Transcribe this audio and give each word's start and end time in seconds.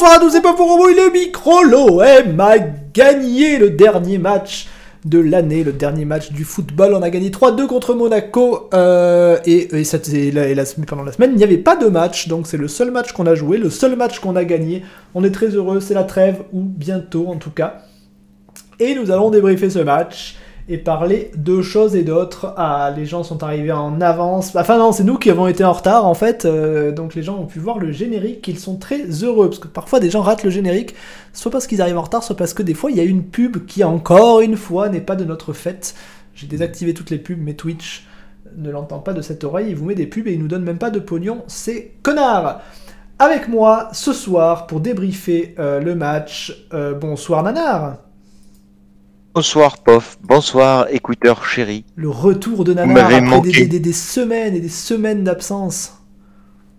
bonsoir 0.00 0.16
à 0.16 0.18
tous, 0.18 0.30
c'est 0.30 0.40
pas 0.40 0.54
pour 0.54 0.70
envoyer 0.70 0.96
le 0.96 1.12
micro. 1.12 1.62
L'OM 1.62 2.40
a 2.40 2.58
gagné 2.58 3.58
le 3.58 3.68
dernier 3.68 4.16
match 4.16 4.66
de 5.04 5.18
l'année, 5.18 5.62
le 5.62 5.74
dernier 5.74 6.06
match 6.06 6.32
du 6.32 6.44
football. 6.44 6.94
On 6.94 7.02
a 7.02 7.10
gagné 7.10 7.28
3-2 7.28 7.66
contre 7.66 7.92
Monaco. 7.92 8.70
Euh, 8.72 9.36
et, 9.44 9.68
pendant 10.86 11.02
la 11.02 11.12
semaine, 11.12 11.32
il 11.32 11.36
n'y 11.36 11.44
avait 11.44 11.58
pas 11.58 11.76
de 11.76 11.88
match. 11.88 12.28
Donc 12.28 12.46
c'est 12.46 12.56
le 12.56 12.66
seul 12.66 12.90
match 12.90 13.12
qu'on 13.12 13.26
a 13.26 13.34
joué, 13.34 13.58
le 13.58 13.68
seul 13.68 13.94
match 13.94 14.20
qu'on 14.20 14.36
a 14.36 14.44
gagné. 14.44 14.84
On 15.14 15.22
est 15.22 15.32
très 15.32 15.48
heureux, 15.48 15.80
c'est 15.80 15.92
la 15.92 16.04
trêve, 16.04 16.44
ou 16.54 16.62
bientôt 16.62 17.26
en 17.28 17.36
tout 17.36 17.50
cas. 17.50 17.82
Et 18.78 18.94
nous 18.94 19.10
allons 19.10 19.28
débriefer 19.28 19.68
ce 19.68 19.80
match 19.80 20.36
et 20.70 20.78
parler 20.78 21.32
de 21.36 21.62
choses 21.62 21.96
et 21.96 22.04
d'autres. 22.04 22.54
Ah, 22.56 22.92
les 22.96 23.04
gens 23.04 23.24
sont 23.24 23.42
arrivés 23.42 23.72
en 23.72 24.00
avance. 24.00 24.54
Enfin 24.54 24.78
non, 24.78 24.92
c'est 24.92 25.02
nous 25.02 25.18
qui 25.18 25.28
avons 25.28 25.48
été 25.48 25.64
en 25.64 25.72
retard 25.72 26.06
en 26.06 26.14
fait. 26.14 26.44
Euh, 26.44 26.92
donc 26.92 27.16
les 27.16 27.24
gens 27.24 27.36
ont 27.38 27.46
pu 27.46 27.58
voir 27.58 27.80
le 27.80 27.90
générique. 27.90 28.46
Ils 28.46 28.58
sont 28.58 28.76
très 28.76 29.04
heureux 29.24 29.48
parce 29.48 29.58
que 29.58 29.66
parfois 29.66 29.98
des 29.98 30.10
gens 30.10 30.22
ratent 30.22 30.44
le 30.44 30.50
générique, 30.50 30.94
soit 31.32 31.50
parce 31.50 31.66
qu'ils 31.66 31.82
arrivent 31.82 31.98
en 31.98 32.02
retard, 32.02 32.22
soit 32.22 32.36
parce 32.36 32.54
que 32.54 32.62
des 32.62 32.74
fois 32.74 32.92
il 32.92 32.96
y 32.96 33.00
a 33.00 33.04
une 33.04 33.24
pub 33.24 33.66
qui 33.66 33.82
encore 33.82 34.40
une 34.40 34.56
fois 34.56 34.88
n'est 34.88 35.00
pas 35.00 35.16
de 35.16 35.24
notre 35.24 35.52
fête. 35.52 35.96
J'ai 36.36 36.46
désactivé 36.46 36.94
toutes 36.94 37.10
les 37.10 37.18
pubs, 37.18 37.40
mais 37.40 37.54
Twitch 37.54 38.06
ne 38.56 38.70
l'entend 38.70 39.00
pas 39.00 39.12
de 39.12 39.22
cette 39.22 39.42
oreille. 39.42 39.70
Il 39.70 39.76
vous 39.76 39.86
met 39.86 39.96
des 39.96 40.06
pubs 40.06 40.28
et 40.28 40.34
il 40.34 40.38
nous 40.38 40.48
donne 40.48 40.62
même 40.62 40.78
pas 40.78 40.90
de 40.90 41.00
pognon. 41.00 41.42
C'est 41.48 41.94
connard. 42.02 42.60
Avec 43.18 43.48
moi 43.48 43.88
ce 43.92 44.12
soir 44.12 44.68
pour 44.68 44.78
débriefer 44.78 45.56
euh, 45.58 45.80
le 45.80 45.96
match. 45.96 46.64
Euh, 46.72 46.94
bonsoir 46.94 47.42
Nanar. 47.42 48.09
Bonsoir 49.32 49.78
Pof, 49.78 50.18
bonsoir 50.22 50.88
écouteurs 50.90 51.44
chéris. 51.44 51.84
Le 51.94 52.10
retour 52.10 52.64
de 52.64 52.74
Nanar 52.74 53.06
après 53.06 53.66
des, 53.66 53.92
semaines 53.92 54.56
et 54.56 54.60
des 54.60 54.68
semaines 54.68 55.22
d'absence. 55.22 56.02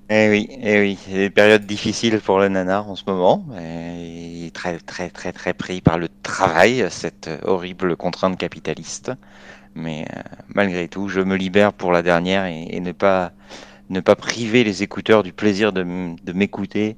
Eh 0.10 0.30
oui, 0.30 0.50
eh 0.62 0.82
oui, 0.82 0.98
c'est 1.02 1.16
des 1.16 1.30
périodes 1.30 1.66
difficiles 1.66 2.20
pour 2.20 2.40
le 2.40 2.50
nanar 2.50 2.90
en 2.90 2.98
ce 2.98 3.04
moment. 3.08 3.46
Il 3.54 4.48
est 4.48 4.54
très 4.54 4.80
très 4.80 5.10
très 5.10 5.32
très 5.32 5.54
pris 5.54 5.80
par 5.80 5.98
le 5.98 6.10
travail, 6.24 6.86
cette 6.90 7.30
horrible 7.44 7.96
contrainte 7.96 8.38
capitaliste. 8.38 9.14
Mais 9.74 10.06
euh, 10.14 10.22
malgré 10.54 10.90
tout, 10.90 11.08
je 11.08 11.22
me 11.22 11.38
libère 11.38 11.72
pour 11.72 11.94
la 11.94 12.02
dernière 12.02 12.48
et, 12.48 12.82
ne 12.82 12.92
pas 12.92 13.32
ne 13.90 14.02
pas 14.02 14.18
priver 14.18 14.66
les 14.66 14.84
écouteurs 14.84 15.24
du 15.24 15.32
plaisir 15.32 15.72
de 15.72 16.34
m'écouter 16.34 16.98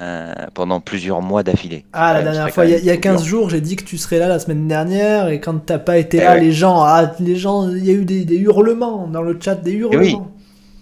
euh, 0.00 0.32
pendant 0.54 0.80
plusieurs 0.80 1.20
mois 1.20 1.42
d'affilée. 1.42 1.84
Ah, 1.92 2.14
la 2.14 2.22
dernière 2.22 2.48
fois, 2.48 2.64
il 2.64 2.82
y, 2.82 2.88
a 2.88 2.96
15 2.96 3.22
jours, 3.22 3.50
j'ai 3.50 3.60
dit 3.60 3.76
que 3.76 3.84
tu 3.84 3.98
serais 3.98 4.18
là 4.18 4.28
la 4.28 4.38
semaine 4.38 4.66
dernière, 4.66 5.28
et 5.28 5.40
quand 5.40 5.58
t'as 5.66 5.78
pas 5.78 5.98
été 5.98 6.16
eh 6.16 6.20
là, 6.20 6.38
les 6.38 6.52
gens, 6.52 6.80
ah, 6.80 7.12
les 7.20 7.36
gens, 7.36 7.68
il 7.68 7.84
y 7.84 7.90
a 7.90 7.92
eu 7.92 8.06
des, 8.06 8.36
hurlements 8.36 9.06
dans 9.08 9.20
le 9.20 9.38
chat, 9.38 9.56
des 9.56 9.72
hurlements. 9.72 10.32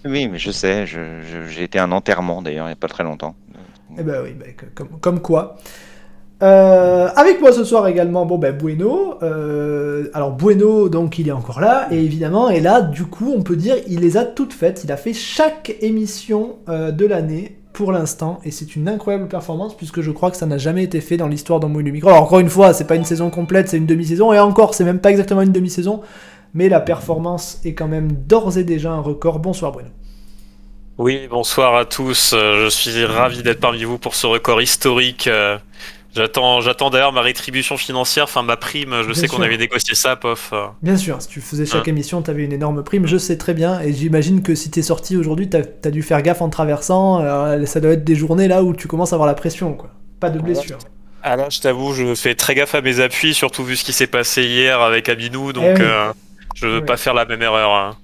Oui, 0.05 0.11
oui 0.11 0.27
mais 0.29 0.39
je 0.39 0.51
sais, 0.51 0.85
j'ai 0.85 1.63
été 1.63 1.79
un 1.79 1.91
enterrement 1.91 2.41
d'ailleurs, 2.41 2.67
il 2.67 2.69
n'y 2.69 2.73
a 2.73 2.77
pas 2.77 2.87
très 2.87 3.03
longtemps. 3.03 3.35
Eh 3.97 4.03
ben 4.03 4.21
oui, 4.23 4.33
ben, 4.39 4.53
comme, 5.01 5.19
quoi. 5.19 5.57
Euh, 6.41 7.09
avec 7.17 7.41
moi 7.41 7.51
ce 7.51 7.65
soir 7.65 7.89
également, 7.89 8.25
bon 8.25 8.37
ben 8.37 8.55
Bueno. 8.55 9.17
Euh, 9.21 10.07
alors 10.13 10.31
Bueno, 10.31 10.87
donc 10.87 11.19
il 11.19 11.27
est 11.27 11.33
encore 11.33 11.59
là, 11.59 11.89
et 11.91 12.01
évidemment, 12.01 12.49
et 12.49 12.61
là, 12.61 12.81
du 12.81 13.03
coup, 13.03 13.33
on 13.35 13.41
peut 13.41 13.57
dire, 13.57 13.75
il 13.89 13.99
les 13.99 14.15
a 14.15 14.23
toutes 14.23 14.53
faites. 14.53 14.85
Il 14.85 14.93
a 14.93 14.97
fait 14.97 15.13
chaque 15.13 15.75
émission 15.81 16.59
de 16.69 17.05
l'année 17.05 17.58
pour 17.79 17.93
l'instant, 17.93 18.41
et 18.43 18.51
c'est 18.51 18.75
une 18.75 18.89
incroyable 18.89 19.29
performance 19.29 19.73
puisque 19.73 20.01
je 20.01 20.11
crois 20.11 20.31
que 20.31 20.35
ça 20.35 20.45
n'a 20.45 20.57
jamais 20.57 20.83
été 20.83 20.99
fait 20.99 21.15
dans 21.15 21.29
l'histoire 21.29 21.61
d'Embrouille 21.61 21.85
le 21.85 21.91
micro. 21.91 22.09
Alors 22.09 22.23
encore 22.23 22.39
une 22.39 22.49
fois, 22.49 22.73
c'est 22.73 22.85
pas 22.85 22.97
une 22.97 23.05
saison 23.05 23.29
complète, 23.29 23.69
c'est 23.69 23.77
une 23.77 23.85
demi-saison, 23.85 24.33
et 24.33 24.39
encore, 24.39 24.73
c'est 24.73 24.83
même 24.83 24.99
pas 24.99 25.11
exactement 25.11 25.41
une 25.43 25.53
demi-saison, 25.53 26.01
mais 26.53 26.67
la 26.67 26.81
performance 26.81 27.61
est 27.63 27.75
quand 27.75 27.87
même 27.87 28.11
d'ores 28.11 28.57
et 28.57 28.65
déjà 28.65 28.91
un 28.91 28.99
record. 28.99 29.39
Bonsoir 29.39 29.71
Bruno. 29.71 29.87
Oui, 30.97 31.29
bonsoir 31.29 31.77
à 31.77 31.85
tous. 31.85 32.33
Euh, 32.33 32.65
je 32.65 32.69
suis 32.69 33.05
ravi 33.05 33.43
d'être 33.43 33.61
parmi 33.61 33.85
vous 33.85 33.97
pour 33.97 34.13
ce 34.13 34.27
record 34.27 34.61
historique 34.61 35.27
euh, 35.27 35.57
J'attends, 36.15 36.59
j'attends 36.61 36.89
d'ailleurs 36.89 37.13
ma 37.13 37.21
rétribution 37.21 37.77
financière, 37.77 38.23
enfin 38.23 38.41
ma 38.41 38.57
prime. 38.57 39.03
Je 39.07 39.13
sais 39.13 39.27
qu'on 39.27 39.41
avait 39.41 39.57
négocié 39.57 39.93
ça, 39.93 40.15
pof. 40.15 40.53
Bien 40.81 40.97
sûr, 40.97 41.21
si 41.21 41.27
tu 41.27 41.39
faisais 41.39 41.65
chaque 41.65 41.87
hein. 41.87 41.91
émission, 41.91 42.21
tu 42.21 42.31
avais 42.31 42.43
une 42.43 42.53
énorme 42.53 42.83
prime. 42.83 43.05
Je 43.05 43.17
sais 43.17 43.37
très 43.37 43.53
bien, 43.53 43.79
et 43.81 43.93
j'imagine 43.93 44.41
que 44.41 44.55
si 44.55 44.71
t'es 44.71 44.81
sorti 44.81 45.17
aujourd'hui, 45.17 45.49
t'as 45.49 45.61
as 45.85 45.91
dû 45.91 46.01
faire 46.01 46.21
gaffe 46.21 46.41
en 46.41 46.49
traversant. 46.49 47.21
Euh, 47.21 47.65
ça 47.65 47.79
doit 47.79 47.91
être 47.91 48.03
des 48.03 48.15
journées 48.15 48.47
là 48.47 48.63
où 48.63 48.73
tu 48.73 48.87
commences 48.87 49.13
à 49.13 49.15
avoir 49.15 49.27
la 49.27 49.35
pression, 49.35 49.73
quoi. 49.73 49.91
Pas 50.19 50.29
de 50.29 50.39
blessure. 50.39 50.79
Ah 51.21 51.35
là, 51.35 51.49
je 51.49 51.59
t'avoue, 51.59 51.93
je 51.93 52.15
fais 52.15 52.33
très 52.35 52.55
gaffe 52.55 52.75
à 52.75 52.81
mes 52.81 52.99
appuis, 53.01 53.33
surtout 53.33 53.63
vu 53.63 53.75
ce 53.75 53.83
qui 53.83 53.93
s'est 53.93 54.07
passé 54.07 54.43
hier 54.43 54.81
avec 54.81 55.09
Abinou, 55.09 55.53
donc 55.53 55.77
eh 55.77 55.81
euh, 55.81 56.11
je 56.55 56.67
veux 56.67 56.85
pas 56.85 56.97
faire 56.97 57.13
la 57.13 57.25
même 57.25 57.41
erreur. 57.41 57.73
Hein. 57.73 57.97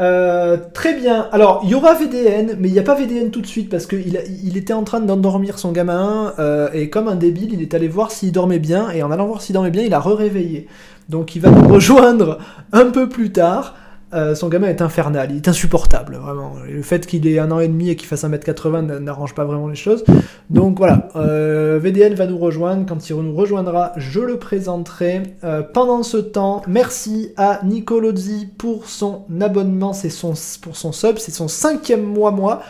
Euh, 0.00 0.56
très 0.72 0.94
bien. 0.94 1.28
Alors, 1.30 1.60
il 1.62 1.70
y 1.70 1.74
aura 1.74 1.94
VDN, 1.94 2.56
mais 2.58 2.68
il 2.68 2.72
n'y 2.72 2.78
a 2.78 2.82
pas 2.82 2.94
VDN 2.94 3.30
tout 3.30 3.42
de 3.42 3.46
suite 3.46 3.68
parce 3.68 3.86
qu'il 3.86 4.18
il 4.42 4.56
était 4.56 4.72
en 4.72 4.82
train 4.82 5.00
d'endormir 5.00 5.58
son 5.58 5.72
gamin 5.72 6.32
euh, 6.38 6.70
et 6.72 6.88
comme 6.88 7.08
un 7.08 7.16
débile, 7.16 7.52
il 7.52 7.60
est 7.60 7.74
allé 7.74 7.86
voir 7.86 8.10
s'il 8.10 8.32
dormait 8.32 8.58
bien 8.58 8.90
et 8.90 9.02
en 9.02 9.10
allant 9.10 9.26
voir 9.26 9.42
s'il 9.42 9.54
dormait 9.54 9.70
bien, 9.70 9.82
il 9.82 9.92
a 9.92 10.00
re-réveillé. 10.00 10.68
Donc, 11.10 11.36
il 11.36 11.42
va 11.42 11.50
nous 11.50 11.68
rejoindre 11.68 12.38
un 12.72 12.86
peu 12.86 13.08
plus 13.08 13.30
tard. 13.32 13.74
Euh, 14.12 14.34
son 14.34 14.48
gamin 14.48 14.66
est 14.68 14.82
infernal, 14.82 15.30
il 15.30 15.36
est 15.36 15.48
insupportable, 15.48 16.16
vraiment. 16.16 16.54
Le 16.68 16.82
fait 16.82 17.06
qu'il 17.06 17.26
ait 17.28 17.38
un 17.38 17.50
an 17.52 17.60
et 17.60 17.68
demi 17.68 17.90
et 17.90 17.96
qu'il 17.96 18.08
fasse 18.08 18.24
1m80 18.24 18.98
n'arrange 18.98 19.34
pas 19.34 19.44
vraiment 19.44 19.68
les 19.68 19.76
choses. 19.76 20.04
Donc 20.50 20.78
voilà, 20.78 21.08
euh, 21.14 21.78
VDN 21.80 22.14
va 22.14 22.26
nous 22.26 22.38
rejoindre. 22.38 22.86
Quand 22.86 23.08
il 23.08 23.16
nous 23.16 23.34
rejoindra, 23.34 23.92
je 23.96 24.20
le 24.20 24.36
présenterai. 24.36 25.22
Euh, 25.44 25.62
pendant 25.62 26.02
ce 26.02 26.16
temps, 26.16 26.62
merci 26.66 27.32
à 27.36 27.60
Nicolozzi 27.64 28.48
pour 28.58 28.88
son 28.88 29.24
abonnement, 29.40 29.92
c'est 29.92 30.10
pour 30.60 30.76
son 30.76 30.92
sub, 30.92 31.18
c'est 31.18 31.32
son 31.32 31.46
cinquième 31.46 32.02
mois, 32.02 32.32
moi. 32.32 32.62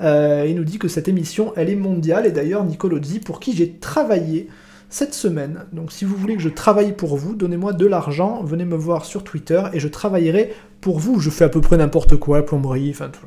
il 0.00 0.54
nous 0.56 0.64
dit 0.64 0.78
que 0.78 0.88
cette 0.88 1.06
émission, 1.06 1.52
elle 1.56 1.70
est 1.70 1.76
mondiale. 1.76 2.26
Et 2.26 2.32
d'ailleurs, 2.32 2.64
Nicolozzi, 2.64 3.20
pour 3.20 3.38
qui 3.38 3.54
j'ai 3.54 3.70
travaillé 3.74 4.48
cette 4.90 5.14
semaine. 5.14 5.64
Donc 5.72 5.92
si 5.92 6.04
vous 6.04 6.16
voulez 6.16 6.36
que 6.36 6.42
je 6.42 6.48
travaille 6.48 6.92
pour 6.92 7.16
vous, 7.16 7.34
donnez-moi 7.34 7.72
de 7.72 7.86
l'argent, 7.86 8.42
venez 8.42 8.64
me 8.64 8.76
voir 8.76 9.04
sur 9.04 9.24
Twitter 9.24 9.62
et 9.72 9.80
je 9.80 9.88
travaillerai 9.88 10.52
pour 10.80 10.98
vous. 10.98 11.20
Je 11.20 11.30
fais 11.30 11.44
à 11.44 11.48
peu 11.48 11.60
près 11.60 11.76
n'importe 11.76 12.16
quoi, 12.16 12.44
plomberie, 12.44 12.90
enfin 12.90 13.08
tout. 13.08 13.26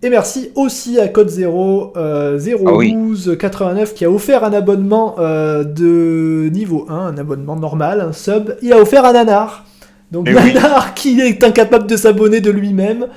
Et 0.00 0.10
merci 0.10 0.52
aussi 0.54 1.00
à 1.00 1.08
Code 1.08 1.28
0 1.28 1.92
012 1.96 3.36
89 3.38 3.94
qui 3.94 4.04
a 4.04 4.10
offert 4.10 4.44
un 4.44 4.52
abonnement 4.52 5.16
euh, 5.18 5.64
de 5.64 6.48
niveau 6.52 6.86
1, 6.88 6.94
un 6.94 7.18
abonnement 7.18 7.56
normal, 7.56 8.00
un 8.00 8.12
sub. 8.12 8.54
Il 8.62 8.72
a 8.72 8.78
offert 8.78 9.04
un 9.04 9.12
nanar. 9.12 9.66
Donc 10.12 10.30
nanar 10.30 10.94
qui 10.94 11.20
est 11.20 11.42
incapable 11.42 11.88
de 11.88 11.96
s'abonner 11.96 12.40
de 12.40 12.52
lui-même 12.52 13.08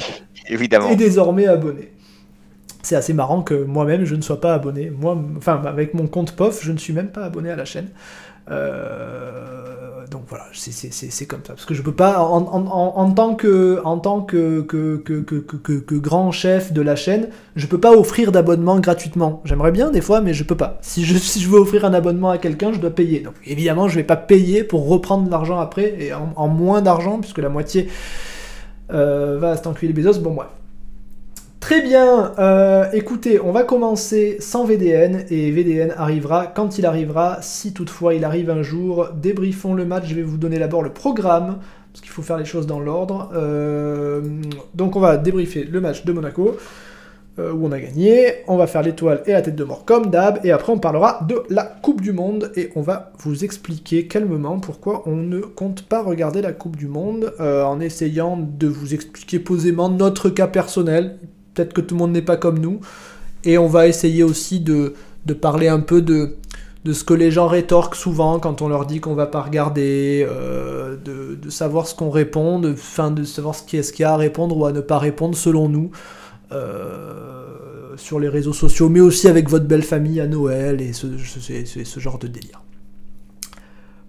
Évidemment. 0.50 0.90
est 0.90 0.96
désormais 0.96 1.46
abonné 1.46 1.92
c'est 2.84 2.96
assez 2.96 3.14
marrant 3.14 3.42
que 3.42 3.54
moi-même 3.54 4.06
je 4.06 4.16
ne 4.16 4.22
sois 4.22 4.42
pas 4.42 4.54
abonné. 4.54 4.90
Moi, 4.90 5.18
enfin, 5.38 5.62
avec 5.66 5.94
mon 5.94 6.08
compte 6.08 6.36
POF, 6.36 6.64
je 6.64 6.72
ne 6.72 6.78
suis 6.78 6.94
même 6.94 7.10
pas 7.10 7.24
abonné 7.24 7.52
à 7.52 7.56
la 7.56 7.66
chaîne. 7.66 7.90
Euh, 8.50 10.06
donc 10.10 10.24
voilà, 10.28 10.46
c'est 10.54 11.26
comme 11.26 11.40
ça. 11.46 11.54
Parce 11.54 11.66
que 11.66 11.74
je 11.74 11.82
peux 11.82 11.94
pas, 11.94 12.20
en, 12.20 13.12
tant, 13.12 13.36
que, 13.36 13.82
que, 14.62 15.96
grand 15.96 16.32
chef 16.32 16.74
de 16.74 16.82
la 16.82 16.96
chaîne, 16.96 17.30
je 17.56 17.66
peux 17.68 17.80
pas 17.80 17.92
offrir 17.92 18.32
d'abonnement 18.32 18.80
gratuitement. 18.80 19.42
J'aimerais 19.46 19.72
bien 19.72 19.90
des 19.90 20.02
fois, 20.02 20.20
mais 20.22 20.34
je 20.34 20.44
peux 20.44 20.58
pas. 20.58 20.80
Si 20.82 21.06
je, 21.06 21.18
si 21.18 21.40
je 21.40 21.48
veux 21.48 21.60
offrir 21.60 21.86
un 21.86 21.94
abonnement 21.94 22.30
à 22.30 22.38
quelqu'un, 22.38 22.74
je 22.74 22.80
dois 22.80 22.90
payer. 22.90 23.20
Donc 23.20 23.36
évidemment, 23.46 23.88
je 23.88 23.96
vais 23.96 24.04
pas 24.04 24.18
payer 24.18 24.64
pour 24.64 24.88
reprendre 24.88 25.30
l'argent 25.30 25.60
après, 25.60 25.96
et 26.00 26.14
en, 26.14 26.48
moins 26.48 26.82
d'argent, 26.82 27.20
puisque 27.20 27.38
la 27.40 27.50
moitié 27.50 27.88
euh, 28.92 29.38
va 29.40 29.52
à 29.52 29.56
cet 29.56 29.68
enculé 29.68 29.94
Bezos. 29.94 30.20
Bon, 30.20 30.34
bref. 30.34 30.50
Très 31.62 31.82
bien, 31.82 32.34
euh, 32.40 32.86
écoutez, 32.92 33.40
on 33.40 33.52
va 33.52 33.64
commencer 33.64 34.38
sans 34.40 34.66
VDN 34.66 35.26
et 35.30 35.52
VDN 35.52 35.94
arrivera 35.96 36.48
quand 36.48 36.78
il 36.80 36.86
arrivera, 36.86 37.38
si 37.42 37.72
toutefois 37.72 38.14
il 38.16 38.26
arrive 38.26 38.50
un 38.50 38.64
jour. 38.64 39.10
Débriefons 39.16 39.74
le 39.76 39.86
match, 39.86 40.06
je 40.08 40.16
vais 40.16 40.24
vous 40.24 40.38
donner 40.38 40.58
d'abord 40.60 40.82
le 40.84 40.92
programme, 40.92 41.60
parce 41.94 42.02
qu'il 42.02 42.10
faut 42.10 42.24
faire 42.24 42.38
les 42.38 42.46
choses 42.46 42.66
dans 42.68 42.80
l'ordre. 42.80 43.30
Euh, 43.36 44.22
donc 44.74 44.96
on 44.96 45.00
va 45.00 45.18
débriefer 45.18 45.64
le 45.64 45.80
match 45.80 46.04
de 46.04 46.12
Monaco. 46.12 46.58
euh, 47.40 47.54
où 47.54 47.68
on 47.68 47.72
a 47.72 47.80
gagné. 47.80 48.44
On 48.48 48.58
va 48.58 48.68
faire 48.68 48.84
l'étoile 48.84 49.24
et 49.26 49.34
la 49.34 49.42
tête 49.42 49.56
de 49.56 49.64
mort 49.64 49.86
comme 49.86 50.10
d'hab, 50.12 50.40
et 50.46 50.52
après 50.52 50.74
on 50.74 50.80
parlera 50.80 51.22
de 51.28 51.44
la 51.50 51.64
Coupe 51.64 52.02
du 52.02 52.12
Monde, 52.14 52.52
et 52.58 52.72
on 52.76 52.82
va 52.82 53.14
vous 53.20 53.44
expliquer 53.46 54.08
calmement 54.08 54.60
pourquoi 54.60 55.04
on 55.08 55.16
ne 55.16 55.40
compte 55.42 55.84
pas 55.84 56.04
regarder 56.04 56.42
la 56.42 56.54
Coupe 56.54 56.76
du 56.78 56.88
Monde, 56.88 57.34
en 57.40 57.80
essayant 57.80 58.38
de 58.38 58.68
vous 58.68 58.94
expliquer 58.94 59.40
posément 59.40 59.90
notre 59.90 60.30
cas 60.30 60.48
personnel. 60.48 61.18
Peut-être 61.54 61.74
que 61.74 61.82
tout 61.82 61.96
le 61.96 62.00
monde 62.00 62.12
n'est 62.12 62.22
pas 62.22 62.38
comme 62.38 62.60
nous, 62.60 62.80
et 63.44 63.58
on 63.58 63.68
va 63.68 63.88
essayer 63.88 64.24
aussi 64.24 64.60
de, 64.60 64.94
de 65.26 65.34
parler 65.34 65.68
un 65.68 65.80
peu 65.82 66.02
de, 66.02 66.36
de 66.86 66.94
ce 66.94 67.04
que 67.04 67.14
les 67.14 67.32
gens 67.32 67.48
rétorquent 67.48 67.96
souvent 67.96 68.40
quand 68.40 68.62
on 68.62 68.70
leur 68.70 68.86
dit 68.86 69.00
qu'on 69.02 69.16
va 69.16 69.28
pas 69.28 69.42
regarder, 69.42 70.26
euh, 70.30 70.96
de, 71.04 71.36
de 71.36 71.50
savoir 71.50 71.88
ce 71.88 71.96
qu'on 71.96 72.10
répond, 72.10 72.60
de, 72.60 72.74
fin, 72.74 73.12
de 73.12 73.24
savoir 73.24 73.56
ce 73.56 73.64
qu'il 73.64 73.78
y, 73.78 73.80
a- 73.80 73.84
ce 73.84 73.92
qu'il 73.94 74.04
y 74.04 74.06
a 74.06 74.14
à 74.14 74.18
répondre 74.18 74.58
ou 74.58 74.66
à 74.66 74.72
ne 74.72 74.82
pas 74.82 74.98
répondre 75.00 75.36
selon 75.38 75.70
nous 75.70 75.92
euh, 76.52 77.96
sur 77.98 78.20
les 78.20 78.30
réseaux 78.30 78.54
sociaux, 78.54 78.90
mais 78.90 79.00
aussi 79.02 79.28
avec 79.28 79.50
votre 79.50 79.66
belle 79.66 79.84
famille 79.84 80.20
à 80.22 80.28
Noël 80.28 80.82
et 80.82 80.94
ce- 80.94 81.08
ce 81.18 82.00
genre 82.00 82.18
de 82.20 82.28
délire. 82.28 82.62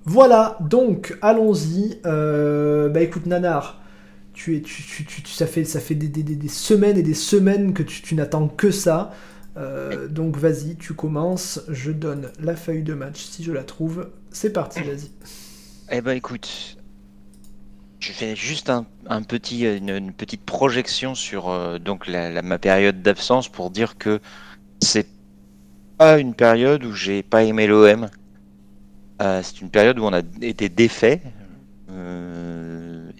Voilà, 0.04 0.56
donc 0.60 1.16
allons-y. 1.22 1.98
Euh, 2.06 2.88
bah 2.88 3.00
écoute 3.02 3.26
Nanar, 3.26 3.80
tu 4.32 4.56
es, 4.56 4.60
tu, 4.62 4.82
tu- 4.82 5.04
tu- 5.04 5.22
ça 5.26 5.46
fait, 5.46 5.64
ça 5.64 5.80
fait 5.80 5.94
des, 5.94 6.08
des- 6.08 6.22
des- 6.22 6.48
semaines 6.48 6.96
et 6.96 7.02
des 7.02 7.14
semaines 7.14 7.74
que 7.74 7.82
tu, 7.82 8.14
n'attends 8.14 8.48
que 8.48 8.70
ça. 8.70 9.12
Euh, 9.56 10.08
donc 10.08 10.36
vas-y, 10.36 10.76
tu 10.76 10.94
commences. 10.94 11.60
Je 11.68 11.92
donne 11.92 12.30
la 12.40 12.56
feuille 12.56 12.82
de 12.82 12.94
match 12.94 13.22
si 13.22 13.44
je 13.44 13.52
la 13.52 13.64
trouve. 13.64 14.10
C'est 14.30 14.52
parti, 14.52 14.80
vas-y. 14.80 15.10
Eh 15.90 16.00
ben 16.00 16.12
écoute, 16.16 16.76
je 18.00 18.12
fais 18.12 18.34
juste 18.34 18.70
un, 18.70 18.86
un 19.06 19.22
petit, 19.22 19.64
une, 19.64 20.12
petite 20.12 20.42
projection 20.44 21.14
sur 21.14 21.50
euh, 21.50 21.78
donc 21.78 22.06
la, 22.06 22.40
ma 22.42 22.58
période 22.58 23.02
d'absence 23.02 23.48
pour 23.48 23.70
dire 23.70 23.98
que 23.98 24.20
c'est 24.80 25.06
pas 25.98 26.18
une 26.18 26.34
période 26.34 26.84
où 26.84 26.92
j'ai 26.92 27.22
pas 27.22 27.44
aimé 27.44 27.66
l'OM. 27.66 28.08
Euh, 29.20 29.40
c'est 29.42 29.60
une 29.60 29.70
période 29.70 29.98
où 29.98 30.04
on 30.04 30.12
a 30.12 30.22
été 30.40 30.68
défait 30.68 31.20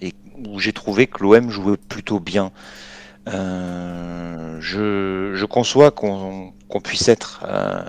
et 0.01 0.13
où 0.49 0.59
j'ai 0.59 0.73
trouvé 0.73 1.07
que 1.07 1.23
l'OM 1.23 1.51
jouait 1.51 1.77
plutôt 1.77 2.21
bien. 2.21 2.53
Euh, 3.29 4.57
je, 4.61 5.33
je 5.35 5.45
conçois 5.45 5.91
qu'on 5.91 6.53
puisse 6.83 7.09
être 7.09 7.45
euh, 7.47 7.83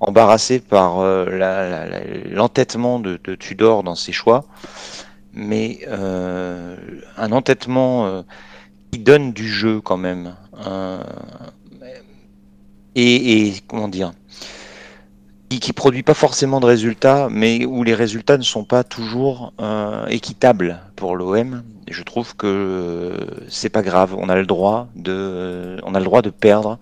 embarrassé 0.00 0.60
par 0.60 1.00
euh, 1.00 2.22
l'entêtement 2.30 3.00
de, 3.00 3.16
Tudor 3.34 3.82
dans 3.82 3.96
ses 3.96 4.12
choix, 4.12 4.44
mais 5.32 5.80
un 5.88 7.32
entêtement 7.32 8.24
qui 8.92 8.98
donne 9.00 9.32
du 9.32 9.48
jeu 9.48 9.80
quand 9.80 9.96
même. 9.96 10.34
Et, 12.94 13.52
comment 13.66 13.88
dire 13.88 14.12
qui, 15.48 15.60
qui 15.60 15.72
produit 15.72 16.02
pas 16.02 16.14
forcément 16.14 16.58
de 16.58 16.66
résultats, 16.66 17.28
mais 17.30 17.64
où 17.66 17.84
les 17.84 17.94
résultats 17.94 18.36
ne 18.36 18.42
sont 18.42 18.64
pas 18.64 18.82
toujours 18.82 19.52
équitables 20.08 20.80
pour 20.96 21.16
l'OM. 21.16 21.62
Je 21.88 22.02
trouve 22.02 22.34
que 22.36 22.46
euh, 22.46 23.46
c'est 23.48 23.68
pas 23.68 23.82
grave. 23.82 24.14
On 24.18 24.28
a 24.28 24.36
le 24.36 24.46
droit 24.46 24.88
de, 24.96 25.78
on 25.84 25.94
a 25.94 25.98
le 25.98 26.04
droit 26.04 26.22
de 26.22 26.30
perdre 26.30 26.78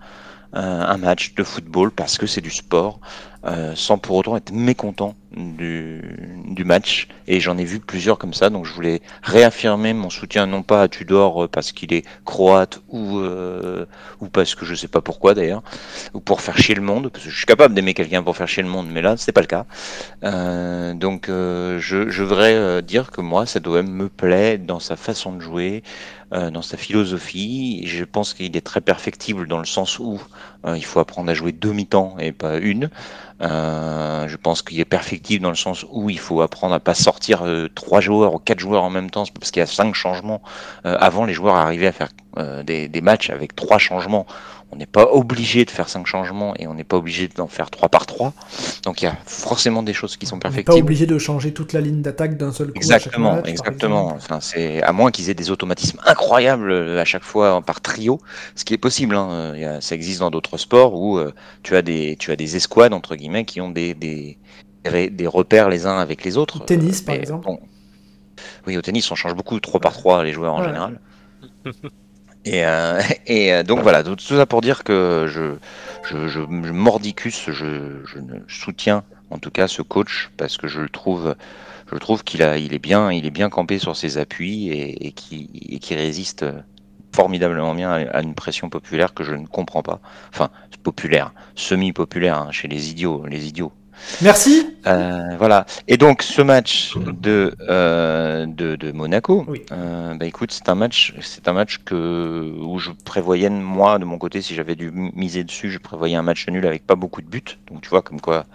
euh, 0.55 0.81
un 0.81 0.97
match 0.97 1.35
de 1.35 1.43
football 1.43 1.91
parce 1.91 2.17
que 2.17 2.27
c'est 2.27 2.41
du 2.41 2.49
sport, 2.49 2.99
euh, 3.45 3.73
sans 3.75 3.97
pour 3.97 4.15
autant 4.17 4.35
être 4.37 4.51
mécontent 4.51 5.15
du, 5.35 6.63
match. 6.65 7.07
Et 7.27 7.39
j'en 7.39 7.57
ai 7.57 7.63
vu 7.63 7.79
plusieurs 7.79 8.17
comme 8.17 8.33
ça, 8.33 8.49
donc 8.49 8.65
je 8.65 8.73
voulais 8.73 9.01
réaffirmer 9.21 9.93
mon 9.93 10.09
soutien 10.09 10.45
non 10.47 10.63
pas 10.63 10.83
à 10.83 10.87
Tudor 10.87 11.43
euh, 11.43 11.47
parce 11.47 11.71
qu'il 11.71 11.93
est 11.93 12.05
croate 12.23 12.81
ou 12.89 13.19
euh, 13.19 13.85
ou 14.19 14.27
parce 14.27 14.55
que 14.55 14.65
je 14.65 14.73
sais 14.73 14.87
pas 14.87 15.01
pourquoi 15.01 15.33
d'ailleurs, 15.33 15.63
ou 16.13 16.19
pour 16.19 16.41
faire 16.41 16.57
chier 16.57 16.75
le 16.75 16.81
monde, 16.81 17.09
parce 17.09 17.25
que 17.25 17.29
je 17.29 17.37
suis 17.37 17.45
capable 17.45 17.73
d'aimer 17.75 17.93
quelqu'un 17.93 18.23
pour 18.23 18.35
faire 18.35 18.47
chier 18.47 18.63
le 18.63 18.69
monde, 18.69 18.87
mais 18.89 19.01
là 19.01 19.15
c'est 19.17 19.31
pas 19.31 19.41
le 19.41 19.47
cas. 19.47 19.65
Euh, 20.23 20.93
donc 20.93 21.27
je, 21.27 22.23
voudrais 22.23 22.81
dire 22.81 23.11
que 23.11 23.21
moi 23.21 23.45
cet 23.45 23.67
OM 23.67 23.87
me 23.87 24.09
plaît 24.09 24.57
dans 24.57 24.79
sa 24.79 24.95
façon 24.95 25.33
de 25.33 25.41
jouer, 25.41 25.83
dans 26.31 26.61
sa 26.61 26.77
philosophie. 26.77 27.83
Je 27.85 28.03
pense 28.03 28.33
qu'il 28.33 28.57
est 28.57 28.65
très 28.65 28.81
perfectible 28.81 29.47
dans 29.47 29.59
le 29.59 29.65
sens 29.65 29.99
où 29.99 30.19
il 30.67 30.83
faut 30.83 30.99
apprendre 30.99 31.29
à 31.29 31.33
jouer 31.33 31.51
deux 31.51 31.71
mi-temps 31.71 32.17
et 32.19 32.31
pas 32.31 32.57
une. 32.57 32.89
Je 33.41 34.35
pense 34.37 34.61
qu'il 34.63 34.79
est 34.79 34.85
perfectible 34.85 35.24
dans 35.39 35.49
le 35.49 35.55
sens 35.55 35.85
où 35.91 36.09
il 36.09 36.19
faut 36.19 36.41
apprendre 36.41 36.73
à 36.75 36.79
pas 36.79 36.93
sortir 36.93 37.43
euh, 37.43 37.67
trois 37.73 37.99
joueurs 38.01 38.33
ou 38.35 38.39
quatre 38.39 38.59
joueurs 38.59 38.83
en 38.83 38.89
même 38.89 39.09
temps, 39.09 39.23
parce 39.39 39.51
qu'il 39.51 39.59
y 39.59 39.63
a 39.63 39.67
cinq 39.67 39.93
changements. 39.95 40.41
Euh, 40.85 40.95
avant, 40.99 41.25
les 41.25 41.33
joueurs 41.33 41.55
arrivaient 41.55 41.87
à 41.87 41.91
faire 41.91 42.09
euh, 42.37 42.63
des, 42.63 42.87
des 42.87 43.01
matchs 43.01 43.29
avec 43.29 43.55
trois 43.55 43.77
changements. 43.79 44.25
On 44.71 44.77
n'est 44.77 44.87
pas 44.87 45.05
obligé 45.11 45.63
de 45.63 45.69
faire 45.71 45.87
cinq 45.87 46.05
changements 46.07 46.53
et 46.57 46.67
on 46.67 46.73
n'est 46.73 46.83
pas 46.83 46.97
obligé 46.97 47.27
d'en 47.29 47.47
faire 47.47 47.69
trois 47.69 47.87
par 47.87 48.05
trois. 48.07 48.33
Donc 48.83 49.01
il 49.01 49.05
y 49.05 49.07
a 49.07 49.15
forcément 49.25 49.83
des 49.83 49.93
choses 49.93 50.17
qui 50.17 50.25
sont 50.25 50.35
On 50.35 50.37
n'est 50.37 50.41
pas 50.41 50.49
perfectibles. 50.49 50.79
obligé 50.79 51.05
de 51.05 51.17
changer 51.19 51.53
toute 51.53 51.71
la 51.71 51.81
ligne 51.81 52.01
d'attaque 52.01 52.35
d'un 52.35 52.51
seul 52.51 52.73
coup. 52.73 52.73
à 52.75 52.77
Exactement, 52.77 53.35
match, 53.35 53.45
exactement. 53.47 54.07
Enfin, 54.07 54.39
c'est 54.41 54.81
à 54.81 54.91
moins 54.91 55.11
qu'ils 55.11 55.29
aient 55.29 55.35
des 55.35 55.51
automatismes 55.51 55.99
incroyables 56.05 56.73
à 56.97 57.05
chaque 57.05 57.23
fois 57.23 57.61
par 57.61 57.79
trio, 57.79 58.19
ce 58.55 58.65
qui 58.65 58.73
est 58.73 58.79
possible. 58.79 59.15
Hein. 59.15 59.77
Ça 59.81 59.95
existe 59.95 60.19
dans 60.19 60.31
d'autres 60.31 60.57
sports 60.57 60.93
où 60.95 61.19
tu 61.63 61.75
as 61.75 61.81
des 61.83 62.17
tu 62.19 62.31
as 62.31 62.35
des 62.35 62.55
escouades 62.57 62.93
entre 62.93 63.15
guillemets 63.15 63.45
qui 63.45 63.61
ont 63.61 63.69
des 63.69 63.93
des, 63.93 64.37
des 64.91 65.27
repères 65.27 65.69
les 65.69 65.85
uns 65.85 65.97
avec 65.99 66.23
les 66.23 66.37
autres. 66.37 66.61
Au 66.61 66.65
tennis, 66.65 67.01
par 67.01 67.15
exemple. 67.15 67.45
bon. 67.45 67.59
Oui, 68.67 68.77
au 68.77 68.81
tennis, 68.81 69.09
on 69.11 69.15
change 69.15 69.35
beaucoup 69.35 69.59
3 69.59 69.79
par 69.79 69.93
3 69.93 70.23
les 70.23 70.33
joueurs 70.33 70.53
en 70.53 70.59
Ouais. 70.59 70.65
général. 70.67 70.99
Et, 72.47 72.63
euh, 72.63 73.01
et 73.25 73.53
euh, 73.53 73.63
donc 73.63 73.79
voilà, 73.81 74.03
tout 74.03 74.15
ça 74.19 74.45
pour 74.45 74.61
dire 74.61 74.83
que 74.83 75.25
je, 75.27 75.55
je, 76.07 76.27
je, 76.27 76.41
je 76.41 76.71
mordicus, 76.71 77.49
je, 77.49 78.05
je 78.05 78.19
ne 78.19 78.39
soutiens 78.47 79.03
en 79.31 79.39
tout 79.39 79.49
cas 79.49 79.67
ce 79.67 79.81
coach 79.81 80.29
parce 80.37 80.57
que 80.57 80.67
je 80.67 80.81
le 80.81 80.89
trouve, 80.89 81.35
je 81.91 81.97
trouve 81.97 82.23
qu'il 82.23 82.43
a, 82.43 82.59
il 82.59 82.73
est 82.75 82.79
bien, 82.79 83.11
il 83.11 83.25
est 83.25 83.31
bien 83.31 83.49
campé 83.49 83.79
sur 83.79 83.95
ses 83.95 84.19
appuis 84.19 84.69
et, 84.69 85.07
et 85.07 85.11
qui, 85.11 85.49
et 85.69 85.79
qui 85.79 85.95
résiste 85.95 86.45
formidablement 87.15 87.73
bien 87.73 87.89
à, 87.91 87.95
à 88.17 88.21
une 88.21 88.35
pression 88.35 88.69
populaire 88.69 89.15
que 89.15 89.23
je 89.23 89.33
ne 89.33 89.47
comprends 89.47 89.81
pas. 89.81 89.99
Enfin, 90.31 90.51
populaire, 90.83 91.33
semi-populaire 91.55 92.37
hein, 92.37 92.51
chez 92.51 92.67
les 92.67 92.91
idiots, 92.91 93.25
les 93.25 93.47
idiots. 93.47 93.73
Merci. 94.21 94.77
Euh, 94.87 95.35
voilà. 95.37 95.65
Et 95.87 95.97
donc 95.97 96.21
ce 96.21 96.41
match 96.41 96.95
de 96.97 97.53
euh, 97.69 98.45
de, 98.45 98.75
de 98.75 98.91
Monaco, 98.91 99.45
Oui. 99.47 99.61
euh, 99.71 100.13
bah 100.15 100.25
écoute, 100.25 100.51
c'est 100.51 100.69
un 100.69 100.75
match, 100.75 101.13
c'est 101.21 101.47
un 101.47 101.53
match 101.53 101.79
que 101.83 102.53
où 102.61 102.77
je 102.79 102.91
prévoyais 103.03 103.49
moi 103.49 103.97
de 103.99 104.05
mon 104.05 104.17
côté, 104.17 104.41
si 104.41 104.55
j'avais 104.55 104.75
dû 104.75 104.91
miser 104.91 105.43
dessus, 105.43 105.71
je 105.71 105.79
prévoyais 105.79 106.15
un 106.15 106.21
match 106.21 106.47
nul 106.47 106.65
avec 106.65 106.85
pas 106.85 106.95
beaucoup 106.95 107.21
de 107.21 107.27
buts. 107.27 107.43
Donc 107.69 107.81
tu 107.81 107.89
vois 107.89 108.01
comme 108.01 108.21
quoi, 108.21 108.45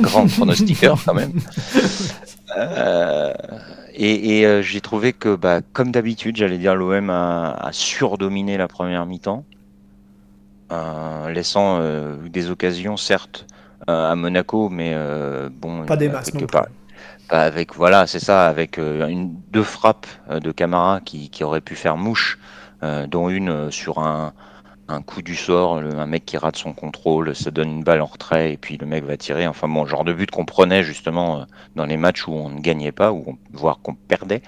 grand 0.00 0.26
pronostiqueur 0.36 0.98
quand 1.04 1.14
même. 1.14 1.32
Et 3.94 4.40
et, 4.42 4.62
j'ai 4.62 4.80
trouvé 4.80 5.12
que 5.12 5.34
bah 5.34 5.60
comme 5.72 5.90
d'habitude, 5.90 6.36
j'allais 6.36 6.58
dire 6.58 6.74
l'OM 6.76 7.10
a, 7.10 7.52
a 7.52 7.72
surdominé 7.72 8.56
la 8.56 8.68
première 8.68 9.04
mi-temps, 9.06 9.44
laissant 11.28 11.80
des 12.28 12.50
occasions 12.50 12.96
certes 12.96 13.46
à 13.86 14.14
Monaco, 14.16 14.68
mais 14.68 14.92
euh, 14.94 15.48
bon, 15.52 15.84
Pas 15.86 15.96
des 15.96 16.08
euh, 16.08 16.12
masses 16.12 16.30
pas- 16.50 16.66
pas 17.28 17.42
avec 17.42 17.74
voilà, 17.74 18.06
c'est 18.06 18.20
ça, 18.20 18.46
avec 18.48 18.78
euh, 18.78 19.06
une 19.06 19.34
deux 19.50 19.62
frappes 19.62 20.06
euh, 20.30 20.40
de 20.40 20.50
Camara 20.50 21.00
qui, 21.04 21.28
qui 21.30 21.44
auraient 21.44 21.60
pu 21.60 21.74
faire 21.74 21.96
mouche, 21.96 22.38
euh, 22.82 23.06
dont 23.06 23.28
une 23.28 23.50
euh, 23.50 23.70
sur 23.70 23.98
un, 23.98 24.32
un 24.88 25.02
coup 25.02 25.20
du 25.22 25.36
sort, 25.36 25.80
le- 25.80 25.98
un 25.98 26.06
mec 26.06 26.24
qui 26.24 26.38
rate 26.38 26.56
son 26.56 26.72
contrôle, 26.72 27.34
ça 27.36 27.50
donne 27.50 27.68
une 27.70 27.84
balle 27.84 28.00
en 28.00 28.06
retrait 28.06 28.52
et 28.52 28.56
puis 28.56 28.78
le 28.78 28.86
mec 28.86 29.04
va 29.04 29.16
tirer. 29.18 29.46
Enfin 29.46 29.68
bon, 29.68 29.84
genre 29.86 30.04
de 30.04 30.12
but 30.14 30.30
qu'on 30.30 30.46
prenait 30.46 30.82
justement 30.82 31.40
euh, 31.40 31.44
dans 31.76 31.84
les 31.84 31.98
matchs 31.98 32.26
où 32.26 32.32
on 32.32 32.48
ne 32.50 32.60
gagnait 32.60 32.92
pas, 32.92 33.12
ou 33.12 33.38
voire 33.52 33.80
qu'on 33.82 33.94
perdait. 33.94 34.42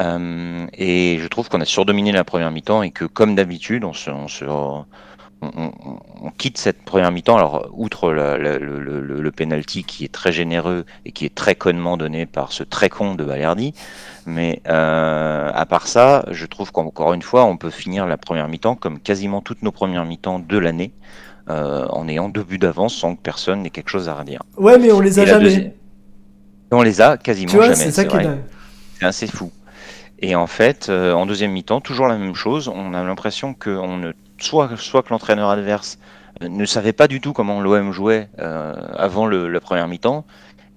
Euh, 0.00 0.66
et 0.74 1.18
je 1.20 1.26
trouve 1.28 1.48
qu'on 1.48 1.60
a 1.60 1.64
surdominé 1.64 2.12
la 2.12 2.24
première 2.24 2.50
mi-temps 2.50 2.82
et 2.82 2.90
que 2.92 3.04
comme 3.04 3.34
d'habitude, 3.34 3.84
on 3.84 3.92
se, 3.92 4.10
on 4.10 4.28
se 4.28 4.44
on, 5.42 5.50
on- 5.66 5.98
on 6.20 6.30
quitte 6.30 6.58
cette 6.58 6.82
première 6.82 7.12
mi-temps. 7.12 7.36
Alors, 7.36 7.68
outre 7.72 8.12
la- 8.12 8.36
la- 8.38 8.58
le, 8.58 8.78
le, 9.00 9.30
penalty 9.30 9.84
qui 9.84 10.04
est 10.04 10.12
très 10.12 10.32
généreux 10.32 10.84
et 11.04 11.12
qui 11.12 11.24
est 11.24 11.34
très 11.34 11.54
connement 11.54 11.96
donné 11.96 12.26
par 12.26 12.50
ce 12.52 12.64
très 12.64 12.88
con 12.88 13.14
de 13.14 13.22
Balerdi, 13.24 13.72
mais 14.26 14.60
euh, 14.68 15.50
à 15.54 15.64
part 15.66 15.86
ça, 15.86 16.24
je 16.30 16.44
trouve 16.46 16.72
qu'encore 16.72 17.12
une 17.14 17.22
fois, 17.22 17.44
on 17.44 17.56
peut 17.56 17.70
finir 17.70 18.06
la 18.06 18.16
première 18.16 18.48
mi-temps 18.48 18.74
comme 18.74 18.98
quasiment 18.98 19.40
toutes 19.40 19.62
nos 19.62 19.70
premières 19.72 20.04
mi-temps 20.04 20.40
de 20.40 20.58
l'année, 20.58 20.90
euh, 21.50 21.86
en 21.90 22.08
ayant 22.08 22.28
deux 22.28 22.42
buts 22.42 22.58
d'avance 22.58 22.94
sans 22.96 23.14
que 23.14 23.22
personne 23.22 23.62
n'ait 23.62 23.70
quelque 23.70 23.90
chose 23.90 24.08
à 24.08 24.14
redire. 24.14 24.42
Ouais, 24.56 24.76
mais 24.78 24.90
on 24.92 25.00
les 25.00 25.18
a 25.20 25.24
jamais. 25.24 25.44
deuxième- 25.44 25.72
On 26.72 26.82
les 26.82 27.00
a 27.00 27.16
quasiment 27.16 27.50
Tu 27.50 27.56
vois, 27.56 27.66
jamais. 27.66 27.76
c'est 27.76 27.92
ça 27.92 28.04
qui 28.04 28.16
est 28.16 28.18
vrai. 28.18 28.24
dingue. 28.28 28.40
C'est 28.98 29.06
assez 29.06 29.26
fou. 29.28 29.50
Et 30.18 30.34
en 30.34 30.48
fait, 30.48 30.88
euh, 30.88 31.12
en 31.12 31.24
deuxième 31.26 31.52
mi-temps, 31.52 31.80
toujours 31.80 32.08
la 32.08 32.18
même 32.18 32.34
chose. 32.34 32.66
On 32.68 32.92
a 32.92 33.04
l'impression 33.04 33.54
que 33.54 33.70
on 33.70 33.96
ne, 33.98 34.12
soit, 34.44 34.68
que 34.68 35.10
l'entraîneur 35.10 35.50
adverse 35.50 35.98
ne 36.40 36.64
savait 36.64 36.92
pas 36.92 37.08
du 37.08 37.20
tout 37.20 37.32
comment 37.32 37.60
l'OM 37.60 37.92
jouait 37.92 38.28
euh, 38.38 38.74
avant 38.96 39.26
le, 39.26 39.48
la 39.48 39.60
première 39.60 39.88
mi-temps 39.88 40.24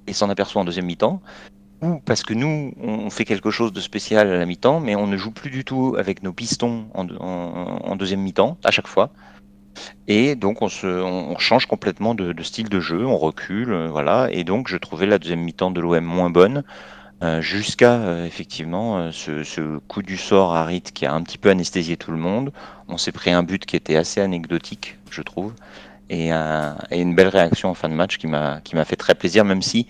et 0.08 0.14
s'en 0.14 0.30
aperçoit 0.30 0.62
en 0.62 0.66
deuxième 0.66 0.86
mi-temps, 0.86 1.22
ou 1.82 2.00
parce 2.06 2.24
que 2.24 2.34
nous, 2.34 2.74
on 2.80 3.10
fait 3.10 3.26
quelque 3.26 3.52
chose 3.52 3.74
de 3.74 3.80
spécial 3.80 4.28
à 4.30 4.38
la 4.38 4.46
mi-temps, 4.46 4.80
mais 4.80 4.96
on 4.96 5.08
ne 5.08 5.18
joue 5.18 5.32
plus 5.32 5.50
du 5.50 5.64
tout 5.64 5.96
avec 5.98 6.24
nos 6.24 6.34
pistons 6.34 6.86
en, 6.94 7.96
deuxième 7.96 8.22
mi-temps 8.22 8.58
à 8.64 8.72
chaque 8.72 8.88
fois. 8.88 9.12
Et 10.08 10.36
donc 10.36 10.62
on, 10.62 10.68
change 11.40 11.66
complètement 11.66 12.14
de, 12.14 12.44
style 12.44 12.70
de 12.70 12.80
jeu, 12.80 13.06
on 13.06 13.18
recule, 13.18 13.72
euh, 13.72 13.88
voilà. 13.88 14.28
Et 14.32 14.44
donc 14.44 14.68
je 14.68 14.78
trouvais 14.78 15.06
la 15.06 15.18
deuxième 15.18 15.42
mi-temps 15.42 15.72
de 15.72 15.80
l'OM 15.80 16.04
moins 16.04 16.30
bonne, 16.30 16.64
jusqu'à 17.40 17.94
euh, 17.94 18.26
effectivement 18.26 19.12
ce, 19.12 19.78
coup 19.88 20.02
du 20.02 20.18
sort 20.18 20.56
à 20.56 20.66
Rit 20.66 20.82
qui 20.82 21.06
a 21.06 21.14
un 21.14 21.22
petit 21.22 21.38
peu 21.38 21.50
anesthésié 21.50 21.98
tout 21.98 22.12
le 22.12 22.18
monde. 22.18 22.52
On 22.88 22.98
s'est 22.98 23.12
pris 23.12 23.32
un 23.32 23.44
but 23.44 23.66
qui 23.66 23.76
était 23.76 23.96
assez 23.96 24.22
anecdotique, 24.22 24.98
je 25.10 25.22
trouve, 25.22 25.54
et, 26.10 26.32
une 26.32 27.16
belle 27.16 27.30
réaction 27.30 27.70
en 27.70 27.74
fin 27.74 27.90
de 27.90 27.94
match 27.94 28.18
qui 28.18 28.28
m'a 28.28 28.86
fait 28.86 28.96
très 28.96 29.16
plaisir, 29.16 29.46
même 29.46 29.62
si 29.62 29.88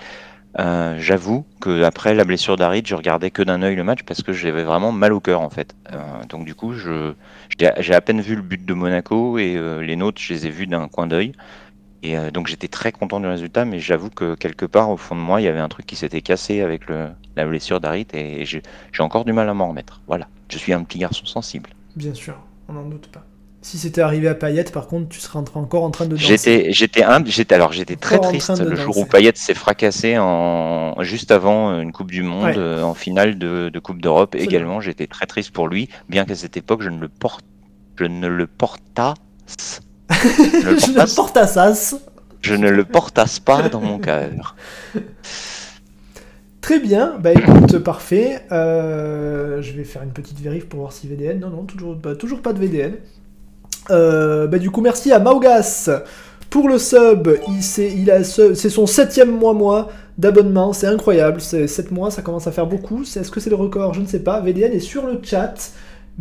euh, 0.59 0.97
j'avoue 0.99 1.45
que 1.61 1.83
après 1.83 2.13
la 2.13 2.25
blessure 2.25 2.57
d'Arid, 2.57 2.85
je 2.85 2.95
regardais 2.95 3.31
que 3.31 3.41
d'un 3.41 3.61
œil 3.61 3.75
le 3.75 3.83
match 3.83 4.03
parce 4.03 4.21
que 4.21 4.33
j'avais 4.33 4.63
vraiment 4.63 4.91
mal 4.91 5.13
au 5.13 5.19
cœur 5.19 5.41
en 5.41 5.49
fait. 5.49 5.75
Euh, 5.93 5.97
donc 6.27 6.45
du 6.45 6.55
coup, 6.55 6.73
j'ai 6.73 7.93
à 7.93 8.01
peine 8.01 8.21
vu 8.21 8.35
le 8.35 8.41
but 8.41 8.65
de 8.65 8.73
Monaco 8.73 9.37
et 9.37 9.55
euh, 9.55 9.81
les 9.81 9.95
nôtres, 9.95 10.21
je 10.21 10.33
les 10.33 10.47
ai 10.47 10.49
vus 10.49 10.67
d'un 10.67 10.87
coin 10.87 11.07
d'œil. 11.07 11.31
Et 12.03 12.17
donc 12.31 12.47
j'étais 12.47 12.67
très 12.67 12.91
content 12.91 13.19
du 13.19 13.27
résultat, 13.27 13.63
mais 13.63 13.79
j'avoue 13.79 14.09
que 14.09 14.35
quelque 14.35 14.65
part 14.65 14.89
au 14.89 14.97
fond 14.97 15.15
de 15.15 15.21
moi, 15.21 15.39
il 15.39 15.43
y 15.43 15.47
avait 15.47 15.59
un 15.59 15.69
truc 15.69 15.85
qui 15.85 15.95
s'était 15.95 16.21
cassé 16.21 16.61
avec 16.61 16.83
la 16.89 17.45
blessure 17.45 17.79
d'Arid 17.79 18.07
et 18.15 18.43
j'ai 18.45 18.63
encore 18.99 19.23
du 19.23 19.33
mal 19.33 19.47
à 19.47 19.53
m'en 19.53 19.69
remettre. 19.69 20.01
Voilà, 20.07 20.27
je 20.49 20.57
suis 20.57 20.73
un 20.73 20.83
petit 20.83 20.97
garçon 20.97 21.25
sensible. 21.25 21.69
Bien 21.95 22.13
sûr, 22.13 22.35
on 22.67 22.73
n'en 22.73 22.85
doute 22.85 23.07
pas. 23.07 23.23
Si 23.63 23.77
c'était 23.77 24.01
arrivé 24.01 24.27
à 24.27 24.33
Payet, 24.33 24.63
par 24.63 24.87
contre, 24.87 25.09
tu 25.09 25.19
serais 25.19 25.37
encore 25.37 25.83
en 25.83 25.91
train 25.91 26.05
de 26.05 26.15
danser. 26.15 26.71
J'étais, 26.71 27.03
alors 27.53 27.71
j'étais 27.71 27.95
très 27.95 28.17
triste 28.17 28.59
le 28.59 28.75
jour 28.75 28.97
où 28.97 29.05
Payet 29.05 29.33
s'est 29.35 29.53
fracassé 29.53 30.17
en 30.17 30.95
juste 31.01 31.29
avant 31.29 31.79
une 31.79 31.91
Coupe 31.91 32.09
du 32.09 32.23
Monde, 32.23 32.57
euh, 32.57 32.81
en 32.81 32.95
finale 32.95 33.37
de, 33.37 33.71
Coupe 33.79 34.01
d'Europe. 34.01 34.33
Également, 34.33 34.81
j'étais 34.81 35.05
très 35.05 35.27
triste 35.27 35.51
pour 35.51 35.67
lui, 35.67 35.89
bien 36.09 36.25
qu'à 36.25 36.35
cette 36.35 36.57
époque, 36.57 36.81
je 36.81 36.89
ne 36.89 36.99
le 36.99 37.07
porte, 37.07 37.45
je 37.99 38.05
ne 38.05 38.27
le 38.27 38.47
portasse. 38.47 39.81
Je 40.11 40.91
ne 40.91 41.01
le 41.01 41.15
portasse. 41.15 41.95
Je 42.41 42.55
ne 42.55 42.69
le 42.69 42.85
portasse 42.85 43.39
pas 43.39 43.69
dans 43.69 43.81
mon 43.81 43.99
cœur. 43.99 44.55
Très 46.61 46.79
bien, 46.79 47.15
bah 47.19 47.31
écoute, 47.33 47.79
parfait. 47.79 48.43
Euh, 48.51 49.61
je 49.61 49.73
vais 49.73 49.83
faire 49.83 50.03
une 50.03 50.11
petite 50.11 50.39
vérif 50.39 50.67
pour 50.67 50.81
voir 50.81 50.91
si 50.91 51.07
VDN. 51.07 51.39
Non, 51.39 51.49
non, 51.49 51.63
toujours, 51.63 51.95
bah, 51.95 52.15
toujours 52.15 52.41
pas 52.41 52.53
de 52.53 52.59
VDN. 52.59 52.93
Euh, 53.89 54.45
bah, 54.45 54.59
du 54.59 54.69
coup, 54.69 54.81
merci 54.81 55.11
à 55.11 55.19
Maugas 55.19 55.89
pour 56.51 56.69
le 56.69 56.77
sub. 56.77 57.29
Il, 57.77 58.11
a 58.11 58.23
c'est 58.23 58.69
son 58.69 58.85
septième 58.85 59.31
mois 59.31 59.53
mois 59.53 59.89
d'abonnement. 60.19 60.71
C'est 60.71 60.87
incroyable. 60.87 61.41
C'est 61.41 61.67
7 61.67 61.91
mois, 61.91 62.11
ça 62.11 62.21
commence 62.21 62.45
à 62.45 62.51
faire 62.51 62.67
beaucoup. 62.67 63.01
Est-ce 63.01 63.31
que 63.31 63.39
c'est 63.39 63.49
le 63.49 63.55
record? 63.55 63.95
Je 63.95 64.01
ne 64.01 64.05
sais 64.05 64.19
pas. 64.19 64.39
VDN 64.39 64.71
est 64.71 64.79
sur 64.79 65.07
le 65.07 65.19
chat. 65.23 65.71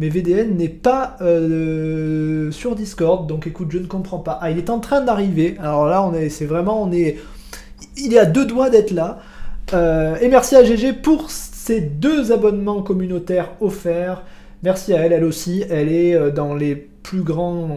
Mais 0.00 0.08
VDN 0.08 0.56
n'est 0.56 0.70
pas 0.70 1.18
euh, 1.20 2.50
sur 2.52 2.74
Discord, 2.74 3.26
donc 3.26 3.46
écoute, 3.46 3.68
je 3.70 3.76
ne 3.76 3.84
comprends 3.84 4.18
pas. 4.18 4.38
Ah, 4.40 4.50
il 4.50 4.56
est 4.56 4.70
en 4.70 4.78
train 4.78 5.02
d'arriver. 5.02 5.56
Alors 5.60 5.84
là, 5.84 6.02
on 6.02 6.14
est, 6.14 6.30
c'est 6.30 6.46
vraiment, 6.46 6.82
on 6.82 6.90
est, 6.90 7.18
il 7.98 8.14
est 8.14 8.18
à 8.18 8.24
deux 8.24 8.46
doigts 8.46 8.70
d'être 8.70 8.92
là. 8.92 9.18
Euh, 9.74 10.16
et 10.22 10.28
merci 10.28 10.56
à 10.56 10.64
GG 10.64 10.94
pour 10.94 11.30
ces 11.30 11.82
deux 11.82 12.32
abonnements 12.32 12.80
communautaires 12.80 13.50
offerts. 13.60 14.22
Merci 14.62 14.94
à 14.94 15.00
elle, 15.00 15.12
elle 15.12 15.24
aussi. 15.24 15.64
Elle 15.68 15.92
est 15.92 16.30
dans 16.30 16.54
les 16.54 16.76
plus 16.76 17.20
grand 17.20 17.68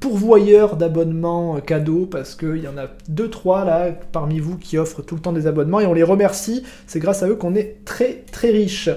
pourvoyeur 0.00 0.76
d'abonnements 0.76 1.60
cadeaux 1.60 2.06
parce 2.10 2.34
qu'il 2.34 2.64
y 2.64 2.68
en 2.68 2.76
a 2.76 2.88
deux 3.08 3.30
trois 3.30 3.64
là 3.64 3.92
parmi 4.10 4.40
vous 4.40 4.58
qui 4.58 4.76
offrent 4.76 5.02
tout 5.02 5.14
le 5.14 5.20
temps 5.20 5.32
des 5.32 5.46
abonnements 5.46 5.78
et 5.78 5.86
on 5.86 5.94
les 5.94 6.02
remercie. 6.02 6.64
C'est 6.88 6.98
grâce 6.98 7.22
à 7.22 7.28
eux 7.28 7.36
qu'on 7.36 7.54
est 7.54 7.84
très 7.84 8.24
très 8.32 8.50
riche. 8.50 8.90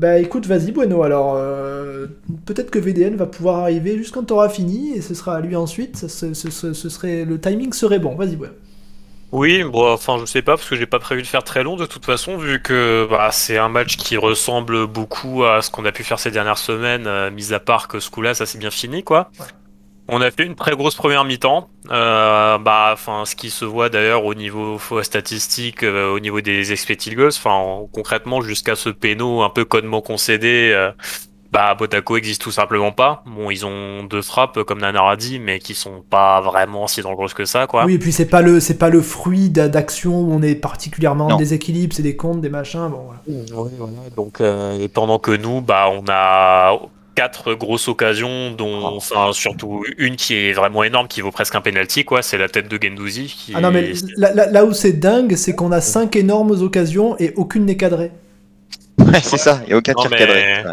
Bah 0.00 0.18
écoute, 0.18 0.46
vas-y 0.46 0.72
Bueno, 0.72 1.02
alors 1.02 1.34
euh, 1.36 2.06
peut-être 2.46 2.70
que 2.70 2.78
VDN 2.78 3.16
va 3.16 3.26
pouvoir 3.26 3.58
arriver 3.58 3.98
juste 3.98 4.14
quand 4.14 4.24
tu 4.24 4.32
auras 4.32 4.48
fini 4.48 4.96
et 4.96 5.02
ce 5.02 5.12
sera 5.12 5.36
à 5.36 5.40
lui 5.40 5.54
ensuite. 5.56 5.98
Ce, 5.98 6.32
serait, 6.32 7.26
le 7.26 7.38
timing 7.38 7.74
serait 7.74 7.98
bon. 7.98 8.14
Vas-y 8.14 8.36
Bueno. 8.36 8.54
Oui, 9.32 9.62
bon, 9.62 9.92
enfin, 9.92 10.16
je 10.18 10.24
sais 10.24 10.40
pas, 10.40 10.56
parce 10.56 10.68
que 10.70 10.74
j'ai 10.74 10.86
pas 10.86 11.00
prévu 11.00 11.20
de 11.20 11.26
faire 11.26 11.44
très 11.44 11.62
long 11.62 11.76
de 11.76 11.84
toute 11.84 12.06
façon, 12.06 12.38
vu 12.38 12.62
que 12.62 13.06
bah, 13.10 13.28
c'est 13.30 13.58
un 13.58 13.68
match 13.68 13.98
qui 13.98 14.16
ressemble 14.16 14.86
beaucoup 14.86 15.44
à 15.44 15.60
ce 15.60 15.70
qu'on 15.70 15.84
a 15.84 15.92
pu 15.92 16.02
faire 16.02 16.18
ces 16.18 16.30
dernières 16.30 16.58
semaines, 16.58 17.06
euh, 17.06 17.30
mis 17.30 17.52
à 17.52 17.60
part 17.60 17.86
que 17.86 18.00
ce 18.00 18.10
coup-là, 18.10 18.32
ça 18.32 18.46
s'est 18.46 18.58
bien 18.58 18.70
fini, 18.70 19.04
quoi. 19.04 19.30
On 20.12 20.20
a 20.20 20.30
fait 20.30 20.44
une 20.44 20.56
très 20.56 20.72
grosse 20.72 20.96
première 20.96 21.24
mi-temps, 21.24 21.68
euh, 21.90 22.58
bah, 22.58 22.90
enfin, 22.92 23.24
ce 23.24 23.36
qui 23.36 23.48
se 23.48 23.64
voit 23.64 23.88
d'ailleurs 23.88 24.24
au 24.24 24.34
niveau 24.34 24.78
statistique, 25.02 25.84
euh, 25.84 26.12
au 26.12 26.18
niveau 26.18 26.40
des 26.40 26.72
expected 26.72 27.14
goals, 27.14 27.28
enfin, 27.28 27.86
concrètement, 27.92 28.40
jusqu'à 28.40 28.74
ce 28.74 28.88
péno 28.88 29.42
un 29.42 29.50
peu 29.50 29.64
connement 29.64 30.00
concédé, 30.00 30.90
bah, 31.52 31.74
Botako 31.74 32.16
existe 32.16 32.42
tout 32.42 32.52
simplement 32.52 32.92
pas. 32.92 33.24
Bon, 33.26 33.50
ils 33.50 33.66
ont 33.66 34.04
deux 34.04 34.22
frappes, 34.22 34.62
comme 34.62 34.80
Nanar 34.80 35.08
a 35.08 35.16
dit, 35.16 35.40
mais 35.40 35.58
qui 35.58 35.74
sont 35.74 36.02
pas 36.08 36.40
vraiment 36.40 36.86
si 36.86 37.02
dangereuses 37.02 37.34
que 37.34 37.44
ça, 37.44 37.66
quoi. 37.66 37.84
Oui, 37.86 37.94
et 37.94 37.98
puis 37.98 38.12
c'est 38.12 38.26
pas 38.26 38.42
le, 38.42 38.60
c'est 38.60 38.78
pas 38.78 38.88
le 38.88 39.02
fruit 39.02 39.50
d'action 39.50 40.20
où 40.20 40.32
on 40.32 40.42
est 40.42 40.54
particulièrement 40.54 41.26
en 41.26 41.36
déséquilibre, 41.36 41.94
c'est 41.94 42.02
des 42.02 42.16
comptes, 42.16 42.40
des 42.40 42.50
machins, 42.50 42.88
bon, 42.88 43.08
voilà. 43.52 43.78
Donc, 44.16 44.40
euh, 44.40 44.80
et 44.80 44.88
pendant 44.88 45.18
que 45.18 45.32
nous, 45.32 45.60
bah, 45.60 45.88
on 45.92 46.04
a 46.08 46.78
quatre 47.20 47.52
grosses 47.52 47.86
occasions, 47.88 48.50
dont, 48.50 48.80
ah. 48.82 48.92
enfin, 48.94 49.32
surtout 49.34 49.84
une 49.98 50.16
qui 50.16 50.34
est 50.36 50.52
vraiment 50.54 50.82
énorme, 50.82 51.06
qui 51.06 51.20
vaut 51.20 51.30
presque 51.30 51.54
un 51.54 51.60
penalty, 51.60 52.06
quoi. 52.06 52.22
C'est 52.22 52.38
la 52.38 52.48
tête 52.48 52.66
de 52.66 52.78
Gendouzi. 52.82 53.26
Qui... 53.26 53.52
Ah 53.54 53.60
non, 53.60 53.70
mais 53.70 53.92
là, 54.16 54.64
où 54.64 54.72
c'est 54.72 54.94
dingue, 54.94 55.36
c'est 55.36 55.54
qu'on 55.54 55.70
a 55.70 55.82
cinq 55.82 56.16
énormes 56.16 56.62
occasions 56.62 57.16
et 57.18 57.34
aucune 57.36 57.66
n'est 57.66 57.76
cadrée. 57.76 58.10
Ouais, 58.98 59.20
c'est 59.22 59.36
ça, 59.36 59.60
et 59.68 59.74
aucun 59.74 59.92
tir 59.92 60.08
cadré. 60.08 60.64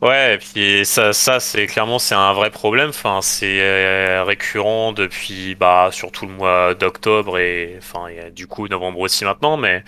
Ouais, 0.00 0.34
et 0.34 0.38
puis 0.38 0.84
ça, 0.84 1.12
ça 1.12 1.38
c'est 1.38 1.68
clairement 1.68 2.00
c'est 2.00 2.16
un 2.16 2.32
vrai 2.32 2.50
problème. 2.50 2.88
Enfin, 2.88 3.20
c'est 3.22 3.60
euh, 3.60 4.24
récurrent 4.24 4.92
depuis 4.92 5.54
bah 5.54 5.90
surtout 5.92 6.26
le 6.26 6.32
mois 6.32 6.74
d'octobre 6.74 7.38
et 7.38 7.76
enfin 7.78 8.06
du 8.34 8.48
coup 8.48 8.66
novembre 8.66 8.98
aussi 8.98 9.24
maintenant, 9.24 9.56
mais 9.56 9.84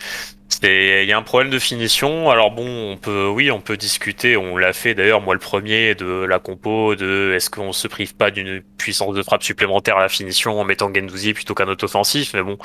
il 0.62 1.04
y 1.04 1.12
a 1.12 1.18
un 1.18 1.22
problème 1.22 1.50
de 1.50 1.58
finition. 1.58 2.30
Alors 2.30 2.50
bon, 2.50 2.92
on 2.92 2.96
peut 2.96 3.26
oui, 3.26 3.50
on 3.50 3.60
peut 3.60 3.76
discuter. 3.76 4.36
On 4.36 4.56
l'a 4.56 4.72
fait 4.72 4.94
d'ailleurs 4.94 5.20
moi 5.20 5.34
le 5.34 5.40
premier 5.40 5.94
de 5.94 6.24
la 6.24 6.38
compo 6.38 6.94
de 6.94 7.32
est-ce 7.34 7.50
qu'on 7.50 7.72
se 7.72 7.88
prive 7.88 8.14
pas 8.14 8.30
d'une 8.30 8.62
puissance 8.78 9.14
de 9.14 9.22
frappe 9.22 9.42
supplémentaire 9.42 9.96
à 9.96 10.02
la 10.02 10.08
finition 10.08 10.60
en 10.60 10.64
mettant 10.64 10.92
Gendouzi 10.92 11.34
plutôt 11.34 11.54
qu'un 11.54 11.68
autre 11.68 11.84
offensif, 11.84 12.32
mais 12.34 12.42
bon, 12.42 12.58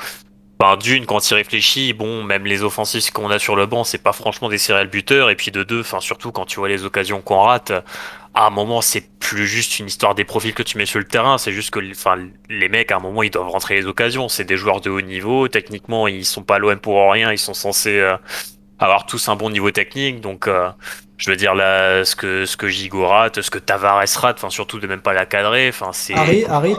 Enfin, 0.62 0.76
d'une, 0.76 1.06
quand 1.06 1.30
il 1.30 1.34
réfléchit, 1.34 1.94
bon, 1.94 2.22
même 2.22 2.44
les 2.44 2.62
offensifs 2.62 3.10
qu'on 3.12 3.30
a 3.30 3.38
sur 3.38 3.56
le 3.56 3.64
banc, 3.64 3.82
c'est 3.82 4.02
pas 4.02 4.12
franchement 4.12 4.50
des 4.50 4.58
céréales 4.58 4.88
buteurs. 4.88 5.30
Et 5.30 5.34
puis 5.34 5.50
de 5.50 5.62
deux, 5.62 5.80
enfin, 5.80 6.00
surtout 6.00 6.32
quand 6.32 6.44
tu 6.44 6.58
vois 6.58 6.68
les 6.68 6.84
occasions 6.84 7.22
qu'on 7.22 7.40
rate, 7.40 7.72
à 8.34 8.46
un 8.46 8.50
moment, 8.50 8.80
c'est 8.80 9.04
plus 9.18 9.46
juste 9.46 9.78
une 9.78 9.86
histoire 9.86 10.14
des 10.14 10.24
profils 10.24 10.54
que 10.54 10.62
tu 10.62 10.78
mets 10.78 10.86
sur 10.86 10.98
le 10.98 11.04
terrain. 11.04 11.38
C'est 11.38 11.52
juste 11.52 11.70
que, 11.70 11.80
enfin, 11.90 12.16
les 12.48 12.68
mecs, 12.68 12.92
à 12.92 12.96
un 12.96 13.00
moment, 13.00 13.22
ils 13.22 13.30
doivent 13.30 13.48
rentrer 13.48 13.74
les 13.74 13.86
occasions. 13.86 14.28
C'est 14.28 14.44
des 14.44 14.56
joueurs 14.56 14.80
de 14.80 14.90
haut 14.90 15.00
niveau. 15.00 15.48
Techniquement, 15.48 16.06
ils 16.06 16.24
sont 16.24 16.42
pas 16.42 16.58
l'OM 16.58 16.78
pour 16.78 17.10
rien. 17.10 17.32
Ils 17.32 17.38
sont 17.38 17.54
censés 17.54 17.98
euh, 17.98 18.16
avoir 18.78 19.06
tous 19.06 19.28
un 19.28 19.36
bon 19.36 19.50
niveau 19.50 19.70
technique. 19.70 20.20
Donc, 20.20 20.46
euh, 20.46 20.70
je 21.16 21.30
veux 21.30 21.36
dire, 21.36 21.54
là, 21.54 22.04
ce 22.04 22.14
que, 22.14 22.46
ce 22.46 22.56
que 22.56 22.68
Gigo 22.68 23.06
rate, 23.06 23.42
ce 23.42 23.50
que 23.50 23.58
Tavares 23.58 23.98
rate, 23.98 24.36
enfin, 24.38 24.50
surtout 24.50 24.78
de 24.78 24.86
même 24.86 25.02
pas 25.02 25.12
la 25.12 25.26
cadrer, 25.26 25.68
enfin, 25.68 25.90
c'est. 25.92 26.14
Harit, 26.14 26.76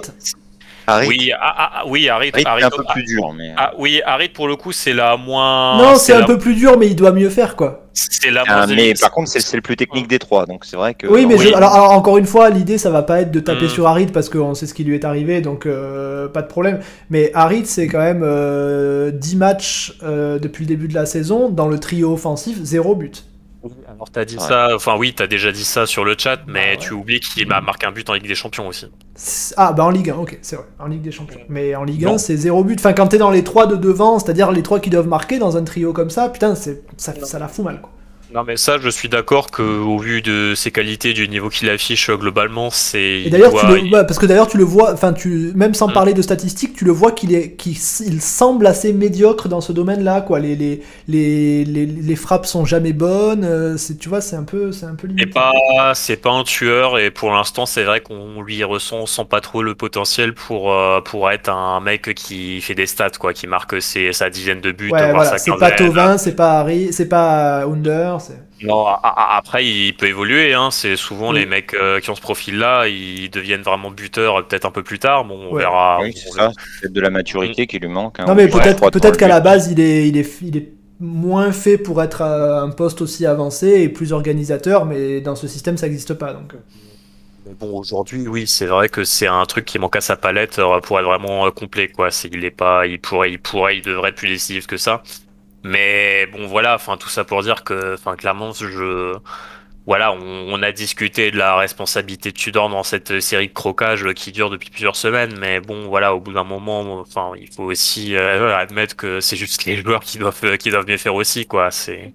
oui, 1.08 1.32
ah, 1.34 1.54
ah, 1.58 1.72
ah, 1.76 1.84
oui, 1.88 2.10
un 2.10 2.70
peu 2.70 2.84
plus 2.92 3.04
dur. 3.04 3.34
Mais... 3.34 3.54
Ah, 3.58 3.74
oui, 3.78 4.02
Harit 4.06 4.30
pour 4.30 4.48
le 4.48 4.56
coup, 4.56 4.72
c'est 4.72 4.94
la 4.94 5.18
moins. 5.18 5.78
Non, 5.78 5.96
c'est 5.96 6.14
un 6.14 6.24
peu 6.24 6.38
plus 6.38 6.56
dur, 6.56 6.78
mais 6.78 6.88
il 6.88 6.96
doit 6.96 7.12
mieux 7.12 7.30
faire 7.30 7.56
quoi. 7.56 7.86
C'est 7.94 8.32
la 8.32 8.46
moins. 8.46 8.68
mais 8.68 8.94
par 9.00 9.12
contre, 9.12 9.30
c'est 9.30 9.56
le 9.56 9.62
plus 9.62 9.76
technique 9.76 10.08
des 10.08 10.20
trois, 10.20 10.46
donc 10.46 10.66
c'est 10.66 10.78
vrai 10.78 10.94
que. 10.94 11.08
Oui, 11.08 11.26
mais 11.26 11.54
Alors, 11.54 11.92
encore 11.92 12.18
une 12.18 12.26
fois, 12.26 12.50
l'idée, 12.50 12.78
ça 12.78 12.90
va 12.90 13.02
pas 13.02 13.22
être 13.22 13.32
de 13.32 13.40
taper 13.40 13.66
mm. 13.66 13.70
sur 13.70 13.88
Harit 13.88 14.08
parce 14.08 14.30
qu'on 14.30 14.54
sait 14.54 14.68
ce 14.68 14.74
qui 14.74 14.84
lui 14.84 14.96
est 14.96 15.06
arrivé, 15.06 15.42
donc 15.42 15.66
euh, 15.66 16.28
pas 16.28 16.42
de 16.42 16.48
problème. 16.48 16.80
Mais 17.10 17.32
Harit, 17.34 17.66
c'est 17.66 17.88
quand 17.88 18.00
même 18.00 18.20
10 18.20 18.24
euh, 18.24 19.12
matchs 19.38 19.98
euh, 20.04 20.40
depuis 20.40 20.64
le 20.64 20.70
début 20.70 20.88
de 20.88 20.94
la 20.94 21.06
saison 21.06 21.50
dans 21.50 21.68
le 21.68 21.80
trio 21.80 22.14
offensif, 22.14 22.58
zéro 22.64 22.96
but. 22.96 23.26
Alors 23.88 24.10
t'as 24.10 24.26
dit 24.26 24.40
ça, 24.40 24.70
enfin 24.76 24.96
oui, 24.98 25.14
t'as 25.14 25.28
déjà 25.28 25.52
dit 25.52 25.64
ça 25.64 25.86
sur 25.86 26.04
le 26.04 26.16
chat, 26.18 26.40
mais 26.48 26.76
bah 26.76 26.82
tu 26.82 26.94
oublies 26.94 27.20
qu'il 27.20 27.48
m'a 27.48 27.62
marqué 27.62 27.86
un 27.86 27.92
but 27.92 28.10
en 28.10 28.14
Ligue 28.14 28.28
des 28.28 28.36
Champions 28.36 28.68
aussi. 28.68 28.88
Ah 29.56 29.72
bah 29.72 29.84
en 29.86 29.92
Ligue 29.92 30.10
1, 30.10 30.16
ok, 30.16 30.40
c'est 30.42 30.56
vrai, 30.56 30.66
en 30.80 30.88
Ligue 30.88 31.02
des 31.04 31.12
Champions. 31.12 31.42
Mais 31.48 31.76
en 31.76 31.84
Ligue 31.84 32.06
1, 32.06 32.18
c'est 32.18 32.38
zéro 32.38 32.64
but. 32.64 32.80
Enfin, 32.80 32.94
quand 32.94 33.08
t'es 33.08 33.20
dans 33.20 33.30
les 33.30 33.44
trois 33.44 33.68
de 33.68 33.76
devant, 33.76 34.18
c'est-à-dire 34.18 34.52
les 34.52 34.64
trois 34.64 34.80
qui 34.80 34.90
doivent 34.90 35.08
marquer 35.08 35.38
dans 35.38 35.58
un 35.58 35.64
trio 35.64 35.94
comme 35.94 36.10
ça, 36.10 36.30
putain, 36.30 36.56
ça, 36.56 36.72
ça 36.98 37.40
la 37.40 37.48
fout 37.48 37.64
mal 37.64 37.82
quoi. 37.82 37.92
Non 38.34 38.44
mais 38.46 38.56
ça, 38.56 38.78
je 38.80 38.88
suis 38.88 39.10
d'accord 39.10 39.52
que 39.52 39.62
au 39.62 39.98
vu 39.98 40.22
de 40.22 40.54
ses 40.56 40.72
qualités, 40.72 41.12
du 41.12 41.28
niveau 41.28 41.50
qu'il 41.50 41.70
affiche 41.70 42.10
euh, 42.10 42.16
globalement, 42.16 42.70
c'est. 42.70 43.24
Et 43.26 43.30
d'ailleurs, 43.30 43.52
parce 43.92 44.20
que 44.20 44.26
d'ailleurs 44.26 44.48
tu 44.48 44.58
le 44.58 44.64
vois, 44.64 44.94
enfin 44.94 45.12
tu, 45.12 45.52
même 45.54 45.74
sans 45.74 45.90
mm. 45.90 45.94
parler 45.94 46.14
de 46.14 46.22
statistiques, 46.22 46.74
tu 46.74 46.86
le 46.86 46.92
vois 46.92 47.12
qu'il 47.12 47.36
est, 47.36 47.52
qu'il 47.52 47.76
semble 47.78 48.68
assez 48.68 48.94
médiocre 48.94 49.50
dans 49.50 49.60
ce 49.60 49.74
domaine-là, 49.74 50.22
quoi. 50.22 50.40
Les 50.40 50.56
les, 50.56 50.82
les, 51.08 51.66
les, 51.66 52.16
frappes 52.16 52.46
sont 52.46 52.64
jamais 52.64 52.94
bonnes, 52.94 53.44
euh, 53.44 53.76
c'est, 53.78 53.98
tu 53.98 54.08
vois, 54.08 54.22
c'est 54.22 54.38
un 54.38 54.44
peu, 54.44 54.72
c'est 54.72 54.86
un 54.86 54.96
peu 54.96 55.08
limité. 55.08 55.30
Et 55.30 55.32
pas, 55.32 55.94
c'est 55.94 56.18
pas 56.18 56.32
un 56.32 56.44
tueur 56.44 57.00
et 57.00 57.12
pour 57.12 57.32
l'instant, 57.32 57.66
c'est 57.66 57.84
vrai 57.84 58.00
qu'on 58.00 58.42
lui 58.42 58.64
ressent, 58.64 59.06
sent 59.08 59.26
pas 59.30 59.42
trop 59.42 59.62
le 59.62 59.76
potentiel 59.76 60.34
pour 60.34 60.74
euh, 60.74 61.02
pour 61.02 61.30
être 61.30 61.50
un 61.50 61.82
mec 61.82 62.14
qui 62.14 62.62
fait 62.62 62.76
des 62.76 62.86
stats, 62.86 63.10
quoi, 63.20 63.34
qui 63.34 63.48
marque 63.48 63.82
ses, 63.82 64.14
sa 64.14 64.30
dizaine 64.30 64.62
de 64.62 64.72
buts. 64.72 64.92
Ouais, 64.92 65.12
voilà, 65.12 65.38
c'est 65.38 65.52
pas 65.58 65.72
Tovin, 65.72 66.18
c'est 66.18 66.36
pas 66.36 66.60
Harry, 66.60 66.94
c'est 66.94 67.10
pas 67.10 67.66
Under 67.66 68.21
c'est. 68.22 68.66
Non, 68.66 68.86
a- 68.86 69.00
a- 69.04 69.36
après, 69.38 69.66
il 69.66 69.94
peut 69.98 70.08
évoluer. 70.08 70.54
Hein. 70.54 70.70
C'est 70.72 70.96
souvent 70.96 71.32
Oui. 71.32 71.40
les 71.40 71.46
mecs 71.46 71.74
euh, 71.74 72.00
qui 72.00 72.10
ont 72.10 72.16
ce 72.16 72.22
profil-là, 72.22 72.88
ils 72.88 73.30
deviennent 73.30 73.64
vraiment 73.64 73.92
buteurs 73.92 74.38
euh, 74.40 74.42
peut-être 74.44 74.66
un 74.66 74.72
peu 74.72 74.84
plus 74.84 75.00
tard. 75.00 75.26
Bon, 75.26 75.50
on 75.50 75.54
Ouais. 75.54 75.62
verra. 75.64 76.00
oui, 76.02 76.14
c'est 76.16 76.30
ça. 76.30 76.52
C'est 76.56 76.82
peut-être 76.84 76.94
de 76.94 77.02
la 77.02 77.10
maturité 77.10 77.68
qui 77.68 77.80
lui 77.80 77.90
manque. 77.90 78.20
hein. 78.20 78.26
Non, 78.28 78.36
mais 78.36 78.48
peut-être 78.48 79.18
qu'à 79.18 79.28
la 79.28 79.40
but. 79.42 79.44
base, 79.46 79.70
il 79.72 79.80
est, 79.82 80.08
il, 80.08 80.16
est, 80.18 80.42
il 80.42 80.56
est 80.58 80.70
moins 81.00 81.52
fait 81.52 81.78
pour 81.78 82.02
être 82.04 82.22
à 82.22 82.62
un 82.62 82.70
poste 82.70 83.02
aussi 83.02 83.26
avancé 83.26 83.68
et 83.82 83.90
plus 83.90 84.14
organisateur, 84.14 84.86
mais 84.86 85.20
dans 85.20 85.36
ce 85.36 85.48
système, 85.48 85.76
ça 85.78 85.88
n'existe 85.88 86.14
pas. 86.14 86.32
Donc... 86.34 86.54
euh. 86.54 86.58
Mais 87.48 87.54
bon, 87.60 87.76
aujourd'hui, 87.80 88.28
oui, 88.28 88.46
c'est 88.46 88.68
vrai 88.68 88.88
que 88.88 89.04
c'est 89.04 89.26
un 89.26 89.44
truc 89.46 89.66
qui 89.66 89.80
manque 89.80 89.96
à 89.96 90.02
sa 90.02 90.16
palette 90.16 90.60
euh, 90.60 90.80
pour 90.80 91.00
être 91.00 91.06
vraiment 91.06 91.48
euh, 91.48 91.50
complet, 91.50 91.88
quoi. 91.88 92.12
C'est 92.12 92.30
il 92.32 92.46
est 92.46 92.52
pas, 92.52 92.86
il 92.86 93.00
pourrait, 93.02 93.32
il 93.32 93.40
pourrait, 93.40 93.78
il 93.78 93.82
devrait 93.82 94.10
être 94.10 94.16
plus 94.16 94.28
décisif 94.30 94.68
que 94.68 94.78
ça. 94.78 95.02
Mais 95.64 96.26
bon, 96.28 96.48
voilà, 96.48 96.76
enfin 96.76 96.98
tout 96.98 97.10
ça 97.10 97.24
pour 97.24 97.44
dire 97.44 97.64
que, 97.64 97.94
enfin 97.94 98.16
clairement, 98.16 98.52
je, 98.54 99.16
voilà, 99.88 100.14
on, 100.14 100.62
a 100.62 100.72
discuté 100.72 101.32
de 101.32 101.38
la 101.38 101.56
responsabilité 101.56 102.32
de 102.32 102.38
Tudor 102.38 102.70
dans 102.70 102.84
cette 102.84 103.20
série 103.20 103.48
de 103.48 103.54
croquages 103.54 104.14
qui 104.14 104.32
dure 104.32 104.50
depuis 104.50 104.70
plusieurs 104.70 104.96
semaines. 104.96 105.36
Mais 105.40 105.60
bon, 105.60 105.88
voilà, 105.88 106.14
au 106.16 106.20
bout 106.20 106.34
d'un 106.34 106.44
moment, 106.44 107.00
enfin, 107.00 107.32
il 107.40 107.52
faut 107.52 107.64
aussi 107.64 108.16
euh, 108.16 108.56
admettre 108.56 108.96
que 108.96 109.20
c'est 109.20 109.36
juste 109.36 109.66
les 109.66 109.78
joueurs 109.82 110.02
qui 110.02 110.18
doivent, 110.20 110.58
qui 110.58 110.70
doivent 110.70 110.88
mieux 110.88 110.98
faire 110.98 111.16
aussi, 111.16 111.46
quoi. 111.48 111.72
C'est 111.72 112.14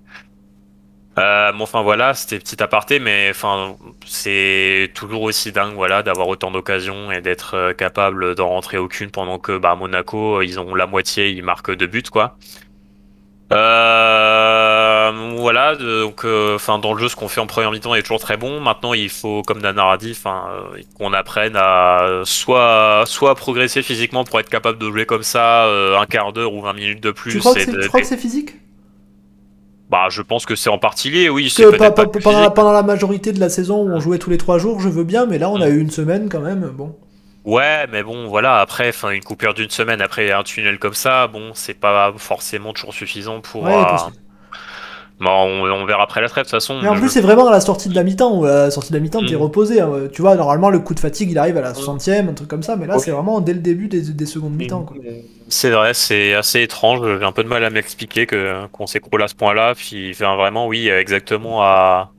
euh, 1.19 1.51
bon, 1.53 1.63
enfin 1.63 1.83
voilà, 1.83 2.13
c'était 2.13 2.39
petit 2.39 2.63
aparté, 2.63 2.99
mais 2.99 3.29
enfin 3.31 3.77
c'est 4.05 4.91
toujours 4.95 5.23
aussi 5.23 5.51
dingue, 5.51 5.75
voilà, 5.75 6.03
d'avoir 6.03 6.29
autant 6.29 6.51
d'occasions 6.51 7.11
et 7.11 7.23
d'être 7.23 7.55
euh, 7.55 7.73
capable 7.73 8.35
d'en 8.35 8.49
rentrer 8.49 8.77
aucune 8.77 9.11
pendant 9.11 9.39
que 9.39 9.57
bah, 9.57 9.75
Monaco, 9.77 10.43
ils 10.43 10.61
ont 10.61 10.75
la 10.75 10.87
moitié, 10.87 11.31
ils 11.31 11.43
marquent 11.43 11.75
deux 11.75 11.87
buts, 11.87 12.03
quoi. 12.03 12.37
Euh, 13.53 15.13
voilà, 15.37 15.77
donc 15.77 16.25
euh, 16.25 16.57
enfin 16.57 16.79
dans 16.79 16.93
le 16.93 16.99
jeu, 17.01 17.09
ce 17.09 17.15
qu'on 17.17 17.29
fait 17.29 17.41
en 17.41 17.47
première 17.47 17.71
mi-temps 17.71 17.95
est 17.95 18.03
toujours 18.03 18.19
très 18.19 18.37
bon. 18.37 18.61
Maintenant, 18.61 18.93
il 18.93 19.09
faut, 19.09 19.43
comme 19.43 19.61
Nanar 19.61 19.91
a 19.91 19.97
dit, 19.99 20.19
euh, 20.27 20.31
qu'on 20.99 21.13
apprenne 21.13 21.55
à 21.57 22.23
soit 22.25 23.05
soit 23.07 23.35
progresser 23.37 23.83
physiquement 23.83 24.25
pour 24.25 24.41
être 24.41 24.49
capable 24.49 24.79
de 24.79 24.91
jouer 24.91 25.07
comme 25.07 25.23
ça 25.23 25.67
euh, 25.67 25.99
un 25.99 26.07
quart 26.07 26.33
d'heure 26.33 26.53
ou 26.53 26.63
20 26.63 26.73
minutes 26.73 27.03
de 27.03 27.13
plus. 27.13 27.33
Tu 27.33 27.39
crois 27.39 27.55
que 27.55 27.61
c'est 27.61 27.73
de- 27.73 28.17
physique? 28.17 28.55
Bah, 29.89 30.09
je 30.11 30.21
pense 30.23 30.47
que 30.47 30.57
c'est 30.57 30.71
en 30.71 30.79
partie 30.79 31.11
lié, 31.11 31.29
oui. 31.29 31.49
C'est 31.49 31.63
pendant, 32.23 32.51
pendant 32.51 32.73
la 32.73 32.83
majorité 32.83 33.33
de 33.33 33.39
la 33.39 33.49
saison 33.49 33.83
où 33.85 33.91
on 33.91 34.01
jouait 34.01 34.19
tous 34.19 34.31
les 34.31 34.39
trois 34.39 34.59
jours, 34.59 34.81
je 34.81 34.89
veux 34.89 35.05
bien, 35.05 35.27
mais 35.27 35.39
là 35.39 35.49
on 35.49 35.61
a 35.61 35.69
eu 35.69 35.79
une 35.79 35.91
semaine 35.91 36.29
quand 36.29 36.41
même. 36.41 36.73
Bon. 36.77 36.97
Ouais, 37.47 37.87
mais 37.93 38.03
bon, 38.03 38.27
voilà, 38.29 38.59
après, 38.61 38.91
une 39.13 39.23
coupure 39.23 39.55
d'une 39.55 39.71
semaine 39.71 40.03
après 40.03 40.33
un 40.33 40.43
tunnel 40.43 40.79
comme 40.79 40.95
ça, 40.95 41.29
bon, 41.29 41.53
c'est 41.55 41.75
pas 41.79 42.13
forcément 42.19 42.73
toujours 42.73 42.93
suffisant 42.93 43.41
pour. 43.41 43.63
Ouais, 43.63 43.73
euh, 43.73 43.97
bon, 45.21 45.31
on, 45.31 45.71
on 45.71 45.85
verra 45.87 46.03
après 46.03 46.21
la 46.21 46.29
trêve, 46.29 46.45
de 46.45 46.49
toute 46.51 46.57
façon. 46.57 46.81
Mais 46.83 46.89
en 46.89 46.95
Je- 46.95 47.01
plus, 47.01 47.09
c'est 47.09 47.21
vraiment 47.21 47.47
à 47.47 47.51
la 47.53 47.61
sortie 47.61 47.89
de 47.89 47.95
la 47.95 48.03
mi-temps. 48.03 48.37
où 48.41 48.45
À 48.45 48.51
la 48.65 48.71
sortie 48.71 48.91
de 48.93 48.97
la 48.97 49.01
mi-temps, 49.03 49.25
t'es 49.25 49.35
Mm. 49.35 49.39
reposé. 49.39 49.81
hein. 49.81 49.91
Tu 50.13 50.23
vois, 50.23 50.35
normalement, 50.35 50.71
le 50.71 50.81
coup 50.81 50.95
de 50.95 51.01
fatigue, 51.01 51.31
il 51.31 51.39
arrive 51.39 51.57
à 51.57 51.61
la 51.61 51.73
60e, 51.75 52.29
un 52.29 52.35
truc 52.35 52.49
comme 52.49 52.63
ça. 52.65 52.77
Mais 52.77 52.87
là, 52.87 52.99
c'est 52.99 53.13
vraiment 53.13 53.41
dès 53.41 53.55
le 53.55 53.61
début 53.61 53.89
des, 53.89 54.03
des 54.03 54.27
secondes 54.27 54.55
mi-temps. 54.55 54.83
Quoi. 54.83 54.97
C'est 55.49 55.71
vrai, 55.71 55.95
c'est 55.95 56.35
assez 56.35 56.63
étrange. 56.63 57.01
J'ai 57.19 57.25
un 57.25 57.33
peu 57.33 57.45
de 57.45 57.49
mal 57.49 57.65
à 57.65 57.71
m'expliquer 57.71 58.27
que 58.27 58.67
qu'on 58.73 58.87
s'écroule 58.87 59.23
à 59.23 59.29
ce 59.29 59.35
point-là. 59.37 59.75
Puis, 59.77 60.11
enfin, 60.11 60.35
vraiment, 60.37 60.67
oui, 60.67 60.89
exactement 60.89 61.63
à. 61.63 62.11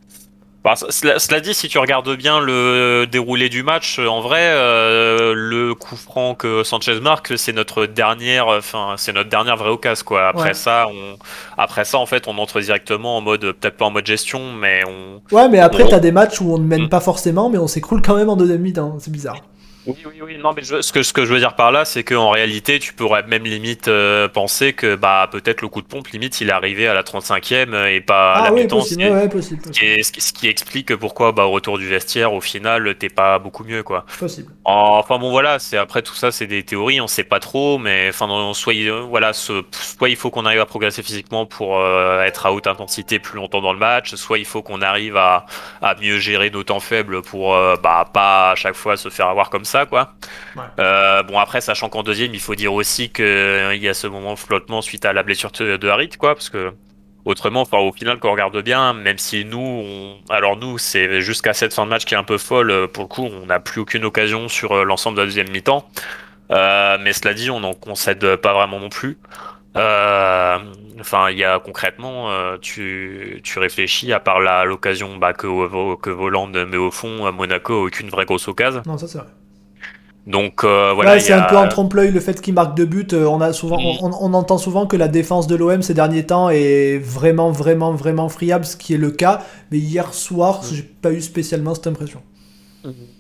Bah, 0.68 0.74
cela, 0.90 1.18
cela 1.18 1.40
dit, 1.40 1.54
si 1.54 1.70
tu 1.70 1.78
regardes 1.78 2.14
bien 2.18 2.42
le 2.42 3.06
déroulé 3.10 3.48
du 3.48 3.64
match, 3.64 4.00
en 4.00 4.20
vrai, 4.20 4.42
euh, 4.42 5.32
le 5.34 5.74
coup 5.74 5.96
franc 5.96 6.36
que 6.36 6.64
Sanchez 6.64 7.00
marque, 7.00 7.38
c'est 7.38 7.54
notre 7.54 7.86
dernière, 7.86 8.48
enfin, 8.48 8.96
c'est 8.98 9.14
notre 9.14 9.30
dernière 9.30 9.56
vraie 9.56 9.70
occasion, 9.70 10.04
quoi. 10.06 10.28
Après 10.28 10.50
Ouais. 10.50 10.54
ça, 10.54 10.88
on, 10.90 11.18
après 11.58 11.86
ça, 11.86 12.00
en 12.00 12.06
fait, 12.06 12.28
on 12.28 12.38
entre 12.38 12.60
directement 12.60 13.16
en 13.16 13.22
mode, 13.22 13.54
peut-être 13.54 13.78
pas 13.78 13.86
en 13.86 13.92
mode 13.92 14.06
gestion, 14.06 14.52
mais 14.60 14.82
on. 14.86 15.22
Ouais, 15.34 15.48
mais 15.48 15.60
après, 15.60 15.88
t'as 15.88 16.00
des 16.00 16.12
matchs 16.12 16.42
où 16.42 16.54
on 16.54 16.58
ne 16.58 16.66
mène 16.66 16.84
Mm. 16.84 16.90
pas 16.90 17.00
forcément, 17.00 17.50
mais 17.50 17.58
on 17.60 17.68
s'écroule 17.68 18.02
quand 18.02 18.16
même 18.16 18.30
en 18.30 18.36
deuxième 18.36 18.60
mi-temps. 18.60 18.98
C'est 19.00 19.12
bizarre. 19.12 19.38
Oui, 19.88 19.96
oui, 20.06 20.22
oui. 20.22 20.38
Non, 20.38 20.52
mais 20.54 20.64
je- 20.64 20.82
ce 20.82 20.92
que 20.92 21.02
ce 21.02 21.14
que 21.14 21.26
je 21.26 21.34
veux 21.34 21.40
dire 21.40 21.56
par 21.56 21.72
là, 21.72 21.86
c'est 21.86 22.04
qu'en 22.04 22.30
réalité, 22.30 22.78
tu 22.80 22.94
pourrais 22.94 23.24
même 23.24 23.46
limite 23.46 23.88
euh, 23.88 24.28
penser 24.28 24.74
que, 24.74 24.96
bah, 24.96 25.30
peut-être 25.32 25.62
le 25.62 25.70
coup 25.70 25.82
de 25.82 25.88
pompe, 25.88 26.08
limite, 26.10 26.42
il 26.42 26.50
est 26.50 26.52
arrivé 26.52 26.88
à 26.88 26.94
la 26.94 27.04
35e 27.04 27.74
et 27.88 28.02
pas 28.02 28.34
à 28.34 28.40
Ah 28.40 28.44
la 28.46 28.54
oui, 28.54 28.62
mi-temps. 28.64 28.78
possible. 28.80 29.02
ce 29.02 29.08
qui 29.08 29.12
est- 29.12 29.16
Ouais, 29.16 29.22
ouais, 29.24 29.30
possible. 29.30 29.62
Ce 29.66 29.72
qui, 29.72 29.86
est- 29.86 30.04
ce 30.04 30.12
qui- 30.12 30.22
ce 30.22 30.34
qui 30.34 30.48
explique 30.48 30.96
pourquoi 30.98 31.32
bah, 31.32 31.46
au 31.46 31.52
retour 31.52 31.78
du 31.78 31.88
vestiaire, 31.88 32.34
au 32.34 32.42
final, 32.42 32.96
t'es 32.98 33.10
pas 33.10 33.40
beaucoup 33.40 33.64
mieux 33.64 33.82
quoi. 33.84 34.06
Possible. 34.20 34.52
Enfin 34.66 35.18
bon 35.18 35.32
voilà, 35.32 35.60
c'est 35.60 35.78
après 35.78 36.02
tout 36.02 36.14
ça, 36.16 36.32
c'est 36.32 36.48
des 36.48 36.64
théories, 36.64 37.00
on 37.00 37.08
sait 37.08 37.24
pas 37.24 37.40
trop, 37.40 37.78
mais 37.78 38.08
enfin 38.10 38.28
non, 38.28 38.54
soit 38.54 38.74
il- 38.74 38.90
euh, 38.90 39.02
voilà, 39.02 39.32
ce- 39.32 39.64
soit 39.72 40.10
il 40.10 40.16
faut 40.18 40.30
qu'on 40.30 40.46
arrive 40.46 40.60
à 40.60 40.66
progresser 40.66 41.02
physiquement 41.04 41.46
pour 41.46 41.80
euh, 41.80 42.22
être 42.24 42.46
à 42.46 42.52
haute 42.52 42.68
intensité 42.68 43.20
plus 43.20 43.38
longtemps 43.38 43.62
dans 43.62 43.72
le 43.74 43.80
match, 43.80 44.16
soit 44.16 44.38
il 44.38 44.46
faut 44.46 44.62
qu'on 44.62 44.82
arrive 44.82 45.16
à, 45.16 45.46
à 45.82 45.96
mieux 45.96 46.18
gérer 46.20 46.50
nos 46.50 46.64
temps 46.64 46.82
faibles 46.82 47.22
pour 47.22 47.56
euh, 47.56 47.76
bah 47.82 48.06
pas 48.14 48.52
à 48.52 48.56
chaque 48.56 48.76
fois 48.76 48.98
se 48.98 49.08
faire 49.10 49.28
avoir 49.28 49.50
comme 49.50 49.64
ça 49.66 49.77
quoi. 49.86 50.14
Ouais. 50.56 50.64
Euh, 50.80 51.24
bon 51.24 51.38
après, 51.40 51.62
sachant 51.62 51.90
qu'en 51.90 52.04
deuxième, 52.04 52.34
il 52.34 52.40
faut 52.40 52.56
dire 52.56 52.74
aussi 52.74 53.10
que 53.10 53.24
euh, 53.24 53.76
il 53.76 53.84
y 53.84 53.88
a 53.88 53.94
ce 53.94 54.08
moment 54.08 54.34
de 54.34 54.40
flottement 54.40 54.82
suite 54.82 55.06
à 55.06 55.14
la 55.14 55.24
blessure 55.24 55.52
de 55.52 55.88
Harit 55.88 56.10
quoi, 56.10 56.36
parce 56.36 56.50
que 56.50 56.74
Autrement, 57.26 57.60
enfin, 57.60 57.80
au 57.80 57.92
final, 57.92 58.20
quand 58.20 58.30
on 58.30 58.32
regarde 58.32 58.58
bien, 58.62 58.94
même 58.94 59.18
si 59.18 59.44
nous, 59.44 59.60
on... 59.60 60.16
alors 60.30 60.56
nous, 60.56 60.78
c'est 60.78 61.20
jusqu'à 61.20 61.52
cette 61.52 61.74
fin 61.74 61.84
de 61.84 61.90
match 61.90 62.06
qui 62.06 62.14
est 62.14 62.18
un 62.18 62.24
peu 62.24 62.38
folle, 62.38 62.72
euh, 62.72 62.88
pour 62.88 63.04
le 63.04 63.10
coup, 63.10 63.26
on 63.26 63.48
n'a 63.48 63.60
plus 63.60 63.82
aucune 63.82 64.06
occasion 64.06 64.48
sur 64.48 64.86
l'ensemble 64.86 65.18
de 65.18 65.24
la 65.24 65.26
deuxième 65.26 65.50
mi-temps. 65.52 65.90
Euh, 66.52 66.98
mais 67.02 67.12
cela 67.12 67.34
dit, 67.34 67.50
on 67.52 67.60
n'en 67.60 67.74
concède 67.74 68.38
pas 68.38 68.54
vraiment 68.54 68.80
non 68.80 68.88
plus. 68.88 69.18
Euh, 69.76 70.58
Enfin, 71.00 71.30
il 71.30 71.38
y 71.38 71.44
a 71.44 71.60
concrètement, 71.60 72.32
euh, 72.32 72.58
tu, 72.60 73.40
tu 73.44 73.60
réfléchis, 73.60 74.12
à 74.14 74.20
part 74.20 74.40
l'occasion 74.66 75.18
bah, 75.18 75.34
que, 75.34 75.48
que 75.98 76.10
Voland 76.10 76.48
met 76.48 76.78
au 76.78 76.92
fond, 76.92 77.26
à 77.26 77.32
Monaco, 77.32 77.86
aucune 77.86 78.10
vraie 78.10 78.26
grosse 78.26 78.48
occasion. 78.48 78.82
Non, 78.86 78.98
ça 78.98 79.08
c'est 79.08 79.20
vrai. 79.20 79.28
Donc 80.28 80.64
euh, 80.66 80.92
voilà, 80.94 81.14
ouais, 81.14 81.20
c'est 81.22 81.32
a... 81.34 81.46
un 81.46 81.50
peu 81.50 81.56
en 81.58 81.68
trompe-l'œil 81.70 82.12
le 82.12 82.20
fait 82.20 82.40
qu'il 82.42 82.54
marque 82.54 82.76
deux 82.76 82.86
buts. 82.86 83.08
Euh, 83.14 83.26
On, 83.26 83.40
a 83.42 83.54
souvent, 83.54 83.78
Mm. 83.78 83.98
on, 84.02 84.12
on 84.20 84.34
entend 84.34 84.58
souvent 84.58 84.86
que 84.86 84.98
la 84.98 85.08
défense 85.08 85.48
de 85.48 85.56
l'OM 85.56 85.82
ces 85.82 85.94
derniers 85.94 86.26
temps 86.26 86.50
est 86.50 86.98
vraiment, 87.00 87.50
vraiment, 87.52 87.94
vraiment 87.94 88.28
friable, 88.28 88.66
ce 88.66 88.76
qui 88.76 88.94
est 88.94 88.98
le 88.98 89.10
cas. 89.12 89.42
Mais 89.72 89.78
hier 89.78 90.14
soir, 90.14 90.62
Mm. 90.64 90.76
j'ai 90.76 90.84
pas 90.84 91.12
eu 91.14 91.22
spécialement 91.22 91.74
cette 91.74 91.88
impression. 91.88 92.22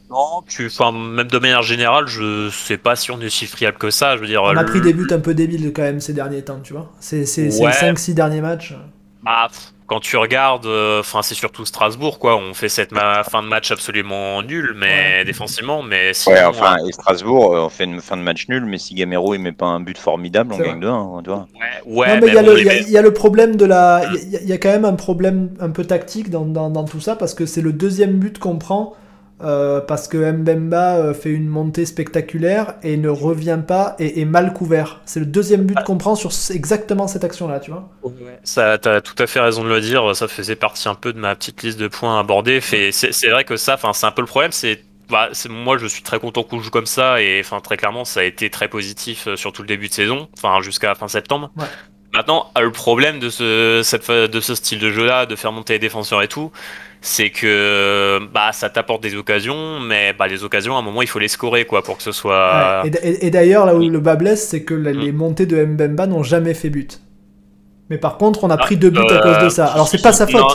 Non, 0.09 0.41
tu, 0.47 0.67
enfin, 0.67 0.93
même 0.93 1.27
de 1.27 1.37
manière 1.39 1.63
générale, 1.63 2.07
je 2.07 2.49
sais 2.49 2.77
pas 2.77 2.95
si 2.95 3.11
on 3.11 3.19
est 3.19 3.29
si 3.29 3.45
friable 3.45 3.77
que 3.77 3.89
ça. 3.89 4.15
Je 4.15 4.21
veux 4.21 4.27
dire, 4.27 4.41
On 4.43 4.55
a 4.55 4.63
pris 4.63 4.79
des 4.79 4.93
buts 4.93 5.07
un 5.11 5.19
peu 5.19 5.33
débiles 5.33 5.73
quand 5.73 5.81
même 5.81 5.99
ces 5.99 6.13
derniers 6.13 6.43
temps, 6.43 6.59
tu 6.63 6.71
vois. 6.73 6.91
C'est 7.01 7.17
Ouais. 7.37 7.47
les 7.47 7.51
5-6 7.73 8.13
derniers 8.13 8.39
matchs. 8.41 8.73
Bah, 9.23 9.47
pff, 9.49 9.73
quand 9.88 10.00
tu 10.02 10.17
regardes, 10.17 10.65
euh, 10.67 11.00
enfin 11.00 11.21
c'est 11.21 11.34
surtout 11.36 11.65
Strasbourg 11.65 12.19
quoi. 12.19 12.36
On 12.38 12.54
fait 12.54 12.69
cette 12.69 12.91
ma- 12.91 13.23
fin 13.23 13.41
de 13.41 13.47
match 13.47 13.71
absolument 13.71 14.43
nulle, 14.43 14.73
mais 14.78 15.19
Ouais. 15.19 15.26
défensivement, 15.26 15.82
mais 15.82 16.13
sinon, 16.13 16.36
Ouais, 16.36 16.43
enfin, 16.43 16.76
euh, 16.84 16.88
et 16.88 16.91
Strasbourg, 16.91 17.56
euh, 17.56 17.62
on 17.62 17.69
fait 17.69 17.86
une 17.86 18.02
fin 18.02 18.17
de 18.17 18.21
match 18.21 18.47
nul, 18.50 18.65
mais 18.65 18.78
si 18.78 18.93
Gamero 18.93 19.34
il 19.34 19.39
met 19.39 19.52
pas 19.54 19.65
un 19.65 19.80
but 19.80 19.97
formidable, 19.97 20.54
on 20.54 20.58
gagne 20.58 20.80
2-1, 20.80 21.21
tu 21.23 21.30
vois. 21.30 21.47
ouais, 21.86 21.95
ouais, 21.95 22.08
non, 22.19 22.21
mais 22.21 22.28
il 22.28 22.34
y, 22.34 22.38
a 22.38 22.43
bon, 22.43 22.52
le- 22.52 22.62
y 22.89 22.91
y 22.91 22.97
a 22.97 23.12
problème 23.12 23.56
de 23.56 23.65
la. 23.65 24.02
Il 24.26 24.30
y, 24.32 24.36
a- 24.36 24.41
il 24.41 24.47
y 24.50 24.54
a 24.54 24.58
quand 24.58 24.69
même 24.69 24.86
un 24.86 24.93
problème 24.95 25.50
un 25.60 25.69
peu 25.69 25.84
tactique 25.86 26.30
dans, 26.30 26.45
dans- 26.45 26.69
dans 26.69 26.86
tout 26.86 27.00
ça, 27.00 27.15
parce 27.15 27.34
que 27.34 27.45
c'est 27.45 27.62
le 27.62 27.73
deuxième 27.73 28.13
but 28.19 28.38
qu'on 28.39 28.58
prend, 28.58 28.93
euh, 29.43 29.82
parce 29.82 30.08
que 30.08 30.32
Mbemba 30.32 30.97
euh, 30.97 31.13
fait 31.13 31.30
une 31.30 31.47
montée 31.47 31.86
spectaculaire 31.86 32.73
et 32.82 32.97
ne 32.97 33.10
revient 33.10 33.60
pas 33.65 33.95
et 34.00 34.21
est 34.21 34.26
mal 34.26 34.54
couvert. 34.54 35.02
C'est 35.06 35.19
le 35.19 35.28
deuxième 35.28 35.63
but 35.63 35.78
qu'on 35.86 35.97
prend 35.97 36.15
sur 36.15 36.32
exactement 36.52 37.08
cette 37.08 37.23
action-là, 37.23 37.60
tu 37.60 37.71
vois. 37.71 37.89
Ça, 38.43 38.78
t'as 38.78 39.02
tout 39.02 39.21
à 39.21 39.28
fait 39.28 39.39
raison 39.39 39.63
de 39.63 39.69
le 39.69 39.80
dire. 39.80 40.15
Ça 40.15 40.28
faisait 40.28 40.56
partie 40.56 40.89
un 40.89 40.95
peu 40.95 41.13
de 41.13 41.19
ma 41.19 41.36
petite 41.36 41.62
liste 41.62 41.80
de 41.80 41.88
points 41.88 42.19
abordés. 42.19 42.62
C'est, 42.62 43.30
vrai 43.30 43.43
que 43.43 43.58
ça, 43.58 43.76
enfin, 43.76 43.93
c'est 43.93 44.08
un 44.08 44.12
peu 44.12 44.21
le 44.21 44.28
problème. 44.28 44.52
C'est, 44.52 44.82
bah, 45.10 45.30
c'est, 45.34 45.50
moi, 45.50 45.78
je 45.78 45.86
suis 45.86 46.02
très 46.02 46.19
content 46.19 46.43
qu'on 46.43 46.60
joue 46.60 46.71
comme 46.71 46.86
ça 46.86 47.21
et, 47.21 47.39
enfin, 47.39 47.60
très 47.60 47.78
clairement, 47.78 48.06
ça 48.06 48.21
a 48.21 48.23
été 48.23 48.50
très 48.50 48.67
positif 48.67 49.28
euh, 49.28 49.36
sur 49.36 49.54
tout 49.54 49.62
le 49.62 49.67
début 49.67 49.88
de 49.88 49.93
saison, 49.93 50.28
enfin, 50.38 50.62
jusqu'à 50.62 50.95
fin 50.95 51.08
septembre. 51.08 51.52
Ouais. 51.58 51.65
Maintenant, 52.13 52.47
euh, 52.57 52.61
le 52.61 52.71
problème 52.71 53.19
de 53.19 53.29
ce, 53.29 53.81
cette, 53.83 54.03
fa- 54.03 54.27
de 54.27 54.39
ce 54.39 54.55
style 54.55 54.79
de 54.79 54.89
jeu-là, 54.91 55.25
de 55.25 55.35
faire 55.35 55.51
monter 55.51 55.73
les 55.73 55.79
défenseurs 55.79 56.21
et 56.23 56.27
tout, 56.27 56.51
c'est 57.01 57.29
que, 57.29 58.19
bah, 58.33 58.51
ça 58.53 58.69
t'apporte 58.69 59.01
des 59.03 59.15
occasions, 59.15 59.79
mais, 59.79 60.13
bah, 60.13 60.27
les 60.27 60.43
occasions, 60.43 60.75
à 60.75 60.79
un 60.79 60.81
moment, 60.81 61.01
il 61.01 61.07
faut 61.07 61.19
les 61.19 61.27
scorer, 61.27 61.65
quoi, 61.65 61.83
pour 61.83 61.97
que 61.97 62.03
ce 62.03 62.11
soit. 62.11 62.81
Ouais. 62.83 62.87
Et, 62.87 62.89
d- 62.91 62.99
et- 63.03 63.27
et 63.27 63.29
d'ailleurs, 63.29 63.65
là 63.65 63.75
où 63.75 63.87
le 63.87 63.99
bas 63.99 64.15
blesse, 64.15 64.47
c'est 64.47 64.63
que 64.63 64.73
Mm. 64.73 64.87
les 64.99 65.11
montées 65.11 65.45
de 65.45 65.63
Mbemba 65.63 66.07
n'ont 66.07 66.23
jamais 66.23 66.53
fait 66.53 66.69
but. 66.69 66.99
Mais 67.89 67.97
par 67.97 68.17
contre, 68.17 68.43
on 68.43 68.49
a 68.49 68.55
Ah, 68.55 68.57
pris 68.57 68.77
deux 68.77 68.89
buts 68.89 68.99
à 69.09 69.13
euh, 69.13 69.21
cause 69.21 69.43
de 69.43 69.49
ça. 69.49 69.67
Alors, 69.67 69.87
c'est 69.87 70.01
pas 70.01 70.11
sa 70.13 70.27
faute. 70.27 70.41
Non, 70.41 70.47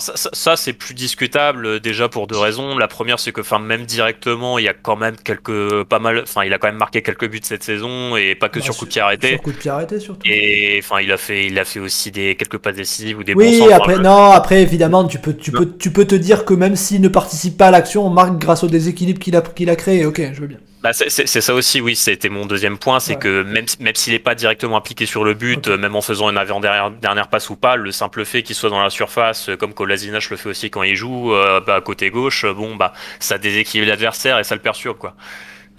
ça, 0.00 0.16
ça- 0.16 0.30
ça, 0.32 0.56
c'est 0.56 0.72
plus 0.72 0.94
discutable 0.94 1.64
euh, 1.66 1.80
déjà 1.80 2.08
pour 2.08 2.26
deux 2.26 2.36
raisons. 2.38 2.76
La 2.76 2.88
première, 2.88 3.18
c'est 3.18 3.32
que, 3.32 3.40
enfin, 3.40 3.58
même 3.58 3.84
directement, 3.86 4.58
il 4.58 4.64
y 4.64 4.68
a 4.68 4.74
quand 4.74 4.96
même 4.96 5.16
quelques, 5.16 5.84
pas 5.84 5.98
mal, 5.98 6.20
enfin, 6.22 6.44
il 6.44 6.52
a 6.52 6.58
quand 6.58 6.68
même 6.68 6.76
marqué 6.76 7.02
quelques 7.02 7.28
buts 7.30 7.40
cette 7.42 7.62
saison 7.64 8.16
et 8.16 8.34
pas 8.34 8.48
que 8.48 8.60
Bah, 8.60 8.64
sur 8.64 8.76
coup 8.76 8.84
de 8.84 8.90
pied 8.90 9.00
arrêté. 9.00 9.28
Sur 9.28 9.42
coup 9.42 9.52
de 9.52 9.56
pied 9.58 9.70
arrêté, 9.70 9.98
surtout. 10.00 10.30
Et 10.30 10.80
enfin, 10.82 11.00
il 11.00 11.10
a 11.12 11.16
fait, 11.16 11.46
il 11.46 11.58
a 11.58 11.64
fait 11.64 11.80
aussi 11.80 12.10
des 12.10 12.36
quelques 12.36 12.58
passes 12.58 12.76
décisives 12.76 13.18
ou 13.18 13.24
des 13.24 13.34
bons 13.34 13.40
Oui, 13.40 13.52
centres. 13.52 13.72
après, 13.72 13.94
Enfin, 13.94 14.02
non, 14.02 14.30
après, 14.32 14.62
évidemment, 14.62 15.04
tu 15.06 15.18
peux, 15.18 15.34
tu, 15.36 15.52
peux, 15.52 15.76
tu 15.78 15.92
peux 15.92 16.06
te 16.06 16.14
dire 16.14 16.44
que 16.44 16.54
même 16.54 16.76
s'il 16.76 17.00
ne 17.00 17.08
participe 17.08 17.56
pas 17.56 17.68
à 17.68 17.70
l'action, 17.70 18.06
on 18.06 18.10
marque 18.10 18.38
grâce 18.38 18.62
au 18.64 18.68
déséquilibre 18.68 19.18
qu'il 19.20 19.36
a, 19.36 19.40
qu'il 19.42 19.70
a 19.70 19.76
créé. 19.76 20.04
Ok, 20.06 20.20
je 20.32 20.40
veux 20.40 20.46
bien. 20.48 20.58
Bah, 20.82 20.94
c'est 20.94 21.26
ça 21.26 21.52
aussi, 21.52 21.82
oui, 21.82 21.94
c'était 21.94 22.30
mon 22.30 22.46
deuxième 22.46 22.78
point, 22.78 23.00
c'est 23.00 23.16
que 23.16 23.42
même, 23.42 23.66
même 23.80 23.94
s'il 23.94 24.14
n'est 24.14 24.18
pas 24.18 24.34
directement 24.34 24.78
impliqué 24.78 25.04
sur 25.04 25.24
le 25.24 25.34
but, 25.34 25.68
même 25.68 25.94
en 25.94 26.00
faisant 26.00 26.30
une 26.30 26.38
avant-dernière 26.38 26.90
dernière 26.90 27.28
passe 27.28 27.50
ou 27.50 27.56
pas, 27.56 27.76
le 27.76 27.92
simple 27.92 28.24
fait 28.24 28.42
qu'il 28.42 28.56
soit 28.56 28.70
dans 28.70 28.82
la 28.82 28.88
surface, 28.88 29.50
comme 29.58 29.74
Kolasinac 29.74 30.30
le 30.30 30.38
fait 30.38 30.48
aussi 30.48 30.70
quand 30.70 30.82
il 30.82 30.96
joue, 30.96 31.34
euh, 31.34 31.60
bah, 31.60 31.74
à 31.76 31.80
côté 31.82 32.08
gauche, 32.08 32.46
bon, 32.46 32.76
bah, 32.76 32.94
ça 33.18 33.36
déséquilibre 33.36 33.90
l'adversaire 33.90 34.38
et 34.38 34.44
ça 34.44 34.54
le 34.54 34.62
perturbe, 34.62 34.96
quoi. 34.96 35.14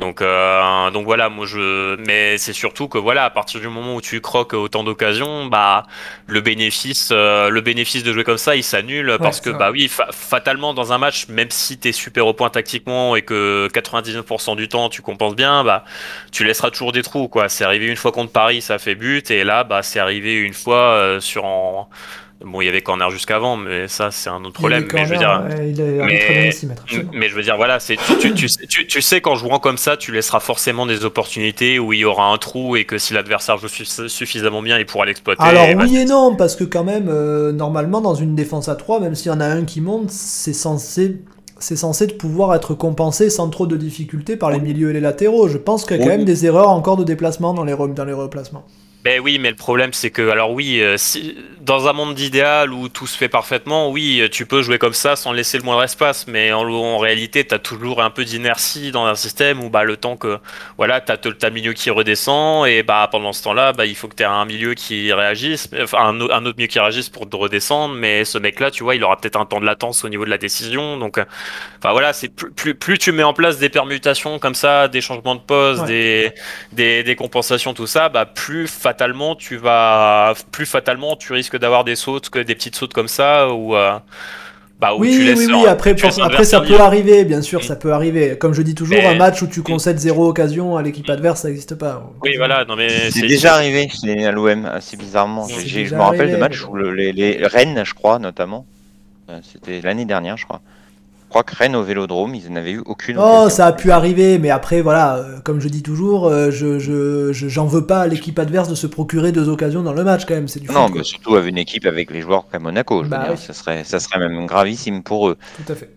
Donc, 0.02 0.24
euh, 0.24 0.90
donc 0.90 1.06
voilà, 1.06 1.30
moi 1.30 1.46
je, 1.46 1.96
mais 2.08 2.40
c'est 2.40 2.54
surtout 2.54 2.88
que 2.88 2.98
voilà, 2.98 3.24
à 3.24 3.30
partir 3.30 3.62
du 3.62 3.68
moment 3.68 3.94
où 3.96 4.02
tu 4.02 4.20
croques 4.20 4.56
autant 4.56 4.84
d'occasions, 4.84 5.46
bah 5.46 5.84
le 6.26 6.42
bénéfice, 6.42 7.10
euh, 7.12 7.50
le 7.50 7.62
bénéfice 7.62 8.04
de 8.04 8.12
jouer 8.12 8.24
comme 8.24 8.40
ça, 8.40 8.56
il 8.56 8.64
s'annule 8.64 9.18
parce 9.22 9.42
que 9.42 9.52
bah 9.52 9.70
oui, 9.70 9.92
fatalement 10.12 10.74
dans 10.74 10.92
un 10.92 10.98
match, 10.98 11.28
même 11.28 11.52
si 11.52 11.78
t'es 11.78 11.92
super 11.92 12.26
au 12.26 12.34
point 12.34 12.50
tactiquement 12.50 13.16
et 13.16 13.22
que 13.22 13.70
99% 13.72 14.56
du 14.56 14.68
temps 14.68 14.90
tu 14.90 15.04
compenses 15.04 15.36
bien, 15.36 15.64
bah 15.64 15.86
tu 16.32 16.46
laisseras 16.46 16.72
toujours 16.72 16.94
des 16.94 17.04
trous 17.04 17.28
quoi. 17.28 17.48
C'est 17.48 17.64
arrivé 17.64 17.86
une 17.86 17.96
fois 17.96 18.12
contre 18.12 18.32
Paris, 18.32 18.62
ça 18.62 18.80
fait 18.80 18.96
but 18.96 19.30
et 19.30 19.44
là 19.44 19.64
bah 19.64 19.84
c'est 19.84 20.00
arrivé 20.00 20.34
une 20.34 20.54
fois 20.56 20.96
euh, 20.96 21.20
sur 21.20 21.46
en 21.46 21.90
Bon, 22.44 22.62
il 22.62 22.66
y 22.66 22.70
avait 22.70 22.82
corner 22.82 23.10
jusqu'avant, 23.12 23.56
mais 23.56 23.88
ça, 23.88 24.10
c'est 24.12 24.30
un 24.30 24.44
autre 24.44 24.54
problème. 24.54 24.88
mais, 24.92 25.06
je 25.06 25.12
veux 25.12 25.18
dire, 25.18 25.44
mais, 27.14 27.30
je 27.30 27.36
veux 27.36 27.44
dire, 27.44 27.56
voilà, 27.56 27.80
c'est 27.80 27.98
tu, 27.98 28.34
tu, 28.34 28.48
tu, 28.68 28.88
tu, 28.88 29.02
sais 29.02 29.22
qu'en 29.22 29.36
jouant 29.36 29.60
comme 29.60 29.78
ça, 29.78 29.98
tu 29.98 30.12
laisseras 30.12 30.40
forcément 30.40 30.86
des 30.86 31.06
opportunités 31.06 31.80
où 31.80 31.94
il 31.94 32.00
y 32.00 32.06
aura 32.06 32.28
un 32.28 32.38
trou 32.38 32.76
et 32.76 32.86
que 32.86 32.98
si 32.98 33.14
l'adversaire 33.14 33.58
joue 33.58 33.68
suffisamment 33.68 34.62
bien, 34.62 34.80
il 34.80 34.86
pourra 34.86 35.06
l'exploiter. 35.06 35.44
Alors 35.44 35.68
oui 35.78 35.98
et 35.98 36.06
non, 36.06 36.36
parce 36.36 36.56
que 36.56 36.64
quand 36.64 36.84
même, 36.84 37.08
euh, 37.10 37.52
normalement, 37.52 38.02
dans 38.02 38.16
une 38.16 38.36
défense 38.36 38.70
à 38.70 38.76
3, 38.76 39.00
même 39.00 39.16
s'il 39.16 39.32
y 39.32 39.36
en 39.36 39.42
a 39.42 39.46
un 39.46 39.64
qui 39.64 39.82
monte, 39.82 40.10
c'est 40.10 40.54
censé 40.54 41.18
c'est 41.60 41.76
censé 41.76 42.08
pouvoir 42.08 42.56
être 42.56 42.74
compensé 42.74 43.30
sans 43.30 43.50
trop 43.50 43.68
de 43.68 43.78
difficultés 43.78 44.36
par 44.36 44.50
les 44.50 44.60
milieux 44.60 44.90
et 44.90 44.94
les 44.94 45.00
latéraux. 45.00 45.48
Je 45.48 45.60
pense 45.60 45.86
qu'il 45.86 45.98
y 45.98 46.00
a 46.00 46.04
quand 46.04 46.10
même 46.10 46.26
des 46.26 46.46
erreurs 46.48 46.70
encore 46.70 46.98
de 46.98 47.04
déplacement 47.04 47.54
dans 47.54 47.64
les, 47.64 47.76
dans 47.76 48.06
les 48.06 48.14
replacements. 48.14 48.64
Ben 49.04 49.20
oui, 49.20 49.40
mais 49.40 49.50
le 49.50 49.56
problème 49.56 49.94
c'est 49.94 50.12
que, 50.12 50.30
alors 50.30 50.52
oui, 50.52 50.80
euh, 50.80 50.96
si, 50.96 51.36
dans 51.60 51.88
un 51.88 51.94
monde 51.94 52.14
d'idéal 52.14 52.72
où 52.72 52.88
tout 52.88 53.08
se 53.08 53.18
fait 53.18 53.30
parfaitement, 53.30 53.90
oui, 53.90 54.22
tu 54.32 54.46
peux 54.46 54.62
jouer 54.62 54.78
comme 54.78 54.94
ça 54.94 55.16
sans 55.16 55.32
laisser 55.32 55.58
le 55.58 55.64
moindre 55.64 55.84
espace, 55.84 56.28
mais 56.28 56.52
en, 56.52 56.68
en 56.68 56.98
réalité, 56.98 57.46
tu 57.46 57.56
as 57.56 57.60
toujours 57.60 58.02
un 58.02 58.10
peu 58.10 58.26
d'inertie 58.26 58.92
dans 58.92 59.06
un 59.06 59.16
système 59.16 59.64
où 59.64 59.70
bah, 59.70 59.84
le 59.84 59.98
temps 59.98 60.18
que, 60.18 60.40
voilà, 60.78 61.02
tu 61.02 61.12
as 61.12 61.18
ta 61.18 61.50
milieu 61.50 61.74
qui 61.74 61.90
redescend, 61.90 62.68
et 62.68 62.84
bah, 62.84 63.08
pendant 63.12 63.34
ce 63.34 63.44
temps-là, 63.44 63.74
bah, 63.74 63.86
il 63.86 63.96
faut 63.96 64.08
que 64.08 64.16
tu 64.16 64.24
aies 64.24 64.28
un 64.28 64.46
milieu 64.46 64.74
qui 64.74 65.12
réagisse, 65.14 65.70
enfin 65.82 66.00
un, 66.00 66.22
un, 66.22 66.46
autre 66.46 66.58
milieu 66.58 66.68
qui 66.68 66.80
réagisse 66.80 67.10
pour 67.10 67.30
te 67.30 67.36
redescendre, 67.36 67.96
mais 67.96 68.26
ce 68.26 68.38
mec-là, 68.38 68.70
tu 68.70 68.84
vois, 68.84 68.96
il 68.96 69.04
aura 69.04 69.18
peut-être 69.18 69.40
un 69.40 69.46
temps 69.46 69.60
de 69.60 69.66
latence 69.66 70.04
au 70.04 70.10
niveau 70.10 70.26
de 70.26 70.30
la 70.30 70.38
décision, 70.38 70.98
donc, 70.98 71.18
euh, 71.18 71.26
enfin 71.80 71.92
voilà, 71.92 72.14
c'est 72.14 72.30
plus, 72.30 72.52
plus, 72.52 72.76
plus, 72.76 72.98
tu 72.98 73.12
mets 73.12 73.24
en 73.24 73.34
place 73.34 73.58
des 73.58 73.70
permutations 73.70 74.38
comme 74.40 74.56
ça, 74.56 74.88
des 74.88 75.02
changements 75.02 75.36
de 75.36 75.42
poste, 75.42 75.86
des, 75.86 76.34
des, 76.72 77.04
des, 77.04 77.16
compensations, 77.16 77.74
tout 77.74 77.88
ça, 77.88 78.10
bah, 78.10 78.26
plus 78.26 78.68
fatalement 78.92 79.36
tu 79.36 79.56
vas 79.56 80.34
plus 80.52 80.66
fatalement 80.66 81.16
tu 81.16 81.32
risques 81.32 81.58
d'avoir 81.58 81.84
des 81.86 81.96
sautes 81.96 82.30
que 82.30 82.40
des 82.40 82.56
petites 82.56 82.76
sautes 82.76 82.94
comme 82.94 83.08
ça 83.08 83.50
ou 83.50 83.76
euh, 83.76 83.98
bah, 84.82 84.96
oui, 84.98 85.12
tu 85.12 85.24
laisses 85.24 85.38
oui, 85.38 85.54
oui, 85.54 85.68
après, 85.68 85.96
après 86.22 86.44
ça 86.44 86.60
peut 86.60 86.80
arriver, 86.80 87.24
bien 87.24 87.44
sûr, 87.44 87.64
ça 87.64 87.76
peut 87.76 87.94
arriver. 87.94 88.36
Comme 88.40 88.56
je 88.56 88.64
dis 88.64 88.74
toujours, 88.74 88.98
un 89.06 89.14
match 89.14 89.40
où 89.44 89.48
tu 89.48 89.62
concèdes 89.62 90.00
zéro 90.00 90.28
occasion 90.28 90.76
à 90.76 90.82
l'équipe 90.82 91.08
adverse, 91.08 91.42
ça 91.42 91.50
n'existe 91.50 91.76
pas. 91.76 92.12
Oui, 92.24 92.36
voilà, 92.36 92.66
non 92.66 92.76
mais 92.76 93.12
c'est 93.12 93.28
déjà 93.28 93.54
arrivé 93.54 93.90
à 94.26 94.32
l'OM, 94.32 94.66
assez 94.66 94.98
bizarrement. 94.98 95.48
Je 95.48 95.96
me 95.96 96.02
rappelle 96.02 96.32
de 96.32 96.38
matchs 96.38 96.66
où 96.66 96.76
les, 96.76 97.14
les 97.14 97.46
Rennes, 97.46 97.84
je 97.86 97.94
crois, 97.94 98.18
notamment, 98.18 98.66
euh, 99.30 99.40
c'était 99.54 99.82
l'année 99.82 100.06
dernière, 100.06 100.36
je 100.36 100.46
crois 100.46 100.62
crois 101.32 101.44
que 101.44 101.56
Rennes 101.56 101.76
au 101.76 101.84
Vélodrome, 101.84 102.36
ils 102.36 102.52
n'avaient 102.52 102.74
eu 102.74 102.84
aucune. 102.86 103.18
Oh, 103.18 103.48
ça 103.50 103.66
a 103.66 103.72
pu 103.72 103.92
arriver, 103.92 104.38
mais 104.38 104.50
après, 104.50 104.82
voilà, 104.82 105.16
euh, 105.16 105.40
comme 105.40 105.62
je 105.62 105.70
dis 105.70 105.82
toujours, 105.82 106.28
euh, 106.28 106.52
je, 106.52 106.78
je, 106.78 107.32
j'en 107.32 107.66
veux 107.66 107.86
pas 107.88 108.02
à 108.02 108.08
l'équipe 108.08 108.38
adverse 108.38 108.68
de 108.68 108.76
se 108.76 108.86
procurer 108.86 109.32
deux 109.32 109.48
occasions 109.48 109.82
dans 109.82 109.94
le 109.94 110.04
match 110.04 110.26
quand 110.26 110.36
même. 110.36 110.50
C'est 110.50 110.60
du 110.60 110.68
non, 110.68 110.90
mais 110.90 111.04
surtout 111.04 111.36
avec 111.36 111.50
une 111.50 111.58
équipe 111.58 111.86
avec 111.86 112.12
les 112.12 112.22
joueurs 112.22 112.48
comme 112.52 112.64
Monaco, 112.64 113.00
je 113.00 113.04
veux 113.06 113.10
bah 113.10 113.30
dire, 113.30 113.38
ça 113.38 113.54
serait, 113.54 113.84
ça 113.86 114.00
serait 114.00 114.20
même 114.20 114.46
gravissime 114.46 115.04
pour 115.04 115.30
eux. 115.30 115.38
Tout 115.66 115.72
à 115.72 115.76
fait. 115.76 115.90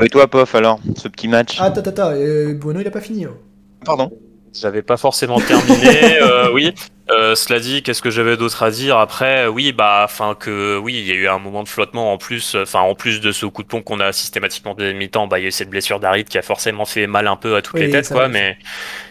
Et 0.00 0.08
toi, 0.08 0.26
Pof, 0.26 0.54
alors, 0.54 0.80
ce 0.96 1.06
petit 1.08 1.28
match? 1.28 1.58
Ah, 1.60 1.64
attends, 1.66 1.82
attends, 1.82 2.10
euh, 2.12 2.54
Bueno, 2.54 2.80
il 2.80 2.86
a 2.86 2.90
pas 2.90 3.02
fini. 3.02 3.26
Hein. 3.26 3.34
Pardon? 3.84 4.10
J'avais 4.54 4.82
pas 4.82 4.96
forcément 4.96 5.40
terminé, 5.40 6.18
oui. 6.52 6.74
Euh, 7.10 7.34
cela 7.34 7.58
dit, 7.58 7.82
qu'est-ce 7.82 8.00
que 8.00 8.10
j'avais 8.10 8.36
d'autre 8.36 8.62
à 8.62 8.70
dire 8.70 8.96
après? 8.96 9.46
Oui, 9.46 9.72
bah, 9.72 10.02
enfin 10.04 10.34
que 10.38 10.78
oui, 10.78 10.94
il 10.94 11.06
y 11.06 11.10
a 11.10 11.14
eu 11.14 11.26
un 11.26 11.38
moment 11.38 11.62
de 11.62 11.68
flottement 11.68 12.12
en 12.12 12.16
plus, 12.16 12.54
enfin 12.54 12.80
en 12.80 12.94
plus 12.94 13.20
de 13.20 13.32
ce 13.32 13.44
coup 13.44 13.62
de 13.62 13.68
pont 13.68 13.82
qu'on 13.82 14.00
a 14.00 14.12
systématiquement 14.12 14.74
dès 14.74 14.94
mi-temps, 14.94 15.26
bah 15.26 15.38
il 15.38 15.42
y 15.42 15.44
a 15.46 15.48
eu 15.48 15.52
cette 15.52 15.68
blessure 15.68 16.00
d'Arid 16.00 16.28
qui 16.28 16.38
a 16.38 16.42
forcément 16.42 16.84
fait 16.84 17.06
mal 17.06 17.26
un 17.26 17.36
peu 17.36 17.56
à 17.56 17.62
toutes 17.62 17.80
les 17.80 17.90
têtes, 17.90 18.08
quoi. 18.08 18.28
Mais 18.28 18.56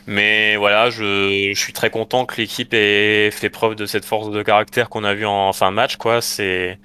mais 0.07 0.55
voilà, 0.55 0.89
je, 0.89 1.51
je 1.53 1.59
suis 1.59 1.73
très 1.73 1.89
content 1.89 2.25
que 2.25 2.37
l'équipe 2.37 2.73
ait 2.73 3.29
fait 3.29 3.49
preuve 3.49 3.75
de 3.75 3.85
cette 3.85 4.05
force 4.05 4.31
de 4.31 4.41
caractère 4.41 4.89
qu'on 4.89 5.03
a 5.03 5.13
vu 5.13 5.25
en 5.25 5.51
fin 5.53 5.69
de 5.69 5.75
match, 5.75 5.97
quoi. 5.97 6.21
C'est 6.21 6.79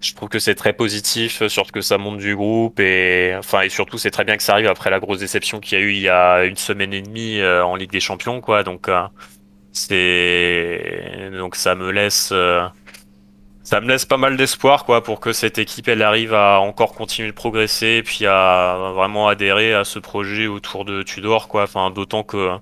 je 0.00 0.14
trouve 0.14 0.28
que 0.28 0.38
c'est 0.38 0.54
très 0.54 0.72
positif, 0.72 1.46
surtout 1.48 1.72
que 1.72 1.80
ça 1.80 1.98
monte 1.98 2.18
du 2.18 2.36
groupe 2.36 2.78
et 2.80 3.34
enfin 3.36 3.62
et 3.62 3.68
surtout 3.68 3.98
c'est 3.98 4.10
très 4.10 4.24
bien 4.24 4.36
que 4.36 4.42
ça 4.42 4.52
arrive 4.52 4.68
après 4.68 4.90
la 4.90 5.00
grosse 5.00 5.18
déception 5.18 5.58
qu'il 5.60 5.78
y 5.78 5.82
a 5.82 5.84
eu 5.84 5.92
il 5.92 6.00
y 6.00 6.08
a 6.08 6.44
une 6.44 6.56
semaine 6.56 6.92
et 6.92 7.02
demie 7.02 7.40
euh, 7.40 7.64
en 7.64 7.74
Ligue 7.76 7.90
des 7.90 8.00
Champions, 8.00 8.40
quoi. 8.40 8.62
Donc 8.62 8.88
euh, 8.88 9.02
c'est 9.72 11.30
donc 11.32 11.56
ça 11.56 11.74
me 11.74 11.90
laisse 11.90 12.30
euh, 12.32 12.62
ça 13.64 13.80
me 13.80 13.88
laisse 13.88 14.06
pas 14.06 14.16
mal 14.16 14.36
d'espoir 14.36 14.84
quoi 14.84 15.02
pour 15.02 15.20
que 15.20 15.32
cette 15.32 15.58
équipe 15.58 15.88
elle 15.88 16.02
arrive 16.02 16.32
à 16.34 16.60
encore 16.60 16.94
continuer 16.94 17.28
de 17.30 17.34
progresser 17.34 17.98
et 17.98 18.02
puis 18.02 18.24
à 18.26 18.92
vraiment 18.94 19.28
adhérer 19.28 19.74
à 19.74 19.84
ce 19.84 19.98
projet 19.98 20.46
autour 20.46 20.84
de 20.84 21.02
Tudor 21.02 21.48
quoi. 21.48 21.64
Enfin 21.64 21.90
d'autant 21.90 22.22
que 22.22 22.56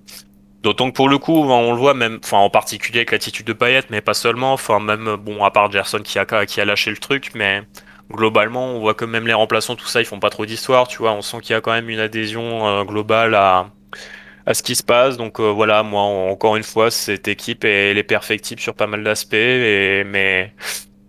d'autant 0.66 0.90
que 0.90 0.96
pour 0.96 1.08
le 1.08 1.18
coup 1.18 1.44
on 1.44 1.72
le 1.72 1.78
voit 1.78 1.94
même 1.94 2.18
en 2.32 2.50
particulier 2.50 2.98
avec 2.98 3.12
l'attitude 3.12 3.46
de 3.46 3.52
Payet 3.52 3.84
mais 3.90 4.00
pas 4.00 4.14
seulement 4.14 4.52
enfin 4.52 4.80
même 4.80 5.14
bon 5.14 5.44
à 5.44 5.52
part 5.52 5.70
Gerson 5.70 6.00
qui 6.02 6.18
a 6.18 6.64
lâché 6.64 6.90
le 6.90 6.96
truc 6.96 7.30
mais 7.34 7.62
globalement 8.10 8.66
on 8.74 8.80
voit 8.80 8.94
que 8.94 9.04
même 9.04 9.28
les 9.28 9.32
remplaçants 9.32 9.76
tout 9.76 9.86
ça 9.86 10.00
ils 10.00 10.06
font 10.06 10.18
pas 10.18 10.30
trop 10.30 10.44
d'histoire 10.44 10.88
tu 10.88 10.98
vois 10.98 11.12
on 11.12 11.22
sent 11.22 11.38
qu'il 11.42 11.54
y 11.54 11.56
a 11.56 11.60
quand 11.60 11.70
même 11.70 11.88
une 11.88 12.00
adhésion 12.00 12.66
euh, 12.66 12.82
globale 12.82 13.36
à 14.46 14.54
ce 14.54 14.62
qui 14.62 14.76
se 14.76 14.82
passe. 14.82 15.16
Donc 15.16 15.40
euh, 15.40 15.50
voilà, 15.50 15.82
moi 15.82 16.02
encore 16.02 16.56
une 16.56 16.62
fois, 16.62 16.90
cette 16.90 17.28
équipe 17.28 17.64
elle 17.64 17.98
est 17.98 18.04
perfectible 18.04 18.60
sur 18.60 18.74
pas 18.74 18.86
mal 18.86 19.02
d'aspects, 19.02 19.34
mais 19.34 20.52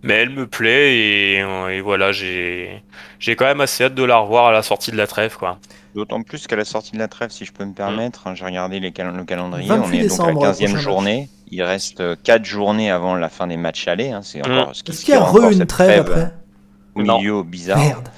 elle 0.09 0.29
me 0.31 0.47
plaît 0.47 0.95
et, 0.95 1.37
et 1.37 1.81
voilà, 1.81 2.11
j'ai 2.11 2.83
j'ai 3.19 3.35
quand 3.35 3.45
même 3.45 3.61
assez 3.61 3.83
hâte 3.83 3.95
de 3.95 4.03
la 4.03 4.17
revoir 4.17 4.47
à 4.47 4.51
la 4.51 4.63
sortie 4.63 4.91
de 4.91 4.97
la 4.97 5.07
trêve, 5.07 5.37
quoi. 5.37 5.59
D'autant 5.97 6.21
plus 6.21 6.45
qu'à 6.45 6.55
la 6.55 6.63
sortie 6.63 6.91
de 6.91 6.99
la 6.99 7.07
trêve, 7.07 7.31
si 7.31 7.43
je 7.43 7.51
peux 7.51 7.65
me 7.65 7.73
permettre, 7.73 8.27
hein, 8.27 8.35
j'ai 8.35 8.45
regardé 8.45 8.79
les 8.79 8.89
le 8.89 9.23
calendrier, 9.23 9.71
on 9.71 9.91
est 9.91 10.07
donc 10.07 10.19
à 10.19 10.31
la 10.31 10.51
15e 10.51 10.77
journée. 10.77 11.27
Il 11.49 11.63
reste 11.63 12.21
4 12.21 12.45
journées 12.45 12.91
avant 12.91 13.15
la 13.15 13.29
fin 13.29 13.47
des 13.47 13.57
matchs 13.57 13.87
allés. 13.87 14.11
Hein, 14.11 14.21
c'est 14.21 14.45
encore 14.45 14.75
ce 14.75 14.83
qui 14.83 14.91
Est-ce 14.91 15.05
qu'il 15.05 15.15
y 15.15 15.17
a 15.17 15.23
re 15.23 15.51
une 15.51 15.65
trêve 15.65 16.01
après 16.01 16.33
Au 16.93 17.01
milieu 17.01 17.41
bizarre. 17.41 17.79
Merde. 17.79 18.09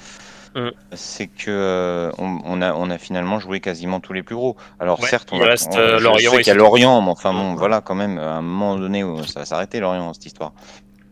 Mm. 0.54 0.70
c'est 0.92 1.28
que 1.28 1.48
euh, 1.48 2.10
on, 2.18 2.60
a, 2.60 2.74
on 2.74 2.90
a 2.90 2.98
finalement 2.98 3.38
joué 3.38 3.60
quasiment 3.60 4.00
tous 4.00 4.12
les 4.12 4.22
plus 4.22 4.34
gros. 4.34 4.56
Alors 4.78 5.02
certes, 5.02 5.30
on 5.32 5.38
reste 5.38 5.74
euh, 5.76 5.98
Lorient. 6.00 6.32
qu'il 6.32 6.46
y 6.48 6.50
a 6.50 6.54
Lorient, 6.54 7.00
mais 7.00 7.10
enfin 7.10 7.32
bon, 7.32 7.54
voilà 7.54 7.80
quand 7.80 7.94
même, 7.94 8.18
à 8.18 8.32
un 8.32 8.42
moment 8.42 8.76
donné, 8.76 9.04
ça 9.26 9.40
va 9.40 9.46
s'arrêter 9.46 9.80
Lorient 9.80 10.12
cette 10.12 10.26
histoire. 10.26 10.52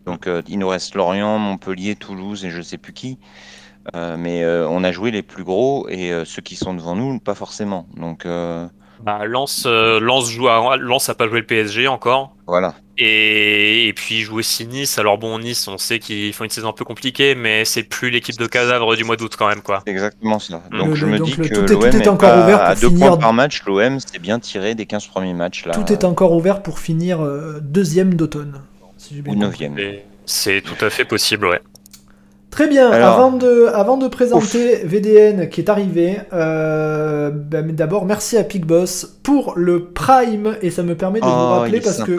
Donc 0.05 0.27
euh, 0.27 0.43
il 0.49 0.59
nous 0.59 0.69
reste 0.69 0.95
Lorient, 0.95 1.39
Montpellier, 1.39 1.97
Toulouse 1.97 2.45
et 2.45 2.51
je 2.51 2.61
sais 2.61 2.77
plus 2.77 2.93
qui. 2.93 3.19
Mais 3.94 4.44
on 4.44 4.85
a 4.85 4.92
joué 4.92 5.11
les 5.11 5.22
plus 5.22 5.44
gros 5.44 5.88
et 5.88 6.12
ceux 6.24 6.42
qui 6.42 6.57
sont 6.57 6.74
devant 6.74 6.96
nous, 6.96 7.18
pas 7.18 7.35
forcément. 7.35 7.87
Donc 7.96 8.27
bah, 9.03 9.27
Lance 9.27 9.66
Lance 9.66 10.31
joue 10.31 10.48
à... 10.48 10.77
Lance 10.77 11.09
a 11.09 11.14
pas 11.14 11.29
joué 11.29 11.40
le 11.40 11.46
PSG 11.46 11.88
encore. 11.88 12.35
Voilà. 12.46 12.74
Et, 13.01 13.87
et 13.87 13.92
puis 13.92 14.22
jouer 14.22 14.38
aussi 14.38 14.66
Nice. 14.66 14.98
Alors 14.98 15.18
bon, 15.18 15.38
Nice, 15.38 15.68
on 15.68 15.79
sait 15.79 16.01
qu'ils 16.01 16.33
font 16.33 16.44
une 16.44 16.51
saison 16.51 16.70
un 16.70 16.72
peu 16.72 16.85
compliquée, 16.85 17.37
mais 17.37 17.64
c'est 17.64 17.85
plus 17.85 18.11
l'équipe 18.11 18.37
de 18.37 18.46
cadavre 18.46 18.96
du 18.96 19.05
mois 19.05 19.16
d'août 19.16 19.35
quand 19.38 19.48
même, 19.48 19.62
quoi. 19.62 19.83
Exactement 19.87 20.40
ça. 20.40 20.62
Mm. 20.72 20.79
Donc 20.79 20.94
je 20.94 21.07
me 21.07 21.18
dis 21.20 21.37
que 21.37 21.55
l'OM 21.55 21.85
est, 21.85 21.94
est, 21.94 22.09
encore 22.09 22.42
ouvert 22.42 22.61
à 22.61 22.74
deux 22.74 22.90
points 22.90 23.16
par 23.16 23.33
match. 23.33 23.62
L'OM 23.66 24.01
c'est 24.01 24.18
bien 24.18 24.40
tiré 24.40 24.74
des 24.74 24.87
15 24.87 25.07
premiers 25.07 25.35
matchs 25.35 25.64
là. 25.64 25.74
Tout 25.74 25.92
est 25.92 26.05
encore 26.05 26.33
ouvert 26.33 26.62
pour 26.62 26.81
finir 26.81 27.20
euh, 27.22 27.61
deuxième 27.62 28.14
d'automne. 28.14 28.62
Si 28.96 29.22
Ou 29.27 29.37
neuvième. 29.37 29.77
C'est 30.27 30.61
tout 30.61 30.85
à 30.85 30.90
fait 30.90 31.05
possible, 31.05 31.46
ouais. 31.46 31.61
Très 32.59 32.66
bien, 32.66 32.90
avant, 32.90 33.31
de, 33.31 33.66
avant 33.73 33.97
de 33.97 34.09
présenter 34.09 34.85
VDN 34.85 35.49
qui 35.49 35.61
est 35.61 35.71
arrivé, 35.71 36.18
euh, 36.33 37.31
ben, 37.31 37.71
d'abord 37.71 38.05
merci 38.05 38.37
à 38.37 38.42
PicBoss 38.42 39.16
pour 39.23 39.53
le 39.55 39.85
Prime 39.85 40.57
et 40.61 40.73
ça 40.73 40.83
me 40.83 40.97
permet 40.97 41.21
de 41.21 41.25
vous 41.25 41.31
oh, 41.31 41.61
rappeler 41.61 41.81
parce 41.81 42.03
que 42.03 42.16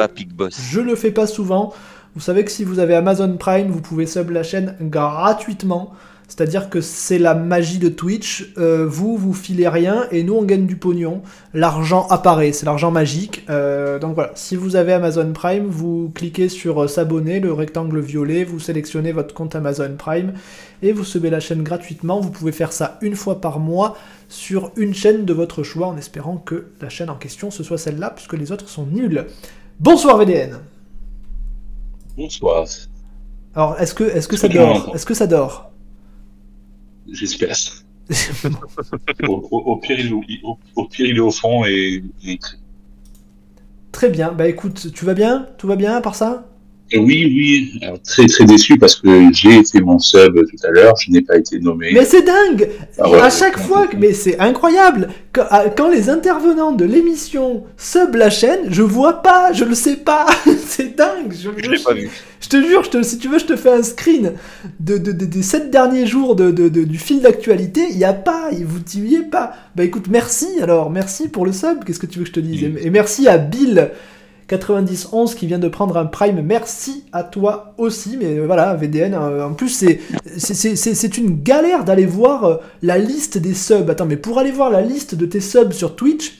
je 0.71 0.79
le 0.79 0.95
fais 0.95 1.11
pas 1.11 1.27
souvent. 1.27 1.73
Vous 2.15 2.21
savez 2.21 2.45
que 2.45 2.51
si 2.51 2.63
vous 2.63 2.79
avez 2.79 2.95
Amazon 2.95 3.35
Prime, 3.35 3.67
vous 3.67 3.81
pouvez 3.81 4.05
sub 4.05 4.29
la 4.29 4.43
chaîne 4.43 4.77
gratuitement. 4.79 5.91
C'est-à-dire 6.29 6.69
que 6.69 6.79
c'est 6.79 7.17
la 7.17 7.33
magie 7.33 7.79
de 7.79 7.89
Twitch. 7.89 8.53
Euh, 8.59 8.85
vous, 8.87 9.17
vous 9.17 9.33
filez 9.33 9.67
rien 9.67 10.05
et 10.11 10.23
nous, 10.23 10.35
on 10.35 10.43
gagne 10.43 10.67
du 10.67 10.75
pognon. 10.75 11.23
L'argent 11.55 12.07
apparaît, 12.07 12.51
c'est 12.51 12.67
l'argent 12.67 12.91
magique. 12.91 13.43
Euh, 13.49 13.97
donc 13.97 14.13
voilà, 14.13 14.31
si 14.35 14.55
vous 14.55 14.75
avez 14.75 14.93
Amazon 14.93 15.33
Prime, 15.33 15.65
vous 15.65 16.11
cliquez 16.13 16.47
sur 16.47 16.83
euh, 16.83 16.87
s'abonner, 16.87 17.39
le 17.39 17.51
rectangle 17.51 17.99
violet, 17.99 18.43
vous 18.43 18.59
sélectionnez 18.59 19.11
votre 19.11 19.33
compte 19.33 19.55
Amazon 19.55 19.95
Prime 19.97 20.33
et 20.83 20.93
vous 20.93 21.03
subez 21.03 21.31
la 21.31 21.39
chaîne 21.39 21.63
gratuitement. 21.63 22.19
Vous 22.21 22.29
pouvez 22.29 22.51
faire 22.51 22.73
ça 22.73 22.99
une 23.01 23.15
fois 23.15 23.41
par 23.41 23.59
mois 23.59 23.97
sur 24.29 24.71
une 24.77 24.93
chaîne 24.93 25.25
de 25.25 25.33
votre 25.33 25.63
choix 25.63 25.87
en 25.87 25.97
espérant 25.97 26.37
que 26.37 26.67
la 26.79 26.89
chaîne 26.89 27.09
en 27.09 27.15
question 27.15 27.49
ce 27.49 27.63
soit 27.63 27.79
celle-là 27.79 28.11
puisque 28.11 28.33
les 28.33 28.51
autres 28.51 28.69
sont 28.69 28.85
nulles. 28.85 29.25
Bonsoir 29.79 30.15
VDN. 30.17 30.59
Bonsoir. 32.15 32.67
Alors, 33.55 33.79
est-ce 33.79 33.95
que, 33.95 34.03
est 34.03 34.27
que 34.27 34.37
ça 34.37 34.47
dort 34.47 34.91
Est-ce 34.93 35.05
que 35.07 35.15
ça 35.15 35.25
dort 35.25 35.68
J'espère. 37.11 37.55
au, 39.27 39.77
pire, 39.77 39.99
il, 39.99 41.15
est 41.15 41.19
au 41.19 41.31
fond 41.31 41.63
et, 41.65 42.03
Très 43.91 44.09
bien. 44.09 44.31
Bah 44.31 44.47
écoute, 44.47 44.91
tu 44.93 45.05
vas 45.05 45.13
bien? 45.13 45.49
Tout 45.57 45.67
va 45.67 45.75
bien 45.75 45.95
à 45.95 46.01
part 46.01 46.15
ça? 46.15 46.48
Oui, 46.97 47.71
oui, 47.81 47.81
très 48.03 48.25
très 48.25 48.45
déçu 48.45 48.77
parce 48.77 48.95
que 48.95 49.31
j'ai 49.33 49.63
fait 49.63 49.81
mon 49.81 49.99
sub 49.99 50.33
tout 50.33 50.67
à 50.67 50.71
l'heure, 50.71 50.93
je 50.97 51.11
n'ai 51.11 51.21
pas 51.21 51.37
été 51.37 51.59
nommé. 51.59 51.91
Mais 51.93 52.05
c'est 52.05 52.23
dingue. 52.23 52.69
Ah 52.97 53.25
À 53.25 53.29
chaque 53.29 53.57
fois, 53.59 53.87
mais 53.97 54.13
c'est 54.13 54.39
incroyable. 54.39 55.09
Ah, 55.37 55.65
quand, 55.75 55.89
les 55.89 56.09
intervenants 56.09 56.71
de 56.71 56.85
l'émission 56.85 57.63
sub 57.77 58.15
la 58.15 58.29
chaîne, 58.29 58.67
je 58.69 58.81
vois 58.81 59.21
pas, 59.21 59.53
je 59.53 59.65
le 59.65 59.75
sais 59.75 59.97
pas, 59.97 60.25
c'est 60.65 60.95
dingue. 60.95 61.31
Je, 61.31 61.49
je, 61.55 61.69
l'ai 61.69 61.79
pas 61.79 61.93
vu. 61.93 62.09
Je 62.41 62.47
te 62.47 62.57
jure, 62.65 62.83
je 62.83 62.89
te, 62.89 63.03
si 63.03 63.17
tu 63.17 63.27
veux, 63.27 63.39
je 63.39 63.45
te 63.45 63.55
fais 63.55 63.71
un 63.71 63.83
screen 63.83 64.33
de, 64.79 64.97
des 64.97 65.43
7 65.43 65.69
derniers 65.69 66.07
jours 66.07 66.35
de, 66.35 66.51
du 66.69 66.97
fil 66.97 67.21
d'actualité, 67.21 67.81
il 67.91 67.97
n'y 67.97 68.05
a 68.05 68.13
pas, 68.13 68.49
vous 68.51 68.79
n'y 68.99 69.17
pas. 69.23 69.53
Bah 69.75 69.83
écoute, 69.83 70.05
merci 70.09 70.47
alors, 70.61 70.89
merci 70.89 71.27
pour 71.27 71.45
le 71.45 71.51
sub, 71.51 71.83
qu'est-ce 71.85 71.99
que 71.99 72.05
tu 72.05 72.19
veux 72.19 72.23
que 72.23 72.29
je 72.29 72.33
te 72.33 72.39
dise? 72.39 72.63
Et 72.81 72.89
merci 72.89 73.27
à 73.27 73.37
Bill 73.37 73.91
9011 74.51 75.35
qui 75.35 75.47
vient 75.47 75.59
de 75.59 75.67
prendre 75.67 75.97
un 75.97 76.05
prime. 76.05 76.41
Merci 76.41 77.05
à 77.11 77.23
toi 77.23 77.73
aussi. 77.77 78.17
Mais 78.17 78.37
euh, 78.37 78.45
voilà, 78.45 78.73
VDN, 78.75 79.13
euh, 79.13 79.47
en 79.47 79.53
plus, 79.53 79.69
c'est, 79.69 81.17
une 81.17 81.41
galère 81.41 81.83
d'aller 81.83 82.05
voir 82.05 82.43
euh, 82.45 82.57
la 82.81 82.97
liste 82.97 83.37
des 83.37 83.53
subs. 83.53 83.89
Attends, 83.89 84.05
mais 84.05 84.17
pour 84.17 84.39
aller 84.39 84.51
voir 84.51 84.69
la 84.69 84.81
liste 84.81 85.15
de 85.15 85.25
tes 85.25 85.41
subs 85.41 85.71
sur 85.71 85.95
Twitch, 85.95 86.39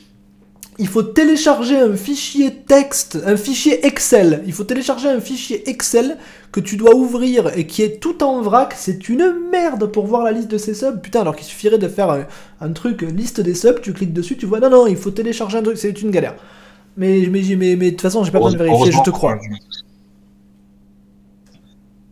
il 0.82 0.88
faut 0.88 1.04
télécharger 1.04 1.78
un 1.78 1.98
fichier 1.98 2.56
texte, 2.66 3.20
un 3.26 3.36
fichier 3.36 3.86
Excel. 3.86 4.42
Il 4.46 4.54
faut 4.54 4.64
télécharger 4.64 5.10
un 5.10 5.20
fichier 5.20 5.70
Excel 5.70 6.18
que 6.54 6.62
tu 6.62 6.78
dois 6.78 6.96
ouvrir 6.96 7.52
et 7.58 7.68
qui 7.68 7.84
est 7.84 8.00
tout 8.00 8.24
en 8.24 8.42
vrac. 8.42 8.74
C'est 8.78 9.10
une 9.10 9.50
merde 9.52 9.92
pour 9.92 10.08
voir 10.08 10.24
la 10.24 10.32
liste 10.32 10.48
de 10.48 10.58
ces 10.58 10.74
subs. 10.74 11.02
Putain, 11.02 11.20
alors 11.22 11.36
qu'il 11.36 11.46
suffirait 11.46 11.80
de 11.80 11.90
faire 11.90 12.26
un, 12.62 12.72
truc 12.72 13.02
liste 13.02 13.42
des 13.42 13.56
subs, 13.56 13.82
tu 13.82 13.92
cliques 13.92 14.14
dessus, 14.14 14.38
tu 14.38 14.46
vois, 14.46 14.62
non, 14.62 14.70
non, 14.70 14.88
il 14.88 14.96
faut 14.96 15.12
télécharger 15.12 15.58
un 15.58 15.64
truc, 15.64 15.78
c'est 15.78 16.02
une 16.02 16.12
galère. 16.12 16.36
Mais, 16.98 17.28
mais, 17.30 17.42
mais, 17.56 17.76
mais 17.76 17.86
de 17.86 17.90
toute 17.92 18.02
façon, 18.02 18.24
j'ai 18.24 18.32
pas 18.32 18.40
besoin 18.40 18.54
de 18.54 18.58
vérifier, 18.58 18.92
je 18.92 19.02
te 19.04 19.10
crois. 19.10 19.40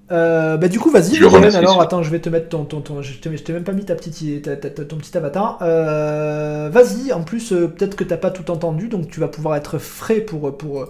Euh, 0.09 0.55
bah 0.55 0.69
du 0.69 0.79
coup 0.79 0.89
vas-y 0.89 1.17
alors 1.17 1.81
attends 1.81 2.01
je 2.01 2.09
vais 2.09 2.19
te 2.19 2.29
mettre 2.29 2.47
ton, 2.47 2.63
ton, 2.63 2.79
ton 2.79 3.01
je 3.01 3.11
t'ai 3.17 3.51
même 3.51 3.65
pas 3.65 3.73
mis 3.73 3.83
ta 3.83 3.93
petite 3.93 4.49
ton 4.87 4.95
petit 4.95 5.17
avatar. 5.17 5.59
Euh, 5.61 6.69
vas-y 6.71 7.11
en 7.11 7.23
plus 7.23 7.51
euh, 7.51 7.67
peut-être 7.67 7.97
que 7.97 8.05
t'as 8.05 8.15
pas 8.15 8.31
tout 8.31 8.49
entendu 8.49 8.87
donc 8.87 9.09
tu 9.09 9.19
vas 9.19 9.27
pouvoir 9.27 9.57
être 9.57 9.79
frais 9.79 10.21
pour 10.21 10.55
pour 10.55 10.87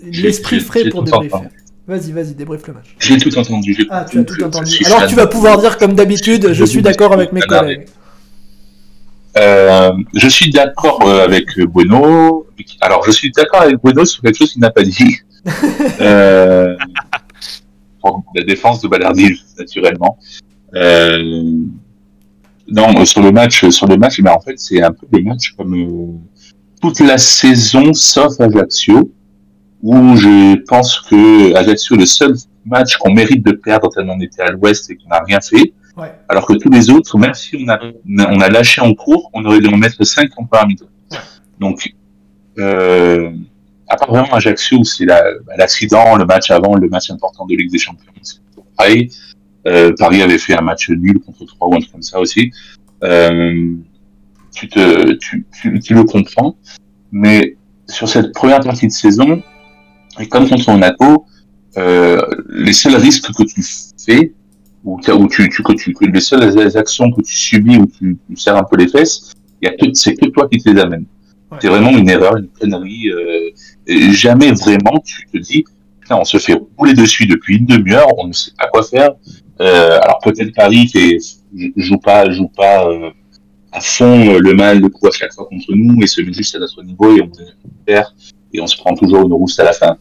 l'esprit 0.00 0.60
frais 0.60 0.88
pour 0.90 1.02
débriefer. 1.02 1.48
Vas-y 1.88 2.12
vas-y 2.12 2.34
débrief 2.34 2.64
le 2.68 2.74
match. 2.74 2.94
J'ai 3.00 3.16
tout 3.16 3.36
entendu 3.36 3.88
ah 3.90 4.06
tu 4.08 4.20
as 4.20 4.24
tout 4.24 4.40
entendu. 4.44 4.78
Alors 4.86 5.06
tu 5.08 5.16
vas 5.16 5.26
pouvoir 5.26 5.58
dire 5.58 5.76
comme 5.76 5.94
d'habitude 5.94 6.52
je 6.52 6.64
suis 6.64 6.82
d'accord 6.82 7.12
avec 7.12 7.32
mes 7.32 7.40
collègues 7.40 7.86
euh, 9.36 9.92
je 10.14 10.28
suis 10.28 10.50
d'accord 10.50 11.00
euh, 11.06 11.24
avec 11.24 11.58
Bueno. 11.60 12.46
Alors, 12.80 13.04
je 13.04 13.10
suis 13.10 13.30
d'accord 13.30 13.62
avec 13.62 13.76
Bueno 13.82 14.04
sur 14.04 14.22
quelque 14.22 14.38
chose 14.38 14.52
qu'il 14.52 14.62
n'a 14.62 14.70
pas 14.70 14.82
dit. 14.82 15.16
euh, 16.00 16.76
la 18.34 18.42
défense 18.44 18.80
de 18.82 18.88
Ballardil, 18.88 19.36
naturellement. 19.58 20.18
Euh, 20.74 21.52
non, 22.68 23.04
sur 23.04 23.22
le 23.22 23.30
match, 23.30 23.68
sur 23.68 23.86
le 23.86 23.96
match, 23.96 24.20
ben 24.20 24.32
en 24.32 24.40
fait, 24.40 24.58
c'est 24.58 24.82
un 24.82 24.92
peu 24.92 25.06
des 25.12 25.22
matchs 25.22 25.52
comme 25.56 25.74
euh, 25.74 26.18
toute 26.80 27.00
la 27.00 27.18
saison, 27.18 27.92
sauf 27.92 28.40
Ajaccio, 28.40 29.10
où 29.82 30.16
je 30.16 30.56
pense 30.64 31.00
que 31.00 31.54
Ajaccio 31.54 31.96
est 31.96 32.00
le 32.00 32.06
seul 32.06 32.34
match 32.64 32.96
qu'on 32.96 33.12
mérite 33.12 33.44
de 33.44 33.52
perdre 33.52 33.88
tellement 33.88 34.14
on 34.16 34.20
était 34.20 34.42
à 34.42 34.50
l'ouest 34.50 34.90
et 34.90 34.96
qu'on 34.96 35.08
n'a 35.08 35.22
rien 35.26 35.40
fait. 35.40 35.72
Alors 36.28 36.46
que 36.46 36.54
tous 36.54 36.70
les 36.70 36.90
autres, 36.90 37.16
même 37.18 37.34
si 37.34 37.56
on 37.56 37.68
a, 37.68 37.78
on 38.28 38.40
a 38.40 38.48
lâché 38.48 38.80
en 38.82 38.92
cours, 38.94 39.30
on 39.32 39.44
aurait 39.44 39.60
dû 39.60 39.68
en 39.68 39.76
mettre 39.76 40.04
5 40.04 40.28
en 40.36 40.66
mi 40.66 40.76
Donc, 41.58 41.94
euh, 42.58 43.30
à 43.88 43.96
part 43.96 44.10
vraiment 44.10 44.34
Ajaccio, 44.34 44.84
c'est 44.84 45.06
bah, 45.06 45.22
l'accident, 45.56 46.16
le 46.16 46.24
match 46.24 46.50
avant, 46.50 46.74
le 46.74 46.88
match 46.88 47.10
important 47.10 47.46
de 47.46 47.54
Ligue 47.54 47.70
des 47.70 47.78
Champions. 47.78 48.12
Pareil. 48.76 49.10
Euh, 49.66 49.92
Paris 49.98 50.22
avait 50.22 50.38
fait 50.38 50.54
un 50.54 50.60
match 50.60 50.90
nul 50.90 51.18
contre 51.20 51.44
3 51.44 51.68
ou 51.68 51.74
un 51.74 51.78
truc 51.78 51.92
comme 51.92 52.02
ça 52.02 52.20
aussi. 52.20 52.52
Euh, 53.02 53.74
tu, 54.54 54.68
te, 54.68 55.12
tu, 55.14 55.46
tu, 55.60 55.80
tu, 55.80 55.94
le 55.94 56.04
comprends. 56.04 56.56
Mais 57.10 57.56
sur 57.88 58.08
cette 58.08 58.32
première 58.32 58.60
partie 58.60 58.86
de 58.86 58.92
saison, 58.92 59.42
et 60.20 60.28
comme 60.28 60.48
contre 60.48 60.70
Monaco, 60.70 61.26
euh, 61.78 62.22
les 62.48 62.72
seuls 62.72 62.96
risques 62.96 63.32
que 63.32 63.42
tu 63.42 63.62
fais, 64.04 64.32
ou, 64.86 65.00
tu, 65.28 65.48
tu, 65.50 65.62
que 65.62 65.72
tu, 65.72 65.92
que 65.92 66.04
les 66.04 66.20
seules 66.20 66.76
actions 66.76 67.10
que 67.10 67.20
tu 67.20 67.34
subis 67.34 67.76
ou 67.76 67.86
tu, 67.86 68.16
tu 68.28 68.36
serres 68.36 68.56
un 68.56 68.62
peu 68.62 68.76
les 68.76 68.86
fesses, 68.86 69.32
il 69.60 69.68
y 69.68 69.68
a 69.68 69.76
que, 69.76 69.92
c'est 69.94 70.14
que 70.14 70.26
toi 70.26 70.48
qui 70.48 70.62
te 70.62 70.70
les 70.70 70.80
amènes. 70.80 71.06
C'est 71.60 71.68
vraiment 71.68 71.90
une 71.90 72.08
erreur, 72.08 72.36
une 72.36 72.48
connerie. 72.48 73.08
Euh, 73.08 73.50
jamais 74.12 74.52
vraiment 74.52 75.00
tu 75.04 75.26
te 75.32 75.38
dis, 75.38 75.64
on 76.10 76.24
se 76.24 76.38
fait 76.38 76.56
rouler 76.78 76.94
dessus 76.94 77.26
depuis 77.26 77.56
une 77.56 77.66
demi-heure, 77.66 78.08
on 78.16 78.28
ne 78.28 78.32
sait 78.32 78.52
pas 78.56 78.68
quoi 78.68 78.84
faire. 78.84 79.10
Euh, 79.60 79.98
alors 80.02 80.20
peut-être 80.22 80.54
Paris 80.54 80.86
qui 80.86 81.18
joue 81.76 81.98
pas, 81.98 82.30
joue 82.30 82.48
pas 82.48 82.86
euh, 82.88 83.10
à 83.72 83.80
fond 83.80 84.38
le 84.38 84.54
mal 84.54 84.80
le 84.80 84.88
coup 84.88 85.06
à 85.06 85.10
chaque 85.10 85.32
fois 85.32 85.46
contre 85.46 85.74
nous 85.74 86.00
et 86.02 86.06
se 86.06 86.20
met 86.20 86.32
juste 86.32 86.54
à 86.54 86.58
notre 86.58 86.82
niveau 86.82 87.16
et 87.16 87.22
on 87.22 87.30
perd 87.86 88.08
et 88.52 88.60
on 88.60 88.66
se 88.66 88.76
prend 88.76 88.94
toujours 88.94 89.26
une 89.26 89.32
rousse 89.32 89.58
à 89.58 89.64
la 89.64 89.72
fin. 89.72 89.96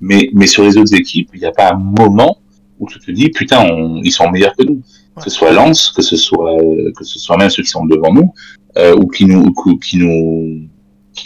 Mais, 0.00 0.30
mais 0.32 0.46
sur 0.46 0.62
les 0.62 0.78
autres 0.78 0.94
équipes, 0.94 1.28
il 1.34 1.40
n'y 1.40 1.46
a 1.46 1.52
pas 1.52 1.72
un 1.72 1.78
moment 1.78 2.38
où 2.80 2.88
tu 2.88 2.98
te 2.98 3.10
dis 3.10 3.28
putain, 3.28 3.66
ils 4.02 4.10
sont 4.10 4.28
meilleurs 4.30 4.56
que 4.56 4.64
nous. 4.64 4.82
Que 5.16 5.24
ce 5.24 5.30
soit 5.30 5.52
Lens, 5.52 5.90
que 5.90 6.02
ce 6.02 6.16
soit 6.16 6.56
que 6.96 7.04
ce 7.04 7.18
soit 7.18 7.36
même 7.36 7.50
ceux 7.50 7.62
qui 7.62 7.68
sont 7.68 7.84
devant 7.84 8.12
nous, 8.12 8.32
euh, 8.78 8.96
ou 8.96 9.06
qui 9.06 9.26
nous 9.26 9.52
qui 9.82 9.98
nous 9.98 10.68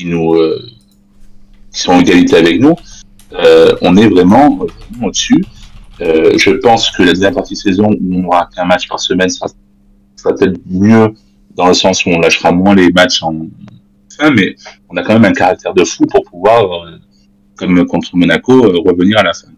nous 0.05 0.35
euh, 0.35 0.69
qui 1.73 1.81
sont 1.81 1.93
en 1.93 2.01
égalité 2.01 2.37
avec 2.37 2.61
nous, 2.61 2.75
euh, 3.33 3.77
on 3.83 3.97
est 3.97 4.09
vraiment, 4.09 4.67
au-dessus. 5.03 5.45
Je 6.01 6.51
pense 6.59 6.91
que 6.91 7.03
la 7.03 7.13
deuxième 7.13 7.35
partie 7.35 7.55
de 7.55 7.59
saison 7.59 7.89
où 7.89 8.15
on 8.15 8.23
n'aura 8.23 8.49
qu'un 8.55 8.65
match 8.65 8.89
par 8.89 8.99
semaine 8.99 9.29
sera, 9.29 9.49
sera 10.17 10.35
peut-être 10.35 10.59
mieux 10.67 11.15
dans 11.55 11.69
le 11.69 11.75
sens 11.75 12.05
où 12.05 12.11
on 12.11 12.19
lâchera 12.19 12.51
moins 12.51 12.75
les 12.75 12.91
matchs 12.91 13.23
en 13.23 13.47
fin, 14.17 14.31
mais 14.31 14.57
on 14.89 14.97
a 14.97 15.03
quand 15.03 15.13
même 15.13 15.25
un 15.25 15.33
caractère 15.33 15.73
de 15.73 15.85
fou 15.85 16.05
pour 16.07 16.25
pouvoir, 16.25 16.65
comme 17.57 17.87
contre 17.87 18.17
Monaco, 18.17 18.63
revenir 18.83 19.19
à 19.19 19.23
la 19.23 19.33
fin 19.33 19.49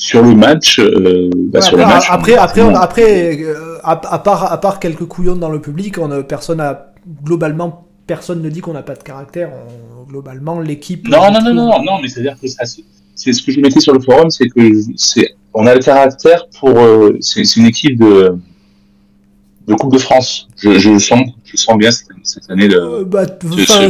sur 0.00 0.22
le 0.22 0.34
match, 0.34 0.78
euh, 0.78 1.28
bah, 1.34 1.60
sur 1.60 1.76
le 1.76 1.84
match 1.84 2.06
après, 2.08 2.34
après, 2.34 2.62
après, 2.74 3.38
euh, 3.42 3.76
à, 3.84 3.96
part, 3.96 4.50
à 4.50 4.58
part 4.58 4.80
quelques 4.80 5.04
couillons 5.04 5.36
dans 5.36 5.50
le 5.50 5.60
public, 5.60 5.98
on, 5.98 6.22
personne 6.22 6.58
a 6.58 6.92
globalement, 7.22 7.86
personne 8.06 8.40
ne 8.40 8.48
dit 8.48 8.62
qu'on 8.62 8.72
n'a 8.72 8.82
pas 8.82 8.94
de 8.94 9.02
caractère. 9.02 9.50
globalement, 10.08 10.58
l'équipe. 10.58 11.06
Non, 11.06 11.30
non, 11.30 11.42
non, 11.42 11.52
non, 11.52 11.82
non, 11.84 11.98
mais 12.00 12.08
c'est 12.08 12.20
à 12.20 12.22
dire 12.22 12.36
que 12.40 12.48
ça, 12.48 12.64
c'est 13.14 13.32
ce 13.34 13.42
que 13.42 13.52
je 13.52 13.60
mettais 13.60 13.80
sur 13.80 13.92
le 13.92 14.00
forum, 14.00 14.30
c'est 14.30 14.48
que 14.48 14.72
c'est, 14.96 15.34
on 15.52 15.66
a 15.66 15.74
le 15.74 15.80
caractère 15.80 16.46
pour, 16.58 16.78
euh, 16.78 17.18
c'est 17.20 17.56
une 17.56 17.66
équipe 17.66 17.98
de 18.00 18.38
de 19.70 19.74
Coupe 19.76 19.92
de 19.92 19.98
France. 19.98 20.48
Je, 20.58 20.78
je 20.78 20.98
sens, 20.98 21.20
je 21.44 21.56
sens 21.56 21.78
bien 21.78 21.90
cette, 21.90 22.08
cette 22.24 22.50
année. 22.50 22.68
Euh, 22.72 23.04
bah, 23.04 23.24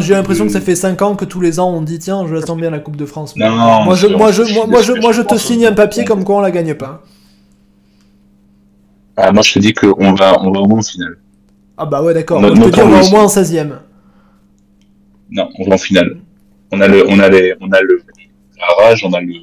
j'ai 0.01 0.15
l'impression 0.15 0.47
que 0.47 0.53
ça 0.53 0.61
fait 0.61 0.75
5 0.77 1.01
ans 1.03 1.17
que 1.17 1.25
tous 1.25 1.41
les 1.41 1.59
ans 1.59 1.71
on 1.71 1.83
dit 1.83 1.99
tiens, 1.99 2.27
je 2.29 2.35
la 2.35 2.43
sens 2.43 2.57
bien 2.57 2.71
la 2.71 2.79
Coupe 2.79 2.97
de 2.97 3.07
France. 3.07 3.35
Non, 3.37 3.85
moi, 3.85 3.95
je, 3.95 4.07
moi, 4.07 4.31
je, 4.31 4.43
moi, 4.55 4.67
moi, 4.67 4.83
je, 4.83 4.93
moi, 4.93 5.13
je 5.13 5.23
te 5.23 5.37
signe 5.37 5.67
un 5.67 5.73
papier 5.73 6.05
comme 6.05 6.25
quoi 6.25 6.37
on 6.37 6.41
la 6.41 6.51
gagne 6.51 6.75
pas. 6.75 7.03
Ah, 9.17 9.33
moi, 9.33 9.43
je 9.43 9.55
te 9.55 9.59
dis 9.59 9.73
qu'on 9.73 10.15
va, 10.15 10.41
on 10.43 10.53
va 10.53 10.61
au 10.61 10.67
moins 10.69 10.79
en 10.79 10.83
finale. 10.83 11.19
Ah 11.77 11.87
bah 11.87 12.03
ouais, 12.03 12.13
d'accord. 12.15 12.41
Te 12.41 12.47
on 12.47 12.89
va 12.89 13.03
au 13.03 13.11
moins 13.11 13.25
en 13.25 13.29
16ème. 13.29 13.73
Non, 15.31 15.49
on 15.59 15.69
va 15.69 15.75
en 15.75 15.79
finale. 15.79 16.19
On 16.73 16.81
a 16.81 16.89
le, 16.89 17.09
on 17.09 17.19
a 17.19 17.29
les, 17.29 17.55
on 17.61 17.71
a 17.73 17.81
le 17.81 18.03
rage, 18.79 19.05
on 19.05 19.13
a 19.13 19.21
le, 19.21 19.35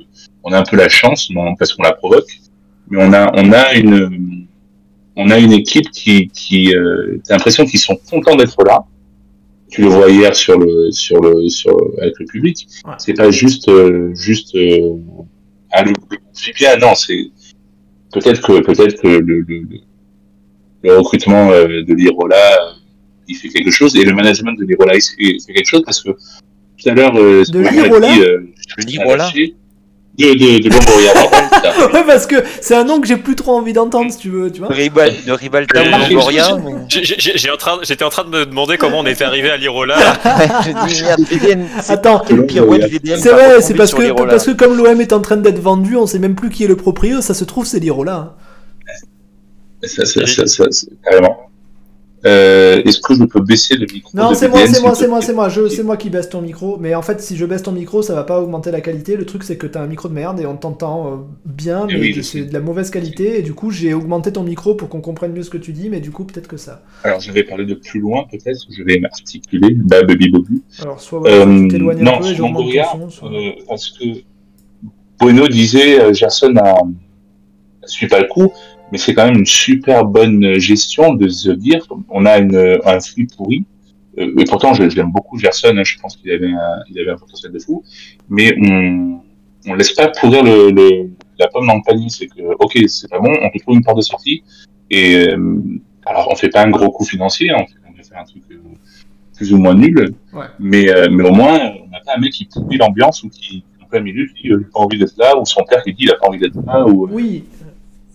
on 0.43 0.53
a 0.53 0.59
un 0.59 0.63
peu 0.63 0.77
la 0.77 0.87
chance, 0.87 1.29
non, 1.31 1.55
parce 1.55 1.73
qu'on 1.73 1.83
la 1.83 1.93
provoque, 1.93 2.29
mais 2.89 3.03
on 3.03 3.11
a, 3.11 3.31
on 3.35 3.51
a 3.51 3.73
une, 3.73 4.46
on 5.17 5.29
a 5.31 5.37
une 5.39 5.51
équipe 5.51 5.89
qui, 5.91 6.29
qui 6.29 6.73
euh, 6.73 7.17
t'as 7.25 7.33
l'impression 7.33 7.65
qu'ils 7.65 7.79
sont 7.79 7.97
contents 8.09 8.35
d'être 8.35 8.63
là. 8.63 8.85
Tu 9.69 9.81
le 9.81 9.89
vois 9.89 10.09
hier 10.09 10.33
sur 10.33 10.57
le, 10.57 10.91
sur 10.91 11.19
le, 11.19 11.49
sur 11.49 11.75
avec 12.01 12.17
le 12.19 12.25
public. 12.25 12.67
C'est 12.99 13.13
pas 13.13 13.29
juste, 13.31 13.67
euh, 13.67 14.13
juste, 14.15 14.55
euh, 14.55 14.95
ah, 15.71 15.83
le, 15.83 15.91
bien. 16.57 16.77
Non, 16.77 16.93
c'est 16.95 17.31
peut-être 18.13 18.41
que, 18.41 18.61
peut-être 18.61 19.01
que 19.01 19.07
le, 19.07 19.41
le, 19.41 19.67
le 20.83 20.97
recrutement 20.97 21.51
euh, 21.51 21.83
de 21.83 21.93
l'Irola, 21.93 22.37
euh, 22.37 22.73
il 23.27 23.35
fait 23.35 23.49
quelque 23.49 23.71
chose, 23.71 23.95
et 23.97 24.05
le 24.05 24.13
management 24.13 24.57
de 24.57 24.63
l'Irola, 24.63 24.93
il, 24.95 25.01
il 25.19 25.41
fait 25.45 25.53
quelque 25.53 25.67
chose, 25.67 25.83
parce 25.83 26.01
que 26.01 26.11
tout 26.11 26.89
à 26.89 26.93
l'heure, 26.93 27.17
euh, 27.17 27.43
De 27.51 27.59
l'Irola 28.85 29.29
De, 30.17 30.33
de, 30.33 30.63
de 30.63 30.69
Longoria, 30.69 31.13
pardon. 31.13 31.93
Ouais, 31.93 32.03
parce 32.07 32.25
que 32.25 32.35
c'est 32.61 32.73
un 32.75 32.83
nom 32.83 32.99
que 32.99 33.07
j'ai 33.07 33.17
plus 33.17 33.35
trop 33.35 33.51
envie 33.55 33.73
d'entendre, 33.73 34.11
si 34.11 34.17
tu 34.17 34.29
veux, 34.29 34.51
tu 34.51 34.59
vois. 34.61 34.69
De 34.69 34.73
Ribal- 34.73 35.13
de 35.25 35.31
Ribalta 35.31 35.79
Euh, 35.79 35.83
ou 36.09 36.13
Longoria 36.15 36.57
J'étais 36.89 38.03
en 38.03 38.09
train 38.09 38.23
de 38.23 38.29
me 38.29 38.45
demander 38.45 38.77
comment 38.77 38.99
on 39.01 39.05
était 39.05 39.23
arrivé 39.25 39.51
à 39.51 39.57
l'Irola. 39.57 39.97
Je 40.63 40.71
dis 40.87 41.03
merde, 41.03 41.21
VDN, 41.29 41.67
c'est 41.81 41.91
Attends, 41.93 42.23
c'est 42.27 43.29
vrai, 43.29 43.61
c'est 43.61 43.73
parce 43.75 43.93
que, 43.93 44.11
parce 44.27 44.45
que 44.47 44.51
comme 44.51 44.75
l'OM 44.75 44.99
est 45.01 45.13
en 45.13 45.21
train 45.21 45.37
d'être 45.37 45.59
vendu, 45.59 45.95
on 45.95 46.07
sait 46.07 46.19
même 46.19 46.35
plus 46.35 46.49
qui 46.49 46.63
est 46.63 46.67
le 46.67 46.75
proprio, 46.77 47.21
ça 47.21 47.33
se 47.35 47.43
trouve, 47.43 47.65
c'est 47.67 47.79
l'Irola. 47.79 48.15
hein. 48.15 48.33
Ça, 49.83 50.05
ça, 50.05 50.25
ça, 50.25 50.47
ça, 50.47 50.63
c'est- 50.71 50.87
carrément. 51.03 51.37
Euh, 52.27 52.81
Est-ce 52.85 52.99
que 52.99 53.13
je 53.15 53.23
peux 53.23 53.39
baisser 53.41 53.75
le 53.75 53.85
micro 53.91 54.11
Non, 54.13 54.33
c'est 54.33 54.49
moi, 54.49 54.67
c'est 54.67 54.81
moi, 54.81 54.93
c'est 54.95 55.07
moi, 55.07 55.21
c'est 55.21 55.33
moi, 55.33 55.49
je- 55.49 55.67
c'est 55.69 55.83
moi 55.83 55.97
qui 55.97 56.09
baisse 56.09 56.29
ton 56.29 56.41
micro. 56.41 56.77
Mais 56.79 56.93
en 56.95 57.01
fait, 57.01 57.21
si 57.21 57.37
je 57.37 57.45
baisse 57.45 57.63
ton 57.63 57.71
micro, 57.71 58.01
ça 58.01 58.13
va 58.15 58.23
pas 58.23 58.41
augmenter 58.41 58.69
la 58.71 58.81
qualité. 58.81 59.15
Le 59.15 59.25
truc, 59.25 59.43
c'est 59.43 59.57
que 59.57 59.67
t'as 59.67 59.81
un 59.81 59.87
micro 59.87 60.09
de 60.09 60.13
merde 60.13 60.39
et 60.41 60.45
on 60.45 60.57
t'entend 60.57 61.07
euh, 61.07 61.15
bien, 61.45 61.85
Eh 61.89 61.93
mais 61.93 61.99
oui, 61.99 62.13
je 62.13 62.21
c'est 62.21 62.41
de 62.41 62.53
la 62.53 62.59
mauvaise 62.59 62.89
qualité. 62.89 63.39
Et 63.39 63.41
du 63.41 63.53
coup, 63.53 63.71
j'ai 63.71 63.93
augmenté 63.93 64.31
ton 64.33 64.43
micro 64.43 64.75
pour 64.75 64.89
qu'on 64.89 65.01
comprenne 65.01 65.31
mieux 65.31 65.43
ce 65.43 65.49
que 65.49 65.57
tu 65.57 65.71
dis, 65.73 65.89
mais 65.89 65.99
du 66.01 66.11
coup, 66.11 66.25
peut-être 66.25 66.47
que 66.47 66.57
ça. 66.57 66.83
Alors, 67.03 67.19
je 67.19 67.31
vais 67.31 67.43
parler 67.43 67.65
de 67.65 67.75
plus 67.75 67.99
loin, 67.99 68.25
peut-être. 68.29 68.65
Je 68.69 68.83
vais 68.83 68.99
m'articuler. 68.99 69.73
Bah, 69.75 70.03
baby, 70.03 70.29
bobu. 70.29 70.61
Alors, 70.81 70.99
soit 70.99 71.19
voilà, 71.19 71.35
Euh, 71.45 71.61
tu 71.63 71.67
t'éloignes 71.69 72.01
un 72.01 72.03
non, 72.03 72.19
peu 72.19 72.35
ton 72.35 72.53
son. 72.83 73.09
soit- 73.09 73.31
euh, 73.31 73.51
parce 73.67 73.89
que 73.91 74.03
Bueno 75.19 75.47
disait, 75.47 76.13
Gerson 76.13 76.53
a, 76.57 76.75
suit 77.85 78.07
pas 78.07 78.19
le 78.19 78.27
coup, 78.27 78.51
mais 78.91 78.97
c'est 78.97 79.13
quand 79.13 79.25
même 79.25 79.39
une 79.39 79.45
super 79.45 80.05
bonne 80.05 80.59
gestion 80.59 81.13
de 81.13 81.27
se 81.27 81.51
dire, 81.51 81.85
on 82.09 82.25
a 82.25 82.37
une, 82.39 82.79
un 82.85 82.99
flux 82.99 83.27
pourri, 83.27 83.65
euh, 84.17 84.33
et 84.39 84.45
pourtant 84.45 84.73
l'aime 84.73 85.11
beaucoup 85.11 85.37
Gerson, 85.37 85.75
hein, 85.77 85.83
je 85.83 85.97
pense 85.99 86.15
qu'il 86.17 86.31
avait 86.31 86.51
un, 86.51 86.79
il 86.89 86.99
avait 86.99 87.11
un 87.11 87.17
potentiel 87.17 87.51
de 87.51 87.59
fou, 87.59 87.83
mais 88.29 88.55
on, 88.65 89.19
on 89.67 89.73
laisse 89.75 89.91
pas 89.93 90.07
pourrir 90.09 90.43
le, 90.43 90.71
le, 90.71 91.09
la 91.37 91.47
pomme 91.47 91.67
dans 91.67 91.75
le 91.75 91.81
panier, 91.85 92.07
c'est 92.09 92.27
que, 92.27 92.41
ok, 92.59 92.77
c'est 92.87 93.09
pas 93.09 93.19
bon, 93.19 93.33
on 93.41 93.49
te 93.49 93.59
trouve 93.61 93.75
une 93.75 93.83
porte 93.83 93.97
de 93.97 94.01
sortie, 94.03 94.43
et, 94.89 95.27
euh, 95.29 95.61
alors 96.05 96.29
on 96.31 96.35
fait 96.35 96.49
pas 96.49 96.63
un 96.63 96.69
gros 96.69 96.89
coup 96.91 97.03
financier, 97.05 97.49
hein, 97.51 97.57
on 97.59 97.65
fait, 97.65 97.73
on 97.99 98.03
fait 98.03 98.15
un 98.19 98.23
truc 98.23 98.43
euh, 98.51 98.55
plus 99.35 99.53
ou 99.53 99.57
moins 99.57 99.75
nul, 99.75 100.13
Ouais. 100.33 100.45
mais, 100.59 100.89
euh, 100.89 101.07
mais 101.11 101.27
au 101.29 101.33
moins, 101.33 101.59
on 101.59 101.89
n'a 101.89 101.99
pas 102.05 102.13
un 102.15 102.19
mec 102.19 102.31
qui 102.31 102.45
pourrit 102.45 102.77
l'ambiance 102.77 103.21
ou 103.23 103.29
qui, 103.29 103.63
en 103.83 103.85
plein 103.85 103.99
milieu, 103.99 104.25
qui 104.27 104.43
dit, 104.43 104.51
euh, 104.51 104.65
pas 104.73 104.79
envie 104.79 104.97
d'être 104.97 105.15
là, 105.17 105.37
ou 105.39 105.45
son 105.45 105.63
père 105.63 105.83
qui 105.83 105.93
dit, 105.93 106.03
il 106.05 106.11
a 106.11 106.15
pas 106.15 106.27
envie 106.27 106.39
d'être 106.39 106.57
là, 106.65 106.87
ou, 106.87 107.07
Oui. 107.11 107.43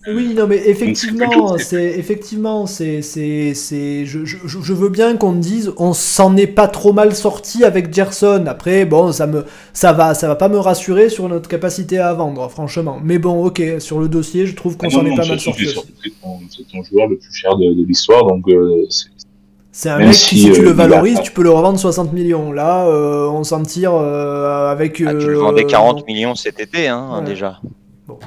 Oui, 0.05 0.33
non, 0.35 0.47
mais 0.47 0.57
effectivement, 0.67 1.57
c'est 1.57 1.97
effectivement, 1.97 2.65
c'est, 2.65 3.01
c'est, 3.01 3.53
c'est, 3.53 4.05
je, 4.05 4.25
je, 4.25 4.37
je 4.45 4.73
veux 4.73 4.89
bien 4.89 5.15
qu'on 5.15 5.31
me 5.31 5.41
dise, 5.41 5.71
on 5.77 5.93
s'en 5.93 6.35
est 6.35 6.47
pas 6.47 6.67
trop 6.67 6.91
mal 6.91 7.15
sorti 7.15 7.63
avec 7.63 7.93
Gerson. 7.93 8.43
Après, 8.47 8.83
bon, 8.83 9.13
ça 9.13 9.27
me, 9.27 9.45
ça 9.71 9.93
va, 9.93 10.13
ça 10.13 10.27
va 10.27 10.35
pas 10.35 10.49
me 10.49 10.57
rassurer 10.57 11.07
sur 11.07 11.29
notre 11.29 11.47
capacité 11.47 11.99
à 11.99 12.13
vendre, 12.13 12.49
franchement. 12.49 12.99
Mais 13.01 13.17
bon, 13.17 13.45
ok, 13.45 13.61
sur 13.79 13.99
le 14.01 14.09
dossier, 14.09 14.45
je 14.45 14.55
trouve 14.55 14.75
qu'on 14.75 14.87
Ah 14.87 14.89
s'en 14.91 15.05
est 15.05 15.15
pas 15.15 15.25
mal 15.25 15.39
sorti. 15.39 15.67
C'est 15.67 16.11
ton, 16.21 16.83
joueur 16.83 17.07
le 17.07 17.17
plus 17.17 17.33
cher 17.33 17.55
de, 17.55 17.73
de 17.73 17.85
l'histoire, 17.85 18.25
donc 18.25 18.47
euh, 18.49 18.83
c'est- 18.89 19.07
C'est 19.75 19.89
un 19.89 19.97
Même 19.99 20.07
mec 20.07 20.15
si, 20.15 20.35
qui, 20.35 20.41
si 20.41 20.51
tu 20.51 20.59
euh, 20.59 20.63
le 20.65 20.69
a 20.69 20.73
valorises, 20.73 21.21
tu 21.23 21.31
peux 21.31 21.41
le 21.43 21.49
revendre 21.49 21.79
60 21.79 22.13
millions. 22.13 22.51
Là, 22.51 22.85
euh, 22.87 23.27
on 23.29 23.43
s'en 23.43 23.63
tire 23.63 23.93
euh, 23.95 24.69
avec. 24.69 25.01
Ah, 25.03 25.15
tu 25.15 25.27
le 25.27 25.37
euh, 25.37 25.39
vendais 25.39 25.63
40 25.63 25.97
donc- 25.99 26.07
millions 26.07 26.35
cet 26.35 26.59
été, 26.59 26.87
hein, 26.89 27.19
Ouais. 27.21 27.25
déjà. 27.25 27.59
Bon. 28.07 28.19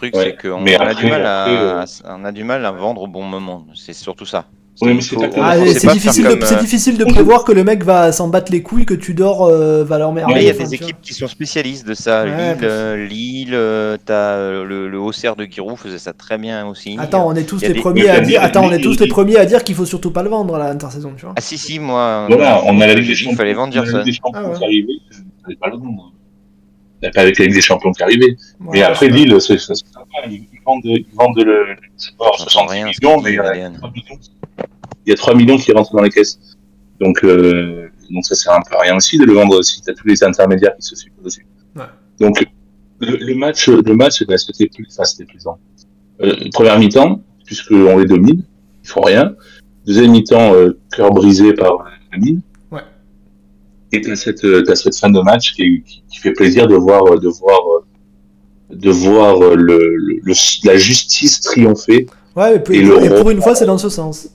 Le 0.00 0.10
truc, 0.10 0.14
Ouais. 0.16 0.36
c'est 0.40 0.48
qu'on 0.48 0.60
Mais 0.60 0.76
on 0.76 0.80
a, 0.80 0.84
après- 0.90 0.94
du 1.02 1.10
mal 1.10 1.26
après, 1.26 1.56
à, 1.56 1.82
euh, 1.82 1.84
on 2.20 2.24
a 2.24 2.32
du 2.32 2.44
mal 2.44 2.64
à 2.64 2.70
vendre 2.72 3.02
au 3.02 3.06
bon 3.08 3.24
moment. 3.24 3.66
C'est 3.74 3.92
surtout 3.92 4.26
ça. 4.26 4.44
Oui, 4.80 4.94
mais 4.94 5.00
Il 5.00 5.02
c'est 5.02 5.16
Ah, 5.42 5.92
difficile, 5.92 6.28
comme, 6.28 6.38
euh, 6.40 6.60
difficile 6.60 6.98
de 6.98 7.04
prévoir 7.04 7.42
que 7.42 7.50
le 7.50 7.64
mec 7.64 7.82
va 7.82 8.12
s'en 8.12 8.28
battre 8.28 8.52
les 8.52 8.62
couilles, 8.62 8.86
que 8.86 8.94
Tudor 8.94 9.44
euh, 9.44 9.82
va 9.82 9.98
leur 9.98 10.12
merder. 10.12 10.34
Mais 10.34 10.42
il 10.44 10.46
y 10.46 10.50
a 10.50 10.52
des 10.52 10.72
équipes 10.72 10.98
qui 11.02 11.14
sont 11.14 11.26
spécialistes 11.26 11.84
de 11.84 11.94
ça. 11.94 12.22
Ouais, 12.22 12.30
Lille, 12.54 12.58
euh, 12.62 13.06
Lille, 13.08 13.98
t'as 14.04 14.38
le, 14.62 14.88
le 14.88 15.00
Auxerre 15.00 15.34
de 15.34 15.46
Giroud 15.46 15.76
faisait 15.76 15.98
ça 15.98 16.12
très 16.12 16.38
bien 16.38 16.64
aussi. 16.68 16.96
Attends, 17.00 17.26
on 17.26 17.34
est 17.34 17.42
tous 17.42 17.60
les 17.60 17.72
des- 17.72 17.80
premiers 17.80 18.08
à 18.08 18.20
dire. 18.20 18.40
Attends, 18.40 18.66
on 18.66 18.70
est 18.70 18.80
tous 18.80 19.00
les 19.00 19.08
premiers 19.08 19.36
à 19.38 19.46
dire 19.46 19.64
qu'il 19.64 19.74
faut 19.74 19.84
surtout 19.84 20.12
pas 20.12 20.22
le 20.22 20.28
vendre 20.30 20.54
à 20.54 20.58
l'intersaison, 20.68 21.12
tu 21.16 21.24
vois. 21.24 21.34
Ah 21.36 21.40
si 21.40 21.58
si 21.58 21.80
moi. 21.80 22.26
Voilà, 22.28 22.62
on 22.64 22.80
a 22.80 22.86
la 22.86 22.94
Ligue 22.94 23.08
des 23.08 23.14
Champions. 23.16 23.36
fallait 23.36 23.54
vendre 23.54 23.72
Gerson. 23.72 24.00
Ah 24.32 24.42
ouais. 24.48 25.56
pas 25.60 25.70
le 25.70 25.76
vendre. 25.76 26.12
Il 27.00 27.04
n'y 27.04 27.08
a 27.08 27.10
pas 27.12 27.20
avec 27.22 27.38
la 27.38 27.44
Ligue 27.44 27.54
des 27.54 27.60
Champions 27.60 27.92
qui 27.92 28.02
arrivait. 28.02 28.36
Mais 28.60 28.68
Ouais, 28.70 28.82
après, 28.82 29.08
je- 29.08 29.14
Lille, 29.14 29.40
c'est. 29.40 29.54
Ils 29.54 30.32
ils 30.52 30.60
vendent, 30.66 30.80
ils 30.84 31.06
vendent 31.14 31.38
le, 31.38 31.64
le 31.74 31.76
sport 31.96 32.28
à 32.34 32.38
J'entends 32.38 32.50
60 32.50 32.70
rien, 32.70 32.86
ce 32.92 32.98
millions, 33.00 33.16
qu'il 33.16 33.24
mais 33.24 33.30
il 33.32 33.36
y, 33.36 33.38
a 33.38 33.44
Adrien. 33.44 33.72
3 33.72 33.90
millions, 33.92 34.18
il 35.06 35.10
y 35.10 35.12
a 35.12 35.16
3 35.16 35.34
millions 35.34 35.56
qui 35.58 35.72
rentrent 35.72 35.94
dans 35.94 36.02
les 36.02 36.10
caisses. 36.10 36.38
Donc, 37.00 37.22
euh, 37.24 37.88
donc 38.10 38.24
ça 38.26 38.34
sert 38.34 38.52
un 38.52 38.62
peu 38.68 38.74
à 38.76 38.80
rien 38.80 38.96
aussi 38.96 39.16
de 39.18 39.24
le 39.24 39.32
vendre 39.32 39.62
si 39.62 39.80
tu 39.80 39.90
as 39.90 39.94
tous 39.94 40.06
les 40.08 40.22
intermédiaires 40.24 40.74
qui 40.76 40.82
se 40.82 40.96
suivent 40.96 41.12
dessus. 41.24 41.46
Ouais. 41.76 41.82
Donc, 42.18 42.44
le, 43.00 43.16
le 43.16 43.34
match, 43.36 43.68
le 43.68 43.94
match, 43.94 44.24
bah, 44.24 44.36
c'était 44.36 44.66
plus, 44.66 44.86
enfin, 44.90 45.04
c'était 45.04 45.24
plaisant. 45.30 45.58
Euh, 46.20 46.34
première 46.52 46.78
mi-temps, 46.80 47.22
puisqu'on 47.46 47.96
les 47.98 48.06
domine, 48.06 48.42
ils 48.82 48.88
font 48.88 49.02
rien. 49.02 49.36
Deuxième 49.86 50.10
mi-temps, 50.10 50.52
euh, 50.54 50.76
cœur 50.96 51.12
brisé 51.12 51.52
par 51.54 51.84
la 52.12 52.18
mine. 52.18 52.40
Et 53.92 54.00
t'as 54.02 54.16
cette, 54.16 54.44
euh, 54.44 54.64
cette 54.74 54.96
fin 54.96 55.10
de 55.10 55.20
match 55.20 55.54
qui, 55.54 55.82
qui, 55.82 56.02
qui 56.10 56.18
fait 56.18 56.32
plaisir 56.32 56.66
de 56.66 56.74
voir, 56.76 57.02
euh, 57.06 57.18
de 57.18 57.28
voir, 57.28 57.60
euh, 58.70 58.74
de 58.76 58.90
voir 58.90 59.38
le, 59.56 59.96
le, 59.96 60.20
le- 60.22 60.34
la 60.64 60.76
justice 60.76 61.40
triompher. 61.40 62.06
Ouais, 62.36 62.56
et, 62.56 62.58
pour- 62.58 62.74
Et 62.74 62.78
et 62.78 62.82
le- 62.82 63.14
pour 63.20 63.30
une 63.30 63.40
fois, 63.40 63.54
c'est 63.54 63.64
dans 63.66 63.78
ce 63.78 63.88
sens. 63.88 64.28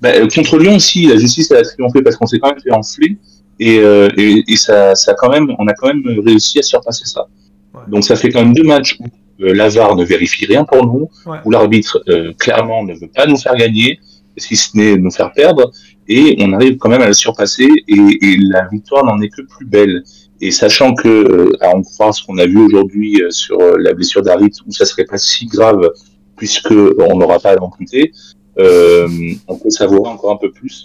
Bah, 0.00 0.12
contre 0.34 0.58
Lyon 0.58 0.76
aussi, 0.76 1.06
la 1.06 1.16
justice 1.16 1.50
elle 1.50 1.58
a 1.58 1.62
triomphé 1.62 2.00
parce 2.02 2.16
qu'on 2.16 2.26
s'est 2.26 2.38
quand 2.38 2.48
même 2.50 2.60
fait 2.60 2.72
enfler 2.72 3.18
et, 3.58 3.78
euh, 3.80 4.08
et, 4.16 4.42
et 4.48 4.56
ça, 4.56 4.94
ça 4.94 5.14
quand 5.14 5.28
même, 5.28 5.48
on 5.58 5.66
a 5.66 5.74
quand 5.74 5.88
même 5.88 6.02
réussi 6.26 6.58
à 6.58 6.62
surpasser 6.62 7.04
ça. 7.04 7.26
Ouais. 7.74 7.80
Donc 7.88 8.04
ça 8.04 8.16
fait 8.16 8.30
quand 8.30 8.42
même 8.42 8.54
deux 8.54 8.62
matchs 8.62 8.96
où 8.98 9.04
euh, 9.44 9.52
l'avare 9.52 9.94
ne 9.96 10.04
vérifie 10.04 10.46
rien 10.46 10.64
pour 10.64 10.86
nous, 10.86 11.10
Ouais. 11.26 11.36
où 11.44 11.50
l'arbitre 11.50 12.02
euh, 12.08 12.32
clairement 12.38 12.82
ne 12.82 12.94
veut 12.94 13.10
pas 13.14 13.26
nous 13.26 13.36
faire 13.36 13.54
gagner, 13.56 14.00
si 14.38 14.56
ce 14.56 14.74
n'est 14.74 14.96
nous 14.96 15.10
faire 15.10 15.32
perdre, 15.32 15.70
et 16.10 16.36
on 16.40 16.52
arrive 16.52 16.76
quand 16.76 16.88
même 16.88 17.02
à 17.02 17.06
le 17.06 17.12
surpasser 17.12 17.68
et, 17.86 18.36
la 18.50 18.66
victoire 18.66 19.04
n'en 19.04 19.20
est 19.20 19.28
que 19.28 19.42
plus 19.42 19.64
belle. 19.64 20.02
Et 20.40 20.50
sachant 20.50 20.94
que, 20.94 21.08
euh, 21.08 21.52
à 21.60 21.68
en 21.68 21.82
croire 21.82 22.12
ce 22.12 22.24
qu'on 22.24 22.38
a 22.38 22.46
vu 22.46 22.58
aujourd'hui 22.58 23.22
euh, 23.22 23.30
sur 23.30 23.60
euh, 23.60 23.76
la 23.78 23.94
blessure 23.94 24.22
d'Arit, 24.22 24.50
où 24.66 24.72
ça 24.72 24.86
serait 24.86 25.04
pas 25.04 25.18
si 25.18 25.46
grave 25.46 25.88
puisque 26.36 26.72
on 26.72 27.16
n'aura 27.16 27.38
pas 27.38 27.50
à 27.50 27.54
l'amputer, 27.56 28.12
on 28.56 29.56
peut 29.56 29.70
savourer 29.70 30.10
encore 30.10 30.32
un 30.32 30.36
peu 30.36 30.50
plus 30.50 30.84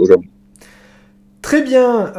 aujourd'hui. 0.00 0.30
Très 1.42 1.62
bien. 1.62 2.12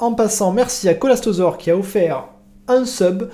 en 0.00 0.14
passant, 0.14 0.52
merci 0.52 0.88
à 0.88 0.94
Colastosor 0.94 1.58
qui 1.58 1.70
a 1.70 1.76
offert 1.76 2.28
un 2.68 2.84
sub. 2.84 3.24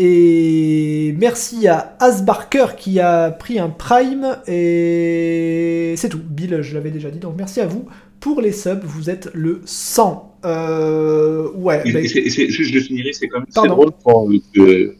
Et 0.00 1.14
merci 1.18 1.66
à 1.66 1.96
Asbarker 1.98 2.76
qui 2.76 3.00
a 3.00 3.30
pris 3.30 3.58
un 3.58 3.68
prime. 3.68 4.38
Et 4.46 5.94
c'est 5.96 6.08
tout. 6.08 6.20
Bill, 6.22 6.60
je 6.62 6.74
l'avais 6.74 6.90
déjà 6.90 7.10
dit. 7.10 7.18
Donc 7.18 7.34
merci 7.36 7.60
à 7.60 7.66
vous 7.66 7.86
pour 8.20 8.40
les 8.40 8.52
subs. 8.52 8.80
Vous 8.84 9.10
êtes 9.10 9.28
le 9.34 9.60
100. 9.64 10.36
Euh, 10.44 11.50
ouais. 11.54 11.82
Et, 11.84 11.92
bah, 11.92 12.00
et 12.00 12.08
c'est- 12.08 12.48
juste, 12.48 12.72
je 12.72 12.78
finirai, 12.78 13.12
c'est 13.12 13.26
quand 13.28 13.40
même 13.40 13.68
drôle 13.68 13.90
pour, 14.04 14.30
que, 14.54 14.94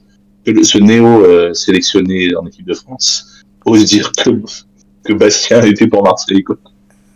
que 0.45 0.63
ce 0.65 0.79
Néo 0.79 1.07
euh, 1.25 1.55
sélectionné 1.55 2.35
en 2.35 2.45
équipe 2.47 2.67
de 2.67 2.75
France 2.75 3.45
ose 3.67 3.85
dire 3.85 4.11
que, 4.13 4.31
que 5.05 5.13
Bastien 5.13 5.63
était 5.63 5.87
pour 5.87 6.03
Marseille. 6.03 6.43
Quoi. 6.43 6.57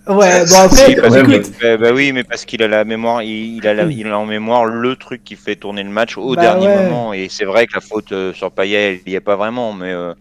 Ouais, 0.08 0.44
bon 0.46 0.54
après, 0.64 0.86
Oui, 0.88 0.96
parce 1.00 1.14
que- 1.16 1.30
écoute, 1.32 1.52
bah, 1.62 1.76
bah 1.76 1.90
oui, 1.94 2.12
mais 2.12 2.24
parce 2.24 2.44
qu'il 2.44 2.62
a 2.62 2.68
la 2.68 2.84
mémoire, 2.84 3.22
il, 3.22 3.56
il 3.56 3.66
a 3.66 3.74
la- 3.74 3.84
il 3.84 4.06
a 4.08 4.18
en 4.18 4.26
mémoire 4.26 4.64
le 4.64 4.96
truc 4.96 5.22
qui 5.24 5.36
fait 5.36 5.56
tourner 5.56 5.82
le 5.82 5.90
match 5.90 6.16
au 6.18 6.34
Bah 6.34 6.42
dernier 6.42 6.66
ouais. 6.68 6.84
moment. 6.84 7.12
Et 7.12 7.28
c'est 7.30 7.44
vrai 7.44 7.66
que 7.66 7.74
la 7.74 7.80
faute 7.80 8.12
euh, 8.12 8.32
sur 8.32 8.50
Payet, 8.50 9.02
il 9.06 9.10
n'y 9.10 9.16
a 9.16 9.20
pas 9.20 9.36
vraiment, 9.36 9.72
mais 9.72 9.92
euh, 9.92 10.12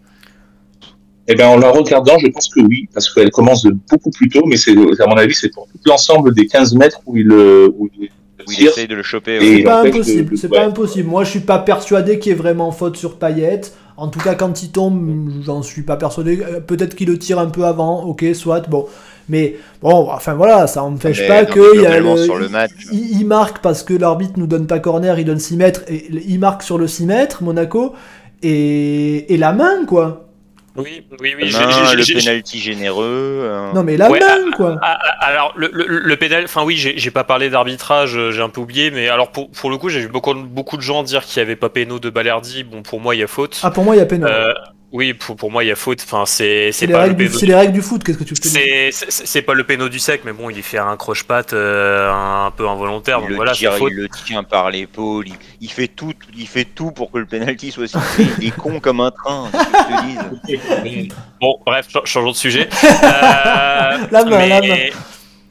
Eh 1.27 1.35
ben, 1.35 1.47
en 1.47 1.57
la 1.57 1.69
regardant, 1.69 2.17
je 2.19 2.27
pense 2.27 2.47
que 2.49 2.59
oui, 2.61 2.89
parce 2.93 3.13
qu'elle 3.13 3.29
commence 3.31 3.63
de 3.63 3.75
beaucoup 3.89 4.09
plus 4.11 4.27
tôt, 4.29 4.43
mais 4.45 4.57
c'est, 4.57 4.71
à 4.71 5.07
mon 5.07 5.15
avis, 5.17 5.33
c'est 5.35 5.49
pour 5.53 5.67
tout 5.67 5.77
l'ensemble 5.85 6.33
des 6.33 6.47
15 6.47 6.73
mètres 6.75 6.99
où 7.05 7.15
il, 7.17 7.31
euh, 7.31 7.69
où 7.77 7.87
il 7.99 8.09
il 8.57 8.65
essaye 8.67 8.87
de 8.87 8.95
le 8.95 9.03
choper. 9.03 9.37
Ouais. 9.39 9.57
c'est 9.57 9.63
pas 9.63 9.81
impossible. 9.83 10.31
le- 10.31 10.35
C'est 10.37 10.49
ouais. 10.49 10.57
pas 10.57 10.65
impossible. 10.65 11.07
Moi, 11.07 11.23
je 11.23 11.29
suis 11.29 11.39
pas 11.41 11.59
persuadé 11.59 12.17
qu'il 12.17 12.31
y 12.31 12.33
ait 12.33 12.37
vraiment 12.37 12.71
faute 12.71 12.97
sur 12.97 13.17
Payet. 13.19 13.61
En 13.97 14.07
tout 14.07 14.19
cas, 14.19 14.33
quand 14.33 14.63
il 14.63 14.71
tombe, 14.71 15.29
j'en 15.45 15.61
suis 15.61 15.83
pas 15.83 15.95
persuadé. 15.95 16.41
Euh, 16.41 16.59
Peut-être 16.59 16.95
qu'il 16.95 17.07
le 17.07 17.19
tire 17.19 17.37
un 17.37 17.45
peu 17.49 17.65
avant. 17.65 18.03
Ok, 18.03 18.25
soit. 18.33 18.67
Bon. 18.67 18.87
Mais 19.29 19.55
bon, 19.81 20.09
enfin 20.11 20.33
voilà, 20.33 20.67
ça 20.67 20.81
n'empêche 20.81 21.25
pas 21.27 21.43
non, 21.43 21.49
que 21.49 21.75
il 21.75 21.81
y 21.81 21.85
a 21.85 21.89
globalement, 21.99 22.15
le- 22.15 22.23
sur 22.25 22.35
le 22.37 22.49
match. 22.49 22.71
il, 22.91 23.19
il 23.21 23.25
marque 23.25 23.59
parce 23.59 23.83
que 23.83 23.93
l'arbitre 23.93 24.33
nous 24.37 24.47
donne 24.47 24.67
pas 24.67 24.79
corner, 24.79 25.17
il 25.19 25.25
donne 25.25 25.39
6 25.39 25.57
mètres 25.57 25.81
et 25.87 26.07
il 26.27 26.39
marque 26.39 26.63
sur 26.63 26.77
le 26.77 26.87
6 26.87 27.05
mètres, 27.05 27.43
Monaco, 27.43 27.93
et, 28.43 29.33
et 29.33 29.37
la 29.37 29.53
main 29.53 29.85
quoi. 29.85 30.27
Oui, 30.77 31.03
oui, 31.19 31.33
oui. 31.37 31.51
Main, 31.51 31.93
le 31.95 32.13
penalty 32.17 32.57
généreux. 32.59 33.03
euh, 33.43 33.73
Non 33.73 33.83
mais 33.83 33.97
la 33.97 34.09
Ouais, 34.09 34.19
main 34.21 34.51
quoi. 34.55 34.77
Ah, 34.81 34.97
ah, 35.01 35.25
alors 35.25 35.53
le, 35.57 35.69
le, 35.73 35.85
le 35.85 36.15
pénal, 36.15 36.45
enfin 36.45 36.63
oui, 36.63 36.77
j'ai 36.77 37.11
pas 37.11 37.25
parlé 37.25 37.49
d'arbitrage, 37.49 38.15
euh, 38.15 38.31
j'ai 38.31 38.41
un 38.41 38.47
peu 38.47 38.61
oublié, 38.61 38.89
mais 38.89 39.09
alors 39.09 39.31
pour, 39.31 39.49
pour 39.51 39.69
le 39.69 39.77
coup, 39.77 39.89
j'ai 39.89 39.99
vu 39.99 40.07
beaucoup, 40.07 40.33
beaucoup 40.33 40.77
de 40.77 40.81
gens 40.81 41.03
dire 41.03 41.25
qu'il 41.25 41.39
y 41.39 41.43
avait 41.43 41.57
pas 41.57 41.67
péno 41.67 41.99
de 41.99 42.09
Balerdi. 42.09 42.63
Bon, 42.63 42.83
pour 42.83 43.01
moi, 43.01 43.15
il 43.15 43.19
y 43.19 43.23
a 43.23 43.27
faute. 43.27 43.59
Ah 43.63 43.71
pour 43.71 43.83
moi 43.83 43.95
il 43.95 43.99
y 43.99 44.01
a 44.01 44.05
pénal. 44.05 44.31
Euh, 44.31 44.53
Oui, 44.93 45.13
pour, 45.13 45.37
pour 45.37 45.49
moi, 45.51 45.63
il 45.63 45.67
y 45.67 45.71
a 45.71 45.75
faute. 45.77 46.01
Enfin, 46.03 46.25
c'est 46.25 46.71
C'est 46.73 46.85
pas 46.87 47.05
le 47.07 47.13
règles 47.13 47.29
du- 47.29 47.45
les 47.45 47.55
règles 47.55 47.71
du 47.71 47.81
foot, 47.81 48.03
qu'est-ce 48.03 48.17
que 48.17 48.25
tu 48.25 48.33
dise 48.33 48.51
C'est 48.51 48.89
c'est- 48.91 49.41
pas 49.41 49.53
le 49.53 49.63
péno 49.63 49.87
du 49.87 49.99
sec, 49.99 50.23
mais 50.25 50.33
bon, 50.33 50.49
il 50.49 50.61
fait 50.61 50.79
un 50.79 50.97
croche-patte 50.97 51.53
euh, 51.53 52.11
un 52.11 52.51
peu 52.51 52.67
involontaire. 52.67 53.19
Il 53.19 53.21
Donc 53.21 53.29
le, 53.29 53.35
voilà, 53.37 53.53
c'est 53.53 53.59
tire, 53.59 53.75
faute. 53.77 53.89
il 53.91 53.95
le 53.97 54.09
tient 54.09 54.43
par 54.43 54.69
l'épaule, 54.69 55.29
il, 55.29 55.35
il 55.61 55.71
fait 55.71 55.87
tout, 55.87 56.13
il 56.37 56.45
fait 56.47 56.65
tout 56.65 56.91
pour 56.91 57.09
que 57.09 57.19
le 57.19 57.25
penalty 57.25 57.71
soit 57.71 57.87
sifflé. 57.87 58.25
Il 58.41 58.47
est 58.49 58.51
con 58.57 58.81
comme 58.81 58.99
un 58.99 59.11
train, 59.11 59.49
je 59.53 59.95
te 59.95 60.85
dise. 60.87 61.07
Bon, 61.39 61.57
bref, 61.65 61.87
ch- 61.89 62.03
changeons 62.05 62.31
de 62.31 62.35
sujet. 62.35 62.67
Euh, 62.83 63.97
La 64.11 64.25
main, 64.25 64.37
mais, 64.37 64.49
la 64.49 64.61
main. 64.61 64.77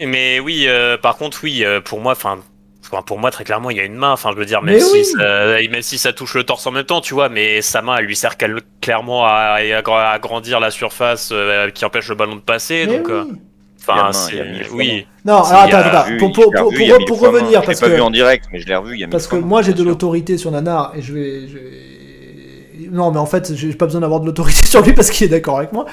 mais 0.07 0.39
oui, 0.41 0.65
euh, 0.69 0.97
par 0.99 1.17
contre, 1.17 1.41
oui, 1.43 1.65
euh, 1.65 1.81
pour 1.81 2.01
moi, 2.01 2.13
enfin. 2.13 2.39
Enfin, 2.93 3.03
Pour 3.03 3.19
moi, 3.19 3.31
très 3.31 3.45
clairement, 3.45 3.71
il 3.71 3.77
y 3.77 3.81
a 3.81 3.85
une 3.85 3.95
main. 3.95 4.13
Enfin, 4.13 4.31
je 4.33 4.37
veux 4.37 4.45
dire, 4.47 4.63
même 4.63 4.75
Mais 4.75 4.81
si, 4.81 4.93
oui. 4.93 5.05
ça, 5.05 5.47
même 5.71 5.83
si 5.83 5.99
ça 5.99 6.13
touche 6.13 6.35
le 6.35 6.45
torse 6.45 6.67
en 6.67 6.71
même 6.73 6.85
temps, 6.85 7.01
tu 7.01 7.15
vois, 7.15 7.29
mais 7.29 7.63
sa 7.63 7.83
main, 7.83 7.97
elle 7.99 8.05
lui 8.07 8.17
sert 8.17 8.37
clairement 8.81 9.25
à, 9.27 9.59
à 9.61 10.11
agrandir 10.13 10.61
la 10.61 10.71
surface 10.71 11.31
euh, 11.33 11.71
qui 11.71 11.85
empêche 11.85 12.09
le 12.09 12.15
ballon 12.15 12.37
de 12.37 12.41
passer. 12.41 12.87
Mais 12.87 12.99
donc, 12.99 13.07
oui. 13.09 13.15
euh, 13.15 13.25
enfin, 13.81 14.11
oui. 14.73 15.07
Non, 15.25 15.43
alors 15.43 15.63
attends, 15.63 15.77
attends, 15.79 16.05
Vu, 16.05 16.19
pour, 16.19 16.33
je 16.35 16.79
l'ai 16.79 16.93
revenir, 17.29 17.61
Je 17.61 17.67
parce 17.67 17.81
l'ai 17.81 17.87
pas 17.87 17.91
que, 17.91 17.97
vu 17.97 18.01
en 18.03 18.11
direct, 18.11 18.47
mais 18.53 18.61
je 18.61 18.67
l'ai 18.67 18.77
revu 18.77 18.95
il 18.97 19.01
y 19.01 19.05
a 19.05 19.07
mille 19.07 19.13
parce 19.13 19.27
que 19.27 19.37
moi 19.37 19.63
j'ai 19.63 19.73
de 19.75 19.83
l'autorité 19.83 20.39
sur 20.39 20.51
Nanar 20.51 20.93
et 20.97 21.03
je 21.03 21.13
vais, 21.13 21.49
je 21.49 21.55
vais- 21.55 22.00
Non, 22.91 23.11
mais 23.11 23.19
en 23.19 23.27
fait, 23.27 23.55
j'ai 23.55 23.73
pas 23.75 23.87
besoin 23.87 24.01
d'avoir 24.01 24.21
de 24.21 24.27
l'autorité 24.27 24.67
sur 24.67 24.83
lui 24.83 24.93
parce 24.93 25.11
qu'il 25.11 25.27
est 25.27 25.31
d'accord 25.31 25.59
avec 25.59 25.73
moi. 25.73 25.87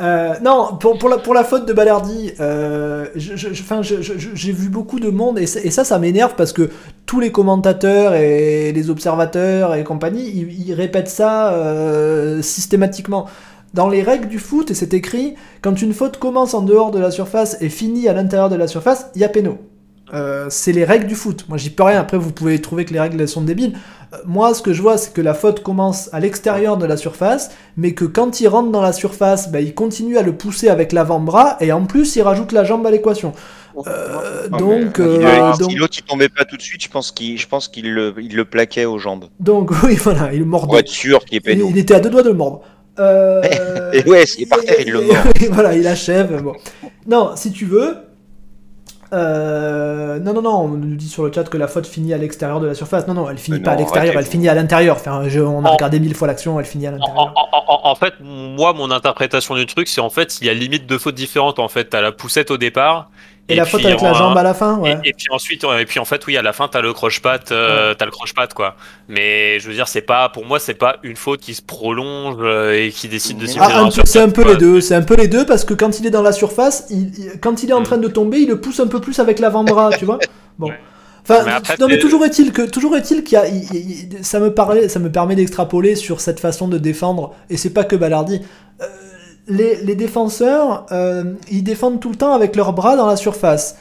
Euh, 0.00 0.34
non, 0.42 0.76
pour, 0.78 1.08
la, 1.08 1.18
pour 1.18 1.34
la 1.34 1.44
faute 1.44 1.66
de 1.66 1.72
Balerdi, 1.72 2.32
euh, 2.40 3.06
j'ai 3.16 4.52
vu 4.52 4.68
beaucoup 4.68 5.00
de 5.00 5.10
monde 5.10 5.38
et 5.38 5.46
ça, 5.46 5.84
ça, 5.84 5.98
m'énerve 5.98 6.34
parce 6.36 6.52
que 6.52 6.70
tous 7.06 7.20
les 7.20 7.32
commentateurs 7.32 8.14
et 8.14 8.72
les 8.72 8.90
observateurs 8.90 9.74
et 9.74 9.84
compagnie, 9.84 10.28
ils, 10.28 10.68
ils 10.68 10.74
répètent 10.74 11.08
ça 11.08 11.52
euh, 11.52 12.42
systématiquement. 12.42 13.26
Dans 13.74 13.88
les 13.88 14.02
règles 14.02 14.28
du 14.28 14.38
foot, 14.38 14.70
et 14.70 14.74
c'est 14.74 14.94
écrit, 14.94 15.34
quand 15.60 15.82
une 15.82 15.92
faute 15.92 16.18
commence 16.18 16.54
en 16.54 16.62
dehors 16.62 16.92
de 16.92 17.00
la 17.00 17.10
surface 17.10 17.56
et 17.60 17.68
finit 17.68 18.08
à 18.08 18.12
l'intérieur 18.12 18.48
de 18.48 18.54
la 18.54 18.68
surface, 18.68 19.10
il 19.16 19.20
y 19.20 19.24
a 19.24 19.28
péno. 19.28 19.58
Euh, 20.12 20.46
c'est 20.50 20.72
les 20.72 20.84
règles 20.84 21.06
du 21.06 21.14
foot. 21.14 21.46
Moi, 21.48 21.56
j'y 21.56 21.70
peux 21.70 21.82
rien. 21.82 21.98
Après, 22.00 22.18
vous 22.18 22.30
pouvez 22.30 22.60
trouver 22.60 22.84
que 22.84 22.92
les 22.92 23.00
règles 23.00 23.20
elles 23.20 23.28
sont 23.28 23.40
débiles. 23.40 23.72
Euh, 24.12 24.18
moi, 24.26 24.52
ce 24.52 24.60
que 24.62 24.72
je 24.74 24.82
vois, 24.82 24.98
c'est 24.98 25.12
que 25.14 25.22
la 25.22 25.32
faute 25.34 25.62
commence 25.62 26.10
à 26.12 26.20
l'extérieur 26.20 26.76
de 26.76 26.84
la 26.84 26.96
surface, 26.96 27.50
mais 27.76 27.94
que 27.94 28.04
quand 28.04 28.40
il 28.40 28.48
rentre 28.48 28.70
dans 28.70 28.82
la 28.82 28.92
surface, 28.92 29.50
bah, 29.50 29.60
il 29.60 29.74
continue 29.74 30.18
à 30.18 30.22
le 30.22 30.36
pousser 30.36 30.68
avec 30.68 30.92
l'avant-bras, 30.92 31.56
et 31.60 31.72
en 31.72 31.84
plus, 31.86 32.16
il 32.16 32.22
rajoute 32.22 32.52
la 32.52 32.64
jambe 32.64 32.86
à 32.86 32.90
l'équation. 32.90 33.32
Euh, 33.86 34.46
Ah, 34.52 34.58
donc, 34.58 35.00
euh, 35.00 35.18
euh, 35.24 35.56
donc, 35.56 35.70
Si 35.70 35.76
l'autre 35.76 35.94
il 35.98 36.04
tombait 36.04 36.28
pas 36.28 36.44
tout 36.44 36.56
de 36.56 36.62
suite, 36.62 36.82
je 36.84 36.88
pense 36.88 37.10
qu'il, 37.10 37.38
je 37.38 37.48
pense 37.48 37.66
qu'il 37.68 37.92
le, 37.92 38.14
il 38.20 38.36
le 38.36 38.44
plaquait 38.44 38.84
aux 38.84 38.98
jambes. 38.98 39.24
donc, 39.40 39.70
oui, 39.82 39.94
voilà, 39.96 40.32
il 40.32 40.44
mord. 40.44 40.66
Pour 40.66 40.78
être 40.78 40.88
sûr 40.88 41.24
qu'il 41.24 41.38
est 41.38 41.52
Il, 41.52 41.70
il 41.70 41.78
était 41.78 41.94
à 41.94 42.00
deux 42.00 42.10
doigts 42.10 42.22
de 42.22 42.28
le 42.28 42.34
mordre. 42.34 42.60
Euh, 43.00 43.42
Et 43.92 44.08
ouais, 44.08 44.26
s'il 44.26 44.42
est 44.44 44.46
par 44.46 44.60
terre, 44.60 44.76
il 44.78 44.92
le 44.92 45.00
mord. 45.00 45.16
voilà, 45.50 45.74
il 45.74 45.86
achève. 45.88 46.40
Bon. 46.42 46.52
Non, 47.08 47.32
si 47.34 47.50
tu 47.50 47.64
veux. 47.64 47.96
Euh, 49.12 50.18
non, 50.18 50.32
non, 50.34 50.42
non, 50.42 50.56
on 50.64 50.68
nous 50.68 50.96
dit 50.96 51.08
sur 51.08 51.24
le 51.24 51.32
chat 51.32 51.44
que 51.44 51.56
la 51.56 51.68
faute 51.68 51.86
finit 51.86 52.12
à 52.14 52.18
l'extérieur 52.18 52.60
de 52.60 52.66
la 52.66 52.74
surface. 52.74 53.06
Non, 53.06 53.14
non, 53.14 53.28
elle 53.28 53.38
finit 53.38 53.58
Mais 53.58 53.62
pas 53.64 53.72
à 53.72 53.76
l'extérieur, 53.76 54.14
elle 54.18 54.26
finit 54.26 54.48
à 54.48 54.54
l'intérieur. 54.54 54.96
Enfin, 54.96 55.22
je- 55.28 55.40
on 55.40 55.64
a 55.64 55.70
regardé 55.70 56.00
mille 56.00 56.14
fois 56.14 56.26
l'action, 56.28 56.58
elle 56.58 56.66
finit 56.66 56.86
à 56.86 56.90
En, 56.90 56.92
l'intérieur. 56.92 57.32
en- 57.36 57.64
en- 57.86 57.90
en 57.90 57.94
fait, 57.94 58.14
moi, 58.20 58.72
mon 58.72 58.90
interprétation 58.90 59.54
du 59.54 59.66
truc, 59.66 59.88
c'est 59.88 60.00
en 60.00 60.10
fait, 60.10 60.38
il 60.40 60.46
y 60.46 60.50
a 60.50 60.54
limite 60.54 60.86
deux 60.86 60.98
fautes 60.98 61.14
différentes. 61.14 61.58
En 61.58 61.68
fait, 61.68 61.84
t'as 61.86 62.00
la 62.00 62.12
poussette 62.12 62.50
au 62.50 62.56
départ. 62.56 63.10
Et, 63.48 63.56
la 63.56 63.66
faute 63.66 63.84
avec 63.84 64.00
la 64.00 64.12
en- 64.12 64.14
jambe 64.14 64.38
à 64.38 64.42
la 64.42 64.54
fin, 64.54 64.78
ouais. 64.78 64.98
Et, 65.04 65.10
et 65.10 65.12
puis 65.12 65.26
ensuite, 65.30 65.64
ouais, 65.64 65.82
et 65.82 65.84
puis 65.84 66.00
en 66.00 66.06
fait, 66.06 66.26
oui, 66.26 66.36
à 66.38 66.42
la 66.42 66.54
fin, 66.54 66.66
t'as 66.66 66.80
le 66.80 66.94
croche-patte, 66.94 67.52
euh, 67.52 67.92
t'as 67.92 68.06
le 68.06 68.10
croche-patte, 68.10 68.54
quoi. 68.54 68.74
Mais 69.08 69.60
je 69.60 69.68
veux 69.68 69.74
dire, 69.74 69.86
c'est 69.86 70.00
pas, 70.00 70.30
pour 70.30 70.46
moi, 70.46 70.58
c'est 70.58 70.72
pas 70.74 70.96
une 71.02 71.16
faute 71.16 71.40
qui 71.40 71.52
se 71.54 71.60
prolonge 71.60 72.36
euh, 72.40 72.72
et 72.86 72.90
qui 72.90 73.06
décide 73.08 73.36
de 73.36 73.44
Ah, 73.44 73.48
siffler 73.48 73.66
Ah, 73.68 73.70
c'est 73.70 73.78
un 73.84 73.90
surface, 73.90 74.32
peu 74.32 74.42
quoi. 74.44 74.52
les 74.52 74.56
deux, 74.58 74.80
c'est 74.80 74.94
un 74.94 75.02
peu 75.02 75.14
les 75.16 75.28
deux 75.28 75.44
parce 75.44 75.64
que 75.66 75.74
quand 75.74 75.98
il 76.00 76.06
est 76.06 76.10
dans 76.10 76.22
la 76.22 76.32
surface, 76.32 76.86
il- 76.88 77.12
il- 77.18 77.40
quand 77.40 77.62
il 77.62 77.68
est 77.68 77.74
en 77.74 77.80
Mm. 77.80 77.84
train 77.84 77.98
de 77.98 78.08
tomber, 78.08 78.38
il 78.38 78.48
le 78.48 78.60
pousse 78.60 78.80
un 78.80 78.86
peu 78.86 79.00
plus 79.00 79.18
avec 79.20 79.38
l'avant-bras, 79.38 79.90
tu 79.98 80.04
vois. 80.06 80.18
Bon. 80.58 80.68
Ouais. 80.68 80.80
Enfin, 81.28 81.42
Mais 81.44 81.52
après, 81.52 81.76
non 81.80 81.88
mais 81.88 81.98
toujours 81.98 82.24
est-il 82.24 82.52
que 82.52 82.62
toujours 82.62 82.96
est-il 82.96 83.24
qu'il 83.24 83.34
y 83.36 83.40
a, 83.40 83.46
il- 83.48 83.64
il- 83.74 84.24
ça 84.24 84.40
me 84.40 84.52
parlait, 84.54 84.88
ça 84.88 84.98
me 85.00 85.10
permet 85.10 85.34
d'extrapoler 85.34 85.96
sur 85.96 86.20
cette 86.20 86.38
façon 86.40 86.68
de 86.68 86.76
défendre 86.78 87.34
et 87.50 87.56
c'est 87.56 87.70
pas 87.74 87.84
que 87.84 87.96
Ballardi. 87.96 88.40
Euh, 88.80 88.84
les, 89.48 89.94
défenseurs, 89.94 90.86
euh, 90.92 91.24
ils 91.50 91.62
défendent 91.62 92.00
tout 92.00 92.10
le 92.10 92.16
temps 92.16 92.32
avec 92.32 92.56
leurs 92.56 92.72
bras 92.72 92.96
dans 92.96 93.06
la 93.06 93.16
surface. 93.16 93.76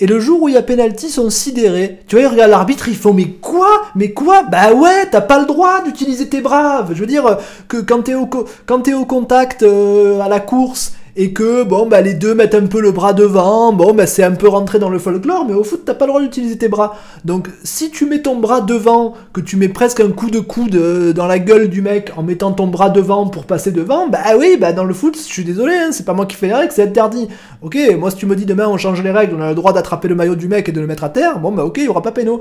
Et 0.00 0.06
le 0.06 0.18
jour 0.18 0.42
où 0.42 0.48
il 0.48 0.54
y 0.54 0.58
a 0.58 0.62
pénalty, 0.62 1.06
ils 1.06 1.12
sont 1.12 1.30
sidérés. 1.30 2.00
Tu 2.08 2.16
vois, 2.16 2.24
ils 2.24 2.28
regardent 2.28 2.50
l'arbitre, 2.50 2.88
ils 2.88 2.96
font 2.96 3.12
mais 3.12 3.28
quoi? 3.28 3.68
Mais 3.94 4.10
quoi? 4.12 4.42
Bah 4.42 4.72
ouais, 4.72 5.06
t'as 5.10 5.20
pas 5.20 5.38
le 5.38 5.46
droit 5.46 5.82
d'utiliser 5.84 6.28
tes 6.28 6.40
bras. 6.40 6.84
Je 6.90 6.98
veux 6.98 7.06
dire 7.06 7.26
euh, 7.26 7.34
que 7.68 7.76
quand 7.76 8.02
t'es 8.02 8.14
au, 8.14 8.26
co- 8.26 8.46
quand 8.66 8.80
t'es 8.80 8.94
au 8.94 9.04
contact 9.04 9.62
euh, 9.62 10.20
à 10.20 10.28
la 10.28 10.40
course 10.40 10.92
et 11.14 11.32
que 11.32 11.62
bon 11.62 11.86
bah 11.86 12.00
les 12.00 12.14
deux 12.14 12.34
mettent 12.34 12.54
un 12.54 12.66
peu 12.66 12.80
le 12.80 12.90
bras 12.90 13.12
devant, 13.12 13.72
bon 13.72 13.92
bah 13.92 14.06
c'est 14.06 14.22
un 14.22 14.32
peu 14.32 14.48
rentré 14.48 14.78
dans 14.78 14.88
le 14.88 14.98
folklore, 14.98 15.44
mais 15.46 15.52
au 15.54 15.62
foot 15.62 15.82
t'as 15.84 15.94
pas 15.94 16.06
le 16.06 16.10
droit 16.12 16.22
d'utiliser 16.22 16.56
tes 16.56 16.68
bras. 16.68 16.96
Donc 17.24 17.48
si 17.64 17.90
tu 17.90 18.06
mets 18.06 18.22
ton 18.22 18.36
bras 18.36 18.60
devant, 18.62 19.14
que 19.32 19.40
tu 19.40 19.56
mets 19.56 19.68
presque 19.68 20.00
un 20.00 20.10
coup 20.10 20.30
de 20.30 20.40
coude 20.40 20.74
euh, 20.74 21.12
dans 21.12 21.26
la 21.26 21.38
gueule 21.38 21.68
du 21.68 21.82
mec 21.82 22.12
en 22.16 22.22
mettant 22.22 22.52
ton 22.52 22.66
bras 22.66 22.88
devant 22.88 23.26
pour 23.28 23.44
passer 23.44 23.72
devant, 23.72 24.08
bah 24.08 24.20
oui, 24.38 24.56
bah 24.58 24.72
dans 24.72 24.84
le 24.84 24.94
foot, 24.94 25.16
je 25.16 25.22
suis 25.22 25.44
désolé, 25.44 25.74
hein, 25.74 25.90
c'est 25.92 26.04
pas 26.06 26.14
moi 26.14 26.26
qui 26.26 26.36
fais 26.36 26.46
les 26.46 26.54
règles, 26.54 26.72
c'est 26.72 26.82
interdit. 26.84 27.28
Ok, 27.60 27.76
moi 27.98 28.10
si 28.10 28.16
tu 28.16 28.26
me 28.26 28.34
dis 28.34 28.46
demain 28.46 28.68
on 28.68 28.78
change 28.78 29.02
les 29.02 29.10
règles, 29.10 29.34
on 29.38 29.42
a 29.42 29.48
le 29.50 29.54
droit 29.54 29.72
d'attraper 29.72 30.08
le 30.08 30.14
maillot 30.14 30.34
du 30.34 30.48
mec 30.48 30.68
et 30.68 30.72
de 30.72 30.80
le 30.80 30.86
mettre 30.86 31.04
à 31.04 31.08
terre, 31.10 31.38
bon 31.40 31.52
bah 31.52 31.64
ok, 31.64 31.76
il 31.78 31.84
y 31.84 31.88
aura 31.88 32.02
pas 32.02 32.12
péno. 32.12 32.40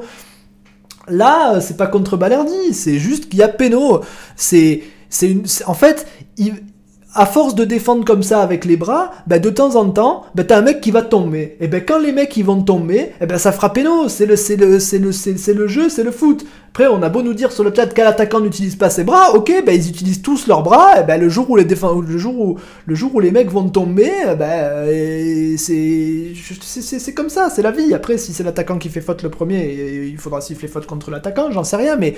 Là, 1.07 1.59
c'est 1.61 1.77
pas 1.77 1.87
contre 1.87 2.15
Balerdi, 2.15 2.73
c'est 2.73 2.99
juste 2.99 3.27
qu'il 3.27 3.39
y 3.39 3.43
a 3.43 3.47
péno. 3.47 4.01
C'est, 4.35 4.83
c'est 5.09 5.29
une, 5.29 5.43
en 5.65 5.73
fait, 5.73 6.07
il- 6.37 6.53
à 7.13 7.25
force 7.25 7.55
de 7.55 7.65
défendre 7.65 8.05
comme 8.05 8.23
ça 8.23 8.41
avec 8.41 8.63
les 8.63 8.77
bras, 8.77 9.11
bah 9.27 9.39
de 9.39 9.49
temps 9.49 9.75
en 9.75 9.89
temps, 9.89 10.23
bah 10.33 10.45
t'as 10.45 10.57
un 10.57 10.61
mec 10.61 10.79
qui 10.79 10.91
va 10.91 11.01
tomber. 11.01 11.57
Et 11.59 11.67
ben 11.67 11.83
quand 11.85 11.99
les 11.99 12.13
mecs 12.13 12.37
ils 12.37 12.45
vont 12.45 12.61
tomber, 12.61 13.11
ben 13.19 13.37
ça 13.37 13.51
fera 13.51 13.73
péno. 13.73 14.07
C'est 14.07 14.25
le, 14.25 14.37
c'est 14.37 14.55
le, 14.55 14.79
c'est 14.79 14.97
le, 14.97 15.11
c'est, 15.11 15.53
le 15.53 15.67
jeu, 15.67 15.89
c'est 15.89 16.03
le 16.03 16.11
foot. 16.11 16.45
Après, 16.69 16.87
on 16.87 17.03
a 17.03 17.09
beau 17.09 17.21
nous 17.21 17.33
dire 17.33 17.51
sur 17.51 17.65
le 17.65 17.73
chat 17.75 17.87
qu'un 17.87 18.07
attaquant 18.07 18.39
n'utilise 18.39 18.77
pas 18.77 18.89
ses 18.89 19.03
bras, 19.03 19.33
ok, 19.35 19.63
ben 19.65 19.75
ils 19.75 19.89
utilisent 19.89 20.21
tous 20.21 20.47
leurs 20.47 20.63
bras. 20.63 21.01
Et 21.01 21.03
ben 21.03 21.19
le 21.19 21.27
jour 21.27 21.49
où 21.49 21.57
les 21.57 21.65
défend, 21.65 21.99
le 21.99 22.17
jour 22.17 22.39
où, 22.39 22.57
le 22.85 22.95
jour 22.95 23.13
où 23.13 23.19
les 23.19 23.31
mecs 23.31 23.51
vont 23.51 23.67
tomber, 23.67 24.11
ben 24.39 24.87
c'est, 25.57 26.33
c'est, 26.61 27.13
comme 27.13 27.29
ça, 27.29 27.49
c'est 27.49 27.61
la 27.61 27.71
vie. 27.71 27.93
Après, 27.93 28.17
si 28.17 28.31
c'est 28.31 28.43
l'attaquant 28.43 28.77
qui 28.77 28.87
fait 28.87 29.01
faute 29.01 29.21
le 29.21 29.29
premier, 29.29 30.07
il 30.09 30.17
faudra 30.17 30.39
siffler 30.39 30.69
faute 30.69 30.85
contre 30.85 31.11
l'attaquant, 31.11 31.51
j'en 31.51 31.65
sais 31.65 31.75
rien, 31.75 31.97
mais 31.97 32.15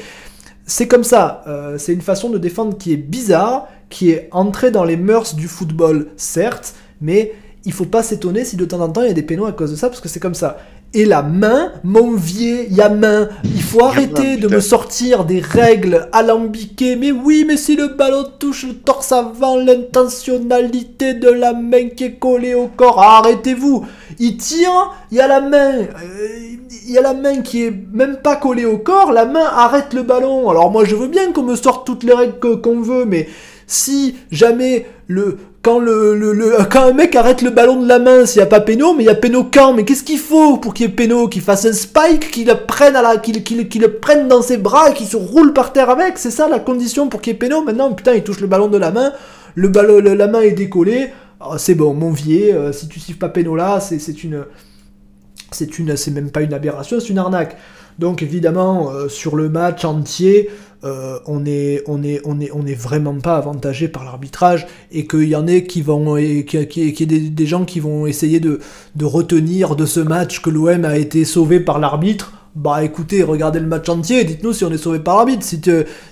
c'est 0.65 0.87
comme 0.87 1.03
ça. 1.03 1.43
Euh, 1.47 1.77
c'est 1.77 1.93
une 1.93 2.01
façon 2.01 2.29
de 2.29 2.37
défendre 2.37 2.77
qui 2.77 2.93
est 2.93 2.97
bizarre, 2.97 3.67
qui 3.93 4.09
est 4.11 4.27
entrée 4.31 4.71
dans 4.71 4.83
les 4.83 4.97
mœurs 4.97 5.35
du 5.35 5.47
football, 5.47 6.07
certes, 6.17 6.73
mais 6.99 7.31
il 7.63 7.71
faut 7.71 7.85
pas 7.85 8.03
s'étonner 8.03 8.43
si 8.43 8.55
de 8.57 8.65
temps 8.65 8.81
en 8.81 8.89
temps 8.89 9.03
il 9.03 9.07
y 9.07 9.11
a 9.11 9.13
des 9.13 9.21
pénaux 9.21 9.45
à 9.45 9.51
cause 9.53 9.71
de 9.71 9.75
ça, 9.75 9.87
parce 9.89 10.01
que 10.01 10.09
c'est 10.09 10.19
comme 10.19 10.33
ça. 10.33 10.57
Et 10.95 11.05
la 11.05 11.23
main, 11.23 11.71
mon 11.83 12.11
vieux, 12.13 12.71
y 12.71 12.79
a 12.79 12.89
main. 12.89 13.27
Il 13.43 13.63
faut 13.63 13.83
arrêter 13.83 14.37
de 14.37 14.47
me 14.47 14.59
sortir 14.59 15.25
des 15.25 15.39
règles 15.39 16.07
alambiquées. 16.11 16.95
Mais 16.95 17.11
oui, 17.11 17.45
mais 17.47 17.57
si 17.57 17.75
le 17.75 17.87
ballon 17.87 18.25
touche 18.37 18.67
le 18.67 18.75
torse 18.75 19.11
avant, 19.11 19.57
l'intentionnalité 19.57 21.15
de 21.15 21.29
la 21.29 21.53
main 21.53 21.89
qui 21.89 22.03
est 22.03 22.19
collée 22.19 22.53
au 22.53 22.67
corps. 22.67 23.01
Arrêtez-vous. 23.01 23.87
Il 24.19 24.37
tire, 24.37 24.91
il 25.09 25.17
y 25.17 25.19
a 25.19 25.27
la 25.27 25.41
main. 25.41 25.71
euh, 25.81 25.87
Il 26.85 26.91
y 26.91 26.97
a 26.99 27.01
la 27.01 27.15
main 27.15 27.41
qui 27.41 27.63
est 27.63 27.73
même 27.91 28.17
pas 28.17 28.35
collée 28.35 28.65
au 28.65 28.77
corps. 28.77 29.11
La 29.11 29.25
main 29.25 29.47
arrête 29.65 29.93
le 29.95 30.03
ballon. 30.03 30.47
Alors 30.51 30.69
moi, 30.69 30.85
je 30.85 30.95
veux 30.95 31.07
bien 31.07 31.31
qu'on 31.31 31.43
me 31.43 31.55
sorte 31.55 31.87
toutes 31.87 32.03
les 32.03 32.13
règles 32.13 32.61
qu'on 32.61 32.81
veut, 32.81 33.05
mais 33.05 33.27
si 33.67 34.15
jamais 34.31 34.85
le 35.07 35.37
quand 35.63 35.79
le, 35.79 36.15
le, 36.15 36.57
quand 36.69 36.83
un 36.83 36.91
mec 36.91 37.15
arrête 37.15 37.41
le 37.41 37.49
ballon 37.49 37.81
de 37.81 37.87
la 37.87 37.97
main, 37.97 38.25
s'il 38.25 38.39
y 38.39 38.43
a 38.43 38.45
pas 38.45 38.59
péno, 38.59 38.93
mais 38.93 39.03
il 39.03 39.05
y 39.05 39.09
a 39.09 39.15
péno 39.15 39.49
quand 39.51 39.71
Mais 39.71 39.85
qu'est-ce 39.85 40.03
qu'il 40.03 40.19
faut 40.19 40.57
pour 40.57 40.73
qu'il 40.73 40.85
y 40.85 40.89
ait 40.89 40.91
péno 40.91 41.29
Qu'il 41.29 41.41
fasse 41.41 41.65
un 41.65 41.71
spike, 41.71 42.31
qu'il 42.31 42.47
le 42.47 42.55
prenne 42.67 42.97
à 42.97 43.01
la, 43.01 43.15
qu'il, 43.15 43.43
qu'il, 43.43 43.69
qu'il 43.69 43.81
le 43.81 43.93
prenne 43.93 44.27
dans 44.27 44.41
ses 44.41 44.57
bras 44.57 44.89
et 44.89 44.93
qu'il 44.93 45.07
se 45.07 45.15
roule 45.15 45.53
par 45.53 45.71
terre 45.71 45.89
avec? 45.89 46.17
C'est 46.17 46.31
ça 46.31 46.49
la 46.49 46.59
condition 46.59 47.07
pour 47.07 47.21
qu'il 47.21 47.31
y 47.31 47.35
ait 47.37 47.39
péno. 47.39 47.63
Maintenant, 47.63 47.93
putain, 47.93 48.13
il 48.13 48.23
touche 48.23 48.41
le 48.41 48.47
ballon 48.47 48.67
de 48.67 48.77
la 48.77 48.91
main, 48.91 49.13
le 49.55 49.69
ballon, 49.69 50.01
la 50.01 50.27
main 50.27 50.41
est 50.41 50.51
décollée. 50.51 51.11
Oh, 51.39 51.53
c'est 51.57 51.75
bon, 51.75 51.93
mon 51.93 52.11
vieil, 52.11 52.51
euh, 52.51 52.73
si 52.73 52.89
tu 52.89 52.99
siffles 52.99 53.19
pas 53.19 53.29
péno 53.29 53.55
là, 53.55 53.79
c'est, 53.79 53.99
c'est 53.99 54.23
une, 54.25 54.43
c'est 55.55 55.79
une, 55.79 55.95
c'est 55.97 56.11
même 56.11 56.31
pas 56.31 56.41
une 56.41 56.53
aberration, 56.53 56.99
c'est 56.99 57.09
une 57.09 57.17
arnaque. 57.17 57.57
Donc 57.99 58.21
évidemment, 58.21 58.91
euh, 58.91 59.07
sur 59.07 59.35
le 59.35 59.49
match 59.49 59.85
entier, 59.85 60.49
euh, 60.83 61.19
on 61.27 61.45
est, 61.45 61.83
on 61.87 62.03
est, 62.03 62.21
on 62.25 62.39
est, 62.39 62.51
on 62.53 62.65
est 62.65 62.73
vraiment 62.73 63.13
pas 63.15 63.37
avantagé 63.37 63.87
par 63.87 64.03
l'arbitrage 64.03 64.67
et 64.91 65.07
qu'il 65.07 65.29
y 65.29 65.35
en 65.35 65.47
ait 65.47 65.63
qui 65.63 65.81
vont, 65.81 66.17
et 66.17 66.45
y 66.51 66.57
ait 66.57 67.05
des, 67.05 67.19
des 67.19 67.45
gens 67.45 67.65
qui 67.65 67.79
vont 67.79 68.05
essayer 68.05 68.39
de, 68.39 68.59
retenir 69.01 69.75
de 69.75 69.85
ce 69.85 69.99
match 69.99 70.41
que 70.41 70.49
l'OM 70.49 70.85
a 70.85 70.97
été 70.97 71.23
sauvé 71.25 71.59
par 71.59 71.79
l'arbitre. 71.79 72.33
Bah 72.55 72.83
écoutez, 72.83 73.23
regardez 73.23 73.59
le 73.59 73.67
match 73.67 73.89
entier, 73.89 74.21
et 74.21 74.23
dites-nous 74.25 74.53
si 74.53 74.63
on 74.65 74.71
est 74.71 74.77
sauvé 74.77 74.99
par 74.99 75.17
l'arbitre. 75.17 75.43
Si, 75.43 75.61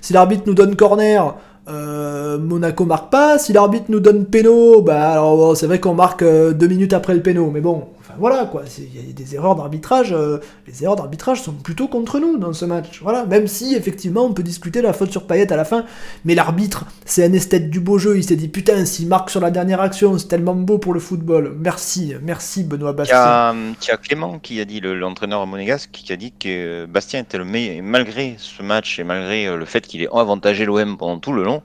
si 0.01 0.13
l'arbitre 0.13 0.43
nous 0.47 0.53
donne 0.53 0.75
corner, 0.75 1.35
euh, 1.69 2.39
Monaco 2.39 2.85
marque 2.85 3.11
pas. 3.11 3.37
Si 3.37 3.53
l'arbitre 3.53 3.85
nous 3.89 3.99
donne 3.99 4.25
péno, 4.25 4.81
bah 4.81 5.11
alors 5.11 5.55
c'est 5.55 5.67
vrai 5.67 5.79
qu'on 5.79 5.93
marque 5.93 6.23
deux 6.23 6.67
minutes 6.67 6.93
après 6.93 7.13
le 7.13 7.21
péno, 7.21 7.51
mais 7.51 7.61
bon, 7.61 7.83
voilà 8.21 8.45
quoi, 8.45 8.63
il 8.77 8.95
y 8.95 8.99
a 9.09 9.13
des 9.13 9.35
erreurs 9.35 9.55
d'arbitrage, 9.55 10.13
euh, 10.13 10.37
les 10.67 10.83
erreurs 10.83 10.95
d'arbitrage 10.95 11.41
sont 11.41 11.51
plutôt 11.53 11.87
contre 11.89 12.19
nous 12.19 12.37
dans 12.37 12.53
ce 12.53 12.63
match. 12.65 13.01
Voilà, 13.01 13.25
même 13.25 13.47
si 13.47 13.75
effectivement 13.75 14.23
on 14.25 14.33
peut 14.33 14.43
discuter 14.43 14.79
de 14.81 14.85
la 14.87 14.93
faute 14.93 15.11
sur 15.11 15.27
Payet 15.27 15.51
à 15.51 15.55
la 15.57 15.65
fin, 15.65 15.85
mais 16.23 16.35
l'arbitre, 16.35 16.85
c'est 17.03 17.25
un 17.25 17.33
esthète 17.33 17.69
du 17.69 17.79
beau 17.79 17.97
jeu, 17.97 18.15
il 18.17 18.23
s'est 18.23 18.35
dit 18.35 18.47
putain, 18.47 18.85
s'il 18.85 19.07
marque 19.07 19.29
sur 19.31 19.41
la 19.41 19.51
dernière 19.51 19.81
action, 19.81 20.17
c'est 20.17 20.27
tellement 20.27 20.55
beau 20.55 20.77
pour 20.77 20.93
le 20.93 20.99
football. 20.99 21.55
Merci, 21.59 22.13
merci 22.21 22.63
Benoît 22.63 22.93
Bastien. 22.93 23.55
il 23.81 23.87
y 23.87 23.91
a 23.91 23.97
Clément 23.97 24.39
qui 24.39 24.61
a 24.61 24.65
dit, 24.65 24.79
le- 24.79 24.93
l'entraîneur 24.97 25.45
monégasque, 25.47 25.89
qui 25.91 26.13
a 26.13 26.15
dit 26.15 26.31
que 26.39 26.85
Bastien 26.85 27.21
était 27.21 27.39
le 27.39 27.45
meilleur, 27.45 27.83
malgré 27.83 28.35
ce 28.37 28.61
match 28.61 28.99
et 28.99 29.03
malgré 29.03 29.47
euh, 29.47 29.57
le 29.57 29.65
fait 29.65 29.81
qu'il 29.87 30.01
ait 30.03 30.07
avantagé 30.13 30.65
l'OM 30.65 30.95
pendant 30.97 31.17
tout 31.19 31.33
le 31.33 31.43
long, 31.43 31.63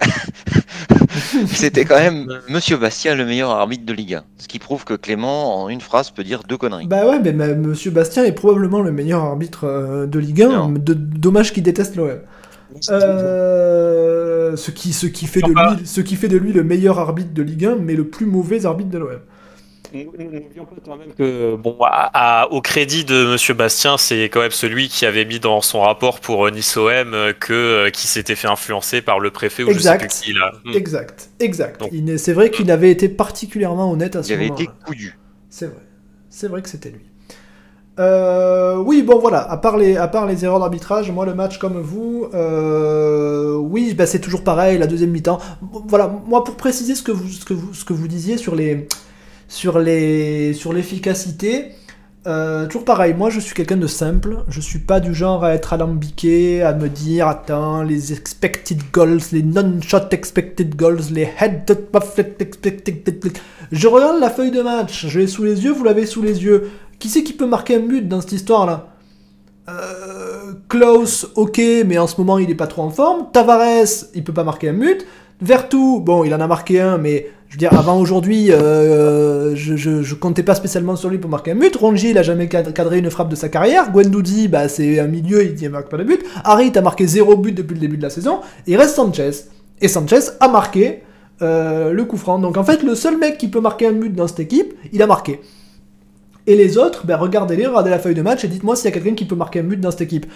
c'était 1.46 1.84
quand 1.84 1.98
même 1.98 2.26
Monsieur 2.48 2.76
Bastien 2.76 3.14
le 3.14 3.24
meilleur 3.24 3.50
arbitre 3.50 3.84
de 3.84 3.92
Ligue 3.92 4.14
1. 4.14 4.24
Ce 4.38 4.48
qui 4.48 4.58
prouve 4.58 4.84
que 4.84 4.94
Clément, 4.94 5.62
en 5.62 5.68
une 5.68 5.80
phrase, 5.80 6.10
peut 6.10 6.24
dire 6.24 6.42
deux 6.48 6.56
conneries. 6.56 6.86
Bah 6.86 7.06
ouais, 7.08 7.20
mais 7.20 7.32
ma- 7.32 7.54
Monsieur 7.54 7.90
Bastien 7.90 8.24
est 8.24 8.32
probablement 8.32 8.80
le 8.82 8.92
meilleur 8.92 9.22
arbitre 9.22 9.64
euh, 9.64 10.06
de 10.06 10.18
Ligue 10.18 10.42
1. 10.42 10.48
Non. 10.48 10.68
De- 10.70 10.94
dommage 10.94 11.52
qu'il 11.52 11.62
déteste 11.62 11.96
l'OM. 11.96 12.18
Euh, 12.90 14.56
ce, 14.56 14.70
qui, 14.70 14.92
ce, 14.92 15.06
qui 15.06 15.26
fait 15.26 15.40
de 15.40 15.48
lui, 15.48 15.86
ce 15.86 16.00
qui 16.00 16.16
fait 16.16 16.28
de 16.28 16.36
lui 16.36 16.52
le 16.52 16.62
meilleur 16.64 16.98
arbitre 16.98 17.32
de 17.34 17.42
Ligue 17.42 17.66
1, 17.66 17.76
mais 17.76 17.94
le 17.94 18.04
plus 18.04 18.26
mauvais 18.26 18.64
arbitre 18.66 18.90
de 18.90 18.98
l'OM. 18.98 19.18
N'oublions 19.92 20.64
pas 20.64 20.76
quand 20.84 20.96
même 20.96 21.12
que, 21.16 21.56
bon, 21.56 21.76
à- 21.82 22.42
à- 22.42 22.48
au 22.52 22.60
crédit 22.60 23.04
de 23.04 23.26
Monsieur 23.26 23.54
Bastien, 23.54 23.98
c'est 23.98 24.24
quand 24.24 24.40
même 24.40 24.50
celui 24.50 24.88
qui 24.88 25.04
avait 25.06 25.24
mis 25.24 25.40
dans 25.40 25.60
son 25.60 25.80
rapport 25.80 26.20
pour 26.20 26.46
euh, 26.46 26.50
Nice 26.50 26.76
OM 26.76 27.12
euh, 27.14 27.32
que 27.32 27.52
euh, 27.52 27.90
qui 27.90 28.06
s'était 28.06 28.36
fait 28.36 28.48
influencer 28.48 29.02
par 29.02 29.18
le 29.20 29.30
préfet 29.30 29.62
ou 29.64 29.70
Exact. 29.70 30.04
je 30.10 30.14
sais 30.14 30.20
plus 30.22 30.32
qui 30.32 30.38
là. 30.38 30.52
Hmm. 30.64 30.72
Exact, 30.76 31.30
exact. 31.40 31.82
C'est 32.18 32.32
vrai 32.32 32.50
qu'il 32.50 32.70
avait 32.70 32.90
été 32.90 33.08
particulièrement 33.08 33.90
honnête 33.90 34.16
à 34.16 34.22
ce 34.22 34.30
Il 34.30 34.34
avait 34.34 34.44
moment-là. 34.48 34.62
été 34.64 34.72
couillu. 34.86 35.18
C'est 35.48 35.66
vrai. 35.66 35.82
C'est 36.28 36.48
vrai 36.48 36.62
que 36.62 36.68
c'était 36.68 36.90
lui. 36.90 37.00
Euh, 37.98 38.76
oui, 38.76 39.02
bon 39.02 39.18
voilà, 39.18 39.40
à 39.50 39.56
part 39.58 39.76
les, 39.76 39.96
à 39.96 40.08
part 40.08 40.24
les 40.26 40.44
erreurs 40.44 40.60
d'arbitrage, 40.60 41.10
moi 41.10 41.26
le 41.26 41.34
match 41.34 41.58
comme 41.58 41.78
vous, 41.80 42.28
euh, 42.32 43.56
oui, 43.56 43.92
bah, 43.94 44.06
c'est 44.06 44.20
toujours 44.20 44.42
pareil, 44.42 44.78
la 44.78 44.86
deuxième 44.86 45.10
mi-temps. 45.10 45.38
Voilà, 45.86 46.06
moi 46.26 46.42
pour 46.44 46.56
préciser 46.56 46.94
ce 46.94 47.02
que 47.02 47.12
vous, 47.12 47.28
ce 47.28 47.44
que 47.44 47.52
vous, 47.52 47.74
ce 47.74 47.84
que 47.84 47.92
vous 47.92 48.08
disiez 48.08 48.38
sur 48.38 48.54
les, 48.54 48.86
sur 49.50 49.80
les, 49.80 50.54
sur 50.54 50.72
l'efficacité, 50.72 51.72
euh, 52.26 52.66
toujours 52.66 52.84
pareil, 52.84 53.14
moi 53.14 53.30
je 53.30 53.40
suis 53.40 53.52
quelqu'un 53.52 53.76
de 53.76 53.88
simple, 53.88 54.44
je 54.48 54.60
suis 54.60 54.78
pas 54.78 55.00
du 55.00 55.12
genre 55.12 55.42
à 55.42 55.54
être 55.54 55.72
alambiqué, 55.72 56.62
à 56.62 56.72
me 56.72 56.88
dire, 56.88 57.26
attends, 57.26 57.82
les 57.82 58.12
expected 58.12 58.80
goals, 58.92 59.20
les 59.32 59.42
non-shot 59.42 60.10
expected 60.12 60.76
goals, 60.76 61.10
les 61.12 61.28
head 61.40 61.68
expected 62.38 63.38
je 63.72 63.88
regarde 63.88 64.20
la 64.20 64.30
feuille 64.30 64.52
de 64.52 64.62
match, 64.62 65.06
je 65.08 65.18
l'ai 65.18 65.26
sous 65.26 65.42
les 65.42 65.64
yeux, 65.64 65.72
vous 65.72 65.84
l'avez 65.84 66.06
sous 66.06 66.22
les 66.22 66.44
yeux. 66.44 66.70
Qui 67.00 67.08
c'est 67.08 67.24
qui 67.24 67.32
peut 67.32 67.46
marquer 67.46 67.76
un 67.76 67.80
but 67.86 68.06
dans 68.06 68.20
cette 68.20 68.32
histoire-là? 68.32 68.94
Euh, 69.68 70.52
Klaus, 70.68 71.26
ok, 71.34 71.60
mais 71.86 71.98
en 71.98 72.06
ce 72.06 72.16
moment 72.18 72.38
il 72.38 72.50
est 72.50 72.54
pas 72.54 72.68
trop 72.68 72.82
en 72.82 72.90
forme. 72.90 73.26
Tavares, 73.32 74.06
il 74.14 74.22
peut 74.22 74.32
pas 74.32 74.44
marquer 74.44 74.68
un 74.68 74.74
but. 74.74 75.06
Vertu, 75.40 76.00
bon, 76.00 76.22
il 76.22 76.34
en 76.34 76.40
a 76.40 76.46
marqué 76.46 76.80
un, 76.80 76.98
mais 76.98 77.30
je 77.50 77.56
veux 77.56 77.58
dire, 77.58 77.76
avant 77.76 77.98
aujourd'hui, 77.98 78.52
euh, 78.52 79.56
je, 79.56 79.74
je, 79.74 80.14
comptais 80.14 80.44
pas 80.44 80.54
spécialement 80.54 80.94
sur 80.94 81.10
lui 81.10 81.18
pour 81.18 81.28
marquer 81.28 81.50
un 81.50 81.56
but. 81.56 81.74
Rongier, 81.74 82.10
il 82.10 82.18
a 82.18 82.22
jamais 82.22 82.46
cad- 82.46 82.72
cadré 82.72 83.00
une 83.00 83.10
frappe 83.10 83.28
de 83.28 83.34
sa 83.34 83.48
carrière. 83.48 83.90
Guendouzi, 83.90 84.46
bah, 84.46 84.68
c'est 84.68 85.00
un 85.00 85.08
milieu, 85.08 85.44
il 85.44 85.60
ne 85.60 85.68
marque 85.68 85.88
pas 85.88 85.96
de 85.96 86.04
but. 86.04 86.24
Harit 86.44 86.70
a 86.76 86.80
marqué 86.80 87.08
zéro 87.08 87.36
but 87.36 87.52
depuis 87.52 87.74
le 87.74 87.80
début 87.80 87.96
de 87.96 88.02
la 88.02 88.10
saison. 88.10 88.38
Il 88.68 88.76
reste 88.76 88.94
Sanchez. 88.94 89.32
Et 89.80 89.88
Sanchez 89.88 90.20
a 90.38 90.46
marqué 90.46 91.02
euh, 91.42 91.92
le 91.92 92.04
coup 92.04 92.18
franc. 92.18 92.38
Donc 92.38 92.56
en 92.56 92.62
fait, 92.62 92.84
le 92.84 92.94
seul 92.94 93.18
mec 93.18 93.36
qui 93.36 93.48
peut 93.48 93.60
marquer 93.60 93.88
un 93.88 93.92
but 93.94 94.14
dans 94.14 94.28
cette 94.28 94.40
équipe, 94.40 94.72
il 94.92 95.02
a 95.02 95.08
marqué. 95.08 95.40
Et 96.46 96.54
les 96.54 96.78
autres, 96.78 97.04
ben 97.04 97.16
regardez-les, 97.16 97.66
regardez 97.66 97.90
la 97.90 97.98
feuille 97.98 98.14
de 98.14 98.22
match 98.22 98.44
et 98.44 98.48
dites-moi 98.48 98.76
s'il 98.76 98.84
y 98.84 98.88
a 98.88 98.92
quelqu'un 98.92 99.14
qui 99.14 99.24
peut 99.24 99.34
marquer 99.34 99.58
un 99.58 99.64
but 99.64 99.80
dans 99.80 99.90
cette 99.90 100.02
équipe. 100.02 100.26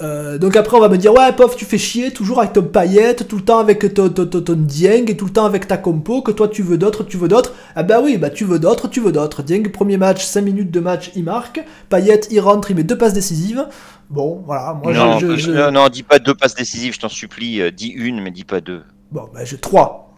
Euh, 0.00 0.38
donc 0.38 0.56
après 0.56 0.76
on 0.76 0.80
va 0.80 0.88
me 0.88 0.96
dire 0.96 1.12
ouais 1.12 1.32
pof 1.32 1.54
tu 1.54 1.64
fais 1.64 1.78
chier 1.78 2.10
toujours 2.10 2.40
avec 2.40 2.54
ton 2.54 2.62
paillette, 2.62 3.28
tout 3.28 3.36
le 3.36 3.42
temps 3.44 3.58
avec 3.58 3.92
ton, 3.94 4.08
ton, 4.08 4.26
ton, 4.26 4.40
ton 4.40 4.54
Dieng 4.56 5.04
et 5.08 5.16
tout 5.16 5.26
le 5.26 5.30
temps 5.32 5.44
avec 5.44 5.68
ta 5.68 5.76
compo, 5.76 6.22
que 6.22 6.32
toi 6.32 6.48
tu 6.48 6.62
veux 6.62 6.78
d'autres, 6.78 7.04
tu 7.04 7.16
veux 7.18 7.28
d'autres. 7.28 7.52
Ah 7.76 7.82
bah 7.82 8.00
oui 8.02 8.16
bah 8.16 8.30
tu 8.30 8.44
veux 8.44 8.58
d'autres, 8.58 8.88
tu 8.88 9.00
veux 9.00 9.12
d'autres. 9.12 9.42
Dieng 9.42 9.62
premier 9.70 9.98
match, 9.98 10.24
5 10.24 10.40
minutes 10.40 10.70
de 10.70 10.80
match 10.80 11.10
il 11.14 11.24
marque, 11.24 11.62
Payet 11.88 12.20
il 12.30 12.40
rentre, 12.40 12.70
il 12.70 12.76
met 12.76 12.82
deux 12.84 12.98
passes 12.98 13.12
décisives. 13.12 13.66
Bon 14.10 14.42
voilà, 14.46 14.72
moi 14.74 14.92
non, 14.92 15.18
je, 15.18 15.36
je- 15.36 15.36
je- 15.36 15.50
non, 15.52 15.70
non, 15.72 15.88
dis 15.88 16.02
pas 16.02 16.18
deux 16.18 16.34
passes 16.34 16.54
décisives, 16.54 16.94
je 16.94 17.00
t'en 17.00 17.08
supplie. 17.08 17.60
euh, 17.60 17.70
dis 17.70 17.88
une, 17.88 18.20
mais 18.20 18.30
dis 18.30 18.44
pas 18.44 18.60
deux. 18.60 18.82
Bon 19.10 19.28
bah 19.32 19.44
j'ai 19.44 19.58
3. 19.58 20.11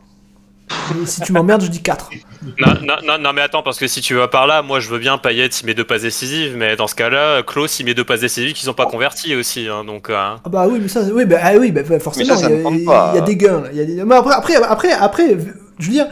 Et 1.03 1.07
si 1.07 1.21
tu 1.21 1.33
m'emmerdes 1.33 1.63
je 1.63 1.69
dis 1.69 1.83
4. 1.83 2.11
Non, 2.59 3.19
non, 3.19 3.33
mais 3.35 3.41
attends, 3.43 3.63
parce 3.63 3.79
que 3.79 3.87
si 3.87 4.01
tu 4.01 4.15
vas 4.15 4.29
par 4.29 4.47
là, 4.47 4.63
moi 4.63 4.81
je 4.81 4.89
veux 4.89 4.99
bien 4.99 5.19
Payet, 5.19 5.47
il 5.47 5.67
met 5.67 5.75
deux 5.75 5.85
passes 5.85 6.03
décisives, 6.03 6.57
mais 6.57 6.77
dans 6.77 6.87
ce 6.87 6.95
cas-là, 6.95 7.43
Klaus, 7.43 7.81
il 7.81 7.85
met 7.87 7.95
deux 7.95 8.05
passes 8.05 8.21
décisives 8.21 8.53
qu'ils 8.55 8.69
ont 8.71 8.75
pas 8.75 8.87
converties 8.87 9.35
aussi. 9.35 9.69
hein, 9.69 9.85
donc, 9.85 10.11
euh, 10.11 10.15
Ah 10.45 10.49
bah 10.49 10.67
oui, 10.69 10.79
mais 10.81 10.89
ça, 10.89 11.01
oui, 11.13 11.25
bah, 11.25 11.39
ah 11.43 11.53
oui, 11.59 11.71
bah, 11.73 11.83
forcément, 12.01 12.35
il 12.35 12.85
y, 12.85 12.89
a- 12.89 13.17
y 13.19 13.23
des 13.23 13.37
gains. 13.37 13.61
là, 13.63 13.73
y 13.73 13.81
a 13.81 13.85
des- 13.85 14.05
Mais 14.05 14.15
après, 14.15 14.35
après, 14.35 14.55
après, 14.57 14.93
après, 14.93 15.37
je 15.79 15.87
veux 15.87 15.93
dire. 15.93 16.07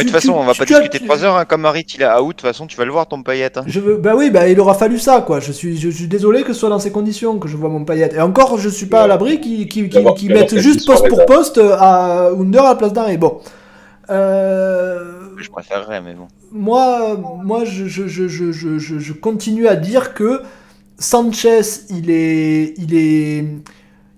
Mais 0.00 0.04
de 0.04 0.10
toute 0.10 0.20
façon, 0.20 0.32
tu- 0.32 0.38
on 0.38 0.44
va 0.44 0.54
pas 0.54 0.64
tu 0.66 0.72
discuter 0.74 1.00
trois 1.04 1.24
heures. 1.24 1.36
Hein, 1.36 1.44
comme 1.44 1.60
Marit, 1.62 1.86
il 1.94 2.02
est 2.02 2.06
out. 2.06 2.16
De 2.28 2.32
toute 2.32 2.40
façon, 2.42 2.66
tu 2.66 2.76
vas 2.76 2.84
le 2.84 2.92
voir 2.92 3.06
ton 3.06 3.22
paillette. 3.22 3.56
hein. 3.58 3.64
Je 3.66 3.80
veux, 3.80 3.96
bah 3.96 4.14
oui, 4.16 4.30
bah 4.30 4.48
il 4.48 4.58
aura 4.60 4.74
fallu 4.74 4.98
ça, 4.98 5.20
quoi. 5.20 5.40
Je 5.40 5.52
suis, 5.52 5.76
je, 5.78 5.88
suis 5.90 6.06
désolé 6.08 6.42
que 6.42 6.52
ce 6.52 6.60
soit 6.60 6.68
dans 6.70 6.78
ces 6.78 6.90
conditions 6.90 7.38
que 7.38 7.48
je 7.48 7.56
vois 7.56 7.68
mon 7.68 7.84
paillette. 7.84 8.14
Et 8.14 8.20
encore, 8.20 8.58
je 8.58 8.68
suis 8.68 8.86
pas 8.86 9.02
à 9.02 9.06
l'abri 9.06 9.40
qui, 9.40 9.66
qui, 9.68 9.88
qui, 9.88 10.28
mettent 10.28 10.58
juste 10.58 10.86
poste 10.86 11.08
pour 11.08 11.24
poste 11.26 11.58
à 11.58 12.28
Under 12.30 12.64
à 12.64 12.70
la 12.70 12.74
place 12.76 12.92
d'arrêt. 12.92 13.16
Bon. 13.16 13.40
Euh, 14.10 15.12
Je 15.36 15.48
préférerais, 15.50 16.00
mais 16.00 16.14
bon. 16.14 16.26
moi, 16.52 17.16
moi 17.44 17.64
je, 17.64 17.86
je, 17.86 18.06
je, 18.08 18.26
je, 18.28 18.50
je, 18.52 18.78
je- 18.78 18.98
je 18.98 19.12
continue 19.12 19.68
à 19.68 19.76
dire 19.76 20.14
que 20.14 20.42
Sanchez, 20.98 21.60
il 21.90 22.10
est, 22.10 22.74
il 22.76 22.94
est, 22.94 23.44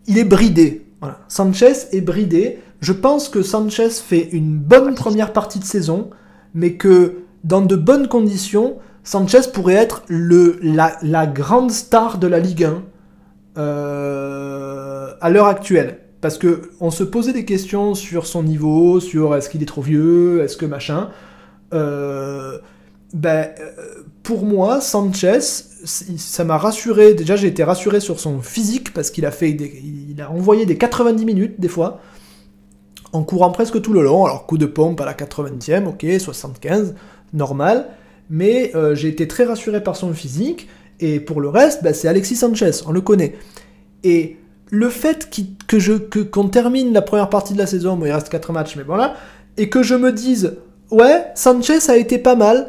il 0.07 0.19
est 0.19 0.25
bridé. 0.25 0.83
Voilà. 1.01 1.19
Sanchez 1.29 1.73
est 1.93 2.01
bridé. 2.01 2.59
Je 2.83 2.93
pense 2.93 3.29
que 3.29 3.43
Sanchez 3.43 3.89
fait 3.91 4.29
une 4.33 4.59
bonne 4.59 4.95
première 4.97 5.33
partie 5.33 5.61
de 5.61 5.65
saison, 5.65 6.11
mais 6.53 6.75
que 6.75 7.19
dans 7.45 7.61
de 7.63 7.77
bonnes 7.77 8.09
conditions, 8.09 8.79
Sanchez 9.05 9.41
pourrait 9.55 9.75
être 9.75 10.03
le, 10.09 10.59
la, 10.63 10.97
la 11.03 11.27
grande 11.29 11.71
star 11.71 12.19
de 12.19 12.27
la 12.27 12.41
Ligue 12.41 12.65
1 12.65 12.83
euh, 13.59 15.13
à 15.21 15.31
l'heure 15.31 15.47
actuelle. 15.47 15.99
Parce 16.21 16.39
que 16.39 16.71
on 16.81 16.91
se 16.91 17.03
posait 17.05 17.33
des 17.33 17.45
questions 17.45 17.95
sur 17.95 18.27
son 18.27 18.43
niveau, 18.43 19.01
sur 19.01 19.35
est-ce 19.37 19.49
qu'il 19.49 19.63
est 19.63 19.67
trop 19.67 19.83
vieux, 19.83 20.43
est-ce 20.43 20.57
que 20.57 20.67
machin. 20.67 21.11
Euh, 21.75 22.59
ben, 23.15 23.49
euh, 23.61 24.03
pour 24.23 24.45
moi, 24.45 24.81
Sanchez, 24.81 25.41
ça 25.41 26.45
m'a 26.45 26.59
rassuré. 26.59 27.15
Déjà, 27.15 27.35
j'ai 27.37 27.49
été 27.49 27.65
rassuré 27.65 27.99
sur 28.01 28.21
son 28.21 28.41
physique 28.41 28.93
parce 28.93 29.11
qu'il 29.11 29.27
a 29.27 29.31
fait, 29.33 29.53
des- 29.53 29.83
il 30.11 30.21
a 30.21 30.31
envoyé 30.31 30.65
des 30.65 30.77
90 30.79 31.25
minutes 31.25 31.61
des 31.61 31.69
fois, 31.69 32.01
en 33.13 33.23
courant 33.23 33.51
presque 33.51 33.81
tout 33.83 33.93
le 33.93 34.03
long. 34.03 34.25
Alors 34.25 34.47
coup 34.47 34.59
de 34.59 34.67
pompe 34.67 35.01
à 35.01 35.05
la 35.05 35.15
80e, 35.15 35.87
ok, 35.87 36.07
75, 36.21 36.95
normal. 37.33 37.89
Mais 38.31 38.73
euh, 38.75 38.95
j'ai 38.95 39.09
été 39.09 39.29
très 39.29 39.45
rassuré 39.45 39.83
par 39.83 39.97
son 39.97 40.13
physique. 40.13 40.69
Et 41.01 41.21
pour 41.21 41.41
le 41.41 41.49
reste, 41.49 41.83
ben, 41.83 41.93
c'est 41.93 42.09
Alexis 42.09 42.37
Sanchez, 42.37 42.71
on 42.87 42.93
le 42.93 43.01
connaît. 43.01 43.35
Et 44.05 44.37
le 44.71 44.89
fait 44.89 45.29
que 45.67 45.99
que 45.99 46.21
qu'on 46.21 46.49
termine 46.49 46.93
la 46.93 47.03
première 47.03 47.29
partie 47.29 47.53
de 47.55 47.59
la 47.59 47.67
saison, 47.67 47.99
il 48.05 48.13
reste 48.13 48.29
4 48.31 48.53
matchs, 48.53 48.77
mais 48.77 48.85
voilà, 48.85 49.15
et 49.57 49.69
que 49.69 49.83
je 49.83 49.95
me 49.95 50.13
dise 50.13 50.57
ouais, 50.91 51.27
Sanchez 51.35 51.79
a 51.91 51.97
été 51.97 52.19
pas 52.19 52.37
mal, 52.37 52.69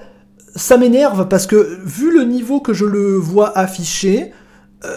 ça 0.56 0.78
m'énerve 0.78 1.28
parce 1.30 1.48
que 1.48 1.80
vu 1.86 2.12
le 2.14 2.24
niveau 2.26 2.60
que 2.60 2.74
je 2.74 2.86
le 2.86 3.16
vois 3.16 3.58
affiché, 3.58 4.32
euh, 4.84 4.90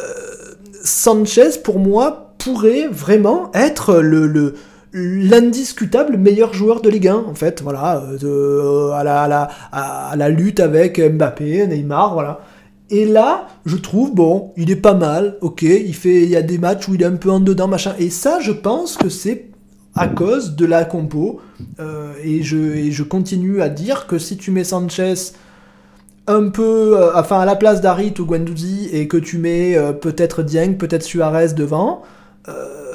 Sanchez 0.82 1.58
pour 1.62 1.78
moi 1.78 2.34
pourrait 2.38 2.88
vraiment 2.88 3.50
être 3.54 3.96
le, 4.00 4.26
le- 4.26 4.54
l'indiscutable 4.98 6.16
meilleur 6.16 6.54
joueur 6.54 6.80
de 6.80 6.88
Ligue 6.88 7.08
1 7.08 7.14
en 7.28 7.34
fait 7.34 7.60
voilà 7.62 7.98
euh, 8.02 8.16
de- 8.18 8.92
à, 8.92 9.04
la, 9.04 9.22
à, 9.22 9.28
la, 9.28 9.48
à 9.72 10.16
la 10.16 10.28
lutte 10.30 10.58
avec 10.60 10.98
Mbappé 11.00 11.66
Neymar 11.66 12.14
voilà. 12.14 12.40
Et 12.88 13.04
là, 13.04 13.48
je 13.64 13.74
trouve, 13.76 14.14
bon, 14.14 14.52
il 14.56 14.70
est 14.70 14.76
pas 14.76 14.94
mal, 14.94 15.38
ok, 15.40 15.62
il 15.62 15.92
fait, 15.92 16.22
il 16.22 16.28
y 16.30 16.36
a 16.36 16.42
des 16.42 16.56
matchs 16.56 16.86
où 16.86 16.94
il 16.94 17.02
est 17.02 17.06
un 17.06 17.16
peu 17.16 17.32
en 17.32 17.40
dedans, 17.40 17.66
machin, 17.66 17.94
et 17.98 18.10
ça, 18.10 18.38
je 18.40 18.52
pense 18.52 18.96
que 18.96 19.08
c'est 19.08 19.46
à 19.96 20.06
cause 20.06 20.54
de 20.54 20.64
la 20.66 20.84
compo, 20.84 21.40
euh, 21.80 22.12
et, 22.22 22.44
je, 22.44 22.88
je 22.92 23.02
continue 23.02 23.60
à 23.60 23.68
dire 23.70 24.06
que 24.06 24.18
si 24.18 24.36
tu 24.36 24.52
mets 24.52 24.62
Sanchez 24.62 25.14
un 26.28 26.48
peu, 26.48 26.96
euh, 26.96 27.10
enfin, 27.16 27.40
à 27.40 27.44
la 27.44 27.56
place 27.56 27.80
d'Harit 27.80 28.14
ou 28.20 28.24
Guendouzi, 28.24 28.88
et 28.92 29.08
que 29.08 29.16
tu 29.16 29.38
mets 29.38 29.76
euh, 29.76 29.92
peut-être 29.92 30.44
Dieng, 30.44 30.74
peut-être 30.74 31.02
Suarez 31.02 31.54
devant, 31.54 32.02
euh, 32.48 32.85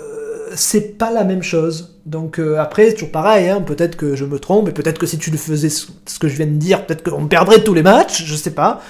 c'est 0.56 0.98
pas 0.98 1.12
la 1.12 1.24
même 1.24 1.44
chose. 1.44 2.00
Donc 2.06 2.40
euh, 2.40 2.58
après, 2.58 2.94
toujours 2.94 3.12
pareil, 3.12 3.50
hein, 3.50 3.62
peut-être 3.62 3.96
que 3.96 4.16
je 4.16 4.26
me 4.26 4.40
trompe, 4.40 4.70
et 4.70 4.72
peut-être 4.72 5.00
que 5.00 5.06
si 5.06 5.18
tu 5.18 5.32
le 5.32 5.38
faisais 5.38 5.70
ce 5.70 6.20
que 6.20 6.28
je 6.28 6.36
viens 6.36 6.48
de 6.48 6.52
dire, 6.52 6.86
peut-être 6.86 7.04
qu'on 7.10 7.28
perdrait 7.28 7.64
tous 7.64 7.74
les 7.74 7.84
matchs, 7.84 8.26
je 8.26 8.36
sais 8.36 8.52
pas. 8.52 8.82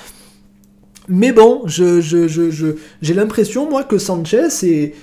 Mais 1.08 1.32
bon, 1.32 1.64
je, 1.66 2.00
je, 2.00 2.28
je, 2.28 2.76
j'ai 3.02 3.14
l'impression, 3.14 3.70
moi, 3.70 3.84
que 3.84 3.98
Sanchez 3.98 4.48
est, 4.64 4.96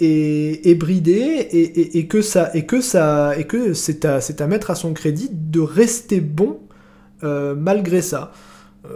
est, 0.00 0.66
est 0.66 0.74
bridé 0.74 1.12
et, 1.12 1.98
et, 1.98 2.06
que 2.06 2.22
ça, 2.22 2.50
et 2.54 2.66
que 2.66 2.80
ça, 2.80 3.38
et 3.38 3.44
que 3.44 3.74
c'est 3.74 4.04
à, 4.04 4.20
c'est 4.20 4.40
à 4.40 4.46
mettre 4.46 4.70
à 4.70 4.74
son 4.74 4.92
crédit 4.92 5.28
de 5.30 5.60
rester 5.60 6.20
bon 6.20 6.58
euh, 7.22 7.54
malgré 7.54 8.02
ça. 8.02 8.32
Euh, 8.86 8.88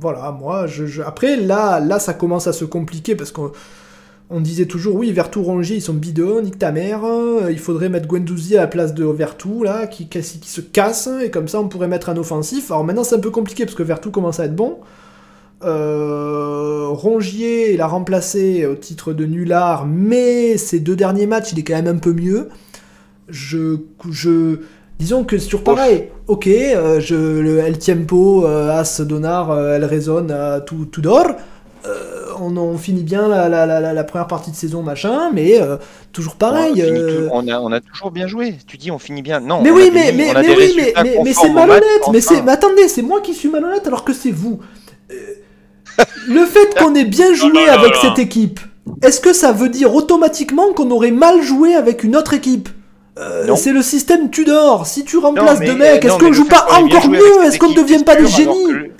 voilà, 0.00 0.30
moi, 0.32 0.66
après, 1.06 1.36
là, 1.36 1.80
là, 1.80 1.98
ça 1.98 2.12
commence 2.12 2.46
à 2.46 2.52
se 2.52 2.64
compliquer 2.64 3.16
parce 3.16 3.32
qu'on 3.32 3.52
on 4.30 4.40
disait 4.40 4.66
toujours, 4.66 4.96
oui, 4.96 5.10
Vertou 5.12 5.42
Rongier, 5.42 5.76
ils 5.76 5.82
sont 5.82 5.94
bidons, 5.94 6.42
nique 6.42 6.58
ta 6.58 6.70
mère, 6.70 7.00
il 7.50 7.58
faudrait 7.58 7.88
mettre 7.88 8.06
Guendouzi 8.06 8.56
à 8.56 8.62
la 8.62 8.66
place 8.66 8.92
de 8.92 9.04
Vertou, 9.04 9.62
là, 9.62 9.86
qui, 9.86 10.06
qui, 10.08 10.22
se 10.22 10.60
casse, 10.60 11.08
et 11.22 11.30
comme 11.30 11.48
ça, 11.48 11.60
on 11.60 11.68
pourrait 11.68 11.88
mettre 11.88 12.10
un 12.10 12.16
offensif. 12.16 12.70
Alors 12.70 12.84
maintenant, 12.84 13.04
c'est 13.04 13.14
un 13.14 13.20
peu 13.20 13.30
compliqué 13.30 13.64
parce 13.64 13.74
que 13.74 13.82
Vertou 13.82 14.10
commence 14.10 14.38
à 14.38 14.44
être 14.44 14.54
bon. 14.54 14.78
Euh, 15.64 16.86
Rongier 16.90 17.76
l'a 17.76 17.86
remplacé 17.86 18.66
au 18.66 18.74
titre 18.74 19.12
de 19.12 19.24
nulard, 19.24 19.86
mais 19.86 20.56
ces 20.56 20.78
deux 20.78 20.94
derniers 20.94 21.26
matchs, 21.26 21.52
il 21.52 21.58
est 21.58 21.64
quand 21.64 21.74
même 21.74 21.88
un 21.88 21.98
peu 21.98 22.12
mieux. 22.12 22.48
Je, 23.28 23.76
je, 24.10 24.60
disons 24.98 25.24
que 25.24 25.36
toujours 25.36 25.64
pareil. 25.64 26.08
Ok, 26.28 26.46
euh, 26.46 27.00
je, 27.00 27.14
le 27.14 27.58
El 27.58 27.78
Tiempo, 27.78 28.46
euh, 28.46 28.70
As 28.70 29.00
Donar, 29.00 29.50
euh, 29.50 29.76
El 29.76 29.84
Raison, 29.84 30.26
tout, 30.66 30.86
tout 30.86 31.00
d'or. 31.00 31.26
On, 32.40 32.56
on, 32.56 32.78
finit 32.78 33.02
bien 33.02 33.28
la, 33.28 33.48
la, 33.48 33.66
la, 33.66 33.92
la, 33.92 34.04
première 34.04 34.26
partie 34.26 34.50
de 34.50 34.56
saison, 34.56 34.82
machin, 34.82 35.30
mais 35.32 35.60
toujours 36.12 36.36
pareil. 36.36 36.82
On, 37.30 37.44
on, 37.44 37.48
a, 37.48 37.60
on, 37.60 37.72
a, 37.72 37.80
toujours 37.80 38.10
bien 38.10 38.26
joué. 38.26 38.54
Tu 38.66 38.76
dis 38.76 38.90
on 38.90 38.98
finit 38.98 39.22
bien. 39.22 39.40
Non. 39.40 39.62
Mais 39.62 39.70
oui, 39.70 39.90
mais, 39.92 40.12
mais, 40.12 40.32
mais, 40.34 40.56
oui, 40.56 40.74
mais, 40.76 40.92
mais, 41.02 41.18
mais 41.24 41.32
c'est 41.32 41.50
malhonnête. 41.50 41.82
Mais, 42.12 42.20
mais 42.44 42.52
attendez, 42.52 42.88
c'est 42.88 43.02
moi 43.02 43.20
qui 43.20 43.34
suis 43.34 43.48
malhonnête 43.48 43.86
alors 43.86 44.04
que 44.04 44.12
c'est 44.12 44.30
vous. 44.30 44.60
le 46.28 46.44
fait 46.44 46.78
qu'on 46.78 46.94
ait 46.94 47.04
bien 47.04 47.34
joué 47.34 47.68
avec 47.68 47.96
cette 47.96 48.18
équipe, 48.18 48.60
est-ce 49.02 49.20
que 49.20 49.32
ça 49.32 49.52
veut 49.52 49.68
dire 49.68 49.94
automatiquement 49.94 50.72
qu'on 50.72 50.90
aurait 50.90 51.10
mal 51.10 51.42
joué 51.42 51.74
avec 51.74 52.04
une 52.04 52.16
autre 52.16 52.34
équipe? 52.34 52.68
Euh, 53.18 53.54
c'est 53.56 53.72
le 53.72 53.82
système 53.82 54.30
Tudor. 54.30 54.86
Si 54.86 55.04
tu 55.04 55.18
remplaces 55.18 55.60
deux 55.60 55.76
mecs, 55.76 56.04
est-ce 56.04 56.18
qu'on 56.18 56.32
joue 56.32 56.46
pas 56.46 56.66
encore 56.70 57.08
mieux? 57.08 57.44
Est-ce 57.44 57.58
qu'on 57.58 57.70
ne 57.70 57.74
devient 57.74 58.04
pas 58.04 58.16
des 58.16 58.26
génies? 58.26 58.90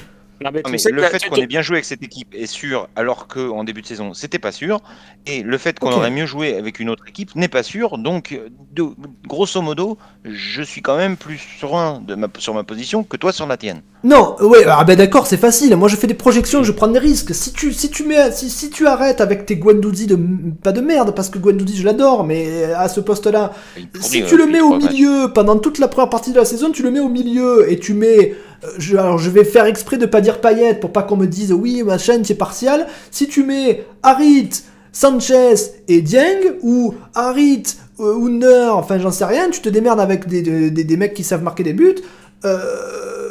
Mais 0.40 0.62
le 0.90 1.02
fait 1.02 1.28
qu'on 1.28 1.36
ait 1.36 1.46
bien 1.46 1.62
joué 1.62 1.76
avec 1.76 1.84
cette 1.84 2.02
équipe 2.02 2.34
est 2.34 2.46
sûr, 2.46 2.88
alors 2.96 3.26
qu'en 3.26 3.64
début 3.64 3.82
de 3.82 3.86
saison, 3.86 4.14
c'était 4.14 4.38
pas 4.38 4.52
sûr. 4.52 4.80
Et 5.26 5.42
le 5.42 5.58
fait 5.58 5.78
qu'on 5.78 5.92
aurait 5.92 6.10
mieux 6.10 6.26
joué 6.26 6.56
avec 6.56 6.80
une 6.80 6.90
autre 6.90 7.06
équipe 7.08 7.34
n'est 7.34 7.48
pas 7.48 7.62
sûr. 7.62 7.98
Donc, 7.98 8.38
de, 8.72 8.84
grosso 9.26 9.60
modo, 9.60 9.98
je 10.24 10.62
suis 10.62 10.82
quand 10.82 10.96
même 10.96 11.16
plus 11.16 11.38
serein 11.60 12.00
de 12.00 12.14
ma, 12.14 12.28
sur 12.38 12.54
ma 12.54 12.64
position 12.64 13.02
que 13.04 13.16
toi 13.16 13.32
sur 13.32 13.46
la 13.46 13.56
tienne. 13.56 13.82
Non, 14.04 14.36
ouais, 14.40 14.64
ah 14.68 14.84
ben 14.84 14.96
d'accord, 14.96 15.26
c'est 15.26 15.36
facile. 15.36 15.74
Moi, 15.76 15.88
je 15.88 15.96
fais 15.96 16.06
des 16.06 16.14
projections, 16.14 16.62
je 16.62 16.70
prends 16.70 16.86
des 16.86 17.00
risques. 17.00 17.34
Si 17.34 17.52
tu, 17.52 17.72
si 17.72 17.90
tu, 17.90 18.04
mets, 18.04 18.30
si, 18.30 18.48
si 18.48 18.70
tu 18.70 18.86
arrêtes 18.86 19.20
avec 19.20 19.44
tes 19.44 19.56
Guendouzi 19.56 20.06
de. 20.06 20.16
Pas 20.62 20.70
de 20.70 20.80
merde, 20.80 21.14
parce 21.14 21.28
que 21.30 21.38
Guendouzi, 21.38 21.76
je 21.76 21.84
l'adore, 21.84 22.24
mais 22.24 22.64
à 22.74 22.88
ce 22.88 23.00
poste-là, 23.00 23.52
si 24.00 24.22
tu 24.24 24.36
le 24.36 24.46
mets 24.46 24.60
au 24.60 24.76
milieu 24.76 25.32
pendant 25.34 25.58
toute 25.58 25.78
la 25.78 25.88
première 25.88 26.10
partie 26.10 26.30
de 26.30 26.36
la 26.36 26.44
saison, 26.44 26.70
tu 26.70 26.82
le 26.82 26.92
mets 26.92 27.00
au 27.00 27.08
milieu 27.08 27.70
et 27.70 27.78
tu 27.78 27.94
mets 27.94 28.36
euh, 28.64 28.68
je, 28.78 28.96
alors 28.96 29.18
je 29.18 29.30
vais 29.30 29.44
faire 29.44 29.66
exprès 29.66 29.98
de 29.98 30.06
pas 30.06 30.20
dire 30.20 30.40
paillettes 30.40 30.80
pour 30.80 30.92
pas 30.92 31.02
qu'on 31.02 31.16
me 31.16 31.26
dise 31.26 31.52
oui 31.52 31.82
ma 31.82 31.98
chaîne 31.98 32.24
c'est 32.24 32.34
partial. 32.34 32.86
Si 33.10 33.28
tu 33.28 33.44
mets 33.44 33.84
Harit, 34.02 34.50
Sanchez 34.92 35.54
et 35.86 36.02
Dieng 36.02 36.56
ou 36.62 36.94
Harit, 37.14 37.64
euh, 38.00 38.26
Under, 38.26 38.76
enfin 38.76 38.98
j'en 38.98 39.12
sais 39.12 39.24
rien, 39.24 39.50
tu 39.50 39.60
te 39.60 39.68
démerdes 39.68 40.00
avec 40.00 40.26
des, 40.26 40.42
des, 40.42 40.70
des, 40.70 40.96
mecs 40.96 41.14
qui 41.14 41.24
savent 41.24 41.42
marquer 41.42 41.62
des 41.62 41.72
buts. 41.72 41.96
Euh, 42.44 43.27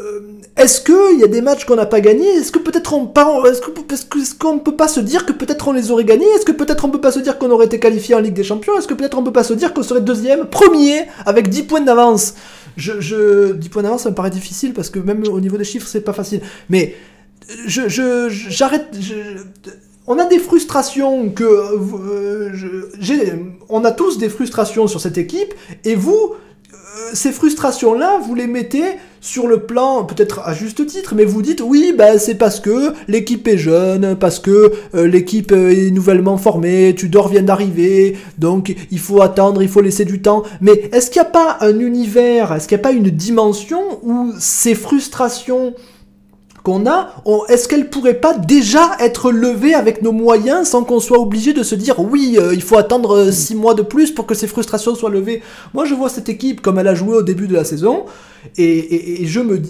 est-ce 0.58 0.82
qu'il 0.82 1.20
y 1.20 1.24
a 1.24 1.28
des 1.28 1.42
matchs 1.42 1.66
qu'on 1.66 1.76
n'a 1.76 1.86
pas 1.86 2.02
gagnés? 2.02 2.28
Est-ce 2.28 2.52
que 2.52 2.58
peut-être 2.58 2.94
on 2.94 3.14
est-ce 3.46 4.36
qu'on 4.36 4.56
ne 4.56 4.60
peut 4.60 4.76
pas 4.76 4.88
se 4.88 5.00
dire 5.00 5.26
que 5.26 5.32
peut-être 5.32 5.68
on 5.68 5.72
les 5.72 5.92
aurait 5.92 6.04
gagnés? 6.04 6.26
Est-ce 6.36 6.46
que 6.46 6.52
peut-être 6.52 6.84
on 6.84 6.90
peut 6.90 7.00
pas 7.00 7.12
se 7.12 7.20
dire 7.20 7.38
qu'on 7.38 7.52
aurait 7.52 7.68
été 7.68 7.80
qualifié 7.80 8.16
en 8.16 8.20
Ligue 8.20 8.34
des 8.34 8.44
Champions? 8.44 8.78
Est-ce 8.78 8.88
que 8.88 8.96
peut-être 8.96 9.18
on 9.20 9.24
peut 9.24 9.32
pas 9.32 9.44
se 9.44 9.54
dire 9.54 9.74
qu'on 9.74 9.84
serait 9.84 10.02
deuxième, 10.02 10.46
premier, 10.46 11.06
avec 11.28 11.50
10 11.50 11.64
points 11.64 11.82
d'avance? 11.82 12.34
Je, 12.76 13.00
je 13.00 13.54
10 13.54 13.70
points 13.70 13.84
d'avance, 13.84 14.04
ça 14.04 14.10
me 14.10 14.16
paraît 14.16 14.32
difficile 14.32 14.74
parce 14.74 14.90
que 14.90 14.98
même 14.98 15.24
au 15.28 15.40
niveau 15.40 15.58
des 15.58 15.64
chiffres, 15.64 15.88
c'est 15.88 16.02
pas 16.02 16.14
facile. 16.14 16.42
Mais 16.70 16.96
je, 17.68 17.88
je, 17.88 18.28
j'arrête. 18.30 18.88
on 20.08 20.18
a 20.18 20.26
des 20.26 20.40
frustrations 20.40 21.30
que 21.30 21.44
euh, 21.44 22.52
j'ai, 23.00 23.34
on 23.70 23.86
a 23.86 23.92
tous 23.92 24.18
des 24.18 24.30
frustrations 24.30 24.88
sur 24.88 25.02
cette 25.02 25.20
équipe 25.20 25.54
et 25.86 25.94
vous 25.94 26.34
ces 27.14 27.32
frustrations-là, 27.32 28.20
vous 28.26 28.36
les 28.36 28.48
mettez 28.48 28.84
sur 29.22 29.48
le 29.48 29.60
plan, 29.60 30.04
peut-être 30.04 30.42
à 30.46 30.54
juste 30.54 30.86
titre, 30.86 31.16
mais 31.16 31.26
vous 31.26 31.42
dites 31.42 31.62
oui, 31.62 31.94
bah, 31.98 32.20
c'est 32.20 32.36
parce 32.36 32.60
que 32.60 32.94
l'équipe 33.08 33.48
est 33.48 33.58
jeune, 33.58 34.16
parce 34.16 34.40
que 34.40 34.72
euh, 34.96 35.08
l'équipe 35.08 35.52
est 35.52 35.92
nouvellement 35.92 36.38
formée, 36.38 36.94
Tudor 36.96 37.28
vient 37.30 37.44
d'arriver, 37.44 38.18
donc 38.38 38.76
il 38.92 39.00
faut 39.00 39.22
attendre, 39.22 39.62
il 39.62 39.70
faut 39.70 39.82
laisser 39.82 40.06
du 40.06 40.22
temps. 40.22 40.44
Mais 40.62 40.90
est-ce 40.94 41.10
qu'il 41.10 41.22
n'y 41.22 41.28
a 41.28 41.32
pas 41.32 41.58
un 41.62 41.80
univers, 41.80 42.54
est-ce 42.54 42.68
qu'il 42.68 42.78
n'y 42.78 42.82
a 42.82 42.84
pas 42.84 42.92
une 42.92 43.10
dimension 43.10 43.82
où 44.04 44.34
ces 44.40 44.76
frustrations 44.76 45.74
qu'on 46.68 46.86
a, 46.86 47.14
est-ce 47.48 47.70
qu'elle 47.70 47.90
pourrait 47.90 48.16
pas 48.16 48.34
déjà 48.34 48.98
être 49.00 49.32
levée 49.32 49.74
avec 49.74 50.02
nos 50.02 50.12
moyens 50.12 50.68
sans 50.68 50.84
qu'on 50.84 51.00
soit 51.00 51.18
obligé 51.18 51.54
de 51.54 51.64
se 51.64 51.76
dire 51.76 51.98
oui, 52.00 52.38
euh, 52.38 52.54
il 52.54 52.62
faut 52.62 52.78
attendre 52.78 53.32
6 53.32 53.54
euh, 53.54 53.58
mois 53.58 53.74
de 53.74 53.84
plus 53.84 54.12
pour 54.12 54.26
que 54.26 54.36
ces 54.36 54.48
frustrations 54.48 54.94
soient 54.94 55.10
levées? 55.10 55.42
Moi, 55.74 55.86
je 55.86 55.94
vois 55.94 56.10
cette 56.10 56.28
équipe 56.28 56.60
comme 56.60 56.78
elle 56.78 56.90
a 56.90 56.94
joué 56.94 57.16
au 57.16 57.22
début 57.22 57.48
de 57.48 57.54
la 57.54 57.64
saison 57.64 58.04
et, 58.58 59.26
je 59.26 59.40
me 59.40 59.62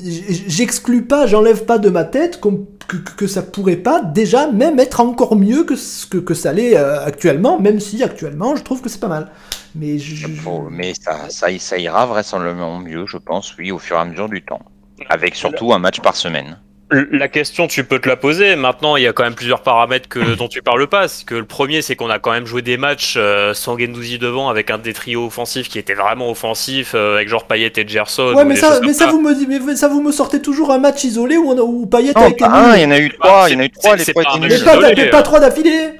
j'exclus 0.48 1.04
pas, 1.04 1.28
j'enlève 1.28 1.66
pas 1.66 1.78
de 1.78 1.90
ma 1.90 2.04
tête 2.04 2.42
que, 2.42 2.98
que, 3.16 3.28
ça 3.28 3.44
pourrait 3.44 3.76
pas 3.76 4.02
déjà 4.02 4.48
même 4.52 4.80
être 4.80 5.00
encore 5.00 5.36
mieux 5.36 5.66
que 5.66 5.76
ce 5.76 6.08
que, 6.08 6.18
que 6.18 6.34
ça 6.34 6.52
l'est 6.52 6.78
euh, 6.78 7.06
actuellement, 7.06 7.60
même 7.60 7.80
si 7.80 8.02
actuellement 8.02 8.56
je 8.56 8.64
trouve 8.64 8.82
que 8.82 8.90
c'est 8.90 9.00
pas 9.00 9.08
mal. 9.08 9.30
Mais, 9.76 9.98
mais 10.72 10.94
ça, 11.00 11.30
ça, 11.30 11.48
ça 11.60 11.78
ira 11.78 12.08
vraisemblablement 12.08 12.80
mieux, 12.80 13.06
je 13.06 13.18
pense, 13.18 13.56
oui, 13.60 13.72
au 13.72 13.78
fur 13.78 13.98
et 13.98 14.00
à 14.00 14.06
mesure 14.06 14.30
du 14.30 14.42
temps. 14.42 14.62
Avec 15.10 15.36
surtout 15.36 15.74
un 15.74 15.80
match 15.80 16.00
par 16.02 16.16
semaine. 16.16 16.58
La 16.90 17.28
question, 17.28 17.68
tu 17.68 17.84
peux 17.84 18.00
te 18.00 18.08
la 18.08 18.16
poser. 18.16 18.56
Maintenant, 18.56 18.96
il 18.96 19.04
y 19.04 19.08
a 19.08 19.14
quand 19.14 19.24
même 19.24 19.36
plusieurs 19.36 19.62
paramètres 19.62 20.08
que, 20.08 20.36
dont 20.38 20.48
tu 20.48 20.62
parles 20.62 20.88
pas. 20.88 21.08
Que 21.26 21.36
le 21.36 21.46
premier, 21.46 21.82
c'est 21.82 21.98
qu'on 21.98 22.10
a 22.10 22.20
quand 22.20 22.32
même 22.32 22.46
joué 22.46 22.62
des 22.62 22.78
matchs 22.78 23.16
euh, 23.18 23.54
sans 23.54 23.78
Gendouzi 23.78 24.20
devant, 24.20 24.48
avec 24.48 24.72
un 24.72 24.78
des 24.78 24.94
trios 24.94 25.26
offensifs 25.26 25.68
qui 25.68 25.80
était 25.80 25.96
vraiment 25.96 26.30
offensif, 26.30 26.94
euh, 26.96 27.16
avec 27.16 27.28
genre 27.28 27.46
Payet 27.46 27.74
et 27.76 27.88
Gerson. 27.88 28.34
Ouais, 28.34 28.46
mais 28.46 28.56
ça, 28.56 28.80
mais 28.82 28.94
ça, 28.94 29.08
vous 29.08 29.20
me, 29.20 29.34
mais 29.66 29.76
ça 29.76 29.90
vous 29.90 30.02
me 30.02 30.14
sortez 30.14 30.42
toujours 30.42 30.72
un 30.72 30.80
match 30.80 31.04
isolé 31.04 31.36
où, 31.36 31.50
on 31.50 31.58
a, 31.58 31.62
où 31.62 31.86
Payet 31.88 32.18
a 32.18 32.30
été 32.30 32.46
Il 32.46 32.82
y 32.82 32.86
en 32.86 32.92
a 32.92 33.00
eu 33.00 33.10
trois, 33.10 33.50
il 33.50 33.54
y 33.54 33.58
en 33.58 33.60
a 33.60 33.66
eu 33.66 33.70
trois, 33.70 33.96
les 33.98 34.06
trois 34.06 34.24
étaient 34.24 34.40
nuls. 34.40 34.64
Mais 34.96 35.06
pas, 35.10 35.18
pas 35.18 35.24
trois 35.24 35.40
d'affilée. 35.42 35.92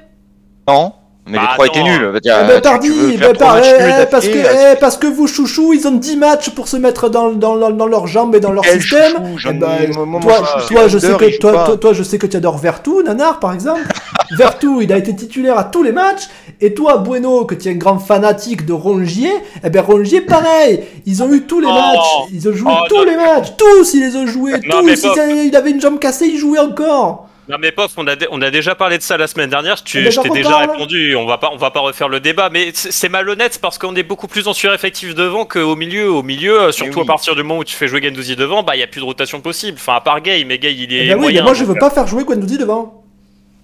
Non. 0.66 0.94
Mais 1.28 1.38
les 1.38 1.46
trois 1.54 1.66
étaient 1.66 1.82
nuls. 1.82 2.12
Eh 2.16 2.28
ben, 2.28 2.60
tardi, 2.60 3.16
ben, 3.18 3.32
eh, 3.32 4.06
parce, 4.06 4.26
que, 4.26 4.38
eh, 4.38 4.76
parce 4.80 4.96
que 4.96 5.06
vous, 5.06 5.26
chouchou, 5.26 5.72
ils 5.74 5.86
ont 5.86 5.92
10 5.92 6.16
matchs 6.16 6.50
pour 6.50 6.68
se 6.68 6.76
mettre 6.76 7.08
dans, 7.08 7.32
dans, 7.32 7.70
dans 7.70 7.86
leurs 7.86 8.06
jambes 8.06 8.34
et 8.34 8.40
dans 8.40 8.52
leur 8.52 8.64
système. 8.64 9.14
Eh 9.48 9.52
ben, 9.52 9.90
toi, 10.20 10.42
toi, 10.68 10.88
je 10.88 10.98
sais 10.98 11.16
que, 11.16 11.38
toi, 11.38 11.76
toi, 11.78 11.92
je 11.92 12.02
sais 12.02 12.18
que 12.18 12.26
tu 12.26 12.36
adores 12.36 12.58
Vertou, 12.58 13.02
Nanar, 13.02 13.40
par 13.40 13.52
exemple. 13.52 13.82
Vertou, 14.36 14.80
il 14.82 14.92
a 14.92 14.98
été 14.98 15.14
titulaire 15.14 15.58
à 15.58 15.64
tous 15.64 15.82
les 15.82 15.92
matchs. 15.92 16.28
Et 16.60 16.74
toi, 16.74 16.98
Bueno, 16.98 17.44
que 17.44 17.54
tu 17.54 17.68
es 17.68 17.72
un 17.72 17.76
grand 17.76 17.98
fanatique 17.98 18.66
de 18.66 18.72
Rongier, 18.72 19.32
eh 19.62 19.70
ben 19.70 19.80
Rongier, 19.80 20.20
pareil. 20.20 20.84
Ils 21.06 21.22
ont 21.22 21.32
eu 21.32 21.42
tous 21.42 21.60
les 21.60 21.68
oh. 21.68 21.72
matchs. 21.72 22.30
Ils 22.32 22.48
ont 22.48 22.52
joué 22.52 22.72
oh, 22.72 22.84
tous 22.88 23.04
les 23.04 23.16
matchs. 23.16 23.52
Tous, 23.56 23.94
ils 23.94 24.00
les 24.00 24.16
ont 24.16 24.26
joués. 24.26 24.60
tous. 24.60 24.94
Si 24.96 25.08
il 25.46 25.56
avait 25.56 25.70
une 25.70 25.80
jambe 25.80 25.98
cassée, 25.98 26.26
il 26.26 26.38
jouait 26.38 26.58
encore. 26.58 27.28
Non 27.48 27.56
mais 27.58 27.72
Pof, 27.72 27.92
on 27.96 28.06
a, 28.06 28.14
on 28.30 28.42
a 28.42 28.50
déjà 28.50 28.74
parlé 28.74 28.98
de 28.98 29.02
ça 29.02 29.16
la 29.16 29.26
semaine 29.26 29.48
dernière, 29.48 29.82
tu, 29.82 30.10
je 30.10 30.20
t'ai 30.20 30.28
déjà 30.28 30.58
répondu, 30.58 31.16
on 31.16 31.24
va 31.24 31.38
pas, 31.38 31.50
on 31.52 31.56
va 31.56 31.70
pas 31.70 31.80
refaire 31.80 32.10
le 32.10 32.20
débat, 32.20 32.50
mais 32.50 32.72
c'est 32.74 33.08
malhonnête 33.08 33.58
parce 33.62 33.78
qu'on 33.78 33.94
est 33.96 34.02
beaucoup 34.02 34.28
plus 34.28 34.48
en 34.48 34.52
sureffectif 34.52 35.14
devant 35.14 35.46
qu'au 35.46 35.74
milieu. 35.74 36.10
Au 36.10 36.22
milieu, 36.22 36.60
euh, 36.60 36.72
surtout 36.72 37.00
à 37.00 37.06
partir 37.06 37.34
du 37.34 37.42
moment 37.42 37.60
où 37.60 37.64
tu 37.64 37.74
fais 37.74 37.88
jouer 37.88 38.02
Gendouzi 38.02 38.36
devant, 38.36 38.62
bah 38.62 38.76
il 38.76 38.80
y 38.80 38.82
a 38.82 38.86
plus 38.86 39.00
de 39.00 39.06
rotation 39.06 39.40
possible. 39.40 39.78
Enfin 39.80 39.94
à 39.94 40.00
part 40.00 40.20
Gay, 40.20 40.44
mais 40.44 40.58
Gay 40.58 40.74
il 40.74 40.92
est. 40.92 41.06
Eh 41.06 41.14
ben 41.14 41.18
oui, 41.18 41.32
mais 41.34 41.42
moi 41.42 41.54
je 41.54 41.64
veux 41.64 41.74
euh, 41.74 41.78
pas 41.78 41.88
faire 41.90 42.06
jouer 42.06 42.24
Gendouzi 42.28 42.58
devant. 42.58 43.04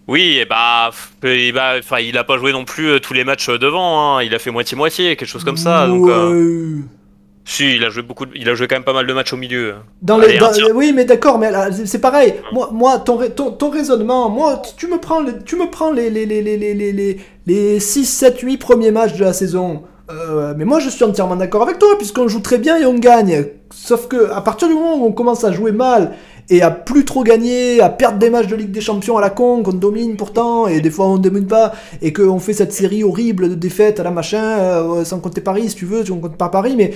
Oui, 0.06 0.38
et 0.38 0.46
bah, 0.46 0.90
et 1.22 1.52
bah, 1.52 1.80
il 2.00 2.16
a 2.16 2.24
pas 2.24 2.38
joué 2.38 2.52
non 2.52 2.64
plus 2.64 2.88
euh, 2.88 3.00
tous 3.00 3.12
les 3.12 3.24
matchs 3.24 3.48
devant, 3.48 4.16
hein. 4.16 4.22
il 4.22 4.34
a 4.34 4.38
fait 4.38 4.50
moitié-moitié, 4.50 5.16
quelque 5.16 5.28
chose 5.28 5.44
comme 5.44 5.56
ça. 5.56 5.86
Donc, 5.86 6.10
si, 7.46 7.76
il 7.76 7.84
a 7.84 7.90
joué 7.90 8.02
beaucoup, 8.02 8.24
il 8.34 8.48
a 8.48 8.54
joué 8.54 8.66
quand 8.66 8.76
même 8.76 8.84
pas 8.84 8.94
mal 8.94 9.06
de 9.06 9.12
matchs 9.12 9.34
au 9.34 9.36
milieu. 9.36 9.74
Dans 10.00 10.16
les, 10.16 10.38
oui, 10.74 10.92
mais 10.94 11.04
d'accord, 11.04 11.38
mais 11.38 11.50
c'est 11.84 12.00
pareil. 12.00 12.34
Moi, 12.52 12.70
moi 12.72 12.98
ton, 12.98 13.18
ton, 13.18 13.70
raisonnement, 13.70 14.30
moi, 14.30 14.62
tu 14.76 14.86
me 14.86 14.98
prends, 14.98 15.22
tu 15.44 15.56
me 15.56 15.70
prends 15.70 15.92
les, 15.92 16.08
les, 16.08 16.24
les, 16.24 16.40
les, 16.40 16.56
les, 16.56 16.74
les, 16.74 17.20
les 17.46 17.80
6, 17.80 18.06
7, 18.06 18.40
8 18.40 18.56
premiers 18.56 18.90
matchs 18.90 19.14
de 19.14 19.24
la 19.24 19.34
saison. 19.34 19.82
Euh, 20.10 20.54
mais 20.56 20.64
moi, 20.64 20.80
je 20.80 20.88
suis 20.88 21.04
entièrement 21.04 21.36
d'accord 21.36 21.62
avec 21.62 21.78
toi, 21.78 21.96
puisqu'on 21.98 22.28
joue 22.28 22.40
très 22.40 22.58
bien 22.58 22.78
et 22.78 22.86
on 22.86 22.94
gagne. 22.94 23.46
Sauf 23.70 24.08
que 24.08 24.30
à 24.30 24.40
partir 24.40 24.68
du 24.68 24.74
moment 24.74 24.96
où 24.96 25.06
on 25.06 25.12
commence 25.12 25.44
à 25.44 25.52
jouer 25.52 25.72
mal 25.72 26.12
et 26.50 26.62
à 26.62 26.70
plus 26.70 27.04
trop 27.04 27.22
gagner, 27.22 27.80
à 27.80 27.88
perdre 27.88 28.18
des 28.18 28.30
matchs 28.30 28.46
de 28.48 28.56
Ligue 28.56 28.70
des 28.70 28.80
Champions 28.80 29.16
à 29.16 29.20
la 29.20 29.30
con, 29.30 29.62
qu'on 29.62 29.72
domine 29.72 30.16
pourtant, 30.16 30.66
et 30.66 30.80
des 30.80 30.90
fois 30.90 31.06
on 31.06 31.14
ne 31.14 31.22
domine 31.22 31.46
pas, 31.46 31.72
et 32.02 32.12
qu'on 32.12 32.38
fait 32.38 32.52
cette 32.52 32.72
série 32.72 33.02
horrible 33.04 33.48
de 33.48 33.54
défaites 33.54 33.98
à 34.00 34.02
la 34.02 34.10
machin, 34.10 34.42
euh, 34.42 35.04
sans 35.04 35.20
compter 35.20 35.40
Paris 35.40 35.70
si 35.70 35.76
tu 35.76 35.86
veux, 35.86 36.04
si 36.04 36.12
on 36.12 36.18
compte 36.18 36.36
pas 36.36 36.48
Paris, 36.48 36.74
mais 36.76 36.92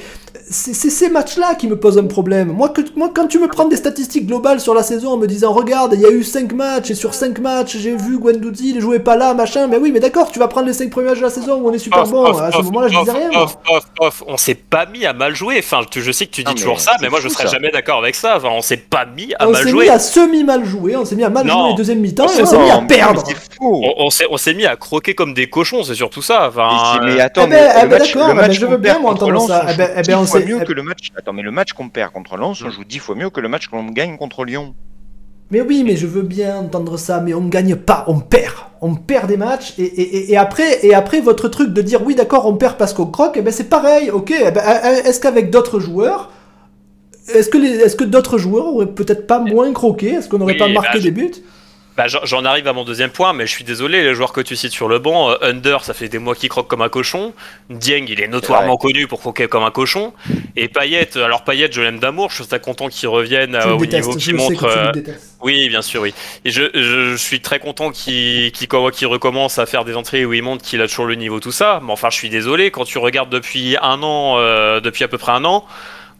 c'est 0.51 0.73
ces 0.75 1.11
matchs-là 1.11 1.55
qui 1.57 1.67
me 1.69 1.79
posent 1.79 1.99
un 1.99 2.07
problème. 2.07 2.53
Moi, 2.53 2.71
que, 2.71 2.81
moi, 2.97 3.11
quand 3.15 3.27
tu 3.27 3.39
me 3.39 3.49
prends 3.49 3.67
des 3.69 3.77
statistiques 3.77 4.27
globales 4.27 4.61
sur 4.61 4.73
la 4.75 4.83
saison 4.83 5.13
en 5.13 5.17
me 5.19 5.27
disant, 5.27 5.53
regarde, 5.53 5.93
il 5.95 6.01
y 6.01 6.07
a 6.07 6.11
eu 6.11 6.23
5 6.23 6.53
matchs, 6.55 6.91
et 6.91 6.95
sur 6.95 7.13
5 7.15 7.39
matchs, 7.39 7.77
j'ai 7.77 7.95
vu 7.95 8.19
Guendouzi, 8.19 8.71
il 8.75 8.81
jouait 8.81 8.99
pas 8.99 9.17
là, 9.17 9.35
machin, 9.35 9.67
mais 9.67 9.77
oui, 9.77 9.93
mais 9.93 10.01
d'accord, 10.01 10.31
tu 10.31 10.39
vas 10.39 10.49
prendre 10.49 10.67
les 10.67 10.73
5 10.73 10.89
premiers 10.91 11.09
matchs 11.09 11.19
de 11.19 11.25
la 11.25 11.31
saison 11.31 11.61
où 11.61 11.69
on 11.69 11.73
est 11.73 11.79
super 11.79 12.03
Off, 12.03 12.11
bon, 12.11 12.25
off, 12.27 12.41
à 12.41 12.51
ce 12.53 12.59
moment-là, 12.63 12.89
je 12.89 12.97
off, 12.97 13.05
disais 13.07 13.19
rien. 13.29 13.41
off, 13.43 13.59
off, 13.71 13.85
off. 14.01 14.25
On 14.27 14.37
s'est 14.39 14.55
pas 14.55 14.87
mis 14.87 15.05
à 15.05 15.13
mal 15.13 15.35
jouer. 15.35 15.57
Enfin, 15.59 15.81
tu- 15.91 16.03
je 16.03 16.13
sais 16.13 16.27
que 16.27 16.31
tu 16.33 16.43
dis 16.43 16.47
Non, 16.47 16.53
mais 16.55 16.61
toujours 16.61 16.81
ça, 16.81 16.93
mais 17.03 17.09
moi 17.11 17.21
je 17.21 17.29
serais 17.29 17.45
ça. 17.45 17.51
jamais 17.53 17.71
d'accord 17.71 17.99
avec 17.99 18.15
ça. 18.15 18.37
Enfin, 18.37 18.49
on 18.53 18.63
s'est 18.63 18.77
pas 18.79 19.05
mis 19.05 19.35
à 19.39 19.49
On 19.49 19.53
mal 19.53 19.63
s'est 19.65 19.73
mis 19.73 19.89
à 19.89 19.99
semi-mal 19.99 20.65
jouer, 20.65 20.97
on 20.97 21.05
s'est 21.05 21.15
mis 21.17 21.25
à 21.25 21.31
mal 21.31 21.47
Non. 21.47 21.61
jouer 21.61 21.71
les 21.71 21.77
deuxième 21.77 22.01
mi-temps, 22.01 22.27
et 22.27 22.43
on 22.43 22.47
s'est 22.47 22.59
mis 22.59 22.71
à 22.71 22.81
mais 22.81 22.87
perdre. 22.87 23.23
On, 23.61 23.93
on 23.99 24.11
s'est, 24.11 24.27
on 24.31 24.37
s'est 24.37 24.55
mis 24.55 24.67
à 24.67 24.77
croquer 24.77 25.15
comme 25.15 25.35
des 25.35 25.49
cochons, 25.49 25.83
c'est 25.85 25.95
surtout 25.95 26.23
ça. 26.23 26.49
Enfin, 26.49 27.01
Mais, 27.05 27.21
attends, 27.21 27.43
Eh 27.47 27.51
ben, 27.51 27.57
mais 27.57 27.73
eh 27.79 27.83
le 27.85 27.89
match, 27.89 28.13
d'accord, 28.15 28.29
le 28.29 28.33
eh 28.33 28.37
match 28.37 28.53
je 28.53 28.61
veux 28.67 28.67
qu'on 28.77 28.83
bien 28.83 28.93
perd 28.95 29.03
m'entendre 29.05 29.21
contre 29.21 29.33
Lens, 29.35 29.49
ça. 29.49 29.65
on 29.67 29.71
Eh 29.73 29.77
ben- 29.77 29.87
joue 29.87 29.93
eh 29.93 29.95
ben, 29.95 30.03
dix 30.03 30.15
on 30.15 30.27
fois 30.27 30.41
sait- 30.41 30.47
mieux 30.47 30.59
eh- 30.61 30.65
que 30.65 30.73
le 30.73 30.83
match. 30.83 31.09
Attends, 31.17 31.33
mais 31.33 31.43
le 31.43 31.51
match 31.51 31.73
qu'on 31.73 31.89
perd 31.89 32.13
contre 32.13 32.37
Lens, 32.37 32.63
on 32.65 32.71
joue 32.71 32.85
dix 32.85 32.99
fois 32.99 33.15
mieux 33.15 33.31
que 33.31 33.41
le 33.41 33.49
match 33.49 33.69
qu'on 33.69 33.85
gagne 33.85 34.17
contre 34.17 34.45
Lyon. 34.45 34.75
Mais 35.51 35.63
oui, 35.63 35.83
mais 35.83 35.97
je 35.97 36.07
veux 36.07 36.23
bien 36.23 36.59
entendre 36.59 36.99
ça, 36.99 37.21
mais 37.21 37.33
on 37.33 37.41
ne 37.41 37.49
gagne 37.49 37.75
pas, 37.77 38.05
on 38.07 38.19
perd. 38.21 38.53
On 38.83 38.95
perd 38.95 39.29
des 39.29 39.39
matchs, 39.39 39.73
et, 39.79 39.83
et, 39.83 40.17
et- 40.19 40.33
et 40.33 40.37
après, 40.37 40.85
et 40.87 40.95
après, 40.95 41.21
votre 41.21 41.49
truc 41.49 41.73
de 41.73 41.81
dire 41.83 42.01
oui, 42.05 42.15
d'accord, 42.15 42.47
on 42.47 42.55
perd 42.55 42.77
parce 42.77 42.93
qu'on 42.93 43.07
croque, 43.07 43.35
eh 43.37 43.41
ben 43.41 43.51
c'est 43.53 43.69
pareil, 43.71 44.11
ok. 44.11 44.31
eh 44.47 44.51
ben, 44.51 44.63
eh, 44.85 45.09
est-ce 45.09 45.21
qu'avec 45.21 45.51
d'autres 45.51 45.81
joueurs, 45.81 46.31
est-ce 47.35 47.49
que, 47.49 47.59
les, 47.59 47.71
est-ce 47.81 47.97
que 47.97 48.05
d'autres 48.05 48.39
joueurs 48.39 48.67
auraient 48.67 48.87
peut-être 48.87 49.27
pas 49.27 49.39
moins 49.39 49.73
croqué? 49.73 50.09
Est-ce 50.15 50.29
qu'on 50.29 50.39
n'aurait 50.39 50.55
Oui, 50.55 50.59
pas 50.59 50.69
marqué 50.69 50.91
bah, 50.95 50.99
je- 50.99 51.03
des 51.05 51.11
buts? 51.11 51.33
Bah, 51.97 52.07
j'en 52.07 52.45
arrive 52.45 52.69
à 52.69 52.73
mon 52.73 52.85
deuxième 52.85 53.11
point, 53.11 53.33
mais 53.33 53.45
je 53.45 53.51
suis 53.51 53.65
désolé, 53.65 54.05
les 54.05 54.15
joueurs 54.15 54.33
que 54.33 54.41
tu 54.41 54.55
cites 54.55 54.71
sur 54.71 54.87
le 54.87 55.01
banc, 55.01 55.31
euh, 55.33 55.35
Under, 55.43 55.83
ça 55.83 55.95
fait 55.95 56.09
des 56.09 56.19
mois 56.21 56.37
qu'il 56.37 56.49
croque 56.49 56.69
comme 56.69 56.81
un 56.81 56.89
cochon. 56.89 57.33
Dieng, 57.71 58.05
il 58.09 58.21
est 58.21 58.29
notoirement 58.29 58.77
connu 58.77 59.09
pour 59.09 59.19
croquer 59.19 59.49
comme 59.49 59.65
un 59.65 59.73
cochon. 59.73 60.13
Et 60.55 60.69
Payet, 60.69 61.09
alors 61.17 61.43
Payet, 61.43 61.69
je 61.73 61.81
l'aime 61.81 61.99
d'amour, 61.99 62.31
je 62.31 62.37
suis 62.37 62.47
très 62.47 62.61
content 62.61 62.87
qu'il 62.87 63.09
revienne 63.09 63.59
Tu 63.61 63.67
euh, 63.67 63.73
au 63.75 63.79
détestes, 63.81 64.07
niveau 64.07 64.17
je 64.21 64.25
qu'il 64.25 64.33
le 64.35 64.39
sais 64.39 64.51
montre. 64.51 64.61
que 64.69 64.73
tu 64.73 64.79
euh, 64.79 64.87
le 64.87 64.93
détestes. 64.93 65.37
Oui, 65.43 65.69
bien 65.69 65.83
sûr, 65.83 66.03
oui. 66.03 66.15
Et 66.45 66.51
je, 66.53 66.63
je, 66.73 67.11
je 67.11 67.17
suis 67.17 67.41
très 67.41 67.59
content 67.59 67.91
qu'il 67.91 68.53
qu'il 68.53 68.69
qu'il 68.69 69.07
recommence 69.09 69.59
à 69.59 69.67
faire 69.67 69.85
des 69.85 69.97
entrées 69.97 70.25
où 70.25 70.33
il 70.33 70.43
montre 70.45 70.63
qu'il 70.65 70.81
a 70.81 70.87
toujours 70.87 71.07
le 71.07 71.17
niveau, 71.17 71.41
tout 71.41 71.51
ça. 71.51 71.81
Mais 71.85 71.91
enfin, 71.91 72.11
je 72.11 72.17
suis 72.17 72.31
désolé, 72.31 72.71
quand 72.71 72.85
tu 72.85 72.99
regardes 72.99 73.31
depuis 73.31 73.77
un 73.83 74.01
an, 74.05 74.37
euh, 74.39 74.79
depuis 74.79 75.03
à 75.03 75.09
peu 75.09 75.19
près 75.19 75.33
un 75.33 75.45
an, 75.45 75.65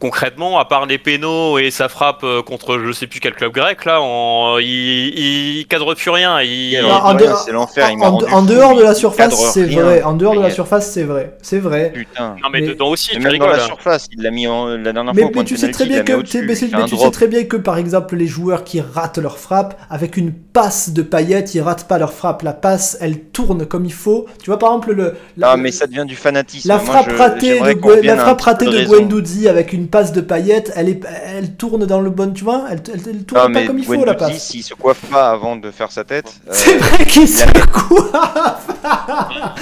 concrètement, 0.01 0.59
à 0.59 0.65
part 0.65 0.87
les 0.87 0.99
pénaux 0.99 1.59
et 1.59 1.71
sa 1.71 1.89
frappe 1.89 2.23
euh, 2.25 2.43
contre 2.43 2.79
je 2.79 2.93
sais 2.93 3.07
plus 3.07 3.21
quel 3.21 3.35
club 3.35 3.53
grec, 3.53 3.85
là, 3.85 4.01
on, 4.01 4.59
il, 4.61 5.59
il 5.59 5.67
cadre 5.67 5.95
plus 5.95 6.11
rien. 6.11 6.41
Il, 6.41 6.79
Non, 6.83 6.89
en 6.91 7.15
dehors- 7.15 7.39
c'est 7.39 7.53
l'enfer, 7.53 7.91
il 7.91 8.03
En, 8.03 8.43
dehors 8.43 8.75
de 8.77 8.83
la 8.83 8.95
surface, 8.95 9.35
c'est 9.53 9.65
vrai. 9.65 10.03
En 10.03 10.13
dehors 10.15 10.35
de 10.35 10.41
la 10.41 10.51
surface, 10.51 10.91
c'est 10.91 11.03
vrai. 11.03 11.37
C'est 11.43 11.59
vrai. 11.59 11.93
Putain. 11.95 12.37
Non, 12.43 12.49
mais, 12.53 12.61
Mais- 12.61 12.69
dedans 12.69 12.89
aussi, 12.89 13.11
tu 13.11 13.17
même 13.19 13.25
dans 13.25 13.31
rigoles. 13.33 13.51
la 13.51 13.59
surface, 13.61 14.07
il 14.13 14.23
l'a 14.23 14.31
mis 14.31 14.47
en, 14.47 14.67
la 14.69 14.93
dernière 14.93 15.15
Mais, 15.15 15.23
fois 15.23 15.31
mais 15.35 15.45
tu 15.45 15.57
sais 15.57 15.71
très 15.71 15.87
bien 15.87 16.03
que 16.03 16.23
tu- 16.23 16.43
mais 16.43 16.55
sais 16.55 16.69
très 17.11 17.27
bien 17.29 17.45
que 17.45 17.57
par 17.57 17.79
exemple 17.79 18.17
les 18.17 18.27
joueurs 18.27 18.65
qui 18.65 18.81
ratent 18.81 19.19
leur 19.19 19.39
frappe 19.39 19.79
avec 19.91 20.17
une 20.17 20.33
passe 20.33 20.91
de 20.91 21.03
paillettes, 21.03 21.55
ils 21.55 21.61
ratent 21.61 21.89
pas 21.89 21.99
leur 21.99 22.13
frappe. 22.13 22.43
La 22.43 22.53
passe, 22.53 22.97
elle 23.01 23.19
tourne 23.21 23.67
comme 23.67 23.85
il 23.85 23.93
faut. 23.93 24.27
Tu 24.43 24.51
vois 24.51 24.59
par 24.59 24.71
exemple 24.71 24.93
le 24.93 25.15
la, 25.37 25.51
Ah, 25.53 25.57
mais 25.57 25.73
ça 25.73 25.87
devient 25.87 26.05
du 26.07 26.17
fanatisme. 26.17 26.69
la 26.69 26.79
frappe 26.79 27.11
ratée 27.17 27.59
de 27.61 28.07
la 28.07 28.17
frappe 28.17 28.41
ratée 28.41 28.67
de. 28.67 28.85
Guendouzi 28.85 29.49
avec 29.49 29.73
une 29.73 29.88
passe 29.89 30.13
de 30.13 30.21
paillettes, 30.21 30.73
elle 30.77 30.89
est 30.89 31.01
elle 31.27 31.55
tourne 31.55 31.85
dans 31.87 32.01
le 32.01 32.11
bon, 32.11 32.33
tu 32.33 32.45
vois, 32.45 32.65
elle, 32.71 32.83
elle, 32.93 33.01
elle 33.09 33.25
tourne 33.25 33.41
Ah, 33.45 33.49
pas 33.53 33.67
comme 33.67 33.79
il 33.79 33.85
faut 33.85 34.05
la 34.05 34.15
passe. 34.15 34.39
s'il 34.39 34.63
se 34.63 34.75
coiffe 34.75 35.05
pas 35.11 35.31
avant 35.31 35.57
de 35.57 35.71
faire 35.71 35.91
sa 35.93 36.05
tête, 36.05 36.33
euh, 36.49 36.53
C'est 36.53 36.77
vrai 36.79 37.05
qu'il 37.05 37.23
il 37.23 37.29
se 37.29 37.45
a- 37.45 37.67
coiffe. 37.67 38.69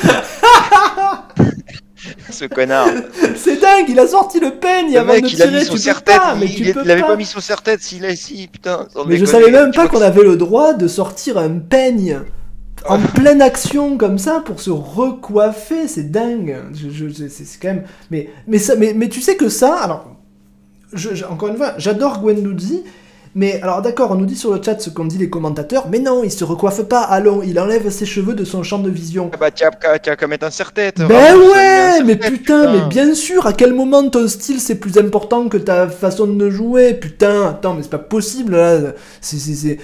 ce 2.31 2.45
connard. 2.47 2.89
C'est 3.37 3.61
dingue, 3.61 3.87
il 3.89 3.99
a 3.99 4.07
sorti 4.07 4.41
le 4.41 4.53
peigne 4.53 4.93
Le 4.93 4.99
avant 5.01 5.13
mec, 5.15 5.25
de 5.25 5.29
il 5.29 5.43
a 5.43 5.47
tirer, 5.47 5.59
mis 5.61 5.65
son 5.65 5.77
serre-tête. 5.77 6.21
Il, 6.43 6.67
il 6.69 6.75
peux 6.75 6.85
l'avait 6.85 7.01
pas. 7.01 7.09
pas 7.09 7.17
mis 7.17 7.25
son 7.25 7.41
serre-tête. 7.41 7.81
S'il 7.83 8.05
a 8.05 8.15
si, 8.15 8.49
putain. 8.49 8.87
Mais 9.07 9.17
je 9.17 9.25
déconner. 9.25 9.27
savais 9.27 9.51
même 9.51 9.73
pas 9.73 9.89
qu'on 9.89 10.03
avait 10.03 10.23
le 10.23 10.37
droit 10.37 10.75
de 10.75 10.87
sortir 10.89 11.39
un 11.39 11.59
peigne 11.59 12.21
en 12.89 12.99
pleine 13.01 13.43
action 13.43 13.97
comme 13.97 14.19
ça 14.19 14.43
pour 14.45 14.61
se 14.61 14.71
recoiffer, 14.71 15.89
c'est 15.89 16.11
dingue. 16.11 16.57
Je, 16.75 16.91
je- 16.91 17.29
c'est 17.29 17.45
quand 17.61 17.69
même. 17.69 17.85
Mais, 18.11 18.29
mais, 18.47 18.59
ça, 18.59 18.77
mais, 18.77 18.93
mais 18.95 19.09
tu 19.09 19.21
sais 19.21 19.37
que 19.37 19.49
ça, 19.49 19.75
alors, 19.77 20.16
je, 20.93 21.15
je- 21.15 21.25
encore 21.25 21.49
une 21.49 21.57
fois, 21.57 21.73
j'adore 21.79 22.21
Guendouzi. 22.21 22.83
Mais 23.39 23.61
alors 23.61 23.83
d'accord, 23.83 24.13
on 24.13 24.15
nous 24.15 24.25
dit 24.25 24.35
sur 24.35 24.55
le 24.55 24.63
chat 24.63 24.81
ce 24.81 24.89
qu'ont 24.89 25.05
dit 25.05 25.19
les 25.19 25.29
commentateurs, 25.29 25.89
mais 25.91 25.99
non, 25.99 26.23
il 26.25 26.31
se 26.33 26.43
recoiffe 26.43 26.81
pas, 26.85 27.03
allons, 27.03 27.43
il 27.43 27.61
enlève 27.61 27.91
ses 27.91 28.07
cheveux 28.07 28.33
de 28.33 28.47
son 28.47 28.63
champ 28.63 28.79
de 28.79 28.89
vision. 28.89 29.31
Ah 29.35 29.37
bah 29.39 29.51
tiens, 29.51 29.69
tiens, 30.03 30.17
qu'à 30.17 30.27
mettre 30.27 30.47
un 30.47 30.51
serre-tête. 30.51 31.03
Ben 31.07 31.37
ouais, 31.37 32.03
mais 32.03 32.15
serre-tête, 32.15 32.33
putain, 32.33 32.73
mais 32.73 32.89
bien 32.89 33.15
sûr, 33.15 33.47
à 33.47 33.53
quel 33.53 33.75
moment 33.75 34.09
ton 34.09 34.27
style 34.27 34.59
c'est 34.59 34.77
plus 34.77 34.97
important 34.97 35.51
que 35.51 35.59
ta 35.59 35.87
façon 35.87 36.27
de 36.27 36.49
jouer 36.49 36.95
Putain, 36.95 37.49
attends, 37.51 37.75
mais 37.75 37.83
c'est 37.83 37.91
pas 37.91 37.99
possible 37.99 38.57
là. 38.57 38.95
C'est 39.21 39.77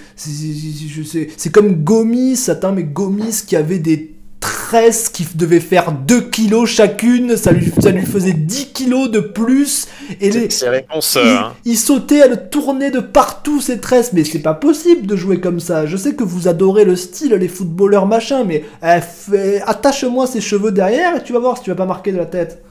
comme 1.52 1.74
Gomis, 1.84 2.46
attends, 2.48 2.72
mais 2.72 2.84
Gomis 2.84 3.42
qui 3.46 3.54
avait 3.56 3.80
des 3.80 4.11
tresses 4.42 5.08
qui 5.08 5.26
devaient 5.34 5.60
faire 5.60 5.92
2 5.92 6.20
kilos 6.22 6.68
chacune, 6.68 7.36
ça 7.36 7.52
lui, 7.52 7.72
ça 7.78 7.90
lui 7.90 8.04
faisait 8.04 8.34
10 8.34 8.72
kilos 8.72 9.10
de 9.10 9.20
plus, 9.20 9.86
et 10.20 10.30
les, 10.30 10.50
C'est 10.50 10.68
réponse. 10.68 11.16
il, 11.22 11.26
euh, 11.26 11.38
hein. 11.38 11.52
il 11.64 11.78
sautait, 11.78 12.18
elle 12.18 12.50
tournait 12.50 12.90
de 12.90 12.98
partout 13.00 13.60
ses 13.60 13.78
tresses, 13.78 14.12
mais 14.12 14.24
c'est 14.24 14.40
pas 14.40 14.54
possible 14.54 15.06
de 15.06 15.16
jouer 15.16 15.40
comme 15.40 15.60
ça. 15.60 15.86
Je 15.86 15.96
sais 15.96 16.14
que 16.14 16.24
vous 16.24 16.48
adorez 16.48 16.84
le 16.84 16.96
style, 16.96 17.32
les 17.34 17.48
footballeurs 17.48 18.06
machin, 18.06 18.44
mais 18.44 18.64
eh, 18.82 19.60
attache-moi 19.64 20.26
ses 20.26 20.40
cheveux 20.40 20.72
derrière 20.72 21.16
et 21.16 21.22
tu 21.22 21.32
vas 21.32 21.38
voir 21.38 21.56
si 21.56 21.62
tu 21.64 21.70
vas 21.70 21.76
pas 21.76 21.86
marquer 21.86 22.12
de 22.12 22.18
la 22.18 22.26
tête. 22.26 22.62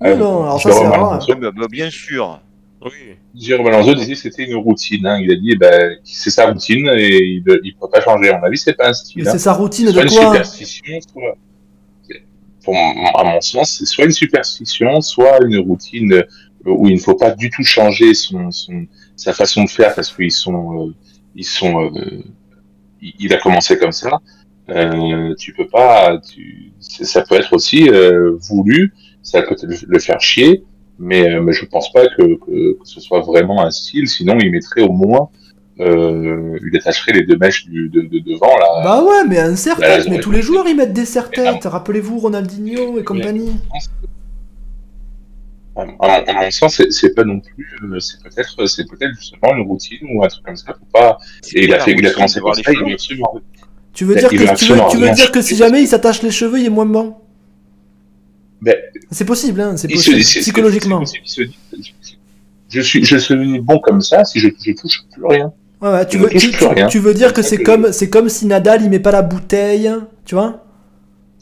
Non, 0.00 0.16
non, 0.16 0.42
alors 0.42 0.60
ça 0.60 0.70
c'est 0.72 1.68
bien 1.68 1.90
sûr. 1.90 2.40
Oui. 2.84 3.16
Jérôme 3.34 3.66
Alonso 3.68 3.94
disait 3.94 4.12
que 4.14 4.18
c'était 4.18 4.44
une 4.44 4.56
routine. 4.56 5.06
hein. 5.06 5.18
Il 5.20 5.30
a 5.30 5.36
dit, 5.36 5.56
ben, 5.56 5.96
c'est 6.04 6.30
sa 6.30 6.50
routine 6.50 6.88
et 6.96 7.16
il 7.18 7.42
ne 7.44 7.80
peut 7.80 7.88
pas 7.90 8.00
changer. 8.00 8.30
À 8.30 8.38
mon 8.38 8.44
avis, 8.44 8.58
c'est 8.58 8.74
pas 8.74 8.86
un 8.86 8.88
Mais 8.88 8.94
style. 8.94 9.28
hein. 9.28 9.32
c'est 9.32 9.38
sa 9.38 9.52
routine 9.52 9.90
soit 9.92 10.04
de 10.04 10.08
une 10.08 10.14
quoi 10.14 10.26
superstition, 10.26 10.98
soit. 11.12 11.36
Pour, 12.64 12.76
à 12.76 13.24
mon 13.24 13.40
sens, 13.40 13.76
c'est 13.78 13.86
soit 13.86 14.04
une 14.04 14.12
superstition, 14.12 15.00
soit 15.00 15.38
une 15.44 15.58
routine 15.58 16.12
euh, 16.12 16.22
où 16.64 16.86
il 16.88 16.94
ne 16.94 17.00
faut 17.00 17.16
pas 17.16 17.32
du 17.32 17.50
tout 17.50 17.64
changer 17.64 18.14
son, 18.14 18.52
son 18.52 18.86
sa 19.16 19.32
façon 19.32 19.64
de 19.64 19.68
faire 19.70 19.92
parce 19.96 20.14
qu'ils 20.14 20.30
sont, 20.30 20.86
euh, 20.88 20.92
ils 21.34 21.44
sont, 21.44 21.90
euh, 21.92 22.22
il 23.00 23.32
a 23.34 23.38
commencé 23.38 23.76
comme 23.78 23.90
ça. 23.90 24.20
Euh, 24.68 25.34
tu 25.36 25.52
peux 25.54 25.66
pas, 25.66 26.20
tu, 26.20 26.70
ça 26.80 27.22
peut 27.22 27.34
être 27.34 27.52
aussi 27.52 27.88
euh, 27.90 28.36
voulu, 28.38 28.94
ça 29.22 29.42
peut 29.42 29.56
le 29.64 29.76
le 29.84 29.98
faire 29.98 30.20
chier, 30.20 30.62
mais, 31.02 31.28
euh, 31.28 31.42
mais 31.42 31.52
je 31.52 31.64
pense 31.66 31.92
pas 31.92 32.06
que, 32.06 32.22
que, 32.22 32.72
que 32.78 32.84
ce 32.84 33.00
soit 33.00 33.20
vraiment 33.20 33.64
un 33.64 33.70
style. 33.70 34.08
Sinon, 34.08 34.38
il 34.40 34.52
mettrait 34.52 34.82
au 34.82 34.92
moins, 34.92 35.28
euh, 35.80 36.56
il 36.64 36.76
attacherait 36.76 37.12
les 37.12 37.24
deux 37.24 37.36
mèches 37.36 37.66
du, 37.66 37.88
de, 37.88 38.02
de 38.02 38.20
devant 38.20 38.56
là. 38.58 38.82
Bah 38.84 39.02
ouais, 39.02 39.26
mais 39.28 39.40
un 39.40 39.56
serre-tête, 39.56 40.04
Bah, 40.04 40.10
mais 40.10 40.20
tous 40.20 40.30
les 40.30 40.42
joueurs 40.42 40.66
ils 40.68 40.76
mettent 40.76 40.92
des 40.92 41.04
serre-têtes. 41.04 41.64
Mais 41.64 41.70
Rappelez-vous 41.70 42.18
Ronaldinho 42.20 42.98
et 43.00 43.04
compagnie. 43.04 43.56
À 45.74 45.86
mon- 45.86 46.50
sens, 46.50 46.82
c'est- 46.90 47.14
pas 47.14 47.24
non 47.24 47.40
plus, 47.40 47.66
euh, 47.82 47.98
c'est 47.98 48.22
peut-être, 48.22 48.66
c'est 48.66 48.86
peut-être 48.88 49.14
justement 49.18 49.56
une 49.56 49.66
routine 49.66 50.06
ou 50.14 50.22
un 50.22 50.28
truc 50.28 50.44
comme 50.44 50.56
ça 50.56 50.74
pour 50.74 50.86
pas. 50.88 51.18
Et 51.54 51.64
il 51.64 51.74
a 51.74 51.80
fait, 51.80 51.92
il 51.92 52.06
a 52.06 52.10
commencé 52.10 52.40
ça, 52.40 52.72
il 52.72 52.92
absolument. 52.92 53.34
Tu 53.94 54.04
veux 54.04 54.14
Il 54.14 54.18
dire 54.20 54.28
veut 54.28 54.36
que 54.36 54.36
tu 54.36 54.44
veux, 54.44 54.50
absolument 54.50 54.88
tu 54.88 54.96
veux 54.98 55.04
rien 55.04 55.12
dire 55.14 55.32
que 55.32 55.40
si 55.42 55.56
jamais 55.56 55.82
il 55.82 55.88
s'attache 55.88 56.22
les 56.22 56.30
cheveux, 56.30 56.60
il 56.60 56.66
est 56.66 56.70
moins 56.70 56.86
bon 56.86 57.16
Ben, 58.62 58.76
C'est 59.10 59.24
possible, 59.24 59.60
hein, 59.60 59.76
c'est 59.76 59.88
se- 59.88 59.94
possible, 59.94 60.20
psychologiquement. 60.20 61.00
possible, 61.00 61.22
se 61.26 61.42
Je 62.70 62.80
suis, 62.80 63.04
je 63.04 63.16
suis 63.18 63.60
bon 63.60 63.78
comme 63.80 64.00
ça 64.00 64.24
si 64.24 64.38
je, 64.38 64.48
je 64.64 64.72
touche 64.72 65.02
plus 65.12 65.26
rien. 65.26 65.52
Ouais, 65.80 65.90
ouais, 65.90 66.06
tu 66.06 66.16
veux, 66.16 66.26
ne 66.26 66.30
touche 66.30 66.42
tu, 66.42 66.48
plus 66.50 66.58
tu- 66.58 66.66
rien. 66.66 66.86
tu 66.86 66.98
veux 67.00 67.12
dire 67.12 67.32
que 67.32 67.42
C'est 67.42 67.62
comme, 67.62 67.92
c'est 67.92 68.08
comme 68.08 68.28
si 68.28 68.46
Nadal 68.46 68.82
il 68.82 68.88
met 68.88 69.00
pas 69.00 69.10
la 69.10 69.22
bouteille, 69.22 69.90
tu 70.24 70.36
vois? 70.36 70.64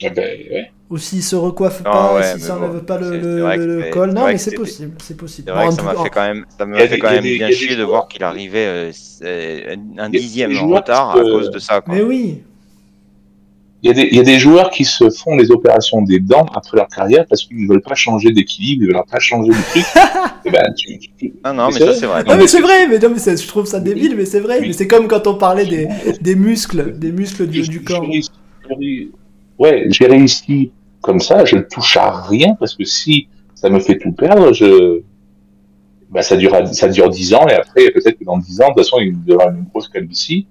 Eh 0.00 0.08
Ben, 0.10 0.24
ouais. 0.50 0.72
Ou 0.88 0.98
s'il 0.98 1.22
se 1.22 1.36
recoiffe 1.36 1.84
Non, 1.84 1.90
pas, 1.92 2.22
s'il 2.32 2.40
s'enlève 2.40 2.72
bon, 2.72 2.80
pas 2.80 2.98
le, 2.98 3.90
col. 3.92 4.10
Non, 4.12 4.26
mais 4.26 4.38
c'est 4.38 4.54
possible, 4.56 4.94
c'est 5.00 5.16
possible. 5.16 5.46
C'est 5.48 5.54
vrai 5.54 5.66
Bon, 5.66 5.68
que 5.68 5.74
en 5.74 5.76
ça 5.76 5.82
m'a 5.84 6.02
fait 6.02 6.10
quand 6.10 6.26
même, 6.26 6.44
ça 6.58 6.66
m'a 6.66 6.78
fait 6.88 6.98
quand 6.98 7.10
même 7.12 7.22
bien 7.22 7.50
chier 7.50 7.76
de 7.76 7.84
voir 7.84 8.08
qu'il 8.08 8.24
arrivait 8.24 8.66
euh, 8.66 8.92
euh, 9.22 9.76
un 9.98 10.08
dixième 10.10 10.56
en 10.56 10.66
retard 10.66 11.10
à 11.10 11.18
se- 11.18 11.22
cause 11.30 11.50
de 11.50 11.58
ça. 11.60 11.80
Mais 11.86 12.02
oui. 12.02 12.42
Il 13.82 13.88
y, 13.88 13.90
a 13.90 13.94
des, 13.94 14.08
il 14.10 14.16
y 14.16 14.20
a 14.20 14.22
des 14.22 14.38
joueurs 14.38 14.70
qui 14.70 14.84
se 14.84 15.08
font 15.08 15.36
des 15.36 15.50
opérations 15.50 16.02
des 16.02 16.20
dents 16.20 16.44
après 16.54 16.76
leur 16.76 16.88
carrière 16.88 17.24
parce 17.26 17.44
qu'ils 17.44 17.62
ne 17.62 17.68
veulent 17.68 17.80
pas 17.80 17.94
changer 17.94 18.30
d'équilibre, 18.30 18.82
ils 18.84 18.88
ne 18.88 18.92
veulent 18.92 19.02
pas 19.10 19.18
changer 19.20 19.48
de 19.50 19.70
truc. 19.70 19.84
Eh 20.44 20.50
ben, 20.50 20.74
tu- 20.76 20.98
tu- 21.18 21.32
Non, 21.44 21.54
non, 21.54 21.66
mais 21.68 21.78
ça 21.78 21.84
vrai. 21.86 21.94
c'est 21.94 22.06
vrai. 22.06 22.24
Non, 22.24 22.36
mais 22.36 22.46
c'est 22.46 22.60
vrai, 22.60 22.86
mais, 22.88 22.98
non, 22.98 23.08
mais 23.10 23.36
je 23.36 23.46
trouve 23.46 23.66
ça 23.66 23.80
débile, 23.80 24.16
mais 24.16 24.24
c'est 24.26 24.40
vrai. 24.40 24.58
Oui. 24.60 24.66
Mais 24.68 24.72
c'est 24.74 24.86
comme 24.86 25.06
quand 25.08 25.26
on 25.26 25.34
parlait 25.36 25.64
des, 25.66 25.88
des 26.20 26.34
muscles, 26.34 26.98
des 26.98 27.12
muscles 27.12 27.46
du, 27.46 27.62
du 27.62 27.82
corps. 27.82 28.06
Ouais, 29.58 29.86
j'ai 29.88 30.06
réussi 30.06 30.72
comme 31.02 31.20
ça, 31.20 31.44
je 31.44 31.56
ne 31.56 31.62
touche 31.62 31.96
à 31.96 32.22
rien 32.22 32.54
parce 32.58 32.74
que 32.74 32.84
si 32.84 33.28
ça 33.54 33.68
me 33.70 33.80
fait 33.80 33.98
tout 33.98 34.12
perdre, 34.12 34.52
je. 34.52 35.00
bah, 36.10 36.22
ça 36.22 36.36
dure 36.36 36.54
ça 36.68 36.88
dure 36.88 37.08
10 37.08 37.34
ans 37.34 37.46
et 37.48 37.54
après 37.54 37.90
peut-être 37.90 38.18
que 38.18 38.24
dans 38.24 38.38
10 38.38 38.60
ans 38.60 38.68
de 38.68 38.74
toute 38.74 38.84
façon 38.84 38.98
il 39.00 39.16
y 39.26 39.32
aura 39.32 39.50
une 39.50 39.64
grosse 39.64 39.88
calvitie 39.88 40.46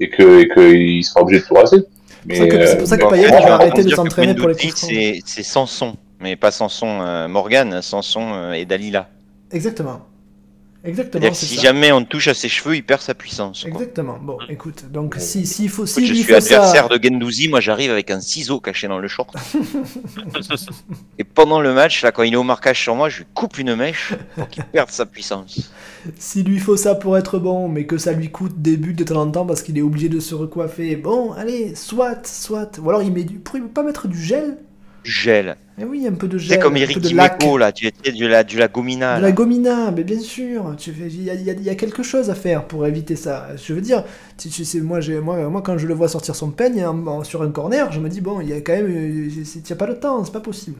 et 0.00 0.08
que 0.08 0.40
et 0.40 0.48
qu'il 0.48 1.04
sera 1.04 1.22
obligé 1.22 1.40
de 1.42 1.46
tout 1.46 1.54
raser. 1.54 1.84
C'est 2.30 2.36
pour 2.36 2.36
ça 2.38 2.46
que- 2.46 2.66
c'est 2.66 2.78
pour 2.78 2.86
ça 2.88 2.96
que 2.98 3.04
En 3.04 3.08
Payet 3.10 3.26
va 3.28 3.54
arrêter 3.54 3.84
de 3.84 3.90
s'entraîner 3.90 4.34
pour 4.34 4.48
les 4.48 4.54
Guendouzi, 4.54 4.68
coups 4.68 4.80
francs. 4.80 4.90
c'est 4.90 5.20
c'est 5.26 5.42
Sanson, 5.42 5.94
mais 6.20 6.36
pas 6.36 6.50
Sanson 6.50 7.00
euh, 7.02 7.28
Morgan, 7.28 7.82
Sanson 7.82 8.32
euh, 8.34 8.52
et 8.52 8.64
Dalila. 8.64 9.08
Exactement. 9.52 10.00
Exactement, 10.84 11.30
que 11.30 11.34
si 11.34 11.56
ça. 11.56 11.62
jamais 11.62 11.92
on 11.92 12.04
touche 12.04 12.28
à 12.28 12.34
ses 12.34 12.50
cheveux, 12.50 12.76
il 12.76 12.84
perd 12.84 13.00
sa 13.00 13.14
puissance. 13.14 13.62
quoi. 13.62 13.70
Exactement. 13.70 14.18
Bon, 14.20 14.36
écoute, 14.50 14.84
donc 14.90 15.16
si 15.18 15.46
s'il 15.46 15.70
faut 15.70 15.86
s'il 15.86 16.06
je 16.06 16.12
suis 16.12 16.24
faut 16.24 16.34
adversaire 16.34 16.88
ça, 16.88 16.98
de 16.98 17.02
Gendouzi, 17.02 17.48
moi 17.48 17.60
j'arrive 17.60 17.90
avec 17.90 18.10
un 18.10 18.20
ciseau 18.20 18.60
caché 18.60 18.86
dans 18.86 18.98
le 18.98 19.08
short. 19.08 19.34
Et 21.18 21.24
pendant 21.24 21.60
le 21.60 21.72
match, 21.72 22.02
là, 22.02 22.12
quand 22.12 22.22
il 22.22 22.34
est 22.34 22.36
au 22.36 22.42
marquage 22.42 22.82
sur 22.82 22.94
moi, 22.94 23.08
je 23.08 23.18
lui 23.18 23.26
coupe 23.32 23.58
une 23.58 23.74
mèche 23.74 24.12
pour 24.34 24.48
qu'il 24.48 24.62
perde 24.64 24.90
sa 24.90 25.06
puissance. 25.06 25.72
s'il 26.18 26.44
lui 26.44 26.58
faut 26.58 26.76
ça 26.76 26.94
pour 26.94 27.16
être 27.16 27.38
bon, 27.38 27.68
mais 27.68 27.86
que 27.86 27.96
ça 27.96 28.12
lui 28.12 28.30
coûte 28.30 28.60
des 28.60 28.76
buts 28.76 28.92
de 28.92 29.04
temps 29.04 29.22
en 29.22 29.30
temps 29.30 29.46
parce 29.46 29.62
qu'il 29.62 29.78
est 29.78 29.82
obligé 29.82 30.10
de 30.10 30.20
se 30.20 30.34
recoiffer, 30.34 30.96
bon, 30.96 31.32
allez, 31.32 31.74
soit, 31.74 32.26
soit. 32.26 32.78
Ou 32.78 32.90
alors 32.90 33.02
il 33.02 33.12
met 33.12 33.24
du, 33.24 33.38
pourrait 33.38 33.62
pas 33.62 33.82
mettre 33.82 34.06
du 34.06 34.22
gel 34.22 34.58
gel. 35.04 35.56
Eh 35.80 35.84
oui, 35.84 36.06
un 36.06 36.12
peu 36.12 36.28
de 36.28 36.38
C'est 36.38 36.44
gel, 36.44 36.58
comme 36.60 36.74
un 36.74 36.76
Eric 36.76 37.00
de. 37.00 37.08
Dimeco, 37.08 37.58
là, 37.58 37.72
tu 37.72 37.90
sais, 38.04 38.12
du 38.12 38.28
la, 38.28 38.44
du 38.44 38.56
la 38.58 38.68
gomina. 38.68 39.16
De 39.16 39.22
là. 39.22 39.28
la 39.28 39.32
gomina, 39.32 39.90
mais 39.90 40.04
bien 40.04 40.20
sûr, 40.20 40.74
il 40.86 41.22
y 41.24 41.30
a, 41.30 41.34
y 41.34 41.68
y 41.68 41.76
quelque 41.76 42.02
chose 42.02 42.30
à 42.30 42.34
faire 42.34 42.66
pour 42.66 42.86
éviter 42.86 43.16
ça. 43.16 43.48
Je 43.56 43.72
veux 43.72 43.80
dire, 43.80 44.04
tu, 44.38 44.48
tu 44.48 44.64
sais, 44.64 44.80
moi, 44.80 45.00
j'ai- 45.00 45.20
moi, 45.20 45.48
moi, 45.48 45.62
quand 45.62 45.76
je 45.78 45.86
le 45.86 45.94
vois 45.94 46.08
sortir 46.08 46.34
son 46.36 46.50
peigne 46.50 46.84
en- 46.86 47.06
en- 47.06 47.24
sur 47.24 47.42
un 47.42 47.50
corner, 47.50 47.90
je 47.92 48.00
me 48.00 48.08
dis, 48.08 48.20
bon, 48.20 48.40
il 48.40 48.48
y 48.48 48.52
a 48.52 48.60
quand 48.60 48.72
même. 48.72 48.86
euh, 48.88 49.28
c'est- 49.44 49.68
Il 49.68 49.72
a 49.72 49.76
pas 49.76 49.86
le 49.86 49.98
temps, 49.98 50.24
c'est 50.24 50.32
pas 50.32 50.40
possible. 50.40 50.78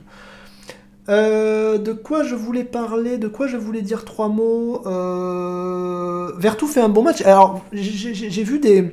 Euh, 1.10 1.76
de 1.76 1.92
quoi 1.92 2.22
je 2.22 2.34
voulais 2.34 2.64
parler 2.64 3.18
De 3.18 3.28
quoi 3.28 3.46
je 3.46 3.58
voulais 3.58 3.82
dire 3.82 4.06
trois 4.06 4.28
mots 4.30 4.80
euh... 4.86 6.32
Vertou 6.38 6.66
fait 6.66 6.80
un 6.80 6.88
bon 6.88 7.02
match. 7.02 7.20
Alors, 7.22 7.62
j'ai 7.72 8.42
vu 8.44 8.58
des. 8.58 8.92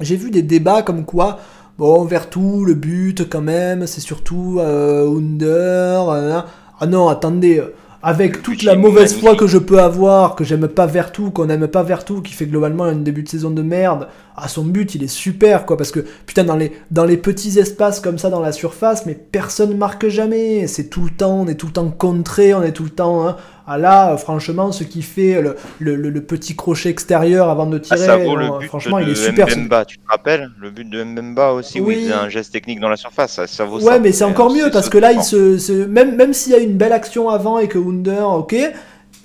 J'ai 0.00 0.16
vu 0.16 0.30
des 0.30 0.42
débats 0.42 0.82
comme 0.82 1.04
quoi. 1.04 1.38
Bon, 1.78 2.04
Vertou, 2.04 2.64
le 2.64 2.74
but 2.74 3.28
quand 3.28 3.40
même, 3.40 3.86
c'est 3.86 4.00
surtout 4.00 4.58
euh, 4.60 5.08
Under. 5.08 6.08
euh, 6.10 6.40
ah 6.80 6.86
non, 6.86 7.08
attendez, 7.08 7.62
avec 8.02 8.42
toute 8.42 8.62
la 8.62 8.74
mauvaise 8.74 9.18
foi 9.18 9.36
que 9.36 9.46
je 9.46 9.58
peux 9.58 9.80
avoir, 9.80 10.34
que 10.34 10.44
j'aime 10.44 10.68
pas 10.68 10.86
Vertou, 10.86 11.30
qu'on 11.30 11.48
aime 11.48 11.68
pas 11.68 11.82
Vertou, 11.82 12.20
qui 12.20 12.32
fait 12.32 12.46
globalement 12.46 12.84
un 12.84 12.96
début 12.96 13.22
de 13.22 13.28
saison 13.28 13.50
de 13.50 13.62
merde, 13.62 14.08
ah 14.36 14.48
son 14.48 14.64
but 14.64 14.94
il 14.94 15.02
est 15.02 15.08
super 15.08 15.66
quoi, 15.66 15.76
parce 15.76 15.90
que 15.90 16.00
putain 16.26 16.44
dans 16.44 16.56
les, 16.56 16.72
dans 16.90 17.04
les 17.04 17.16
petits 17.16 17.58
espaces 17.58 18.00
comme 18.00 18.18
ça 18.18 18.30
dans 18.30 18.40
la 18.40 18.52
surface, 18.52 19.04
mais 19.06 19.14
personne 19.14 19.76
marque 19.76 20.08
jamais, 20.08 20.66
c'est 20.66 20.88
tout 20.88 21.04
le 21.04 21.10
temps, 21.10 21.40
on 21.42 21.46
est 21.48 21.54
tout 21.56 21.66
le 21.66 21.72
temps 21.72 21.90
contré, 21.90 22.54
on 22.54 22.62
est 22.62 22.72
tout 22.72 22.84
le 22.84 22.90
temps, 22.90 23.26
hein, 23.28 23.36
ah 23.66 23.78
là 23.78 24.12
euh, 24.12 24.16
franchement 24.16 24.72
ce 24.72 24.84
qui 24.84 25.02
fait 25.02 25.40
le, 25.42 25.56
le, 25.78 25.96
le- 25.96 26.10
le 26.10 26.22
petit 26.24 26.56
crochet 26.56 26.88
extérieur 26.90 27.48
avant 27.50 27.66
de 27.66 27.78
Ah, 27.90 27.96
tirer, 27.96 27.98
ça 27.98 28.16
vaut 28.16 28.36
non, 28.36 28.36
le 28.36 28.50
but 28.50 28.68
franchement 28.68 28.98
de 29.00 29.04
il 29.04 29.08
est 29.10 29.14
super. 29.14 29.48
Mbemba, 29.48 29.84
tu 29.84 29.98
te 29.98 30.06
rappelles? 30.08 30.50
Le 30.58 30.70
but 30.70 30.88
de 30.88 31.04
Mbemba 31.04 31.52
aussi, 31.52 31.80
où 31.80 31.86
Oui. 31.86 31.94
il 31.94 32.00
faisait 32.00 32.12
un 32.12 32.28
geste 32.28 32.52
technique 32.52 32.80
dans 32.80 32.88
la 32.88 32.96
surface, 32.96 33.34
ça, 33.34 33.46
ça 33.46 33.64
vaut 33.64 33.80
ça. 33.80 33.86
Ouais, 33.86 34.00
mais 34.00 34.12
c'est 34.12 34.24
encore 34.24 34.50
euh, 34.50 34.54
mieux 34.54 34.70
parce 34.70 34.86
ce 34.86 34.90
que 34.90 34.98
là, 34.98 35.12
il 35.12 35.16
temps. 35.16 35.22
se, 35.22 35.58
se- 35.58 35.86
même, 35.86 36.16
même 36.16 36.32
s'il 36.32 36.52
y 36.52 36.56
a 36.56 36.58
une 36.58 36.76
belle 36.76 36.92
action 36.92 37.28
avant 37.28 37.58
et 37.58 37.68
que 37.68 37.78
Wunder, 37.78 38.22
ok, 38.22 38.54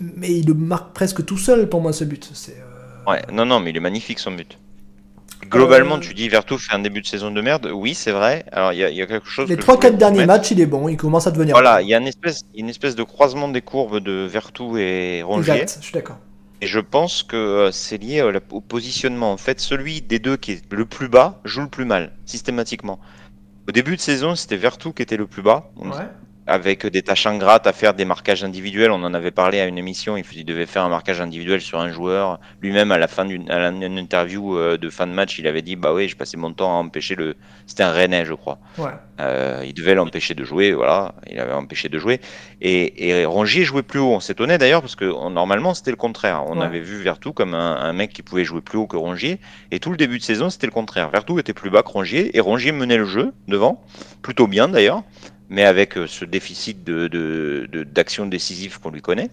mais 0.01 0.29
il 0.31 0.47
le 0.47 0.53
marque 0.53 0.93
presque 0.93 1.25
tout 1.25 1.37
seul 1.37 1.69
pour 1.69 1.81
moi 1.81 1.93
ce 1.93 2.03
but. 2.03 2.29
C'est 2.33 2.57
euh, 2.59 3.11
Ouais, 3.11 3.23
non, 3.31 3.45
non, 3.45 3.59
mais 3.59 3.71
il 3.71 3.77
est 3.77 3.81
magnifique 3.81 4.19
son 4.19 4.31
but. 4.31 4.57
Globalement, 5.49 5.95
Euh, 5.95 5.99
tu 5.99 6.13
dis 6.13 6.29
Vertou 6.29 6.57
fait 6.57 6.73
un 6.73 6.79
début 6.79 7.01
de 7.01 7.07
saison 7.07 7.31
de 7.31 7.41
merde. 7.41 7.69
Oui, 7.73 7.93
c'est 7.93 8.11
vrai. 8.11 8.45
Alors, 8.51 8.73
il 8.73 8.79
y, 8.79 8.83
a- 8.83 8.89
il 8.89 8.95
y 8.97 9.01
a 9.01 9.05
quelque 9.07 9.27
chose. 9.29 9.47
les 9.49 9.55
que 9.55 9.61
je 9.61 9.65
3-4 9.67 9.75
voulais 9.77 9.91
vous 9.91 9.97
derniers 9.97 10.25
matchs, 10.25 10.51
il 10.51 10.61
est 10.61 10.65
bon, 10.65 10.87
il 10.89 10.97
commence 10.97 11.27
à 11.27 11.31
devenir. 11.31 11.53
Voilà, 11.53 11.81
il 11.81 11.87
y 11.87 11.93
a 11.93 11.97
une 11.97 12.07
espèce, 12.07 12.41
une 12.55 12.69
espèce 12.69 12.95
de 12.95 13.03
croisement 13.03 13.47
des 13.47 13.61
courbes 13.61 13.99
de 13.99 14.25
Vertou 14.25 14.77
et. 14.77 15.21
Rongier. 15.23 15.53
Exact, 15.53 15.77
je 15.79 15.85
suis 15.85 15.93
d'accord. 15.93 16.17
Et 16.61 16.65
je 16.67 16.79
pense 16.79 17.21
que 17.23 17.35
euh, 17.35 17.71
c'est 17.71 17.97
lié 18.01 18.19
euh, 18.21 18.39
au 18.51 18.61
positionnement. 18.61 19.31
En 19.31 19.37
fait, 19.37 19.59
celui 19.59 20.01
des 20.01 20.17
deux 20.19 20.37
qui 20.37 20.53
est 20.53 20.73
le 20.73 20.85
plus 20.85 21.07
bas 21.07 21.39
joue 21.45 21.61
le 21.61 21.67
plus 21.69 21.85
mal, 21.85 22.13
systématiquement. 22.25 22.99
Au 23.67 23.71
début 23.71 23.95
de 23.95 24.01
saison, 24.01 24.33
c'était 24.35 24.57
Vertou 24.57 24.91
qui 24.91 25.01
était 25.03 25.17
le 25.17 25.27
plus 25.27 25.41
bas, 25.43 25.69
on- 25.77 25.89
Ouais. 25.91 26.07
Avec 26.47 26.85
des 26.87 27.01
tâches 27.01 27.27
ingrates 27.27 27.67
à 27.67 27.73
faire 27.73 27.93
des 27.93 28.05
marquages 28.05 28.43
individuels. 28.43 28.91
On 28.91 29.03
en 29.03 29.13
avait 29.13 29.31
parlé 29.31 29.59
à 29.59 29.65
une 29.65 29.77
émission, 29.77 30.15
il, 30.17 30.45
devait 30.45 30.65
faire 30.65 30.83
un 30.83 30.89
marquage 30.89 31.19
individuel 31.21 31.61
sur 31.61 31.79
un 31.79 31.91
joueur. 31.91 32.39
Lui-même, 32.61 32.91
à 32.91 32.97
la 32.97 33.07
fin 33.07 33.25
d'une 33.25 33.51
interview 33.97 34.57
euh, 34.57 34.77
de 34.77 34.89
fin 34.89 35.07
de 35.07 35.11
match, 35.11 35.37
il 35.39 35.47
avait 35.47 35.61
dit 35.61 35.75
Bah 35.75 35.93
oui, 35.93 36.07
je 36.07 36.15
passais 36.15 36.37
mon 36.37 36.53
temps 36.53 36.71
à 36.71 36.79
empêcher 36.79 37.15
le. 37.15 37.35
C'était 37.65 37.83
un 37.83 37.91
Rennais, 37.91 38.25
je 38.25 38.33
crois. 38.33 38.59
Ouais. 38.77 38.91
Euh, 39.19 39.63
il 39.65 39.73
devait 39.73 39.95
l'empêcher 39.95 40.35
de 40.35 40.43
jouer, 40.43 40.73
voilà, 40.73 41.15
il 41.29 41.39
avait 41.39 41.53
empêché 41.53 41.89
de 41.89 41.97
jouer. 41.97 42.21
Et, 42.61 43.09
et 43.09 43.25
Rongier 43.25 43.63
jouait 43.63 43.83
plus 43.83 43.99
haut. 43.99 44.11
On 44.13 44.19
s'étonnait 44.19 44.57
d'ailleurs 44.57 44.81
parce 44.81 44.95
que 44.95 45.05
on- 45.05 45.29
normalement 45.31 45.73
c'était 45.73 45.91
le 45.91 45.97
contraire. 45.97 46.43
On 46.47 46.59
Ouais. 46.59 46.65
avait 46.65 46.79
vu 46.79 47.01
Vertou 47.01 47.33
comme 47.33 47.55
un, 47.55 47.75
un 47.77 47.93
mec 47.93 48.13
qui 48.13 48.21
pouvait 48.21 48.45
jouer 48.45 48.61
plus 48.61 48.77
haut 48.77 48.87
que 48.87 48.95
Rongier. 48.95 49.39
Et 49.71 49.79
tout 49.79 49.89
le 49.91 49.97
début 49.97 50.17
de 50.19 50.23
saison 50.23 50.49
c'était 50.49 50.67
le 50.67 50.71
contraire. 50.71 51.09
Vertou 51.09 51.39
était 51.39 51.53
plus 51.53 51.69
bas 51.69 51.81
que 51.83 51.89
Rongier 51.89 52.35
et 52.37 52.39
Rongier 52.39 52.71
menait 52.71 52.97
le 52.97 53.05
jeu 53.05 53.33
devant, 53.47 53.83
plutôt 54.21 54.47
bien 54.47 54.67
d'ailleurs, 54.69 55.03
mais 55.49 55.63
avec 55.63 55.97
euh, 55.97 56.07
ce 56.07 56.25
déficit 56.25 56.83
de, 56.83 57.07
de, 57.07 57.67
de- 57.71 57.83
d'action 57.83 58.25
décisive 58.25 58.79
qu'on 58.79 58.91
lui 58.91 59.01
connaît. 59.01 59.29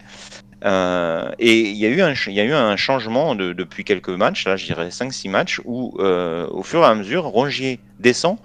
Euh, 0.63 1.31
et 1.37 1.61
il 1.69 1.75
y, 1.75 1.85
a 1.85 1.89
eu 1.89 2.01
un, 2.01 2.75
changement 2.75 3.35
de- 3.35 3.53
depuis 3.53 3.83
quelques 3.83 4.09
matchs, 4.09 4.45
là 4.45 4.55
je 4.55 4.65
dirais 4.65 4.89
5-6 4.89 5.29
matchs, 5.29 5.61
où 5.65 5.95
euh, 5.99 6.47
au 6.49 6.63
fur 6.63 6.81
et 6.81 6.85
à 6.85 6.95
mesure, 6.95 7.25
Rongier 7.25 7.79
descend 7.99 8.37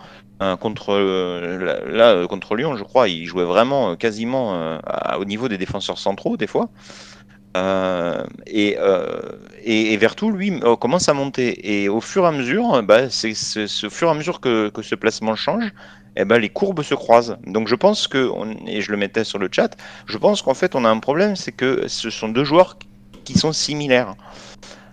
contre, 0.61 0.97
là, 1.91 2.27
contre 2.27 2.57
Lyon, 2.57 2.75
je 2.75 2.83
crois, 2.83 3.09
il 3.09 3.27
jouait 3.27 3.45
vraiment 3.45 3.95
quasiment 3.95 4.81
au 5.19 5.25
niveau 5.27 5.49
des 5.49 5.59
défenseurs 5.59 5.99
centraux, 5.99 6.39
des 6.39 6.47
fois. 6.47 6.71
Et, 8.47 8.79
euh, 8.79 9.99
Vertou, 9.99 10.31
lui, 10.31 10.59
commence 10.81 11.11
à 11.11 11.13
monter. 11.13 11.83
Et 11.83 11.91
au 11.91 12.01
fur 12.01 12.25
et 12.25 12.29
à 12.29 12.33
mesure, 12.33 12.83
bah, 12.83 13.11
c'est 13.11 13.33
au 13.85 13.91
fur 13.91 14.09
et 14.09 14.11
à 14.13 14.15
mesure 14.15 14.41
que 14.41 14.73
ce 14.81 14.95
placement 14.95 15.37
change, 15.37 15.75
eh 16.17 16.25
ben, 16.25 16.39
les 16.39 16.49
courbes 16.51 16.83
se 16.83 16.95
croisent. 16.95 17.37
Donc 17.47 17.69
je 17.69 17.75
pense 17.77 18.09
que, 18.09 18.31
et 18.67 18.81
je 18.83 18.91
le 18.91 18.97
mettais 18.99 19.25
sur 19.25 19.39
le 19.39 19.49
chat, 19.53 19.77
je 20.07 20.19
pense 20.19 20.43
qu'en 20.43 20.55
fait 20.55 20.75
on 20.75 20.85
a 20.85 20.89
un 20.91 20.99
problème, 21.01 21.37
c'est 21.37 21.53
que 21.53 21.89
ce 21.89 22.11
sont 22.11 22.29
deux 22.29 22.45
joueurs 22.45 22.79
qui 23.25 23.35
sont 23.35 23.53
similaires. 23.53 24.17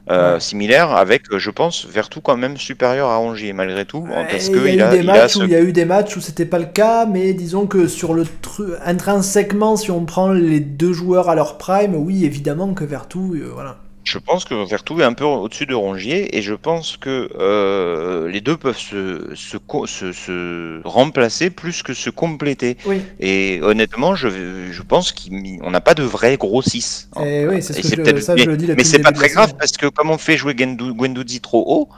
Euh, 0.10 0.36
Ouais. 0.36 0.40
Similaires 0.40 0.92
avec, 0.92 1.24
je 1.38 1.50
pense, 1.52 1.86
Vertou 1.86 2.22
quand 2.22 2.38
même 2.38 2.58
supérieur 2.58 3.10
à 3.10 3.18
Rongier 3.18 3.54
malgré 3.54 3.86
tout, 3.86 4.08
parce 4.30 4.50
Et 4.50 4.50
que 4.50 4.60
il 4.60 4.66
y 4.66 4.70
il 4.74 4.82
a 4.82 4.84
eu 4.86 4.86
a, 4.86 4.88
des 4.88 5.02
il 5.02 5.18
a 5.18 5.28
matchs 5.28 5.36
ce 5.36 5.44
où 5.44 5.46
il 5.46 5.52
y 5.52 5.56
a 5.56 5.62
eu 5.62 5.72
des 5.74 5.86
matchs 5.86 6.16
où 6.18 6.22
c'était 6.22 6.46
pas 6.46 6.60
le 6.60 6.66
cas, 6.66 7.06
mais 7.06 7.34
disons 7.34 7.68
que 7.68 7.88
sur 7.88 8.14
le 8.14 8.24
tru- 8.24 8.76
intrinsèquement, 8.86 9.76
si 9.76 9.92
on 9.92 10.06
prend 10.06 10.32
les 10.32 10.60
deux 10.60 10.94
joueurs 10.94 11.30
à 11.30 11.36
leur 11.36 11.58
prime, 11.58 11.96
oui, 11.96 12.26
évidemment 12.26 12.74
que 12.74 12.84
Vertou, 12.86 13.36
euh, 13.36 13.50
voilà. 13.54 13.78
Je 14.10 14.20
pense 14.20 14.46
que 14.46 14.54
Vertou 14.70 15.02
est 15.02 15.04
un 15.04 15.12
peu 15.12 15.26
au-dessus 15.26 15.66
de 15.66 15.76
Rongier 15.76 16.38
et 16.38 16.42
je 16.42 16.54
pense 16.54 16.96
que 16.96 17.30
euh, 17.38 18.30
les 18.30 18.40
deux 18.40 18.56
peuvent 18.56 18.78
se, 18.78 19.36
se, 19.36 19.58
co- 19.58 19.86
se- 19.86 20.14
se 20.14 20.80
remplacer 20.86 21.50
plus 21.50 21.84
que 21.84 21.94
se 21.94 22.10
compléter. 22.10 22.78
Oui. 22.86 23.02
Et 23.20 23.60
honnêtement, 23.62 24.16
je, 24.16 24.30
je 24.72 24.82
pense 24.82 25.12
qu'on 25.12 25.70
n'a 25.72 25.82
pas 25.82 25.94
de 25.94 26.04
vrai 26.04 26.38
gros 26.38 26.62
6. 26.62 27.10
Et 27.26 27.46
oui, 27.48 27.62
c'est 27.62 27.74
ce 27.74 27.96
que 27.96 28.16
je, 28.16 28.22
ça, 28.22 28.38
je 28.38 28.50
le 28.50 28.56
dis 28.56 28.68
Mais 28.78 28.86
c'est 28.86 29.00
pas 29.00 29.12
très 29.12 29.28
grave 29.28 29.54
parce 29.60 29.74
que 29.74 29.88
comme 29.88 30.10
on 30.10 30.18
fait 30.18 30.38
jouer 30.38 30.54
Guendou- 30.54 30.94
Guendouzi 30.96 31.42
trop 31.42 31.64
haut, 31.68 31.90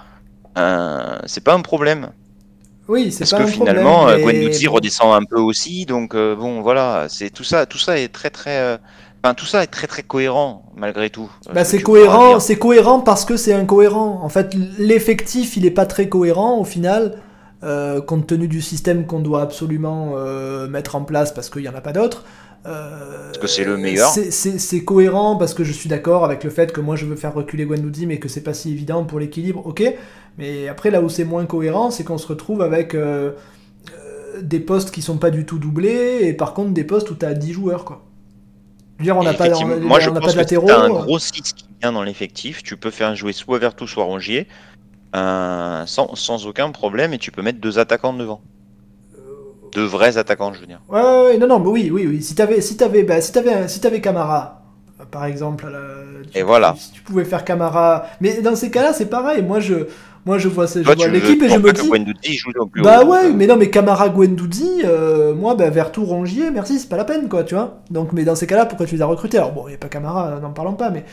euh, 0.58 1.20
c'est 1.28 1.44
pas 1.44 1.54
un 1.54 1.62
problème. 1.62 2.10
Oui, 2.88 3.12
c'est 3.12 3.20
Parce 3.20 3.32
pas 3.32 3.38
que 3.38 3.44
un 3.44 3.48
finalement, 3.48 3.98
problème, 4.08 4.24
euh, 4.24 4.26
mais 4.34 4.40
Guendouzi 4.40 4.68
redescend 4.68 5.14
un 5.14 5.24
peu 5.30 5.40
aussi, 5.40 5.86
donc 5.86 6.16
euh, 6.16 6.36
bon 6.36 6.62
voilà, 6.62 7.06
c'est 7.08 7.30
tout 7.30 7.44
ça, 7.44 7.68
tout 7.68 7.78
ça 7.78 8.00
est 8.00 8.08
très 8.10 8.32
très, 8.32 8.80
enfin 9.24 9.34
tout 9.34 9.46
ça 9.46 9.64
est 9.64 9.68
très 9.68 9.88
très 9.88 10.04
cohérent 10.04 10.72
malgré 10.76 11.10
tout. 11.10 11.30
Bah, 11.54 11.64
c'est 11.66 11.82
cohérent, 11.82 12.40
c'est 12.40 12.58
cohérent 12.58 13.02
parce 13.02 13.26
que 13.26 13.38
c'est 13.38 13.54
incohérent. 13.54 14.20
En 14.24 14.30
fait, 14.30 14.56
l'effectif, 14.78 15.58
il 15.58 15.66
est 15.66 15.72
pas 15.72 15.86
très 15.86 16.08
cohérent 16.10 16.58
au 16.60 16.64
final, 16.64 17.22
euh, 17.64 18.02
compte 18.02 18.28
tenu 18.28 18.48
du 18.48 18.62
système 18.62 19.06
qu'on 19.06 19.20
doit 19.20 19.42
absolument 19.42 20.12
euh, 20.16 20.68
mettre 20.68 20.96
en 20.96 21.02
place 21.04 21.34
parce 21.34 21.50
qu'il 21.50 21.64
y 21.64 21.70
en 21.70 21.76
a 21.76 21.82
pas 21.82 21.94
d'autre. 21.94 22.24
Euh, 22.66 23.28
Parce 23.28 23.38
que 23.38 23.48
c'est 23.48 23.64
le 23.64 23.78
meilleur. 23.78 24.10
c'est- 24.10 24.84
cohérent 24.84 25.38
parce 25.38 25.54
que 25.54 25.64
je 25.64 25.72
suis 25.72 25.88
d'accord 25.88 26.26
avec 26.26 26.44
le 26.44 26.50
fait 26.50 26.74
que 26.74 26.82
moi 26.82 26.98
je 26.98 27.06
veux 27.06 27.16
faire 27.16 27.34
reculer 27.34 27.66
Guendouzi, 27.66 28.06
mais 28.06 28.20
que 28.20 28.28
c'est 28.28 28.44
pas 28.44 28.54
si 28.54 28.72
évident 28.72 29.06
pour 29.06 29.20
l'équilibre. 29.20 29.66
Ok, 29.66 29.82
mais 30.38 30.68
après 30.68 30.92
là 30.92 31.02
où 31.02 31.08
c'est 31.08 31.24
moins 31.24 31.46
cohérent, 31.46 31.90
c'est 31.90 32.04
qu'on 32.04 32.18
se 32.18 32.28
retrouve 32.28 32.62
avec 32.62 32.96
des 34.42 34.60
postes 34.60 34.92
qui 34.92 35.02
sont 35.02 35.18
pas 35.18 35.30
du 35.32 35.46
tout 35.46 35.58
doublés 35.58 36.20
et 36.24 36.34
par 36.34 36.54
contre 36.54 36.72
des 36.72 36.84
postes 36.84 37.10
où 37.12 37.16
t'as 37.16 37.34
10 37.34 37.54
joueurs 37.54 37.86
quoi. 37.86 38.04
Dire, 39.00 39.18
on 39.18 39.24
n'a 39.24 39.34
pas, 39.34 39.50
on 39.58 39.80
moi 39.80 40.00
je 40.00 40.10
on 40.10 40.14
pense 40.14 40.36
pas 40.36 40.44
de 40.44 40.50
que 40.50 40.56
t'as 40.68 40.78
un 40.78 40.90
euh. 40.90 40.90
gros 40.90 41.20
6 41.20 41.42
qui 41.54 41.66
vient 41.82 41.92
dans 41.94 42.04
l'effectif, 42.04 42.64
tu 42.64 42.76
peux 42.78 42.92
faire 42.92 43.16
jouer 43.16 43.32
soit 43.34 43.58
Vertou 43.60 43.88
soit 43.88 44.04
Rongier 44.04 44.48
euh, 45.16 45.86
sans, 45.86 46.16
sans 46.16 46.46
aucun 46.48 46.72
problème 46.72 47.14
et 47.14 47.18
tu 47.18 47.32
peux 47.32 47.42
mettre 47.42 47.60
deux 47.60 47.80
attaquants 47.80 48.14
devant. 48.14 48.42
Deux 49.74 49.86
vrais 49.86 50.18
attaquants, 50.18 50.54
je 50.54 50.60
veux 50.62 50.68
dire. 50.68 50.82
Ouais, 50.90 51.00
ouais, 51.02 51.24
ouais, 51.26 51.38
non, 51.38 51.48
non, 51.48 51.60
mais 51.60 51.68
oui, 51.70 51.90
oui, 51.92 52.08
oui. 52.08 52.22
Si 52.24 52.34
t'avais, 52.36 52.60
si 52.62 52.76
t'avais, 52.76 53.04
bah, 53.04 53.22
si 53.22 53.32
t'avais, 53.32 53.54
un- 53.54 53.68
si 53.68 53.80
t'avais 53.80 54.02
Camara, 54.02 54.64
par 55.12 55.26
exemple. 55.26 55.66
tu- 56.32 56.38
Et 56.40 56.44
voilà. 56.44 56.76
Si 56.78 56.92
tu 56.92 57.02
pouvais 57.02 57.24
faire 57.26 57.46
Camara. 57.46 58.06
Mais 58.20 58.42
dans 58.42 58.56
ces 58.56 58.72
cas-là, 58.72 58.94
c'est 58.94 59.10
pareil. 59.10 59.44
Moi, 59.44 59.60
je, 59.60 59.86
moi, 60.26 60.38
je 60.38 60.48
vois, 60.48 60.66
je 60.68 60.80
Toi, 60.82 60.96
vois 60.96 61.06
tu 61.06 61.12
l'équipe 61.12 61.42
et 61.42 61.50
je 61.50 61.58
me 61.58 61.72
dis. 61.74 62.38
Joue 62.38 62.66
plus 62.68 62.82
Bah 62.84 63.04
haut. 63.04 63.12
ouais, 63.12 63.32
mais 63.32 63.48
non, 63.48 63.56
mais 63.58 63.70
Camara 63.70 64.10
Guendouzi, 64.10 64.82
euh, 64.86 65.34
moi, 65.34 65.56
bah, 65.56 65.70
Vertou 65.70 66.04
Rongier, 66.06 66.52
merci, 66.52 66.80
c'est 66.80 66.90
pas 66.90 66.98
la 66.98 67.06
peine, 67.06 67.30
quoi, 67.30 67.44
tu 67.44 67.56
vois. 67.56 67.82
Donc, 67.90 68.14
mais 68.14 68.24
dans 68.26 68.36
ces 68.36 68.48
cas-là, 68.48 68.66
pourquoi 68.66 68.86
tu 68.86 68.96
les 68.96 69.02
as 69.02 69.06
recrutés? 69.06 69.38
Alors, 69.38 69.54
bon, 69.54 69.64
il 69.68 69.70
n'y 69.70 69.76
a 69.76 69.78
pas 69.80 69.88
Camara, 69.90 70.40
n'en 70.40 70.52
parlons 70.52 70.74
pas, 70.74 70.90
mais 70.90 71.06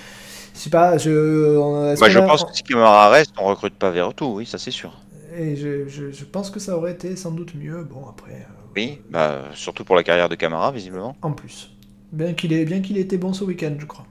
je 0.55 0.59
sais 0.61 0.71
pas, 0.71 0.99
je. 0.99 1.97
Bah, 2.01 2.09
je 2.11 2.19
pense 2.19 2.45
que 2.45 2.55
si 2.55 2.63
Camara 2.63 3.09
reste, 3.11 3.33
on 3.39 3.47
recrute 3.47 3.75
pas 3.75 3.91
Verretou, 3.91 4.37
oui, 4.37 4.47
ça 4.47 4.59
c'est 4.59 4.71
sûr. 4.71 4.93
Et 5.39 5.57
je, 5.57 5.87
je, 5.89 6.11
je 6.13 6.25
pense 6.25 6.51
que 6.51 6.59
ça 6.61 6.77
aurait 6.77 6.93
été 6.93 7.15
sans 7.17 7.31
doute 7.31 7.55
mieux, 7.55 7.85
bon, 7.85 8.07
après, 8.09 8.33
euh, 8.33 8.53
Oui, 8.75 9.01
bah, 9.11 9.45
surtout 9.55 9.85
pour 9.85 9.97
la 9.97 10.03
carrière 10.03 10.29
de 10.29 10.35
Camara, 10.35 10.73
visiblement. 10.73 11.17
en 11.23 11.33
plus. 11.33 11.71
Bien 12.13 12.33
qu'il 12.35 12.53
ait, 12.53 12.65
bien 12.65 12.81
qu'il 12.81 12.97
ait 12.99 13.03
été 13.03 13.19
bon 13.19 13.33
ce 13.33 13.45
week-end, 13.45 13.75
je 13.79 13.87
crois. 13.87 14.07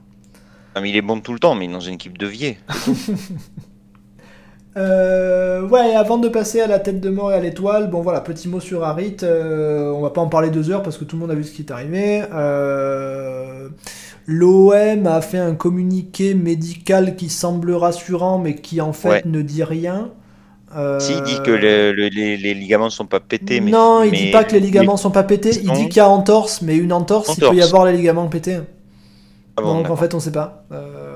Non, 0.74 0.82
mais 0.82 0.90
il 0.90 0.96
est 0.96 1.02
bon 1.02 1.20
tout 1.20 1.32
le 1.32 1.38
temps, 1.38 1.54
mais 1.54 1.66
dans 1.68 1.80
une 1.80 1.94
équipe 1.94 2.18
de 2.18 2.26
vier. 2.26 2.58
Euh, 4.76 5.66
ouais, 5.68 5.94
avant 5.94 6.18
de 6.18 6.28
passer 6.28 6.60
à 6.60 6.66
la 6.66 6.78
tête 6.78 7.00
de 7.00 7.08
mort 7.08 7.32
et 7.32 7.34
à 7.34 7.40
l'étoile, 7.40 7.88
bon 7.90 8.02
voilà, 8.02 8.20
petit 8.20 8.48
mot 8.48 8.60
sur 8.60 8.84
Harit. 8.84 9.16
euh, 9.22 9.90
on 9.90 10.02
va 10.02 10.10
pas 10.10 10.20
en 10.20 10.28
parler 10.28 10.50
deux 10.50 10.70
heures 10.70 10.82
parce 10.82 10.98
que 10.98 11.04
tout 11.04 11.16
le 11.16 11.20
monde 11.20 11.30
a 11.30 11.34
vu 11.34 11.44
ce 11.44 11.52
qui 11.52 11.62
est 11.62 11.70
arrivé. 11.70 12.22
Euh, 12.34 13.68
L'OM 14.26 15.06
a 15.06 15.20
fait 15.20 15.38
un 15.38 15.54
communiqué 15.54 16.34
médical 16.34 17.14
qui 17.16 17.28
semble 17.30 17.72
rassurant, 17.72 18.38
mais 18.38 18.56
qui 18.56 18.80
en 18.80 18.92
fait 18.92 19.08
Ouais. 19.08 19.22
ne 19.24 19.40
dit 19.40 19.62
rien. 19.64 20.10
Euh, 20.76 20.98
Si, 20.98 21.12
il 21.12 21.22
dit 21.22 21.40
que 21.44 21.52
le- 21.52 21.92
le- 21.92 22.08
les, 22.08 22.36
les 22.36 22.52
ligaments 22.52 22.86
ne 22.86 22.90
sont 22.90 23.06
pas 23.06 23.20
pétés, 23.20 23.60
mais. 23.60 23.70
non, 23.70 24.02
il 24.02 24.10
mais- 24.10 24.16
dit 24.16 24.30
pas 24.32 24.42
que 24.44 24.52
les 24.52 24.60
ligaments 24.60 24.96
sont 24.96 25.12
pas 25.12 25.22
pétés. 25.22 25.52
Il 25.62 25.70
dit 25.72 25.84
qu'il 25.88 25.98
y 25.98 26.00
a 26.00 26.08
entorse, 26.08 26.60
mais 26.60 26.76
une 26.76 26.92
entorse, 26.92 27.34
il 27.38 27.40
peut 27.48 27.54
y 27.54 27.62
avoir 27.62 27.86
les 27.86 27.92
ligaments 27.96 28.26
pétés. 28.26 28.58
Ah 29.56 29.62
bon, 29.62 29.74
Donc 29.78 29.90
en 29.90 29.96
fait, 29.96 30.12
on 30.12 30.20
sait 30.20 30.32
pas. 30.32 30.64
Euh, 30.72 31.15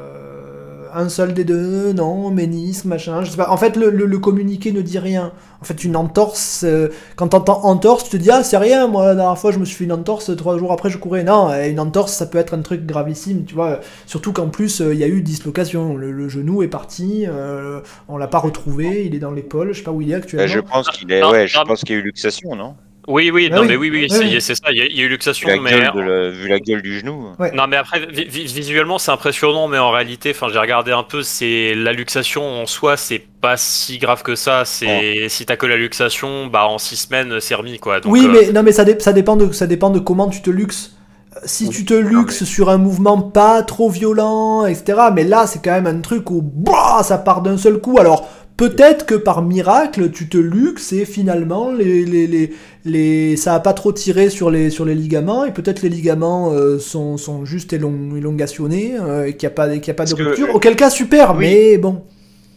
un 0.94 1.08
seul 1.08 1.34
des 1.34 1.44
deux, 1.44 1.92
non, 1.92 2.30
ménisque, 2.30 2.84
machin, 2.84 3.22
je 3.24 3.30
sais 3.30 3.36
pas. 3.36 3.50
En 3.50 3.56
fait, 3.56 3.76
le, 3.76 3.90
le- 3.90 4.06
le 4.06 4.18
communiqué 4.18 4.72
ne 4.72 4.80
dit 4.82 4.98
rien. 4.98 5.32
En 5.60 5.64
fait, 5.64 5.84
une 5.84 5.96
entorse, 5.96 6.62
euh, 6.64 6.88
quand 7.16 7.28
t'entends 7.28 7.64
entorse, 7.64 8.04
tu 8.04 8.10
te 8.10 8.16
dis, 8.16 8.30
ah, 8.30 8.42
c'est 8.42 8.56
rien, 8.56 8.86
moi, 8.88 9.06
la 9.06 9.14
dernière 9.14 9.38
fois, 9.38 9.52
je 9.52 9.58
me 9.58 9.64
suis 9.64 9.76
fait 9.76 9.84
une 9.84 9.92
entorse, 9.92 10.34
trois 10.36 10.58
jours 10.58 10.72
après, 10.72 10.90
je 10.90 10.98
courais. 10.98 11.22
Non, 11.24 11.50
euh, 11.50 11.68
une 11.70 11.80
entorse, 11.80 12.12
ça 12.12 12.26
peut 12.26 12.38
être 12.38 12.54
un 12.54 12.62
truc 12.62 12.86
gravissime, 12.86 13.44
tu 13.44 13.54
vois. 13.54 13.80
Surtout 14.06 14.32
qu'en 14.32 14.48
plus, 14.48 14.80
euh, 14.80 14.94
il 14.94 15.00
y 15.00 15.04
a 15.04 15.08
eu 15.08 15.22
dislocation. 15.22 15.96
Le, 15.96 16.12
le 16.12 16.28
genou 16.28 16.62
est 16.62 16.68
parti, 16.68 17.24
euh, 17.28 17.80
on 18.08 18.16
l'a 18.16 18.28
pas 18.28 18.38
retrouvé, 18.38 19.04
il 19.06 19.14
est 19.14 19.18
dans 19.18 19.32
l'épaule, 19.32 19.72
je 19.72 19.78
sais 19.78 19.84
pas 19.84 19.92
où 19.92 20.00
il 20.02 20.10
est 20.10 20.14
actuellement. 20.14 20.46
je 20.46 20.60
pense 20.60 20.88
qu'il 20.90 21.10
est. 21.12 21.20
Non, 21.20 21.30
Ouais, 21.30 21.46
je 21.46 21.58
non. 21.58 21.64
pense 21.64 21.80
qu'il 21.80 21.90
y 21.94 21.98
a 21.98 22.00
eu 22.00 22.02
luxation, 22.04 22.54
non? 22.56 22.76
Oui, 23.10 23.30
oui, 23.30 23.48
Ah 23.52 23.56
non, 23.56 23.62
oui. 23.62 23.68
mais 23.68 23.76
oui, 23.76 23.90
oui, 23.90 24.00
Oui, 24.02 24.10
c'est 24.10 24.18
oui. 24.24 24.40
c'est 24.40 24.54
ça, 24.54 24.70
il 24.70 24.78
y, 24.78 24.80
a- 24.80 24.86
il 24.86 24.96
y 24.96 25.00
a 25.00 25.04
eu 25.04 25.08
luxation, 25.08 25.48
vu 25.48 25.56
la, 25.56 25.60
mais. 25.62 25.70
gueule 25.70 25.92
de 25.94 26.00
la, 26.00 26.30
vu 26.30 26.48
la 26.48 26.60
gueule 26.60 26.82
du 26.82 26.98
genou. 27.00 27.28
Ouais. 27.38 27.50
Non 27.52 27.66
mais 27.66 27.76
après 27.76 28.00
vi- 28.06 28.28
vi- 28.28 28.46
visuellement 28.52 28.98
c'est 28.98 29.10
impressionnant 29.10 29.68
mais 29.68 29.78
en 29.78 29.90
réalité 29.90 30.30
enfin 30.34 30.48
j'ai 30.52 30.58
regardé 30.58 30.92
un 30.92 31.02
peu 31.02 31.22
c'est 31.22 31.74
la 31.74 31.92
luxation 31.92 32.42
en 32.62 32.66
soi 32.66 32.96
c'est 32.96 33.22
pas 33.40 33.56
si 33.56 33.98
grave 33.98 34.22
que 34.22 34.34
ça 34.34 34.64
c'est 34.64 35.26
si 35.28 35.44
t'as 35.46 35.56
que 35.56 35.66
la 35.66 35.76
luxation 35.76 36.46
bah 36.46 36.66
en 36.66 36.78
six 36.78 36.96
semaines 36.96 37.40
c'est 37.40 37.54
remis 37.54 37.78
quoi 37.78 38.00
donc 38.00 38.12
oui, 38.12 38.24
euh, 38.26 38.28
mais 38.32 38.52
non, 38.52 38.62
mais 38.62 38.72
ça, 38.72 38.84
dé- 38.84 38.98
ça 39.00 39.12
dépend 39.12 39.36
de 39.36 39.50
ça 39.52 39.66
dépend 39.66 39.90
de 39.90 39.98
comment 39.98 40.28
tu 40.28 40.40
te 40.42 40.50
luxes. 40.50 40.96
Si 41.44 41.68
tu 41.68 41.84
te 41.84 41.94
luxes 41.94 42.42
sur 42.44 42.70
un 42.70 42.76
mouvement 42.76 43.20
pas 43.20 43.62
trop 43.62 43.88
violent, 43.88 44.66
etc. 44.66 44.98
Mais 45.14 45.22
là, 45.22 45.46
c'est 45.46 45.62
quand 45.62 45.70
même 45.70 45.86
un 45.86 46.00
truc 46.00 46.28
où 46.30 46.42
bah, 46.42 47.02
ça 47.04 47.18
part 47.18 47.40
d'un 47.40 47.56
seul 47.56 47.78
coup. 47.80 47.98
Alors 48.00 48.28
peut-être 48.64 49.06
que 49.06 49.14
par 49.14 49.40
miracle, 49.42 50.10
tu 50.10 50.28
te 50.28 50.36
luxes 50.36 50.92
et 50.92 51.06
finalement 51.06 51.72
les, 51.72 52.04
les, 52.04 52.26
les, 52.26 52.52
les- 52.84 53.36
ça 53.38 53.54
a 53.54 53.60
pas 53.60 53.72
trop 53.72 53.90
tiré 53.92 54.28
sur 54.28 54.50
les 54.50 54.68
sur 54.68 54.84
les 54.84 54.94
ligaments 54.94 55.46
et 55.46 55.52
peut-être 55.52 55.80
les 55.82 55.88
ligaments 55.88 56.52
euh, 56.52 56.78
sont, 56.78 57.16
sont 57.16 57.46
juste 57.46 57.72
élong- 57.72 58.14
élongationnés 58.16 58.96
euh, 59.00 59.26
et 59.26 59.32
qu'il 59.36 59.48
n'y 59.48 59.52
a 59.52 59.56
pas 59.56 59.68
qu'il 59.78 59.88
y 59.88 59.90
a 59.90 59.94
pas 59.94 60.04
de 60.04 60.12
que- 60.14 60.22
rupture. 60.22 60.54
Auquel 60.54 60.76
cas 60.76 60.90
super, 60.90 61.34
Oui. 61.36 61.46
mais 61.46 61.78
bon. 61.78 62.04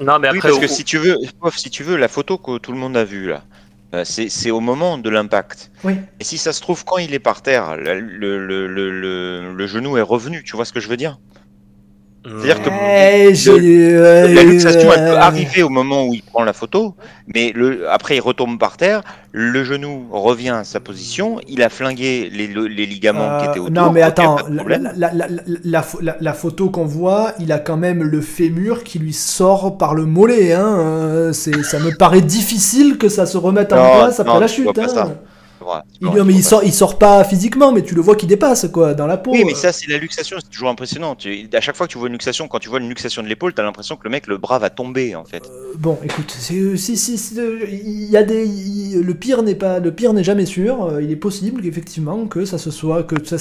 non 0.01 0.19
mais 0.19 0.29
Oui, 0.31 0.37
après 0.37 0.49
parce 0.49 0.59
que 0.59 0.67
si 0.67 0.83
tu 0.83 0.97
veux, 0.97 1.15
si 1.55 1.69
tu 1.69 1.83
veux, 1.83 1.95
la 1.95 2.09
photo 2.09 2.37
que 2.37 2.57
tout 2.57 2.73
le 2.73 2.77
monde 2.77 2.97
a 2.97 3.05
vue 3.05 3.27
là, 3.29 3.43
euh, 3.95 4.03
c'est 4.05 4.27
c'est 4.27 4.51
au 4.51 4.59
moment 4.59 4.97
de 4.97 5.09
l'impact. 5.09 5.71
Oui. 5.85 5.93
Et 6.19 6.23
si 6.25 6.37
ça 6.37 6.51
se 6.51 6.59
trouve, 6.59 6.83
quand 6.83 6.97
il 6.97 7.13
est 7.13 7.19
par 7.19 7.41
terre, 7.41 7.77
le, 7.77 7.99
le, 8.01 8.67
le- 8.67 9.53
le 9.53 9.67
genou 9.67 9.97
est 9.97 10.01
revenu, 10.15 10.43
tu 10.43 10.55
vois 10.57 10.65
ce 10.65 10.73
que 10.73 10.81
je 10.81 10.89
veux 10.89 10.97
dire? 10.97 11.17
C'est-à-dire 12.25 12.61
que 12.61 12.69
La 14.35 14.43
luxation, 14.43 14.89
elle 14.93 15.05
peut 15.05 15.11
euh, 15.11 15.19
arriver 15.19 15.61
au 15.63 15.69
moment 15.69 16.05
où 16.05 16.13
il 16.13 16.23
prend 16.23 16.43
la 16.43 16.53
photo, 16.53 16.95
mais 17.33 17.51
le, 17.53 17.89
après 17.89 18.15
il 18.15 18.21
retombe 18.21 18.57
par 18.57 18.77
terre, 18.77 19.01
le 19.31 19.63
genou 19.63 20.07
revient 20.11 20.49
à 20.49 20.63
sa 20.63 20.79
position, 20.79 21.39
il 21.47 21.61
a 21.61 21.69
flingué 21.69 22.29
les, 22.31 22.47
les 22.47 22.85
ligaments 22.85 23.33
qui 23.39 23.45
Euh, 23.45 23.49
étaient 23.49 23.59
autour. 23.59 23.71
non, 23.71 23.91
mais 23.91 24.01
attends, 24.01 24.37
la, 25.63 26.33
photo 26.33 26.69
qu'on 26.69 26.85
voit, 26.85 27.33
il 27.39 27.51
a 27.51 27.59
quand 27.59 27.77
même 27.77 28.03
le 28.03 28.21
fémur 28.21 28.83
qui 28.83 28.99
lui 28.99 29.13
sort 29.13 29.77
par 29.77 29.93
le 29.95 30.05
mollet. 30.05 30.53
Hein. 30.53 30.77
euh, 30.79 31.33
ça 31.33 31.79
me 31.79 31.91
paraît 31.91 32.21
difficile 32.21 32.97
que 32.97 33.09
ça 33.09 33.25
se 33.25 33.37
remette 33.37 33.73
en 33.73 33.77
Non, 33.77 33.91
place 33.99 34.19
après 34.19 34.33
non, 34.35 34.39
la 34.39 34.47
chute. 34.47 34.77
hein. 34.77 35.15
Voilà, 35.63 35.85
Il, 36.01 36.07
non, 36.07 36.23
mais 36.25 36.33
tu 36.33 36.39
il 36.39 36.43
sort, 36.43 36.63
il 36.63 36.73
sort 36.73 36.97
pas 36.97 37.23
physiquement, 37.23 37.71
mais 37.71 37.81
tu 37.83 37.95
le 37.95 38.01
vois 38.01 38.15
qui 38.15 38.27
dépasse 38.27 38.67
quoi, 38.71 38.93
dans 38.93 39.07
la 39.07 39.17
peau. 39.17 39.31
Oui, 39.31 39.43
mais 39.45 39.55
ça, 39.55 39.71
c'est 39.71 39.89
la 39.89 39.97
luxation, 39.97 40.37
c'est 40.39 40.49
toujours 40.49 40.69
impressionnant. 40.69 41.15
Tu- 41.15 41.49
à 41.53 41.61
chaque 41.61 41.75
fois 41.75 41.87
que 41.87 41.91
tu 41.91 41.97
vois 41.97 42.07
une 42.07 42.13
luxation, 42.13 42.47
quand 42.47 42.59
tu 42.59 42.69
vois 42.69 42.79
une 42.79 42.89
luxation 42.89 43.23
de 43.23 43.27
l'épaule, 43.27 43.53
t'as 43.53 43.63
l'impression 43.63 43.95
que 43.95 44.03
le 44.03 44.09
mec, 44.09 44.27
le 44.27 44.37
bras 44.37 44.59
va 44.59 44.69
tomber, 44.69 45.15
en 45.15 45.23
fait. 45.25 45.43
Euh, 45.49 45.73
Bon, 45.77 45.97
écoute, 46.03 46.35
c'est- 46.37 46.77
si, 46.77 46.97
si, 46.97 47.17
si, 47.17 47.39
euh, 47.39 47.65
il 47.69 48.09
y 48.09 48.17
a 48.17 48.23
des, 48.23 48.45
il- 48.45 49.01
le 49.01 49.13
pire 49.15 49.41
n'est 49.43 49.55
pas, 49.55 49.79
le 49.79 49.91
pire 49.91 50.13
n'est 50.13 50.23
jamais 50.23 50.45
sûr. 50.45 50.83
euh, 50.85 51.01
Il 51.01 51.11
est 51.11 51.15
possible 51.15 51.65
effectivement 51.65 52.25
que 52.27 52.45
ça 52.45 52.57
se 52.57 52.69
soit, 52.71 53.03
que 53.03 53.15
ça, 53.25 53.37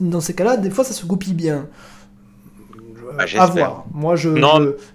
dans 0.00 0.20
ces 0.20 0.34
cas-là, 0.34 0.56
des 0.56 0.70
fois, 0.70 0.84
ça 0.84 0.92
se 0.92 1.06
goupille 1.06 1.34
bien. 1.34 1.66
Ah, 3.18 3.22
à 3.22 3.26
j'espère. 3.26 3.50
voir. 3.52 3.84
Moi, 3.94 4.16
je, 4.16 4.28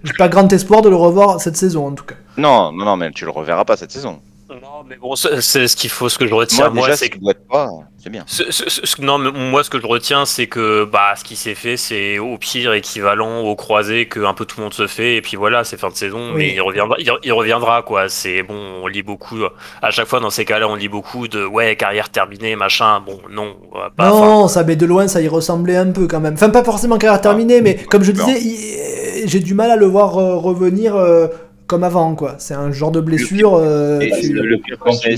j'ai 0.04 0.12
pas 0.12 0.28
grand 0.28 0.52
espoir 0.52 0.82
de 0.82 0.88
le 0.88 0.96
revoir 0.96 1.40
cette 1.40 1.56
saison 1.56 1.86
en 1.88 1.92
tout 1.92 2.04
cas. 2.04 2.14
Non, 2.36 2.70
non, 2.72 2.84
non, 2.84 2.96
mais 2.96 3.10
tu 3.10 3.24
le 3.24 3.30
reverras 3.30 3.64
pas 3.64 3.76
cette 3.76 3.90
saison. 3.90 4.20
Non 4.60 4.84
mais 4.88 4.96
bon 4.96 5.14
c'est 5.16 5.40
ce 5.68 5.76
qu'il 5.76 5.90
faut 5.90 6.08
ce 6.08 6.18
que 6.18 6.26
je 6.26 6.34
retiens 6.34 6.70
Moi, 6.70 6.94
c'est 6.96 7.08
que 7.10 7.18
pas, 7.50 7.70
c'est 7.98 8.10
bien. 8.10 8.24
Ce- 8.26 8.50
ce- 8.50 8.68
ce- 8.68 9.00
non, 9.00 9.18
mais 9.18 9.30
moi, 9.30 9.62
ce 9.64 9.70
que 9.70 9.80
je 9.80 9.86
retiens, 9.86 10.24
c'est 10.26 10.46
que 10.46 10.84
bah, 10.84 11.14
ce 11.16 11.24
qui 11.24 11.36
s'est 11.36 11.54
fait, 11.54 11.76
c'est 11.76 12.18
au 12.18 12.36
pire 12.38 12.72
équivalent 12.72 13.40
au 13.40 13.54
croisé 13.56 14.06
que 14.06 14.20
un 14.24 14.34
peu 14.34 14.44
tout 14.44 14.56
le 14.58 14.64
monde 14.64 14.74
se 14.74 14.86
fait, 14.86 15.16
et 15.16 15.22
puis 15.22 15.36
voilà, 15.36 15.64
c'est 15.64 15.78
fin 15.78 15.88
de 15.88 15.94
saison, 15.94 16.30
Oui. 16.32 16.38
mais 16.38 16.54
il 16.54 16.60
reviendra, 16.60 16.96
il, 16.98 17.10
il 17.22 17.32
reviendra, 17.32 17.82
quoi. 17.82 18.08
C'est 18.08 18.42
bon, 18.42 18.54
on 18.82 18.86
lit 18.86 19.02
beaucoup, 19.02 19.38
à 19.80 19.90
chaque 19.90 20.06
fois 20.08 20.20
dans 20.20 20.30
ces 20.30 20.44
cas-là, 20.44 20.68
on 20.68 20.74
lit 20.74 20.88
beaucoup 20.88 21.28
de 21.28 21.44
ouais, 21.44 21.76
carrière 21.76 22.08
terminée, 22.10 22.56
machin. 22.56 23.00
Bon, 23.04 23.20
non, 23.30 23.56
pas. 23.96 24.08
non, 24.10 24.48
ça, 24.48 24.64
mais 24.64 24.76
de 24.76 24.86
loin, 24.86 25.06
ça 25.08 25.20
y 25.20 25.28
ressemblait 25.28 25.76
un 25.76 25.90
peu 25.92 26.06
quand 26.06 26.20
même. 26.20 26.34
Enfin, 26.34 26.50
pas 26.50 26.64
forcément 26.64 26.98
carrière 26.98 27.20
terminée, 27.20 27.60
mais 27.60 27.76
comme 27.76 28.02
je 28.02 28.12
non. 28.12 28.24
disais, 28.26 29.22
j'ai 29.26 29.40
du 29.40 29.54
mal 29.54 29.70
à 29.70 29.76
le 29.76 29.86
voir 29.86 30.18
euh, 30.18 30.36
revenir 30.36 30.96
euh, 30.96 31.28
comme 31.66 31.84
avant, 31.84 32.14
quoi. 32.14 32.36
C'est 32.38 32.54
un 32.54 32.70
genre 32.72 32.90
de 32.92 33.00
blessure. 33.00 33.54
euh, 33.54 34.00
Et 34.00 34.10
tu- 34.20 34.32
le 34.32 34.58
pire, 34.58 34.76
quand 34.78 34.92
c'est 34.92 35.14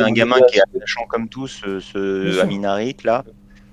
un, 0.00 0.10
gamin 0.12 0.36
qui 0.50 0.58
est 0.58 0.62
attachant 0.62 1.04
comme 1.08 1.28
tout, 1.28 1.46
ce, 1.46 1.80
ce. 1.80 2.40
Aminarit, 2.40 2.96
là. 3.04 3.24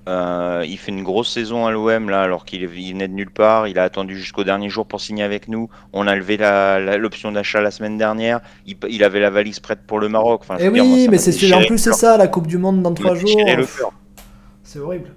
Euh, 0.09 0.65
il 0.67 0.77
fait 0.77 0.91
une 0.91 1.03
grosse 1.03 1.31
saison 1.33 1.65
à 1.65 1.71
l'OM 1.71 2.09
là, 2.09 2.23
alors 2.23 2.43
qu'il 2.43 2.61
est- 2.61 2.69
il 2.75 2.91
venait 2.91 3.07
de 3.07 3.13
nulle 3.13 3.31
part. 3.31 3.69
Il 3.69 3.79
a 3.79 3.83
attendu 3.83 4.17
jusqu'au 4.17 4.43
dernier 4.43 4.69
jour 4.69 4.85
pour 4.85 4.99
signer 4.99 5.23
avec 5.23 5.47
nous. 5.47 5.69
On 5.93 6.07
a 6.07 6.15
levé 6.17 6.35
la- 6.35 6.77
la- 6.81 6.97
l'option 6.97 7.31
d'achat 7.31 7.61
la 7.61 7.71
semaine 7.71 7.97
dernière. 7.97 8.41
Il, 8.67 8.75
il 8.89 9.01
avait 9.05 9.21
la 9.21 9.29
valise 9.29 9.61
prête 9.61 9.79
pour 9.87 9.99
le 9.99 10.09
Maroc. 10.09 10.41
Enfin, 10.43 10.57
je 10.59 10.65
Eh 10.65 10.67
veux 10.67 10.73
dire, 10.73 10.83
moi, 10.83 10.93
oui, 10.97 11.05
mais 11.09 11.15
m'a 11.15 11.17
c'est 11.19 11.53
en 11.53 11.61
plus 11.63 11.77
c'est 11.77 11.93
ça, 11.93 12.17
la 12.17 12.27
Coupe 12.27 12.47
du 12.47 12.57
Monde 12.57 12.81
dans 12.81 12.93
trois 12.93 13.15
jours. 13.15 13.29
C'est 14.63 14.79
horrible. 14.79 15.11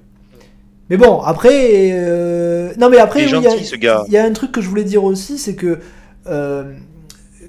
Mais 0.88 0.96
bon, 0.96 1.20
après, 1.20 1.90
euh, 1.92 2.72
non 2.78 2.88
mais 2.88 2.98
après, 2.98 3.22
Il 3.24 3.34
oui, 3.34 3.42
il 3.74 3.82
y 3.82 3.88
a- 3.88 4.04
y, 4.08 4.16
a 4.16 4.24
un 4.24 4.32
truc 4.32 4.52
que 4.52 4.60
je 4.60 4.68
voulais 4.68 4.84
dire 4.84 5.02
aussi, 5.02 5.36
c'est 5.36 5.56
que 5.56 5.66
euh, 5.66 5.76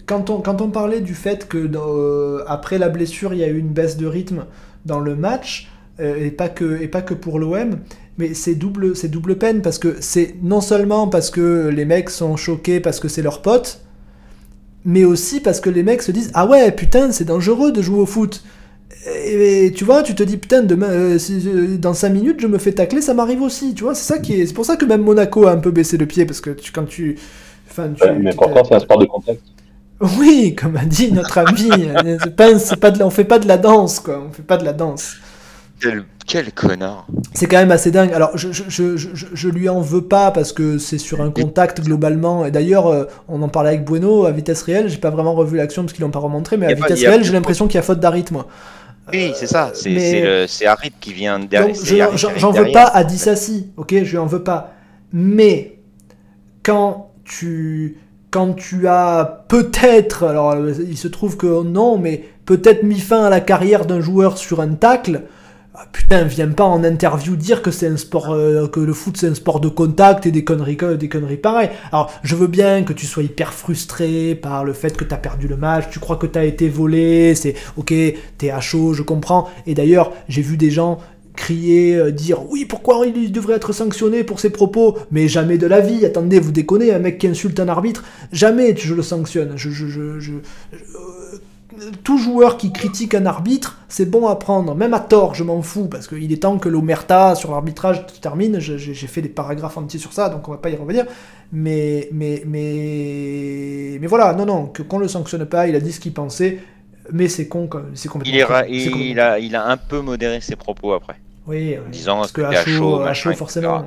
quand 0.07 0.29
on 0.29 0.41
quand 0.41 0.61
on 0.61 0.69
parlait 0.69 1.01
du 1.01 1.13
fait 1.13 1.47
que 1.47 1.69
euh, 1.75 2.43
après 2.47 2.77
la 2.77 2.89
blessure, 2.89 3.33
il 3.33 3.39
y 3.39 3.43
a 3.43 3.47
eu 3.47 3.59
une 3.59 3.69
baisse 3.69 3.97
de 3.97 4.07
rythme 4.07 4.45
dans 4.85 4.99
le 4.99 5.15
match 5.15 5.69
euh, 5.99 6.25
et 6.25 6.31
pas 6.31 6.49
que 6.49 7.13
pour 7.13 7.39
l'OM. 7.39 7.79
Mais 8.17 8.33
c'est 8.33 8.55
double, 8.55 8.95
peine 9.37 9.61
parce 9.61 9.77
que 9.77 9.97
c'est 9.99 10.35
non 10.41 10.59
seulement 10.59 11.07
parce 11.07 11.29
que 11.29 11.67
les 11.67 11.85
mecs 11.85 12.09
sont 12.09 12.35
choqués 12.35 12.79
parce 12.79 12.99
que 12.99 13.07
c'est 13.07 13.21
leur 13.21 13.43
pote, 13.43 13.81
mais 14.85 15.03
aussi 15.03 15.39
parce 15.39 15.59
que 15.59 15.69
les 15.69 15.83
mecs 15.83 16.01
se 16.01 16.11
disent 16.11 16.31
ah 16.33 16.47
ouais 16.47 16.71
putain 16.71 17.11
c'est 17.11 17.25
dangereux 17.25 17.71
de 17.71 17.81
jouer 17.81 17.99
au 17.99 18.07
foot. 18.07 18.43
Et, 19.25 19.71
tu 19.75 19.85
vois, 19.85 20.03
tu 20.03 20.15
te 20.15 20.23
dis 20.23 20.37
putain 20.37 20.63
demain, 20.63 20.89
euh, 20.89 21.17
euh, 21.29 21.77
dans 21.77 21.93
5 21.93 22.09
minutes 22.09 22.39
je 22.39 22.47
me 22.47 22.57
fais 22.57 22.71
tacler, 22.71 23.01
ça 23.01 23.13
m'arrive 23.13 23.41
aussi. 23.41 23.73
Tu 23.73 23.83
vois, 23.83 23.93
c'est 23.93 24.13
ça 24.13 24.19
qui 24.19 24.41
est, 24.41 24.47
c'est 24.47 24.53
pour 24.53 24.65
ça 24.65 24.77
que 24.77 24.85
même 24.85 25.01
Monaco 25.01 25.45
a 25.45 25.51
un 25.51 25.57
peu 25.57 25.71
baissé 25.71 25.97
le 25.97 26.05
pied 26.05 26.25
parce 26.25 26.41
que 26.41 26.55
quand 26.73 26.85
tu, 26.85 27.17
enfin 27.77 27.89
tu. 27.95 28.03
Ouais, 28.03 28.13
mais 28.19 28.31
tu- 28.31 28.37
pourtant, 28.37 28.63
c'est 28.63 28.75
un 28.75 28.79
sport 28.79 28.97
de 28.99 29.05
contact. 29.05 29.41
Oui, 30.19 30.55
comme 30.55 30.77
a 30.77 30.85
dit 30.85 31.11
notre 31.11 31.37
ami, 31.47 31.69
euh, 32.05 32.17
pas, 32.35 32.49
pas 32.79 32.91
de, 32.91 33.03
on 33.03 33.09
fait 33.09 33.23
pas 33.23 33.39
de 33.39 33.47
la 33.47 33.57
danse 33.57 33.99
quoi, 33.99 34.23
on 34.29 34.31
fait 34.31 34.43
pas 34.43 34.57
de 34.57 34.65
la 34.65 34.73
danse. 34.73 35.15
Quel, 35.79 36.05
quel 36.25 36.51
connard. 36.53 37.05
C'est 37.35 37.45
quand 37.45 37.57
même 37.57 37.69
assez 37.71 37.91
dingue. 37.91 38.11
Alors, 38.11 38.35
je, 38.35 38.51
je, 38.51 38.63
je, 38.67 38.97
je, 38.97 39.25
je 39.31 39.49
lui 39.49 39.69
en 39.69 39.79
veux 39.79 40.01
pas 40.01 40.31
parce 40.31 40.51
que 40.51 40.79
c'est 40.79 40.97
sur 40.97 41.21
un 41.21 41.29
contact 41.29 41.81
globalement. 41.81 42.47
Et 42.47 42.51
d'ailleurs, 42.51 42.87
euh, 42.87 43.05
on 43.27 43.43
en 43.43 43.47
parlait 43.47 43.69
avec 43.69 43.83
Bueno 43.85 44.25
à 44.25 44.31
vitesse 44.31 44.63
réelle. 44.63 44.89
J'ai 44.89 44.97
pas 44.97 45.11
vraiment 45.11 45.35
revu 45.35 45.55
l'action 45.55 45.83
parce 45.83 45.93
qu'ils 45.93 46.01
l'ont 46.03 46.09
pas 46.09 46.17
remontré, 46.17 46.57
mais 46.57 46.65
à 46.65 46.69
pas- 46.69 46.87
vitesse 46.87 47.05
réelle, 47.07 47.23
j'ai 47.23 47.31
l'impression 47.33 47.67
qu'il 47.67 47.75
y 47.75 47.77
a 47.77 47.83
faute 47.83 47.99
d'Arit, 47.99 48.25
moi. 48.31 48.47
Oui, 49.13 49.33
c'est 49.35 49.45
ça. 49.45 49.69
C'est 49.75 49.91
mais- 49.91 50.11
c'est 50.11 50.21
le- 50.21 50.47
c'est 50.47 50.65
Harit 50.65 50.91
qui 50.99 51.13
vient 51.13 51.39
derrière. 51.39 51.75
J'en 52.37 52.51
veux 52.51 52.71
pas 52.71 52.85
à 52.85 53.03
Dissassi, 53.03 53.71
ok 53.77 53.91
Je 54.03 54.09
lui 54.11 54.17
en 54.17 54.25
veux 54.25 54.41
pas. 54.43 54.73
Mais 55.13 55.77
quand 56.63 57.06
tu 57.27 57.97
quand 58.31 58.53
tu 58.53 58.87
as 58.87 59.45
peut-être, 59.47 60.23
alors 60.23 60.55
il 60.57 60.97
se 60.97 61.07
trouve 61.07 61.37
que 61.37 61.63
non, 61.63 61.97
mais 61.97 62.23
peut-être 62.45 62.83
mis 62.83 62.99
fin 62.99 63.23
à 63.23 63.29
la 63.29 63.39
carrière 63.39 63.85
d'un 63.85 64.01
joueur 64.01 64.37
sur 64.37 64.59
un 64.59 64.73
tacle, 64.73 65.23
ah, 65.79 65.85
putain, 65.91 66.23
viens 66.23 66.49
pas 66.49 66.63
en 66.63 66.83
interview 66.83 67.35
dire 67.35 67.61
que 67.61 67.69
c'est 67.69 67.87
un 67.87 67.97
sport, 67.97 68.31
euh, 68.31 68.67
que 68.67 68.79
le 68.79 68.93
foot 68.93 69.15
c'est 69.15 69.27
un 69.27 69.35
sport 69.35 69.59
de 69.59 69.69
contact 69.69 70.25
et 70.25 70.31
des 70.31 70.43
conneries, 70.43 70.77
des 70.97 71.07
conneries 71.07 71.37
pareilles. 71.37 71.69
Alors, 71.91 72.11
je 72.23 72.35
veux 72.35 72.47
bien 72.47 72.83
que 72.83 72.93
tu 72.93 73.05
sois 73.05 73.21
hyper 73.21 73.53
frustré 73.53 74.33
par 74.33 74.63
le 74.63 74.73
fait 74.73 74.97
que 74.97 75.03
t'as 75.03 75.17
perdu 75.17 75.47
le 75.47 75.55
match, 75.55 75.85
tu 75.91 75.99
crois 75.99 76.15
que 76.15 76.25
t'as 76.25 76.45
été 76.45 76.67
volé, 76.67 77.35
c'est 77.35 77.53
ok, 77.77 77.93
t'es 78.39 78.49
à 78.49 78.59
chaud, 78.59 78.93
je 78.93 79.03
comprends. 79.03 79.49
Et 79.67 79.75
d'ailleurs, 79.75 80.13
j'ai 80.27 80.41
vu 80.41 80.57
des 80.57 80.71
gens 80.71 80.97
crier, 81.37 81.95
euh, 81.95 82.11
dire 82.11 82.49
oui, 82.49 82.65
pourquoi 82.65 83.05
il 83.05 83.31
devrait 83.31 83.55
être 83.55 83.71
sanctionné 83.71 84.25
pour 84.25 84.41
ses 84.41 84.49
propos, 84.49 84.97
mais 85.11 85.29
jamais 85.29 85.57
de 85.57 85.67
la 85.67 85.79
vie. 85.79 86.05
Attendez, 86.05 86.41
vous 86.41 86.51
déconnez, 86.51 86.91
un 86.93 86.99
mec 86.99 87.17
qui 87.17 87.27
insulte 87.27 87.61
un 87.61 87.69
arbitre, 87.69 88.03
jamais 88.33 88.75
je 88.75 88.93
le 88.93 89.03
sanctionne. 89.03 89.53
Je, 89.55 89.69
je, 89.69 89.87
je, 89.87 90.19
je 90.19 90.33
euh, 90.33 90.39
tout 92.03 92.17
joueur 92.17 92.57
qui 92.57 92.73
critique 92.73 93.13
un 93.13 93.25
arbitre, 93.25 93.77
c'est 93.87 94.09
bon 94.09 94.27
à 94.27 94.35
prendre, 94.35 94.73
même 94.73 94.93
à 94.95 94.99
tort, 94.99 95.35
je 95.35 95.43
m'en 95.43 95.61
fous, 95.61 95.87
parce 95.87 96.07
qu'il 96.07 96.31
est 96.33 96.41
temps 96.41 96.57
que 96.57 96.69
l'omerta 96.69 97.35
sur 97.35 97.51
l'arbitrage 97.51 98.03
se 98.13 98.19
termine. 98.19 98.59
J'ai 98.59 99.07
fait 99.07 99.21
des 99.21 99.29
paragraphes 99.29 99.77
entiers 99.77 99.99
sur 99.99 100.11
ça, 100.11 100.29
donc 100.29 100.47
on 100.47 100.51
va 100.51 100.57
pas 100.57 100.71
y 100.71 100.75
revenir. 100.75 101.05
Mais, 101.51 102.09
mais, 102.11 102.43
mais, 102.47 103.97
mais 104.01 104.07
voilà, 104.07 104.33
non, 104.33 104.45
non, 104.45 104.73
qu'on 104.89 104.97
le 104.97 105.07
sanctionne 105.07 105.45
pas, 105.45 105.67
il 105.67 105.75
a 105.75 105.79
dit 105.79 105.93
ce 105.93 105.99
qu'il 105.99 106.13
pensait, 106.13 106.59
mais 107.11 107.27
c'est 107.27 107.47
con, 107.47 107.69
c'est 107.93 108.09
complètement. 108.09 108.63
Il, 108.67 109.11
il, 109.11 109.19
a, 109.19 109.39
il 109.39 109.55
a 109.55 109.67
un 109.67 109.77
peu 109.77 110.01
modéré 110.01 110.41
ses 110.41 110.55
propos 110.55 110.93
après. 110.93 111.15
Oui, 111.47 111.77
disant 111.89 112.17
parce 112.17 112.33
que 112.33 112.41
à 112.41 112.65
chaud, 112.65 113.01
à 113.01 113.13
chaud 113.13 113.33
forcément. 113.33 113.83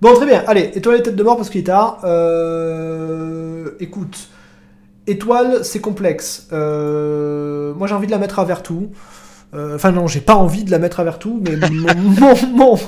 Bon. 0.00 0.14
très 0.14 0.26
bien. 0.26 0.42
Allez, 0.46 0.70
étoile 0.74 0.98
et 0.98 1.02
tête 1.02 1.16
de 1.16 1.22
mort 1.22 1.36
parce 1.36 1.50
qu'il 1.50 1.60
est 1.60 1.64
tard. 1.64 2.00
Euh, 2.04 3.72
écoute, 3.80 4.28
étoile, 5.06 5.62
c'est 5.62 5.80
complexe. 5.80 6.48
Euh, 6.52 7.74
moi, 7.74 7.86
j'ai 7.86 7.94
envie 7.94 8.06
de 8.06 8.12
la 8.12 8.18
mettre 8.18 8.38
à 8.38 8.44
Vertou. 8.44 8.90
Euh, 9.52 9.74
enfin 9.74 9.90
non, 9.90 10.06
j'ai 10.06 10.20
pas 10.20 10.36
envie 10.36 10.62
de 10.62 10.70
la 10.70 10.78
mettre 10.78 11.00
à 11.00 11.04
Vertou, 11.04 11.42
mais 11.44 11.56
mon, 12.52 12.78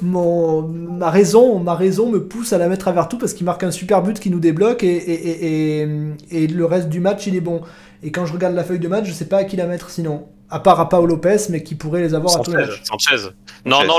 mon, 0.00 0.62
ma 0.62 1.10
raison, 1.10 1.58
ma 1.58 1.74
raison 1.74 2.08
me 2.08 2.22
pousse 2.22 2.52
à 2.52 2.58
la 2.58 2.68
mettre 2.68 2.86
à 2.86 2.92
Vertou 2.92 3.18
parce 3.18 3.34
qu'il 3.34 3.44
marque 3.44 3.64
un 3.64 3.72
super 3.72 4.00
but 4.00 4.20
qui 4.20 4.30
nous 4.30 4.38
débloque 4.38 4.84
et, 4.84 4.94
et, 4.94 5.82
et, 5.82 5.88
et, 6.30 6.46
le 6.46 6.64
reste 6.66 6.88
du 6.88 7.00
match 7.00 7.26
il 7.26 7.34
est 7.34 7.40
bon. 7.40 7.62
Et 8.04 8.12
quand 8.12 8.26
je 8.26 8.32
regarde 8.32 8.54
la 8.54 8.62
feuille 8.62 8.78
de 8.78 8.86
match, 8.86 9.06
je 9.06 9.12
sais 9.12 9.24
pas 9.24 9.38
à 9.38 9.44
qui 9.44 9.56
la 9.56 9.66
mettre 9.66 9.90
sinon 9.90 10.28
à 10.50 10.60
part 10.60 10.78
à 10.80 10.88
Paolo 10.88 11.14
Lopez, 11.14 11.48
mais 11.50 11.62
qui 11.62 11.74
pourrait 11.74 12.00
les 12.00 12.14
avoir 12.14 12.32
Sanchez, 12.32 12.56
à 12.56 12.66
tout 12.66 12.72
Sanchez. 12.84 13.28
Non, 13.64 13.84
non, 13.84 13.96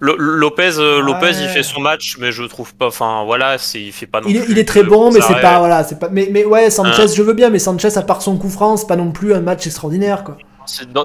Lopez, 0.00 0.78
euh, 0.78 1.00
Lopez, 1.00 1.32
il 1.40 1.48
fait 1.48 1.62
son 1.62 1.80
match, 1.80 2.16
mais 2.18 2.32
je 2.32 2.42
trouve 2.44 2.74
pas. 2.74 2.88
Enfin, 2.88 3.24
voilà, 3.24 3.56
il 3.74 3.92
fait 3.92 4.06
pas 4.06 4.20
non 4.20 4.28
il, 4.28 4.40
plus. 4.40 4.52
Il 4.52 4.58
est 4.58 4.68
très 4.68 4.82
bon, 4.82 5.12
mais 5.12 5.20
c'est 5.20 5.40
pas, 5.40 5.58
voilà, 5.58 5.84
c'est 5.84 5.98
pas. 5.98 6.08
Mais, 6.10 6.28
mais 6.30 6.44
ouais, 6.44 6.70
Sanchez, 6.70 7.02
hein. 7.02 7.06
je 7.14 7.22
veux 7.22 7.32
bien, 7.32 7.50
mais 7.50 7.58
Sanchez, 7.58 7.96
à 7.96 8.02
part 8.02 8.22
son 8.22 8.36
coup 8.36 8.50
franc, 8.50 8.76
c'est 8.76 8.86
pas 8.86 8.96
non 8.96 9.12
plus 9.12 9.34
un 9.34 9.40
match 9.40 9.66
extraordinaire, 9.66 10.24
quoi. 10.24 10.36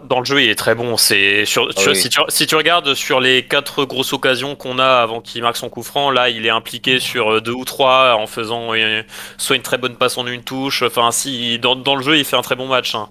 Dans, 0.07 0.19
le 0.19 0.25
jeu, 0.25 0.41
il 0.41 0.49
est 0.49 0.55
très 0.55 0.73
bon. 0.73 0.95
C'est 0.95 1.43
sur, 1.43 1.67
ah 1.75 1.93
si, 1.93 2.09
tu, 2.09 2.21
si, 2.29 2.47
tu, 2.47 2.55
regardes 2.55 2.93
sur 2.93 3.19
les 3.19 3.43
quatre 3.43 3.83
grosses 3.83 4.13
occasions 4.13 4.55
qu'on 4.55 4.79
a 4.79 4.87
avant 4.87 5.19
qu'il 5.19 5.41
marque 5.41 5.57
son 5.57 5.69
coup 5.69 5.83
franc, 5.83 6.11
là, 6.11 6.29
il 6.29 6.45
est 6.45 6.49
impliqué 6.49 6.99
sur 6.99 7.33
euh, 7.33 7.41
deux 7.41 7.51
ou 7.51 7.65
trois 7.65 8.15
en 8.15 8.25
faisant 8.25 8.73
euh, 8.73 9.03
soit 9.37 9.57
une 9.57 9.61
très 9.61 9.77
bonne 9.77 9.95
passe 9.95 10.17
en 10.17 10.25
une 10.27 10.43
touche. 10.43 10.81
Enfin, 10.83 11.11
si 11.11 11.59
dans, 11.59 11.75
dans 11.75 11.95
le 11.95 12.03
jeu, 12.03 12.17
il 12.17 12.23
fait 12.23 12.37
un 12.37 12.41
très 12.41 12.55
bon 12.55 12.67
match. 12.67 12.95
Hein. 12.95 13.09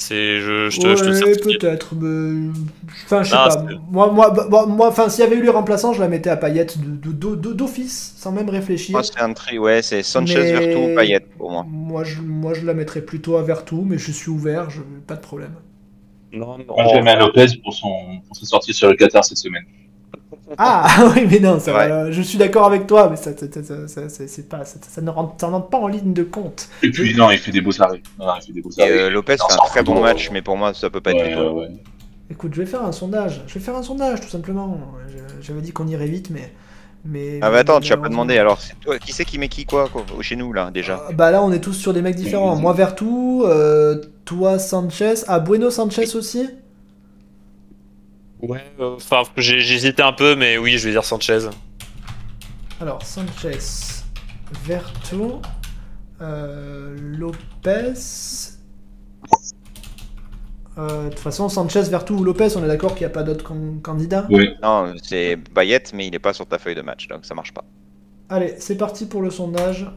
C'est, 0.00 0.38
je, 0.38 0.70
je, 0.70 0.80
te, 0.80 1.24
ouais, 1.24 1.58
peut-être, 1.58 1.96
mais... 1.96 2.50
Enfin, 3.04 3.24
je 3.24 3.30
sais 3.30 3.34
pas. 3.34 3.64
Moi, 3.90 4.12
moi, 4.12 4.30
bah, 4.30 4.64
moi, 4.68 4.86
enfin, 4.86 5.08
s'il 5.08 5.24
y 5.24 5.26
avait 5.26 5.34
eu 5.34 5.42
les 5.42 5.50
remplaçants, 5.50 5.92
je 5.92 6.00
la 6.00 6.06
mettais 6.06 6.30
à 6.30 6.36
Payet 6.36 6.68
d'office, 6.76 8.14
sans 8.16 8.30
même 8.30 8.48
réfléchir. 8.48 8.92
Moi, 8.92 9.02
c'est 9.02 9.18
un 9.18 9.32
tri, 9.32 9.58
ouais, 9.58 9.82
c'est 9.82 10.04
Sanchez, 10.04 10.38
mais... 10.38 10.52
Vertu, 10.52 10.94
Payet 10.94 11.20
pour 11.36 11.50
moi. 11.50 11.66
Moi 11.68 12.04
je, 12.04 12.20
moi, 12.22 12.54
je 12.54 12.64
la 12.64 12.74
mettrais 12.74 13.00
plutôt 13.00 13.38
à 13.38 13.42
Vertu, 13.42 13.74
mais 13.84 13.98
je 13.98 14.12
suis 14.12 14.30
ouvert, 14.30 14.70
je... 14.70 14.82
pas 15.04 15.16
de 15.16 15.20
problème. 15.20 15.54
Non, 16.32 16.58
non. 16.58 16.76
Moi, 16.76 16.94
je 16.94 17.00
mets 17.00 17.10
à 17.10 17.18
Lopez 17.18 17.46
pour 17.64 17.74
son, 17.74 18.20
pour 18.24 18.36
sa 18.36 18.46
sortie 18.46 18.72
sur 18.72 18.88
le 18.88 18.94
Qatar 18.94 19.24
cette 19.24 19.38
semaine. 19.38 19.64
Ah 20.58 21.12
oui, 21.14 21.26
mais 21.30 21.40
non, 21.40 21.60
ça, 21.60 22.10
je 22.10 22.22
suis 22.22 22.38
d'accord 22.38 22.64
avec 22.66 22.86
toi, 22.86 23.08
mais 23.10 23.16
ça, 23.16 23.30
ça, 23.36 24.08
c'est 24.08 24.48
pas, 24.48 24.64
ça, 24.64 25.00
ne 25.00 25.10
rentre, 25.10 25.68
pas 25.68 25.78
en 25.78 25.88
ligne 25.88 26.12
de 26.12 26.22
compte. 26.22 26.68
Et 26.82 26.90
puis 26.90 27.14
non, 27.14 27.30
il 27.30 27.38
fait 27.38 27.52
des 27.52 27.60
beaux 27.60 27.80
arrêts. 27.80 28.02
Euh, 28.78 29.10
Lopez 29.10 29.36
fait 29.36 29.52
un 29.52 29.66
très 29.68 29.82
bon 29.82 30.00
match, 30.00 30.30
mais 30.32 30.42
pour 30.42 30.56
moi, 30.56 30.74
ça 30.74 30.90
peut 30.90 31.00
pas 31.00 31.12
être 31.12 31.52
ouais, 31.52 31.68
Écoute, 32.30 32.52
je 32.54 32.60
vais 32.60 32.66
faire 32.66 32.84
un 32.84 32.92
sondage. 32.92 33.42
Je 33.46 33.54
vais 33.54 33.60
faire 33.60 33.76
un 33.76 33.82
sondage, 33.82 34.20
tout 34.20 34.28
simplement. 34.28 34.78
J'avais 35.40 35.60
dit 35.60 35.72
qu'on 35.72 35.86
irait 35.88 36.06
vite, 36.06 36.30
mais. 36.30 36.52
Mais, 37.04 37.38
ah 37.42 37.50
bah 37.50 37.58
attends, 37.58 37.80
tu 37.80 37.92
as 37.92 37.96
pas 37.96 38.08
demandé 38.08 38.38
alors 38.38 38.58
toi, 38.80 38.98
qui 38.98 39.12
c'est 39.12 39.24
qui 39.24 39.38
met 39.38 39.48
qui 39.48 39.64
quoi, 39.64 39.88
chez 40.20 40.34
nous 40.34 40.52
là 40.52 40.70
déjà? 40.72 41.00
Euh, 41.08 41.12
Bah 41.12 41.30
là 41.30 41.42
on 41.42 41.52
est 41.52 41.60
tous 41.60 41.72
sur 41.72 41.94
des 41.94 42.02
mecs 42.02 42.16
différents. 42.16 42.56
Moi 42.56 42.72
Vertu, 42.72 43.04
euh, 43.44 44.02
toi 44.24 44.58
Sanchez, 44.58 45.14
ah 45.28 45.38
Bueno 45.38 45.70
Sanchez 45.70 46.16
aussi? 46.16 46.48
Ouais, 48.40 48.64
euh, 48.80 48.96
enfin, 48.96 49.22
j'hésitais 49.36 50.02
un 50.02 50.12
peu, 50.12 50.36
mais 50.36 50.58
oui, 50.58 50.78
je 50.78 50.86
vais 50.86 50.92
dire 50.92 51.04
Sanchez. 51.04 51.48
Alors, 52.80 53.02
Sanchez, 53.02 53.58
Verto, 54.64 55.42
euh, 56.20 56.96
Lopez. 56.98 57.94
Euh, 60.78 61.04
de 61.04 61.08
toute 61.08 61.18
façon, 61.18 61.48
Sanchez, 61.48 61.82
Vertu 61.82 62.12
ou 62.12 62.22
Lopez, 62.22 62.56
on 62.56 62.64
est 62.64 62.68
d'accord 62.68 62.94
qu'il 62.94 63.00
n'y 63.00 63.10
a 63.10 63.14
pas 63.14 63.24
d'autres 63.24 63.52
candidats? 63.82 64.26
Oui. 64.30 64.50
Non, 64.62 64.94
c'est 65.02 65.34
Bayet, 65.34 65.82
mais 65.92 66.06
il 66.06 66.12
n'est 66.12 66.20
pas 66.20 66.32
sur 66.32 66.46
ta 66.46 66.58
feuille 66.58 66.76
de 66.76 66.82
match, 66.82 67.08
donc 67.08 67.24
ça 67.24 67.34
marche 67.34 67.52
pas. 67.52 67.64
Allez, 68.28 68.54
c'est 68.58 68.76
parti 68.76 69.06
pour 69.06 69.22
le 69.22 69.30
sondage. 69.30 69.90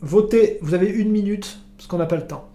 Votez, 0.00 0.58
vous 0.62 0.72
avez 0.72 0.88
une 0.88 1.10
minute, 1.10 1.58
parce 1.76 1.86
qu'on 1.86 1.98
n'a 1.98 2.06
pas 2.06 2.16
le 2.16 2.26
temps. 2.26 2.48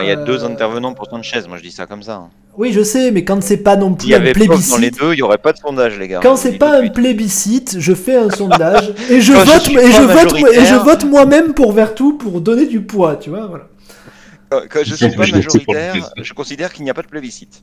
Il 0.00 0.06
y 0.06 0.10
a 0.10 0.16
deux 0.16 0.44
intervenants 0.44 0.94
pour 0.94 1.06
Sanchez, 1.06 1.42
moi 1.48 1.58
je 1.58 1.62
dis 1.62 1.72
ça 1.72 1.86
comme 1.86 2.02
ça. 2.02 2.30
Oui, 2.58 2.72
je 2.72 2.82
sais, 2.82 3.12
mais 3.12 3.24
quand 3.24 3.40
c'est 3.40 3.58
pas 3.58 3.76
non 3.76 3.94
plus 3.94 4.12
un 4.12 4.20
plébiscite. 4.20 4.72
dans 4.72 4.78
les 4.78 4.90
deux, 4.90 5.12
il 5.12 5.16
n'y 5.18 5.22
aurait 5.22 5.38
pas 5.38 5.52
de 5.52 5.58
sondage, 5.58 5.96
les 5.96 6.08
gars. 6.08 6.18
Quand 6.20 6.34
c'est 6.34 6.58
pas 6.58 6.80
un 6.80 6.88
plébiscite, 6.88 7.76
je 7.78 7.94
fais 7.94 8.16
un 8.16 8.30
sondage 8.30 8.92
et 9.10 9.20
je 9.20 9.32
vote 9.32 9.68
et 9.68 9.92
je 9.92 10.02
vote 10.02 10.34
et 10.52 10.64
je 10.64 10.74
vote 10.74 11.04
moi-même 11.04 11.54
pour 11.54 11.70
Vertu 11.70 12.14
pour 12.18 12.40
donner 12.40 12.66
du 12.66 12.80
poids, 12.80 13.14
tu 13.14 13.30
vois, 13.30 13.46
voilà. 13.46 13.68
Quand, 14.50 14.80
je 14.82 14.94
suis 14.96 15.08
pas 15.10 15.26
majoritaire, 15.28 15.94
je 16.16 16.32
considère 16.32 16.72
qu'il 16.72 16.82
n'y 16.82 16.90
a 16.90 16.94
pas 16.94 17.02
de 17.02 17.06
plébiscite. 17.06 17.62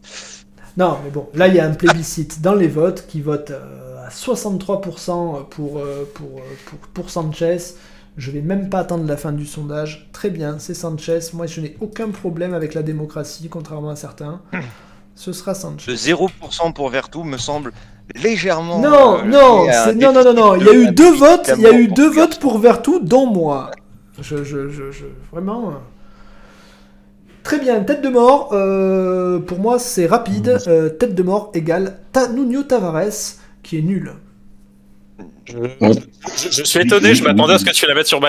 Non, 0.77 0.97
mais 1.03 1.09
bon, 1.09 1.27
là 1.33 1.49
il 1.49 1.55
y 1.55 1.59
a 1.59 1.65
un 1.65 1.73
plébiscite 1.73 2.41
dans 2.41 2.55
les 2.55 2.69
votes 2.69 3.05
qui 3.05 3.19
vote 3.19 3.51
euh, 3.51 4.05
à 4.05 4.09
63% 4.09 5.49
pour, 5.49 5.79
euh, 5.79 6.09
pour, 6.13 6.37
euh, 6.37 6.41
pour, 6.65 6.79
pour 6.93 7.09
Sanchez. 7.09 7.57
Je 8.15 8.31
vais 8.31 8.41
même 8.41 8.69
pas 8.69 8.79
attendre 8.79 9.05
la 9.05 9.17
fin 9.17 9.33
du 9.33 9.45
sondage. 9.45 10.09
Très 10.13 10.29
bien, 10.29 10.57
c'est 10.57 10.73
Sanchez. 10.73 11.19
Moi, 11.33 11.47
je 11.47 11.59
n'ai 11.59 11.75
aucun 11.81 12.11
problème 12.11 12.53
avec 12.53 12.73
la 12.73 12.81
démocratie, 12.81 13.49
contrairement 13.49 13.89
à 13.89 13.97
certains. 13.97 14.41
Ce 15.15 15.31
sera 15.31 15.55
Sanchez. 15.55 15.91
Le 15.91 15.97
0% 15.97 16.73
pour 16.73 16.89
Vertu 16.89 17.19
me 17.19 17.37
semble 17.37 17.71
légèrement. 18.13 18.79
Non, 18.79 19.19
euh, 19.19 19.23
non, 19.23 19.65
non, 19.95 20.13
non, 20.13 20.23
non, 20.23 20.33
non. 20.33 20.55
Il 20.55 20.65
y 20.65 20.69
a 20.69 20.73
eu 20.73 20.91
deux 20.91 21.13
votes. 21.13 21.51
Il 21.57 21.63
y 21.63 21.67
a 21.67 21.73
eu 21.73 21.87
deux 21.87 22.09
votes 22.09 22.39
pour 22.39 22.59
Vertu, 22.59 22.99
dont 23.01 23.25
moi. 23.25 23.71
Je, 24.21 24.43
je, 24.43 24.69
je, 24.69 25.05
vraiment. 25.31 25.69
Euh. 25.69 25.73
Très 27.43 27.59
bien, 27.59 27.79
tête 27.81 28.01
de 28.01 28.09
mort. 28.09 28.49
Euh, 28.51 29.39
pour 29.39 29.59
moi, 29.59 29.79
c'est 29.79 30.05
rapide. 30.05 30.59
tête 30.99 31.15
de 31.15 31.23
mort 31.23 31.51
égale 31.53 31.99
Ta 32.11 32.27
Nuno 32.27 32.63
Tavares, 32.63 33.37
qui 33.63 33.77
est 33.77 33.81
nul. 33.81 34.13
Je, 35.45 36.63
suis 36.63 36.79
étonné, 36.79 37.13
je 37.15 37.23
m'attendais 37.23 37.53
à 37.53 37.57
ce 37.57 37.65
que 37.65 37.71
tu 37.71 37.85
la 37.85 37.93
mettes 37.93 38.07
sur 38.07 38.19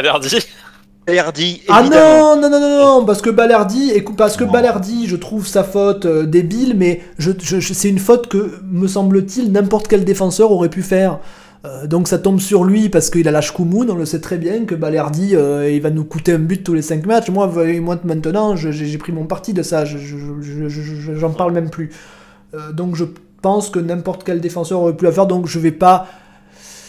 Balerdi. 1.07 1.63
Ah 1.69 1.83
non, 1.85 2.41
non, 2.41 2.51
non, 2.51 2.61
non, 2.61 2.79
non, 2.79 3.05
parce 3.05 3.23
que 3.23 3.31
Balerdi, 3.31 3.93
parce 4.17 4.37
que 4.37 4.43
Balerdi, 4.43 5.07
je 5.07 5.15
trouve 5.15 5.47
sa 5.47 5.63
faute 5.63 6.05
euh, 6.05 6.27
débile, 6.27 6.75
mais 6.77 7.01
je, 7.19 7.31
c'est 7.61 7.89
une 7.89 8.01
faute 8.01 8.27
que, 8.27 8.59
me 8.65 8.89
semble-t-il, 8.89 9.53
n'importe 9.53 9.87
quel 9.87 10.05
défenseur 10.05 10.51
aurait 10.51 10.69
pu 10.69 10.83
faire. 10.83 11.21
Euh, 11.65 11.87
donc 11.87 12.09
ça 12.09 12.19
tombe 12.19 12.41
sur 12.41 12.65
lui 12.65 12.89
parce 12.89 13.11
qu'il 13.11 13.29
a 13.29 13.31
la 13.31 13.41
Shkumun, 13.41 13.89
on 13.89 13.95
le 13.95 14.05
sait 14.05 14.21
très 14.21 14.37
bien 14.37 14.65
que 14.65 14.75
Balerdi 14.75 15.37
euh, 15.37 15.71
il 15.71 15.81
va 15.81 15.91
nous 15.91 16.05
coûter 16.05 16.33
un 16.33 16.39
but 16.41 16.65
tous 16.65 16.75
les 16.75 16.83
5 16.83 17.07
matchs. 17.07 17.29
Moi, 17.29 17.51
moi 17.81 17.99
maintenant, 18.05 18.57
j'ai 18.57 18.99
pris 18.99 19.13
mon 19.13 19.27
parti 19.27 19.53
de 19.53 19.63
ça, 19.63 19.85
j'en 19.85 21.31
parle 21.31 21.53
même 21.53 21.71
plus. 21.71 21.91
donc 22.73 22.97
je 22.97 23.05
pense 23.43 23.71
que 23.71 23.79
n'importe 23.79 24.25
quel 24.25 24.41
défenseur 24.41 24.81
aurait 24.81 24.97
pu 24.97 25.05
la 25.05 25.13
faire, 25.13 25.27
donc 25.27 25.47
je 25.47 25.61
vais 25.61 25.71
pas 25.71 26.09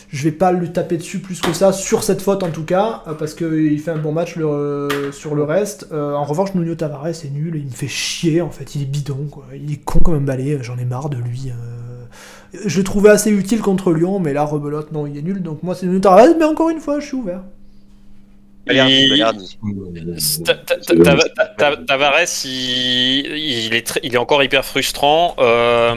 je 0.09 0.23
vais 0.23 0.31
pas 0.31 0.51
lui 0.51 0.71
taper 0.71 0.97
dessus 0.97 1.19
plus 1.19 1.41
que 1.41 1.51
ça, 1.53 1.73
sur 1.73 2.03
cette 2.03 2.21
faute 2.21 2.43
en 2.43 2.49
tout 2.49 2.63
cas, 2.63 3.03
euh, 3.07 3.13
parce 3.13 3.33
qu'il 3.33 3.79
fait 3.79 3.91
un 3.91 3.97
bon 3.97 4.13
match 4.13 4.35
euh, 4.37 5.11
sur 5.11 5.35
le 5.35 5.43
reste. 5.43 5.87
Euh, 5.91 6.13
en 6.13 6.23
revanche, 6.23 6.55
Nuno 6.55 6.75
Tavares 6.75 7.07
est 7.07 7.31
nul, 7.31 7.55
il 7.57 7.65
me 7.65 7.71
fait 7.71 7.89
chier 7.89 8.41
en 8.41 8.49
fait, 8.49 8.75
il 8.75 8.83
est 8.83 8.85
bidon, 8.85 9.27
quoi. 9.29 9.45
il 9.53 9.71
est 9.71 9.83
con 9.83 9.99
comme 9.99 10.15
un 10.15 10.21
balai, 10.21 10.59
j'en 10.61 10.77
ai 10.77 10.85
marre 10.85 11.09
de 11.09 11.17
lui. 11.17 11.51
Je 12.65 12.77
le 12.77 12.83
trouvais 12.85 13.09
assez 13.09 13.31
utile 13.31 13.59
contre 13.59 13.91
Lyon, 13.91 14.19
mais 14.19 14.31
là, 14.31 14.45
rebelote, 14.45 14.93
non, 14.93 15.05
il 15.07 15.17
est 15.17 15.21
nul, 15.21 15.43
donc 15.43 15.61
moi 15.63 15.75
c'est 15.75 15.85
Nuno 15.85 15.99
Tavares, 15.99 16.35
mais 16.39 16.45
encore 16.45 16.69
une 16.69 16.79
fois, 16.79 17.01
je 17.01 17.07
suis 17.07 17.17
ouvert. 17.17 17.41
Tavares, 21.85 22.45
il, 22.45 23.73
est 23.73 23.99
il 24.03 24.13
est 24.13 24.17
encore 24.17 24.41
hyper 24.41 24.63
frustrant. 24.63 25.35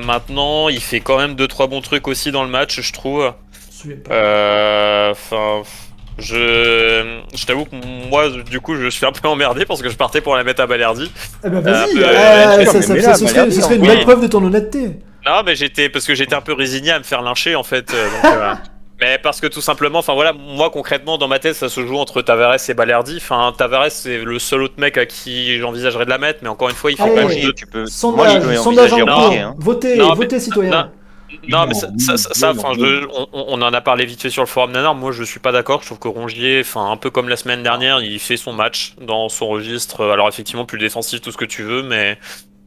maintenant, 0.04 0.68
il 0.68 0.80
fait 0.80 1.00
quand 1.00 1.18
même 1.18 1.34
2-3 1.34 1.68
bons 1.68 1.80
trucs 1.80 2.08
aussi 2.08 2.32
dans 2.32 2.42
le 2.42 2.50
match, 2.50 2.80
je 2.80 2.92
trouve. 2.92 3.32
Souviens 3.80 3.96
pas. 4.04 4.14
Euh, 4.14 5.10
Enfin, 5.12 5.62
je, 6.18 7.18
je 7.34 7.46
t'avoue 7.46 7.64
que 7.64 7.74
moi, 8.08 8.28
du 8.28 8.60
coup, 8.60 8.76
je 8.76 8.88
suis 8.88 9.06
un 9.06 9.12
peu 9.12 9.26
emmerdé 9.28 9.64
parce 9.64 9.82
que 9.82 9.88
je 9.88 9.96
partais 9.96 10.20
pour 10.20 10.36
la 10.36 10.44
mettre 10.44 10.60
à 10.62 10.66
Balerdi. 10.66 11.10
Eh 11.44 11.48
ben 11.48 11.60
vas-y, 11.60 11.98
euh, 11.98 12.04
euh, 12.06 12.56
mais 12.58 12.64
ça, 12.66 12.82
ça- 12.82 12.94
mais 12.94 13.00
ça- 13.00 13.10
là, 13.10 13.14
ce 13.16 13.24
bah, 13.24 13.30
serait, 13.30 13.46
là, 13.46 13.50
ce 13.50 13.60
serait 13.60 13.76
une 13.76 13.82
oui. 13.82 13.88
belle 13.88 14.00
preuve 14.02 14.20
de 14.22 14.26
ton 14.26 14.44
honnêteté. 14.44 14.98
Non, 15.26 15.42
mais 15.44 15.54
j'étais 15.56 15.88
parce 15.88 16.06
que 16.06 16.14
j'étais 16.14 16.34
un 16.34 16.40
peu 16.40 16.52
résigné 16.52 16.92
à 16.92 16.98
me 16.98 17.04
faire 17.04 17.22
lyncher 17.22 17.54
en 17.54 17.62
fait. 17.62 17.92
euh, 17.92 18.04
donc, 18.10 18.24
euh, 18.32 18.54
mais 19.00 19.18
parce 19.22 19.40
que 19.40 19.46
tout 19.46 19.60
simplement, 19.60 19.98
enfin 20.00 20.14
voilà, 20.14 20.32
moi 20.32 20.70
concrètement 20.70 21.18
dans 21.18 21.28
ma 21.28 21.38
tête, 21.38 21.54
ça 21.54 21.68
se 21.68 21.86
joue 21.86 21.96
entre 21.96 22.22
Tavares 22.22 22.56
et 22.68 22.74
Balerdi. 22.74 23.16
Enfin, 23.18 23.52
Tavares 23.56 23.90
c'est 23.90 24.18
le 24.18 24.38
seul 24.38 24.62
autre 24.62 24.74
mec 24.78 24.96
à 24.98 25.06
qui 25.06 25.58
j'envisagerais 25.58 26.04
de 26.04 26.10
la 26.10 26.18
mettre, 26.18 26.40
mais 26.42 26.48
encore 26.48 26.68
une 26.70 26.74
fois, 26.76 26.90
il 26.90 26.96
faut 26.96 27.04
Allez. 27.04 27.14
pas 27.14 27.24
Oui, 27.26 27.40
que 27.40 27.46
je- 27.46 27.50
tu 27.52 27.66
peux. 27.66 27.78
Moi, 27.80 27.86
je 27.88 27.90
Sondage, 27.92 28.42
peux 28.42 28.56
sondage 28.56 28.92
en 28.94 28.96
cours. 29.06 29.32
Hein. 29.32 29.54
Votez, 29.58 29.96
Non, 29.96 30.10
mais- 30.10 30.14
votez 30.16 30.40
citoyens. 30.40 30.70
non. 30.70 30.90
Non, 31.48 31.66
mais 31.66 31.74
ça, 31.74 31.86
enfin, 32.50 32.72
je- 32.74 33.06
on, 33.12 33.28
on 33.32 33.62
en 33.62 33.72
a 33.72 33.80
parlé 33.80 34.04
vite 34.04 34.20
fait 34.20 34.30
sur 34.30 34.42
le 34.42 34.46
forum 34.48 34.72
Nanar. 34.72 34.94
Moi, 34.94 35.12
je 35.12 35.22
suis 35.24 35.40
pas 35.40 35.52
d'accord. 35.52 35.80
Je 35.80 35.86
trouve 35.86 35.98
que 35.98 36.08
Rongier, 36.08 36.60
enfin, 36.60 36.90
un 36.90 36.96
peu 36.96 37.10
comme 37.10 37.28
la 37.28 37.36
semaine 37.36 37.62
dernière, 37.62 38.00
il 38.02 38.18
fait 38.18 38.36
son 38.36 38.52
match 38.52 38.94
dans 39.00 39.28
son 39.28 39.48
registre. 39.48 40.04
Alors, 40.10 40.28
effectivement, 40.28 40.64
plus 40.66 40.78
défensif, 40.78 41.20
tout 41.20 41.32
ce 41.32 41.36
que 41.36 41.44
tu 41.44 41.62
veux, 41.62 41.82
mais 41.82 42.18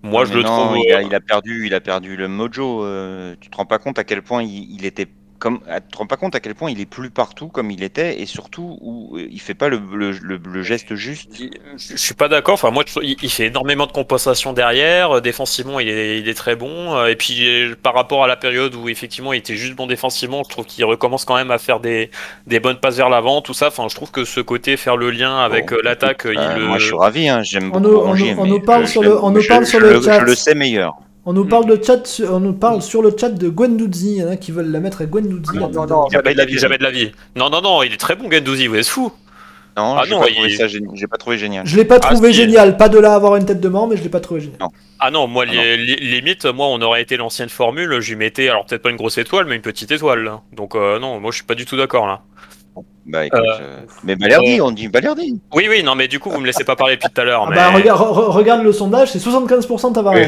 moi, 0.03 0.25
je 0.25 0.33
Mais 0.33 0.35
le 0.35 0.43
non, 0.43 0.49
trouve. 0.49 0.77
Il 0.77 0.91
a, 0.93 0.99
euh, 0.99 1.03
il 1.03 1.13
a 1.15 1.19
perdu, 1.21 1.65
il 1.67 1.73
a 1.73 1.81
perdu 1.81 2.15
le 2.17 2.27
mojo. 2.27 2.83
euh, 2.85 3.35
tu 3.41 3.49
te 3.49 3.57
rends 3.57 3.65
pas 3.65 3.79
compte 3.79 3.99
à 3.99 4.03
quel 4.03 4.21
point 4.23 4.43
il, 4.43 4.71
il 4.75 4.85
était 4.85 5.07
comme, 5.43 5.59
ah, 5.69 5.81
tu 5.81 5.89
te 5.91 5.97
rends 5.97 6.07
pas 6.07 6.15
compte 6.15 6.35
à 6.35 6.39
quel 6.39 6.55
point 6.55 6.71
il 6.71 6.79
est 6.79 6.85
plus 6.85 7.09
partout 7.09 7.49
comme 7.49 7.69
il 7.69 7.83
était 7.83 8.21
et 8.21 8.25
surtout 8.25 8.77
où 8.79 9.17
euh, 9.17 9.27
il 9.29 9.41
fait 9.41 9.53
pas 9.53 9.67
le, 9.67 9.77
le, 9.93 10.11
le- 10.11 10.39
le 10.41 10.61
geste 10.63 10.95
juste. 10.95 11.29
Je 11.37 11.47
je 11.77 11.97
suis 11.97 12.13
pas 12.13 12.29
d'accord. 12.29 12.53
Enfin, 12.53 12.71
moi, 12.71 12.85
il 13.01 13.17
il 13.21 13.29
fait 13.29 13.47
énormément 13.47 13.85
de 13.85 13.91
compensation 13.91 14.53
derrière. 14.53 15.17
Euh, 15.17 15.21
Défensivement, 15.21 15.81
il 15.81 15.89
est, 15.89 16.19
il 16.19 16.29
est 16.29 16.33
très 16.33 16.55
bon. 16.55 16.95
Euh, 16.95 17.07
Et 17.07 17.17
puis, 17.17 17.45
par 17.83 17.93
rapport 17.93 18.23
à 18.23 18.27
la 18.27 18.37
période 18.37 18.73
où 18.75 18.87
effectivement 18.87 19.33
il 19.33 19.39
était 19.39 19.57
juste 19.57 19.75
bon 19.75 19.85
défensivement, 19.87 20.43
je 20.45 20.49
trouve 20.49 20.65
qu'il 20.65 20.85
recommence 20.85 21.25
quand 21.25 21.35
même 21.35 21.51
à 21.51 21.57
faire 21.57 21.81
des, 21.81 22.09
des 22.47 22.61
bonnes 22.61 22.79
passes 22.79 22.95
vers 22.95 23.09
l'avant, 23.09 23.41
tout 23.41 23.53
ça. 23.53 23.67
Enfin, 23.67 23.87
je 23.89 23.95
trouve 23.95 24.11
que 24.11 24.23
ce 24.23 24.39
côté 24.39 24.77
faire 24.77 24.95
le 24.95 25.11
lien 25.11 25.39
avec 25.39 25.71
Bon, 25.71 25.77
l'attaque, 25.83 26.25
Euh, 26.25 26.33
il 26.33 26.59
le. 26.61 26.67
Moi, 26.67 26.77
je 26.77 26.85
suis 26.85 26.95
ravi. 26.95 27.27
Hein, 27.27 27.43
J'aime 27.43 27.71
On 27.73 27.81
beaucoup 27.81 28.15
nous- 28.15 28.35
on 28.37 28.49
on 28.55 28.59
parle 28.61 28.85
je- 28.85 28.91
sur 28.91 29.03
le- 29.03 29.21
on 29.21 29.29
nous 29.31 29.41
je- 29.41 29.47
parle 29.49 29.65
je 29.65 29.69
sur 29.71 29.79
le 29.81 29.95
je 29.95 30.01
chat. 30.05 30.19
le 30.21 30.35
sais 30.35 30.55
meilleur. 30.55 30.93
On 31.25 31.31
nous 31.33 31.45
parle 31.45 31.65
de 31.65 31.81
chat, 31.81 32.21
on 32.29 32.39
nous 32.41 32.53
parle 32.53 32.81
sur 32.81 33.01
le 33.01 33.15
chat 33.17 33.29
de 33.29 33.47
Gwendouzi. 33.49 34.15
Il 34.15 34.17
y 34.17 34.23
en 34.23 34.29
a 34.29 34.35
qui 34.35 34.51
veulent 34.51 34.71
la 34.71 34.79
mettre 34.81 35.01
à 35.01 35.05
Gwendouzi. 35.05 35.55
Non, 35.57 35.61
la 35.61 35.67
tête 35.67 35.75
non, 35.75 35.85
de- 35.85 35.89
non. 35.91 36.09
Jamais 36.09 36.33
de 36.33 36.37
la 36.37 36.45
vie, 36.45 36.57
jamais 36.57 36.77
de 36.77 36.83
la 36.83 36.91
vie. 36.91 37.11
Non, 37.37 37.49
non, 37.49 37.61
non, 37.61 37.81
il 37.83 37.93
est 37.93 37.97
très 37.97 38.15
bon, 38.15 38.29
Gendouzi, 38.29 38.67
vous 38.67 38.75
êtes 38.75 38.87
fou. 38.87 39.11
Non, 39.75 39.95
Ah 39.97 40.03
j'ai 40.05 40.11
pas 40.11 40.27
il- 40.29 40.33
trouvé 40.35 40.55
ça 40.55 40.67
génial. 40.67 40.91
J'ai 40.95 41.07
pas 41.07 41.17
trouvé 41.17 41.37
génial. 41.37 41.65
Je 41.65 41.75
l'ai 41.77 41.85
pas 41.85 41.95
Ah, 41.95 41.99
trouvé 41.99 42.31
génial. 42.33 42.77
Pas 42.77 42.89
de 42.89 42.99
là 42.99 43.13
à 43.13 43.15
avoir 43.15 43.37
une 43.37 43.45
tête 43.45 43.59
de 43.61 43.69
mort, 43.69 43.87
mais 43.87 43.97
je 43.97 44.03
l'ai 44.03 44.09
pas 44.09 44.19
trouvé 44.19 44.41
génial. 44.41 44.59
Ah 44.99 45.09
non, 45.11 45.27
moi, 45.27 45.45
Ah 45.47 45.53
non. 45.55 45.61
li- 45.61 45.95
li- 45.95 46.11
limite, 46.11 46.45
moi, 46.45 46.67
on 46.67 46.79
aurait 46.81 47.01
été 47.01 47.17
l'ancienne 47.17 47.49
formule, 47.49 47.99
je 47.99 48.09
lui 48.09 48.15
mettais, 48.17 48.49
alors 48.49 48.65
peut-être 48.65 48.83
pas 48.83 48.91
une 48.91 48.97
grosse 48.97 49.17
étoile, 49.17 49.45
mais 49.47 49.55
une 49.55 49.61
petite 49.61 49.91
étoile. 49.91 50.23
là. 50.23 50.41
Donc, 50.55 50.75
euh, 50.75 50.99
non, 50.99 51.19
moi, 51.19 51.31
je 51.31 51.37
suis 51.37 51.45
pas 51.45 51.55
du 51.55 51.65
tout 51.65 51.77
d'accord 51.77 52.05
là. 52.05 52.21
Bah, 53.05 53.25
écoute, 53.25 53.39
Euh, 53.61 53.79
Mais 54.03 54.15
Balerdi, 54.15 54.59
euh, 54.59 54.63
on 54.65 54.71
dit 54.71 54.87
Balerdi. 54.89 55.39
Oui, 55.55 55.67
oui, 55.69 55.83
non, 55.83 55.95
mais 55.95 56.07
du 56.07 56.19
coup, 56.19 56.29
vous 56.29 56.39
me 56.39 56.45
laissez 56.45 56.63
pas 56.63 56.75
parler 56.75 56.95
depuis 56.95 57.09
tout 57.13 57.21
à 57.21 57.23
l'heure. 57.23 57.43
Ah 57.45 57.49
mais... 57.49 57.55
bah 57.55 57.69
regarde, 57.71 57.99
re- 58.01 58.29
regarde 58.31 58.63
le 58.63 58.71
sondage, 58.71 59.11
c'est 59.11 59.19
75% 59.19 59.91
Tavares. 59.93 60.13
Oui. 60.15 60.27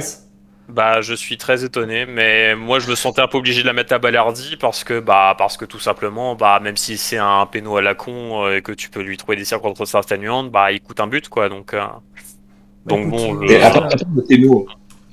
Bah, 0.68 1.02
je 1.02 1.14
suis 1.14 1.38
très 1.38 1.64
étonné, 1.64 2.08
mais 2.08 2.56
moi 2.56 2.80
je 2.80 2.90
me 2.90 2.96
sentais 2.96 3.22
un 3.22 3.28
peu 3.28 3.38
obligé 3.38 3.62
de 3.62 3.68
la 3.68 3.74
mettre 3.74 3.94
à 3.94 4.00
Balardi 4.00 4.58
parce 4.60 4.84
que, 4.84 5.00
bah, 5.00 5.36
parce 5.38 5.58
que 5.58 5.66
tout 5.66 5.80
simplement, 5.80 6.36
bah, 6.36 6.60
même 6.60 6.76
si 6.76 6.98
c'est 6.98 7.18
un 7.18 7.46
péno 7.46 7.78
à 7.78 7.84
la 7.84 7.94
con 7.94 8.46
euh, 8.46 8.58
et 8.58 8.62
que 8.64 8.72
tu 8.72 8.90
peux 8.90 9.02
lui 9.02 9.16
trouver 9.16 9.38
des 9.38 9.46
circonstances 9.46 9.94
atténuantes, 9.94 10.50
bah, 10.52 10.72
il 10.72 10.82
coûte 10.82 11.00
un 11.00 11.08
but, 11.08 11.30
quoi. 11.30 11.50
Donc, 11.50 11.76
euh, 11.76 11.82
donc 12.88 13.00
Écoute, 13.02 13.12
bon, 13.12 13.44
euh, 13.44 13.48
je- 13.48 13.56
à, 13.58 13.70
part, 13.70 13.86
à 13.86 13.90
part 13.90 14.08
le 14.16 14.24
péno, 14.24 14.66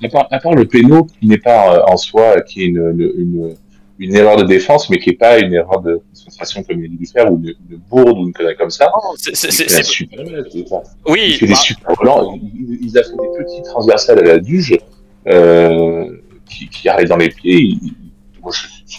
à 0.03 0.09
part, 0.09 0.27
à 0.31 0.39
part 0.39 0.55
le 0.55 0.65
péno 0.65 1.05
qui 1.05 1.27
n'est 1.27 1.37
pas 1.39 1.77
euh, 1.77 1.83
en 1.87 1.99
soi, 1.99 2.41
qui 2.41 2.63
est 2.63 2.67
une, 2.67 2.79
une, 2.99 3.13
une, 3.19 3.55
une 3.99 4.17
erreur 4.17 4.37
de 4.37 4.45
défense, 4.45 4.89
mais 4.89 4.99
qui 4.99 5.11
n'est 5.11 5.17
pas 5.17 5.39
une 5.39 5.53
erreur 5.53 5.83
de 5.83 6.01
concentration 6.15 6.63
comme 6.63 6.83
il 6.83 6.87
a 6.95 6.97
dû 6.97 7.07
faire, 7.07 7.31
ou 7.31 7.37
une, 7.37 7.55
une 7.71 7.77
bourde 7.91 8.17
ou 8.19 8.27
une 8.27 8.33
connerie 8.33 8.57
comme 8.57 8.71
ça. 8.71 8.91
c'est- 9.19 9.83
super 9.83 10.19
match, 10.25 10.47
il 10.55 10.65
fait- 10.67 10.75
oui, 11.09 11.21
il 11.27 11.35
fait 11.35 11.47
des 11.47 11.53
bah, 11.53 11.59
super 11.59 11.95
volants. 11.97 12.39
Il, 12.43 12.79
il- 12.81 12.89
il 12.89 12.99
a 12.99 13.03
fait 13.03 13.11
des 13.11 13.45
petits 13.45 13.63
transversales 13.65 14.19
à 14.21 14.23
la 14.23 14.39
duge 14.39 14.79
euh, 15.29 16.17
qui, 16.49 16.69
qui 16.69 16.89
arrivent 16.89 17.09
dans 17.09 17.17
les 17.17 17.29
pieds. 17.31 17.59
Il, 17.61 17.79
il- 17.83 17.95
moi, 18.43 18.53
je, 18.53 18.67
je, 18.93 18.99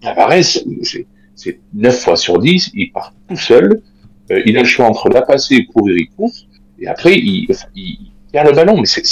Tavares, 0.00 0.42
c'est 0.42 1.06
c'est 1.34 1.58
9 1.74 1.98
fois 1.98 2.16
sur 2.16 2.38
10, 2.38 2.70
il 2.74 2.92
part 2.92 3.14
tout 3.28 3.36
seul. 3.36 3.82
Euh, 4.30 4.42
il 4.46 4.56
a 4.56 4.60
le 4.60 4.66
choix 4.66 4.86
entre 4.86 5.08
la 5.08 5.22
passer 5.22 5.56
et 5.56 5.64
courir, 5.66 5.96
il 5.96 6.08
court. 6.10 6.30
Et 6.78 6.86
après, 6.86 7.18
il, 7.18 7.46
enfin, 7.50 7.66
il, 7.74 8.12
perd 8.32 8.48
le 8.48 8.54
ballon. 8.54 8.78
Mais 8.78 8.86
c'est, 8.86 9.02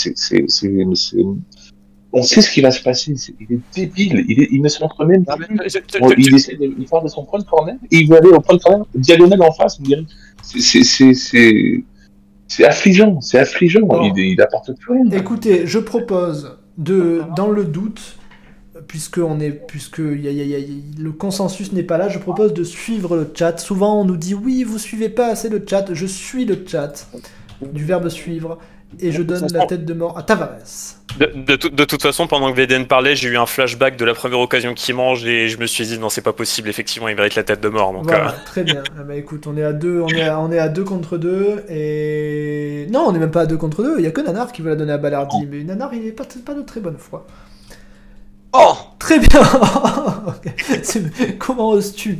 on 2.12 2.22
sait 2.22 2.40
ce 2.42 2.50
qui 2.50 2.60
va 2.60 2.70
se 2.70 2.82
passer. 2.82 3.14
Il 3.40 3.54
est 3.56 3.60
débile. 3.74 4.24
Il, 4.28 4.42
est, 4.42 4.48
il 4.50 4.60
ne 4.62 4.68
se 4.68 4.80
montre 4.82 5.04
même 5.04 5.24
Bon, 6.00 6.08
tu- 6.14 6.20
il 6.20 6.34
essaie 6.34 6.56
de, 6.56 6.74
il 6.78 6.84
part 6.86 7.02
de 7.02 7.08
son 7.08 7.24
point 7.24 7.38
de 7.38 7.44
corner 7.44 7.76
et 7.90 7.96
il 7.98 8.08
veut 8.08 8.16
aller 8.16 8.28
au 8.28 8.40
point 8.40 8.56
de 8.56 8.62
corner 8.62 8.84
diagonale 8.94 9.42
en 9.42 9.52
face. 9.52 9.78
C'est, 10.42 11.84
c'est, 12.50 12.64
affligeant. 12.64 13.20
C'est 13.20 13.38
affligeant. 13.38 13.80
Bon. 13.82 14.12
Il, 14.14 14.18
il 14.32 14.40
apporte 14.40 14.76
plus 14.78 14.92
rien. 14.92 15.10
Écoutez, 15.12 15.66
je 15.66 15.78
propose 15.78 16.58
de, 16.78 17.22
dans 17.36 17.50
le 17.50 17.64
doute, 17.64 18.16
puisque 18.88 19.18
on 19.18 19.40
est, 19.40 19.50
puisque 19.50 19.98
y 19.98 20.26
a- 20.28 20.32
y 20.32 20.40
a- 20.40 20.44
y 20.44 20.54
a- 20.54 20.66
le 21.02 21.12
consensus 21.12 21.72
n'est 21.72 21.82
pas 21.82 21.98
là, 21.98 22.08
je 22.08 22.18
propose 22.18 22.54
de 22.54 22.64
suivre 22.64 23.16
le 23.16 23.30
chat. 23.34 23.58
Souvent, 23.58 24.00
on 24.00 24.04
nous 24.04 24.16
dit 24.16 24.34
oui, 24.34 24.64
vous 24.64 24.78
suivez 24.78 25.08
pas 25.08 25.28
assez 25.28 25.48
le 25.48 25.64
chat. 25.68 25.86
Je 25.92 26.06
suis 26.06 26.44
le 26.44 26.64
chat 26.66 27.08
du 27.72 27.84
verbe 27.84 28.08
suivre 28.08 28.58
et 28.98 29.12
je 29.12 29.22
donne 29.22 29.46
la 29.52 29.66
tête 29.66 29.84
de 29.84 29.94
mort 29.94 30.18
à 30.18 30.22
Tavares. 30.22 30.58
De, 31.18 31.26
de, 31.34 31.56
tout- 31.56 31.70
de 31.70 31.84
toute 31.84 32.02
façon, 32.02 32.26
pendant 32.26 32.50
que 32.52 32.56
VDN 32.56 32.86
parlait, 32.86 33.16
j'ai 33.16 33.28
eu 33.28 33.36
un 33.36 33.46
flashback 33.46 33.96
de 33.96 34.04
la 34.04 34.14
première 34.14 34.38
occasion 34.40 34.74
qu'il 34.74 34.94
mange 34.94 35.24
et 35.26 35.48
je 35.48 35.58
me 35.58 35.66
suis 35.66 35.84
dit 35.86 35.98
non, 35.98 36.08
c'est 36.08 36.22
pas 36.22 36.32
possible. 36.32 36.68
Effectivement, 36.68 37.08
il 37.08 37.16
mérite 37.16 37.34
la 37.34 37.42
tête 37.42 37.60
de 37.60 37.68
mort. 37.68 37.92
Donc, 37.92 38.04
Voilà, 38.04 38.28
euh, 38.28 38.32
très 38.46 38.62
bien. 38.62 38.82
Ah 38.98 39.02
bah 39.02 39.16
écoute, 39.16 39.46
on 39.46 39.56
est 39.56 39.64
à 39.64 39.72
deux, 39.72 40.00
on 40.00 40.08
est 40.08 40.22
à, 40.22 40.40
on 40.40 40.50
est 40.52 40.58
à 40.58 40.68
deux 40.68 40.84
contre 40.84 41.18
deux 41.18 41.64
et 41.68 42.86
non, 42.90 43.04
on 43.08 43.12
n'est 43.12 43.18
même 43.18 43.30
pas 43.32 43.42
à 43.42 43.46
deux 43.46 43.56
contre 43.56 43.82
deux. 43.82 43.96
Il 43.98 44.04
y 44.04 44.08
a 44.08 44.12
que 44.12 44.20
Nanar 44.20 44.52
qui 44.52 44.62
veut 44.62 44.70
la 44.70 44.76
donner 44.76 44.92
à 44.92 44.98
Ballardi, 44.98 45.46
mais 45.50 45.64
Nanar 45.64 45.92
il 45.94 46.06
est 46.06 46.12
pas, 46.12 46.24
pas 46.44 46.54
de 46.54 46.62
très 46.62 46.80
bonne 46.80 46.98
foi. 46.98 47.26
Oh 48.52 48.74
Très 48.98 49.18
bien. 49.18 49.42
Comment 51.38 51.70
oses-tu? 51.70 52.18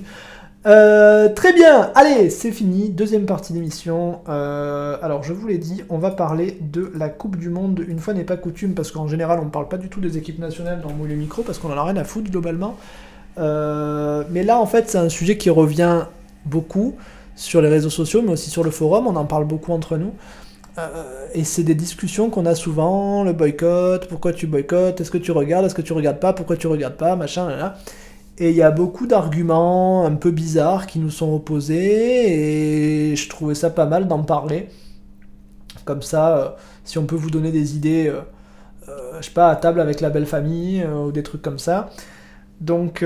Euh, 0.67 1.31
Très 1.31 1.53
bien. 1.53 1.91
Allez, 1.95 2.29
c'est 2.31 2.53
fini. 2.53 2.91
Deuxième 2.91 3.25
partie 3.25 3.53
d'émission. 3.53 4.21
Euh, 4.29 4.97
alors, 5.03 5.23
je 5.23 5.33
vous 5.33 5.47
l'ai 5.47 5.59
dit, 5.59 5.83
on 5.89 5.99
va 5.99 6.11
parler 6.11 6.59
de 6.61 6.93
la 6.95 7.09
Coupe 7.09 7.37
du 7.37 7.49
Monde. 7.49 7.83
Une 7.87 7.99
fois 7.99 8.13
n'est 8.13 8.25
pas 8.25 8.37
coutume, 8.37 8.75
parce 8.75 8.91
qu'en 8.91 9.09
général, 9.09 9.39
on 9.41 9.47
ne 9.47 9.51
parle 9.51 9.69
pas 9.69 9.79
du 9.79 9.89
tout 9.89 10.01
des 10.01 10.19
équipes 10.19 10.39
nationales 10.39 10.81
dans 10.83 10.91
Mouille 10.91 11.11
le 11.11 11.17
micro, 11.17 11.43
parce 11.43 11.59
qu'on 11.59 11.73
en 11.73 11.79
a 11.79 11.85
rien 11.85 11.97
à 11.97 12.05
foutre 12.05 12.31
globalement. 12.31 12.77
Euh, 13.39 14.25
mais 14.31 14.43
là, 14.43 14.59
en 14.59 14.67
fait, 14.67 14.91
c'est 14.91 14.99
un 14.99 15.09
sujet 15.09 15.39
qui 15.39 15.49
revient 15.49 16.05
beaucoup 16.45 16.95
sur 17.37 17.63
les 17.63 17.69
réseaux 17.69 17.91
sociaux, 17.91 18.21
mais 18.23 18.33
aussi 18.33 18.51
sur 18.51 18.63
le 18.63 18.71
forum. 18.71 19.07
On 19.07 19.17
en 19.17 19.25
parle 19.25 19.47
beaucoup 19.47 19.73
entre 19.73 19.97
nous. 19.97 20.13
Et 21.35 21.45
c'est 21.45 21.63
des 21.63 21.75
discussions 21.75 22.31
qu'on 22.31 22.47
a 22.47 22.55
souvent, 22.55 23.23
le 23.23 23.35
boycott, 23.35 24.09
pourquoi 24.09 24.33
tu 24.33 24.47
boycottes, 24.47 24.99
est-ce 24.99 25.11
que 25.11 25.19
tu 25.19 25.31
regardes, 25.31 25.67
est-ce 25.67 25.75
que 25.75 25.83
tu 25.83 25.93
regardes 25.93 26.21
pas, 26.21 26.33
pourquoi 26.33 26.57
tu 26.57 26.69
regardes 26.69 26.95
pas, 26.95 27.17
machin, 27.17 27.51
là, 27.51 27.57
là. 27.57 27.79
Et 28.41 28.51
il 28.51 28.57
y 28.57 28.63
a 28.63 28.71
beaucoup 28.71 29.07
d'arguments 29.07 30.05
un 30.07 30.15
peu 30.17 30.31
bizarres 30.31 30.87
qui 30.87 30.99
nous 30.99 31.11
sont 31.11 31.33
opposés, 31.33 33.11
et 33.13 33.17
je 33.17 33.29
trouvais 33.29 33.55
ça 33.55 33.71
pas 33.71 33.87
mal 33.87 34.09
d'en 34.09 34.23
parler. 34.23 34.69
Comme 35.85 36.03
ça, 36.03 36.39
euh, 36.39 36.49
si 36.85 36.99
on 36.99 37.07
peut 37.07 37.17
vous 37.17 37.31
donner 37.31 37.53
des 37.53 37.77
idées, 37.77 38.09
euh, 38.09 38.21
euh, 38.89 39.19
je 39.21 39.27
sais 39.27 39.33
pas, 39.33 39.51
à 39.51 39.57
table 39.57 39.81
avec 39.81 40.01
la 40.01 40.11
belle 40.11 40.27
famille, 40.27 40.83
euh, 40.83 41.07
ou 41.07 41.13
des 41.13 41.23
trucs 41.23 41.43
comme 41.43 41.59
ça. 41.59 41.91
Donc, 42.61 43.03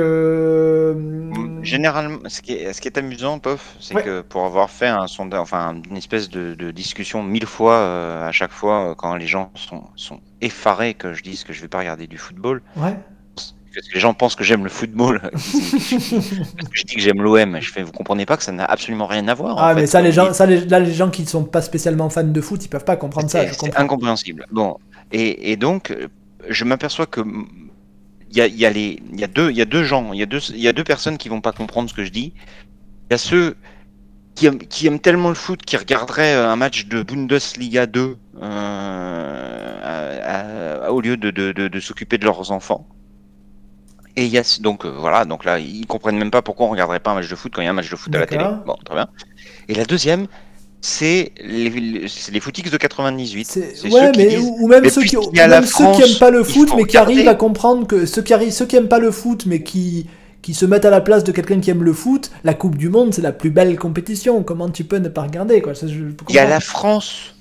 Généralement, 1.62 2.19
ce 2.28 2.43
qui 2.43 2.55
est, 2.55 2.73
ce 2.73 2.81
qui 2.81 2.89
est 2.89 2.98
amusant, 2.98 3.39
Pof, 3.39 3.77
c'est 3.81 3.94
Ouais. 3.94 4.02
que 4.02 4.20
pour 4.23 4.44
avoir 4.44 4.69
fait 4.70 4.89
un 4.89 5.06
sondage, 5.06 5.40
enfin 5.40 5.77
une 5.89 5.97
espèce 5.97 6.28
de, 6.28 6.55
de 6.55 6.70
discussion 6.73 7.23
mille 7.23 7.47
fois 7.47 8.27
à 8.27 8.32
chaque 8.32 8.51
fois 8.51 8.94
quand 8.98 9.15
les 9.15 9.28
gens 9.28 9.52
sont, 9.55 9.85
sont 9.94 10.20
effarés 10.40 10.94
que 10.94 11.12
je 11.15 11.23
dise 11.23 11.44
que 11.44 11.52
je 11.52 11.61
vais 11.62 11.69
pas 11.69 11.78
regarder 11.78 12.09
du 12.09 12.19
football, 12.19 12.62
ouais. 12.77 12.97
Parce 13.74 13.88
que 13.88 13.94
les 13.94 14.01
gens 14.01 14.14
pensent 14.14 14.34
que 14.36 14.44
j'aime 14.44 14.64
le 14.64 14.70
football, 14.70 15.20
parce 15.32 15.42
que 15.52 16.76
je 16.76 16.84
dis 16.84 16.94
que 16.94 17.01
j'aime 17.01 17.20
l'OM, 17.22 17.59
je 17.60 17.70
fais, 17.72 17.82
vous 17.82 17.92
comprenez 17.92 18.26
pas 18.26 18.36
que 18.36 18.42
ça 18.42 18.52
n'a 18.52 18.64
absolument 18.64 19.06
rien 19.06 19.26
à 19.28 19.34
voir. 19.34 19.56
en 19.56 19.60
Ah, 19.60 19.74
fait. 19.74 19.80
mais 19.82 19.86
ça, 19.86 20.01
les 20.01 20.12
gens, 20.12 20.32
ça, 20.32 20.46
les, 20.46 20.60
là, 20.66 20.80
les 20.80 20.92
gens 20.92 21.10
qui 21.10 21.26
sont 21.26 21.44
pas 21.44 21.62
spécialement 21.62 22.09
fans 22.10 22.24
de 22.24 22.40
foot, 22.40 22.64
ils 22.64 22.68
peuvent 22.68 22.84
pas 22.84 22.96
comprendre 22.96 23.28
ça, 23.30 23.46
C'est- 23.52 23.76
incompréhensible. 23.78 24.46
Bon, 24.52 24.76
et, 25.12 25.52
et 25.52 25.56
donc, 25.56 25.96
je 26.48 26.64
m'aperçois 26.64 27.06
que 27.06 27.20
il 28.30 28.38
y 28.38 28.40
a, 28.40 28.46
il 28.46 28.56
y, 28.56 28.66
a 28.66 28.70
les- 28.70 29.01
il 29.12 29.20
y, 29.20 29.24
a 29.24 29.28
deux- 29.28 29.51
il 29.51 29.56
y 29.56 29.62
a 29.62 29.64
deux 29.64 29.84
gens, 29.84 30.12
il 30.12 30.18
y, 30.18 30.22
a 30.22 30.26
deux- 30.26 30.40
il 30.51 30.59
y 30.60 30.66
a 30.68 30.72
deux 30.72 30.82
personnes 30.84 31.18
qui 31.18 31.28
vont 31.28 31.40
pas 31.40 31.52
comprendre 31.52 31.88
ce 31.88 31.94
que 31.94 32.05
je 32.05 32.10
dis. 32.10 32.32
Il 33.10 33.12
y 33.12 33.14
a 33.14 33.18
ceux 33.18 33.55
qui 34.34 34.46
aiment, 34.46 34.59
qui 34.59 34.88
aiment 34.88 34.98
tellement 34.98 35.28
le 35.28 35.36
foot 35.36 35.62
qui 35.62 35.76
regarderaient 35.76 36.34
euh, 36.34 36.51
un 36.51 36.56
match 36.56 36.86
de 36.86 37.05
Bundesliga 37.05 37.86
2 37.86 38.16
euh, 38.42 39.78
à- 39.82 40.86
à- 40.86 40.90
au 40.90 41.01
lieu 41.01 41.16
de, 41.16 41.30
de, 41.30 41.52
de, 41.52 41.68
de 41.68 41.80
s'occuper 41.80 42.18
de 42.18 42.24
leurs 42.24 42.51
enfants. 42.51 42.88
Et 44.16 44.24
il 44.27 44.31
y 44.31 44.39
a 44.39 44.43
donc 44.61 44.85
euh, 44.85 44.91
voilà, 44.97 45.24
donc 45.24 45.45
là 45.45 45.59
ils 45.59 45.86
comprennent 45.86 46.16
même 46.19 46.31
pas 46.31 46.41
pourquoi 46.43 46.66
on 46.66 46.70
regarderait 46.70 47.01
pas 47.01 47.11
un 47.11 47.15
match 47.15 47.28
de 47.28 47.35
foot 47.35 47.53
quand 47.55 47.62
il 47.62 47.65
y 47.65 47.69
a 47.69 47.70
un 47.70 47.74
match 47.74 47.91
de 47.91 47.97
foot 47.97 48.15
à 48.15 48.20
la 48.20 48.27
télé. 48.27 48.45
Bon, 48.65 48.77
très 48.85 48.95
bien. 48.95 49.09
Et 49.69 49.74
la 49.74 49.85
deuxième, 49.85 50.28
c'est 50.81 51.32
les, 51.43 51.69
les, 51.70 52.41
footix 52.41 52.70
de 52.70 52.77
98. 52.77 53.45
C'est- 53.45 53.61
Ouais, 53.85 53.91
ceux 53.91 54.11
qui 54.12 54.19
mais 54.20 54.27
disent, 54.28 54.39
ou, 54.61 54.69
même, 54.69 54.82
mais 54.82 54.89
ceux 54.91 55.03
qui, 55.03 55.16
la 55.35 55.49
même 55.49 55.66
ceux 55.66 55.91
qui 55.93 56.03
aiment 56.03 56.19
pas 56.20 56.31
le 56.31 56.45
foot, 56.45 56.69
mais 56.77 56.85
qui 56.85 56.97
regarder. 56.97 57.12
arrivent 57.15 57.28
à 57.28 57.35
comprendre 57.35 57.86
que 57.89 58.07
ceux 58.07 58.23
qui 58.23 58.32
arrivent, 58.35 58.53
ceux 58.53 58.66
qui 58.66 58.77
aiment 58.77 58.89
pas 58.89 58.99
le 59.01 59.11
foot, 59.11 59.47
mais 59.47 59.62
qui 59.62 60.07
qui 60.43 60.53
se 60.53 60.66
mettent 60.66 60.85
à 60.85 60.91
la 60.91 61.01
place 61.01 61.24
de 61.24 61.32
quelqu'un 61.32 61.59
qui 61.59 61.70
aime 61.70 61.82
le 61.82 61.95
foot, 61.95 62.31
la 62.45 62.53
Coupe 62.53 62.77
du 62.77 62.91
Monde, 62.91 63.15
c'est 63.15 63.23
la 63.23 63.32
plus 63.32 63.49
belle 63.51 63.78
compétition. 63.78 64.43
Comment 64.43 64.69
tu 64.69 64.85
peux 64.85 64.99
ne 64.99 65.09
pas 65.09 65.23
regarder 65.23 65.62
quoi? 65.62 65.74
Ça, 65.74 65.86
je 65.89 66.05
peux 66.05 66.24
Il 66.28 66.35
y 66.35 66.39
a 66.39 66.47
la 66.47 66.61
France. 66.61 67.35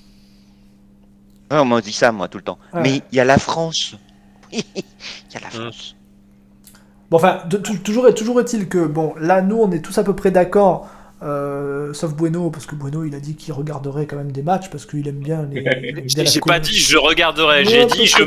Ouais, 1.50 1.58
on 1.58 1.66
m'a 1.66 1.82
dit 1.82 1.92
ça, 1.92 2.12
moi, 2.12 2.28
tout 2.28 2.38
le 2.38 2.44
temps. 2.44 2.58
Ouais. 2.72 2.80
Mais 2.82 3.02
il 3.12 3.16
y 3.16 3.20
a 3.20 3.24
la 3.24 3.36
France. 3.38 3.94
Il 4.52 4.62
y 5.34 5.36
a 5.36 5.40
la 5.40 5.48
Mm. 5.48 5.50
France. 5.50 5.96
Bon, 7.10 7.16
enfin, 7.18 7.40
toujours, 7.84 8.08
est- 8.08 8.14
toujours 8.14 8.40
est-il 8.40 8.68
que, 8.68 8.86
bon, 8.86 9.14
là, 9.20 9.42
nous, 9.42 9.56
on 9.56 9.70
est 9.72 9.80
tous 9.80 9.96
à 9.98 10.04
peu 10.04 10.14
près 10.16 10.30
d'accord, 10.30 10.88
euh, 11.22 11.92
sauf 11.94 12.12
Bueno, 12.14 12.50
parce 12.50 12.66
que 12.66 12.74
Bueno, 12.74 13.04
il 13.04 13.14
a 13.14 13.20
dit 13.20 13.36
qu'il 13.36 13.52
regarderait 13.54 14.06
quand 14.06 14.16
même 14.16 14.32
des 14.32 14.42
matchs, 14.42 14.70
parce 14.70 14.86
qu'il 14.86 15.06
aime 15.08 15.20
bien 15.20 15.46
les... 15.50 15.62
la 16.16 16.24
J'ai 16.24 16.40
pas 16.40 16.60
dit 16.60 16.74
je 16.78 16.96
regarderai, 16.96 17.58
Ouais, 17.58 17.64
j'ai 17.64 17.86
dit 17.86 18.06
je, 18.06 18.24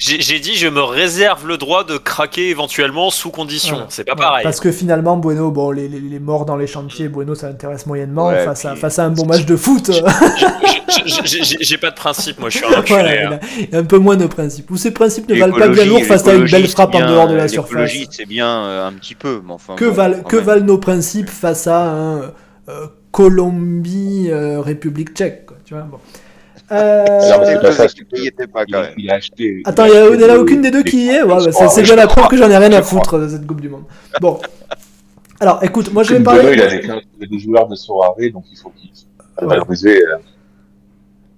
j'ai 0.00 0.40
dit 0.40 0.54
je 0.56 0.66
me 0.66 0.80
réserve 0.82 1.46
le 1.46 1.58
droit 1.58 1.84
de 1.84 1.98
craquer 1.98 2.48
éventuellement 2.48 3.10
sous 3.10 3.30
condition. 3.30 3.74
Voilà. 3.76 3.90
C'est 3.90 4.04
pas 4.04 4.14
Voilà, 4.14 4.30
pareil. 4.30 4.44
Parce 4.44 4.58
que 4.58 4.72
finalement, 4.72 5.16
Bueno, 5.18 5.50
bon, 5.50 5.70
les, 5.70 5.88
les, 5.88 6.00
les 6.00 6.18
morts 6.18 6.46
dans 6.46 6.56
les 6.56 6.66
chantiers, 6.66 7.08
Bueno, 7.08 7.34
ça 7.34 7.48
intéresse 7.48 7.86
moyennement, 7.86 8.28
Ouais, 8.28 8.44
face, 8.44 8.64
à, 8.64 8.74
face 8.76 8.98
à 8.98 9.04
un 9.04 9.10
bon 9.10 9.26
match 9.26 9.44
de 9.44 9.56
foot. 9.56 9.90
J'ai- 11.24 11.76
pas 11.78 11.90
de 11.90 11.94
principe, 11.96 12.38
moi 12.40 12.50
je 12.50 12.58
suis 12.58 12.66
un 12.66 12.70
enculé. 12.78 12.84
voilà, 12.88 13.10
hein. 13.10 13.38
il, 13.58 13.62
a, 13.64 13.66
il 13.70 13.76
a 13.76 13.78
un 13.78 13.84
peu 13.84 13.98
moins 13.98 14.16
de 14.16 14.26
principes. 14.26 14.70
Ou 14.70 14.76
ses 14.76 14.90
principes 14.90 15.28
ne 15.28 15.34
valent 15.34 15.56
pas 15.56 15.68
bien 15.68 15.84
lourd 15.84 16.02
face 16.04 16.26
à 16.26 16.34
une 16.34 16.46
belle 16.46 16.68
frappe 16.68 16.94
en 16.94 17.00
dehors 17.00 17.28
de 17.28 17.34
la 17.34 17.44
euh, 17.44 17.48
surface. 17.48 17.92
C'est 18.10 18.26
bien 18.26 18.48
euh, 18.48 18.86
un 18.88 18.92
petit 18.92 19.14
peu, 19.14 19.40
mais 19.46 19.52
enfin. 19.52 19.74
Que, 19.76 19.84
bon, 19.86 19.92
valent, 19.92 20.22
que 20.22 20.58
nos 20.60 20.78
principes 20.78 21.28
face 21.30 21.66
à 21.66 21.90
un 21.90 22.20
euh, 22.68 22.86
Colombie, 23.12 24.28
euh, 24.30 24.60
République 24.60 25.14
tchèque, 25.14 25.46
quoi, 25.46 25.56
tu 25.64 25.74
vois, 25.74 25.82
bon. 25.84 25.98
Euh, 26.72 27.04
Alors, 27.04 27.44
c'est 27.46 27.60
pas 27.60 27.72
ça, 27.72 27.88
Ceux 27.88 28.04
qui 28.04 28.22
y 28.22 28.26
étaient 28.28 28.46
pas, 28.46 28.62
Il, 28.66 28.72
quand 28.72 28.82
même. 28.82 28.92
il 28.96 29.10
a 29.10 29.14
acheté. 29.14 29.62
Attends, 29.64 29.86
il 29.86 30.18
n'y 30.18 30.24
en 30.24 30.28
a 30.28 30.38
aucune 30.38 30.62
des 30.62 30.70
deux 30.70 30.82
qui 30.84 31.06
y 31.06 31.08
est 31.10 31.22
ouais, 31.22 31.28
bah, 31.28 31.68
C'est 31.68 31.82
bien 31.82 32.06
preuve 32.06 32.28
que 32.28 32.36
j'en 32.36 32.48
ai 32.50 32.56
rien 32.56 32.72
à 32.72 32.82
foutre 32.82 33.18
de 33.18 33.28
cette 33.28 33.46
Coupe 33.46 33.60
du 33.60 33.68
Monde. 33.68 33.84
Bon. 34.20 34.38
Alors, 35.40 35.58
écoute, 35.64 35.92
moi 35.92 36.02
je 36.02 36.14
vais 36.14 36.22
parler... 36.22 36.52
Il 36.52 36.60
a 36.62 36.68
des, 36.68 36.82
il 36.84 37.24
a 37.24 37.26
des 37.26 37.38
joueurs 37.38 37.66
de 37.66 37.74
Sorare, 37.74 38.14
donc 38.32 38.44
il 38.52 38.56
faut 38.58 38.70
qu'il 38.70 38.90
faut 38.90 39.46
Ouais. 39.46 39.46
valoriser 39.48 40.02
euh, 40.04 40.16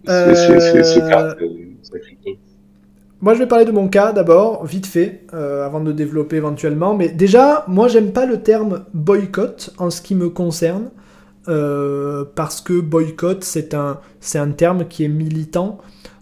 Euh. 0.08 1.34
Moi, 3.20 3.34
je 3.34 3.38
vais 3.38 3.46
parler 3.46 3.64
de 3.64 3.70
mon 3.70 3.86
cas 3.86 4.10
d'abord, 4.12 4.64
vite 4.66 4.86
fait, 4.86 5.22
euh, 5.32 5.64
avant 5.64 5.78
de 5.78 5.92
développer 5.92 6.36
éventuellement. 6.36 6.94
Mais 6.94 7.08
déjà, 7.08 7.64
moi, 7.68 7.86
j'aime 7.86 8.12
pas 8.12 8.26
le 8.26 8.42
terme 8.42 8.84
boycott 8.92 9.70
en 9.78 9.90
ce 9.90 10.02
qui 10.02 10.16
me 10.16 10.28
concerne, 10.28 10.90
euh, 11.48 12.24
parce 12.34 12.60
que 12.60 12.80
boycott, 12.80 13.44
c'est 13.44 13.74
un, 13.74 13.98
un 14.34 14.50
terme 14.50 14.86
qui 14.88 15.04
est 15.04 15.08
militant. 15.08 15.78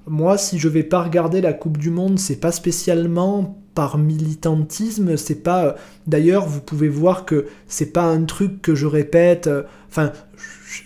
Moi, 0.06 0.38
si 0.38 0.59
je 0.59 0.68
vais 0.68 0.82
pas 0.82 1.02
regarder 1.02 1.40
la 1.40 1.52
Coupe 1.52 1.78
du 1.78 1.90
Monde, 1.90 2.18
c'est 2.18 2.40
pas 2.40 2.52
spécialement 2.52 3.56
par 3.74 3.98
militantisme, 3.98 5.16
c'est 5.16 5.42
pas. 5.42 5.76
D'ailleurs, 6.06 6.47
vous 6.47 6.60
pouvez 6.60 6.88
voir 6.88 7.24
que 7.24 7.47
c'est 7.68 7.92
pas 7.92 8.02
un 8.05 8.24
truc 8.24 8.62
que 8.62 8.74
je 8.74 8.86
répète. 8.86 9.47
euh, 9.47 9.62
Enfin, 9.88 10.12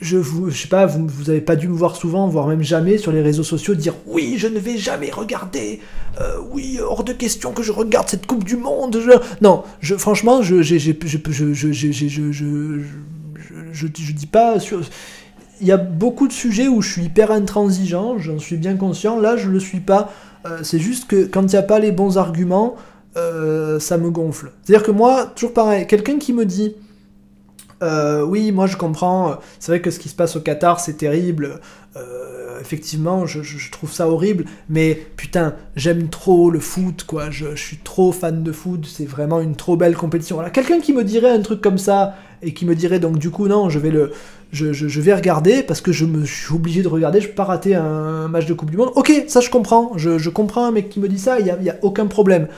je, 0.01 0.17
vous, 0.17 0.51
je 0.51 0.63
sais 0.63 0.69
pas, 0.69 0.87
vous, 0.87 1.07
vous 1.07 1.29
avez 1.31 1.41
pas 1.43 1.57
dû 1.57 1.69
me 1.69 1.75
voir 1.75 1.95
souvent, 1.97 2.27
voire 2.27 2.47
même 2.49 2.63
jamais 2.63 2.97
sur 2.99 3.13
les 3.13 3.21
réseaux 3.21 3.43
sociaux 3.43 3.75
dire 3.75 3.95
oui, 4.07 4.37
je 4.39 4.49
ne 4.49 4.59
vais 4.59 4.79
jamais 4.79 5.11
regarder 5.11 5.81
euh, 6.21 6.37
oui, 6.51 6.79
hors 6.83 7.05
de 7.05 7.13
question 7.13 7.53
que 7.53 7.63
je 7.63 7.73
regarde 7.73 8.09
cette 8.09 8.27
Coupe 8.27 8.45
du 8.45 8.57
Monde. 8.57 8.99
Non, 9.43 9.63
je, 9.81 9.95
franchement, 9.97 10.43
je, 10.43 10.63
je, 10.63 10.79
je, 10.79 10.93
je, 11.05 11.19
je, 11.53 11.53
je, 11.53 11.73
je, 11.93 12.33
je, 12.33 12.81
je- 13.73 13.87
dis 13.87 14.27
pas 14.27 14.59
sur. 14.61 14.81
Il 15.61 15.67
y 15.67 15.73
a 15.73 15.77
beaucoup 15.77 16.27
de 16.29 16.33
sujets 16.33 16.67
où 16.69 16.83
je 16.83 16.91
suis 16.91 17.05
hyper 17.05 17.31
intransigeant, 17.31 18.19
j'en 18.19 18.39
suis 18.39 18.57
bien 18.57 18.77
conscient. 18.77 19.19
Là, 19.21 19.37
je 19.37 19.49
le 19.49 19.61
suis 19.61 19.81
pas. 19.81 20.13
Euh, 20.47 20.59
c'est 20.63 20.79
juste 20.81 21.07
que 21.09 21.25
quand 21.27 21.43
il 21.43 21.51
n'y 21.51 21.57
a 21.57 21.63
pas 21.63 21.79
les 21.79 21.93
bons 21.93 22.19
arguments, 22.19 22.75
euh, 23.17 23.79
ça 23.79 23.97
me 23.97 24.11
gonfle. 24.11 24.51
C'est-à-dire 24.65 24.85
que 24.85 24.91
moi, 24.91 25.27
toujours 25.35 25.55
pareil, 25.55 25.87
quelqu'un 25.87 26.19
qui 26.19 26.33
me 26.33 26.45
dit. 26.45 26.75
euh, 27.83 28.23
oui, 28.25 28.51
moi 28.53 28.67
je 28.67 28.77
comprends. 28.77 29.37
C'est 29.59 29.73
vrai 29.73 29.81
que 29.81 29.91
ce 29.91 29.99
qui 29.99 30.09
se 30.09 30.15
passe 30.15 30.37
au 30.37 30.41
Qatar, 30.41 30.81
c'est 30.81 30.95
terrible. 30.95 31.61
Euh, 31.97 32.61
effectivement, 32.61 33.27
je, 33.27 33.71
trouve 33.71 33.93
ça 33.93 34.09
horrible. 34.09 34.45
Mais 34.69 35.07
putain, 35.17 35.55
j'aime 35.77 36.09
trop 36.09 36.51
le 36.51 36.61
foot, 36.61 37.05
quoi. 37.05 37.31
Je, 37.31 37.55
suis 37.55 37.77
trop 37.79 38.13
fan 38.13 38.43
de 38.43 38.53
foot. 38.53 38.87
C'est 38.87 39.07
vraiment 39.07 39.41
une 39.41 39.57
trop 39.57 39.77
belle 39.77 39.97
compétition. 39.97 40.37
Voilà, 40.37 40.51
quelqu'un 40.51 40.81
qui 40.81 40.93
me 40.93 41.05
dirait 41.05 41.31
un 41.31 41.41
truc 41.41 41.61
comme 41.61 41.79
ça 41.79 42.17
et 42.43 42.53
qui 42.53 42.67
me 42.67 42.75
dirait 42.75 42.99
donc 42.99 43.19
du 43.19 43.31
coup 43.31 43.49
non, 43.49 43.71
je 43.71 43.79
vais 43.79 43.91
le, 43.91 44.13
je, 44.53 45.01
vais 45.01 45.15
regarder 45.15 45.63
parce 45.63 45.81
que 45.81 45.93
je 45.93 46.05
me 46.05 46.25
suis 46.25 46.55
obligé 46.55 46.83
de 46.83 46.89
regarder. 46.89 47.21
Je 47.21 47.29
peux 47.29 47.35
pas 47.35 47.45
rater 47.45 47.75
un 47.75 48.29
match 48.29 48.47
de 48.47 48.55
Coupe 48.55 48.71
du 48.71 48.77
Monde. 48.77 48.91
Ok, 48.97 49.25
ça 49.29 49.41
je 49.41 49.51
comprends. 49.51 49.93
Je, 49.97 50.29
comprends 50.29 50.67
un 50.67 50.73
mec 50.73 50.89
qui 50.89 51.01
me 51.01 51.09
dit 51.09 51.19
ça. 51.19 51.39
Il 51.41 51.47
y 51.47 51.51
a, 51.51 51.55
a 51.55 51.77
aucun 51.83 52.07
problème. 52.07 52.49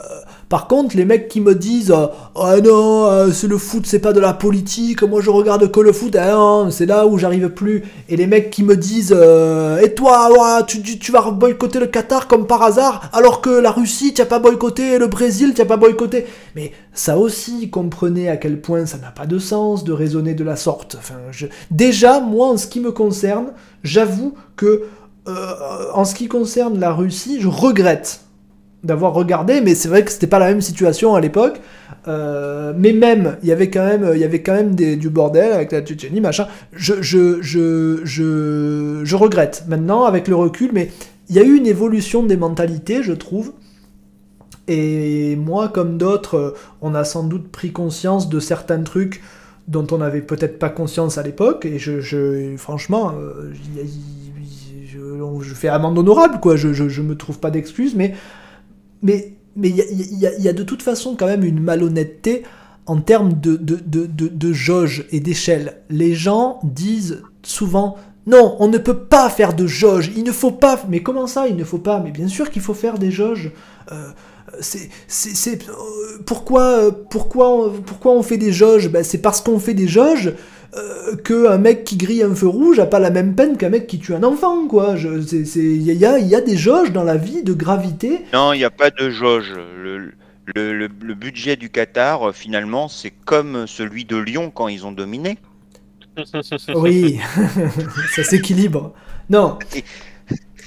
Euh, 0.00 0.04
par 0.48 0.68
contre, 0.68 0.96
les 0.96 1.04
mecs 1.04 1.28
qui 1.28 1.40
me 1.40 1.54
disent 1.56 1.90
euh, 1.90 2.06
Ah 2.36 2.60
non, 2.62 3.06
euh, 3.06 3.32
c'est 3.32 3.48
le 3.48 3.58
foot, 3.58 3.84
c'est 3.84 3.98
pas 3.98 4.12
de 4.12 4.20
la 4.20 4.32
politique, 4.32 5.02
moi 5.02 5.20
je 5.20 5.30
regarde 5.30 5.70
que 5.72 5.80
le 5.80 5.92
foot, 5.92 6.14
non, 6.14 6.70
c'est 6.70 6.86
là 6.86 7.06
où 7.06 7.18
j'arrive 7.18 7.48
plus. 7.48 7.82
Et 8.08 8.16
les 8.16 8.28
mecs 8.28 8.50
qui 8.50 8.62
me 8.62 8.76
disent 8.76 9.14
euh, 9.16 9.78
Et 9.78 9.94
toi, 9.94 10.64
tu, 10.66 11.10
vas 11.10 11.30
boycotter 11.32 11.80
le 11.80 11.86
Qatar 11.86 12.28
comme 12.28 12.46
par 12.46 12.62
hasard, 12.62 13.10
alors 13.12 13.40
que 13.40 13.50
la 13.50 13.72
Russie, 13.72 14.14
tu 14.14 14.22
as 14.22 14.26
pas 14.26 14.38
boycotté, 14.38 14.98
le 14.98 15.08
Brésil, 15.08 15.52
tu 15.54 15.62
as 15.62 15.66
pas 15.66 15.76
boycotté. 15.76 16.26
Mais 16.54 16.70
ça 16.92 17.18
aussi, 17.18 17.68
comprenez 17.68 18.28
à 18.28 18.36
quel 18.36 18.60
point 18.60 18.86
ça 18.86 18.98
n'a 18.98 19.10
pas 19.10 19.26
de 19.26 19.40
sens 19.40 19.82
de 19.82 19.92
raisonner 19.92 20.34
de 20.34 20.44
la 20.44 20.56
sorte. 20.56 20.96
Déjà, 21.72 22.20
moi, 22.20 22.48
en 22.48 22.56
ce 22.56 22.68
qui 22.68 22.78
me 22.78 22.92
concerne, 22.92 23.52
j'avoue 23.82 24.34
que 24.54 24.84
euh, 25.28 25.54
en 25.92 26.04
ce 26.04 26.14
qui 26.14 26.28
concerne 26.28 26.78
la 26.78 26.92
Russie, 26.92 27.40
je 27.40 27.48
regrette 27.48 28.20
d'avoir 28.86 29.12
regardé, 29.12 29.60
mais 29.60 29.74
c'est 29.74 29.88
vrai 29.88 30.04
que 30.04 30.10
c'était 30.10 30.26
pas 30.26 30.38
la 30.38 30.46
même 30.46 30.62
situation 30.62 31.14
à 31.14 31.20
l'époque. 31.20 31.60
Euh, 32.08 32.72
mais 32.76 32.92
même, 32.92 33.36
il 33.42 33.48
y 33.48 33.52
avait 33.52 33.68
quand 33.68 33.84
même, 33.84 34.10
il 34.14 34.20
y 34.20 34.24
avait 34.24 34.42
quand 34.42 34.54
même 34.54 34.74
du 34.74 35.10
bordel 35.10 35.52
avec 35.52 35.72
la 35.72 35.82
Tchétchénie, 35.82 36.20
machin. 36.20 36.46
Je, 36.72 36.94
je, 37.02 37.42
je, 37.42 38.00
je, 38.04 39.00
je 39.04 39.16
regrette 39.16 39.64
maintenant 39.68 40.04
avec 40.04 40.28
le 40.28 40.36
recul, 40.36 40.70
mais 40.72 40.90
il 41.28 41.36
y 41.36 41.40
a 41.40 41.42
eu 41.42 41.56
une 41.56 41.66
évolution 41.66 42.22
des 42.22 42.36
mentalités, 42.36 43.02
je 43.02 43.12
trouve. 43.12 43.52
Et 44.68 45.36
moi, 45.36 45.68
comme 45.68 45.98
d'autres, 45.98 46.54
on 46.80 46.94
a 46.94 47.04
sans 47.04 47.24
doute 47.24 47.48
pris 47.48 47.72
conscience 47.72 48.28
de 48.28 48.40
certains 48.40 48.82
trucs 48.82 49.22
dont 49.68 49.86
on 49.90 49.98
n'avait 49.98 50.22
peut-être 50.22 50.58
pas 50.58 50.68
conscience 50.68 51.18
à 51.18 51.22
l'époque. 51.22 51.64
Et 51.64 51.78
je, 51.78 52.00
je 52.00 52.56
franchement, 52.56 53.12
euh, 53.16 53.52
je, 54.86 54.98
je 55.40 55.54
fais 55.54 55.68
amende 55.68 55.98
honorable, 55.98 56.38
quoi. 56.40 56.56
Je, 56.56 56.72
je, 56.72 56.88
je 56.88 57.02
me 57.02 57.16
trouve 57.16 57.38
pas 57.38 57.50
d'excuses, 57.50 57.94
mais 57.94 58.14
mais 59.02 59.32
mais 59.56 59.70
il 59.70 59.76
y 59.76 59.82
a, 59.82 59.84
il 59.90 60.40
y 60.40 60.42
y 60.42 60.48
a 60.48 60.52
de 60.52 60.62
toute 60.62 60.82
façon 60.82 61.16
quand 61.16 61.26
même 61.26 61.44
une 61.44 61.60
malhonnêteté 61.60 62.42
en 62.86 63.00
termes 63.00 63.32
de, 63.32 63.56
de, 63.56 63.76
de, 63.84 64.06
de, 64.06 64.52
jauge 64.52 65.06
et 65.10 65.18
d'échelle. 65.20 65.78
Les 65.90 66.14
gens 66.14 66.60
disent 66.62 67.22
souvent 67.42 67.96
non, 68.26 68.56
on 68.58 68.68
ne 68.68 68.78
peut 68.78 68.98
pas 68.98 69.30
faire 69.30 69.54
de 69.54 69.66
jauge, 69.66 70.10
il 70.16 70.24
ne 70.24 70.32
faut 70.32 70.50
pas. 70.50 70.82
Mais 70.88 71.00
comment 71.00 71.26
ça, 71.26 71.46
il 71.46 71.56
ne 71.56 71.64
faut 71.64 71.78
pas? 71.78 72.00
Mais 72.00 72.10
bien 72.10 72.26
sûr 72.26 72.50
qu'il 72.50 72.62
faut 72.62 72.74
faire 72.74 72.98
des 72.98 73.10
jauges. 73.10 73.52
Euh, 73.92 74.08
c'est, 74.60 74.88
euh, 75.68 75.72
pourquoi, 76.24 76.62
euh, 76.62 76.90
pourquoi, 77.10 77.72
pourquoi 77.84 78.12
on 78.12 78.22
fait 78.22 78.36
des 78.36 78.52
jauges? 78.52 78.88
Ben, 78.90 79.04
C'est 79.04 79.18
parce 79.18 79.40
qu'on 79.40 79.60
fait 79.60 79.74
des 79.74 79.86
jauges 79.86 80.32
euh, 80.74 81.16
qu'un 81.16 81.58
mec 81.58 81.84
qui 81.84 81.96
grille 81.96 82.22
un 82.22 82.34
feu 82.34 82.48
rouge 82.48 82.78
a 82.78 82.86
pas 82.86 82.98
la 82.98 83.10
même 83.10 83.34
peine 83.34 83.56
qu'un 83.56 83.68
mec 83.70 83.86
qui 83.86 83.98
tue 83.98 84.14
un 84.14 84.22
enfant, 84.22 84.66
quoi. 84.66 84.96
Je- 84.96 85.20
c'est- 85.22 85.44
c'est- 85.44 85.60
Il 85.60 85.82
y, 85.82 86.04
a, 86.06 86.18
il 86.18 86.26
y 86.26 86.34
a 86.34 86.40
des 86.40 86.56
jauges 86.56 86.92
dans 86.92 87.04
la 87.04 87.16
vie 87.16 87.42
de 87.42 87.52
gravité. 87.52 88.20
Non, 88.32 88.52
il 88.52 88.58
n'y 88.58 88.64
a 88.64 88.70
pas 88.70 88.90
de 88.90 89.10
jauge. 89.10 89.52
Le, 89.54 89.98
le, 90.54 90.72
le- 90.78 90.88
le 91.02 91.14
budget 91.14 91.56
du 91.56 91.70
Qatar, 91.70 92.28
euh, 92.28 92.32
finalement, 92.32 92.88
c'est 92.88 93.12
comme 93.24 93.66
celui 93.66 94.04
de 94.04 94.16
Lyon 94.16 94.50
quand 94.54 94.68
ils 94.68 94.84
ont 94.86 94.92
dominé. 94.92 95.38
Oui, 96.74 97.18
ça 98.14 98.24
s'équilibre. 98.24 98.94
Non, 99.28 99.58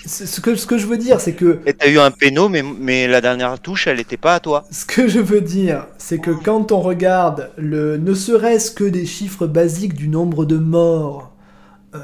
ce 0.06 0.42
que, 0.42 0.56
ce 0.56 0.66
que 0.66 0.78
je 0.78 0.88
veux 0.88 0.98
dire, 0.98 1.20
c'est 1.20 1.34
que 1.34 1.60
Et 1.66 1.74
t'as 1.74 1.90
eu 1.90 2.00
un 2.00 2.12
péno, 2.12 2.50
mais, 2.50 2.64
mais 2.64 3.08
la 3.08 3.22
dernière 3.22 3.60
touche, 3.60 3.88
elle 3.88 3.98
n'était 3.98 4.18
pas 4.18 4.36
à 4.36 4.40
toi. 4.40 4.66
Ce 4.72 4.86
que 4.86 5.08
je 5.08 5.20
veux 5.20 5.42
dire, 5.42 5.88
c'est 5.98 6.20
que 6.20 6.32
quand 6.32 6.72
on 6.72 6.80
regarde 6.80 7.52
le, 7.58 7.98
ne 7.98 8.14
serait-ce 8.14 8.72
que 8.72 8.84
des 8.84 9.06
chiffres 9.06 9.48
basiques 9.48 9.94
du 9.94 10.08
nombre 10.08 10.46
de 10.46 10.58
morts, 10.58 11.34
euh, 11.96 12.00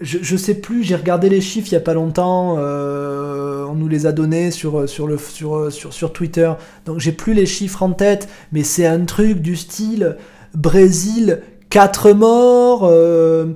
je, 0.00 0.18
je 0.20 0.36
sais 0.36 0.54
plus, 0.54 0.82
j'ai 0.82 0.96
regardé 0.96 1.28
les 1.28 1.40
chiffres 1.40 1.68
il 1.68 1.74
y 1.74 1.76
a 1.76 1.80
pas 1.80 1.94
longtemps, 1.94 2.56
euh, 2.58 3.64
on 3.64 3.74
nous 3.74 3.88
les 3.88 4.06
a 4.06 4.12
donnés 4.12 4.50
sur, 4.50 4.88
sur, 4.88 5.06
le, 5.06 5.16
sur, 5.16 5.72
sur, 5.72 5.92
sur 5.92 6.12
Twitter, 6.12 6.52
donc 6.84 6.98
j'ai 6.98 7.12
plus 7.12 7.34
les 7.34 7.46
chiffres 7.46 7.82
en 7.82 7.92
tête, 7.92 8.28
mais 8.52 8.64
c'est 8.64 8.86
un 8.86 9.04
truc 9.04 9.38
du 9.40 9.56
style 9.56 10.16
Brésil, 10.54 11.40
4 11.70 12.12
morts, 12.12 12.82
euh, 12.84 13.54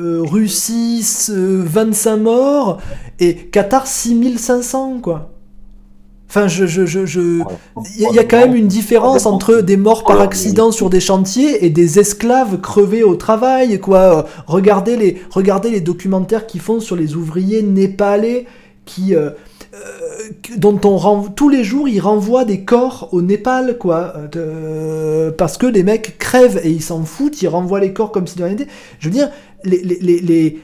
euh, 0.00 0.22
Russie, 0.22 1.04
euh, 1.30 1.62
25 1.64 2.16
morts, 2.16 2.78
et 3.18 3.34
Qatar 3.34 3.86
6500, 3.86 5.00
quoi. 5.02 5.30
Enfin, 6.28 6.46
je, 6.46 6.64
je, 6.66 6.86
je. 6.86 7.42
Il 7.96 8.14
y, 8.14 8.18
a- 8.18 8.22
quand 8.24 8.38
même 8.38 8.54
une 8.54 8.68
différence 8.68 9.26
entre 9.26 9.56
des 9.62 9.76
morts 9.76 10.04
par 10.04 10.20
accident 10.20 10.70
sur 10.70 10.88
des 10.88 11.00
chantiers 11.00 11.64
et 11.66 11.70
des 11.70 11.98
esclaves 11.98 12.60
crevés 12.60 13.02
au 13.02 13.16
travail, 13.16 13.80
quoi. 13.80 14.26
Regardez 14.46 14.96
les, 14.96 15.20
regardez 15.30 15.70
les 15.70 15.80
documentaires 15.80 16.46
qu'ils 16.46 16.60
font 16.60 16.78
sur 16.78 16.94
les 16.94 17.16
ouvriers 17.16 17.62
népalais 17.62 18.46
qui... 18.84 19.14
euh, 19.16 19.30
euh, 19.72 19.78
dont 20.56 20.80
on 20.82 21.22
tous 21.28 21.48
les 21.48 21.62
jours 21.62 21.86
ils 21.88 22.00
renvoient 22.00 22.44
des 22.44 22.64
corps 22.64 23.08
au 23.12 23.22
Népal 23.22 23.78
quoi 23.78 24.12
parce 25.38 25.56
que 25.58 25.66
les 25.66 25.84
mecs 25.84 26.18
crèvent 26.18 26.60
et 26.64 26.70
ils 26.70 26.82
s'en 26.82 27.04
foutent 27.04 27.40
ils 27.40 27.46
renvoient 27.46 27.78
les 27.78 27.92
corps 27.92 28.10
comme 28.10 28.26
si 28.26 28.36
de 28.36 28.42
rien 28.42 28.54
n'était 28.54 28.70
je 28.98 29.08
veux 29.08 29.14
dire 29.14 29.30
les 29.64 29.82
les, 29.82 30.20
les, 30.20 30.60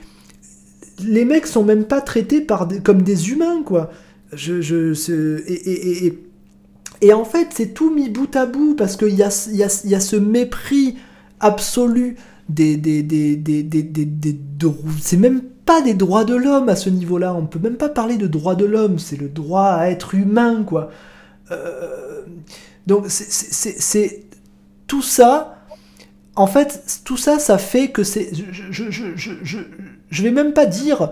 les, 1.04 1.24
mecs 1.24 1.46
sont 1.46 1.64
même 1.64 1.84
pas 1.84 2.00
traités 2.00 2.40
par 2.40 2.68
comme 2.84 3.02
des 3.02 3.30
humains 3.30 3.62
quoi 3.64 3.90
je, 4.32 4.60
je 4.60 5.40
et, 5.46 6.06
et, 6.06 6.18
et, 7.02 7.12
en 7.12 7.24
fait 7.24 7.48
c'est 7.54 7.74
tout 7.74 7.92
mis 7.94 8.08
bout 8.08 8.34
à 8.36 8.46
bout 8.46 8.74
parce 8.74 8.96
qu'il 8.96 9.14
y 9.14 9.22
a, 9.22 9.48
y, 9.52 9.62
a, 9.62 9.82
y 9.84 9.94
a 9.94 10.00
ce 10.00 10.16
mépris 10.16 10.96
absolu 11.40 12.16
des 12.48 12.76
des 12.76 13.02
des 13.02 13.36
des 13.36 13.62
des, 13.62 13.82
des, 13.82 14.04
des- 14.04 14.32
de- 14.58 14.72
c'est 15.00 15.16
même 15.16 15.42
pas 15.66 15.82
des 15.82 15.94
droits 15.94 16.24
de 16.24 16.34
l'homme 16.36 16.68
à 16.68 16.76
ce 16.76 16.88
niveau-là. 16.88 17.34
On 17.34 17.46
peut 17.46 17.58
même 17.58 17.76
pas 17.76 17.88
parler 17.88 18.16
de 18.16 18.26
droits 18.28 18.54
de 18.54 18.64
l'homme. 18.64 18.98
C'est 19.00 19.16
le 19.20 19.28
droit 19.28 19.64
à 19.64 19.88
être 19.90 20.14
humain, 20.14 20.62
quoi. 20.64 20.90
Euh, 21.50 22.22
donc 22.86 23.06
c'est 23.08 24.24
tout 24.86 25.02
ça. 25.02 25.55
En 26.36 26.46
fait, 26.46 27.00
tout 27.04 27.16
ça, 27.16 27.38
ça 27.38 27.58
fait 27.58 27.88
que 27.88 28.04
c'est. 28.04 28.30
Je, 28.70 28.90
je, 30.10 30.22
vais 30.22 30.30
même 30.30 30.52
pas 30.52 30.66
dire. 30.66 31.10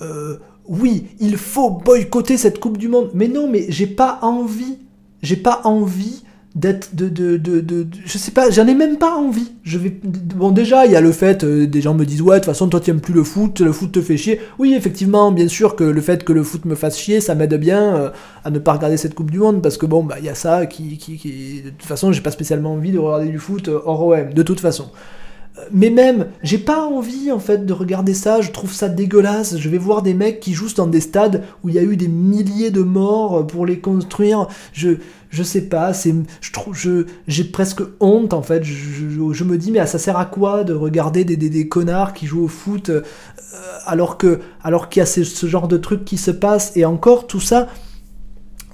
euh, 0.00 0.38
oui, 0.66 1.06
il 1.20 1.36
faut 1.36 1.70
boycotter 1.70 2.36
cette 2.36 2.58
Coupe 2.58 2.78
du 2.78 2.88
Monde. 2.88 3.10
Mais 3.14 3.28
non, 3.28 3.48
mais 3.48 3.66
j'ai 3.68 3.86
pas 3.86 4.18
envie. 4.22 4.78
J'ai 5.22 5.36
pas 5.36 5.60
envie 5.64 6.22
de- 6.54 7.86
je 8.06 8.16
sais 8.16 8.30
pas 8.30 8.48
j'en 8.50 8.66
ai 8.68 8.74
même 8.74 8.96
pas 8.96 9.16
envie 9.16 9.50
je 9.64 9.76
vais 9.76 9.90
bon 10.04 10.52
déjà 10.52 10.86
il 10.86 10.92
y 10.92 10.96
a 10.96 11.00
le 11.00 11.10
fait 11.10 11.42
euh, 11.42 11.66
des 11.66 11.80
gens 11.80 11.94
me 11.94 12.04
disent 12.04 12.22
ouais 12.22 12.36
de 12.36 12.40
toute 12.40 12.46
façon 12.46 12.68
toi 12.68 12.78
tu 12.78 12.90
aimes 12.90 13.00
plus 13.00 13.12
le 13.12 13.24
foot 13.24 13.60
le 13.60 13.72
foot 13.72 13.90
te 13.90 14.00
fait 14.00 14.16
chier 14.16 14.40
oui 14.60 14.72
effectivement 14.74 15.32
bien 15.32 15.48
sûr 15.48 15.74
que 15.74 15.82
le 15.82 16.00
fait 16.00 16.22
que 16.22 16.32
le 16.32 16.44
foot 16.44 16.64
me 16.64 16.76
fasse 16.76 16.96
chier 16.96 17.20
ça 17.20 17.34
m'aide 17.34 17.54
bien 17.58 17.96
euh, 17.96 18.10
à 18.44 18.50
ne 18.50 18.60
pas 18.60 18.72
regarder 18.74 18.96
cette 18.96 19.14
coupe 19.16 19.32
du 19.32 19.38
monde 19.40 19.62
parce 19.62 19.76
que 19.76 19.86
bon 19.86 20.04
bah 20.04 20.16
il 20.20 20.24
y 20.26 20.28
a 20.28 20.36
ça 20.36 20.66
qui, 20.66 20.96
qui, 20.96 21.16
qui 21.16 21.62
de 21.62 21.70
toute 21.70 21.82
façon 21.88 22.12
j'ai 22.12 22.20
pas 22.20 22.30
spécialement 22.30 22.74
envie 22.74 22.92
de 22.92 22.98
regarder 22.98 23.28
du 23.30 23.38
foot 23.38 23.66
euh, 23.68 23.80
hors 23.84 24.06
OM 24.06 24.32
de 24.32 24.42
toute 24.44 24.60
façon 24.60 24.90
mais 25.72 25.88
même, 25.90 26.26
j'ai 26.42 26.58
pas 26.58 26.84
envie 26.84 27.30
en 27.30 27.38
fait 27.38 27.64
de 27.64 27.72
regarder 27.72 28.12
ça, 28.12 28.40
je 28.40 28.50
trouve 28.50 28.72
ça 28.72 28.88
dégueulasse. 28.88 29.56
Je 29.56 29.68
vais 29.68 29.78
voir 29.78 30.02
des 30.02 30.12
mecs 30.12 30.40
qui 30.40 30.52
jouent 30.52 30.74
dans 30.76 30.88
des 30.88 31.00
stades 31.00 31.44
où 31.62 31.68
il 31.68 31.76
y 31.76 31.78
a 31.78 31.82
eu 31.82 31.96
des 31.96 32.08
milliers 32.08 32.72
de 32.72 32.82
morts 32.82 33.46
pour 33.46 33.64
les 33.64 33.78
construire. 33.78 34.48
Je, 34.72 34.96
je 35.34 35.42
sais 35.42 35.62
pas, 35.62 35.92
c'est, 35.92 36.14
je 36.40 36.52
trouve, 36.52 36.76
j'ai 37.26 37.44
presque 37.44 37.82
honte 37.98 38.32
en 38.32 38.42
fait. 38.42 38.62
Je, 38.62 39.44
me 39.44 39.56
dis, 39.58 39.72
mais 39.72 39.84
ça 39.86 39.98
sert 39.98 40.16
à 40.16 40.26
quoi 40.26 40.62
de 40.62 40.72
regarder 40.72 41.24
des, 41.24 41.36
des, 41.36 41.50
des 41.50 41.68
connards 41.68 42.12
qui 42.14 42.26
jouent 42.26 42.44
au 42.44 42.48
foot 42.48 42.90
euh, 42.90 43.02
alors 43.84 44.16
que, 44.16 44.40
alors 44.62 44.88
qu'il 44.88 45.00
y 45.00 45.02
a 45.02 45.06
ce, 45.06 45.46
genre 45.46 45.66
de 45.66 45.76
trucs 45.76 46.04
qui 46.04 46.18
se 46.18 46.30
passent? 46.30 46.76
Et 46.76 46.84
encore 46.84 47.26
tout 47.26 47.40
ça. 47.40 47.68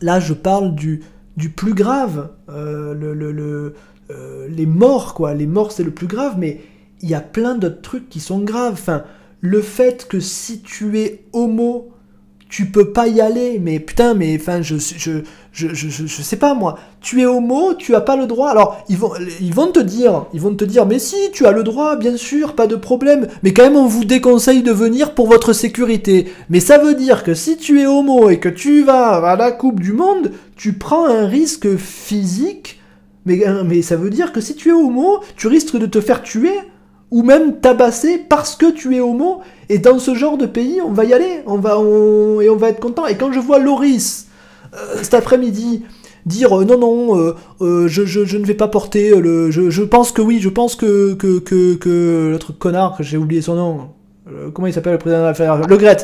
Là, 0.03 0.21
je 0.21 0.35
parle 0.35 0.75
du, 0.75 1.03
du 1.37 1.51
plus 1.51 1.75
grave, 1.75 2.31
euh, 2.49 2.95
le, 2.95 3.15
le, 3.15 3.33
le- 3.33 3.75
euh, 4.11 4.49
les 4.49 4.67
morts, 4.67 5.15
quoi. 5.15 5.35
Les 5.35 5.47
morts, 5.47 5.73
c'est 5.73 5.85
le 5.85 5.91
plus 5.93 6.07
grave, 6.07 6.35
mais 6.39 6.61
il 7.01 7.09
y 7.09 7.15
a 7.15 7.21
plein 7.21 7.55
d'autres 7.55 7.81
trucs 7.81 8.09
qui 8.09 8.21
sont 8.21 8.41
graves. 8.41 8.73
Enfin, 8.75 9.05
le 9.41 9.63
fait 9.63 10.07
que 10.09 10.21
si 10.21 10.61
tu 10.63 10.99
es 10.99 11.25
homo, 11.33 11.90
tu 12.51 12.67
peux 12.67 12.93
pas 12.93 13.07
y 13.07 13.21
aller, 13.21 13.61
mais 13.63 13.79
putain, 13.79 14.15
mais 14.15 14.37
enfin, 14.39 14.61
je, 14.61 14.75
je, 14.77 15.21
je, 15.53 16.23
sais 16.23 16.37
pas 16.37 16.53
moi. 16.53 16.79
Tu 17.01 17.21
es 17.23 17.27
homo, 17.27 17.75
tu 17.75 17.95
as 17.95 18.01
pas 18.01 18.17
le 18.17 18.27
droit. 18.27 18.51
Alors, 18.51 18.85
ils 18.89 18.99
vont, 18.99 19.09
te 19.73 19.79
dire, 19.79 20.27
ils 20.35 20.41
vont 20.41 20.55
te 20.55 20.65
dire, 20.65 20.85
mais 20.85 20.99
si, 20.99 21.17
tu 21.33 21.47
as 21.47 21.53
le 21.53 21.63
droit, 21.63 21.95
bien 21.95 22.17
sûr, 22.17 22.57
pas 22.57 22.67
de 22.67 22.75
problème. 22.75 23.29
Mais 23.45 23.55
quand 23.55 23.63
même, 23.63 23.77
on 23.77 23.87
vous 23.87 24.05
déconseille 24.05 24.65
de 24.65 24.73
venir 24.73 25.15
pour 25.15 25.29
votre 25.29 25.53
sécurité. 25.53 26.33
Mais 26.51 26.59
ça 26.59 26.79
veut 26.79 26.95
dire 26.95 27.23
que 27.23 27.35
si 27.35 27.57
tu 27.57 27.81
es 27.81 27.87
homo 27.87 28.31
et 28.31 28.41
que 28.41 28.49
tu 28.49 28.83
vas 28.83 29.25
à 29.25 29.37
la 29.37 29.53
Coupe 29.53 29.79
du 29.79 29.93
Monde, 29.93 30.33
tu 30.57 30.73
prends 30.73 31.07
un 31.07 31.27
risque 31.27 31.77
physique. 31.77 32.81
Mais 33.27 33.83
ça 33.83 33.95
veut 33.95 34.11
dire 34.11 34.33
que 34.33 34.41
si 34.41 34.57
tu 34.57 34.71
es 34.71 34.73
homo, 34.73 35.21
tu 35.37 35.47
risques 35.47 35.77
de 35.77 35.87
te 35.87 36.01
faire 36.01 36.23
tuer 36.23 36.59
ou 37.11 37.23
même 37.23 37.61
tabasser 37.61 38.19
parce 38.19 38.57
que 38.57 38.71
tu 38.71 38.97
es 38.97 39.01
homo. 39.01 39.41
Et 39.69 39.79
dans 39.79 39.99
ce 39.99 40.15
genre 40.15 40.39
de 40.39 40.47
pays, 40.47 40.81
on 40.85 40.93
va 40.93 41.05
y 41.05 41.13
aller, 41.13 41.43
on 41.47 41.59
va, 41.59 41.75
et 42.43 42.51
on 42.51 42.57
va 42.57 42.69
être 42.69 42.81
content. 42.81 43.07
Et 43.07 43.17
quand 43.17 43.33
je 43.33 43.39
vois 43.41 43.59
Loris 43.59 44.27
euh, 44.75 44.97
cet 45.03 45.15
après-midi 45.15 45.85
dire 46.27 46.61
euh, 46.61 46.65
non 46.65 46.79
non, 46.79 47.35
euh, 47.61 47.89
je, 47.89 48.05
je, 48.05 48.37
ne 48.37 48.45
vais 48.45 48.55
pas 48.55 48.69
porter 48.69 49.15
le, 49.17 49.51
je, 49.51 49.71
je 49.71 49.83
pense 49.83 50.13
que 50.13 50.23
oui, 50.23 50.39
je 50.41 50.49
pense 50.49 50.77
que 50.77 51.15
que 51.15 51.39
que, 51.39 51.75
que 51.75 52.29
l'autre 52.33 52.53
connard 52.53 52.97
j'ai 53.01 53.17
oublié 53.17 53.43
son 53.43 53.55
nom, 53.55 53.89
comment 54.53 54.69
il 54.69 54.73
s'appelle 54.73 54.93
le 54.93 54.99
président 54.99 55.33
de 55.33 55.39
la 55.39 55.67
Le 55.67 55.77
Gret. 55.77 55.97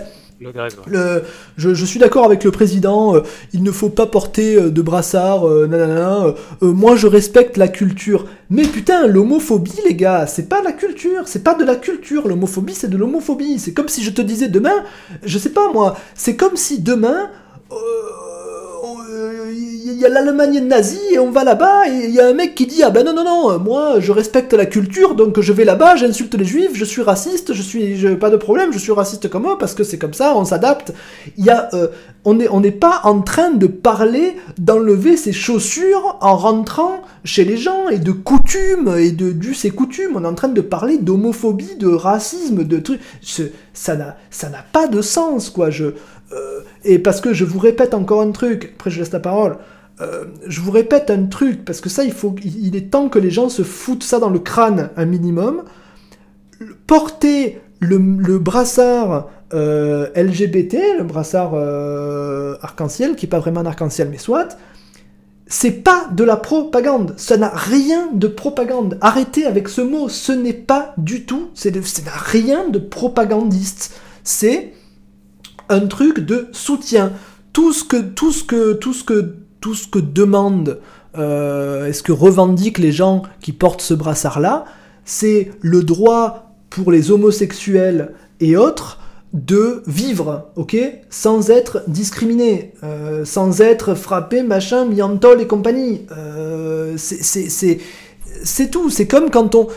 Je, 1.56 1.84
suis 1.84 1.98
d'accord 1.98 2.24
avec 2.24 2.44
le 2.44 2.50
président, 2.50 3.16
euh, 3.16 3.20
il 3.54 3.62
ne 3.62 3.70
faut 3.70 3.88
pas 3.88 4.06
porter 4.06 4.56
euh, 4.56 4.70
de 4.70 4.82
brassard, 4.82 5.48
euh, 5.48 5.66
nanana, 5.66 6.34
moi 6.60 6.96
je 6.96 7.06
respecte 7.06 7.56
la 7.56 7.68
culture. 7.68 8.26
Mais 8.50 8.64
putain, 8.64 9.06
l'homophobie, 9.06 9.80
les 9.86 9.94
gars, 9.94 10.26
c'est 10.26 10.48
pas 10.48 10.62
la 10.62 10.72
culture, 10.72 11.26
c'est 11.26 11.42
pas 11.42 11.54
de 11.54 11.64
la 11.64 11.76
culture, 11.76 12.28
l'homophobie 12.28 12.74
c'est 12.74 12.90
de 12.90 12.96
l'homophobie. 12.96 13.58
C'est 13.58 13.72
comme 13.72 13.88
si 13.88 14.04
je 14.04 14.10
te 14.10 14.20
disais 14.20 14.48
demain, 14.48 14.84
je 15.24 15.38
sais 15.38 15.50
pas 15.52 15.72
moi, 15.72 15.96
c'est 16.14 16.36
comme 16.36 16.56
si 16.56 16.80
demain, 16.80 17.30
il 19.52 19.98
y 19.98 20.04
a 20.04 20.08
l'Allemagne 20.08 20.60
nazie 20.60 20.98
et 21.12 21.18
on 21.18 21.30
va 21.30 21.44
là-bas 21.44 21.88
et 21.88 22.06
il 22.06 22.10
y 22.10 22.20
a 22.20 22.26
un 22.26 22.32
mec 22.32 22.54
qui 22.54 22.66
dit 22.66 22.82
ah 22.82 22.90
ben 22.90 23.04
non 23.04 23.14
non 23.14 23.24
non 23.24 23.58
moi 23.58 24.00
je 24.00 24.12
respecte 24.12 24.52
la 24.52 24.66
culture 24.66 25.14
donc 25.14 25.40
je 25.40 25.52
vais 25.52 25.64
là-bas 25.64 25.96
j'insulte 25.96 26.34
les 26.34 26.44
juifs 26.44 26.72
je 26.74 26.84
suis 26.84 27.02
raciste 27.02 27.52
je 27.52 27.62
suis 27.62 28.16
pas 28.16 28.30
de 28.30 28.36
problème 28.36 28.72
je 28.72 28.78
suis 28.78 28.92
raciste 28.92 29.28
comme 29.28 29.46
eux 29.46 29.56
parce 29.58 29.74
que 29.74 29.84
c'est 29.84 29.98
comme 29.98 30.14
ça 30.14 30.36
on 30.36 30.44
s'adapte. 30.44 30.92
Il 31.36 31.44
y 31.44 31.50
a 31.50 31.68
euh, 31.74 31.88
on 32.24 32.34
n'est 32.34 32.48
on 32.48 32.60
pas 32.72 33.00
en 33.04 33.20
train 33.20 33.50
de 33.50 33.66
parler 33.66 34.36
d'enlever 34.58 35.16
ses 35.16 35.32
chaussures 35.32 36.16
en 36.20 36.36
rentrant 36.36 37.02
chez 37.24 37.44
les 37.44 37.56
gens 37.56 37.88
et 37.88 37.98
de 37.98 38.12
coutumes 38.12 38.96
et 38.98 39.12
de 39.12 39.30
dus 39.30 39.64
et 39.64 39.70
coutumes. 39.70 40.12
On 40.16 40.24
est 40.24 40.28
en 40.28 40.34
train 40.34 40.48
de 40.48 40.60
parler 40.60 40.98
d'homophobie 40.98 41.76
de 41.78 41.88
racisme 41.88 42.64
de 42.64 42.78
trucs. 42.78 43.00
Ça 43.72 43.96
n'a 43.96 44.16
ça 44.30 44.48
n'a 44.48 44.64
pas 44.72 44.88
de 44.88 45.00
sens 45.02 45.50
quoi. 45.50 45.70
Je 45.70 45.86
euh, 46.32 46.60
et 46.84 46.98
parce 46.98 47.20
que 47.20 47.32
je 47.32 47.44
vous 47.44 47.58
répète 47.58 47.94
encore 47.94 48.20
un 48.20 48.30
truc, 48.30 48.72
après 48.74 48.90
je 48.90 48.98
laisse 48.98 49.12
la 49.12 49.20
parole, 49.20 49.58
euh, 50.00 50.24
je 50.46 50.60
vous 50.60 50.70
répète 50.70 51.10
un 51.10 51.24
truc, 51.26 51.64
parce 51.64 51.80
que 51.80 51.88
ça, 51.88 52.04
il, 52.04 52.12
faut, 52.12 52.34
il 52.42 52.76
est 52.76 52.90
temps 52.90 53.08
que 53.08 53.18
les 53.18 53.30
gens 53.30 53.48
se 53.48 53.62
foutent 53.62 54.02
ça 54.04 54.18
dans 54.18 54.30
le 54.30 54.38
crâne 54.38 54.90
un 54.96 55.06
minimum. 55.06 55.62
Porter 56.86 57.60
le, 57.80 58.38
brassard 58.38 59.28
LGBT, 59.52 60.98
le 60.98 61.04
brassard 61.04 61.52
euh, 61.54 62.56
arc-en-ciel, 62.62 63.16
qui 63.16 63.26
est 63.26 63.28
pas 63.28 63.38
vraiment 63.38 63.60
un 63.60 63.66
arc-en-ciel, 63.66 64.08
mais 64.10 64.18
soit, 64.18 64.56
c'est 65.46 65.70
pas 65.70 66.08
de 66.12 66.24
la 66.24 66.36
propagande. 66.36 67.14
Ça 67.16 67.36
n'a 67.36 67.48
rien 67.48 68.08
de 68.12 68.26
propagande. 68.26 68.98
Arrêtez 69.00 69.46
avec 69.46 69.68
ce 69.68 69.80
mot. 69.80 70.08
Ce 70.08 70.32
n'est 70.32 70.52
pas 70.52 70.92
du 70.98 71.24
tout. 71.24 71.50
De- 71.64 71.82
ça 71.82 72.02
n'a 72.02 72.16
rien 72.16 72.68
de 72.68 72.78
propagandiste. 72.78 73.94
C'est 74.24 74.72
un 75.68 75.86
truc 75.86 76.20
de 76.20 76.48
soutien. 76.52 77.12
Tout 77.52 77.72
ce 77.72 77.84
que, 77.84 77.96
tout 77.96 78.32
ce 78.32 78.44
que, 78.44 78.72
tout 78.74 78.92
ce 78.92 79.04
que, 79.04 79.34
tout 79.60 79.74
ce 79.74 79.88
que 79.88 79.98
demandent, 79.98 80.78
euh, 81.18 81.86
et 81.86 81.92
ce 81.92 82.02
que 82.02 82.12
revendiquent 82.12 82.78
les 82.78 82.92
gens 82.92 83.22
qui 83.40 83.52
portent 83.52 83.80
ce 83.82 83.94
brassard-là, 83.94 84.64
c'est 85.04 85.50
le 85.60 85.82
droit 85.82 86.52
pour 86.68 86.92
les 86.92 87.10
homosexuels 87.10 88.12
et 88.40 88.56
autres 88.56 89.00
de 89.32 89.82
vivre, 89.86 90.48
ok, 90.56 90.76
sans 91.10 91.50
être 91.50 91.82
discriminés, 91.88 92.72
euh, 92.84 93.24
sans 93.24 93.60
être 93.60 93.94
frappé, 93.94 94.42
machin, 94.42 94.84
mis 94.86 95.02
en 95.02 95.16
tôle 95.16 95.40
et 95.40 95.46
compagnie. 95.46 96.02
Euh, 96.16 96.94
c'est- 96.96 98.70
tout. 98.70 98.88
C'est 98.90 99.06
comme 99.06 99.30
quand 99.30 99.54
on, 99.54 99.68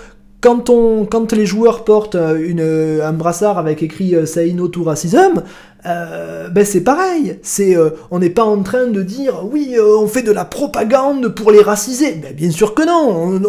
quand, 0.41 0.69
on, 0.69 1.05
quand 1.05 1.33
les 1.33 1.45
joueurs 1.45 1.83
portent 1.83 2.15
euh, 2.15 2.37
une, 2.41 3.01
un 3.01 3.13
brassard 3.13 3.57
avec 3.57 3.83
écrit 3.83 4.15
euh, 4.15 4.25
Say 4.25 4.55
to 4.71 4.83
racism, 4.83 5.43
euh, 5.85 6.49
ben 6.49 6.65
c'est 6.65 6.83
pareil. 6.83 7.39
C'est, 7.41 7.75
euh, 7.75 7.91
on 8.11 8.19
n'est 8.19 8.29
pas 8.29 8.43
en 8.43 8.61
train 8.63 8.87
de 8.87 9.01
dire 9.01 9.45
oui, 9.49 9.75
euh, 9.77 9.97
on 9.97 10.07
fait 10.07 10.21
de 10.23 10.31
la 10.31 10.45
propagande 10.45 11.29
pour 11.29 11.51
les 11.51 11.61
raciser. 11.61 12.15
Ben, 12.15 12.33
bien 12.33 12.51
sûr 12.51 12.73
que 12.73 12.85
non. 12.85 13.39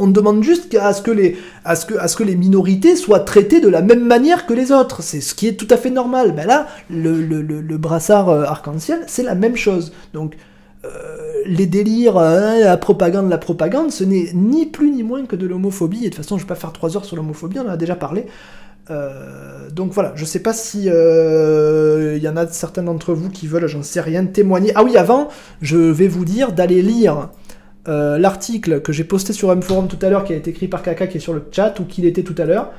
On, 0.00 0.06
demande 0.08 0.42
juste 0.42 0.74
à 0.74 0.92
ce, 0.92 1.02
que 1.02 1.10
les, 1.10 1.36
à, 1.64 1.76
ce 1.76 1.86
que, 1.86 1.94
à 1.94 2.08
ce 2.08 2.16
que 2.16 2.24
les 2.24 2.36
minorités 2.36 2.96
soient 2.96 3.20
traitées 3.20 3.60
de 3.60 3.68
la 3.68 3.80
même 3.80 4.04
manière 4.04 4.46
que 4.46 4.52
les 4.52 4.72
autres. 4.72 5.02
C'est 5.02 5.20
ce 5.20 5.34
qui 5.34 5.46
est 5.48 5.54
tout 5.54 5.68
à 5.70 5.76
fait 5.76 5.90
normal. 5.90 6.32
Ben 6.32 6.46
là, 6.46 6.66
le, 6.90 7.22
le, 7.22 7.40
le, 7.42 7.60
le 7.60 7.78
brassard 7.78 8.28
arc-en-ciel, 8.28 9.00
c'est 9.06 9.22
la 9.22 9.34
même 9.34 9.56
chose. 9.56 9.92
Donc, 10.12 10.36
les 11.46 11.66
délires, 11.66 12.16
euh, 12.16 12.60
la 12.60 12.76
propagande, 12.76 13.28
la 13.28 13.38
propagande, 13.38 13.90
ce 13.90 14.04
n'est 14.04 14.30
ni 14.34 14.66
plus 14.66 14.90
ni 14.90 15.02
moins 15.02 15.26
que 15.26 15.36
de 15.36 15.46
l'homophobie. 15.46 15.98
Et 15.98 16.10
de 16.10 16.14
toute 16.14 16.16
façon, 16.16 16.38
je 16.38 16.44
vais 16.44 16.48
pas 16.48 16.54
faire 16.54 16.72
trois 16.72 16.96
heures 16.96 17.04
sur 17.04 17.16
l'homophobie, 17.16 17.58
on 17.58 17.66
en 17.66 17.70
a 17.70 17.76
déjà 17.76 17.96
parlé. 17.96 18.26
Euh, 18.90 19.70
donc 19.70 19.92
voilà, 19.92 20.12
je 20.16 20.24
sais 20.24 20.40
pas 20.40 20.52
si 20.52 20.88
euh, 20.88 22.16
il 22.16 22.22
y 22.22 22.28
en 22.28 22.36
a 22.36 22.46
certains 22.48 22.82
d'entre 22.82 23.14
vous 23.14 23.30
qui 23.30 23.46
veulent, 23.46 23.66
j'en 23.66 23.82
sais 23.82 24.00
rien, 24.00 24.24
témoigner. 24.26 24.72
Ah 24.74 24.82
oui, 24.82 24.96
avant, 24.96 25.28
je 25.62 25.76
vais 25.76 26.08
vous 26.08 26.24
dire 26.24 26.52
d'aller 26.52 26.82
lire 26.82 27.28
euh, 27.88 28.18
l'article 28.18 28.82
que 28.82 28.92
j'ai 28.92 29.04
posté 29.04 29.32
sur 29.32 29.50
un 29.50 29.60
forum 29.60 29.88
tout 29.88 29.98
à 30.02 30.10
l'heure, 30.10 30.24
qui 30.24 30.32
a 30.32 30.36
été 30.36 30.50
écrit 30.50 30.68
par 30.68 30.82
Kaka, 30.82 31.06
qui 31.06 31.18
est 31.18 31.20
sur 31.20 31.32
le 31.32 31.42
chat, 31.50 31.78
ou 31.80 31.84
qu'il 31.84 32.04
était 32.04 32.22
tout 32.22 32.34
à 32.38 32.44
l'heure. 32.44 32.70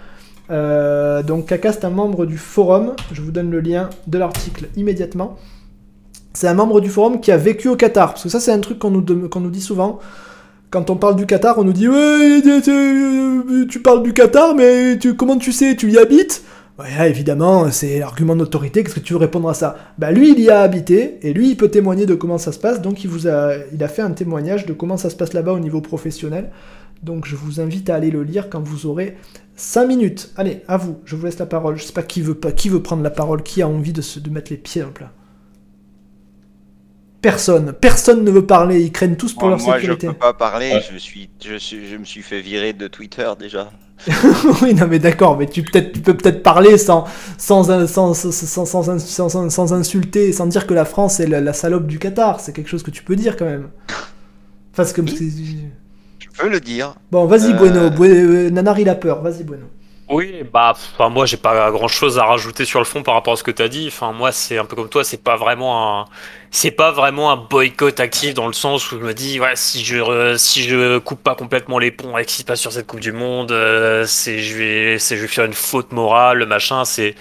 Euh, 0.49 1.23
donc 1.23 1.47
Kaka, 1.47 1.71
c'est 1.71 1.85
un 1.85 1.89
membre 1.89 2.25
du 2.25 2.37
forum. 2.37 2.93
Je 3.11 3.21
vous 3.21 3.31
donne 3.31 3.49
le 3.49 3.61
lien 3.61 3.89
de 4.07 4.17
l'article 4.17 4.67
immédiatement. 4.75 5.37
c'est 6.33 6.47
un 6.47 6.53
membre 6.53 6.81
du 6.81 6.89
forum 6.89 7.19
qui 7.19 7.31
a 7.31 7.37
vécu 7.37 7.67
au 7.69 7.75
Qatar. 7.75 8.13
Parce 8.13 8.23
que 8.23 8.29
ça, 8.29 8.39
c'est 8.39 8.51
un 8.51 8.59
truc 8.59 8.79
qu'on 8.79 8.91
nous 8.91 9.49
dit 9.49 9.61
souvent. 9.61 9.99
Quand 10.71 10.89
on 10.89 10.95
parle 10.95 11.17
du 11.17 11.25
Qatar, 11.25 11.57
on 11.57 11.65
nous 11.65 11.73
dit 11.73 11.89
Ouais, 11.89 12.41
tu- 13.69 13.81
parles 13.81 14.03
du 14.03 14.13
Qatar, 14.13 14.55
mais 14.55 14.97
comment 15.17 15.37
tu 15.37 15.51
sais 15.51 15.75
Tu 15.75 15.91
y 15.91 15.97
habites? 15.97 16.43
Ouais, 16.79 17.09
évidemment, 17.09 17.69
c'est 17.71 17.99
l'argument 17.99 18.37
d'autorité. 18.37 18.81
Qu'est-ce 18.81 18.95
que 18.95 19.01
tu 19.01 19.11
veux 19.11 19.19
répondre 19.19 19.49
à 19.49 19.53
ça? 19.53 19.75
Bah, 19.97 20.11
lui, 20.11 20.31
il 20.31 20.39
y 20.39 20.49
a 20.49 20.61
habité, 20.61 21.19
et 21.23 21.33
lui, 21.33 21.49
il 21.49 21.57
peut 21.57 21.67
témoigner 21.67 22.05
de 22.05 22.15
comment 22.15 22.37
ça 22.37 22.53
se 22.53 22.59
passe. 22.59 22.81
Donc, 22.81 23.03
il, 23.03 23.09
a, 23.27 23.87
fait 23.89 24.01
un 24.01 24.11
témoignage 24.11 24.65
de 24.65 24.71
comment 24.71 24.95
ça 24.95 25.09
se 25.09 25.17
passe 25.17 25.33
là-bas 25.33 25.51
au 25.51 25.59
niveau 25.59 25.81
professionnel. 25.81 26.51
Donc, 27.03 27.25
je 27.27 27.35
vous 27.35 27.59
invite 27.59 27.89
à 27.89 27.95
aller 27.95 28.09
le 28.09 28.23
lire 28.23 28.49
quand 28.49 28.61
vous 28.65 28.85
aurez 28.85 29.17
5 29.57 29.85
minutes. 29.87 30.31
Allez, 30.37 30.61
à 30.69 30.77
vous, 30.77 30.99
je 31.03 31.17
vous 31.17 31.25
laisse 31.25 31.37
la 31.39 31.45
parole. 31.47 31.77
Je 31.77 31.83
sais 31.83 31.91
pas 31.93 32.03
qui 32.03 32.21
veut, 32.21 32.35
pas, 32.35 32.53
qui 32.53 32.69
veut 32.69 32.81
prendre 32.81 33.03
la 33.03 33.09
parole, 33.09 33.43
qui 33.43 33.61
a 33.61 33.67
envie 33.67 33.91
de, 33.91 34.01
se, 34.01 34.21
de 34.21 34.29
mettre 34.29 34.51
les 34.51 34.57
pieds 34.57 34.81
dans 34.81 34.87
le 34.87 34.93
plat. 34.93 35.11
Personne, 37.21 37.73
personne 37.73 38.23
ne 38.23 38.31
veut 38.31 38.45
parler, 38.47 38.81
ils 38.81 38.91
craignent 38.91 39.15
tous 39.15 39.33
pour 39.33 39.43
Moi, 39.43 39.51
leur 39.57 39.59
moi, 39.65 39.75
je 39.77 39.81
sécurité. 39.81 40.07
peux 40.07 40.13
pas 40.13 40.33
parler. 40.33 40.71
Ouais. 40.71 40.83
Je 40.91 40.97
suis, 40.97 41.29
je 41.45 41.55
suis, 41.55 41.87
je 41.87 41.95
me 41.97 42.03
suis 42.03 42.23
fait 42.23 42.41
virer 42.41 42.73
de 42.73 42.87
Twitter 42.87 43.29
déjà. 43.39 43.69
oui, 44.63 44.73
non, 44.73 44.87
mais 44.89 44.97
d'accord, 44.97 45.37
mais 45.37 45.45
tu, 45.45 45.61
peut-être, 45.61 45.91
tu 45.91 45.99
peux 45.99 46.17
peut-être 46.17 46.41
parler 46.41 46.79
sans, 46.79 47.05
sans, 47.37 47.63
sans, 47.65 47.85
sans, 47.87 48.13
sans, 48.15 48.31
sans, 48.31 48.83
sans- 48.97 49.29
sans- 49.29 49.49
sans 49.51 49.73
insulter, 49.73 50.33
sans 50.33 50.47
dire 50.47 50.65
que 50.65 50.73
la 50.73 50.85
France 50.85 51.19
est 51.19 51.27
la, 51.27 51.39
la 51.41 51.53
salope 51.53 51.85
du 51.85 51.99
Qatar. 51.99 52.39
C'est 52.39 52.53
quelque 52.53 52.69
chose 52.69 52.81
que 52.81 52.89
tu 52.89 53.03
peux 53.03 53.15
dire 53.15 53.37
quand 53.37 53.45
même. 53.45 53.69
Parce 54.75 54.91
que. 54.91 55.01
Je 55.05 56.27
peux 56.35 56.49
le 56.49 56.59
dire. 56.59 56.95
Bon, 57.11 57.25
vas-y, 57.25 57.51
Euh. 57.51 57.57
Bueno. 57.57 57.89
Bue- 57.91 58.49
Nanar, 58.51 58.79
il 58.79 58.89
a 58.89 58.95
peur. 58.95 59.21
Vas-y, 59.21 59.43
Bueno. 59.43 59.65
Oui, 60.13 60.43
bah, 60.51 60.71
enfin, 60.75 61.07
moi, 61.07 61.25
j'ai 61.25 61.37
pas 61.37 61.71
grand 61.71 61.87
chose 61.87 62.19
à 62.19 62.25
rajouter 62.25 62.65
sur 62.65 62.79
le 62.79 62.85
fond 62.85 63.01
par 63.01 63.13
rapport 63.13 63.31
à 63.33 63.35
ce 63.37 63.43
que 63.43 63.51
t'as 63.51 63.69
dit. 63.69 63.85
Enfin, 63.87 64.11
moi, 64.11 64.33
c'est 64.33 64.57
un 64.57 64.65
peu 64.65 64.75
comme 64.75 64.89
toi, 64.89 65.05
c'est 65.05 65.23
pas 65.23 65.37
vraiment 65.37 66.01
un, 66.01 66.05
c'est 66.49 66.71
pas 66.71 66.91
vraiment 66.91 67.31
un 67.31 67.37
boycott 67.37 67.97
actif 68.01 68.33
dans 68.33 68.47
le 68.47 68.51
sens 68.53 68.91
où 68.91 68.99
je 68.99 69.05
me 69.05 69.13
dis, 69.13 69.39
ouais, 69.39 69.55
si 69.55 69.85
je, 69.85 69.97
re- 69.99 70.37
si 70.37 70.63
je 70.63 70.97
coupe 70.97 71.23
pas 71.23 71.33
complètement 71.35 71.79
les 71.79 71.91
ponts 71.91 72.13
avec 72.15 72.29
ce 72.29 72.35
qui 72.35 72.41
se 72.41 72.45
passe 72.45 72.59
sur 72.59 72.73
cette 72.73 72.87
Coupe 72.87 72.99
du 72.99 73.13
Monde, 73.13 73.53
euh, 73.53 74.05
c'est, 74.05 74.39
je 74.39 74.57
vais, 74.57 74.99
c'est, 74.99 75.15
je 75.15 75.21
vais 75.21 75.27
faire 75.29 75.45
une 75.45 75.53
faute 75.53 75.93
morale, 75.93 76.45
machin, 76.45 76.83
c'est, 76.83 77.15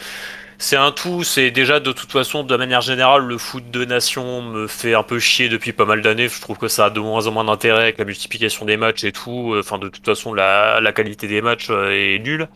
c'est 0.59 0.77
un 0.77 0.93
tout. 0.93 1.25
C'est 1.25 1.51
déjà, 1.51 1.81
de 1.81 1.93
toute 1.93 2.13
façon, 2.13 2.45
de 2.45 2.57
manière 2.57 2.81
générale, 2.83 3.23
le 3.25 3.39
foot 3.39 3.71
de 3.71 3.85
nation 3.85 4.43
me 4.43 4.67
fait 4.69 4.95
un 4.95 5.03
peu 5.05 5.19
chier 5.21 5.49
depuis 5.49 5.73
pas 5.73 5.85
mal 5.87 6.03
d'années. 6.03 6.29
Je 6.29 6.41
trouve 6.41 6.59
que 6.59 6.69
ça 6.69 6.87
a 6.87 6.91
de 6.91 7.01
moins 7.01 7.27
en 7.27 7.33
moins 7.33 7.45
d'intérêt 7.45 7.83
avec 7.85 7.99
la 7.99 8.05
multiplication 8.07 8.67
des 8.67 8.77
matchs 8.77 9.05
et 9.05 9.13
tout. 9.13 9.55
Enfin, 9.59 9.79
de 9.79 9.89
toute 9.89 10.05
façon, 10.07 10.35
la, 10.35 10.81
la 10.81 10.93
qualité 10.93 11.29
des 11.29 11.43
matchs 11.43 11.69
euh, 11.71 11.91
est 11.93 12.19
nulle. 12.21 12.49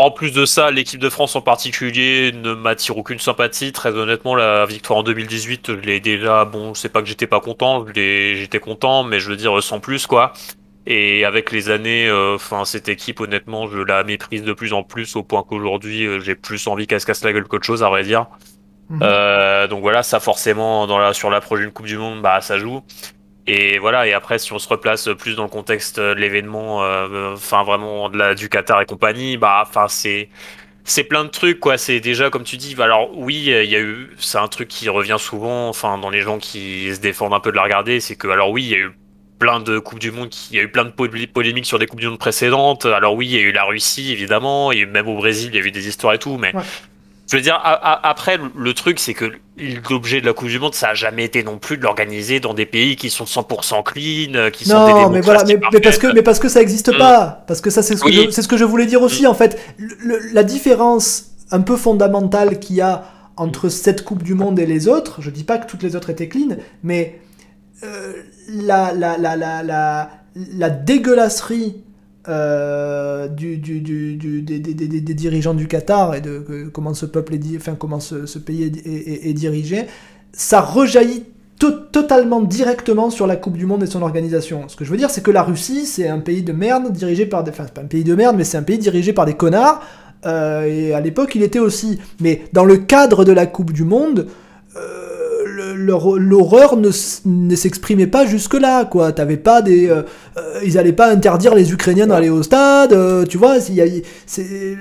En 0.00 0.12
plus 0.12 0.30
de 0.30 0.44
ça, 0.44 0.70
l'équipe 0.70 1.00
de 1.00 1.08
France 1.08 1.34
en 1.34 1.40
particulier 1.40 2.30
ne 2.32 2.54
m'attire 2.54 2.96
aucune 2.96 3.18
sympathie. 3.18 3.72
Très 3.72 3.90
honnêtement, 3.90 4.36
la 4.36 4.64
victoire 4.64 5.00
en 5.00 5.02
2018, 5.02 5.74
je 5.74 5.80
l'ai 5.80 5.98
déjà. 5.98 6.44
Bon, 6.44 6.72
c'est 6.72 6.88
pas 6.88 7.02
que 7.02 7.08
j'étais 7.08 7.26
pas 7.26 7.40
content, 7.40 7.84
j'étais 7.92 8.60
content, 8.60 9.02
mais 9.02 9.18
je 9.18 9.28
veux 9.28 9.36
dire 9.36 9.60
sans 9.60 9.80
plus 9.80 10.06
quoi. 10.06 10.34
Et 10.86 11.24
avec 11.24 11.50
les 11.50 11.68
années, 11.68 12.06
euh, 12.06 12.36
enfin 12.36 12.64
cette 12.64 12.88
équipe, 12.88 13.18
honnêtement, 13.18 13.66
je 13.66 13.80
la 13.80 14.04
méprise 14.04 14.44
de 14.44 14.52
plus 14.52 14.72
en 14.72 14.84
plus 14.84 15.16
au 15.16 15.24
point 15.24 15.42
qu'aujourd'hui, 15.42 16.06
euh, 16.06 16.20
j'ai 16.20 16.36
plus 16.36 16.64
envie 16.68 16.86
qu'elle 16.86 17.00
se 17.00 17.06
casse 17.06 17.24
la 17.24 17.32
gueule 17.32 17.48
qu'autre 17.48 17.66
chose, 17.66 17.82
à 17.82 17.88
vrai 17.88 18.04
dire. 18.04 18.26
Mhm. 18.90 19.00
Euh, 19.02 19.66
donc 19.66 19.80
voilà, 19.80 20.04
ça 20.04 20.20
forcément 20.20 20.86
dans 20.86 20.98
la 20.98 21.12
sur 21.12 21.28
la 21.28 21.40
prochaine 21.40 21.72
Coupe 21.72 21.86
du 21.86 21.98
Monde, 21.98 22.22
bah 22.22 22.40
ça 22.40 22.56
joue. 22.56 22.82
Et 23.50 23.78
voilà, 23.78 24.06
et 24.06 24.12
après, 24.12 24.38
si 24.38 24.52
on 24.52 24.58
se 24.58 24.68
replace 24.68 25.08
plus 25.18 25.34
dans 25.34 25.44
le 25.44 25.48
contexte 25.48 25.98
de 25.98 26.12
l'événement, 26.12 26.84
euh, 26.84 27.32
enfin 27.32 27.62
vraiment 27.62 28.10
du 28.34 28.48
Qatar 28.50 28.82
et 28.82 28.84
compagnie, 28.86 29.38
bah, 29.38 29.64
enfin 29.66 29.88
c'est 29.88 30.28
c'est 30.84 31.04
plein 31.04 31.24
de 31.24 31.30
trucs 31.30 31.58
quoi. 31.58 31.78
C'est 31.78 32.00
déjà 32.00 32.28
comme 32.30 32.44
tu 32.44 32.58
dis. 32.58 32.76
Alors 32.80 33.10
oui, 33.16 33.36
il 33.46 33.70
y 33.70 33.76
a 33.76 33.80
eu, 33.80 34.10
c'est 34.18 34.38
un 34.38 34.48
truc 34.48 34.68
qui 34.68 34.88
revient 34.90 35.16
souvent, 35.18 35.68
enfin 35.68 35.96
dans 35.98 36.10
les 36.10 36.20
gens 36.20 36.38
qui 36.38 36.94
se 36.94 37.00
défendent 37.00 37.32
un 37.34 37.40
peu 37.40 37.50
de 37.50 37.56
la 37.56 37.62
regarder, 37.62 38.00
c'est 38.00 38.16
que 38.16 38.28
alors 38.28 38.50
oui, 38.50 38.64
il 38.64 38.70
y 38.70 38.74
a 38.74 38.78
eu 38.78 38.92
plein 39.38 39.60
de 39.60 39.78
coupes 39.78 40.00
du 40.00 40.10
monde, 40.10 40.34
il 40.50 40.56
y 40.56 40.60
a 40.60 40.62
eu 40.62 40.70
plein 40.70 40.84
de 40.84 40.90
polé- 40.90 41.26
polémiques 41.28 41.66
sur 41.66 41.78
des 41.78 41.86
coupes 41.86 42.00
du 42.00 42.08
monde 42.08 42.18
précédentes. 42.18 42.86
Alors 42.86 43.14
oui, 43.14 43.26
il 43.28 43.32
y 43.32 43.38
a 43.38 43.40
eu 43.42 43.52
la 43.52 43.64
Russie 43.64 44.12
évidemment, 44.12 44.72
et 44.72 44.84
même 44.84 45.08
au 45.08 45.16
Brésil, 45.16 45.50
il 45.54 45.56
y 45.60 45.62
a 45.62 45.66
eu 45.66 45.70
des 45.70 45.88
histoires 45.88 46.12
et 46.14 46.18
tout, 46.18 46.36
mais. 46.38 46.54
Je 47.30 47.36
veux 47.36 47.42
dire, 47.42 47.54
a- 47.54 47.74
a- 47.74 48.08
après, 48.08 48.38
le- 48.56 48.74
truc, 48.74 48.98
c'est 48.98 49.14
que 49.14 49.32
l'objet 49.90 50.20
de 50.20 50.26
la 50.26 50.32
Coupe 50.32 50.48
du 50.48 50.58
Monde, 50.58 50.74
ça 50.74 50.88
a 50.90 50.94
jamais 50.94 51.24
été 51.24 51.42
non 51.42 51.58
plus 51.58 51.76
de 51.76 51.82
l'organiser 51.82 52.40
dans 52.40 52.54
des 52.54 52.64
pays 52.66 52.96
qui 52.96 53.10
sont 53.10 53.24
100% 53.26 53.82
clean, 53.82 54.34
euh, 54.34 54.50
qui 54.50 54.64
sont 54.64 54.86
des 54.86 54.92
Non, 54.92 55.10
mais 55.10 55.20
voilà, 55.20 55.44
mais, 55.44 55.58
parce 55.80 55.98
que 55.98 56.06
mais 56.12 56.22
parce 56.22 56.38
que 56.38 56.48
ça 56.48 56.62
existe 56.62 56.92
Mm. 56.92 56.98
pas, 56.98 57.44
parce 57.46 57.60
que 57.60 57.70
ça 57.70 57.82
c'est 57.82 57.96
ce, 57.96 58.02
que 58.04 58.10
je- 58.12 58.30
ce 58.30 58.48
que 58.48 58.56
je 58.56 58.64
voulais 58.64 58.86
dire 58.86 59.02
aussi 59.02 59.26
en 59.26 59.34
fait. 59.34 59.60
Le- 59.78 60.18
la 60.32 60.42
différence 60.42 61.26
un 61.50 61.60
peu 61.60 61.76
fondamentale 61.76 62.58
qu'il 62.60 62.76
y 62.76 62.80
a 62.80 63.04
entre 63.36 63.68
cette 63.68 64.04
Coupe 64.04 64.22
du 64.22 64.34
Monde 64.34 64.58
et 64.58 64.66
les 64.66 64.88
autres, 64.88 65.20
je 65.20 65.30
dis 65.30 65.44
pas 65.44 65.58
que 65.58 65.66
toutes 65.70 65.82
les 65.82 65.96
autres 65.96 66.10
étaient 66.10 66.28
clean, 66.28 66.56
mais 66.82 67.20
euh, 67.84 68.12
la, 68.48 68.92
la, 68.92 69.16
la, 69.18 69.36
la, 69.36 69.62
la, 69.62 70.10
la 70.56 70.70
dégueulasserie 70.70 71.82
euh, 72.28 73.28
des, 73.28 75.14
dirigeants 75.14 75.54
du 75.54 75.66
Qatar 75.66 76.14
et 76.14 76.20
de 76.20 76.70
comment 76.72 76.94
ce 76.94 77.06
peuple 77.06 77.34
est, 77.34 77.56
enfin 77.56 77.74
comment 77.78 78.00
ce, 78.00 78.38
pays 78.38 78.64
est, 78.64 79.32
dirigé, 79.32 79.86
ça 80.32 80.60
rejaillit 80.60 81.24
to- 81.58 81.70
totalement 81.70 82.40
directement 82.40 83.10
sur 83.10 83.26
la 83.26 83.36
Coupe 83.36 83.56
du 83.56 83.66
Monde 83.66 83.82
et 83.82 83.86
son 83.86 84.02
organisation. 84.02 84.68
Ce 84.68 84.76
que 84.76 84.84
je 84.84 84.90
veux 84.90 84.96
dire, 84.96 85.10
c'est 85.10 85.22
que 85.22 85.30
la 85.30 85.42
Russie, 85.42 85.86
c'est 85.86 86.08
un 86.08 86.18
pays 86.20 86.42
de 86.42 86.52
merde 86.52 86.92
dirigé 86.92 87.26
par 87.26 87.44
des, 87.44 87.50
enfin 87.50 87.64
pas 87.64 87.80
un 87.82 87.86
pays 87.86 88.04
de 88.04 88.14
merde, 88.14 88.36
mais 88.36 88.44
c'est 88.44 88.58
un 88.58 88.62
pays 88.62 88.78
dirigé 88.78 89.12
par 89.12 89.26
des 89.26 89.34
connards. 89.34 89.80
euh, 90.26 90.64
et 90.64 90.92
à 90.94 91.00
l'époque, 91.00 91.34
il 91.34 91.42
était 91.42 91.58
aussi. 91.60 91.98
Mais 92.20 92.42
dans 92.52 92.64
le 92.64 92.76
cadre 92.76 93.24
de 93.24 93.32
la 93.32 93.46
Coupe 93.46 93.72
du 93.72 93.84
Monde, 93.84 94.26
l'horreur 95.88 96.76
ne, 96.76 96.90
ne 97.24 97.56
s'exprimait 97.56 98.06
pas 98.06 98.26
jusque-là, 98.26 98.84
quoi. 98.84 99.12
T'avais 99.12 99.36
pas 99.36 99.62
des, 99.62 99.88
euh, 99.88 100.02
euh, 100.36 100.60
ils 100.64 100.78
allaient 100.78 100.92
pas 100.92 101.10
interdire 101.10 101.54
les 101.54 101.72
Ukrainiens 101.72 102.06
d'aller 102.06 102.28
au 102.28 102.42
stade, 102.42 102.92
euh, 102.92 103.24
tu 103.24 103.38
vois. 103.38 103.56
c'est 103.60 104.76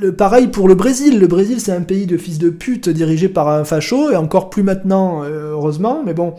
le 0.00 0.12
pareil 0.12 0.48
pour 0.48 0.68
le 0.68 0.74
Brésil. 0.74 1.18
Le 1.18 1.26
Brésil, 1.26 1.60
c'est 1.60 1.72
un 1.72 1.82
pays 1.82 2.06
de 2.06 2.16
fils 2.16 2.38
de 2.38 2.50
pute 2.50 2.88
dirigé 2.88 3.28
par 3.28 3.48
un 3.48 3.64
facho, 3.64 4.10
et 4.10 4.16
encore 4.16 4.50
plus 4.50 4.62
maintenant, 4.62 5.24
heureusement. 5.24 6.02
Mais 6.04 6.14
bon. 6.14 6.34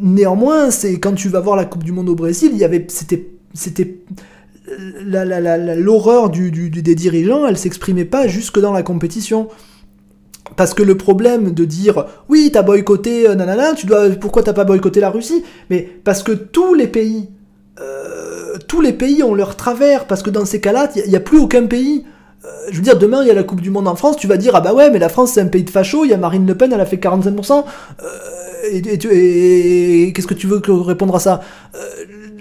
néanmoins, 0.00 0.70
c'est 0.70 0.98
quand 0.98 1.14
tu 1.14 1.28
vas 1.28 1.40
voir 1.40 1.56
la 1.56 1.64
Coupe 1.64 1.84
du 1.84 1.92
Monde 1.92 2.08
au 2.08 2.14
Brésil, 2.14 2.50
il 2.52 2.58
y 2.58 2.64
avait, 2.64 2.84
c'était, 2.88 3.28
c'était 3.54 3.98
l'horreur 5.76 6.30
du- 6.30 6.50
des 6.50 6.94
dirigeants, 6.94 7.46
elle 7.46 7.58
s'exprimait 7.58 8.04
pas 8.04 8.26
jusque 8.26 8.58
dans 8.58 8.72
la 8.72 8.82
compétition. 8.82 9.48
Parce 10.56 10.74
que 10.74 10.82
le 10.82 10.96
problème 10.96 11.52
de 11.52 11.64
dire 11.64 12.06
oui, 12.28 12.50
t'as 12.52 12.62
boycotté, 12.62 13.28
euh, 13.28 13.34
nanana, 13.34 13.74
tu 13.74 13.86
dois, 13.86 14.08
pourquoi 14.10 14.42
t'as 14.42 14.52
pas 14.52 14.64
boycotté 14.64 15.00
la 15.00 15.10
Russie? 15.10 15.44
Mais 15.70 15.88
parce 16.04 16.22
que 16.22 16.32
tous 16.32 16.74
les 16.74 16.86
pays, 16.86 17.28
euh, 17.80 18.56
tous 18.68 18.80
les 18.80 18.92
pays 18.92 19.22
ont 19.22 19.34
leur 19.34 19.56
travers. 19.56 20.06
Parce 20.06 20.22
que 20.22 20.30
dans 20.30 20.44
ces 20.44 20.60
cas-là, 20.60 20.88
il 20.96 21.08
n'y 21.08 21.16
a, 21.16 21.20
plus 21.20 21.38
aucun 21.38 21.66
pays. 21.66 22.04
Euh, 22.44 22.48
je 22.70 22.76
veux 22.76 22.82
dire, 22.82 22.98
demain 22.98 23.22
il 23.22 23.28
y 23.28 23.30
a 23.30 23.34
la 23.34 23.42
Coupe 23.42 23.60
du 23.60 23.70
Monde 23.70 23.88
en 23.88 23.96
France, 23.96 24.16
tu 24.16 24.26
vas 24.26 24.36
dire 24.36 24.54
ah 24.54 24.60
bah 24.60 24.74
ouais, 24.74 24.90
mais 24.90 24.98
la 24.98 25.08
France 25.08 25.32
c'est 25.32 25.40
un 25.40 25.46
pays 25.46 25.64
de 25.64 25.70
facho, 25.70 26.04
il 26.04 26.10
y 26.10 26.14
a 26.14 26.18
Marine 26.18 26.46
Le 26.46 26.54
Pen, 26.54 26.72
elle 26.72 26.80
a 26.80 26.86
fait 26.86 26.96
45%. 26.96 27.64
Euh, 28.02 28.04
et 28.70 30.12
qu'est-ce 30.14 30.26
que 30.26 30.34
tu 30.34 30.46
veux 30.46 30.60
que 30.60 30.70
répondre 30.70 31.14
à 31.14 31.20
ça? 31.20 31.40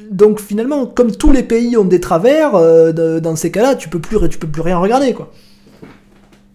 Donc 0.10 0.40
finalement, 0.40 0.86
comme 0.86 1.12
tous 1.12 1.32
les 1.32 1.44
pays 1.44 1.76
ont 1.76 1.84
des 1.84 2.00
travers, 2.00 2.52
dans 2.94 3.36
ces 3.36 3.52
cas-là, 3.52 3.76
tu 3.76 3.90
peux 3.90 4.00
tu 4.00 4.38
peux 4.38 4.48
plus 4.48 4.62
rien 4.62 4.78
regarder 4.78 5.14
quoi. 5.14 5.32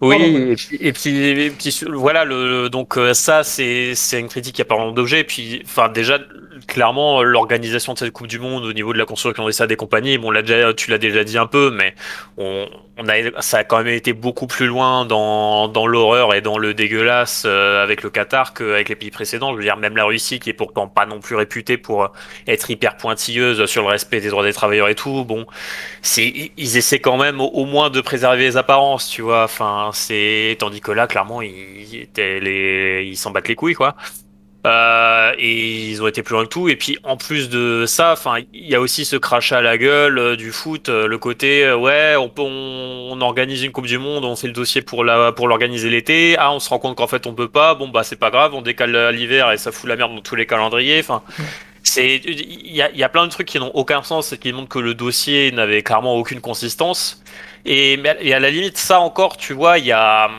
Oui, 0.01 0.15
et 0.51 0.55
puis, 0.55 0.77
et 0.79 0.93
puis, 0.93 1.17
et 1.17 1.49
puis, 1.51 1.83
voilà, 1.91 2.23
le, 2.23 2.69
donc 2.69 2.97
euh, 2.97 3.13
ça, 3.13 3.43
c'est 3.43 3.95
c'est 3.95 4.19
une 4.19 4.29
critique 4.29 4.55
qui 4.55 4.61
a 4.61 4.65
pas 4.65 4.75
vraiment 4.75 4.93
d'objet. 4.93 5.19
Et 5.19 5.23
Puis, 5.25 5.61
enfin, 5.65 5.89
déjà, 5.89 6.19
clairement, 6.67 7.23
l'organisation 7.23 7.93
de 7.93 7.99
cette 7.99 8.11
Coupe 8.11 8.27
du 8.27 8.39
Monde 8.39 8.65
au 8.65 8.73
niveau 8.73 8.93
de 8.93 8.97
la 8.97 9.05
construction 9.05 9.45
des 9.45 9.51
stades 9.51 9.71
et 9.71 9.75
compagnie, 9.75 10.17
bon, 10.17 10.31
tu 10.75 10.91
l'as 10.91 10.97
déjà 10.97 11.23
dit 11.23 11.37
un 11.37 11.47
peu, 11.47 11.71
mais 11.71 11.95
on, 12.37 12.67
a, 13.07 13.41
ça 13.41 13.59
a 13.59 13.63
quand 13.63 13.77
même 13.77 13.93
été 13.93 14.13
beaucoup 14.13 14.47
plus 14.47 14.67
loin 14.67 15.05
dans, 15.05 15.87
l'horreur 15.87 16.33
et 16.33 16.41
dans 16.41 16.57
le 16.57 16.73
dégueulasse 16.73 17.43
euh, 17.45 17.83
avec 17.83 18.03
le 18.03 18.09
Qatar 18.09 18.53
qu'avec 18.53 18.89
les 18.89 18.95
pays 18.95 19.11
précédents. 19.11 19.51
Je 19.51 19.57
veux 19.57 19.63
dire, 19.63 19.77
même 19.77 19.95
la 19.95 20.05
Russie, 20.05 20.39
qui 20.39 20.49
est 20.49 20.53
pourtant 20.53 20.87
pas 20.87 21.05
non 21.05 21.19
plus 21.19 21.35
réputée 21.35 21.77
pour 21.77 22.11
être 22.47 22.69
hyper 22.69 22.97
pointilleuse 22.97 23.65
sur 23.65 23.83
le 23.83 23.89
respect 23.89 24.19
des 24.21 24.29
droits 24.29 24.43
des 24.43 24.53
travailleurs 24.53 24.89
et 24.89 24.95
tout, 24.95 25.25
bon, 25.25 25.45
ils 26.17 26.77
essaient 26.77 26.99
quand 26.99 27.17
même 27.17 27.41
au, 27.41 27.65
moins 27.65 27.89
de 27.89 28.01
préserver 28.01 28.43
les 28.43 28.57
apparences, 28.57 29.09
tu 29.09 29.21
vois. 29.21 29.43
Enfin, 29.43 29.91
c'est 29.93 30.57
tandis 30.59 30.81
que 30.81 30.91
là, 30.91 31.07
clairement, 31.07 31.41
ils 31.41 32.07
ils 32.17 33.17
s'en 33.17 33.31
battent 33.31 33.47
les 33.47 33.55
couilles, 33.55 33.75
quoi. 33.75 33.95
Euh, 34.67 35.31
et 35.37 35.89
ils 35.89 36.03
ont 36.03 36.07
été 36.07 36.21
plus 36.21 36.33
loin 36.33 36.43
que 36.43 36.49
tout. 36.49 36.67
Et 36.67 36.75
puis 36.75 36.97
en 37.03 37.15
plus 37.15 37.49
de 37.49 37.85
ça, 37.87 38.11
enfin, 38.11 38.39
il 38.53 38.67
y 38.67 38.75
a 38.75 38.81
aussi 38.81 39.05
ce 39.05 39.15
crachat 39.15 39.59
à 39.59 39.61
la 39.61 39.77
gueule 39.77 40.17
euh, 40.17 40.35
du 40.35 40.51
foot, 40.51 40.89
euh, 40.89 41.07
le 41.07 41.17
côté 41.17 41.63
euh, 41.63 41.77
ouais, 41.77 42.15
on, 42.17 42.27
peut- 42.27 42.41
on, 42.41 43.21
organise 43.21 43.63
une 43.63 43.71
Coupe 43.71 43.85
du 43.85 43.97
Monde, 43.97 44.25
on 44.25 44.35
fait 44.35 44.47
le 44.47 44.53
dossier 44.53 44.81
pour 44.81 45.03
l'organiser 45.03 45.89
l'été. 45.89 46.35
Ah, 46.37 46.51
on 46.51 46.59
se 46.59 46.69
rend 46.69 46.79
compte 46.79 46.97
qu'en 46.97 47.07
fait 47.07 47.25
on 47.25 47.33
peut 47.33 47.47
pas. 47.47 47.73
Bon 47.75 47.87
bah 47.87 48.03
c'est 48.03 48.17
pas 48.17 48.31
grave, 48.31 48.53
on 48.53 48.61
décale 48.61 49.09
l'hiver 49.15 49.51
et 49.51 49.57
ça 49.57 49.71
fout 49.71 49.89
la 49.89 49.95
merde 49.95 50.13
dans 50.15 50.21
tous 50.21 50.35
les 50.35 50.45
calendriers. 50.45 50.99
Enfin. 50.99 51.23
C'est, 51.81 52.17
il 52.17 52.75
y 52.75 53.03
a, 53.03 53.09
plein 53.09 53.25
de 53.25 53.31
trucs 53.31 53.47
qui 53.47 53.57
n'ont 53.57 53.71
aucun 53.73 54.03
sens 54.03 54.33
et 54.33 54.37
qui 54.37 54.51
montrent 54.51 54.67
que 54.67 54.79
le 54.79 54.93
dossier 54.93 55.51
n'avait 55.53 55.81
clairement 55.81 56.13
aucune 56.15 56.41
consistance. 56.41 57.23
Et, 57.65 57.97
et 58.19 58.33
à 58.33 58.39
la 58.39 58.51
limite, 58.51 58.77
ça 58.77 58.99
encore, 58.99 59.37
tu 59.37 59.53
vois, 59.53 59.79
il 59.79 59.85
y 59.85 59.93
a, 59.93 60.29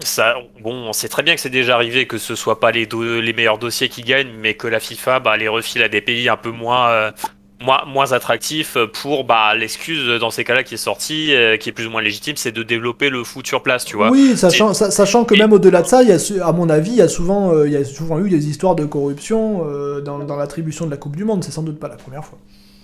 ça, 0.00 0.36
bon, 0.62 0.74
on 0.74 0.92
sait 0.92 1.08
très 1.08 1.22
bien 1.22 1.34
que 1.34 1.40
c'est 1.40 1.50
déjà 1.50 1.74
arrivé 1.74 2.06
que 2.06 2.18
ce 2.18 2.34
soit 2.34 2.60
pas 2.60 2.70
les, 2.70 2.86
les 2.86 3.32
meilleurs 3.32 3.58
dossiers 3.58 3.88
qui 3.88 4.02
gagnent, 4.02 4.32
mais 4.40 4.54
que 4.54 4.66
la 4.66 4.80
FIFA 4.80 5.20
bah, 5.20 5.36
les 5.36 5.48
refile 5.48 5.82
à 5.82 5.88
des 5.88 6.00
pays 6.00 6.28
un 6.28 6.36
peu 6.36 6.50
moins, 6.50 6.88
euh, 6.90 7.10
moins, 7.60 7.84
moins 7.86 8.12
attractifs 8.12 8.76
pour 8.92 9.24
bah, 9.24 9.54
l'excuse 9.54 10.20
dans 10.20 10.30
ces 10.30 10.44
cas-là 10.44 10.62
qui 10.62 10.74
est 10.74 10.78
sortie, 10.78 11.34
euh, 11.34 11.56
qui 11.56 11.68
est 11.68 11.72
plus 11.72 11.86
ou 11.86 11.90
moins 11.90 12.02
légitime, 12.02 12.36
c'est 12.36 12.52
de 12.52 12.62
développer 12.62 13.10
le 13.10 13.24
foot 13.24 13.46
sur 13.46 13.62
place, 13.62 13.84
tu 13.84 13.96
vois. 13.96 14.10
Oui, 14.10 14.36
sachant, 14.36 14.72
sachant 14.74 15.24
que 15.24 15.34
même 15.34 15.52
au-delà 15.52 15.82
de 15.82 15.86
ça, 15.86 16.02
y 16.02 16.12
a, 16.12 16.46
à 16.46 16.52
mon 16.52 16.68
avis, 16.68 16.90
il 16.90 16.96
y, 16.96 17.02
a 17.02 17.08
souvent, 17.08 17.52
euh, 17.52 17.68
y 17.68 17.76
a 17.76 17.84
souvent 17.84 18.20
eu 18.20 18.28
des 18.28 18.48
histoires 18.48 18.76
de 18.76 18.84
corruption 18.84 19.66
dans, 20.04 20.18
dans 20.20 20.36
l'attribution 20.36 20.86
de 20.86 20.90
la 20.90 20.96
Coupe 20.96 21.16
du 21.16 21.24
Monde, 21.24 21.42
c'est 21.42 21.52
sans 21.52 21.62
doute 21.62 21.80
pas 21.80 21.88
la 21.88 21.96
première 21.96 22.24
fois. 22.24 22.38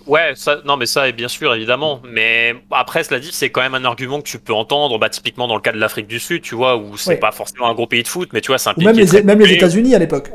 Ouais, 0.07 0.33
ça, 0.35 0.61
non, 0.65 0.77
mais 0.77 0.85
ça, 0.85 1.11
bien 1.11 1.27
sûr, 1.27 1.53
évidemment. 1.53 2.01
Mais 2.07 2.55
après, 2.71 3.03
cela 3.03 3.19
dit, 3.19 3.29
c'est 3.31 3.49
quand 3.49 3.61
même 3.61 3.75
un 3.75 3.85
argument 3.85 4.19
que 4.21 4.27
tu 4.27 4.39
peux 4.39 4.53
entendre, 4.53 4.99
bah, 4.99 5.09
typiquement 5.09 5.47
dans 5.47 5.55
le 5.55 5.61
cas 5.61 5.71
de 5.71 5.79
l'Afrique 5.79 6.07
du 6.07 6.19
Sud, 6.19 6.41
tu 6.41 6.55
vois, 6.55 6.77
où 6.77 6.97
c'est 6.97 7.17
pas 7.17 7.31
forcément 7.31 7.67
un 7.67 7.73
gros 7.73 7.87
pays 7.87 8.03
de 8.03 8.07
foot, 8.07 8.29
mais 8.33 8.41
tu 8.41 8.47
vois, 8.47 8.57
c'est 8.57 8.69
un 8.69 8.73
pays. 8.73 8.85
même, 8.85 8.97
les, 8.97 9.23
même 9.23 9.39
les 9.39 9.53
États-Unis 9.53 9.95
à 9.95 9.99
l'époque. 9.99 10.29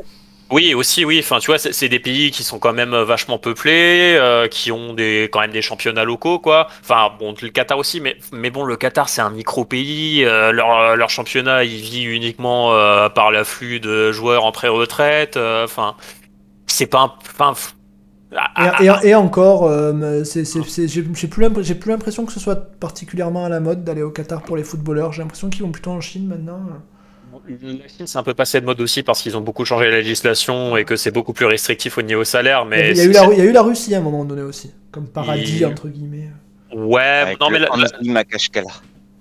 Oui, 0.50 0.74
aussi, 0.74 1.04
oui. 1.04 1.20
Enfin, 1.20 1.38
tu 1.38 1.46
vois, 1.46 1.58
c'est 1.58 1.88
des 1.88 2.00
pays 2.00 2.32
qui 2.32 2.42
sont 2.42 2.58
quand 2.58 2.72
même 2.72 2.92
euh, 2.92 3.04
vachement 3.04 3.38
peuplés, 3.38 4.16
euh, 4.18 4.48
qui 4.48 4.72
ont 4.72 4.94
des, 4.94 5.28
quand 5.32 5.38
même 5.38 5.52
des 5.52 5.62
championnats 5.62 6.02
locaux, 6.02 6.40
quoi. 6.40 6.66
Enfin, 6.82 7.12
bon, 7.20 7.34
le 7.40 7.50
Qatar 7.50 7.78
aussi, 7.78 8.00
mais, 8.00 8.16
mais 8.32 8.50
bon, 8.50 8.64
le 8.64 8.76
Qatar, 8.76 9.08
c'est 9.08 9.20
un 9.20 9.30
micro-pays. 9.30 10.24
Euh, 10.24 10.50
leur, 10.50 10.96
leur, 10.96 11.08
championnat, 11.08 11.62
il 11.62 11.80
vit 11.80 12.02
uniquement 12.02 12.70
par 13.10 13.30
l'afflux 13.30 13.78
de 13.78 14.10
joueurs 14.10 14.44
en 14.44 14.50
pré-retraite. 14.50 15.36
Enfin, 15.36 15.94
c'est 16.66 16.86
pas 16.86 17.00
un. 17.00 17.12
Enfin, 17.38 17.54
et, 19.02 19.14
encore, 19.14 19.66
euh, 19.66 20.22
j'ai 20.24 21.74
plus 21.74 21.90
l'impression 21.90 22.24
que 22.26 22.32
ce 22.32 22.40
soit 22.40 22.70
particulièrement 22.78 23.44
à 23.44 23.48
la 23.48 23.60
mode 23.60 23.84
d'aller 23.84 24.02
au 24.02 24.10
Qatar 24.10 24.42
pour 24.42 24.56
les 24.56 24.62
footballeurs. 24.62 25.12
J'ai 25.12 25.22
l'impression 25.22 25.50
qu'ils 25.50 25.62
vont 25.62 25.72
plutôt 25.72 25.90
en 25.90 26.00
Chine 26.00 26.26
maintenant. 26.28 26.60
La 27.48 27.88
Chine, 27.88 28.06
c'est 28.06 28.18
un 28.18 28.22
peu 28.22 28.34
passé 28.34 28.60
de 28.60 28.66
mode 28.66 28.80
aussi 28.80 29.02
parce 29.02 29.22
qu'ils 29.22 29.36
ont 29.36 29.40
beaucoup 29.40 29.64
changé 29.64 29.90
la 29.90 29.96
législation 29.96 30.76
et 30.76 30.84
que 30.84 30.94
c'est 30.94 31.10
beaucoup 31.10 31.32
plus 31.32 31.46
restrictif 31.46 31.98
au 31.98 32.02
niveau 32.02 32.22
salaire. 32.22 32.64
Mais 32.64 32.90
il 32.90 32.96
y, 32.96 33.00
a 33.00 33.04
eu 33.04 33.12
la, 33.12 33.24
il 33.32 33.38
y 33.38 33.40
a 33.40 33.44
eu 33.44 33.52
la 33.52 33.62
Russie 33.62 33.94
à 33.94 33.98
un 33.98 34.02
moment 34.02 34.24
donné 34.24 34.42
aussi, 34.42 34.72
comme 34.92 35.08
paradis, 35.08 35.64
entre 35.64 35.88
guillemets. 35.88 36.28
Ouais, 36.72 37.36
non, 37.40 37.50
mais 37.50 37.58
la, 37.58 37.68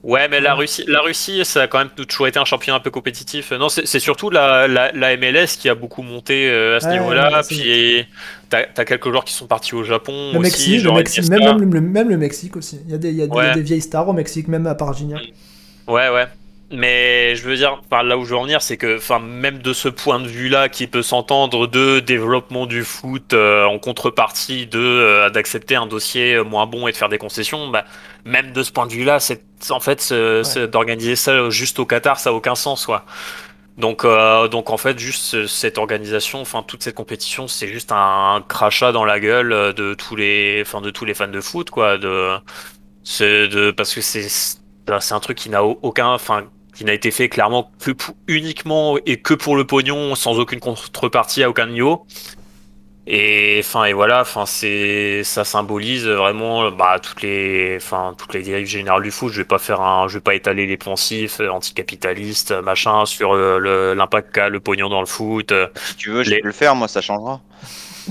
Ouais, 0.02 0.30
mais 0.30 0.40
la. 0.40 0.56
Russie, 0.56 0.86
la 0.88 1.02
Russie, 1.02 1.44
ça 1.44 1.64
a 1.64 1.68
quand 1.68 1.78
même 1.80 1.90
toujours 1.90 2.28
été 2.28 2.40
un 2.40 2.46
championnat 2.46 2.78
un 2.78 2.80
peu 2.80 2.90
compétitif. 2.90 3.52
Non, 3.52 3.68
c'est 3.68 4.00
surtout 4.00 4.30
la, 4.30 4.66
la, 4.68 4.92
la 4.94 5.18
MLS 5.18 5.58
qui 5.60 5.68
a 5.68 5.76
beaucoup 5.76 6.04
monté 6.04 6.50
euh, 6.50 6.78
à 6.78 6.80
ce 6.80 6.86
Ouais, 6.88 6.94
niveau-là. 7.00 7.42
Puis 7.46 8.06
t'as 8.50 8.64
as 8.78 8.86
quelques 8.86 9.10
joueurs 9.10 9.26
qui 9.26 9.34
sont 9.34 9.46
partis 9.48 9.76
au 9.76 9.84
Japon 9.84 10.32
Le 10.34 10.40
aussi. 10.40 10.80
Mexique, 10.80 10.84
le 10.86 11.30
même, 11.30 11.60
même, 11.60 11.74
le, 11.74 11.82
même 11.82 12.10
le 12.10 12.18
Mexique 12.18 12.56
aussi. 12.56 12.80
Il 12.86 12.92
y 12.92 12.94
a 12.94 12.98
des, 12.98 13.10
il 13.10 13.18
y 13.18 13.22
a 13.24 13.28
des- 13.28 13.34
il 13.34 13.36
y 13.36 13.40
a 13.42 13.50
Ouais. 13.50 13.54
des 13.56 13.62
vieilles 13.62 13.82
stars 13.82 14.08
au 14.08 14.14
Mexique, 14.14 14.48
même 14.48 14.68
à 14.68 14.76
part 14.76 14.94
Gignac. 14.94 15.22
Ouais, 15.88 16.10
ouais. 16.10 16.28
Mais 16.72 17.36
je 17.36 17.44
veux 17.50 17.56
dire, 17.56 17.82
par 17.90 18.04
là 18.04 18.16
où 18.16 18.26
je 18.26 18.30
veux 18.30 18.38
en 18.38 18.44
venir, 18.44 18.62
c'est 18.62 18.78
que, 18.78 18.98
enfin, 18.98 19.18
même 19.18 19.58
de 19.60 19.74
ce 19.74 19.90
point 19.90 20.20
de 20.20 20.28
vue-là, 20.28 20.70
qui 20.70 20.86
peut 20.86 21.02
s'entendre 21.02 21.66
de 21.66 22.00
développement 22.00 22.68
du 22.68 22.84
foot 22.84 23.34
euh, 23.34 23.66
en 23.66 23.80
contrepartie 23.80 24.68
de 24.68 24.78
euh, 24.80 25.30
d'accepter 25.32 25.76
un 25.76 25.88
dossier 25.88 26.36
euh, 26.36 26.44
moins 26.44 26.68
bon 26.68 26.88
et 26.88 26.92
de 26.92 26.98
faire 26.98 27.10
des 27.10 27.18
concessions, 27.18 27.70
bah, 27.70 27.86
même 28.24 28.52
de 28.54 28.62
ce 28.62 28.72
point 28.72 28.86
de 28.86 28.92
vue-là, 28.94 29.20
c'est 29.20 29.42
en 29.72 29.80
fait 29.80 30.00
ce- 30.00 30.44
ce- 30.44 30.60
d'organiser 30.68 31.16
ça 31.16 31.50
juste 31.50 31.80
au 31.80 31.88
Qatar, 31.88 32.20
ça 32.20 32.30
a 32.30 32.34
aucun 32.34 32.54
sens, 32.54 32.86
quoi. 32.86 33.04
Donc, 33.78 34.06
euh, 34.06 34.48
donc 34.48 34.70
en 34.70 34.78
fait, 34.78 35.00
juste 35.00 35.24
ce- 35.24 35.48
cette 35.48 35.78
organisation, 35.80 36.42
enfin 36.42 36.64
toute 36.64 36.84
cette 36.84 36.96
compétition, 36.96 37.48
c'est 37.48 37.68
juste 37.68 37.92
un 37.92 38.44
crachat 38.48 38.92
dans 38.92 39.06
la 39.06 39.20
gueule 39.20 39.74
de 39.74 39.96
tous 39.96 40.16
les, 40.16 40.62
enfin 40.66 40.82
de 40.82 40.92
tous 40.92 41.06
les 41.06 41.16
fans 41.16 41.28
de 41.30 41.42
foot, 41.42 41.72
quoi. 41.72 41.98
De, 41.98 42.38
c'est 43.04 43.48
de 43.48 43.72
parce 43.72 43.94
que 43.96 44.02
c'est 44.02 44.28
c'est 45.00 45.14
un 45.14 45.20
truc 45.20 45.38
qui 45.38 45.50
n'a 45.50 45.64
au- 45.64 45.80
aucun, 45.84 46.08
enfin 46.14 46.46
qui 46.76 46.86
n'a 46.86 46.94
été 46.94 47.12
fait 47.12 47.30
clairement 47.30 47.72
que 47.84 47.92
pour- 47.92 48.16
uniquement 48.28 48.98
et 49.06 49.18
que 49.18 49.34
pour 49.34 49.56
le 49.56 49.66
pognon, 49.66 50.16
sans 50.16 50.40
aucune 50.40 50.60
contrepartie 50.60 51.44
à 51.44 51.50
aucun 51.50 51.68
niveau. 51.68 52.06
Et 53.12 53.58
enfin 53.64 53.86
et 53.86 53.94
voilà, 53.94 54.22
enfin 54.22 54.46
c'est 54.46 55.24
ça 55.24 55.44
symbolise 55.44 56.06
vraiment 56.08 56.70
bah 56.72 57.00
toutes 57.02 57.24
les 57.24 57.76
enfin 57.78 58.14
toutes 58.16 58.36
les 58.36 58.44
dérives 58.44 58.68
générales 58.68 59.02
du 59.02 59.10
foot. 59.10 59.32
Je 59.34 59.40
vais 59.42 59.46
pas 59.48 59.58
faire 59.58 59.82
un, 59.82 60.08
je 60.08 60.16
vais 60.16 60.22
pas 60.22 60.36
étaler 60.36 60.68
les 60.68 60.78
poncifs 60.78 61.40
euh, 61.42 61.50
anticapitalistes 61.50 62.52
machin 62.52 63.06
sur 63.06 63.34
euh, 63.34 63.96
l'impact 63.96 64.32
qu'a 64.32 64.50
le 64.50 64.60
pognon 64.60 64.90
dans 64.90 65.00
le 65.00 65.08
foot. 65.08 65.52
euh, 65.52 65.68
Si 65.76 65.96
tu 65.96 66.12
veux, 66.12 66.24
je 66.24 66.30
Les- 66.32 66.40
peux 66.42 66.48
le 66.48 66.54
faire, 66.54 66.76
moi, 66.76 66.88
ça 66.88 67.02
changera. 67.02 67.42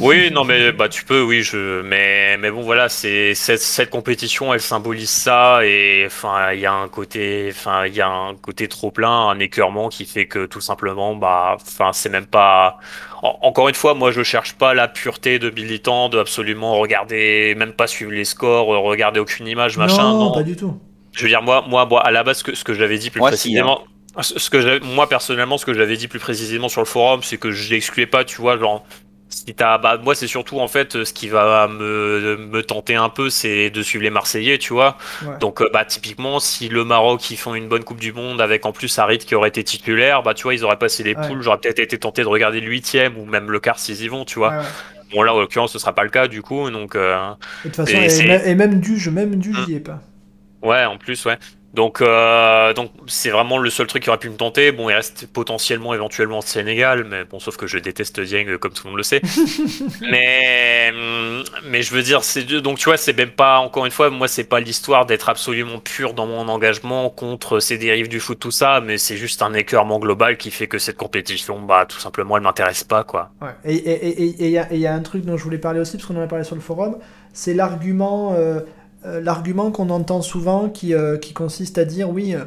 Oui, 0.01 0.31
non, 0.31 0.45
mais 0.45 0.73
bah 0.73 0.89
tu 0.89 1.05
peux, 1.05 1.23
oui, 1.23 1.43
je, 1.43 1.83
mais 1.83 2.37
mais 2.39 2.51
bon, 2.51 2.63
voilà, 2.63 2.89
c'est 2.89 3.35
cette, 3.35 3.61
cette 3.61 3.91
compétition, 3.91 4.55
elle 4.55 4.61
symbolise 4.61 5.11
ça 5.11 5.61
et 5.65 6.05
enfin, 6.07 6.53
il 6.53 6.61
y 6.61 6.67
a 6.67 6.73
un 6.73 6.89
côté, 6.89 7.49
enfin, 7.51 7.87
il 7.87 7.95
y 7.95 8.01
a 8.01 8.09
un 8.09 8.35
côté 8.37 8.69
trop 8.69 8.91
plein, 8.91 9.29
un 9.29 9.39
écœurement 9.41 9.89
qui 9.89 10.05
fait 10.07 10.27
que 10.27 10.47
tout 10.47 10.61
simplement, 10.61 11.15
bah, 11.17 11.57
enfin, 11.61 11.93
c'est 11.93 12.09
même 12.11 12.27
pas. 12.27 12.79
en- 13.23 13.39
encore 13.43 13.69
une 13.69 13.75
fois, 13.75 13.95
moi, 13.95 14.11
je 14.13 14.23
cherche 14.23 14.55
pas 14.55 14.73
la 14.75 14.89
pureté 14.89 15.39
de 15.39 15.51
militant, 15.51 16.09
de 16.09 16.19
absolument 16.19 16.79
regarder, 16.79 17.55
même 17.57 17.73
pas 17.73 17.87
suivre 17.89 18.13
les 18.13 18.25
scores, 18.25 18.73
euh, 18.75 18.79
regarder 18.79 19.21
aucune 19.21 19.47
image, 19.49 19.77
machin. 19.79 20.13
non, 20.13 20.19
Non, 20.19 20.33
pas 20.33 20.43
du 20.45 20.55
tout. 20.57 20.79
je 21.13 21.23
veux 21.23 21.29
dire, 21.29 21.43
moi, 21.43 21.65
moi, 21.67 21.87
moi, 21.87 22.07
à 22.07 22.11
la 22.13 22.23
base, 22.25 22.39
ce 22.39 22.45
que, 22.45 22.55
ce 22.55 22.63
que 22.65 22.75
j'avais 22.75 22.99
dit 22.99 23.11
plus 23.11 23.21
Moi, 23.21 23.33
si, 23.33 23.59
hein. 23.59 23.65
précisément, 23.65 23.89
ce 24.21 24.39
ce 24.39 24.51
que 24.51 24.61
j'avais- 24.61 24.81
moi, 24.81 25.09
personnellement, 25.09 25.59
ce 25.59 25.67
que 25.67 25.75
j'avais 25.75 25.97
dit 25.97 26.09
plus 26.09 26.21
précisément 26.21 26.69
sur 26.69 26.81
le 26.81 26.87
forum, 26.87 27.23
c'est 27.23 27.39
que 27.39 27.51
je 27.51 27.71
l'excluais 27.71 28.07
pas, 28.07 28.25
tu 28.25 28.41
vois, 28.41 28.59
genre, 28.59 28.85
si 29.29 29.55
bah, 29.59 29.99
moi, 30.03 30.15
c'est 30.15 30.27
surtout, 30.27 30.59
en 30.61 30.69
fait, 30.69 31.05
ce 31.05 31.13
qui 31.13 31.29
va 31.29 31.69
me, 31.69 32.37
me 32.39 32.63
tenter 32.63 32.95
un 32.95 33.09
peu, 33.11 33.31
c'est 33.31 33.71
de 33.71 33.83
suivre 33.83 34.05
les 34.05 34.11
Marseillais, 34.11 34.59
tu 34.59 34.73
vois. 34.73 34.97
Ouais. 35.23 35.39
Donc, 35.39 35.61
euh, 35.61 35.69
bah, 35.73 35.85
typiquement, 35.85 36.41
si 36.41 36.69
le 36.69 36.85
Maroc, 36.85 37.31
ils 37.31 37.37
font 37.37 37.55
une 37.55 37.69
bonne 37.69 37.85
Coupe 37.85 38.01
du 38.01 38.13
Monde 38.13 38.41
avec 38.41 38.65
en 38.67 38.73
plus 38.73 38.99
Harit 38.99 39.19
qui 39.19 39.35
aurait 39.35 39.51
été 39.51 39.63
titulaire, 39.65 40.23
bah, 40.23 40.35
tu 40.35 40.45
vois, 40.45 40.55
ils 40.55 40.65
auraient 40.65 40.79
passé 40.79 41.03
les 41.03 41.15
Ouais. 41.15 41.27
poules, 41.29 41.43
j'aurais 41.43 41.59
peut-être 41.59 41.79
été 41.79 41.99
tenté 41.99 42.23
de 42.23 42.29
regarder 42.29 42.61
le 42.61 42.69
huitième 42.69 43.19
ou 43.19 43.25
même 43.27 43.51
le 43.51 43.61
quart 43.61 43.79
s'ils 43.79 44.03
y 44.03 44.09
vont, 44.09 44.25
tu 44.25 44.39
vois. 44.39 44.51
Ouais. 44.51 44.65
Bon, 45.13 45.23
là, 45.23 45.35
en 45.35 45.41
l'occurrence, 45.41 45.73
ce 45.73 45.79
sera 45.79 45.95
pas 45.95 46.05
le 46.05 46.11
cas, 46.11 46.29
du 46.29 46.43
coup, 46.43 46.71
donc, 46.71 46.95
euh, 46.95 47.17
Et 47.65 47.69
de 47.69 47.75
toute 47.75 47.77
façon, 47.77 47.99
Et 47.99 48.27
même- 48.29 48.43
et 48.47 48.55
même 48.55 48.81
du, 48.81 48.99
je 48.99 49.11
même 49.11 49.37
du, 49.37 49.55
j'y 49.67 49.75
ai 49.75 49.81
pas. 49.81 50.01
Ouais, 50.63 50.85
en 50.85 50.99
plus, 50.99 51.25
ouais. 51.25 51.39
Donc, 51.75 52.01
euh, 52.01 52.73
donc 52.73 52.93
c'est 53.07 53.29
vraiment 53.31 53.59
le 53.59 53.69
seul 53.69 53.87
truc 53.87 54.03
qui 54.03 54.09
aurait 54.09 54.19
pu 54.19 54.31
me 54.31 54.37
tenter. 54.37 54.73
Bon, 54.73 54.89
il 54.89 54.95
reste 54.95 55.27
potentiellement, 55.27 55.93
éventuellement, 55.95 56.41
Sénégal, 56.41 57.05
mais 57.05 57.25
bon, 57.25 57.39
sauf 57.41 57.57
que 57.59 57.67
je 57.67 57.79
déteste 57.79 58.21
Dieng, 58.21 58.57
comme 58.59 58.73
tout 58.73 58.85
le 58.87 58.91
monde 58.91 58.97
le 58.97 59.03
sait. 59.03 59.21
mais, 60.01 60.91
hum, 60.95 61.45
mais 61.65 61.83
je 61.83 61.93
veux 61.95 62.03
dire, 62.03 62.25
c'est 62.25 62.45
donc 62.45 62.79
tu 62.79 62.87
vois, 62.87 62.97
c'est 62.97 63.13
même 63.17 63.31
pas 63.31 63.59
encore 63.59 63.85
une 63.87 63.93
fois, 63.93 64.11
moi, 64.11 64.29
c'est 64.29 64.45
pas 64.45 64.61
l'histoire 64.61 65.07
d'être 65.07 65.29
absolument 65.29 65.79
pur 65.79 66.15
dans 66.15 66.27
mon 66.27 66.49
engagement 66.49 67.11
contre 67.11 67.61
ces 67.61 67.77
dérives 67.79 68.09
du 68.09 68.21
foot, 68.21 68.39
tout 68.39 68.51
ça, 68.51 68.81
mais 68.81 68.97
c'est 68.99 69.17
juste 69.17 69.43
un 69.43 69.53
écœurement 69.53 69.99
global 69.99 70.37
qui 70.39 70.51
fait 70.51 70.69
que 70.69 70.79
cette 70.79 70.97
compétition, 70.97 71.61
bah, 71.61 71.85
tout 71.87 71.99
simplement, 71.99 72.37
elle 72.37 72.43
m'intéresse 72.43 72.85
pas, 72.85 73.05
quoi. 73.05 73.31
Ouais. 73.41 73.49
Et 73.65 73.75
il 73.75 73.89
et, 73.89 74.45
et, 74.47 74.51
y, 74.51 74.59
a- 74.59 74.73
et 74.73 74.79
y 74.79 74.87
a 74.87 74.95
un 74.95 75.01
truc 75.01 75.25
dont 75.25 75.37
je 75.37 75.45
voulais 75.45 75.59
parler 75.59 75.81
aussi, 75.81 75.97
parce 75.97 76.07
qu'on 76.09 76.17
en 76.17 76.23
a 76.23 76.27
parlé 76.27 76.45
sur 76.45 76.55
le 76.57 76.61
forum, 76.61 76.97
c'est 77.33 77.55
l'argument 77.55 78.35
euh, 78.35 78.61
l'argument 79.05 79.71
qu'on 79.71 79.91
entend 79.91 80.23
souvent 80.23 80.69
qui, 80.69 80.95
euh, 80.95 81.17
consiste 81.35 81.79
à 81.79 81.85
dire 81.85 82.11
oui, 82.11 82.35
euh, 82.35 82.45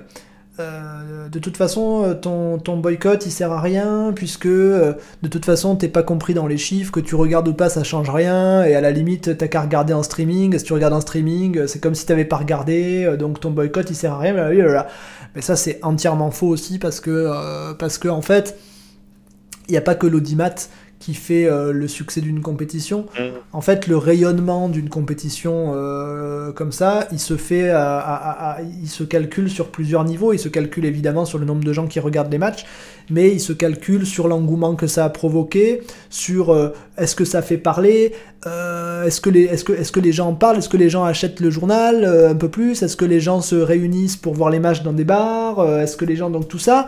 euh, 0.60 1.30
de 1.30 1.40
toute 1.40 1.56
façon, 1.56 2.04
euh, 2.04 2.14
ton, 2.14 2.78
boycott 2.78 3.26
il 3.26 3.32
sert 3.32 3.52
à 3.52 3.62
rien, 3.62 4.12
puisque 4.14 4.48
euh, 4.48 4.94
de 5.24 5.28
toute 5.30 5.46
façon 5.46 5.76
t'es 5.76 5.88
pas 5.88 6.04
compris 6.04 6.34
dans 6.34 6.48
les 6.48 6.58
chiffres, 6.58 6.92
que 6.92 7.00
tu 7.00 7.16
regardes 7.16 7.48
ou 7.48 7.54
pas 7.54 7.70
ça 7.70 7.84
change 7.84 8.10
rien, 8.10 8.64
et 8.64 8.76
à 8.76 8.82
la 8.82 8.92
limite 8.92 9.38
t'as 9.38 9.48
qu'à 9.48 9.62
regarder 9.62 9.94
en 9.94 10.04
streaming, 10.04 10.58
si 10.58 10.66
tu 10.66 10.74
regardes 10.74 10.94
en 10.94 11.02
streaming, 11.02 11.58
euh, 11.58 11.68
c'est 11.68 11.80
comme 11.80 11.96
si 11.96 12.06
t'avais 12.06 12.26
pas 12.26 12.38
regardé, 12.38 13.06
euh, 13.06 13.18
donc 13.18 13.40
ton 13.40 13.52
boycott 13.52 13.90
il 13.90 13.96
sert 13.96 14.14
à 14.14 14.20
rien, 14.20 14.34
blablabla. 14.34 14.88
Mais 15.36 15.42
ça 15.42 15.56
c'est 15.56 15.80
entièrement 15.84 16.32
faux 16.32 16.48
aussi, 16.48 16.80
parce 16.80 17.00
que, 17.00 17.12
euh, 17.12 17.74
parce 17.74 17.98
que 17.98 18.10
en 18.10 18.22
fait, 18.22 18.58
il 19.70 19.72
n'y 19.72 19.78
a 19.78 19.82
pas 19.82 19.96
que 19.96 20.08
l'audimat 20.08 20.54
qui 21.02 21.14
fait 21.14 21.46
euh, 21.46 21.74
le 21.74 21.88
succès 21.90 22.22
d'une 22.22 22.40
compétition. 22.42 23.08
En 23.52 23.60
fait, 23.60 23.88
le 23.88 23.98
rayonnement 23.98 24.70
d'une 24.70 24.88
compétition 24.88 25.74
euh, 25.76 26.54
comme 26.54 26.72
ça, 26.72 27.08
il 27.12 27.20
se 27.20 27.36
fait, 27.36 27.70
à- 27.72 27.98
à- 28.00 28.52
à- 28.52 28.62
il 28.62 28.88
se 28.88 29.04
calcule 29.04 29.50
sur 29.50 29.68
plusieurs 29.68 30.06
niveaux. 30.06 30.32
Il 30.32 30.40
se 30.40 30.48
calcule 30.48 30.86
évidemment 30.86 31.26
sur 31.26 31.40
le 31.40 31.46
nombre 31.46 31.64
de 31.66 31.74
gens 31.74 31.88
qui 31.88 32.00
regardent 32.00 32.32
les 32.32 32.38
matchs, 32.38 32.66
mais 33.10 33.30
il 33.32 33.40
se 33.42 33.52
calcule 33.52 34.06
sur 34.06 34.30
l'engouement 34.30 34.76
que 34.76 34.88
ça 34.88 35.04
a 35.04 35.10
provoqué, 35.10 35.82
sur 36.10 36.52
euh, 36.54 36.70
est-ce 36.98 37.16
que 37.16 37.26
ça 37.26 37.42
fait 37.42 37.58
parler, 37.58 38.14
est-ce 38.46 39.20
que 39.22 39.30
les, 39.30 39.44
est-ce 39.44 39.64
que, 39.64 39.74
est-ce 39.74 39.92
que 39.92 40.00
les 40.00 40.12
gens 40.12 40.30
en 40.30 40.34
parlent, 40.36 40.58
est-ce 40.60 40.70
que 40.70 40.78
les 40.78 40.90
gens 40.90 41.04
achètent 41.04 41.40
le 41.42 41.50
journal 41.50 42.06
un 42.06 42.36
peu 42.36 42.48
plus, 42.50 42.82
est-ce 42.84 42.96
que 42.96 43.06
les 43.06 43.20
gens 43.20 43.42
se 43.42 43.56
réunissent 43.56 44.18
pour 44.18 44.34
voir 44.34 44.50
les 44.50 44.60
matchs 44.60 44.84
dans 44.84 44.94
des 44.94 45.04
bars, 45.04 45.60
est-ce 45.80 45.98
que 45.98 46.06
les 46.06 46.16
gens 46.16 46.30
donc 46.30 46.48
tout 46.48 46.60
ça. 46.60 46.88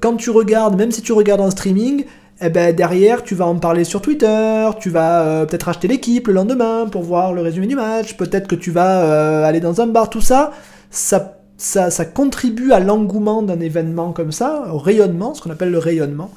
quand 0.00 0.16
tu 0.16 0.30
regardes, 0.30 0.76
même 0.76 0.90
si 0.92 1.02
tu 1.02 1.12
regardes 1.12 1.40
en 1.40 1.50
streaming, 1.50 2.04
eh 2.42 2.50
ben 2.50 2.74
derrière, 2.74 3.22
tu 3.22 3.34
vas 3.34 3.46
en 3.46 3.56
parler 3.56 3.84
sur 3.84 4.02
Twitter, 4.02 4.68
tu 4.80 4.90
vas 4.90 5.22
euh, 5.22 5.46
peut-être 5.46 5.68
acheter 5.68 5.88
l'équipe 5.88 6.26
le 6.28 6.34
lendemain 6.34 6.86
pour 6.90 7.02
voir 7.02 7.32
le 7.32 7.40
résumé 7.42 7.66
du 7.66 7.76
match, 7.76 8.16
peut-être 8.16 8.48
que 8.48 8.54
tu 8.56 8.70
vas 8.70 9.02
euh, 9.04 9.44
aller 9.44 9.60
dans 9.60 9.80
un 9.80 9.86
bar, 9.86 10.10
tout 10.10 10.20
ça, 10.20 10.52
ça, 10.90 11.38
ça, 11.56 11.90
ça 11.90 12.04
contribue 12.04 12.72
à 12.72 12.80
l'engouement 12.80 13.42
d'un 13.42 13.60
événement 13.60 14.12
comme 14.12 14.32
ça, 14.32 14.64
au 14.72 14.78
rayonnement, 14.78 15.34
ce 15.34 15.42
qu'on 15.42 15.50
appelle 15.50 15.70
le 15.70 15.78
rayonnement. 15.78 16.30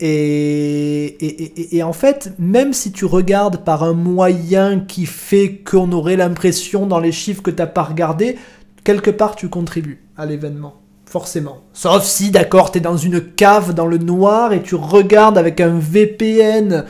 Et, 0.00 1.04
et, 1.24 1.60
et- 1.60 1.76
et 1.76 1.82
en 1.82 1.92
fait, 1.94 2.32
même 2.38 2.72
si 2.74 2.92
tu 2.92 3.06
regardes 3.06 3.58
par 3.64 3.82
un 3.82 3.94
moyen 3.94 4.80
qui 4.80 5.06
fait 5.06 5.56
qu'on 5.64 5.90
aurait 5.92 6.16
l'impression 6.16 6.86
dans 6.86 7.00
les 7.00 7.12
chiffres 7.12 7.42
que 7.42 7.50
t'as 7.50 7.66
pas 7.66 7.82
regardé, 7.84 8.36
quelque 8.84 9.10
part 9.10 9.36
tu 9.36 9.48
contribues 9.48 10.02
à 10.16 10.26
l'événement. 10.26 10.74
Forcément. 11.06 11.62
Sauf 11.72 12.04
si, 12.04 12.30
d'accord, 12.30 12.72
t'es 12.72 12.80
dans 12.80 12.96
une 12.96 13.20
cave 13.20 13.72
dans 13.72 13.86
le 13.86 13.98
noir 13.98 14.52
et 14.52 14.62
tu 14.62 14.74
regardes 14.74 15.38
avec 15.38 15.60
un 15.60 15.78
VPN 15.78 16.84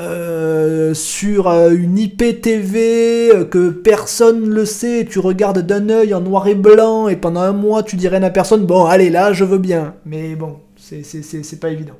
euh, 0.00 0.94
sur 0.94 1.48
euh, 1.48 1.72
une 1.72 1.98
IPTV 1.98 3.34
euh, 3.34 3.44
que 3.44 3.68
personne 3.68 4.48
le 4.48 4.64
sait, 4.64 5.06
tu 5.08 5.18
regardes 5.18 5.58
d'un 5.58 5.90
œil 5.90 6.14
en 6.14 6.22
noir 6.22 6.46
et 6.48 6.54
blanc 6.54 7.08
et 7.08 7.16
pendant 7.16 7.40
un 7.40 7.52
mois 7.52 7.82
tu 7.82 7.96
dis 7.96 8.08
rien 8.08 8.22
à 8.22 8.30
personne, 8.30 8.64
bon 8.64 8.86
allez 8.86 9.10
là 9.10 9.34
je 9.34 9.44
veux 9.44 9.58
bien, 9.58 9.94
mais 10.06 10.36
bon, 10.36 10.60
c'est 10.76 11.60
pas 11.60 11.68
évident. 11.68 11.96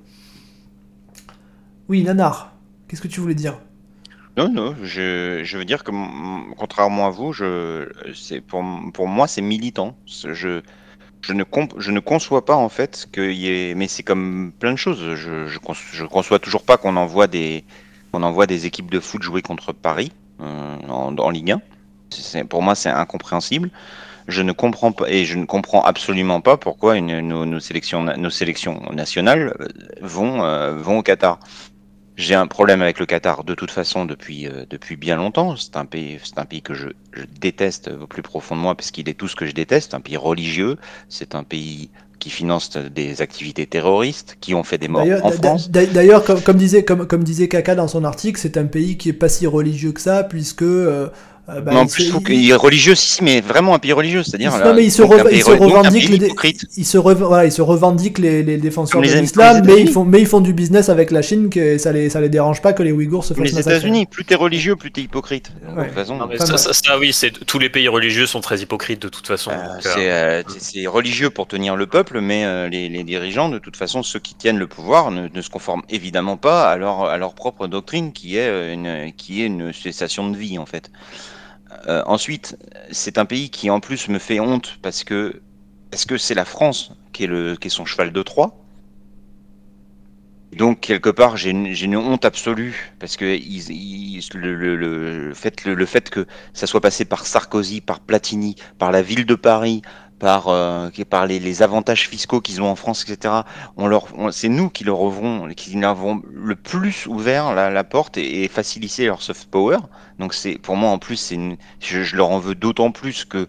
Oui, 1.88 2.02
Nanar, 2.02 2.54
qu'est-ce 2.88 3.02
que 3.02 3.08
tu 3.08 3.20
voulais 3.20 3.34
dire? 3.34 3.58
Non, 4.38 4.48
non, 4.48 4.74
je, 4.82 5.56
veux 5.58 5.64
dire 5.66 5.84
que 5.84 5.90
contrairement 6.56 7.06
à 7.06 7.10
vous, 7.10 7.34
je, 7.34 7.86
pour, 8.46 8.64
pour 8.94 9.08
moi 9.08 9.26
c'est 9.26 9.42
militant. 9.42 9.94
Je, 10.06 10.62
je 11.22 11.32
ne, 11.32 12.00
conçois 12.00 12.44
pas 12.44 12.56
en 12.56 12.68
fait 12.68 13.08
qu'il 13.12 13.32
y 13.32 13.48
ait. 13.48 13.74
Mais 13.74 13.88
c'est 13.88 14.02
comme 14.02 14.52
plein 14.58 14.72
de 14.72 14.76
choses. 14.76 15.14
Je, 15.14 15.46
je, 15.46 15.58
je 15.92 16.04
conçois 16.04 16.38
toujours 16.38 16.62
pas 16.62 16.76
qu'on 16.76 16.96
envoie 16.96 17.26
des, 17.26 17.64
on 18.12 18.22
envoie 18.22 18.46
des 18.46 18.66
équipes 18.66 18.90
de 18.90 19.00
foot 19.00 19.22
jouer 19.22 19.42
contre 19.42 19.72
Paris 19.72 20.12
euh, 20.40 20.76
en, 20.88 21.30
Ligue 21.30 21.52
1. 21.52 22.44
Pour 22.44 22.62
moi, 22.62 22.74
c'est 22.74 22.88
incompréhensible. 22.88 23.70
Je 24.26 24.42
ne 24.42 24.52
comprends 24.52 24.92
pas 24.92 25.08
et 25.08 25.24
je 25.24 25.36
ne 25.36 25.44
comprends 25.44 25.82
absolument 25.82 26.40
pas 26.40 26.56
pourquoi 26.56 26.96
une, 26.96 27.20
nos, 27.20 27.60
sélections, 27.60 28.02
nos 28.02 28.30
sélections 28.30 28.80
nationales 28.92 29.54
euh, 29.60 29.68
vont, 30.02 30.44
euh, 30.44 30.76
vont 30.76 30.98
au 30.98 31.02
Qatar. 31.02 31.40
J'ai 32.20 32.34
un 32.34 32.46
problème 32.46 32.82
avec 32.82 33.00
le 33.00 33.06
Qatar 33.06 33.44
de 33.44 33.54
toute 33.54 33.70
façon 33.70 34.04
depuis, 34.04 34.46
depuis 34.68 34.96
bien 34.96 35.16
longtemps. 35.16 35.56
C'est 35.56 35.76
un 35.76 35.86
pays, 35.86 36.20
c'est 36.22 36.38
un 36.38 36.44
pays 36.44 36.60
que 36.60 36.74
je, 36.74 36.88
je, 37.12 37.22
déteste 37.40 37.88
au 37.88 38.06
plus 38.06 38.20
profond 38.20 38.54
de 38.56 38.60
moi 38.60 38.74
parce 38.74 38.90
qu'il 38.90 39.08
est 39.08 39.14
tout 39.14 39.26
ce 39.26 39.34
que 39.34 39.46
je 39.46 39.52
déteste. 39.52 39.94
Un 39.94 40.00
pays 40.00 40.18
religieux. 40.18 40.76
C'est 41.08 41.34
un 41.34 41.44
pays 41.44 41.88
qui 42.20 42.30
financent 42.30 42.76
des 42.76 43.22
activités 43.22 43.66
terroristes, 43.66 44.36
qui 44.40 44.54
ont 44.54 44.62
fait 44.62 44.78
des 44.78 44.88
morts 44.88 45.06
en 45.22 45.30
France. 45.30 45.70
D'ailleurs, 45.70 46.22
comme, 46.22 46.40
comme, 46.40 46.56
disait, 46.56 46.84
comme, 46.84 47.06
comme 47.06 47.24
disait 47.24 47.48
Kaka 47.48 47.74
dans 47.74 47.88
son 47.88 48.04
article, 48.04 48.38
c'est 48.38 48.58
un 48.58 48.66
pays 48.66 48.96
qui 48.96 49.08
est 49.08 49.14
pas 49.14 49.28
si 49.28 49.46
religieux 49.46 49.92
que 49.92 50.00
ça, 50.00 50.22
puisque 50.22 50.62
euh, 50.62 51.08
euh, 51.50 51.60
bah, 51.60 51.72
non, 51.72 51.86
plus, 51.86 52.04
il, 52.04 52.12
faut 52.12 52.20
qu'il 52.20 52.48
est 52.48 52.54
religieux, 52.54 52.94
si, 52.94 53.24
mais 53.24 53.40
vraiment 53.40 53.74
un 53.74 53.78
pays 53.78 53.92
religieux, 53.92 54.22
c'est-à-dire. 54.22 54.56
Non, 54.56 54.74
mais 54.74 54.84
il 54.84 54.92
se, 54.92 55.02
revendique 55.02 56.08
les, 56.08 56.30
il 56.76 56.86
se, 56.86 56.98
voilà, 56.98 57.46
il 57.46 57.52
se 57.52 57.62
revendique 57.62 58.18
les, 58.18 58.42
les 58.42 58.56
défenseurs 58.58 59.00
de 59.00 59.06
l'islam, 59.06 59.62
mais 59.64 59.80
ils 59.80 59.90
font, 59.90 60.04
mais 60.04 60.20
ils 60.20 60.26
font 60.26 60.40
du 60.40 60.52
business 60.52 60.88
avec 60.88 61.10
la 61.10 61.22
Chine, 61.22 61.50
que 61.50 61.78
ça 61.78 61.92
les, 61.92 62.10
ça 62.10 62.20
les 62.20 62.28
dérange 62.28 62.60
pas 62.60 62.72
que 62.72 62.82
les 62.82 62.92
Ouïghours 62.92 63.24
se 63.24 63.34
fassent 63.34 63.44
Les 63.44 63.58
États-Unis, 63.58 64.06
plus 64.06 64.24
t'es 64.24 64.34
religieux, 64.34 64.76
plus 64.76 64.92
t'es 64.92 65.00
hypocrite. 65.02 65.50
De 65.62 65.82
toute 65.82 65.94
façon. 65.94 66.18
ça, 66.56 66.98
oui, 66.98 67.12
c'est 67.12 67.32
tous 67.46 67.58
les 67.58 67.68
pays 67.68 67.88
religieux 67.88 68.26
sont 68.26 68.40
très 68.40 68.60
hypocrites 68.60 69.02
de 69.02 69.08
toute 69.08 69.26
façon. 69.26 69.50
Euh, 69.50 69.98
euh, 69.98 70.42
c'est 70.58 70.86
religieux 70.86 71.30
pour 71.30 71.46
tenir 71.46 71.76
le 71.76 71.86
peuple, 71.86 72.20
mais 72.20 72.68
les, 72.68 73.04
dirigeants, 73.04 73.48
de 73.48 73.58
toute 73.58 73.76
façon, 73.76 74.02
ceux 74.02 74.20
qui 74.20 74.34
tiennent 74.34 74.58
le 74.58 74.66
pouvoir, 74.66 75.10
ne, 75.10 75.28
ne 75.28 75.42
se 75.42 75.50
conforment 75.50 75.82
évidemment 75.88 76.36
pas 76.36 76.70
à 76.70 76.76
leur, 76.76 77.04
à 77.04 77.16
leur 77.18 77.34
propre 77.34 77.66
doctrine, 77.66 78.12
qui 78.12 78.36
est 78.36 78.72
une, 78.72 79.12
qui 79.16 79.42
est 79.42 79.46
une 79.46 79.72
cessation 79.72 80.30
de 80.30 80.36
vie 80.36 80.58
en 80.58 80.66
fait. 80.66 80.90
Euh, 81.86 82.02
ensuite, 82.06 82.56
c'est 82.90 83.18
un 83.18 83.24
pays 83.24 83.50
qui 83.50 83.70
en 83.70 83.80
plus 83.80 84.08
me 84.08 84.18
fait 84.18 84.40
honte 84.40 84.78
parce 84.82 85.04
que 85.04 85.40
est-ce 85.92 86.06
que 86.06 86.18
c'est 86.18 86.34
la 86.34 86.44
France 86.44 86.92
qui 87.12 87.24
est, 87.24 87.26
le, 87.26 87.56
qui 87.56 87.68
est 87.68 87.70
son 87.70 87.84
cheval 87.84 88.12
de 88.12 88.22
Troie. 88.22 88.56
Donc 90.52 90.80
quelque 90.80 91.10
part 91.10 91.36
j'ai 91.36 91.50
une, 91.50 91.96
honte 91.96 92.24
absolue 92.24 92.92
parce 92.98 93.16
que 93.16 93.24
le, 93.24 94.54
le, 94.56 94.76
le, 94.76 95.34
fait, 95.34 95.64
le, 95.64 95.86
fait 95.86 96.10
que 96.10 96.26
ça 96.54 96.66
soit 96.66 96.80
passé 96.80 97.04
par 97.04 97.24
Sarkozy, 97.24 97.80
par 97.80 98.00
Platini, 98.00 98.56
par 98.78 98.90
la 98.90 99.00
ville 99.00 99.26
de 99.26 99.36
Paris, 99.36 99.82
par, 100.20 100.48
euh, 100.48 100.90
par 101.08 101.26
les, 101.26 101.40
les, 101.40 101.62
avantages 101.62 102.08
fiscaux 102.08 102.40
qu'ils 102.40 102.62
ont 102.62 102.70
en 102.70 102.76
France, 102.76 103.04
etc. 103.08 103.34
On 103.76 103.88
leur, 103.88 104.06
c'est 104.30 104.48
nous 104.48 104.68
qui 104.68 104.84
leur 104.84 105.00
avons, 105.00 105.48
qui 105.48 105.74
leur 105.74 105.90
avons 105.90 106.22
le 106.32 106.54
plus 106.54 107.06
ouvert 107.06 107.54
la, 107.54 107.70
la 107.70 107.84
porte 107.84 108.18
et, 108.18 108.44
et, 108.44 108.48
facilité 108.48 109.06
leur 109.06 109.22
soft 109.22 109.50
power. 109.50 109.78
Donc 110.18 110.34
c'est, 110.34 110.58
pour 110.58 110.76
moi 110.76 110.90
en 110.90 110.98
plus, 110.98 111.16
c'est 111.16 111.34
une, 111.34 111.56
je, 111.80 112.02
je, 112.02 112.16
leur 112.16 112.30
en 112.30 112.38
veux 112.38 112.54
d'autant 112.54 112.92
plus 112.92 113.24
que 113.24 113.48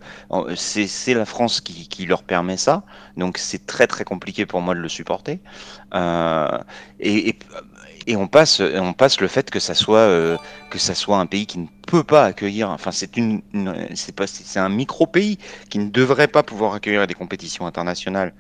c'est, 0.56 0.88
c'est 0.88 1.14
la 1.14 1.26
France 1.26 1.60
qui, 1.60 1.88
qui, 1.90 2.06
leur 2.06 2.24
permet 2.24 2.58
ça. 2.58 2.84
Donc 3.18 3.38
c'est 3.38 3.66
très 3.68 3.88
très 3.88 4.06
compliqué 4.06 4.46
pour 4.46 4.62
moi 4.62 4.74
de 4.74 4.80
le 4.80 4.90
supporter. 4.90 5.42
Euh, 5.94 6.58
et, 7.02 7.30
et 7.30 7.40
et 8.08 8.16
on 8.16 8.28
passe, 8.28 8.62
on 8.62 8.94
passe 8.94 9.20
le 9.22 9.28
fait 9.28 9.50
que 9.50 9.60
ça 9.60 9.74
soit, 9.74 9.98
euh, 9.98 10.38
que 10.70 10.80
ça 10.80 10.96
soit 10.96 11.18
un 11.18 11.26
pays 11.26 11.46
qui 11.46 11.60
ne 11.60 11.68
peut 11.88 12.04
pas 12.04 12.26
accueillir. 12.26 12.70
Enfin, 12.70 12.92
c'est 12.92 13.18
une, 13.18 13.42
c'est 13.96 14.16
pas, 14.16 14.28
c'est 14.28 14.60
un 14.60 14.70
micro 14.70 15.06
pays 15.06 15.38
qui 15.70 15.80
ne 15.80 15.90
devrait 15.90 16.28
pas 16.28 16.44
pouvoir 16.44 16.74
accueillir 16.74 17.08
des 17.08 17.14
compétitions 17.14 17.66
internationales. 17.66 18.34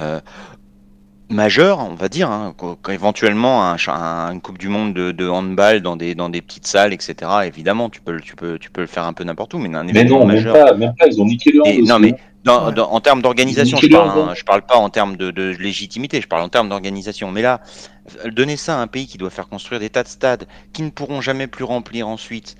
Euh, 0.00 0.20
majeures, 1.30 1.78
on 1.80 1.94
va 1.94 2.08
dire, 2.08 2.30
hein, 2.30 2.54
éventuellement 2.88 3.64
un, 3.64 3.76
un, 3.88 4.32
une 4.32 4.40
Coupe 4.40 4.58
du 4.58 4.68
Monde 4.68 4.94
de, 4.94 5.12
de, 5.12 5.28
handball 5.28 5.80
dans 5.80 5.96
des, 5.96 6.14
dans 6.14 6.28
des 6.28 6.40
petites 6.40 6.66
salles, 6.66 6.92
etc. 6.92 7.30
Évidemment, 7.44 7.90
tu 7.90 8.00
peux, 8.00 8.20
tu 8.20 8.34
peux, 8.34 8.58
tu 8.58 8.70
peux 8.70 8.80
le 8.80 8.86
faire 8.86 9.04
un 9.04 9.12
peu 9.12 9.24
n'importe 9.24 9.54
où, 9.54 9.58
mais 9.58 9.74
un 9.76 9.84
mais 9.84 10.04
non, 10.04 10.26
majeur. 10.26 10.54
Même 10.54 10.64
pas, 10.64 10.74
même 10.74 10.94
pas, 10.98 11.06
ils 11.06 11.20
ont 11.20 11.26
niqué 11.26 11.52
le 11.52 11.86
Non, 11.86 11.98
mais 11.98 12.14
en 12.46 13.00
termes 13.00 13.22
d'organisation, 13.22 13.78
je 13.78 13.88
parle, 13.88 14.18
hein, 14.18 14.34
je 14.34 14.44
parle 14.44 14.62
pas 14.62 14.76
en 14.76 14.90
termes 14.90 15.16
de, 15.16 15.30
de, 15.30 15.56
légitimité, 15.58 16.20
je 16.20 16.28
parle 16.28 16.42
en 16.42 16.48
termes 16.48 16.68
d'organisation. 16.68 17.30
Mais 17.30 17.42
là, 17.42 17.60
donner 18.26 18.56
ça 18.56 18.78
à 18.78 18.80
un 18.80 18.86
pays 18.86 19.06
qui 19.06 19.18
doit 19.18 19.30
faire 19.30 19.48
construire 19.48 19.80
des 19.80 19.90
tas 19.90 20.02
de 20.02 20.08
stades 20.08 20.46
qui 20.72 20.82
ne 20.82 20.90
pourront 20.90 21.20
jamais 21.20 21.46
plus 21.46 21.64
remplir 21.64 22.08
ensuite, 22.08 22.56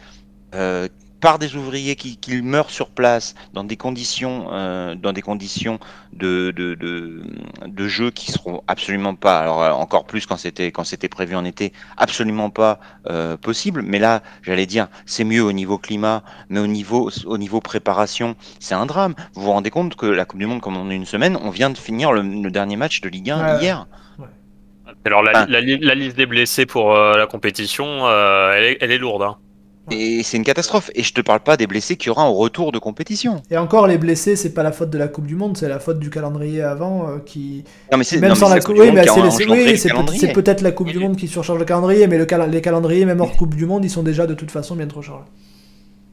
euh, 0.55 0.89
par 1.21 1.39
des 1.39 1.57
ouvriers 1.57 1.97
qui, 1.97 2.17
qui, 2.17 2.41
meurent 2.43 2.71
sur 2.71 2.91
place 2.91 3.35
dans 3.53 3.65
des 3.65 3.77
conditions, 3.77 4.49
euh, 4.53 4.95
dans 4.95 5.13
des 5.13 5.23
conditions 5.23 5.79
de, 6.13 6.53
de, 6.57 6.75
de, 6.75 7.23
de, 7.67 7.89
jeu 7.89 8.11
qui 8.11 8.31
seront 8.31 8.63
absolument 8.67 9.15
pas, 9.15 9.39
alors 9.39 9.63
euh, 9.63 9.71
encore 9.71 10.05
plus 10.05 10.27
quand 10.27 10.37
c'était 10.37 10.71
quand 10.71 10.85
c'était 10.85 11.09
prévu 11.09 11.35
en 11.35 11.45
été, 11.45 11.73
absolument 11.97 12.51
pas 12.51 12.81
euh, 13.09 13.37
possible. 13.37 13.83
Mais 13.83 13.99
là, 13.99 14.23
j'allais 14.43 14.67
dire, 14.67 14.89
c'est 15.07 15.25
mieux 15.25 15.43
au 15.43 15.53
niveau 15.53 15.79
climat, 15.79 16.23
mais 16.49 16.61
au 16.61 16.67
niveau 16.67 17.11
au 17.27 17.39
niveau 17.39 17.61
préparation, 17.61 18.37
c'est 18.61 18.75
un 18.75 18.87
drame. 18.87 19.15
Vous 19.35 19.43
vous 19.43 19.53
rendez 19.53 19.71
compte 19.71 19.97
que 19.97 20.07
la 20.07 20.25
Coupe 20.25 20.39
du 20.39 20.47
Monde, 20.47 20.61
comme 20.61 20.77
on 20.77 20.91
est 20.91 20.97
une 20.97 21.07
semaine, 21.07 21.37
on 21.43 21.51
vient 21.51 21.71
de 21.71 21.79
finir 21.79 22.13
le, 22.13 22.23
le 22.23 22.51
dernier 22.51 22.77
match 22.77 23.01
de 23.01 23.09
Ligue 23.09 23.31
1 23.31 23.61
hier. 23.61 23.87
Alors 25.05 25.23
la, 25.23 25.47
la, 25.47 25.61
la, 25.61 25.95
liste 25.95 26.17
des 26.17 26.27
blessés 26.27 26.67
pour 26.67 26.95
euh, 26.95 27.17
la 27.17 27.27
compétition, 27.27 28.07
euh, 28.07 28.53
elle, 28.53 28.65
est, 28.65 28.79
elle, 28.81 28.91
est, 28.91 28.99
lourde. 28.99 29.23
Hein. 29.23 29.37
Et 29.91 30.23
c'est 30.23 30.37
une 30.37 30.45
catastrophe. 30.45 30.91
Et 30.95 31.03
je 31.03 31.13
te 31.13 31.21
parle 31.21 31.41
pas 31.41 31.57
des 31.57 31.67
blessés 31.67 31.97
qu'il 31.97 32.09
y 32.09 32.11
aura 32.11 32.25
en 32.25 32.35
retour 32.35 32.73
de 32.73 32.79
compétition. 32.79 33.43
Et 33.51 33.57
encore, 33.57 33.87
les 33.87 33.99
blessés, 33.99 34.37
c'est 34.37 34.53
pas 34.53 34.63
la 34.63 34.73
faute 34.73 34.91
de 34.91 34.99
la 34.99 35.09
Coupe 35.09 35.27
du 35.27 35.37
Monde, 35.37 35.57
c'est 35.57 35.69
la 35.69 35.79
faute 35.79 35.99
du 35.99 36.11
calendrier 36.11 36.63
avant 36.63 37.09
euh, 37.09 37.19
qui. 37.25 37.65
Non, 37.91 37.99
mais 37.99 38.05
c'est 38.05 38.19
même 38.19 38.35
sans 38.35 38.49
la 38.49 38.61
Coupe 38.61 38.77
oui, 38.79 38.91
mais 38.93 39.07
c'est 40.17 40.33
peut-être 40.33 40.61
la 40.63 40.73
Coupe 40.73 40.89
du 40.89 40.99
Monde 40.99 41.17
qui 41.17 41.29
surcharge 41.29 41.59
le 41.59 41.65
calendrier, 41.65 42.07
mais 42.07 42.19
le 42.19 42.27
cal 42.27 42.49
les 42.51 42.61
calendriers, 42.61 43.05
même 43.05 43.21
hors 43.21 43.37
Coupe 43.37 43.55
du 43.55 43.67
Monde, 43.67 43.85
ils 43.85 43.91
sont 43.91 44.03
déjà 44.03 44.27
de 44.27 44.35
toute 44.35 44.51
façon 44.51 44.77
bien 44.77 44.87
trop 44.87 45.03
chargés. 45.03 45.25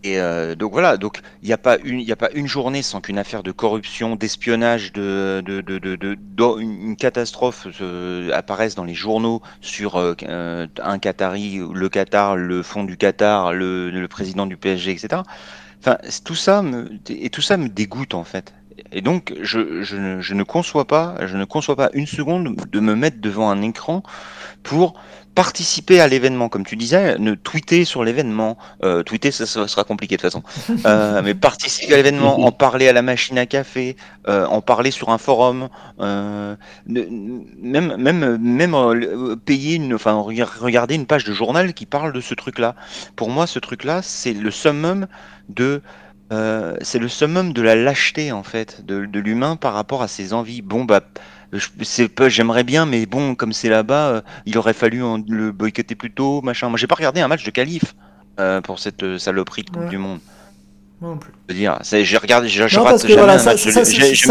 Et 0.06 0.20
euh, 0.20 0.54
donc 0.54 0.72
voilà, 0.72 0.98
donc 0.98 1.22
il 1.42 1.48
n'y 1.48 1.54
a 1.54 1.58
pas 1.58 1.80
une, 1.84 2.48
journée 2.48 2.84
sans 2.84 3.02
qu'une 3.02 3.18
affaire 3.18 3.42
de 3.42 3.52
corruption, 3.52 4.16
d'espionnage, 4.16 4.94
de, 4.94 5.44
catastrophe 7.00 7.66
euh, 7.82 8.30
apparaisse 8.32 8.76
dans 8.76 8.84
les 8.84 8.94
journaux 8.94 9.42
sur 9.62 9.96
euh, 9.96 10.68
un 10.80 11.00
Qatari, 11.00 11.60
le 11.74 11.90
Qatar, 11.90 12.36
le 12.36 12.62
fond 12.62 12.84
du 12.84 12.98
Qatar, 12.98 13.52
le, 13.54 14.06
président 14.08 14.46
du 14.46 14.58
PSG, 14.58 14.92
etc. 14.92 15.24
Enfin, 15.80 15.98
tout 16.24 16.36
ça 16.36 16.62
me, 16.62 16.88
et 17.10 17.32
tout 17.32 17.42
ça 17.42 17.58
me 17.58 17.68
dégoûte 17.68 18.14
en 18.14 18.24
fait. 18.24 18.54
Et 18.92 19.02
donc, 19.02 19.34
je, 19.42 20.34
ne 20.34 20.44
conçois 20.44 20.86
pas, 20.86 21.16
je 21.26 21.36
ne 21.36 21.46
conçois 21.46 21.76
pas 21.76 21.90
une 21.94 22.06
seconde 22.06 22.56
de 22.72 22.80
me 22.80 22.94
mettre 22.94 23.20
devant 23.22 23.50
un 23.50 23.64
écran 23.64 24.04
pour 24.62 25.02
participer 25.36 26.00
à 26.00 26.08
l'événement, 26.08 26.48
comme 26.48 26.66
tu 26.66 26.78
disais, 26.78 27.20
ne 27.20 27.36
tweeter 27.36 27.84
sur 27.84 28.04
l'événement. 28.04 28.58
Euh, 28.84 29.04
tweeter, 29.04 29.32
ça, 29.32 29.46
ça, 29.46 29.68
sera 29.68 29.84
compliqué 29.84 30.16
de 30.16 30.22
toute 30.22 30.32
façon. 30.32 30.44
Euh, 30.86 31.22
mais 31.24 31.34
participer 31.34 31.94
à 31.94 31.98
l'événement, 31.98 32.46
en 32.46 32.52
parler 32.52 32.88
à 32.88 32.94
la 32.94 33.02
machine 33.02 33.38
à 33.40 33.46
café, 33.46 33.96
euh, 34.28 34.46
en 34.46 34.62
parler 34.62 34.92
sur 34.92 35.10
un 35.10 35.18
forum, 35.18 35.68
même 35.98 36.58
même 36.86 38.38
même 38.38 39.36
payer 39.46 39.76
une, 39.76 39.96
enfin 39.96 40.14
regarder 40.14 40.96
une 40.96 41.08
page 41.08 41.24
de 41.24 41.34
journal 41.34 41.74
qui 41.74 41.86
parle 41.88 42.14
de 42.14 42.22
ce 42.22 42.36
truc-là. 42.36 42.76
Pour 43.16 43.30
moi, 43.30 43.48
ce 43.48 43.58
truc-là, 43.58 44.02
c'est 44.04 44.34
le 44.34 44.52
summum 44.52 45.08
de 45.50 45.82
c'est 46.30 47.00
le 47.00 47.08
summum 47.08 47.52
de 47.52 47.62
la 47.62 47.76
lâcheté 47.76 48.32
en 48.32 48.44
fait 48.44 48.86
de, 48.86 49.06
de 49.06 49.20
l'humain 49.20 49.56
par 49.56 49.74
rapport 49.74 50.04
à 50.04 50.08
ses 50.08 50.34
envies. 50.34 50.62
Bon 50.62 50.86
bah 50.86 51.02
j'aimerais 52.28 52.64
bien, 52.64 52.86
mais 52.86 53.06
bon, 53.06 53.36
comme 53.36 53.54
c'est 53.54 53.70
là-bas, 53.70 54.08
euh, 54.08 54.22
il 54.46 54.58
aurait 54.58 54.74
fallu 54.74 55.02
le 55.28 55.52
boycotter 55.52 55.96
plus 55.96 56.12
tôt, 56.12 56.42
machin. 56.42 56.70
Moi, 56.70 56.78
j'ai 56.78 56.88
pas 56.88 56.96
regardé 56.96 57.22
un 57.22 57.28
match 57.28 57.44
de 57.44 57.52
qualif 57.52 57.96
euh, 58.40 58.62
pour 58.62 58.80
cette 58.80 59.04
euh, 59.04 59.18
saloperie 59.18 59.64
de 59.64 59.70
Coupe 59.70 59.90
du 59.90 59.98
Monde. 59.98 60.20
Moi 61.06 61.14
non 61.14 61.18
plus. 61.20 61.32
Je 61.48 61.54
veux 61.54 61.60
dire, 61.60 61.78
j'ai 61.84 62.18
regardé, 62.18 62.50
je, 62.50 62.68
je 62.68 62.78
Non, 62.78 62.84
rate 62.86 63.02
jamais 63.02 63.14
voilà, 63.16 63.34
un 63.34 63.44
match. 63.44 63.64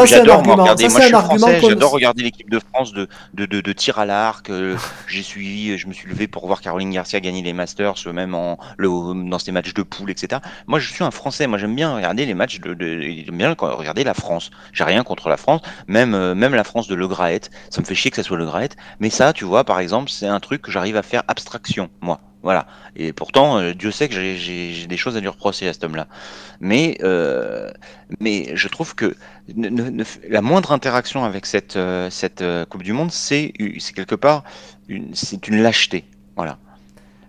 J'adore 0.06 0.42
regarder. 0.62 0.84
Ça, 0.84 0.88
Moi, 0.90 1.00
c'est 1.00 1.02
je 1.02 1.06
suis 1.06 1.14
un 1.14 1.18
argument 1.18 1.38
français, 1.38 1.60
qu'on- 1.60 1.68
j'adore 1.68 1.90
regarder 1.92 2.22
l'équipe 2.24 2.50
de 2.50 2.58
France 2.72 2.92
de, 2.92 3.08
de, 3.34 3.46
de, 3.46 3.60
de 3.60 3.72
tir 3.72 3.98
à 3.98 4.04
l'arc. 4.06 4.50
euh, 4.50 4.76
J'ai 5.06 5.22
suivi, 5.22 5.78
je 5.78 5.86
me 5.86 5.92
suis 5.92 6.08
levé 6.08 6.26
pour 6.26 6.46
voir 6.46 6.60
Caroline 6.60 6.90
Garcia 6.90 7.20
gagner 7.20 7.42
les 7.42 7.52
Masters, 7.52 7.94
euh, 8.06 8.12
même 8.12 8.34
en, 8.34 8.58
le, 8.76 8.88
dans 9.30 9.38
ses 9.38 9.52
matchs 9.52 9.72
de 9.74 9.82
poule, 9.82 10.10
etc. 10.10 10.40
Moi, 10.66 10.80
je 10.80 10.90
suis 10.92 11.04
un 11.04 11.10
Français. 11.12 11.46
Moi, 11.46 11.58
j'aime 11.58 11.76
bien 11.76 11.94
regarder 11.94 12.26
les 12.26 12.34
matchs 12.34 12.58
de, 12.60 12.74
de 12.74 13.00
j'aime 13.00 13.38
bien 13.38 13.54
regarder 13.56 14.02
la 14.02 14.14
France. 14.14 14.50
J'ai 14.72 14.84
rien 14.84 15.04
contre 15.04 15.28
la 15.28 15.36
France, 15.36 15.60
même, 15.86 16.14
euh, 16.14 16.34
même 16.34 16.54
la 16.54 16.64
France 16.64 16.88
de 16.88 16.96
Le 16.96 17.06
Graët. 17.06 17.50
Ça 17.70 17.80
me 17.80 17.86
fait 17.86 17.94
chier 17.94 18.10
que 18.10 18.16
ça 18.16 18.24
soit 18.24 18.36
Le 18.36 18.46
Graët. 18.46 18.74
Mais 18.98 19.10
ça, 19.10 19.32
tu 19.32 19.44
vois, 19.44 19.62
par 19.64 19.78
exemple, 19.78 20.10
c'est 20.10 20.26
un 20.26 20.40
truc 20.40 20.62
que 20.62 20.72
j'arrive 20.72 20.96
à 20.96 21.02
faire 21.02 21.22
abstraction, 21.28 21.90
moi. 22.00 22.20
Voilà. 22.44 22.66
Et 22.94 23.12
pourtant, 23.14 23.58
euh, 23.58 23.72
Dieu 23.72 23.90
sait 23.90 24.06
que 24.08 24.14
j'ai- 24.14 24.86
des 24.86 24.96
choses 24.98 25.16
à 25.16 25.20
lui 25.20 25.28
reprocher 25.28 25.66
à 25.66 25.72
cet 25.72 25.82
homme-là. 25.82 26.06
Mais, 26.60 26.98
euh, 27.02 27.70
mais 28.20 28.54
je 28.54 28.68
trouve 28.68 28.94
que 28.94 29.16
la 30.28 30.42
moindre 30.42 30.70
interaction 30.72 31.24
avec 31.24 31.46
cette, 31.46 31.76
euh, 31.76 32.10
cette 32.10 32.44
Coupe 32.68 32.82
du 32.82 32.92
Monde, 32.92 33.10
c'est 33.10 33.52
quelque 33.96 34.14
part 34.14 34.44
une 34.88 35.14
lâcheté. 35.62 36.04
Voilà. 36.36 36.58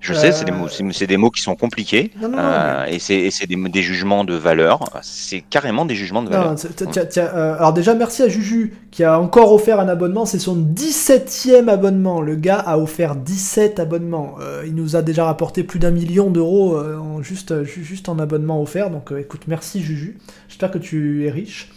Je 0.06 0.14
sais, 0.14 0.32
c'est 0.32 0.46
des 0.46 0.52
mots, 0.52 0.68
c'est 0.70 1.08
des 1.08 1.18
mots 1.18 1.32
qui 1.32 1.42
sont 1.42 1.56
compliqués, 1.56 2.12
Non, 2.22 2.30
non, 2.30 2.38
non, 2.38 2.44
euh, 2.44 2.86
et 2.86 3.00
c'est 3.00 3.16
et 3.16 3.32
c'est 3.32 3.48
des, 3.48 3.56
des 3.56 3.82
jugements 3.82 4.24
de 4.24 4.36
valeur. 4.36 4.80
C'est 5.02 5.42
carrément 5.42 5.86
des 5.86 5.96
jugements 5.96 6.22
de 6.22 6.30
valeur. 6.30 6.56
Tiens, 6.56 7.06
tiens, 7.06 7.30
euh, 7.34 7.56
alors 7.58 7.74
déjà, 7.74 7.94
merci 7.96 8.22
à 8.24 8.30
Juju 8.30 8.74
qui 8.92 9.04
a 9.04 9.20
encore 9.20 9.52
offert 9.52 9.80
un 9.80 9.88
abonnement. 9.88 10.26
C'est 10.26 10.40
son 10.40 10.56
17e 10.56 11.68
abonnement. 11.70 12.22
Le 12.22 12.36
gars 12.36 12.60
a 12.60 12.78
offert 12.78 13.16
17 13.16 13.80
abonnements. 13.80 14.36
Euh, 14.42 14.64
il 14.66 14.76
nous 14.76 14.96
a 14.96 15.02
déjà 15.02 15.26
rapporté 15.26 15.64
plus 15.64 15.80
d'un 15.80 15.92
million 15.92 16.30
d'euros 16.30 16.76
euh, 16.78 16.98
en 16.98 17.22
juste, 17.22 17.64
ju- 17.64 17.84
juste 17.84 18.08
en 18.10 18.20
abonnement 18.20 18.62
offert. 18.62 18.90
Donc 18.90 19.12
euh, 19.12 19.20
écoute, 19.20 19.42
merci 19.48 19.82
Juju. 19.82 20.18
J'espère 20.48 20.72
que 20.72 20.78
tu 20.78 21.26
es 21.26 21.32
riche. 21.32 21.72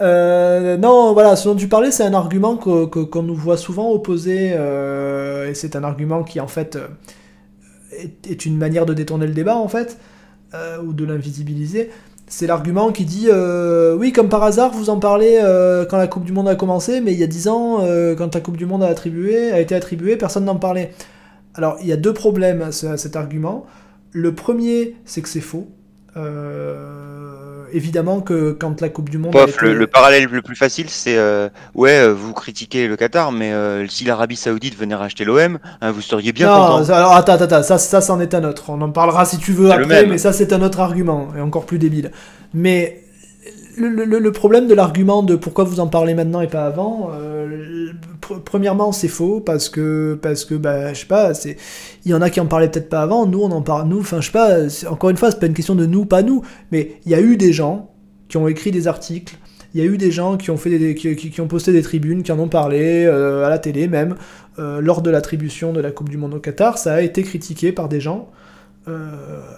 Euh, 0.00 0.76
non, 0.76 1.12
voilà, 1.12 1.36
ce 1.36 1.48
dont 1.48 1.54
tu 1.54 1.68
parlais, 1.68 1.92
c'est 1.92 2.02
un 2.02 2.14
argument 2.14 2.56
qu'on 2.56 3.22
nous 3.22 3.34
voit 3.36 3.56
souvent 3.56 3.90
opposer, 3.92 4.50
euh, 4.54 5.48
et 5.48 5.54
c'est 5.54 5.76
un 5.76 5.84
argument 5.84 6.24
qui 6.24 6.40
en 6.40 6.48
fait 6.48 6.74
euh, 6.74 6.88
est, 8.28 8.46
une 8.46 8.56
manière 8.56 8.86
de 8.86 8.94
détourner 8.94 9.26
le 9.26 9.32
débat 9.32 9.56
en 9.56 9.68
fait, 9.68 9.98
euh, 10.54 10.80
ou 10.82 10.92
de 10.92 11.04
l'invisibiliser. 11.04 11.90
C'est 12.26 12.46
l'argument 12.46 12.90
qui 12.90 13.04
dit 13.04 13.26
euh, 13.28 13.94
oui, 13.94 14.12
comme 14.12 14.28
par 14.28 14.42
hasard, 14.42 14.72
vous 14.72 14.90
en 14.90 14.98
parlez 14.98 15.38
euh, 15.42 15.84
quand 15.84 15.98
la 15.98 16.06
Coupe 16.06 16.24
du 16.24 16.32
Monde 16.32 16.48
a 16.48 16.54
commencé, 16.54 17.00
mais 17.00 17.12
il 17.12 17.18
y 17.18 17.22
a 17.22 17.26
10 17.26 17.48
ans, 17.48 17.78
quand 18.16 18.34
la 18.34 18.40
Coupe 18.40 18.56
du 18.56 18.66
Monde 18.66 18.82
a, 18.82 18.88
attribué, 18.88 19.52
a 19.52 19.60
été 19.60 19.74
attribuée, 19.74 20.16
personne 20.16 20.44
n'en 20.44 20.56
parlait. 20.56 20.92
Alors, 21.54 21.76
il 21.80 21.86
y 21.86 21.92
a 21.92 21.96
deux 21.96 22.14
problèmes 22.14 22.62
à, 22.62 22.68
à 22.68 22.96
cet 22.96 23.14
argument. 23.14 23.66
Le 24.10 24.34
premier, 24.34 24.96
c'est 25.04 25.22
que 25.22 25.28
c'est 25.28 25.40
faux. 25.40 25.68
Euh, 26.16 27.33
évidemment 27.74 28.20
que 28.20 28.52
quand 28.52 28.80
la 28.80 28.88
Coupe 28.88 29.10
du 29.10 29.18
Monde 29.18 29.32
Pof, 29.32 29.50
été... 29.50 29.66
le, 29.66 29.74
le 29.74 29.86
parallèle 29.86 30.24
le 30.30 30.40
plus 30.42 30.56
facile, 30.56 30.88
c'est 30.88 31.18
euh, 31.18 31.48
ouais, 31.74 31.98
euh, 32.00 32.14
vous 32.14 32.32
critiquez 32.32 32.88
le 32.88 32.96
Qatar, 32.96 33.32
mais 33.32 33.52
euh, 33.52 33.86
si 33.88 34.04
l'Arabie 34.04 34.36
Saoudite 34.36 34.78
venait 34.78 34.94
racheter 34.94 35.24
l'OM, 35.24 35.58
hein, 35.80 35.90
vous 35.90 36.00
seriez 36.00 36.32
bien 36.32 36.46
non, 36.48 36.54
content. 36.56 36.84
ça- 36.84 36.96
alors 36.96 37.12
attends, 37.14 37.34
attends, 37.34 37.62
ça, 37.62 37.78
ça 37.78 38.00
c'en 38.00 38.20
est 38.20 38.34
un 38.34 38.44
autre. 38.44 38.70
On 38.70 38.80
en 38.80 38.90
parlera 38.90 39.24
si 39.24 39.38
tu 39.38 39.52
veux 39.52 39.70
après, 39.70 40.06
mais 40.06 40.18
ça 40.18 40.32
c'est 40.32 40.52
un 40.52 40.62
autre 40.62 40.80
argument, 40.80 41.28
et 41.36 41.40
encore 41.40 41.66
plus 41.66 41.78
débile. 41.78 42.10
Mais 42.54 43.03
le, 43.76 44.32
problème 44.32 44.66
de 44.66 44.74
l'argument 44.74 45.22
de 45.22 45.36
pourquoi 45.36 45.64
vous 45.64 45.80
en 45.80 45.86
parlez 45.86 46.14
maintenant 46.14 46.40
et 46.40 46.46
pas 46.46 46.66
avant, 46.66 47.10
euh, 47.12 47.88
pr- 48.20 48.40
premièrement 48.44 48.92
c'est 48.92 49.08
faux, 49.08 49.40
parce 49.40 49.68
que, 49.68 50.18
parce 50.20 50.44
que 50.44 50.54
bah, 50.54 50.92
je 50.92 51.00
sais 51.00 51.06
pas, 51.06 51.32
il 52.04 52.10
y 52.10 52.14
en 52.14 52.22
a 52.22 52.30
qui 52.30 52.40
en 52.40 52.46
parlaient 52.46 52.70
peut-être 52.70 52.88
pas 52.88 53.02
avant, 53.02 53.26
nous 53.26 53.42
on 53.42 53.50
en 53.50 53.62
parle, 53.62 53.88
nous, 53.88 54.00
enfin 54.00 54.20
je 54.20 54.26
sais 54.26 54.32
pas, 54.32 54.90
encore 54.90 55.10
une 55.10 55.16
fois, 55.16 55.30
c'est 55.30 55.40
pas 55.40 55.46
une 55.46 55.54
question 55.54 55.74
de 55.74 55.86
nous, 55.86 56.04
pas 56.04 56.22
nous, 56.22 56.42
mais 56.72 57.00
il 57.04 57.12
y 57.12 57.14
a 57.14 57.20
eu 57.20 57.36
des 57.36 57.52
gens 57.52 57.90
qui 58.28 58.36
ont 58.36 58.48
écrit 58.48 58.70
des 58.70 58.88
articles, 58.88 59.36
il 59.74 59.82
y 59.82 59.86
a 59.86 59.90
eu 59.90 59.98
des 59.98 60.10
gens 60.10 60.36
qui 60.36 60.50
ont, 60.50 60.56
fait 60.56 60.78
des, 60.78 60.94
qui, 60.94 61.40
ont 61.40 61.48
posté 61.48 61.72
des 61.72 61.82
tribunes, 61.82 62.22
qui 62.22 62.32
en 62.32 62.38
ont 62.38 62.48
parlé, 62.48 63.04
euh, 63.06 63.44
à 63.44 63.48
la 63.48 63.58
télé 63.58 63.88
même, 63.88 64.14
euh, 64.58 64.80
lors 64.80 65.02
de 65.02 65.10
l'attribution 65.10 65.72
de 65.72 65.80
la 65.80 65.90
Coupe 65.90 66.08
du 66.08 66.16
Monde 66.16 66.34
au 66.34 66.38
Qatar, 66.38 66.78
ça 66.78 66.94
a 66.94 67.00
été 67.00 67.22
critiqué 67.22 67.72
par 67.72 67.88
des 67.88 68.00
gens. 68.00 68.30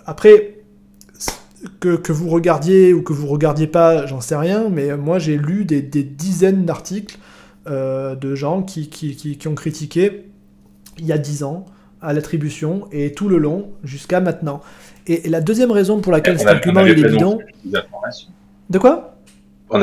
Après, 0.07 0.56
que, 1.81 1.97
que 1.97 2.13
vous 2.13 2.29
regardiez 2.29 2.93
ou 2.93 3.03
que 3.03 3.13
vous 3.13 3.27
regardiez 3.27 3.67
pas, 3.67 4.07
j'en 4.07 4.21
sais 4.21 4.37
rien, 4.37 4.69
mais 4.69 4.97
moi 4.97 5.19
j'ai 5.19 5.37
lu 5.37 5.65
des, 5.65 5.83
des 5.83 6.03
dizaines 6.03 6.65
d'articles 6.65 7.19
euh, 7.67 8.15
de 8.15 8.35
gens 8.35 8.63
qui, 8.63 8.89
qui, 8.89 9.17
qui, 9.17 9.39
qui 9.39 9.49
ont 9.49 9.55
critiqué 9.55 10.25
il 10.99 11.07
y 11.07 11.13
a 11.13 11.19
dix 11.19 11.43
ans 11.43 11.67
à 12.01 12.13
l'attribution 12.13 12.87
et 12.93 13.13
tout 13.13 13.29
le 13.29 13.39
long 13.39 13.71
jusqu'à 13.85 14.21
maintenant. 14.21 14.61
Et, 15.07 15.27
et 15.27 15.29
la 15.29 15.41
deuxième 15.41 15.71
raison 15.71 16.01
pour 16.01 16.13
laquelle 16.13 16.39
cet 16.39 16.49
argument 16.49 16.85
il 16.87 16.99
est 16.99 17.09
bidon. 17.11 17.39
De 18.71 18.79
quoi? 18.79 19.17
On 19.71 19.79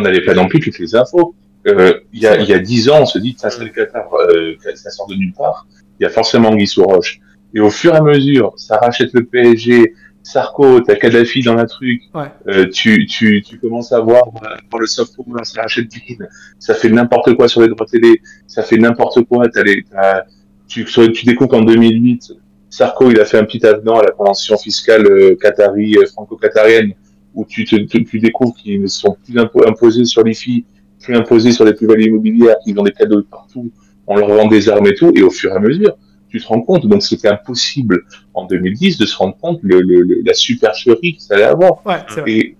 n'avait 0.00 0.24
pas 0.24 0.34
non 0.34 0.48
plus 0.48 0.60
toutes 0.60 0.78
les 0.78 0.94
infos. 0.94 1.34
Euh, 1.66 2.00
Il 2.12 2.20
y, 2.20 2.26
a, 2.26 2.40
y 2.40 2.52
a 2.52 2.58
dix 2.58 2.88
ans, 2.88 3.02
on 3.02 3.06
se 3.06 3.18
dit, 3.18 3.36
ça 3.38 3.50
c'est 3.50 3.62
le 3.62 3.70
Qatar, 3.70 4.08
euh, 4.14 4.54
ça 4.74 4.90
sort 4.90 5.06
de 5.06 5.14
nulle 5.14 5.32
part. 5.32 5.66
Il 6.00 6.02
y 6.02 6.06
a 6.06 6.10
forcément 6.10 6.54
Guy 6.54 6.66
sous 6.66 6.82
roche. 6.82 7.20
Et 7.54 7.60
au 7.60 7.70
fur 7.70 7.94
et 7.94 7.98
à 7.98 8.02
mesure, 8.02 8.54
ça 8.56 8.78
rachète 8.78 9.12
le 9.12 9.24
PSG, 9.24 9.94
Sarko, 10.22 10.80
t'as 10.80 10.94
Kadhafi 10.96 11.42
dans 11.42 11.54
la 11.54 11.66
truc. 11.66 12.02
Ouais. 12.14 12.26
Euh, 12.48 12.68
tu, 12.72 13.06
tu, 13.06 13.42
tu 13.42 13.58
commences 13.58 13.92
à 13.92 14.00
voir 14.00 14.22
euh, 14.44 14.56
pour 14.70 14.80
le 14.80 14.86
soft 14.86 15.16
power, 15.16 15.44
ça 15.44 15.62
rachète 15.62 15.88
Bean, 15.88 16.26
ça 16.58 16.74
fait 16.74 16.88
n'importe 16.90 17.34
quoi 17.34 17.48
sur 17.48 17.60
les 17.60 17.68
droits 17.68 17.86
télé, 17.86 18.20
ça 18.46 18.62
fait 18.62 18.76
n'importe 18.78 19.22
quoi. 19.24 19.48
T'as 19.48 19.62
les, 19.64 19.82
t'as- 19.84 20.24
tu, 20.68 20.84
tu 20.84 21.26
découvres 21.26 21.50
qu'en 21.50 21.62
2008, 21.62 22.32
Sarko, 22.70 23.10
il 23.10 23.20
a 23.20 23.24
fait 23.26 23.38
un 23.38 23.44
petit 23.44 23.66
avenant 23.66 23.98
à 23.98 24.04
la 24.04 24.10
convention 24.12 24.56
fiscale 24.56 25.06
euh, 25.06 25.36
qatari, 25.40 25.96
euh, 25.98 26.06
franco-qatarienne, 26.06 26.92
où 27.34 27.44
tu, 27.44 27.64
te, 27.64 27.76
tu, 27.76 28.04
tu 28.04 28.18
découvres 28.20 28.54
qu'ils 28.54 28.80
ne 28.80 28.86
sont 28.86 29.16
plus 29.24 29.34
impo- 29.34 29.68
imposés 29.68 30.04
sur 30.06 30.22
les 30.24 30.32
filles, 30.34 30.64
plus 31.02 31.14
imposés 31.16 31.52
sur 31.52 31.64
les 31.64 31.74
plus-values 31.74 32.04
immobilières, 32.06 32.56
qu'ils 32.64 32.78
ont 32.78 32.82
des 32.84 32.92
cadeaux 32.92 33.22
partout, 33.24 33.70
on 34.06 34.16
leur 34.16 34.28
vend 34.28 34.46
des 34.46 34.68
armes 34.70 34.86
et 34.86 34.94
tout, 34.94 35.12
et 35.14 35.22
au 35.22 35.30
fur 35.30 35.50
et 35.52 35.56
à 35.56 35.58
mesure, 35.58 35.96
tu 36.32 36.40
te 36.40 36.46
rends 36.48 36.60
compte. 36.62 36.86
Donc 36.86 37.02
c'était 37.02 37.28
impossible 37.28 38.02
en 38.34 38.46
2010 38.46 38.98
de 38.98 39.06
se 39.06 39.16
rendre 39.16 39.36
compte 39.40 39.60
le, 39.62 39.80
le, 39.80 40.00
le- 40.00 40.22
la 40.24 40.34
supercherie 40.34 41.16
que 41.16 41.22
ça 41.22 41.34
allait 41.34 41.44
avoir. 41.44 41.86
Ouais, 41.86 41.96
c'est 42.08 42.20
vrai. 42.22 42.30
Et 42.32 42.56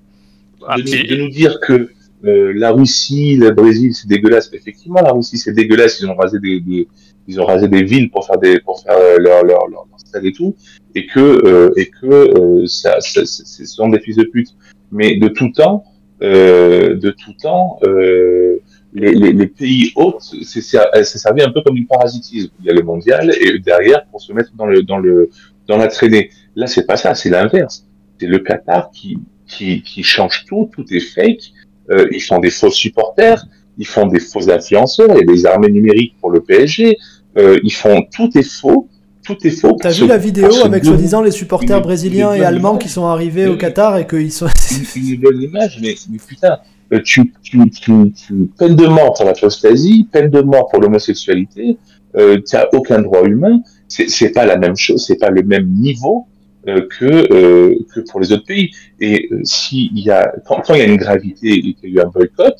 Ah, 0.69 0.77
de, 0.77 0.83
nous, 0.83 1.07
de 1.09 1.17
nous 1.23 1.29
dire 1.31 1.59
que 1.61 1.91
euh, 2.25 2.53
la 2.55 2.71
Russie, 2.71 3.35
le 3.37 3.51
Brésil, 3.51 3.95
c'est 3.95 4.07
dégueulasse. 4.07 4.49
Effectivement, 4.53 5.01
la 5.03 5.11
Russie, 5.13 5.39
c'est 5.39 5.53
dégueulasse. 5.53 5.99
Ils 6.01 6.09
ont 6.09 6.15
rasé 6.15 6.39
des, 6.39 6.61
des- 6.61 6.87
ils 7.29 7.41
ont 7.41 7.45
rasé 7.47 7.67
des 7.69 7.83
villes 7.83 8.11
pour 8.11 8.27
faire 8.27 8.39
des, 8.39 8.61
pour 8.61 8.81
faire 8.83 8.97
euh, 8.97 9.17
leur, 9.19 9.43
leur, 9.45 9.67
leur, 9.69 9.87
leur 9.91 9.99
stade 9.99 10.25
et 10.25 10.33
tout, 10.33 10.55
et 10.95 11.07
que, 11.07 11.19
euh, 11.21 11.71
et 11.77 11.87
que 11.89 12.07
euh, 12.07 12.67
ça, 12.67 13.01
ça, 13.01 13.25
c'est- 13.27 13.45
ce 13.45 13.65
sont 13.67 13.89
des 13.89 13.99
fils 14.01 14.17
de 14.17 14.25
pute. 14.25 14.51
Mais 14.93 15.17
de 15.17 15.29
tout 15.29 15.51
temps, 15.51 15.85
euh, 16.23 16.95
de 16.97 17.11
tout 17.11 17.33
temps, 17.41 17.79
euh, 17.85 18.59
les, 18.95 19.13
les, 19.15 19.33
les 19.33 19.47
pays 19.47 19.93
hôtes, 19.97 20.23
c'est 20.43 20.61
c'est- 20.61 20.79
c'est 21.05 21.19
servi 21.19 21.43
un 21.43 21.51
peu 21.51 21.63
comme 21.65 21.77
une 21.77 21.87
parasitisme. 21.87 22.51
Il 22.61 22.67
y 22.67 22.71
a 22.71 22.75
le 22.75 22.83
mondial 22.83 23.33
et 23.41 23.59
derrière 23.59 24.05
pour 24.11 24.21
se 24.21 24.33
mettre 24.33 24.51
dans 24.57 24.67
le, 24.67 24.83
dans 24.83 24.99
le, 24.99 25.31
dans 25.69 25.77
la 25.79 25.89
traînée. 25.89 26.31
Là, 26.57 26.67
c'est 26.67 26.87
pas 26.87 26.97
ça, 26.97 27.15
c'est 27.15 27.31
l'inverse. 27.31 27.87
C'est 28.21 28.27
le 28.27 28.39
Qatar 28.39 28.91
qui, 28.91 29.19
qui, 29.49 29.83
qui 29.83 30.03
change 30.03 30.45
tout, 30.47 30.71
tout 30.75 30.85
est 30.93 31.01
fake. 31.01 31.53
Euh, 31.91 32.07
ils 32.13 32.21
font 32.21 32.39
des 32.39 32.51
faux 32.51 32.71
supporters, 32.71 33.45
ils 33.79 33.87
font 33.87 34.07
des 34.07 34.21
faux 34.21 34.51
influenceurs, 34.51 35.09
il 35.13 35.19
y 35.19 35.23
a 35.23 35.35
des 35.35 35.47
armées 35.47 35.71
numériques 35.71 36.15
pour 36.21 36.31
le 36.31 36.41
PSG. 36.41 36.99
Euh, 37.39 37.59
ils 37.65 37.73
font 37.73 38.05
tout 38.15 38.31
est 38.37 38.43
faux, 38.43 38.89
tout 39.25 39.39
est 39.47 39.51
faux. 39.51 39.77
T'as 39.81 39.91
vu 39.91 40.07
la 40.07 40.19
vidéo 40.19 40.51
avec 40.65 40.85
soi-disant 40.85 41.23
les 41.23 41.31
supporters 41.31 41.81
brésiliens 41.81 42.35
et 42.35 42.45
allemands 42.45 42.77
qui 42.77 42.89
sont 42.91 43.07
arrivés 43.07 43.47
au. 43.49 43.57
Qatar 43.57 43.97
et 43.97 44.07
qu'ils 44.07 44.31
sont. 44.33 44.47
une, 44.97 45.09
une 45.15 45.21
bonne 45.21 45.41
image, 45.43 45.79
mais, 45.81 45.95
mais 46.11 46.19
putain, 46.19 46.53
euh, 46.53 46.57
tu, 47.01 47.33
tu, 47.43 48.13
peine 48.59 48.77
de 48.77 48.87
mort 48.87 49.15
pour 49.15 49.25
l'apostasie, 49.25 50.07
peine 50.13 50.31
de 50.31 50.41
mort 50.41 50.69
pour 50.69 50.81
l'homosexualité, 50.81 51.79
euh, 52.17 52.39
tu 52.47 52.57
n'as 52.57 52.67
aucun 52.73 53.01
droit 53.01 53.25
humain, 53.25 53.63
c'est 53.89 54.33
pas 54.33 54.45
la 54.47 54.57
même 54.57 54.77
chose, 54.77 55.05
c'est 55.07 55.17
pas 55.19 55.31
le 55.31 55.43
même 55.43 55.69
niveau 55.69 56.27
euh, 56.69 56.87
que, 56.99 57.33
euh, 57.33 57.75
que 57.95 58.01
pour 58.01 58.21
les 58.21 58.33
autres 58.33 58.47
pays. 58.47 58.71
Et 59.01 59.29
euh, 59.33 59.41
s'il 59.45 59.99
y 59.99 60.11
a, 60.11 60.33
quand, 60.47 60.63
il 60.71 60.77
y 60.79 60.81
a 60.83 60.85
une 60.85 60.97
gravité 60.97 61.49
et 61.53 61.75
qu'il 61.75 61.91
y 61.91 61.99
a 61.99 62.03
eu 62.03 62.07
un 62.07 62.09
boycott, 62.09 62.57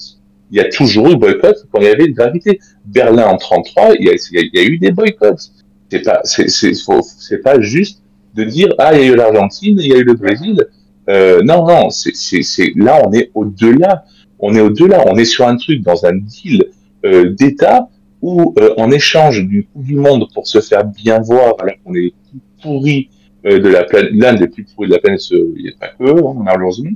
il 0.51 0.57
y 0.59 0.61
a 0.61 0.69
toujours 0.69 1.09
eu 1.11 1.17
boycott 1.17 1.57
quand 1.71 1.81
il 1.81 1.85
y 1.85 1.89
avait 1.89 2.07
une 2.07 2.15
gravité. 2.15 2.59
Berlin 2.85 3.27
en 3.27 3.37
33, 3.37 3.95
il 3.99 4.07
y 4.07 4.11
a, 4.11 4.13
il 4.13 4.51
y 4.53 4.59
a- 4.59 4.63
il 4.63 4.73
eu 4.73 4.79
des 4.79 4.91
boycotts. 4.91 5.53
C'est 5.91 6.03
pas, 6.03 6.21
c'est, 6.25 7.43
pas 7.43 7.61
juste 7.61 8.03
de 8.35 8.45
dire 8.45 8.75
ah 8.79 8.95
il 8.95 9.07
y 9.07 9.11
a 9.11 9.13
eu 9.13 9.17
l'Argentine, 9.17 9.79
il 9.79 9.89
y 9.89 9.93
a 9.93 9.99
eu 9.99 10.05
le 10.05 10.15
Brésil. 10.15 10.67
Euh, 11.09 11.43
non 11.43 11.67
non, 11.67 11.91
c'est 11.91 12.73
là 12.77 13.03
on 13.07 13.13
est 13.13 13.31
au-delà. 13.35 14.05
On 14.43 14.55
est 14.55 14.61
au-delà. 14.61 15.05
On 15.07 15.17
est 15.17 15.25
sur 15.25 15.47
un 15.49 15.57
truc 15.57 15.81
dans 15.83 16.05
un 16.05 16.15
deal 16.17 16.65
euh, 17.05 17.31
d'État 17.31 17.89
où 18.21 18.55
euh, 18.59 18.75
en 18.77 18.91
échange 18.91 19.43
du 19.47 19.65
Coupe 19.73 19.85
du 19.85 19.97
Monde 19.97 20.27
pour 20.35 20.47
se 20.47 20.61
faire 20.61 20.85
bien 20.85 21.21
voir, 21.21 21.55
alors 21.61 21.75
qu'on 21.85 21.95
est 21.95 22.01
les 22.01 22.15
plus 22.31 22.41
pourris 22.63 23.09
euh, 23.47 23.59
de 23.59 23.69
la 23.69 23.83
planète, 23.85 24.11
l'un 24.15 24.35
des 24.35 24.47
plus 24.49 24.65
pourris 24.65 24.89
de 24.89 24.93
la 24.95 25.01
planète, 25.01 25.23
il 25.31 25.63
n'y 25.63 25.69
a 25.71 25.73
pas 25.81 25.89
que, 25.89 26.11
hein, 26.11 26.35
malheureusement, 26.45 26.91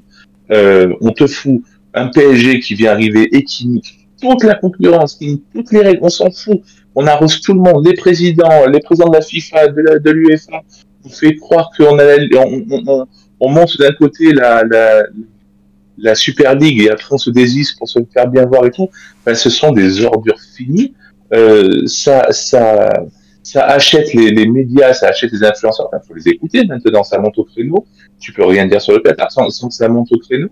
on 0.50 1.10
te 1.10 1.26
fout 1.26 1.62
un 1.94 2.08
PSG 2.08 2.60
qui 2.60 2.74
vient 2.74 2.92
arriver 2.92 3.28
et 3.34 3.42
qui 3.42 3.66
nique 3.68 4.08
toute 4.20 4.44
la 4.44 4.54
concurrence, 4.54 5.14
qui 5.14 5.26
nique 5.28 5.44
toutes 5.54 5.72
les 5.72 5.80
règles, 5.80 6.00
on 6.02 6.08
s'en 6.08 6.30
fout. 6.30 6.60
On 6.94 7.06
arrose 7.06 7.40
tout 7.40 7.52
le 7.52 7.60
monde, 7.60 7.86
les 7.86 7.94
présidents, 7.94 8.66
les 8.72 8.80
présidents 8.80 9.08
de 9.10 9.16
la 9.16 9.20
FIFA, 9.22 9.68
de 9.68 9.80
la- 9.82 9.98
de 9.98 10.10
l'UEFA, 10.10 10.62
vous 11.02 11.10
fait 11.10 11.34
croire 11.36 11.70
qu'on 11.76 11.98
on, 11.98 12.64
on, 12.70 12.82
on, 12.86 13.06
on 13.40 13.48
monte 13.50 13.76
d'un 13.78 13.92
côté 13.92 14.32
la, 14.32 14.62
la 15.98 16.14
Super 16.14 16.54
League 16.54 16.80
et 16.80 16.90
après 16.90 17.14
on 17.14 17.18
se 17.18 17.30
désiste 17.30 17.78
pour 17.78 17.88
se 17.88 17.98
faire 18.12 18.28
bien 18.28 18.44
voir 18.46 18.66
et 18.66 18.70
tout, 18.70 18.88
ben, 19.24 19.34
ce 19.34 19.50
sont 19.50 19.72
des 19.72 20.04
ordures 20.04 20.40
finies. 20.56 20.94
Euh, 21.32 21.86
ça, 21.86 22.30
ça, 22.30 22.92
ça 23.42 23.64
achète 23.64 24.14
les, 24.14 24.30
les, 24.30 24.46
médias, 24.46 24.92
ça 24.92 25.08
achète 25.08 25.32
les 25.32 25.42
influenceurs. 25.44 25.88
Il 25.92 26.06
faut 26.06 26.14
les 26.14 26.28
écouter 26.28 26.64
maintenant, 26.64 27.02
ça 27.02 27.18
monte 27.18 27.38
au 27.38 27.44
créneau. 27.44 27.86
Tu 28.18 28.32
peux 28.32 28.44
rien 28.44 28.66
dire 28.66 28.80
sur 28.80 28.92
le 28.92 29.00
Qatar 29.00 29.30
sans, 29.32 29.50
sans 29.50 29.68
que 29.68 29.74
ça 29.74 29.88
monte 29.88 30.12
au 30.12 30.18
créneau. 30.18 30.48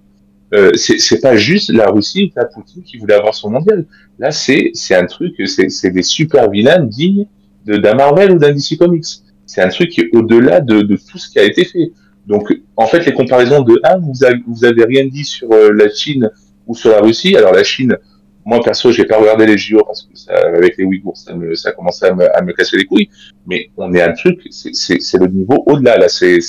Euh, 0.53 0.73
c'est 0.75 1.21
pas 1.21 1.37
juste 1.37 1.73
la 1.73 1.91
Russie, 1.91 2.33
la 2.37 2.45
Poutine 2.45 2.83
qui 2.83 2.99
voulait 2.99 3.15
avoir 3.15 3.35
son 3.35 3.51
mondial. 3.51 3.87
Là, 4.19 4.31
c'est 4.31 4.71
c'est 4.75 4.95
un 4.95 5.07
truc, 5.07 5.35
c'est 5.47 5.91
des 5.91 6.03
super 6.03 6.51
vilains 6.51 6.81
dignes 6.81 7.27
d'un 7.67 7.95
Marvel 7.95 8.33
ou 8.33 8.39
d'un 8.39 8.53
DC 8.53 8.79
Comics. 8.79 9.07
C'est 9.47 9.63
un 9.63 9.69
truc 9.69 9.91
qui 9.91 10.03
est 10.03 10.11
au-delà 10.15 10.61
de, 10.61 10.83
de 10.83 10.97
tout 10.97 11.19
ce 11.19 11.29
qui 11.29 11.39
a 11.39 11.45
été 11.45 11.65
fait. 11.65 11.91
Donc, 12.27 12.53
en 12.77 12.87
fait, 12.87 13.05
les 13.05 13.13
comparaisons 13.13 13.63
de 13.63 13.79
ah, 13.83 13.97
vous, 13.99 14.25
avez, 14.25 14.41
vous 14.47 14.65
avez 14.65 14.85
rien 14.85 15.07
dit 15.07 15.25
sur 15.25 15.53
euh, 15.53 15.73
la 15.73 15.91
Chine 15.91 16.31
ou 16.67 16.75
sur 16.75 16.91
la 16.91 17.01
Russie. 17.01 17.37
Alors, 17.37 17.53
la 17.53 17.65
Chine, 17.65 17.97
moi 18.45 18.61
perso, 18.63 18.93
j'ai 18.93 19.05
pas 19.05 19.19
regardé 19.19 19.47
les 19.47 19.57
JO 19.57 19.83
parce 19.85 20.03
que 20.03 20.17
ça, 20.17 20.33
avec 20.55 20.77
les 20.77 20.85
Ouïghours, 20.85 21.17
ça 21.17 21.35
me, 21.35 21.55
ça 21.55 21.73
commençait 21.73 22.07
à 22.07 22.15
me, 22.15 22.37
à 22.37 22.43
me 22.43 22.53
casser 22.53 22.77
les 22.77 22.85
couilles. 22.85 23.09
Mais 23.47 23.71
on 23.77 23.93
est 23.95 24.03
un 24.03 24.13
truc, 24.13 24.41
c'est 24.51 25.19
le 25.19 25.27
niveau 25.29 25.63
au-delà 25.67 25.97
là. 25.97 26.09
C'est, 26.09 26.41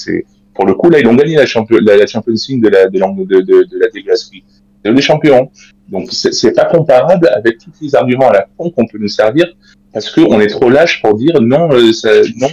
pour 0.53 0.65
le 0.65 0.73
coup 0.73 0.89
là, 0.89 0.99
ils 0.99 1.07
ont 1.07 1.15
gagné 1.15 1.35
la, 1.35 1.45
champion, 1.45 1.77
la, 1.81 1.97
la 1.97 2.05
de 2.05 2.67
la 2.69 2.87
de, 2.87 3.23
de, 3.25 3.41
de, 3.41 3.79
la. 3.79 4.15
C'est 4.15 4.93
des 4.93 5.01
champions. 5.01 5.49
Donc 5.89 6.09
c'est 6.11 6.53
pas 6.53 6.65
comparable 6.65 7.29
avec 7.35 7.59
tous 7.59 7.71
les 7.81 7.95
arguments 7.95 8.29
à 8.29 8.33
la 8.33 8.47
con 8.57 8.71
qu'on 8.71 8.87
peut 8.87 8.97
nous 8.97 9.07
servir 9.07 9.45
parce 9.93 10.09
qu'on 10.09 10.39
est 10.41 10.47
trop 10.47 10.69
lâche 10.69 11.01
pour 11.01 11.15
dire 11.15 11.39
non, 11.41 11.71
euh, 11.71 11.93
ça, 11.93 12.09
non, 12.37 12.49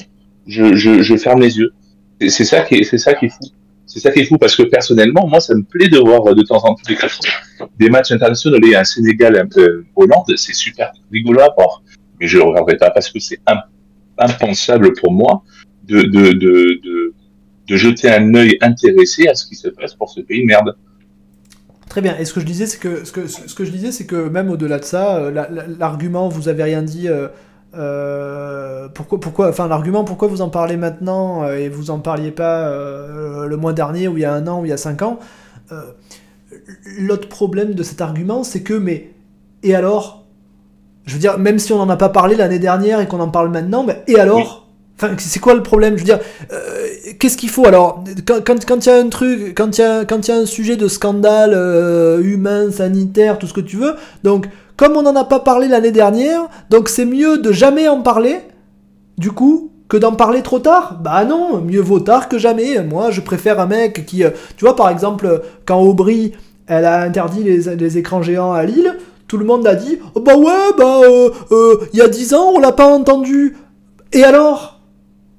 je, 0.46 0.74
je, 0.74 1.02
je 1.02 1.16
ferme 1.16 1.40
les 1.40 1.58
yeux. 1.58 1.72
C'est 2.30 2.44
ça 2.44 2.62
qui 2.62 2.76
est, 2.76 2.84
c'est 2.84 2.98
ça 2.98 3.14
qui 3.14 3.26
est 3.26 3.30
fou. 3.30 3.50
C'est 3.86 4.00
ça 4.00 4.10
qui 4.10 4.20
est 4.20 4.24
fou 4.24 4.38
parce 4.38 4.56
que 4.56 4.62
personnellement, 4.62 5.26
moi, 5.26 5.40
ça 5.40 5.54
me 5.54 5.62
plaît 5.62 5.88
de 5.88 5.98
voir 5.98 6.34
de 6.34 6.42
temps 6.42 6.64
en 6.64 6.74
temps 6.74 6.82
des, 7.78 7.90
matchs 7.90 8.12
internationaux. 8.12 8.58
Il 8.62 8.74
un 8.74 8.84
Sénégal, 8.84 9.38
un 9.38 9.46
peu 9.46 9.84
Hollande, 9.96 10.32
c'est 10.36 10.54
super 10.54 10.92
rigolo 11.10 11.40
à 11.40 11.52
voir. 11.56 11.82
Mais 12.20 12.26
je 12.26 12.38
le 12.38 12.44
regarderai 12.44 12.76
pas 12.76 12.90
parce 12.90 13.10
que 13.10 13.18
c'est 13.18 13.40
impensable 14.18 14.92
pour 14.94 15.12
moi 15.12 15.42
de, 15.84 16.02
de, 16.02 16.32
de, 16.32 16.80
de, 16.82 17.14
de 17.66 17.76
jeter 17.76 18.10
un 18.10 18.34
œil 18.34 18.56
intéressé 18.60 19.28
à 19.28 19.34
ce 19.34 19.46
qui 19.46 19.56
se 19.56 19.68
passe 19.68 19.94
pour 19.94 20.10
ce 20.10 20.20
pays 20.20 20.44
merde. 20.44 20.74
Très 21.88 22.00
bien. 22.00 22.16
Et 22.18 22.24
ce 22.24 22.32
que 22.32 22.40
je 22.40 22.46
disais, 22.46 22.66
c'est 22.66 22.78
que 22.78 23.04
ce 23.04 23.12
que, 23.12 23.26
ce 23.26 23.54
que 23.54 23.64
je 23.64 23.70
disais, 23.70 23.92
c'est 23.92 24.06
que 24.06 24.28
même 24.28 24.48
au-delà 24.50 24.78
de 24.78 24.84
ça, 24.84 25.16
euh, 25.16 25.66
l'argument, 25.78 26.28
vous 26.28 26.48
avez 26.48 26.62
rien 26.62 26.82
dit. 26.82 27.08
Euh, 27.08 27.28
euh, 27.74 28.88
pourquoi, 28.92 29.18
pourquoi, 29.18 29.48
enfin 29.48 29.66
l'argument 29.66 30.04
pourquoi 30.04 30.28
vous 30.28 30.42
en 30.42 30.50
parlez 30.50 30.76
maintenant 30.76 31.44
euh, 31.44 31.56
et 31.56 31.70
vous 31.70 31.90
en 31.90 32.00
parliez 32.00 32.30
pas 32.30 32.68
euh, 32.68 33.46
le 33.46 33.56
mois 33.56 33.72
dernier 33.72 34.08
ou 34.08 34.18
il 34.18 34.20
y 34.20 34.24
a 34.26 34.34
un 34.34 34.46
an 34.46 34.60
ou 34.60 34.66
il 34.66 34.68
y 34.68 34.72
a 34.72 34.76
cinq 34.76 35.02
ans. 35.02 35.18
L'autre 36.98 37.28
problème 37.28 37.72
de 37.72 37.82
cet 37.82 38.02
argument, 38.02 38.44
c'est 38.44 38.62
que 38.62 38.74
mais 38.74 39.10
et 39.62 39.74
alors, 39.74 40.26
je 41.06 41.14
veux 41.14 41.18
dire, 41.18 41.38
même 41.38 41.58
si 41.58 41.72
on 41.72 41.78
n'en 41.78 41.88
a 41.88 41.96
pas 41.96 42.10
parlé 42.10 42.34
l'année 42.34 42.58
dernière 42.58 43.00
et 43.00 43.08
qu'on 43.08 43.20
en 43.20 43.28
parle 43.28 43.48
maintenant, 43.48 43.84
mais 43.84 44.02
et 44.06 44.18
alors. 44.18 44.68
Enfin, 44.98 45.14
c'est 45.18 45.40
quoi 45.40 45.54
le 45.54 45.62
problème? 45.62 45.94
Je 45.96 46.00
veux 46.00 46.04
dire, 46.04 46.20
qu'est-ce 47.18 47.38
qu'il 47.38 47.48
faut? 47.48 47.66
Alors 47.66 48.04
Quand 48.26 48.54
il 48.54 48.66
quand, 48.66 48.86
y 48.86 48.90
a 48.90 48.96
un 48.96 49.08
truc, 49.08 49.54
quand 49.56 49.78
il 49.78 49.82
y 49.82 50.06
quand 50.06 50.28
y 50.28 50.30
a 50.30 50.36
un 50.36 50.46
sujet 50.46 50.76
de 50.76 50.86
scandale 50.86 51.54
humain, 52.22 52.70
sanitaire, 52.70 53.38
tout 53.38 53.46
ce 53.46 53.54
que 53.54 53.62
tu 53.62 53.78
veux, 53.78 53.96
donc 54.22 54.46
comme 54.82 54.96
on 54.96 55.02
n'en 55.02 55.14
a 55.14 55.22
pas 55.22 55.38
parlé 55.38 55.68
l'année 55.68 55.92
dernière, 55.92 56.48
donc 56.68 56.88
c'est 56.88 57.04
mieux 57.04 57.38
de 57.38 57.52
jamais 57.52 57.86
en 57.86 58.02
parler, 58.02 58.40
du 59.16 59.30
coup, 59.30 59.70
que 59.88 59.96
d'en 59.96 60.10
parler 60.10 60.42
trop 60.42 60.58
tard? 60.58 60.98
Bah 61.00 61.24
non, 61.24 61.60
mieux 61.60 61.80
vaut 61.80 62.00
tard 62.00 62.28
que 62.28 62.36
jamais. 62.36 62.82
Moi, 62.82 63.12
je 63.12 63.20
préfère 63.20 63.60
un 63.60 63.66
mec 63.66 64.04
qui... 64.06 64.24
Euh, 64.24 64.30
tu 64.56 64.64
vois, 64.64 64.74
par 64.74 64.90
exemple, 64.90 65.40
quand 65.66 65.80
Aubry, 65.80 66.32
elle 66.66 66.84
a 66.84 67.00
interdit 67.02 67.44
les, 67.44 67.96
écrans 67.96 68.22
géants 68.22 68.54
à 68.54 68.64
Lille, 68.64 68.98
tout 69.28 69.38
le 69.38 69.44
monde 69.44 69.64
a 69.68 69.76
dit 69.76 70.00
oh, 70.16 70.20
Bah 70.20 70.36
ouais, 70.36 70.72
bah, 70.76 71.02
euh, 71.04 71.30
euh, 71.52 71.76
il 71.92 72.00
y 72.00 72.02
a 72.02 72.08
10 72.08 72.34
ans, 72.34 72.50
on 72.56 72.58
l'a 72.58 72.72
pas 72.72 72.88
entendu. 72.88 73.56
Et 74.12 74.24
alors? 74.24 74.71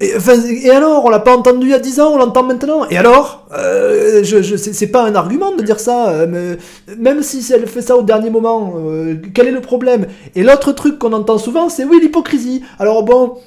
Et, 0.03 0.69
alors, 0.69 1.05
on 1.05 1.09
l'a 1.09 1.19
pas 1.19 1.35
entendu 1.35 1.67
il 1.67 1.69
y 1.71 1.73
a 1.73 1.79
10 1.79 1.99
ans, 1.99 2.13
on 2.13 2.17
l'entend 2.17 2.43
maintenant. 2.43 2.87
Et 2.89 2.97
alors 2.97 3.47
euh, 3.53 4.23
je, 4.23 4.41
je, 4.41 4.55
C'est 4.55 4.87
pas 4.87 5.03
un 5.03 5.15
argument 5.15 5.55
de 5.55 5.61
dire 5.61 5.79
ça. 5.79 6.09
Euh, 6.09 6.27
mais 6.27 6.95
même 6.97 7.23
si 7.23 7.45
elle 7.53 7.67
fait 7.67 7.81
ça 7.81 7.95
au 7.95 8.03
dernier 8.03 8.29
moment, 8.29 8.73
euh, 8.77 9.15
quel 9.33 9.47
est 9.47 9.51
le 9.51 9.61
problème? 9.61 10.07
Et 10.35 10.43
l'autre 10.43 10.71
truc 10.71 10.99
qu'on 10.99 11.13
entend 11.13 11.37
souvent, 11.37 11.69
c'est 11.69 11.83
oui, 11.83 11.99
l'hypocrisie. 12.01 12.63
Alors 12.79 13.03
bon... 13.03 13.37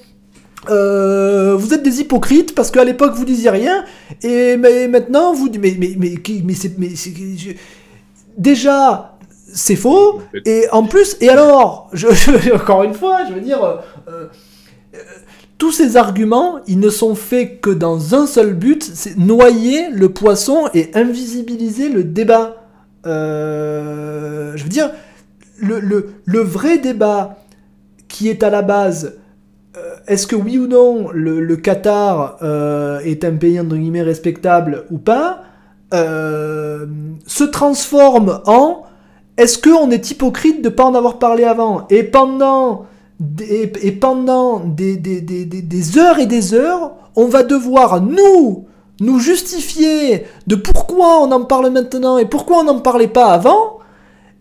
vous 0.68 1.74
êtes 1.74 1.82
des 1.82 2.00
hypocrites 2.00 2.54
parce 2.54 2.70
qu'à 2.70 2.84
l'époque 2.84 3.14
vous 3.14 3.24
disiez 3.24 3.50
rien 3.50 3.84
et 4.22 4.56
mais 4.56 4.88
maintenant 4.88 5.32
vous 5.32 5.48
mais 5.62 5.76
mais 5.78 5.94
mais 5.96 6.14
mais, 6.44 6.54
c'est 6.54 6.76
mais 6.76 6.92
déjà 8.36 9.16
c'est 9.54 9.76
faux 9.76 10.20
et 10.44 10.66
en 10.72 10.82
plus 10.82 11.16
et 11.20 11.28
alors 11.28 11.88
je, 11.92 12.08
encore 12.52 12.82
une 12.82 12.94
fois 12.94 13.18
je 13.28 13.34
veux 13.34 13.40
dire 13.40 13.60
tous 15.58 15.72
ces 15.72 15.96
arguments, 15.96 16.60
ils 16.66 16.78
ne 16.78 16.90
sont 16.90 17.14
faits 17.14 17.60
que 17.60 17.70
dans 17.70 18.14
un 18.14 18.26
seul 18.26 18.52
but, 18.54 18.82
c'est 18.82 19.16
noyer 19.16 19.88
le 19.90 20.10
poisson 20.10 20.68
et 20.74 20.90
invisibiliser 20.94 21.88
le 21.88 22.04
débat. 22.04 22.56
Euh, 23.06 24.52
je 24.54 24.62
veux 24.62 24.68
dire, 24.68 24.90
le, 25.58 26.40
vrai 26.40 26.78
débat 26.78 27.38
qui 28.08 28.28
est 28.28 28.42
à 28.42 28.50
la 28.50 28.60
base, 28.62 29.16
euh, 29.76 29.94
est-ce 30.06 30.26
que 30.26 30.36
oui 30.36 30.58
ou 30.58 30.66
non 30.66 31.08
le, 31.12 31.56
Qatar 31.56 32.38
euh, 32.42 32.98
est 33.00 33.24
un 33.24 33.36
pays 33.36 33.58
entre 33.58 33.76
guillemets 33.76 34.02
respectable 34.02 34.84
ou 34.90 34.98
pas, 34.98 35.42
se 35.92 37.44
transforme 37.44 38.42
en 38.44 38.82
est-ce 39.38 39.58
qu'on 39.58 39.90
est 39.90 40.10
hypocrite 40.10 40.62
de 40.62 40.68
ne 40.68 40.74
pas 40.74 40.84
en 40.84 40.94
avoir 40.94 41.18
parlé 41.18 41.44
avant? 41.44 41.86
Et 41.90 42.02
pendant 42.02 42.86
et, 43.40 43.92
pendant 43.92 44.60
des, 44.60 45.98
heures 45.98 46.18
et 46.18 46.26
des 46.26 46.54
heures, 46.54 46.92
on 47.14 47.26
va 47.26 47.42
devoir 47.42 48.02
nous 48.02 48.66
nous 49.00 49.18
justifier 49.18 50.24
de 50.46 50.54
pourquoi 50.54 51.20
on 51.22 51.30
en 51.30 51.44
parle 51.44 51.70
maintenant 51.70 52.16
et 52.18 52.24
pourquoi 52.24 52.60
on 52.60 52.64
n'en 52.64 52.80
parlait 52.80 53.08
pas 53.08 53.26
avant. 53.26 53.78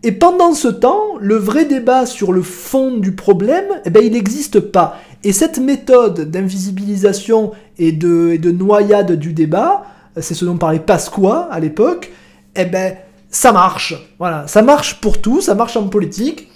Et 0.03 0.11
pendant 0.11 0.53
ce 0.53 0.68
temps, 0.68 1.15
le 1.19 1.35
vrai 1.35 1.65
débat 1.65 2.06
sur 2.06 2.31
le 2.31 2.41
fond 2.41 2.97
du 2.97 3.14
problème, 3.14 3.65
eh 3.85 3.89
ben, 3.89 4.03
il 4.06 4.14
n'existe 4.14 4.60
pas. 4.60 4.97
Et 5.23 5.34
cette 5.34 5.57
méthode 5.57 6.30
d'invisibilisation 6.30 7.52
et 7.80 7.91
de, 7.91 8.31
et 8.34 8.38
de 8.38 8.52
noyade 8.52 9.14
du 9.14 9.34
débat, 9.34 9.85
c'est 10.18 10.35
ce 10.35 10.45
dont 10.45 10.57
parlait 10.57 10.80
Pasqua 10.80 11.49
à 11.49 11.60
l'époque, 11.60 12.11
eh 12.56 12.65
ben, 12.65 12.95
ça 13.30 13.52
marche. 13.52 13.95
Voilà, 14.19 14.47
ça 14.47 14.61
marche 14.61 15.02
pour 15.02 15.19
tout, 15.19 15.41
ça 15.41 15.56
marche 15.56 15.76
en 15.76 15.88
politique 15.88 16.49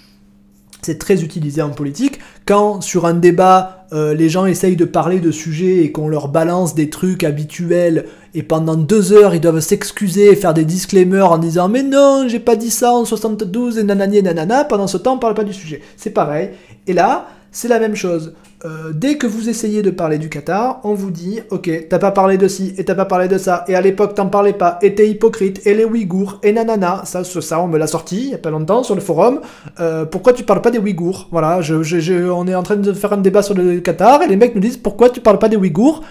c'est 0.82 0.98
très 0.98 1.22
utilisé 1.22 1.62
en 1.62 1.70
politique. 1.70 2.20
Quand 2.46 2.80
sur 2.80 3.06
un 3.06 3.14
débat, 3.14 3.86
euh, 3.92 4.14
les 4.14 4.28
gens 4.28 4.46
essayent 4.46 4.76
de 4.76 4.84
parler 4.84 5.20
de 5.20 5.30
sujets 5.30 5.84
et 5.84 5.92
qu'on 5.92 6.08
leur 6.08 6.28
balance 6.28 6.74
des 6.74 6.90
trucs 6.90 7.24
habituels 7.24 8.06
et 8.34 8.42
pendant 8.42 8.76
deux 8.76 9.12
heures 9.12 9.34
ils 9.34 9.40
doivent 9.40 9.60
s'excuser 9.60 10.30
et 10.30 10.36
faire 10.36 10.54
des 10.54 10.64
disclaimers 10.64 11.32
en 11.32 11.38
disant 11.38 11.68
mais 11.68 11.82
non 11.82 12.26
j'ai 12.28 12.38
pas 12.38 12.54
dit 12.56 12.70
ça 12.70 12.92
en 12.92 13.04
72 13.04 13.78
et 13.78 13.82
nanani 13.82 14.18
et 14.18 14.22
nanana, 14.22 14.64
pendant 14.64 14.86
ce 14.86 14.96
temps 14.96 15.14
on 15.14 15.18
parle 15.18 15.34
pas 15.34 15.44
du 15.44 15.52
sujet. 15.52 15.82
C'est 15.96 16.10
pareil. 16.10 16.50
Et 16.86 16.92
là, 16.92 17.28
c'est 17.52 17.68
la 17.68 17.78
même 17.78 17.96
chose. 17.96 18.34
Euh, 18.66 18.92
dès 18.92 19.16
que 19.16 19.26
vous 19.26 19.48
essayez 19.48 19.80
de 19.80 19.90
parler 19.90 20.18
du 20.18 20.28
Qatar, 20.28 20.80
on 20.84 20.92
vous 20.92 21.10
dit, 21.10 21.40
ok, 21.48 21.70
t'as 21.88 21.98
pas 21.98 22.10
parlé 22.10 22.36
de 22.36 22.46
ci, 22.46 22.74
et 22.76 22.84
t'as 22.84 22.94
pas 22.94 23.06
parlé 23.06 23.26
de 23.26 23.38
ça, 23.38 23.64
et 23.68 23.74
à 23.74 23.80
l'époque 23.80 24.14
t'en 24.14 24.26
parlais 24.26 24.52
pas, 24.52 24.78
et 24.82 24.94
t'es 24.94 25.08
hypocrite, 25.08 25.66
et 25.66 25.72
les 25.72 25.86
Ouïghours, 25.86 26.40
et 26.42 26.52
nanana, 26.52 27.00
ça, 27.06 27.24
ça, 27.24 27.62
on 27.62 27.68
me 27.68 27.78
l'a 27.78 27.86
sorti 27.86 28.20
il 28.20 28.30
y 28.32 28.34
a 28.34 28.38
pas 28.38 28.50
longtemps 28.50 28.82
sur 28.82 28.94
le 28.94 29.00
forum, 29.00 29.40
euh, 29.80 30.04
pourquoi 30.04 30.34
tu 30.34 30.44
parles 30.44 30.60
pas 30.60 30.70
des 30.70 30.78
Ouïghours? 30.78 31.28
Voilà, 31.30 31.62
je, 31.62 31.82
je, 31.82 32.28
on 32.28 32.46
est 32.46 32.54
en 32.54 32.62
train 32.62 32.76
de 32.76 32.92
faire 32.92 33.14
un 33.14 33.16
débat 33.16 33.40
sur 33.40 33.54
le 33.54 33.80
Qatar, 33.80 34.20
et 34.22 34.28
les 34.28 34.36
mecs 34.36 34.54
nous 34.54 34.60
disent, 34.60 34.76
pourquoi 34.76 35.08
tu 35.08 35.22
parles 35.22 35.38
pas 35.38 35.48
des 35.48 35.56
Ouïghours? 35.56 36.02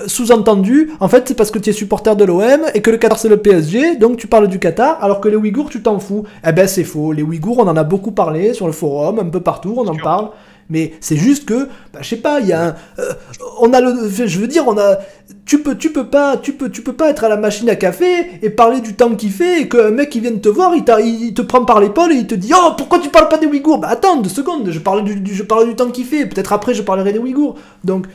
Euh, 0.00 0.04
sous-entendu, 0.06 0.92
en 1.00 1.08
fait, 1.08 1.28
c'est 1.28 1.34
parce 1.34 1.50
que 1.50 1.58
tu 1.58 1.68
es 1.68 1.72
supporter 1.74 2.16
de 2.16 2.24
l'OM 2.24 2.62
et 2.72 2.80
que 2.80 2.90
le 2.90 2.96
Qatar 2.96 3.18
c'est 3.18 3.28
le 3.28 3.36
PSG, 3.36 3.96
donc 3.96 4.16
tu 4.16 4.28
parles 4.28 4.48
du 4.48 4.58
Qatar, 4.58 4.96
alors 5.04 5.20
que 5.20 5.28
les 5.28 5.36
Ouïghours 5.36 5.68
tu 5.68 5.82
t'en 5.82 5.98
fous. 5.98 6.24
Eh 6.46 6.52
ben 6.52 6.66
c'est 6.66 6.84
faux. 6.84 7.12
Les 7.12 7.22
Ouïghours, 7.22 7.58
on 7.58 7.68
en 7.68 7.76
a 7.76 7.84
beaucoup 7.84 8.12
parlé 8.12 8.54
sur 8.54 8.66
le 8.66 8.72
forum, 8.72 9.18
un 9.18 9.28
peu 9.28 9.40
partout, 9.40 9.74
on 9.76 9.86
en 9.86 9.96
parle. 9.96 10.30
Mais 10.70 10.92
c'est 11.00 11.16
juste 11.16 11.46
que, 11.46 11.68
bah, 11.92 12.00
je 12.02 12.08
sais 12.08 12.16
pas, 12.16 12.40
il 12.40 12.48
y 12.48 12.52
a 12.52 12.68
un, 12.68 12.74
euh, 12.98 13.12
on 13.60 13.72
a 13.72 13.80
le, 13.80 14.08
je 14.08 14.38
veux 14.38 14.46
dire, 14.46 14.64
on 14.66 14.76
a, 14.78 14.98
tu 15.46 15.62
peux, 15.62 15.76
tu 15.76 15.92
peux 15.92 16.06
pas, 16.06 16.36
tu 16.36 16.52
peux, 16.52 16.68
tu 16.68 16.82
peux 16.82 16.92
pas 16.92 17.08
être 17.08 17.24
à 17.24 17.28
la 17.28 17.36
machine 17.38 17.70
à 17.70 17.76
café 17.76 18.06
et 18.42 18.50
parler 18.50 18.80
du 18.80 18.94
temps 18.94 19.14
qu'il 19.14 19.32
fait 19.32 19.62
et 19.62 19.68
qu'un 19.68 19.90
mec 19.90 20.10
qui 20.10 20.20
vient 20.20 20.36
te 20.36 20.48
voir, 20.48 20.74
il, 20.74 20.84
te 20.84 21.42
prend 21.42 21.64
par 21.64 21.80
l'épaule 21.80 22.12
et 22.12 22.16
il 22.16 22.26
te 22.26 22.34
dit, 22.34 22.52
oh, 22.54 22.72
pourquoi 22.76 22.98
tu 22.98 23.08
parles 23.08 23.28
pas 23.28 23.38
des 23.38 23.46
Ouïghours? 23.46 23.78
Bah 23.78 23.88
attends 23.88 24.20
deux 24.20 24.28
secondes, 24.28 24.70
je 24.70 24.78
parle 24.78 25.04
du, 25.04 25.34
je 25.34 25.42
parle 25.42 25.66
du 25.66 25.74
temps 25.74 25.90
qu'il 25.90 26.04
fait, 26.04 26.26
peut-être 26.26 26.52
après 26.52 26.74
je 26.74 26.82
parlerai 26.82 27.12
des 27.12 27.18
Ouïghours. 27.18 27.56
Donc 27.82 28.06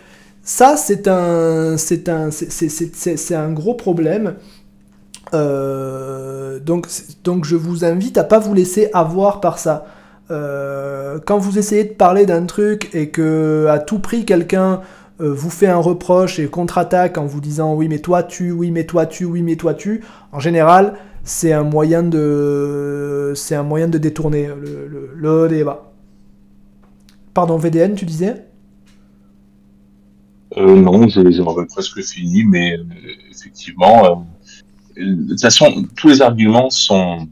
ça, 0.43 0.75
c'est 0.77 1.07
un, 1.07 1.77
c'est 1.77 2.09
un, 2.09 2.29
c'est 2.31 3.35
un 3.35 3.51
gros 3.51 3.73
problème. 3.73 4.35
Euh, 5.33 6.59
donc, 6.59 6.87
donc 7.23 7.45
je 7.45 7.55
vous 7.55 7.85
invite 7.85 8.17
à 8.17 8.23
pas 8.23 8.39
vous 8.39 8.53
laisser 8.53 8.89
avoir 8.93 9.41
par 9.41 9.57
ça. 9.57 9.85
Euh, 10.33 11.19
quand 11.23 11.37
vous 11.37 11.59
essayez 11.59 11.83
de 11.83 11.93
parler 11.93 12.25
d'un 12.25 12.45
truc 12.45 12.89
et 12.93 13.09
que 13.09 13.67
à 13.69 13.77
tout 13.77 13.99
prix 13.99 14.25
quelqu'un 14.25 14.81
euh, 15.21 15.31
vous 15.31 15.51
fait 15.51 15.67
un 15.67 15.77
reproche 15.77 16.39
et 16.39 16.47
contre-attaque 16.47 17.19
en 17.19 17.27
vous 17.27 17.39
disant 17.39 17.75
oui 17.75 17.87
mais 17.87 17.99
toi 17.99 18.23
tu, 18.23 18.51
oui 18.51 18.71
mais 18.71 18.85
toi 18.85 19.05
tu, 19.05 19.25
oui 19.25 19.43
mais 19.43 19.57
toi 19.57 19.75
tu, 19.75 20.03
en 20.31 20.39
général, 20.39 20.95
c'est 21.23 21.53
un 21.53 21.61
moyen 21.61 22.01
de, 22.01 23.33
c'est 23.35 23.53
un 23.53 23.61
moyen 23.61 23.87
de 23.87 23.99
détourner 23.99 24.49
le, 25.15 25.47
débat. 25.47 25.91
Pardon, 27.35 27.57
VDN, 27.57 27.93
tu 27.93 28.05
disais? 28.05 28.43
Euh, 30.57 30.75
non, 30.75 31.03
avais 31.03 31.65
presque 31.67 32.01
fini, 32.01 32.43
mais 32.43 32.77
euh, 32.77 32.83
effectivement, 33.31 34.25
de 34.97 35.29
toute 35.29 35.41
façon, 35.41 35.85
tous 35.95 36.09
les 36.09 36.21
arguments 36.23 36.71
sont. 36.71 37.27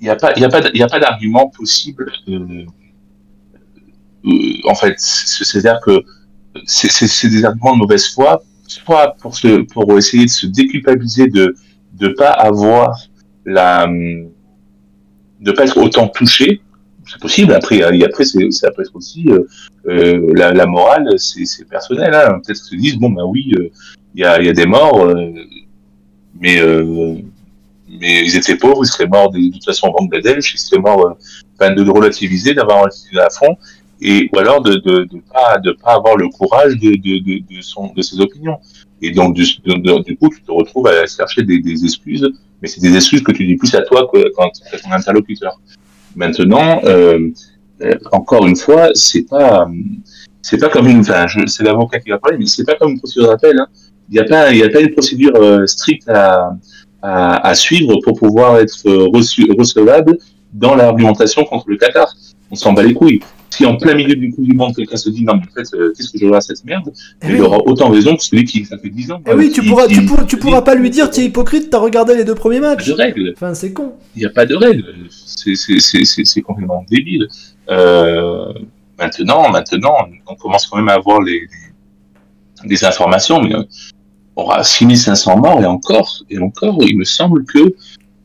Il 0.00 0.04
n'y 0.04 0.10
a 0.10 0.16
pas, 0.16 0.32
il 0.36 0.44
a 0.44 0.48
pas, 0.48 0.60
il 0.74 0.82
a 0.82 0.86
pas 0.88 0.98
d'argument 0.98 1.48
possible. 1.48 2.10
euh, 2.28 2.64
en 4.68 4.74
fait, 4.74 4.94
c'est- 4.98 5.44
c'est-à-dire 5.44 5.80
que 5.84 6.02
c'est- 6.66 7.28
des 7.28 7.44
arguments 7.44 7.74
de 7.74 7.78
mauvaise 7.80 8.06
foi, 8.08 8.42
soit 8.66 9.16
pour 9.20 9.36
se, 9.36 9.62
pour 9.72 9.96
essayer 9.98 10.24
de 10.24 10.30
se 10.30 10.46
déculpabiliser 10.46 11.26
de 11.28 11.54
de 11.92 12.08
pas 12.08 12.30
avoir 12.30 12.98
la, 13.44 13.86
de 13.86 15.52
pas 15.52 15.64
être 15.64 15.76
autant 15.78 16.08
touché. 16.08 16.60
C'est 17.06 17.20
possible. 17.20 17.52
Après, 17.52 17.76
et 17.76 18.04
après, 18.04 18.24
ça 18.24 18.70
peut 18.72 18.82
aussi 18.94 19.26
euh, 19.28 19.44
euh, 19.86 20.32
la, 20.34 20.52
la 20.52 20.66
morale, 20.66 21.06
c'est 21.18 21.68
personnel. 21.68 22.12
Hein. 22.14 22.40
Peut-être 22.44 22.62
qu'ils 22.64 22.78
se 22.78 22.82
disent 22.82 22.96
bon 22.96 23.10
ben 23.10 23.24
oui, 23.26 23.52
euh, 23.58 23.68
il 24.14 24.22
y, 24.22 24.24
a, 24.24 24.42
y 24.42 24.48
a 24.48 24.52
des 24.52 24.66
morts, 24.66 25.04
euh, 25.04 25.30
mais 26.40 26.58
euh, 26.60 27.16
mais 28.00 28.24
ils 28.24 28.36
étaient 28.36 28.56
pauvres, 28.56 28.84
ils 28.84 28.88
seraient 28.88 29.06
morts 29.06 29.30
de, 29.30 29.52
toute 29.52 29.64
façon 29.64 29.88
au 29.88 29.92
Bangladesh, 29.92 30.54
ils 30.54 30.58
seraient 30.58 30.80
morts. 30.80 31.06
euh, 31.06 31.14
Enfin, 31.58 31.72
de, 31.72 31.88
relativiser, 31.88 32.54
d'avoir 32.54 32.80
relativisé 32.80 33.20
à 33.20 33.30
fond, 33.30 33.56
et 34.00 34.28
ou 34.32 34.38
alors 34.38 34.60
de 34.60 34.74
de, 34.74 35.06
pas 35.32 35.58
de 35.58 35.72
pas 35.72 35.94
avoir 35.94 36.16
le 36.16 36.28
courage 36.28 36.76
de 36.76 36.90
de, 36.96 37.38
de, 37.38 37.62
son 37.62 37.92
de 37.92 38.02
ses 38.02 38.20
opinions. 38.20 38.58
Et 39.00 39.10
donc 39.10 39.34
du, 39.34 39.44
coup, 40.16 40.28
tu 40.28 40.42
te 40.42 40.50
retrouves 40.50 40.86
à 40.88 41.06
chercher 41.06 41.42
des, 41.42 41.84
excuses, 41.84 42.28
mais 42.60 42.68
c'est 42.68 42.80
des 42.80 42.96
excuses 42.96 43.22
que 43.22 43.32
tu 43.32 43.46
dis 43.46 43.56
plus 43.56 43.74
à 43.74 43.82
toi 43.82 44.08
que 44.12 44.18
tu 44.18 44.82
ton 44.82 44.92
interlocuteur. 44.92 45.60
Maintenant, 46.16 46.80
euh, 46.84 47.30
euh, 47.82 47.94
encore 48.12 48.46
une 48.46 48.56
fois, 48.56 48.88
c'est 48.94 49.28
pas, 49.28 49.68
c'est 50.42 50.58
pas 50.58 50.70
comme 50.70 50.88
une, 50.88 51.00
enfin, 51.00 51.26
c'est 51.46 51.62
l'avocat 51.64 52.00
qui 52.00 52.10
va 52.10 52.18
parler, 52.18 52.38
mais 52.38 52.46
c'est 52.46 52.64
pas 52.64 52.76
comme 52.76 52.92
une 52.92 52.98
procédure 52.98 53.28
d'appel. 53.28 53.58
hein. 53.58 53.66
Il 54.10 54.14
n'y 54.14 54.20
a 54.20 54.24
pas, 54.24 54.52
il 54.52 54.62
a 54.62 54.68
pas 54.68 54.80
une 54.80 54.90
procédure 54.90 55.62
stricte 55.66 56.08
à, 56.08 56.50
à, 57.04 57.46
à 57.46 57.54
suivre 57.54 57.98
pour 58.02 58.14
pouvoir 58.18 58.58
être 58.58 58.82
reçu, 59.16 59.46
recevable 59.58 60.16
dans 60.52 60.74
l'argumentation 60.74 61.44
contre 61.44 61.66
le 61.68 61.76
Qatar. 61.76 62.08
On 62.50 62.54
s'en 62.54 62.72
bat 62.72 62.82
les 62.82 62.94
couilles. 62.94 63.20
Si 63.50 63.64
en 63.66 63.76
plein 63.76 63.94
milieu 63.94 64.16
du 64.16 64.32
coup 64.32 64.42
du 64.42 64.52
monde, 64.54 64.74
quelqu'un 64.74 64.96
se 64.96 65.10
dit 65.10 65.22
non, 65.24 65.34
mais 65.36 65.42
en 65.48 65.54
fait, 65.54 65.76
euh, 65.76 65.92
qu'est-ce 65.96 66.10
que 66.10 66.18
je 66.18 66.26
vois 66.26 66.38
à 66.38 66.40
cette 66.40 66.64
merde, 66.64 66.90
Eh 67.22 67.26
il 67.28 67.34
oui. 67.34 67.40
aura 67.40 67.58
autant 67.66 67.88
raison 67.88 68.16
que 68.16 68.22
celui 68.24 68.44
qui, 68.44 68.64
ça 68.64 68.76
fait 68.78 68.88
10 68.88 69.12
ans. 69.12 69.20
Eh 69.30 69.34
oui, 69.34 69.52
tu 69.52 69.60
qui- 69.60 69.68
pourras, 69.68 69.86
tu, 69.86 70.04
pourras, 70.04 70.24
tu 70.24 70.36
pourras 70.38 70.62
pas 70.62 70.74
lui 70.74 70.90
dire, 70.90 71.08
tu 71.10 71.20
es 71.20 71.24
hypocrite, 71.26 71.70
t'as 71.70 71.78
regardé 71.78 72.16
les 72.16 72.24
deux 72.24 72.34
premiers 72.34 72.60
Pas 72.60 72.74
matchs. 72.74 72.88
de 72.88 72.92
règles. 72.94 73.32
Enfin, 73.36 73.54
c'est 73.54 73.72
con. 73.72 73.92
Il 74.16 74.20
n'y 74.20 74.26
a 74.26 74.30
pas 74.30 74.46
de 74.46 74.56
règle. 74.56 74.84
C'est- 75.08 76.40
complètement 76.42 76.84
débile. 76.90 77.28
Euh, 77.70 78.52
maintenant, 78.98 79.48
maintenant, 79.50 79.94
on 80.26 80.34
commence 80.34 80.66
quand 80.66 80.76
même 80.78 80.88
à 80.88 80.94
avoir 80.94 81.20
les, 81.22 81.40
les- 81.42 82.68
des 82.68 82.84
informations, 82.84 83.40
mais 83.42 83.54
euh, 83.54 83.62
aura 84.36 84.64
6500 84.64 85.38
morts 85.38 85.60
et 85.62 85.66
encore, 85.66 86.24
et 86.30 86.38
encore, 86.38 86.78
il 86.82 86.98
me 86.98 87.04
semble 87.04 87.44
que 87.44 87.74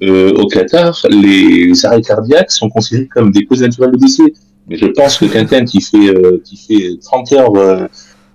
euh, 0.02 0.34
au 0.34 0.48
Qatar, 0.48 0.98
les 1.10 1.86
arrêts 1.86 2.02
cardiaques 2.02 2.52
sont 2.52 2.70
considérés 2.70 3.08
comme 3.08 3.32
des 3.32 3.46
causes 3.46 3.62
naturelles 3.62 3.92
de 3.92 3.98
décès. 3.98 4.34
Mais 4.68 4.78
je 4.78 4.86
pense 4.86 5.18
que 5.18 5.26
quelqu'un 5.26 5.66
qui 5.66 5.82
fait 5.82 6.10
euh, 6.10 6.42
qui 6.46 6.56
fait 6.56 7.00
30 7.02 7.32
heures 7.34 7.56
euh, 7.56 7.88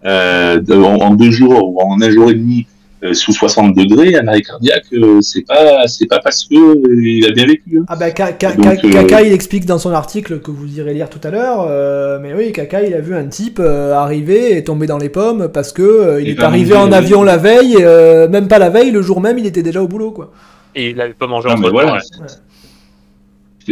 euh, 0.04 0.82
en, 0.82 1.14
deux 1.14 1.30
jours 1.30 1.72
ou 1.72 1.80
en 1.80 2.00
un 2.02 2.10
jour 2.10 2.30
et 2.30 2.34
demi 2.34 2.66
sous 3.12 3.32
60 3.32 3.74
degrés, 3.76 4.16
un 4.16 4.26
arrêt 4.28 4.40
cardiaque, 4.40 4.84
euh, 4.94 5.20
c'est 5.20 5.42
pas 5.42 5.86
c'est 5.86 6.06
pas 6.06 6.20
parce 6.20 6.44
que 6.46 6.54
euh, 6.54 7.02
il 7.06 7.26
a 7.26 7.32
bien 7.32 7.46
vécu. 7.46 7.78
hein. 7.80 7.84
Ah 7.88 7.96
bah 7.96 8.10
Ka- 8.12 8.32
Ka- 8.32 8.54
Donc, 8.54 8.64
Ka- 8.64 8.86
euh, 8.86 8.90
Kaka 8.92 9.22
il 9.22 9.32
explique 9.32 9.66
dans 9.66 9.78
son 9.78 9.90
article 9.90 10.40
que 10.40 10.50
vous 10.50 10.78
irez 10.78 10.94
lire 10.94 11.10
tout 11.10 11.20
à 11.22 11.30
l'heure, 11.30 11.66
euh, 11.68 12.18
mais 12.22 12.32
oui 12.32 12.52
Kaka 12.52 12.82
il 12.84 12.94
a 12.94 13.00
vu 13.00 13.14
un 13.14 13.26
type 13.26 13.58
euh, 13.60 13.92
arriver 13.92 14.56
et 14.56 14.64
tomber 14.64 14.86
dans 14.86 14.98
les 14.98 15.10
pommes 15.10 15.48
parce 15.52 15.72
que 15.72 15.82
euh, 15.82 16.20
il 16.22 16.28
Et 16.28 16.32
est 16.32 16.42
arrivé 16.42 16.74
en 16.74 16.90
euh, 16.92 16.96
avion 16.96 17.22
la 17.22 17.36
veille, 17.36 17.76
euh, 17.80 18.28
même 18.28 18.48
pas 18.48 18.58
la 18.58 18.70
veille, 18.70 18.90
le 18.90 19.02
jour 19.02 19.20
même 19.20 19.38
il 19.38 19.46
était 19.46 19.62
déjà 19.62 19.82
au 19.82 19.88
boulot 19.88 20.10
quoi. 20.12 20.32
Et 20.74 20.90
il 20.90 21.00
avait 21.00 21.12
pas 21.12 21.26
mangé 21.26 21.48
mais 21.60 21.68
voilà. 21.70 21.94
ouais. 21.94 22.00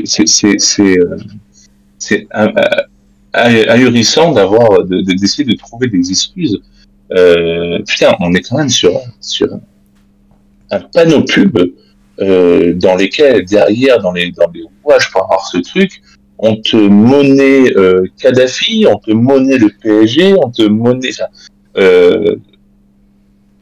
C'est 0.05 0.27
c'est 0.27 0.59
c'est 0.59 0.99
euh, 0.99 1.17
c'est 1.99 2.27
euh, 2.35 2.49
euh, 3.37 3.65
ahurissant 3.69 4.33
d'avoir 4.33 4.85
de- 4.85 5.01
de- 5.03 5.13
d'essayer 5.21 5.45
de 5.45 5.57
trouver 5.57 5.89
des 5.89 6.11
excuses. 6.11 6.59
Euh, 7.15 7.79
putain, 7.87 8.15
on 8.21 8.33
est 8.35 8.41
quand 8.43 8.57
même 8.59 8.69
sur 8.69 8.93
sur 9.21 9.49
un 10.71 10.81
panneau 10.81 11.23
pub 11.25 11.59
euh, 12.21 12.73
dans 12.75 12.97
lesquels 12.97 13.45
derrière 13.45 14.01
dans 14.01 14.13
les 14.13 14.31
dans 14.33 14.51
les 14.55 14.63
rouages 14.83 15.11
pour 15.11 15.23
avoir 15.25 15.47
ce 15.47 15.59
truc, 15.59 16.01
on 16.39 16.57
te 16.57 16.77
monnaie 16.77 17.73
euh, 17.77 18.05
Kadhafi, 18.19 18.87
on 18.89 18.99
te 18.99 19.11
monnaie 19.13 19.59
le 19.59 19.69
PSG, 19.69 20.35
on 20.43 20.51
te 20.51 20.63
monnaie 20.63 21.11
euh, 21.77 22.37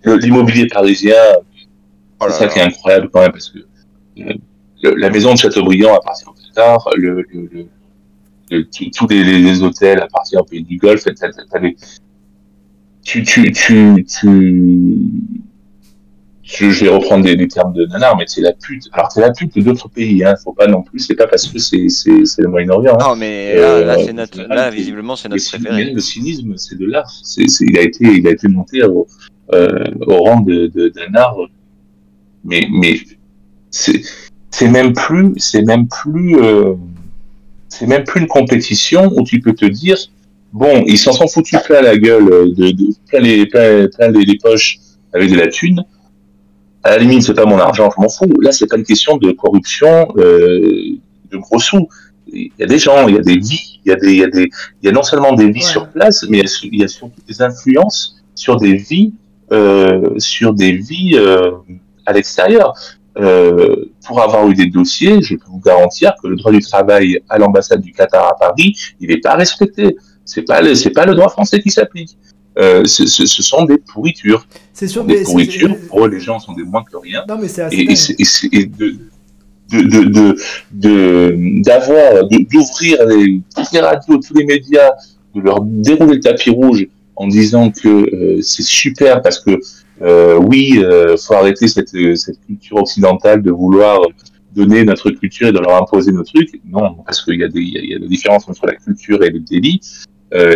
l'immobilier 0.05 0.67
parisien. 0.67 1.15
Oh 2.21 2.27
c'est 2.29 2.39
ça 2.39 2.47
qui 2.49 2.59
est 2.59 2.63
incroyable 2.63 3.09
quand 3.13 3.21
même 3.23 3.33
parce 3.33 3.49
que 3.51 3.59
le- 4.83 4.95
la 4.95 5.11
maison 5.11 5.33
de 5.35 5.39
Chateaubriand 5.39 5.95
appartient 5.97 6.25
au 6.27 6.33
Qatar, 6.33 6.89
le, 6.97 7.23
le, 8.51 8.65
tous- 8.65 9.07
les, 9.09 9.25
les, 9.25 9.39
les 9.39 9.63
hôtels 9.63 10.01
appartiennent 10.01 10.41
au 10.43 10.45
pays 10.45 10.63
du 10.63 10.77
Golfe. 10.77 11.05
t'as- 11.05 11.13
t'as- 11.15 11.45
t'as 11.51 11.59
les- 11.59 11.77
Tu, 13.03 13.23
tu, 13.23 13.51
tu, 13.53 14.05
tu, 14.05 15.03
je, 16.43 16.71
je 16.71 16.85
vais 16.85 16.91
reprendre 16.91 17.25
des, 17.25 17.37
des 17.37 17.49
termes 17.49 17.73
de 17.73 17.87
nanar, 17.87 18.17
mais 18.17 18.25
c'est 18.27 18.41
la 18.41 18.53
pute. 18.53 18.85
Alors 18.93 19.11
c'est 19.11 19.21
la 19.21 19.31
pute 19.33 19.59
d'autres 19.59 19.89
pays, 19.89 20.23
hein. 20.25 20.35
Faut 20.43 20.53
pas 20.53 20.67
non 20.67 20.83
plus. 20.83 20.99
C'est 20.99 21.15
pas 21.15 21.27
parce 21.27 21.47
que 21.47 21.59
c'est 21.59 21.89
c'est 21.89 22.25
c'est 22.25 22.43
le 22.43 22.49
Moyen-Orient. 22.49 22.95
Hein. 23.01 23.09
Non, 23.09 23.17
mais 23.17 23.55
là, 23.57 23.63
Euh, 23.63 23.85
là, 23.85 23.97
c'est 24.05 24.13
notre, 24.13 24.43
là, 24.43 24.71
visiblement, 24.71 25.17
c'est 25.17 25.29
notre 25.29 25.41
cynisme, 25.43 25.69
préféré. 25.69 25.93
le 25.93 26.01
cynisme, 26.01 26.55
c'est 26.57 26.77
de 26.79 26.87
l'art. 26.87 27.11
C'est, 27.23 27.49
c'est- 27.49 27.65
il 27.67 27.79
a 27.79 27.83
été, 27.83 28.05
il 28.05 28.27
a 28.27 28.31
été 28.33 28.49
monté 28.49 28.83
au, 28.85 29.07
euh, 29.55 29.85
au 30.07 30.23
rang 30.25 30.41
de, 30.41 30.67
d'un 30.67 31.15
art. 31.15 31.37
Mais, 32.45 32.67
mais 32.71 32.97
c'est, 33.71 34.03
c'est 34.51 34.69
même 34.69 34.93
plus, 34.93 35.33
c'est 35.37 35.63
même 35.63 35.87
plus, 35.89 36.37
euh, 36.39 36.75
c'est 37.69 37.87
même 37.87 38.05
plus 38.05 38.21
une 38.23 38.27
compétition 38.29 39.11
où 39.17 39.23
tu 39.25 39.41
peux 39.41 39.53
te 39.55 39.65
dire, 39.67 39.97
bon, 40.53 40.85
ils 40.87 40.99
s'en 40.99 41.13
sont 41.13 41.29
foutus 41.29 41.59
plein 41.65 41.81
la 41.83 41.97
gueule, 41.97 42.27
de, 42.55 42.71
de 42.71 42.85
plein 43.09 43.21
les, 43.21 43.47
plein, 43.47 43.89
plein 43.89 44.09
les, 44.09 44.25
les 44.25 44.39
poches 44.39 44.79
avec 45.13 45.31
de 45.31 45.37
la 45.37 45.49
thune. 45.49 45.85
À 46.83 46.91
la 46.91 46.99
limite, 46.99 47.23
c'est 47.23 47.35
pas 47.35 47.45
mon 47.45 47.59
argent, 47.59 47.91
je 47.95 48.01
m'en 48.01 48.09
fous. 48.09 48.41
Là, 48.41 48.53
c'est 48.53 48.67
pas 48.67 48.77
une 48.77 48.85
question 48.85 49.17
de 49.19 49.33
corruption, 49.33 50.09
euh, 50.17 50.97
de 51.31 51.37
gros 51.37 51.59
sous. 51.59 51.89
Il 52.33 52.51
y 52.59 52.63
a 52.63 52.67
des 52.67 52.79
gens, 52.79 53.07
il 53.09 53.17
y 53.17 53.19
a 53.19 53.23
des 53.23 53.37
vies, 53.39 53.81
il 53.85 53.91
y 53.91 53.93
a 53.93 53.97
des, 53.97 54.13
il 54.13 54.19
y 54.19 54.25
a 54.25 54.29
des, 54.29 54.49
il 54.83 54.87
y 54.87 54.89
a 54.89 54.93
non 54.93 55.03
seulement 55.03 55.33
des 55.35 55.51
vies 55.51 55.61
Ouais. 55.61 55.67
sur 55.67 55.89
place, 55.91 56.25
mais 56.29 56.39
il 56.39 56.45
y, 56.45 56.47
a, 56.47 56.69
il 56.73 56.81
y 56.81 56.85
a 56.85 56.89
surtout 56.89 57.21
des 57.29 57.43
influences 57.43 58.17
sur 58.35 58.57
des 58.57 58.77
vies, 58.77 59.13
euh, 59.53 60.15
sur 60.19 60.55
des 60.55 60.73
vies 60.73 61.13
euh, 61.17 61.51
à 62.07 62.13
l'extérieur. 62.13 62.73
Euh, 63.19 63.91
pour 64.07 64.23
avoir 64.23 64.49
eu 64.49 64.55
des 64.55 64.67
dossiers, 64.67 65.21
je 65.21 65.35
peux 65.35 65.51
vous 65.51 65.61
garantir 65.61 66.15
que 66.23 66.29
le 66.29 66.37
droit 66.37 66.53
du 66.53 66.61
travail 66.61 67.19
à 67.29 67.37
l'ambassade 67.39 67.81
du 67.83 67.93
Qatar 67.93 68.27
à 68.27 68.37
Paris, 68.37 68.75
il 69.01 69.09
n'est 69.09 69.19
pas 69.19 69.35
respecté. 69.35 69.97
C'est 70.33 70.43
pas 70.43 70.61
le, 70.63 70.75
c'est 70.75 70.91
pas 70.91 71.07
le 71.07 71.15
droit 71.15 71.29
français 71.29 71.61
qui 71.61 71.71
s'applique. 71.71 72.17
Euh, 72.59 72.85
ce, 72.85 73.07
ce, 73.07 73.27
ce 73.27 73.43
sont 73.43 73.65
des 73.65 73.79
pourritures. 73.79 74.47
C'est 74.73 74.89
sûr, 74.89 75.05
Des 75.05 75.19
mais 75.19 75.23
pourritures. 75.23 75.77
Pour 75.89 76.05
eux, 76.05 76.09
les 76.11 76.21
gens 76.21 76.39
sont 76.41 76.53
des 76.53 76.65
moins 76.65 76.83
que 76.91 76.97
rien 76.97 77.21
non 77.29 77.37
mais 77.41 77.49
c'est 77.49 77.63
assez. 77.63 77.77
et, 77.77 77.93
et, 78.23 78.61
et 78.61 78.67
de 78.67 78.87
de 79.73 79.81
de 79.83 80.01
de 80.17 80.37
de- 80.73 81.63
d'avoir 81.63 82.27
de- 82.29 82.45
d'ouvrir 82.51 82.97
les 83.07 83.41
toutes 83.55 83.73
les 83.73 83.81
radios 83.81 84.19
tous 84.19 84.35
les 84.35 84.45
médias 84.45 84.91
de 85.35 85.41
leur 85.41 85.61
dérouler 85.63 86.15
le 86.17 86.21
tapis 86.21 86.51
rouge 86.51 86.87
en 87.17 87.27
disant 87.29 87.71
que 87.71 87.89
euh, 87.89 88.43
c'est 88.43 88.65
super 88.81 89.23
parce 89.23 89.39
que 89.39 89.53
euh, 90.03 90.37
oui 90.51 90.81
euh, 90.83 91.17
faut 91.17 91.35
arrêter 91.35 91.69
cette 91.69 91.91
cette 92.17 92.41
culture 92.47 92.79
occidentale 92.79 93.43
de 93.43 93.53
vouloir 93.53 94.01
donner 94.57 94.83
notre 94.85 95.11
culture 95.11 95.47
et 95.49 95.53
de 95.53 95.59
leur 95.61 95.77
imposer 95.81 96.11
nos 96.11 96.25
trucs 96.25 96.61
non 96.77 96.97
parce 97.07 97.23
qu'il 97.25 97.39
y 97.39 97.45
a 97.45 97.49
des 97.49 97.61
il 97.61 97.75
y 97.75 97.79
a- 97.79 97.83
il 97.87 97.91
y 97.91 97.95
a 97.95 97.99
des 98.01 98.09
différences 98.09 98.49
entre 98.49 98.67
la 98.67 98.75
culture 98.75 99.23
et 99.23 99.31
le 99.31 99.39
délit 99.39 99.81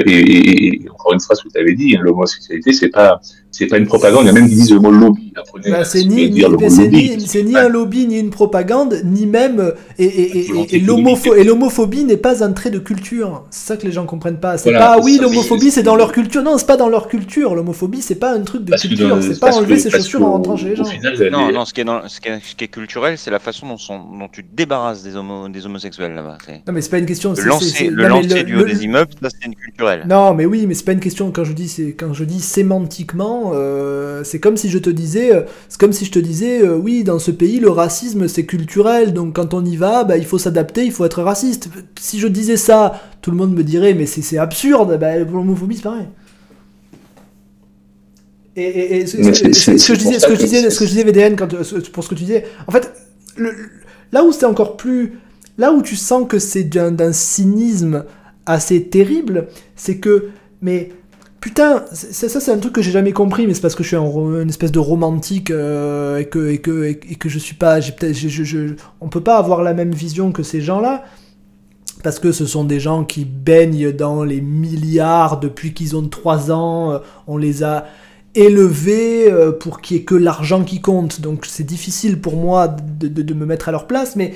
et, 0.06 0.20
et- 0.20 0.84
et 0.84 0.88
encore 0.90 1.12
une 1.14 1.20
fois 1.20 1.34
ce 1.36 1.42
que 1.44 1.48
tu 1.48 1.59
avais 1.59 1.74
dit 1.74 1.96
hein, 1.96 2.01
l'homosexualité 2.02 2.72
c'est 2.72 2.90
pas 2.90 3.20
c'est 3.56 3.66
pas 3.66 3.78
une 3.78 3.86
propagande. 3.86 4.22
Il 4.24 4.26
y 4.26 4.31
a 4.31 4.32
même 4.32 4.48
qui 4.48 4.55
disent 4.55 4.72
le 4.72 4.81
mot 4.81 4.90
lobby. 4.90 5.32
Apprenez 5.36 5.70
Bah, 5.70 5.85
c'est 5.85 6.05
ni, 6.05 6.31
ni- 6.31 6.40
le 6.40 6.48
mot 6.48 6.59
lobby. 6.59 7.16
ni, 7.16 7.26
c'est 7.26 7.43
ni 7.43 7.56
un 7.56 7.68
lobby, 7.68 8.06
ni 8.06 8.18
une 8.18 8.31
propagande, 8.31 9.01
ni 9.05 9.26
même. 9.26 9.60
euh, 9.60 9.72
Et, 9.98 10.81
l'homophobie 11.44 12.05
n'est 12.05 12.16
pas 12.16 12.44
un 12.44 12.52
trait 12.52 12.70
de 12.70 12.78
culture. 12.78 13.44
C'est 13.51 13.66
ça 13.68 13.76
que 13.76 13.86
les 13.86 13.93
gens 13.93 14.06
comprennent 14.06 14.39
pas. 14.40 14.59
C'est 14.59 14.70
Voilà, 14.70 14.97
pas, 14.97 15.01
oui, 15.02 15.18
l'homophobie 15.20 15.70
c'est- 15.70 15.82
dans 15.82 15.97
leur 15.97 16.12
culture. 16.12 16.43
Non, 16.43 16.59
c'est 16.59 16.66
pas 16.66 16.76
dans 16.76 16.89
leur 16.89 17.09
culture. 17.09 17.55
L'homophobie 17.55 18.02
c'est 18.02 18.14
pas 18.16 18.32
un 18.32 18.40
truc 18.43 18.64
de 18.64 18.70
Parce 18.70 18.82
culture. 18.82 19.18
C'est 19.22 19.40
pas 19.40 19.55
enlever 19.55 19.76
que- 19.76 19.81
ses 19.82 19.90
chaussures 19.90 20.24
en 20.24 20.32
rentrant 20.32 20.56
chez 20.56 20.70
les 20.70 20.76
gens. 20.76 20.85
final, 20.85 21.14
Non, 21.52 21.64
ce 21.64 21.72
qui 21.72 21.81
est, 21.81 21.85
dans- 21.85 22.09
ce 22.09 22.20
qui 22.20 22.28
est, 22.28 22.39
ce 22.43 22.55
qui 22.55 22.64
est 22.64 22.68
culturel, 22.68 23.16
c'est 23.18 23.31
la 23.31 23.39
façon 23.39 23.66
dont, 23.66 23.76
tu 24.32 24.43
te 24.44 24.55
débarrasses 24.55 25.02
des, 25.02 25.16
homo, 25.16 25.48
des 25.48 25.64
homosexuels 25.66 26.14
là-bas. 26.14 26.39
Non, 26.66 26.72
mais 26.72 26.81
c'est 26.81 26.90
pas 26.90 26.98
une 26.98 27.06
question. 27.06 27.32
Le 27.36 27.43
lancer, 27.44 27.89
le 27.89 28.06
lancer 28.09 28.44
du 28.44 28.56
haut 28.56 28.64
des 28.64 28.85
immeubles, 28.85 29.10
ça 29.22 29.28
c'est 29.31 29.47
une 29.47 29.55
culturelle. 29.55 30.05
Non, 30.09 30.35
mais 30.35 30.44
oui, 30.47 30.64
mais 30.66 30.74
c'est 30.74 30.85
pas 30.85 30.93
une 30.93 31.01
question. 31.01 31.31
Quand 31.31 31.44
je 31.44 31.52
dis, 31.52 31.68
c'est 31.68 32.62
euh, 33.55 34.23
c'est 34.25 34.41
comme 34.41 34.57
si 34.57 34.69
je 34.71 34.79
te 34.79 34.89
disais, 34.91 35.35
euh, 35.35 35.43
c'est 35.69 35.79
comme 35.79 35.93
si 35.93 36.05
je 36.05 36.11
te 36.12 36.19
disais, 36.19 36.62
euh, 36.62 36.77
oui, 36.77 37.05
dans 37.05 37.19
ce 37.19 37.31
pays, 37.31 37.61
le 37.61 37.71
racisme 37.71 38.29
c'est 38.29 38.45
culturel, 38.47 39.12
donc 39.12 39.35
quand 39.35 39.53
on 39.55 39.65
y 39.65 39.77
va, 39.77 40.05
bah, 40.05 40.16
il 40.16 40.25
faut 40.25 40.39
s'adapter, 40.39 40.85
il 40.85 40.93
faut 40.93 41.05
être 41.05 41.23
raciste. 41.23 41.69
Si 42.01 42.19
je 42.21 42.29
disais 42.29 42.57
ça, 42.57 43.01
tout 43.23 43.31
le 43.31 43.37
monde 43.37 43.55
me 43.55 43.62
dirait, 43.65 43.95
mais 43.95 44.07
c'est 44.07 44.39
absurde. 44.39 44.99
Bah, 44.99 45.16
l'homophobie, 45.19 45.77
c'est 45.77 45.83
pareil. 45.83 46.07
Et, 48.57 48.62
et- 48.62 48.97
et 49.01 49.07
ce, 49.07 49.16
que 49.16 49.23
je 49.33 49.43
disais, 49.99 50.19
ce 50.21 50.27
que 50.29 50.35
je 50.35 50.39
disais, 50.41 50.61
c'est- 50.62 50.71
ce 50.71 50.79
que 50.79 50.85
je 50.85 50.91
disais 50.91 51.03
VDN 51.05 51.35
quand, 51.37 51.49
pour 51.93 52.05
ce 52.05 52.09
que 52.09 52.15
tu 52.15 52.23
disais, 52.25 52.45
en 52.69 52.73
fait, 52.73 52.93
le- 53.37 53.53
là 54.12 54.25
où 54.25 54.31
c'est 54.33 54.47
encore 54.47 54.77
plus, 54.77 55.15
là 55.59 55.73
où 55.73 55.83
tu 55.83 55.97
sens 55.97 56.27
que 56.29 56.39
c'est 56.39 56.62
d'un 56.65 57.12
cynisme 57.12 58.05
assez 58.47 58.85
terrible, 58.85 59.49
c'est 59.75 59.97
que, 59.99 60.29
mais 60.62 60.91
putain, 61.45 61.85
ça 61.93 62.41
c'est 62.41 62.51
un 62.51 62.57
truc 62.57 62.73
que 62.73 62.81
j'ai 62.81 62.91
jamais 62.91 63.12
compris, 63.12 63.47
mais 63.47 63.53
c'est 63.53 63.61
parce 63.61 63.75
que 63.75 63.83
je 63.83 63.89
suis 63.89 63.97
un 63.97 64.41
une 64.41 64.49
espèce 64.49 64.73
de 64.73 64.79
romantique 64.79 65.51
euh, 65.51 66.16
et 66.16 66.25
que 66.25 66.49
et 66.49 66.57
que 66.57 66.85
et 66.87 66.97
que 67.16 67.29
je 67.29 67.39
suis 67.39 67.55
pas, 67.55 67.81
j'ai 67.81 67.93
j'ai- 68.15 68.77
on 69.03 69.11
peut 69.11 69.21
pas 69.21 69.37
avoir 69.37 69.62
la 69.62 69.75
même 69.75 69.93
vision 69.93 70.33
que 70.33 70.43
ces 70.43 70.62
gens-là. 70.62 71.05
Parce 72.03 72.19
que 72.19 72.33
ce 72.33 72.47
sont 72.47 72.65
des 72.65 72.81
gens 72.81 73.05
qui 73.05 73.27
baignent 73.27 73.93
dans 73.93 74.25
les 74.25 74.41
milliards 74.41 75.39
depuis 75.39 75.75
qu'ils 75.75 75.97
ont 75.97 76.07
3 76.09 76.51
ans, 76.51 76.93
euh, 76.93 76.99
on 77.27 77.37
les 77.37 77.62
a 77.62 77.85
élevés 78.35 79.31
euh, 79.31 79.53
pour 79.53 79.83
qu'il 79.83 79.99
y 79.99 80.01
ait 80.01 80.05
que 80.05 80.15
l'argent 80.15 80.65
qui 80.65 80.81
compte. 80.81 81.21
Donc 81.21 81.45
c'est 81.47 81.65
difficile 81.66 82.23
pour 82.23 82.37
moi 82.37 82.69
de, 82.69 83.09
de- 83.09 83.21
de 83.23 83.35
me 83.35 83.45
mettre 83.45 83.69
à 83.69 83.73
leur 83.73 83.87
place, 83.87 84.16
mais 84.16 84.33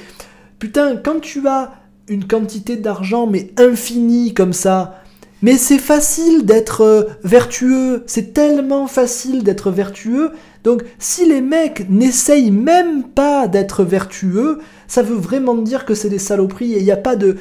putain, 0.59 0.97
quand 0.97 1.21
tu 1.21 1.47
as 1.49 1.73
une 2.07 2.25
quantité 2.27 2.77
d'argent 2.77 3.27
mais 3.27 3.51
infinie 3.59 4.35
comme 4.35 4.53
ça, 4.53 5.01
mais 5.43 5.57
c'est 5.57 5.79
facile 5.79 6.45
d'être 6.45 6.83
euh, 6.83 7.03
vertueux, 7.23 8.03
c'est 8.07 8.35
tellement 8.35 8.87
facile 8.87 9.45
d'être 9.45 9.71
vertueux. 9.71 10.33
Donc 10.65 10.83
si 10.99 11.27
les 11.27 11.41
mecs 11.41 11.89
n'essayent 11.89 12.51
même 12.51 13.05
pas 13.05 13.47
d'être 13.47 13.85
vertueux, 13.85 14.59
ça 14.89 15.03
veut 15.03 15.17
vraiment 15.17 15.55
dire 15.55 15.85
que 15.85 15.95
c'est 15.95 16.09
des 16.09 16.19
saloperies 16.19 16.73
et 16.75 16.79
il 16.79 16.85
n'y 16.85 16.91
a 16.91 16.97
pas 16.97 17.17
de... 17.17 17.37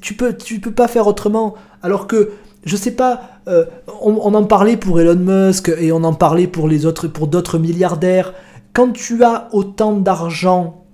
Tu 0.00 0.14
peux, 0.14 0.34
tu 0.34 0.60
peux 0.60 0.70
pas 0.70 0.88
faire 0.88 1.06
autrement. 1.06 1.54
Alors 1.82 2.06
que, 2.06 2.30
je 2.64 2.76
sais 2.76 2.90
pas, 2.92 3.40
euh, 3.48 3.64
on, 4.02 4.18
on 4.22 4.34
en 4.34 4.44
parlait 4.44 4.76
pour 4.76 5.00
Elon 5.00 5.16
Musk 5.16 5.72
et 5.78 5.90
on 5.90 6.04
en 6.04 6.14
parlait 6.14 6.46
pour 6.46 6.68
les 6.68 6.86
autres, 6.86 7.08
pour 7.08 7.26
d'autres 7.26 7.58
milliardaires. 7.58 8.34
Quand 8.72 8.92
tu 8.92 9.24
as 9.24 9.48
autant 9.52 9.94
d'argent 9.94 10.84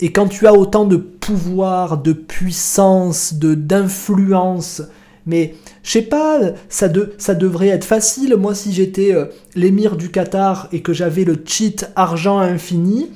et 0.00 0.12
quand 0.12 0.26
tu 0.26 0.46
as 0.46 0.52
autant 0.52 0.84
de 0.84 0.96
pouvoir, 0.96 1.98
de 1.98 2.12
puissance, 2.12 3.34
de 3.34 3.54
d'influence, 3.54 4.82
mais 5.24 5.54
je 5.82 5.90
sais 5.90 6.02
pas, 6.02 6.38
ça, 6.68 6.88
de, 6.88 7.14
ça 7.18 7.34
devrait 7.34 7.68
être 7.68 7.84
facile. 7.84 8.36
Moi, 8.36 8.54
si 8.54 8.72
j'étais 8.72 9.14
euh, 9.14 9.26
l'émir 9.56 9.96
du 9.96 10.10
Qatar 10.10 10.68
et 10.72 10.80
que 10.80 10.92
j'avais 10.92 11.24
le 11.24 11.36
cheat 11.44 11.90
argent 11.96 12.38
infini, 12.38 13.10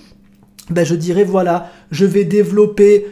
ben 0.70 0.84
je 0.84 0.96
dirais 0.96 1.24
voilà, 1.24 1.70
je 1.92 2.04
vais 2.04 2.24
développer 2.24 3.06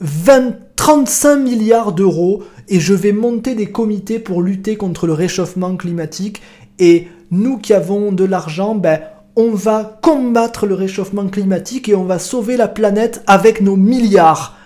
20, 0.00 0.56
35 0.74 1.36
milliards 1.36 1.92
d'euros 1.92 2.42
et 2.68 2.80
je 2.80 2.92
vais 2.92 3.12
monter 3.12 3.54
des 3.54 3.66
comités 3.66 4.18
pour 4.18 4.42
lutter 4.42 4.76
contre 4.76 5.06
le 5.06 5.12
réchauffement 5.12 5.76
climatique. 5.76 6.42
Et 6.80 7.06
nous 7.30 7.58
qui 7.58 7.72
avons 7.72 8.10
de 8.10 8.24
l'argent, 8.24 8.74
ben, 8.74 9.00
on 9.36 9.52
va 9.52 9.98
combattre 10.02 10.66
le 10.66 10.74
réchauffement 10.74 11.28
climatique 11.28 11.88
et 11.88 11.94
on 11.94 12.04
va 12.04 12.18
sauver 12.18 12.56
la 12.56 12.68
planète 12.68 13.22
avec 13.28 13.60
nos 13.60 13.76
milliards. 13.76 14.56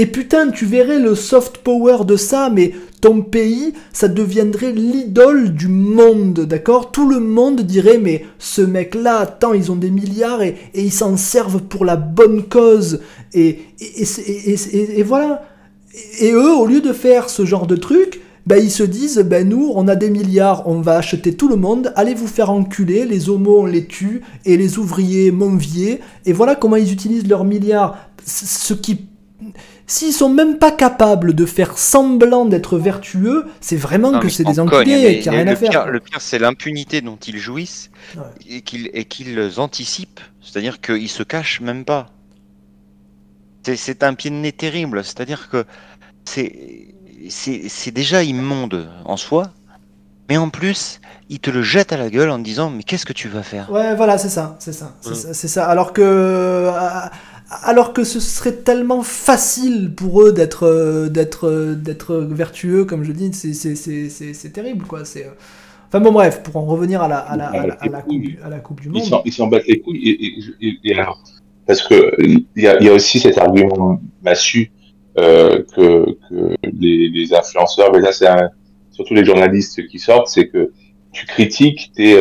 Et 0.00 0.06
putain, 0.06 0.50
tu 0.50 0.64
verrais 0.64 0.98
le 0.98 1.14
soft 1.14 1.58
power 1.58 2.06
de 2.06 2.16
ça, 2.16 2.48
mais 2.48 2.72
ton 3.02 3.20
pays, 3.20 3.74
ça 3.92 4.08
deviendrait 4.08 4.72
l'idole 4.72 5.52
du 5.52 5.68
monde, 5.68 6.40
d'accord? 6.46 6.90
Tout 6.90 7.06
le 7.06 7.20
monde 7.20 7.60
dirait, 7.60 7.98
mais 7.98 8.24
ce 8.38 8.62
mec-là, 8.62 9.18
attends, 9.18 9.52
ils 9.52 9.70
ont 9.70 9.76
des 9.76 9.90
milliards 9.90 10.40
et, 10.40 10.56
ils 10.72 10.90
s'en 10.90 11.18
servent 11.18 11.60
pour 11.60 11.84
la 11.84 11.96
bonne 11.96 12.44
cause. 12.44 13.00
Et, 13.34 13.58
voilà. 15.04 15.42
Et, 16.18 16.32
eux, 16.32 16.54
au 16.54 16.64
lieu 16.64 16.80
de 16.80 16.94
faire 16.94 17.28
ce 17.28 17.44
genre 17.44 17.66
de 17.66 17.76
truc, 17.76 18.22
ben, 18.46 18.56
ils 18.56 18.70
se 18.70 18.84
disent, 18.84 19.18
ben 19.18 19.46
nous, 19.46 19.70
on 19.74 19.86
a 19.86 19.96
des 19.96 20.08
milliards, 20.08 20.66
on 20.66 20.80
va 20.80 20.96
acheter 20.96 21.34
tout 21.34 21.48
le 21.48 21.56
monde, 21.56 21.92
allez 21.94 22.14
vous 22.14 22.26
faire 22.26 22.48
enculer, 22.48 23.04
les 23.04 23.28
homos, 23.28 23.60
on 23.60 23.66
les 23.66 23.84
tue, 23.84 24.22
et 24.46 24.56
les 24.56 24.78
ouvriers, 24.78 25.30
monviers, 25.30 26.00
et 26.24 26.32
voilà 26.32 26.54
comment 26.54 26.76
ils 26.76 26.90
utilisent 26.90 27.28
leurs 27.28 27.44
milliards. 27.44 27.98
Ce 28.24 28.72
qui 28.72 29.10
S'ils 29.90 30.12
sont 30.12 30.28
même 30.28 30.56
pas 30.58 30.70
capables 30.70 31.34
de 31.34 31.44
faire 31.44 31.76
semblant 31.76 32.44
d'être 32.44 32.78
vertueux, 32.78 33.46
c'est 33.60 33.74
vraiment 33.74 34.12
Non, 34.12 34.20
que 34.20 34.28
c'est 34.28 34.44
des 34.44 34.60
enculés 34.60 34.84
mais 34.86 35.14
et 35.14 35.18
qu'il 35.18 35.32
n'y 35.32 35.38
a 35.38 35.40
rien 35.42 35.52
à 35.52 35.56
faire. 35.56 35.68
pire- 35.68 35.86
le 35.86 35.98
pire, 35.98 36.20
c'est 36.20 36.38
l'impunité 36.38 37.00
dont 37.00 37.16
ils 37.16 37.38
jouissent 37.38 37.90
Ouais. 38.16 38.22
et 38.48 39.04
qu'ils 39.04 39.58
anticipent. 39.58 40.20
C'est-à-dire 40.40 40.80
qu'ils 40.80 41.08
se 41.08 41.24
cachent 41.24 41.60
même 41.60 41.84
pas. 41.84 42.06
C'est- 43.64 44.04
un 44.04 44.14
pied 44.14 44.30
de 44.30 44.36
nez 44.36 44.52
terrible. 44.52 45.02
C'est-à-dire 45.04 45.48
que 45.50 45.64
c'est 46.24 47.90
déjà 47.92 48.22
immonde 48.22 48.88
en 49.04 49.16
soi, 49.16 49.50
mais 50.28 50.36
en 50.36 50.50
plus, 50.50 51.00
ils 51.28 51.40
te 51.40 51.50
le 51.50 51.62
jettent 51.62 51.92
à 51.92 51.96
la 51.96 52.10
gueule 52.10 52.30
en 52.30 52.38
te 52.38 52.44
disant 52.44 52.70
mais 52.70 52.84
qu'est-ce 52.84 53.06
que 53.06 53.12
tu 53.12 53.26
vas 53.28 53.42
faire? 53.42 53.72
Ouais, 53.72 53.96
voilà, 53.96 54.18
c'est 54.18 54.28
ça, 54.28 54.54
c'est 54.60 54.72
ça, 54.72 54.94
c'est 55.00 55.10
Mm. 55.10 55.14
ça, 55.16 55.34
c'est 55.34 55.48
ça. 55.48 55.66
Alors 55.66 55.92
que, 55.92 56.00
euh, 56.02 56.70
alors 57.50 57.92
que 57.92 58.04
ce 58.04 58.20
serait 58.20 58.52
tellement 58.54 59.02
facile 59.02 59.92
pour 59.94 60.22
eux 60.22 60.32
d'être, 60.32 60.64
euh, 60.66 61.08
d'être, 61.08 61.46
euh, 61.48 61.74
d'être 61.74 62.16
vertueux, 62.16 62.84
comme 62.84 63.02
je 63.04 63.12
dis, 63.12 63.32
c'est, 63.32 63.52
c'est, 63.54 63.74
c'est, 64.08 64.50
terrible, 64.50 64.86
quoi. 64.86 65.04
C'est. 65.04 65.26
euh, 65.26 65.30
Enfin 65.88 65.98
bon, 66.00 66.12
bref, 66.12 66.42
pour 66.44 66.56
en 66.56 66.64
revenir 66.66 67.02
à 67.02 67.08
la, 67.08 67.18
à 67.18 67.36
la, 67.36 67.46
à 67.48 67.66
la, 67.66 67.74
à 67.74 67.88
la 67.88 68.02
coupe, 68.02 68.20
du- 68.20 68.38
à 68.44 68.48
la 68.48 68.60
coupe 68.60 68.80
du 68.80 68.88
Ils 68.94 69.10
monde. 69.10 69.22
ils 69.24 69.32
s'en 69.32 69.48
battent 69.48 69.66
les 69.66 69.80
couilles. 69.80 70.08
Et, 70.08 70.24
et- 70.26 70.68
et- 70.68 70.78
et 70.84 70.94
alors, 70.94 71.20
parce 71.66 71.82
que 71.82 72.14
il 72.22 72.46
y 72.56 72.68
a, 72.68 72.78
il 72.80 72.86
y 72.86 72.88
a 72.88 72.92
aussi 72.94 73.18
cet 73.18 73.38
argument 73.38 74.00
massu 74.22 74.70
que, 75.16 75.66
que 75.76 76.54
les, 76.62 77.08
les 77.08 77.34
influenceurs, 77.34 77.90
mais 77.92 78.00
là 78.00 78.12
c'est 78.12 78.28
surtout 78.92 79.14
les 79.14 79.24
journalistes 79.24 79.84
qui 79.88 79.98
sortent, 79.98 80.28
c'est 80.28 80.46
que 80.46 80.70
tu 81.12 81.26
critiques, 81.26 81.90
t'es, 81.96 82.16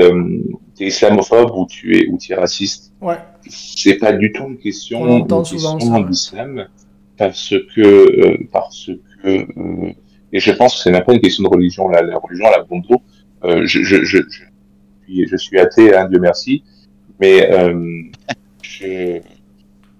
t'es 0.75 0.87
islamophobe 0.87 1.51
ou 1.55 1.67
tu 1.67 1.95
es 1.95 2.07
ou 2.09 2.17
es 2.27 2.33
raciste. 2.35 2.91
Ouais. 3.01 3.17
C'est 3.49 3.95
pas 3.95 4.13
du 4.13 4.31
tout 4.31 4.45
une 4.47 4.57
question, 4.57 5.01
On 5.01 5.19
une 5.19 6.07
d'islam, 6.07 6.67
parce 7.17 7.53
que 7.75 7.81
euh, 7.81 8.37
parce 8.51 8.89
que 9.23 9.29
euh, 9.29 9.91
et 10.31 10.39
je 10.39 10.51
pense 10.51 10.75
que 10.75 10.81
c'est 10.83 10.91
même 10.91 11.03
pas 11.03 11.13
une 11.13 11.21
question 11.21 11.43
de 11.43 11.49
religion. 11.49 11.89
La, 11.89 12.01
la 12.01 12.17
religion, 12.17 12.45
la 12.49 12.63
bon 12.63 12.79
dos. 12.79 13.01
Euh, 13.43 13.65
je, 13.65 13.83
je, 13.83 14.03
je, 14.03 14.17
je, 14.29 14.43
suis, 15.05 15.27
je 15.27 15.35
suis 15.37 15.59
athée, 15.59 15.95
hein, 15.95 16.07
Dieu 16.09 16.19
merci, 16.19 16.63
mais 17.19 17.49
euh, 17.51 18.03
je, 18.61 19.21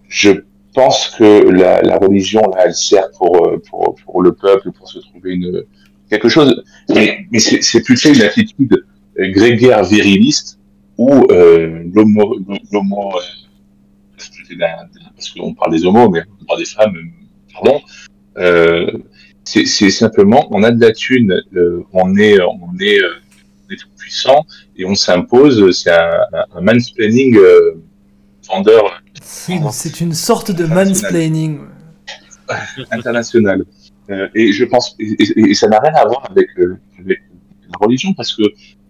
je 0.07 0.31
pense 0.73 1.15
que 1.17 1.49
la, 1.49 1.81
la 1.81 1.97
religion, 1.97 2.41
là, 2.41 2.65
elle 2.65 2.75
sert 2.75 3.09
pour, 3.17 3.47
euh, 3.47 3.61
pour, 3.69 3.95
pour 4.03 4.21
le 4.21 4.33
peuple, 4.33 4.71
pour 4.71 4.89
se 4.89 4.99
trouver 4.99 5.33
une, 5.33 5.63
quelque 6.09 6.29
chose. 6.29 6.63
Mais, 6.89 7.25
mais 7.31 7.39
c'est 7.39 7.81
plutôt 7.81 8.13
une 8.13 8.21
attitude 8.21 8.85
grégaire 9.17 9.83
viriliste 9.83 10.58
où 10.99 11.25
euh, 11.31 11.83
l'homo, 11.93 12.37
l'homo, 12.73 13.13
euh, 13.15 14.55
parce 15.15 15.29
qu'on 15.31 15.53
parle 15.53 15.71
des 15.71 15.85
homos, 15.85 16.09
mais 16.09 16.21
on 16.41 16.45
parle 16.45 16.59
des 16.59 16.65
femmes, 16.65 16.95
euh, 16.97 17.53
pardon. 17.53 17.81
Euh, 18.37 18.91
c'est 19.45 19.65
c'est 19.65 19.91
simplement, 19.91 20.45
on 20.51 20.61
a 20.61 20.71
de 20.71 20.81
la 20.81 20.91
thune, 20.91 21.41
euh, 21.55 21.83
on 21.93 22.17
est, 22.17 22.39
on 22.41 22.77
est, 22.81 22.99
on 23.01 23.73
est 23.73 23.77
tout 23.77 23.87
puissant 23.97 24.45
et 24.75 24.85
on 24.85 24.93
s'impose. 24.93 25.71
C'est 25.71 25.91
un, 25.91 26.19
un, 26.55 26.61
mansplaining 26.61 27.37
euh, 27.37 27.81
vendeur 28.47 29.01
C'est 29.21 29.55
une, 29.55 29.71
c'est 29.71 30.01
une 30.01 30.13
sorte 30.13 30.51
de 30.51 30.65
mansplaining. 30.65 31.59
international. 32.91 33.63
Et 34.33 34.51
je 34.51 34.65
pense, 34.65 34.95
et, 34.99 35.05
et- 35.23 35.51
et 35.51 35.53
ça 35.53 35.67
n'a 35.69 35.79
rien 35.79 35.93
à 35.93 36.05
voir 36.07 36.27
avec, 36.31 36.47
avec 36.99 37.19
la 37.71 37.77
religion, 37.79 38.11
parce 38.15 38.35
que 38.35 38.41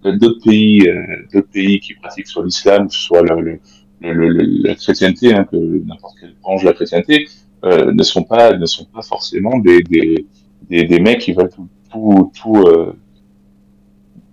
d'autres 0.03 0.43
pays, 0.43 0.87
euh, 0.87 1.01
d'autres 1.33 1.49
pays 1.49 1.79
qui 1.79 1.93
pratiquent 1.95 2.27
soit 2.27 2.45
l'islam, 2.45 2.89
soit 2.89 3.21
le, 3.23 3.59
le, 4.01 4.13
le- 4.13 4.67
la 4.67 4.75
chrétienté, 4.75 5.33
hein, 5.33 5.45
que 5.51 5.57
n'importe 5.57 6.15
quelle 6.19 6.35
branche 6.41 6.61
de 6.61 6.67
la 6.67 6.73
chrétienté, 6.73 7.27
euh, 7.65 7.91
ne 7.91 8.03
sont 8.03 8.23
pas, 8.23 8.55
ne 8.57 8.65
sont 8.65 8.85
pas 8.85 9.01
forcément 9.01 9.59
des, 9.59 9.81
des, 9.83 10.25
des, 10.69 10.83
des 10.85 10.99
mecs 10.99 11.19
qui 11.19 11.33
veulent 11.33 11.49
tout, 11.49 11.67
tout, 11.91 12.31
tout, 12.41 12.63
euh, 12.67 12.93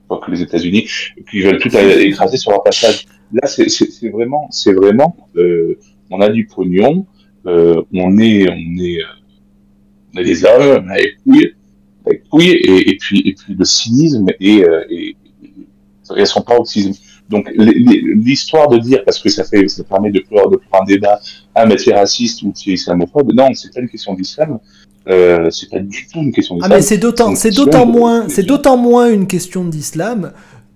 pas 0.09 0.19
que 0.19 0.31
les 0.31 0.43
États-Unis, 0.43 0.87
qui 1.31 1.41
veulent 1.41 1.59
tout 1.59 1.77
écraser 1.77 2.37
sur 2.37 2.53
leur 2.53 2.63
passage. 2.63 3.07
Là, 3.33 3.49
c'est 3.49 4.09
vraiment, 4.11 4.47
c'est 4.53 4.73
vraiment, 4.73 5.17
euh, 5.37 5.77
on 6.11 6.21
a 6.21 6.29
du 6.29 6.47
pognon, 6.47 7.07
euh, 7.47 7.83
on 7.93 8.19
est, 8.19 8.49
on 8.49 8.77
est, 8.81 9.01
euh, 9.01 9.07
on 10.15 10.21
est 10.21 10.25
des 10.25 10.45
hommes, 10.45 10.89
avec 10.89 11.19
couilles, 11.25 11.55
avec 12.07 12.29
couilles, 12.29 12.51
et, 12.53 12.91
et, 12.91 12.97
puis, 12.99 13.23
et 13.27 13.35
puis 13.35 13.55
le 13.59 13.65
cynisme 13.65 14.29
et, 14.39 14.63
euh, 14.65 14.85
et, 16.17 16.23
et 16.23 16.27
son 16.27 16.43
paroxysme. 16.43 16.93
Donc 17.29 17.51
l'histoire 17.57 18.69
de 18.69 18.79
dire, 18.79 19.05
parce 19.05 19.19
que 19.19 19.29
ça 19.29 19.45
fait, 19.45 19.67
ça 19.69 19.83
permet 19.85 20.11
de 20.11 20.23
faire, 20.29 20.49
de 20.49 20.59
faire 20.59 20.81
un 20.81 20.85
débat, 20.85 21.21
ah 21.55 21.67
mais 21.67 21.77
tu 21.77 21.91
es 21.91 21.95
raciste 21.95 22.43
ou 22.43 22.53
tu 22.53 22.71
es 22.71 22.75
islamophobe, 22.75 23.33
non, 23.33 23.49
c'est 23.55 23.73
pas 23.75 23.81
une 23.81 23.89
question 23.89 24.15
d'islam, 24.15 24.61
euh, 25.09 25.51
c'est 25.51 25.69
pas 25.69 25.81
du 25.81 26.07
tout 26.07 26.21
une 26.21 26.33
question 26.33 26.55
d'islam. 26.55 26.73
Ah 26.73 26.77
mais 26.77 26.83
c'est 26.83 26.99
d'autant, 26.99 27.35
c'est 27.35 27.51
d'autant 27.51 27.87
moins, 27.87 28.29
c'est 28.29 28.45
d'autant 28.45 28.77
moins 28.77 29.11
une 29.11 29.27
question 29.27 29.65
d'islam 29.65 30.33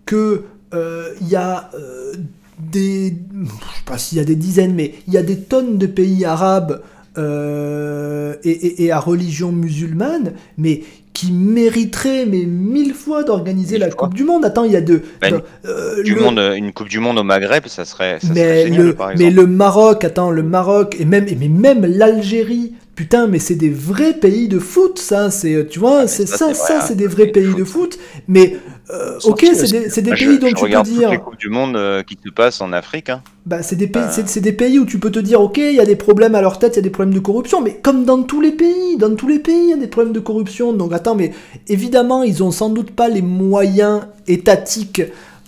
que 0.07 0.45
euh, 0.75 1.15
il 1.21 1.29
y 1.29 1.37
a 1.37 1.71
euh, 1.75 2.15
des, 2.59 3.15
je 3.33 3.47
sais 3.47 3.85
pas 3.87 3.99
s'il 3.99 4.19
y 4.19 4.21
a 4.21 4.25
des 4.25 4.37
dizaines, 4.37 4.75
mais 4.75 4.95
il 5.07 5.15
y 5.15 5.19
a 5.19 5.23
des 5.23 5.39
tonnes 5.39 5.79
de 5.79 5.87
pays 5.87 6.25
arabes 6.25 6.83
euh, 7.19 8.35
et, 8.45 8.51
et, 8.51 8.85
et, 8.85 8.93
à 8.93 9.01
religion 9.01 9.51
musulmane, 9.51 10.33
mais 10.59 10.83
qui 11.21 11.33
mériterait 11.33 12.25
mais 12.25 12.47
mille 12.47 12.95
fois 12.95 13.25
d'organiser 13.25 13.77
la 13.77 13.91
Coupe 13.91 14.15
du 14.15 14.25
Monde. 14.25 14.43
Attends, 14.47 14.65
il 14.65 14.73
y 14.73 14.77
a 14.77 14.81
deux. 14.81 15.03
Ben, 15.21 15.43
euh, 15.67 16.03
du 16.03 16.15
le... 16.15 16.23
monde, 16.23 16.39
une 16.57 16.73
Coupe 16.73 16.89
du 16.89 16.99
Monde 16.99 17.19
au 17.19 17.25
Maghreb, 17.25 17.67
ça 17.67 17.85
serait. 17.85 18.19
Ça 18.21 18.29
mais, 18.33 18.41
serait 18.41 18.63
génial, 18.65 18.83
le, 18.87 18.95
par 18.95 19.11
mais 19.19 19.31
le 19.31 19.47
Maroc, 19.47 20.03
attends, 20.03 20.31
le 20.31 20.43
Maroc 20.43 20.97
et 20.99 21.05
même, 21.05 21.29
et 21.29 21.35
même 21.49 21.85
l'Algérie. 21.85 22.73
Putain, 23.01 23.29
mais 23.29 23.39
c'est 23.39 23.55
des 23.55 23.71
vrais 23.71 24.13
pays 24.13 24.47
de 24.47 24.59
foot, 24.59 24.99
ça. 24.99 25.31
C'est, 25.31 25.67
tu 25.71 25.79
vois, 25.79 26.07
c'est 26.07 26.27
ça, 26.27 26.53
ça, 26.53 26.83
c'est 26.83 26.97
des 26.97 27.07
vrais 27.07 27.29
pays 27.29 27.55
de 27.55 27.65
foot. 27.65 27.99
Mais 28.29 28.59
euh, 28.91 29.19
ok, 29.25 29.47
c'est 29.55 30.03
des, 30.03 30.11
pays 30.11 30.39
dont 30.39 30.49
je 30.49 30.55
tu 30.55 30.71
peux 30.71 30.83
dire. 30.83 31.09
les 31.09 31.17
coupes 31.17 31.39
du 31.39 31.49
monde 31.49 31.77
euh, 31.77 32.03
qui 32.03 32.19
se 32.23 32.29
passent 32.29 32.61
en 32.61 32.75
Afrique. 32.75 33.09
Hein. 33.09 33.23
Bah, 33.47 33.63
c'est 33.63 33.77
des 33.77 33.87
pays, 33.87 34.03
euh... 34.03 34.23
c'est 34.27 34.43
des 34.43 34.53
pays 34.53 34.79
où 34.79 34.85
tu 34.85 34.99
peux 34.99 35.11
te 35.11 35.19
dire, 35.19 35.41
ok, 35.41 35.57
il 35.57 35.73
y 35.73 35.81
a 35.81 35.87
des 35.87 35.97
problèmes 35.97 36.35
à 36.35 36.43
leur 36.43 36.59
tête, 36.59 36.75
il 36.75 36.77
y 36.77 36.81
a 36.81 36.83
des 36.83 36.91
problèmes 36.91 37.15
de 37.15 37.21
corruption, 37.21 37.63
mais 37.63 37.81
comme 37.83 38.05
dans 38.05 38.23
tous 38.23 38.43
les 38.43 38.53
pays, 38.53 38.99
dans 38.99 39.15
tous 39.15 39.29
les 39.29 39.39
pays, 39.39 39.63
il 39.63 39.71
y 39.71 39.73
a 39.73 39.79
des 39.79 39.87
problèmes 39.87 40.13
de 40.13 40.21
corruption. 40.21 40.75
Donc 40.75 40.93
attends, 40.93 41.15
mais 41.15 41.33
évidemment, 41.69 42.23
ils 42.23 42.43
ont 42.43 42.51
sans 42.51 42.69
doute 42.69 42.91
pas 42.91 43.09
les 43.09 43.23
moyens 43.23 44.03
étatiques 44.27 45.01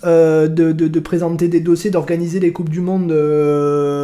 euh, 0.05 0.47
de, 0.47 0.71
de, 0.71 0.87
de, 0.87 0.99
présenter 0.99 1.47
des 1.47 1.59
dossiers, 1.61 1.89
d'organiser 1.91 2.39
les 2.39 2.51
coupes 2.51 2.69
du 2.69 2.81
monde 2.81 3.11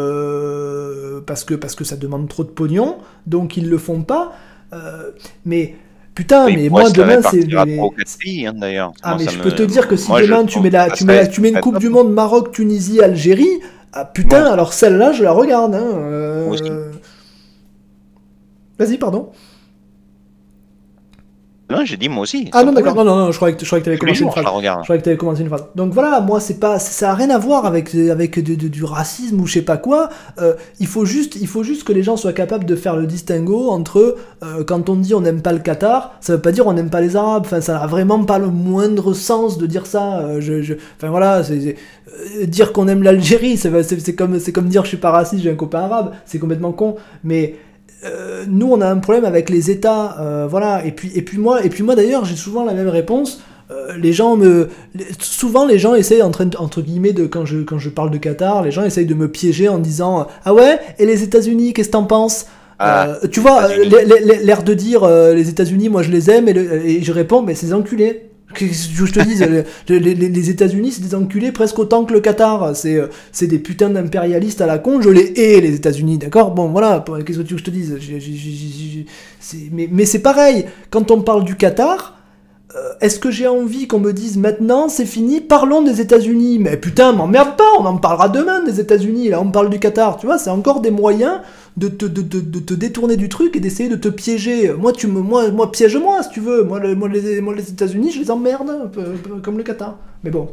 euh, 0.10 1.22
parce 1.26 1.44
que 1.44 1.54
parce 1.54 1.76
que 1.76 1.84
ça 1.84 1.96
demande 1.96 2.28
trop 2.30 2.44
de 2.44 2.50
pognon, 2.50 2.98
donc 3.28 3.58
ils 3.58 3.70
le 3.70 3.78
font 3.78 4.02
pas. 4.04 4.34
Euh, 4.74 5.12
mais 5.46 5.76
Putain, 6.16 6.48
Oui, 6.48 6.56
mais 6.58 6.70
moi, 6.70 6.90
demain 6.90 7.22
c'est. 7.22 7.46
mais- 7.48 7.80
hein. 7.80 8.92
Ah, 9.02 9.16
Moi, 9.16 9.24
mais 9.24 9.32
je 9.32 9.38
me- 9.38 9.44
peux 9.44 9.52
te 9.54 9.64
dire 9.64 9.88
que 9.88 9.96
si 9.96 10.10
moi, 10.10 10.22
demain 10.22 10.44
tu 10.44 10.60
mets, 10.60 10.70
la, 10.70 10.90
tu 10.90 11.06
mets, 11.06 11.16
la- 11.16 11.28
tu 11.28 11.40
mets 11.40 11.50
une 11.50 11.62
Coupe 11.62 11.80
du 11.80 11.88
Monde 11.88 12.12
Maroc, 12.12 12.52
Tunisie, 12.52 13.00
Algérie, 13.02 13.62
ah 13.94 14.04
putain, 14.04 14.44
Bon. 14.44 14.52
alors 14.52 14.74
celle-là, 14.74 15.14
je 15.14 15.24
la 15.24 15.32
regarde. 15.32 15.76
Hein. 15.76 16.50
Vas-y, 18.78 18.98
pardon. 18.98 19.30
Non, 21.70 21.86
j'ai 21.86 21.98
dit 21.98 22.10
moi 22.10 22.24
aussi. 22.24 22.50
Ah 22.52 22.64
non, 22.64 22.72
d'accord, 22.74 22.96
non, 22.96 23.04
non, 23.04 23.16
non, 23.16 23.32
je 23.32 23.36
croyais 23.38 23.56
que, 23.56 23.62
je 23.62 23.66
croyais 23.68 23.82
que 23.82 23.86
tu 23.86 23.90
avais 23.92 24.00
commencé 24.00 24.20
une 24.22 24.26
jours, 24.26 24.34
je 24.36 24.42
phrase. 24.42 24.56
regarde. 24.56 24.80
Je 24.80 24.84
croyais 24.86 25.00
que 25.00 25.04
tu 25.04 25.10
avais 25.10 25.18
commencé 25.18 25.42
une 25.42 25.48
phrase. 25.50 25.66
Donc 25.76 25.94
voilà, 25.94 26.20
moi, 26.20 26.40
c'est 26.40 26.60
pas, 26.60 26.80
ça 26.80 27.12
a 27.12 27.14
rien 27.14 27.30
à 27.30 27.38
voir 27.38 27.66
avec, 27.68 27.94
avec 27.94 28.44
de- 28.44 28.56
de- 28.56 28.68
du 28.68 28.84
racisme 28.84 29.40
ou 29.40 29.46
je 29.46 29.54
sais 29.54 29.62
pas 29.62 29.78
quoi. 29.78 30.10
Euh, 30.42 30.54
il, 30.80 30.88
faut 30.88 31.06
juste, 31.06 31.36
il 31.36 31.48
faut 31.48 31.62
juste 31.64 31.84
que 31.84 31.94
les 31.94 32.02
gens 32.02 32.18
soient 32.18 32.34
capables 32.34 32.66
de 32.66 32.76
faire 32.76 32.96
le 32.96 33.06
distinguo 33.06 33.70
entre 33.70 34.16
euh, 34.44 34.64
quand 34.64 34.90
on 34.90 34.96
dit 34.96 35.14
on 35.14 35.22
n'aime 35.22 35.42
pas 35.44 35.54
le 35.54 35.60
Qatar, 35.60 36.14
ça 36.22 36.34
veut 36.34 36.42
pas 36.42 36.52
dire 36.52 36.66
on 36.66 36.74
n'aime 36.74 36.90
pas 36.90 37.02
les 37.02 37.16
Arabes. 37.16 37.44
Enfin, 37.46 37.62
ça 37.62 37.74
n'a 37.74 37.86
vraiment 37.86 38.24
pas 38.24 38.40
le 38.40 38.48
moindre 38.48 39.14
sens 39.14 39.58
de 39.60 39.68
dire 39.68 39.86
ça. 39.86 40.20
Euh, 40.22 40.42
je, 40.42 40.62
je- 40.64 40.74
Enfin 40.98 41.10
voilà, 41.10 41.44
c'est, 41.44 41.76
dire 42.48 42.74
qu'on 42.74 42.88
aime 42.88 43.04
l'Algérie, 43.04 43.58
c'est, 43.58 44.16
comme, 44.16 44.40
c'est 44.40 44.52
comme 44.52 44.68
dire 44.70 44.84
je 44.84 44.90
suis 44.90 44.98
pas 44.98 45.12
raciste, 45.12 45.44
j'ai 45.44 45.52
un 45.52 45.56
copain 45.56 45.82
arabe. 45.82 46.14
C'est 46.26 46.40
complètement 46.40 46.72
con. 46.72 46.96
Mais 47.24 47.56
euh, 48.06 48.46
nous 48.48 48.68
on 48.72 48.82
a 48.82 48.88
un 48.88 48.98
problème 48.98 49.26
avec 49.26 49.50
les 49.50 49.70
États, 49.72 50.18
euh, 50.20 50.48
voilà. 50.50 50.86
Et 50.86 50.92
puis 50.92 51.12
et 51.16 51.22
puis 51.22 51.38
moi 51.38 51.64
et 51.64 51.70
puis 51.70 51.84
moi 51.84 51.96
d'ailleurs 51.96 52.26
j'ai 52.26 52.36
souvent 52.36 52.64
la 52.66 52.74
même 52.74 52.88
réponse. 52.90 53.42
Euh, 53.72 53.96
les 53.98 54.14
gens 54.14 54.36
me, 54.36 54.70
souvent 55.20 55.66
les 55.68 55.78
gens 55.78 55.94
essayent 55.94 56.24
en 56.24 56.32
train 56.32 56.46
de- 56.48 56.58
entre 56.58 56.82
guillemets 56.82 57.14
de 57.14 57.28
quand 57.28 57.46
je 57.46 57.60
quand 57.60 57.78
je 57.78 57.90
parle 57.90 58.10
de 58.10 58.18
Qatar, 58.18 58.64
les 58.64 58.72
gens 58.72 58.84
essayent 58.84 59.06
de 59.06 59.14
me 59.14 59.28
piéger 59.28 59.68
en 59.70 59.78
disant 59.78 60.28
ah 60.46 60.54
ouais? 60.54 60.80
Et 60.98 61.06
les 61.06 61.22
États-Unis 61.24 61.74
qu'est-ce 61.74 61.90
que 61.90 61.94
t'en 61.94 62.06
penses 62.06 62.46
Ah, 62.80 63.18
Tu 63.32 63.42
vois 63.42 63.68
l'air- 64.44 64.64
de 64.64 64.74
dire 64.74 65.06
les 65.08 65.50
États-Unis 65.50 65.90
moi 65.90 66.02
je 66.02 66.10
les 66.12 66.30
aime 66.32 66.48
et, 66.48 66.54
le- 66.54 66.86
et 66.86 67.04
je 67.04 67.12
réponds 67.12 67.42
mais 67.44 67.54
c'est 67.54 67.68
des 67.68 67.74
enculés. 67.74 68.29
Qu'est-ce 68.56 68.90
que 68.90 69.06
je 69.06 69.14
te 69.14 69.20
dis, 69.20 69.36
les, 69.88 70.50
États-Unis, 70.50 70.94
c'est 70.94 71.04
des 71.04 71.14
enculés 71.14 71.52
presque 71.52 71.78
autant 71.78 72.04
que 72.06 72.14
le 72.14 72.20
Qatar. 72.20 72.76
C'est, 72.76 72.96
euh, 72.96 73.08
c'est 73.32 73.48
des 73.48 73.60
putains 73.60 73.90
d'impérialistes 73.90 74.62
à 74.62 74.66
la 74.66 74.80
con. 74.80 75.02
Je 75.02 75.10
les 75.10 75.34
hais, 75.36 75.62
les 75.62 75.76
États-Unis, 75.76 76.18
d'accord? 76.18 76.52
Bon, 76.52 76.68
voilà, 76.68 77.04
qu'est-ce 77.26 77.38
que 77.38 77.44
tu 77.44 77.54
veux 77.54 77.60
que 77.60 77.60
je 77.60 77.64
te 77.64 77.70
dise? 77.70 77.98
Mais 79.72 80.06
c'est 80.06 80.20
pareil, 80.20 80.66
quand 80.90 81.12
on 81.12 81.22
parle 81.22 81.44
du 81.44 81.56
Qatar, 81.56 82.20
euh, 82.76 82.94
est-ce 83.02 83.20
que 83.20 83.32
j'ai 83.32 83.48
envie 83.48 83.88
qu'on 83.88 84.00
me 84.00 84.14
dise 84.14 84.38
maintenant, 84.38 84.90
c'est 84.90 85.08
fini, 85.08 85.42
parlons 85.42 85.82
des 85.82 86.02
États-Unis? 86.02 86.60
Mais 86.60 86.78
putain, 86.78 87.14
m'emmerde 87.14 87.56
pas, 87.58 87.70
on 87.80 87.86
en 87.86 87.98
parlera 87.98 88.30
demain 88.30 88.64
des 88.64 88.80
États-Unis, 88.80 89.30
là, 89.30 89.42
on 89.42 89.50
parle 89.50 89.72
du 89.72 89.80
Qatar, 89.80 90.18
tu 90.18 90.28
vois, 90.28 90.38
c'est 90.38 90.52
encore 90.52 90.80
des 90.80 90.92
moyens 90.92 91.40
de 91.78 91.88
te, 91.88 92.06
de, 92.06 92.22
de- 92.22 92.40
de 92.42 92.60
te 92.60 92.74
détourner 92.74 93.16
du 93.18 93.30
truc 93.30 93.56
et 93.56 93.60
d'essayer 93.60 93.90
de 93.90 93.96
te 93.96 94.10
piéger. 94.10 94.74
Moi, 94.74 94.92
tu 94.94 95.08
me, 95.08 95.22
moi, 95.22 95.50
moi 95.52 95.72
piège-moi 95.72 96.24
si 96.24 96.30
tu 96.32 96.40
veux. 96.42 96.64
Moi, 96.64 96.80
moi, 96.96 97.08
les, 97.10 97.42
moi, 97.42 97.56
les 97.56 97.70
États-Unis, 97.70 98.12
je 98.12 98.20
les 98.20 98.32
emmerde, 98.32 98.92
comme 99.44 99.58
le 99.58 99.64
Qatar. 99.64 99.98
Mais 100.24 100.32
bon, 100.32 100.50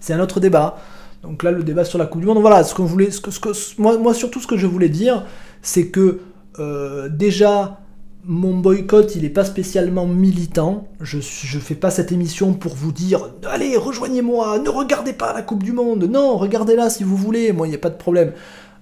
c'est 0.00 0.12
un 0.12 0.20
autre 0.20 0.40
débat. 0.40 0.78
Donc 1.22 1.42
là, 1.42 1.50
le 1.50 1.62
débat 1.62 1.84
sur 1.84 1.98
la 1.98 2.06
Coupe 2.06 2.20
du 2.20 2.26
Monde, 2.26 2.38
voilà, 2.40 2.62
ce 2.64 2.74
qu'on 2.74 2.84
voulait, 2.84 3.10
ce 3.10 3.20
que, 3.20 3.30
ce 3.30 3.40
que- 3.40 3.50
moi, 3.78 3.98
moi, 3.98 4.14
surtout, 4.14 4.40
ce 4.40 4.46
que 4.46 4.56
je 4.56 4.66
voulais 4.66 4.88
dire, 4.88 5.24
c'est 5.62 5.88
que 5.88 6.20
euh, 6.58 7.08
déjà, 7.08 7.80
mon 8.24 8.56
boycott, 8.58 9.14
il 9.16 9.22
n'est 9.22 9.28
pas 9.30 9.44
spécialement 9.44 10.06
militant. 10.06 10.88
Je 11.00 11.18
je 11.20 11.58
fais 11.58 11.74
pas 11.74 11.90
cette 11.90 12.12
émission 12.12 12.54
pour 12.54 12.74
vous 12.74 12.92
dire, 12.92 13.30
allez, 13.48 13.76
rejoignez-moi, 13.76 14.58
ne 14.60 14.68
regardez 14.68 15.12
pas 15.12 15.32
la 15.32 15.42
Coupe 15.42 15.62
du 15.62 15.72
Monde. 15.72 16.04
Non, 16.04 16.36
regardez-la 16.36 16.90
si 16.90 17.04
vous 17.04 17.16
voulez. 17.16 17.52
Moi, 17.52 17.66
il 17.66 17.70
n'y 17.70 17.76
a 17.76 17.80
pas 17.80 17.90
de 17.90 17.96
problème. 17.96 18.32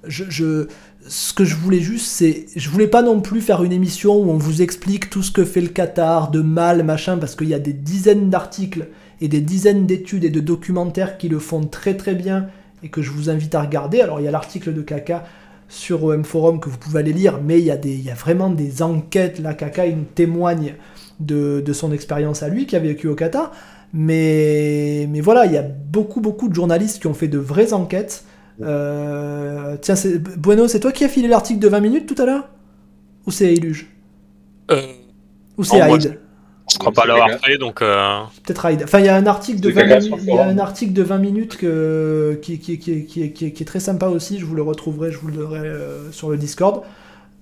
Je, 0.07 0.67
ce 1.07 1.35
que 1.35 1.45
je 1.45 1.55
voulais 1.55 1.81
juste, 1.81 2.07
c'est, 2.07 2.47
je 2.57 2.69
voulais 2.71 2.87
pas 2.87 3.03
non 3.03 3.21
plus 3.21 3.41
faire 3.41 3.63
une 3.63 3.73
émission 3.73 4.17
où 4.17 4.31
on 4.31 4.39
vous 4.39 4.63
explique 4.63 5.11
tout 5.11 5.23
ce 5.23 5.31
que 5.31 5.45
fait 5.45 5.61
le 5.61 5.69
Qatar 5.69 6.31
de 6.31 6.41
mal, 6.41 6.83
machin, 6.83 7.19
parce 7.19 7.37
qu'il 7.37 7.49
y 7.49 7.55
a 7.55 7.59
des 7.59 7.73
dizaines 7.73 8.31
d'articles 8.31 8.89
et 9.21 9.29
des 9.29 9.41
dizaines 9.41 9.87
d'études 9.87 10.25
et 10.25 10.31
de 10.31 10.41
documentaires 10.41 11.19
qui 11.19 11.29
le 11.29 11.39
font 11.39 11.63
très 11.63 11.97
très 11.97 12.15
bien 12.15 12.49
et 12.83 12.89
que 12.89 13.03
je 13.03 13.11
vous 13.11 13.31
invite 13.31 13.55
à 13.55 13.63
regarder. 13.63 14.01
Alors 14.01 14.21
il 14.21 14.25
y 14.25 14.29
a 14.29 14.31
l'article 14.31 14.73
de 14.75 14.83
Kaka 14.83 15.25
sur 15.69 16.05
OM 16.05 16.25
Forum 16.25 16.61
que 16.61 16.69
vous 16.69 16.79
pouvez 16.79 17.01
aller 17.01 17.13
lire, 17.13 17.41
mais 17.43 17.59
il 17.59 17.65
y 17.65 17.71
a, 17.71 17.77
des, 17.77 17.97
vraiment 18.17 18.51
des 18.51 18.83
enquêtes. 18.83 19.39
Là, 19.39 19.55
Kaka 19.55 19.87
il 19.87 20.05
témoigne 20.15 20.75
de, 21.21 21.63
de 21.65 21.73
son 21.73 21.93
expérience 21.93 22.43
à 22.43 22.49
lui 22.49 22.67
qui 22.67 22.77
a 22.77 22.81
vécu 22.81 23.09
au 23.09 23.15
Qatar. 23.15 23.53
Mais, 23.93 25.09
mais 25.11 25.21
voilà, 25.21 25.47
il 25.47 25.53
y 25.53 25.57
a 25.57 25.63
beaucoup 25.63 26.21
beaucoup 26.21 26.49
de 26.49 26.55
journalistes 26.55 27.01
qui 27.01 27.07
ont 27.07 27.15
fait 27.15 27.29
de 27.29 27.39
vraies 27.39 27.73
enquêtes. 27.73 28.25
Euh, 28.63 29.77
tiens, 29.81 29.97
c'est- 29.97 30.19
Bueno, 30.39 30.69
c'est 30.69 30.81
toi 30.81 30.93
qui 30.93 31.05
as 31.05 31.09
filé 31.09 31.29
l'article 31.29 31.59
de 31.61 31.69
20 31.69 31.81
minutes 31.81 32.07
tout 32.13 32.21
à 32.23 32.27
l'heure? 32.27 32.49
Ou 33.27 33.31
c'est 33.31 33.53
Iluge 33.53 33.89
Euh, 34.71 34.81
Ou 35.59 35.65
c'est 35.65 35.77
moi, 35.85 35.97
Hyde 35.97 36.19
je 36.73 36.79
crois 36.79 36.93
pas 36.93 37.05
l'avoir 37.07 37.29
fait, 37.45 37.59
donc 37.59 37.83
euh, 37.83 38.21
Peut-être 38.47 38.65
Hyde. 38.71 38.83
Enfin, 38.85 38.99
il 39.01 39.05
y 39.05 39.09
a 39.11 39.15
un 39.17 39.27
article 39.27 39.61
de 39.61 39.69
C'est 39.69 39.75
20 39.75 39.81
Kaka 39.83 40.01
minutes, 40.01 40.21
il 40.23 40.35
y 40.35 40.39
a 40.39 40.47
un 40.47 40.59
article 40.59 40.93
de 40.95 41.03
20 41.03 41.19
minutes 41.19 41.57
que, 41.59 42.39
qui, 42.41 42.59
qui, 42.59 42.79
qui, 42.79 43.05
qui, 43.05 43.33
qui- 43.33 43.53
qui 43.53 43.63
est 43.63 43.67
très 43.67 43.81
sympa 43.81 44.07
aussi. 44.07 44.39
Je 44.39 44.47
vous 44.47 44.55
le 44.55 44.63
retrouverai, 44.63 45.11
je 45.13 45.19
vous 45.19 45.29
le 45.29 45.35
donnerai 45.35 45.59
euh, 45.69 46.11
sur 46.11 46.31
le 46.31 46.39
Discord. 46.39 46.83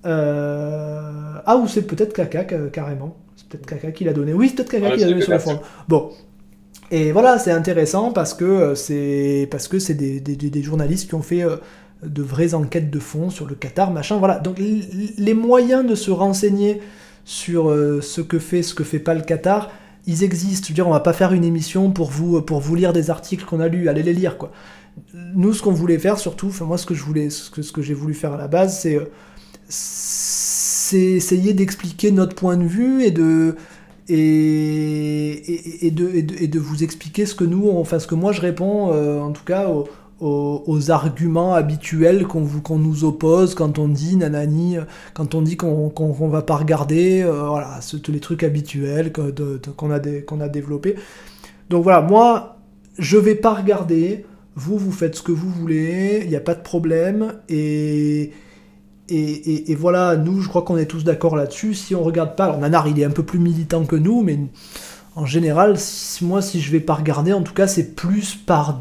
Euh, 0.06 1.10
Ah, 1.46 1.56
ou 1.56 1.68
c'est 1.68 1.82
peut-être 1.82 2.12
Kaka 2.12 2.44
ca- 2.48 2.58
carrément. 2.72 3.16
C'est 3.36 3.48
peut-être 3.48 3.66
Kaka 3.66 3.92
qui 3.92 4.04
l'a 4.04 4.12
donné. 4.12 4.32
Oui, 4.32 4.48
c'est 4.48 4.56
peut-être 4.56 4.70
Kaka 4.70 4.86
Ouais, 4.88 4.94
qui 4.96 5.00
l'a 5.02 5.08
donné 5.10 5.20
sur 5.22 5.30
le 5.32 5.38
Kaka. 5.38 5.50
forum. 5.50 5.60
Bon. 5.88 6.10
Et 6.92 7.10
voilà, 7.10 7.38
c'est 7.38 7.50
intéressant 7.50 8.12
parce 8.12 8.34
que 8.34 8.44
euh, 8.44 8.74
c'est 8.74 9.48
c'est 9.78 9.94
des, 9.94 10.20
des, 10.20 10.62
journalistes 10.62 11.08
qui 11.08 11.14
ont 11.14 11.22
fait 11.22 11.42
euh, 11.42 11.56
de 12.02 12.22
vraies 12.22 12.52
enquêtes 12.52 12.90
de 12.90 12.98
fond 12.98 13.30
sur 13.30 13.46
le 13.46 13.54
Qatar, 13.54 13.90
machin. 13.90 14.18
Voilà. 14.18 14.38
Donc 14.38 14.58
les 14.58 15.34
moyens 15.34 15.86
de 15.86 15.94
se 15.94 16.10
renseigner 16.10 16.82
sur 17.24 17.70
euh, 17.70 18.02
ce 18.02 18.20
que 18.20 18.38
fait, 18.38 18.62
ce 18.62 18.74
que 18.74 18.84
fait 18.84 18.98
pas 18.98 19.14
le 19.14 19.22
Qatar, 19.22 19.70
ils 20.06 20.22
existent. 20.22 20.66
Je 20.66 20.72
veux 20.72 20.74
dire, 20.74 20.86
on 20.86 20.92
va 20.92 21.00
pas 21.00 21.14
faire 21.14 21.32
une 21.32 21.44
émission 21.44 21.90
pour 21.90 22.10
vous, 22.10 22.42
pour 22.42 22.60
vous 22.60 22.74
lire 22.74 22.92
des 22.92 23.08
articles 23.08 23.46
qu'on 23.46 23.60
a 23.60 23.68
lus, 23.68 23.88
allez 23.88 24.02
les 24.02 24.12
lire, 24.12 24.36
quoi. 24.36 24.52
Nous, 25.14 25.54
ce 25.54 25.62
qu'on 25.62 25.72
voulait 25.72 25.98
faire, 25.98 26.18
surtout, 26.18 26.48
enfin, 26.48 26.66
moi, 26.66 26.76
ce 26.76 26.84
que 26.84 26.92
je 26.92 27.04
ce 27.30 27.50
que, 27.50 27.62
ce 27.62 27.72
que 27.72 27.80
j'ai 27.80 27.94
voulu 27.94 28.12
faire 28.12 28.34
à 28.34 28.36
la 28.36 28.48
base, 28.48 28.78
c'est, 28.78 28.98
c'est 29.70 31.12
essayer 31.12 31.54
d'expliquer 31.54 32.10
notre 32.10 32.34
point 32.34 32.58
de 32.58 32.64
vue 32.64 33.02
et 33.02 33.10
de, 33.10 33.56
et, 34.08 34.14
et, 34.14 35.86
et 35.86 35.90
de, 35.90 36.08
et, 36.08 36.22
de, 36.48 36.58
vous 36.58 36.82
expliquer 36.84 37.26
ce 37.26 37.34
que 37.34 37.44
nous, 37.44 37.70
enfin, 37.70 37.98
ce 37.98 38.06
que 38.06 38.14
moi 38.14 38.32
je 38.32 38.40
réponds, 38.40 38.92
euh, 38.92 39.20
en 39.20 39.32
tout 39.32 39.44
cas, 39.44 39.68
aux, 39.68 39.88
aux- 40.20 40.90
arguments 40.90 41.54
habituels 41.54 42.26
qu'on 42.26 42.44
qu'on 42.46 42.78
nous 42.78 43.04
oppose 43.04 43.54
quand 43.54 43.78
on 43.78 43.88
dit 43.88 44.16
nanani, 44.16 44.76
quand 45.14 45.34
on 45.34 45.42
dit 45.42 45.56
qu'on 45.56 45.88
qu'on 45.90 46.12
qu'on 46.12 46.28
va 46.28 46.42
pas 46.42 46.56
regarder, 46.56 47.22
euh, 47.22 47.46
voilà, 47.48 47.80
tous 48.02 48.12
les 48.12 48.20
trucs 48.20 48.42
habituels 48.44 49.12
qu'on 49.12 49.90
a, 49.90 49.98
dé- 49.98 50.24
a 50.40 50.48
développés. 50.48 50.96
Donc 51.70 51.82
voilà, 51.84 52.00
moi, 52.02 52.58
je 52.98 53.16
vais 53.18 53.34
pas 53.34 53.54
regarder. 53.54 54.24
Vous, 54.54 54.76
vous 54.78 54.92
faites 54.92 55.14
ce 55.16 55.22
que 55.22 55.32
vous 55.32 55.48
voulez, 55.50 56.20
il 56.24 56.28
n'y 56.28 56.36
a 56.36 56.40
pas 56.40 56.54
de 56.54 56.62
problème. 56.62 57.34
Et, 57.48 58.32
et, 59.14 59.74
voilà, 59.74 60.16
nous, 60.16 60.40
je 60.40 60.48
crois 60.48 60.62
qu'on 60.62 60.76
est 60.76 60.86
tous 60.86 61.04
d'accord 61.04 61.36
là-dessus. 61.36 61.74
Si 61.74 61.94
on 61.94 62.02
regarde 62.02 62.36
pas, 62.36 62.44
alors 62.44 62.58
Nanar, 62.58 62.88
il 62.88 62.98
est 62.98 63.04
un 63.04 63.10
peu 63.10 63.22
plus 63.22 63.38
militant 63.38 63.84
que 63.84 63.96
nous, 63.96 64.22
mais 64.22 64.38
en 65.16 65.26
général, 65.26 65.76
moi, 66.22 66.40
si 66.40 66.60
je 66.60 66.72
vais 66.72 66.80
pas 66.80 66.94
regarder, 66.94 67.32
en 67.32 67.42
tout 67.42 67.52
cas, 67.52 67.66
c'est 67.66 67.94
plus 67.94 68.34
par, 68.34 68.80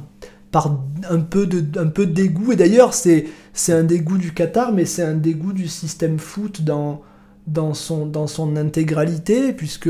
par 0.52 0.80
un, 1.10 1.20
peu 1.20 1.46
de, 1.46 1.80
un 1.80 1.88
peu 1.88 2.06
de 2.06 2.14
dégoût. 2.14 2.54
Et 2.54 2.56
d'ailleurs, 2.56 2.94
c'est 2.94 3.26
c'est 3.54 3.74
un 3.74 3.84
dégoût 3.84 4.18
du 4.18 4.34
Qatar, 4.34 4.72
mais 4.72 4.86
c'est 4.86 5.04
un 5.04 5.16
dégoût 5.16 5.54
du 5.54 5.68
système 5.68 6.20
foot 6.20 6.62
dans, 6.62 7.02
dans, 7.48 7.74
son, 7.74 8.06
dans 8.06 8.28
son 8.28 8.56
intégralité, 8.56 9.52
puisque, 9.52 9.90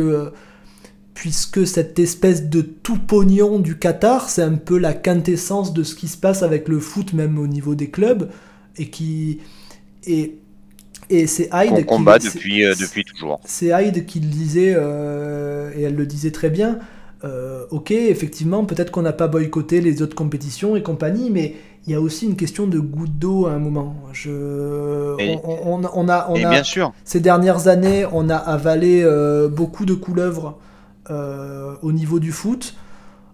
puisque 1.13 1.67
cette 1.67 1.99
espèce 1.99 2.49
de 2.49 2.61
tout 2.61 2.97
pognon 2.97 3.59
du 3.59 3.77
Qatar, 3.77 4.29
c'est 4.29 4.41
un 4.41 4.55
peu 4.55 4.79
la 4.79 4.93
quintessence 4.93 5.73
de 5.73 5.83
ce 5.83 5.93
qui 5.93 6.07
se 6.07 6.17
passe 6.17 6.41
avec 6.41 6.67
le 6.67 6.79
foot, 6.79 7.13
même 7.13 7.37
au 7.37 7.47
niveau 7.47 7.75
des 7.75 7.89
clubs, 7.89 8.29
et 8.77 8.89
qui. 8.89 9.39
Et, 10.07 10.35
et 11.09 11.27
c'est 11.27 11.49
Hyde 11.53 11.69
Qu'on 11.69 11.75
qui- 11.77 11.85
combat 11.85 12.19
c'est- 12.19 12.33
depuis, 12.33 12.63
euh, 12.65 12.73
depuis 12.79 13.03
toujours. 13.03 13.39
c'est 13.45 13.67
Hyde 13.67 14.05
qui 14.05 14.19
le 14.19 14.27
disait, 14.27 14.73
euh, 14.75 15.71
et 15.75 15.81
elle 15.83 15.95
le 15.95 16.05
disait 16.05 16.31
très 16.31 16.49
bien. 16.49 16.79
euh, 17.23 17.65
ok, 17.69 17.91
effectivement, 17.91 18.65
peut-être 18.65 18.89
qu'on 18.89 19.03
n'a 19.03 19.13
pas 19.13 19.27
boycotté 19.27 19.79
les 19.79 20.01
autres 20.01 20.15
compétitions 20.15 20.75
et 20.75 20.81
compagnie, 20.81 21.29
mais 21.29 21.53
il 21.85 21.91
y 21.91 21.95
a 21.95 22.01
aussi 22.01 22.25
une 22.25 22.35
question 22.35 22.65
de 22.65 22.79
goutte 22.79 23.19
d'eau 23.19 23.45
à 23.45 23.51
un 23.51 23.59
moment. 23.59 23.95
Je, 24.11 24.31
Et- 25.19 25.37
on, 25.43 25.75
on- 25.83 25.89
on 25.93 26.09
a, 26.09 26.25
on 26.29 26.35
Et 26.35 26.45
a- 26.45 26.49
bien 26.49 26.63
sûr, 26.63 26.93
ces 27.05 27.19
dernières 27.19 27.67
années, 27.67 28.07
on 28.11 28.27
a 28.31 28.35
avalé 28.37 29.05
beaucoup 29.51 29.85
de 29.85 29.93
couleuvres 29.93 30.57
au 31.09 31.91
niveau 31.91 32.19
du 32.19 32.31
foot. 32.31 32.73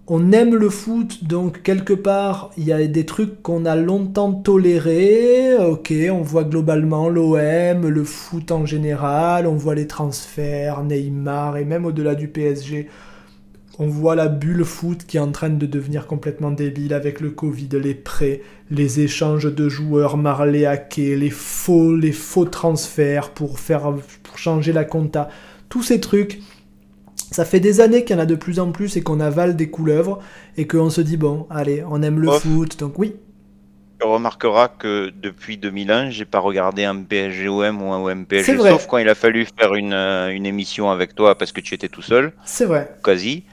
On 0.10 0.32
aime 0.32 0.56
le 0.56 0.70
foot, 0.70 1.26
donc 1.26 1.64
quelque 1.64 1.92
part, 1.92 2.52
il 2.58 2.64
y 2.64 2.72
a 2.72 2.88
des 2.88 3.06
trucs 3.06 3.42
qu'on 3.42 3.66
a 3.66 3.76
longtemps 3.76 4.32
tolérés. 4.32 5.58
Ok, 5.58 5.94
on 6.10 6.22
voit 6.22 6.46
globalement 6.46 7.10
l'OM, 7.10 7.90
le 7.90 8.04
foot 8.06 8.54
en 8.54 8.66
général, 8.66 9.48
on 9.48 9.56
voit 9.56 9.76
les 9.76 9.86
transferts, 9.86 10.82
Neymar, 10.86 11.58
et 11.58 11.66
même 11.66 11.84
au-delà 11.84 12.16
du 12.16 12.30
PSG, 12.30 12.88
on 13.80 13.88
voit 13.88 14.16
la 14.16 14.30
bulle 14.30 14.64
foot 14.64 15.06
qui 15.06 15.18
est 15.18 15.20
en 15.20 15.34
train 15.34 15.50
de 15.50 15.66
devenir 15.66 16.08
complètement 16.08 16.52
débile 16.52 16.94
avec 16.94 17.20
le 17.20 17.32
Covid, 17.32 17.68
les 17.74 17.94
prêts, 17.94 18.42
les 18.72 19.02
échanges 19.02 19.54
de 19.54 19.68
joueurs 19.68 20.16
marlés 20.16 20.66
hackés, 20.66 21.18
les 21.18 21.30
faux, 21.30 21.98
les 21.98 22.14
faux 22.14 22.46
transferts 22.46 23.32
pour, 23.32 23.58
pour 24.24 24.38
changer 24.38 24.72
la 24.72 24.86
compta. 24.86 25.28
Tous 25.68 25.84
ces 25.84 26.00
trucs, 26.00 26.40
ça 27.32 27.46
fait 27.46 27.60
des 27.60 27.82
années 27.82 28.04
qu'il 28.06 28.16
y 28.16 28.20
en 28.20 28.22
a 28.22 28.26
de 28.26 28.36
plus 28.36 28.60
en 28.60 28.72
plus 28.72 28.96
et 28.98 29.04
qu'on 29.04 29.20
avale 29.20 29.56
des 29.56 29.70
couleuvres 29.70 30.20
et 30.58 30.68
qu'on 30.68 30.90
se 30.90 31.02
dit, 31.02 31.18
bon, 31.18 31.48
allez, 31.50 31.84
on 31.90 32.02
aime 32.02 32.20
le 32.20 32.30
Off. 32.30 32.44
foot, 32.44 32.80
donc 32.80 32.98
oui. 33.00 33.16
tu 34.00 34.06
remarqueras 34.06 34.68
que 34.70 35.10
depuis 35.10 35.58
2001, 35.58 36.12
j'ai 36.12 36.26
pas 36.26 36.40
regardé 36.40 36.84
un 36.84 37.02
PSG-OM 37.04 37.82
ou 37.82 37.92
un 37.94 38.00
OM-PSG, 38.00 38.62
sauf 38.68 38.86
quand 38.88 38.98
il 39.00 39.10
a 39.10 39.16
fallu 39.16 39.46
faire 39.60 39.74
une, 39.74 39.94
euh, 39.94 40.30
une 40.30 40.46
émission 40.46 40.92
avec 40.92 41.16
toi 41.16 41.36
parce 41.38 41.52
que 41.52 41.62
tu 41.62 41.74
étais 41.74 41.90
tout 41.90 42.04
seul, 42.04 42.34
C'est 42.46 42.66
vrai. 42.66 42.96
quasi. 43.04 43.46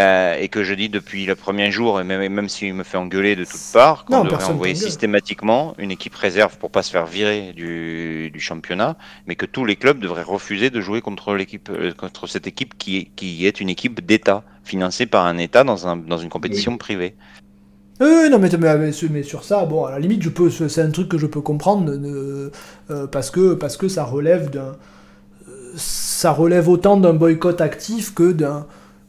Euh, 0.00 0.36
et 0.38 0.48
que 0.48 0.62
je 0.62 0.74
dis 0.74 0.88
depuis 0.88 1.26
le 1.26 1.34
premier 1.34 1.72
jour, 1.72 2.00
et 2.00 2.04
même, 2.04 2.32
même 2.32 2.48
s'il 2.48 2.72
me 2.72 2.84
fait 2.84 2.96
engueuler 2.96 3.34
de 3.34 3.44
toutes 3.44 3.72
parts, 3.72 4.04
qu'on 4.04 4.22
devrait 4.22 4.44
envoyer 4.44 4.74
systématiquement 4.76 5.74
une 5.76 5.90
équipe 5.90 6.14
réserve 6.14 6.56
pour 6.58 6.70
pas 6.70 6.84
se 6.84 6.92
faire 6.92 7.04
virer 7.06 7.52
du, 7.52 8.30
du 8.30 8.38
championnat, 8.38 8.96
mais 9.26 9.34
que 9.34 9.44
tous 9.44 9.64
les 9.64 9.74
clubs 9.74 9.98
devraient 9.98 10.22
refuser 10.22 10.70
de 10.70 10.80
jouer 10.80 11.00
contre 11.00 11.34
l'équipe, 11.34 11.68
euh, 11.70 11.92
contre 11.92 12.28
cette 12.28 12.46
équipe 12.46 12.78
qui, 12.78 12.96
est- 12.98 13.10
qui 13.16 13.44
est 13.44 13.60
une 13.60 13.68
équipe 13.68 14.06
d'État, 14.06 14.44
financée 14.62 15.06
par 15.06 15.26
un 15.26 15.36
État 15.36 15.64
dans, 15.64 15.88
un, 15.88 15.96
dans 15.96 16.18
une 16.18 16.28
compétition 16.28 16.76
privée. 16.76 17.16
Euh, 18.00 18.28
non, 18.28 18.38
mais, 18.38 18.50
mais, 19.10 19.22
sur 19.24 19.42
ça, 19.42 19.64
bon, 19.64 19.84
à 19.84 19.90
la 19.90 19.98
limite, 19.98 20.22
je 20.22 20.28
peux, 20.28 20.48
c'est 20.48 20.80
un 20.80 20.90
truc 20.90 21.08
que 21.08 21.18
je 21.18 21.26
peux 21.26 21.40
comprendre 21.40 21.90
euh, 21.90 23.06
parce, 23.08 23.32
que, 23.32 23.54
parce 23.54 23.76
que 23.76 23.88
ça 23.88 24.04
relève 24.04 24.50
d'un. 24.50 24.76
Ça 25.74 26.32
relève 26.32 26.68
autant 26.68 26.96
d'un 26.96 27.14
boycott 27.14 27.60
actif 27.60 28.14
que 28.14 28.32
d'un 28.32 28.66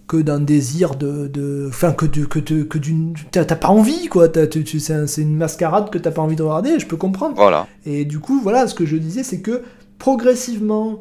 que 0.10 0.18
d'un 0.18 0.40
désir 0.41 0.95
de, 0.95 1.27
de 1.27 1.68
enfin 1.69 1.94
que 1.94 2.06
de, 2.07 2.26
que 2.26 2.40
de- 2.40 2.64
que 2.64 2.77
d'une 2.80 3.14
t'as 3.31 3.45
pas 3.45 3.69
envie 3.69 4.07
quoi 4.07 4.27
t'as- 4.27 4.48
tu- 4.48 4.64
tu- 4.64 4.80
c'est 4.80 4.94
un- 4.94 5.07
c'est 5.07 5.22
une 5.22 5.38
mascarade 5.38 5.90
que 5.91 5.99
t'as 5.99 6.11
pas 6.11 6.22
envie 6.23 6.36
de 6.36 6.44
regarder 6.44 6.80
je 6.80 6.88
peux 6.88 6.98
comprendre 6.98 7.36
Voilà. 7.36 7.68
et 7.86 8.06
du 8.06 8.19
coup, 8.19 8.41
voilà, 8.41 8.68
ce 8.68 8.73
que 8.76 8.86
je 8.88 8.98
disais, 8.98 9.23
c'est 9.23 9.41
que 9.41 9.61
progressivement, 9.99 10.99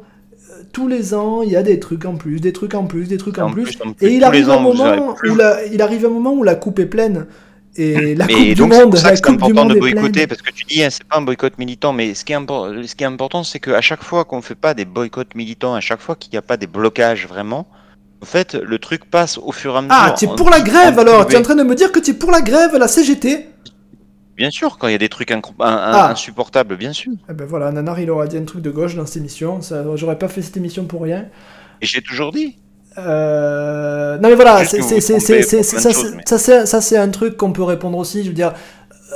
euh, 0.51 0.63
tous 0.71 0.87
les 0.87 1.13
ans, 1.13 1.41
il 1.41 1.49
y 1.51 1.55
a 1.55 1.63
des 1.63 1.79
trucs 1.79 2.05
en 2.05 2.15
plus, 2.15 2.39
des 2.39 2.53
trucs 2.53 2.75
en 2.75 2.85
plus, 2.85 3.07
des 3.07 3.17
trucs 3.17 3.37
en, 3.39 3.47
En 3.47 3.51
plus. 3.51 3.63
plus, 3.63 3.77
en 3.83 3.93
plus, 3.93 4.07
Et 4.07 4.13
il 4.15 4.23
arrive, 4.23 4.49
un 4.49 4.59
moment 4.59 5.15
où 5.29 5.35
la, 5.35 5.65
il 5.65 5.81
arrive 5.81 6.05
un 6.05 6.09
moment 6.09 6.33
où 6.33 6.43
la 6.43 6.55
coupe 6.55 6.79
est 6.79 6.85
pleine. 6.85 7.25
Et 7.75 8.15
la 8.19 8.25
Mais 8.27 8.33
coupe 8.33 8.43
du 8.43 8.55
donc 8.55 8.73
c'est 8.73 8.83
monde, 8.85 8.95
c'est 8.97 9.21
du 9.21 9.29
important 9.29 9.65
de 9.65 9.75
boycotter 9.79 10.27
parce 10.27 10.41
que 10.41 10.51
tu 10.51 10.65
dis 10.65 10.83
hein, 10.83 10.89
c'est 10.89 11.03
pas 11.03 11.17
un 11.17 11.21
boycott 11.21 11.57
militant 11.57 11.93
mais 11.93 12.13
ce 12.13 12.25
qui 12.25 12.33
est, 12.33 12.35
impor- 12.35 12.85
ce 12.85 12.95
qui 12.95 13.03
est 13.03 13.07
important 13.07 13.43
c'est 13.43 13.59
qu'à 13.59 13.81
chaque 13.81 14.03
fois 14.03 14.25
qu'on 14.25 14.41
fait 14.41 14.55
pas 14.55 14.73
des 14.73 14.85
boycotts 14.85 15.35
militants 15.35 15.75
à 15.75 15.79
chaque 15.81 16.01
fois 16.01 16.15
qu'il 16.15 16.31
n'y 16.31 16.37
a 16.37 16.41
pas 16.41 16.57
des 16.57 16.65
blocages 16.67 17.27
vraiment 17.27 17.67
en 18.21 18.25
fait 18.25 18.55
le 18.55 18.79
truc 18.79 19.09
passe 19.09 19.37
au 19.37 19.51
fur 19.51 19.75
et 19.75 19.77
à 19.77 19.81
mesure. 19.81 19.95
Ah, 19.97 20.15
tu 20.17 20.25
es 20.25 20.27
en- 20.27 20.35
pour 20.35 20.49
la 20.49 20.61
grève 20.61 20.97
en 20.97 21.01
alors 21.01 21.27
Tu 21.27 21.35
es 21.35 21.37
en 21.37 21.41
train 21.41 21.55
de 21.55 21.63
me 21.63 21.75
dire 21.75 21.91
que 21.91 21.99
tu 21.99 22.11
es 22.11 22.13
pour 22.13 22.31
la 22.31 22.41
grève, 22.41 22.75
la 22.77 22.87
CGT 22.87 23.47
Bien 24.37 24.51
sûr 24.51 24.77
quand 24.77 24.87
il 24.87 24.91
y 24.91 24.95
a 24.95 24.99
des 24.99 25.09
trucs 25.09 25.31
un- 25.31 25.41
Ah. 25.59 26.09
insupportables 26.11 26.77
bien 26.77 26.93
sûr. 26.93 27.11
Eh 27.29 27.33
ben 27.33 27.45
voilà, 27.45 27.71
Nanar, 27.71 27.99
il 27.99 28.09
aura 28.09 28.27
dit 28.27 28.37
un 28.37 28.45
truc 28.45 28.61
de 28.61 28.71
gauche 28.71 28.95
dans 28.95 29.05
cette 29.05 29.17
émission. 29.17 29.61
Ça, 29.61 29.83
j'aurais 29.95 30.17
pas 30.17 30.29
fait 30.29 30.41
cette 30.41 30.55
émission 30.55 30.85
pour 30.85 31.01
rien. 31.01 31.25
Et 31.81 31.85
j'ai 31.85 32.01
toujours 32.01 32.31
dit. 32.31 32.57
Euh, 32.97 34.17
Non 34.17 34.29
mais 34.29 34.35
voilà, 34.35 34.65
c'est 34.65 34.81
ça, 34.81 36.81
c'est- 36.81 36.97
un 36.97 37.09
truc 37.09 37.37
qu'on 37.37 37.51
peut 37.51 37.63
répondre 37.63 37.97
aussi. 37.97 38.23
Je 38.23 38.29
veux 38.29 38.33
dire, 38.33 38.53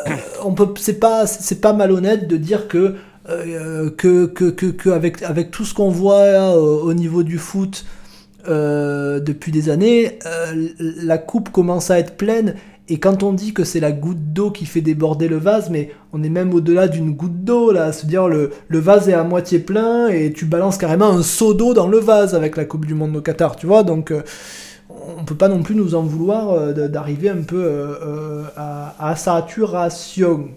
euh, 0.07 0.11
on 0.43 0.53
peut, 0.53 0.67
c'est 0.79 0.99
pas 0.99 1.25
c'est 1.27 1.61
pas 1.61 1.73
malhonnête 1.73 2.27
de 2.27 2.37
dire 2.37 2.67
que 2.67 2.95
euh, 3.29 3.89
que, 3.91 4.25
que, 4.25 4.49
que, 4.49 4.65
que 4.67 4.89
avec 4.89 5.23
avec 5.23 5.51
tout 5.51 5.65
ce 5.65 5.73
qu'on 5.73 5.89
voit 5.89 6.51
au 6.55 6.93
niveau 6.93 7.23
du 7.23 7.37
foot 7.37 7.85
euh, 8.47 9.19
depuis 9.19 9.51
des 9.51 9.69
années, 9.69 10.19
euh, 10.25 10.69
la 10.79 11.17
coupe 11.17 11.49
commence 11.49 11.91
à 11.91 11.99
être 11.99 12.17
pleine. 12.17 12.55
Et 12.89 12.99
quand 12.99 13.23
on 13.23 13.31
dit 13.31 13.53
que 13.53 13.63
c'est 13.63 13.79
la 13.79 13.93
goutte 13.93 14.33
d'eau 14.33 14.51
qui 14.51 14.65
fait 14.65 14.81
déborder 14.81 15.29
le 15.29 15.37
vase, 15.37 15.69
mais 15.69 15.91
on 16.11 16.21
est 16.21 16.29
même 16.29 16.53
au-delà 16.53 16.89
d'une 16.89 17.11
goutte 17.11 17.43
d'eau 17.43 17.71
là, 17.71 17.93
se 17.93 18.05
dire 18.05 18.27
le, 18.27 18.51
le 18.67 18.79
vase 18.79 19.07
est 19.07 19.13
à 19.13 19.23
moitié 19.23 19.59
plein 19.59 20.09
et 20.09 20.33
tu 20.33 20.45
balances 20.45 20.77
carrément 20.77 21.09
un 21.09 21.23
seau 21.23 21.53
d'eau 21.53 21.73
dans 21.73 21.87
le 21.87 21.99
vase 21.99 22.35
avec 22.35 22.57
la 22.57 22.65
Coupe 22.65 22.85
du 22.85 22.93
Monde 22.93 23.15
au 23.15 23.21
Qatar, 23.21 23.55
tu 23.55 23.67
vois. 23.67 23.83
Donc 23.83 24.11
euh, 24.11 24.21
on 25.17 25.23
peut 25.23 25.35
pas 25.35 25.47
non 25.47 25.63
plus 25.63 25.75
nous 25.75 25.95
en 25.95 26.01
vouloir 26.03 26.51
euh, 26.51 26.87
d'arriver 26.89 27.29
un 27.29 27.43
peu 27.43 27.97
à, 28.57 28.95
à 28.99 29.15
saturation. 29.15 30.49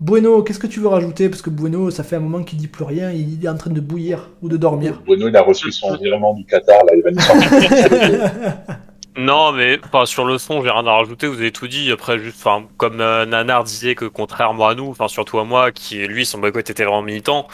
Bueno, 0.00 0.42
qu'est-ce 0.42 0.58
que 0.58 0.66
tu 0.66 0.80
veux 0.80 0.88
rajouter? 0.88 1.28
Parce 1.30 1.42
que 1.42 1.50
Bueno, 1.50 1.90
ça 1.90 2.04
fait 2.04 2.16
un 2.16 2.20
moment 2.20 2.42
qu'il 2.44 2.58
dit 2.58 2.68
plus 2.68 2.84
rien, 2.84 3.12
il 3.12 3.42
est 3.44 3.48
en 3.48 3.56
train 3.56 3.70
de 3.70 3.80
bouillir 3.80 4.30
ou 4.42 4.48
de 4.48 4.56
dormir. 4.56 5.00
Bruno, 5.06 5.28
il 5.28 5.36
a 5.36 5.42
reçu 5.42 5.72
son 5.72 5.96
virement 5.96 6.34
du 6.34 6.44
Qatar, 6.44 6.84
là, 6.84 6.92
il 6.96 7.02
va 7.02 7.10
nous 7.10 7.20
sortir. 7.20 7.50
Non, 9.18 9.52
mais 9.52 9.80
enfin, 9.84 10.04
sur 10.04 10.26
le 10.26 10.36
fond, 10.36 10.62
j'ai 10.62 10.70
rien 10.70 10.86
à 10.86 10.92
rajouter. 10.92 11.26
Vous 11.26 11.36
avez 11.38 11.50
tout 11.52 11.68
dit. 11.68 11.90
Après, 11.90 12.18
juste, 12.18 12.36
enfin, 12.38 12.66
comme 12.76 13.00
euh, 13.00 13.24
Nanar 13.24 13.64
disait 13.64 13.94
que 13.94 14.04
contrairement 14.04 14.68
à 14.68 14.74
nous, 14.74 14.88
enfin 14.88 15.08
surtout 15.08 15.38
à 15.38 15.44
moi, 15.44 15.72
qui 15.72 16.06
lui, 16.06 16.26
son 16.26 16.38
boycott 16.38 16.68
était 16.68 16.84
vraiment 16.84 17.00
militant. 17.02 17.48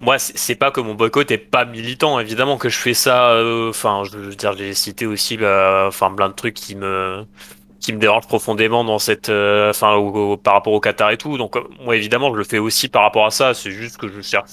Moi, 0.00 0.18
c'est 0.18 0.38
c'est 0.38 0.56
pas 0.56 0.70
que 0.72 0.80
mon 0.80 0.94
boycott 0.94 1.30
est 1.30 1.38
pas 1.38 1.64
militant. 1.66 2.20
Évidemment 2.20 2.58
que 2.58 2.68
je 2.70 2.78
fais 2.78 2.94
ça. 2.94 3.32
euh, 3.32 3.70
Enfin, 3.70 4.04
je 4.04 4.18
veux 4.18 4.34
dire, 4.36 4.56
j'ai 4.56 4.74
cité 4.74 5.06
aussi, 5.06 5.36
bah, 5.36 5.86
enfin, 5.88 6.12
plein 6.14 6.28
de 6.30 6.34
trucs 6.34 6.54
qui 6.54 6.76
me 6.76 7.26
qui 7.84 7.92
me 7.92 7.98
dérangent 7.98 8.26
profondément 8.26 8.82
dans 8.84 8.98
cette, 8.98 9.28
euh, 9.28 9.70
enfin, 9.70 9.94
au- 9.94 10.36
par 10.38 10.54
rapport 10.54 10.72
au 10.72 10.80
Qatar 10.80 11.10
et 11.10 11.18
tout. 11.18 11.36
Donc, 11.38 11.56
euh, 11.56 11.62
moi, 11.80 11.96
évidemment, 11.96 12.32
je 12.32 12.38
le 12.38 12.44
fais 12.44 12.58
aussi 12.58 12.88
par 12.88 13.02
rapport 13.02 13.26
à 13.26 13.30
ça. 13.30 13.52
C'est 13.54 13.70
juste 13.70 13.98
que 13.98 14.08
je 14.08 14.20
cherche 14.22 14.52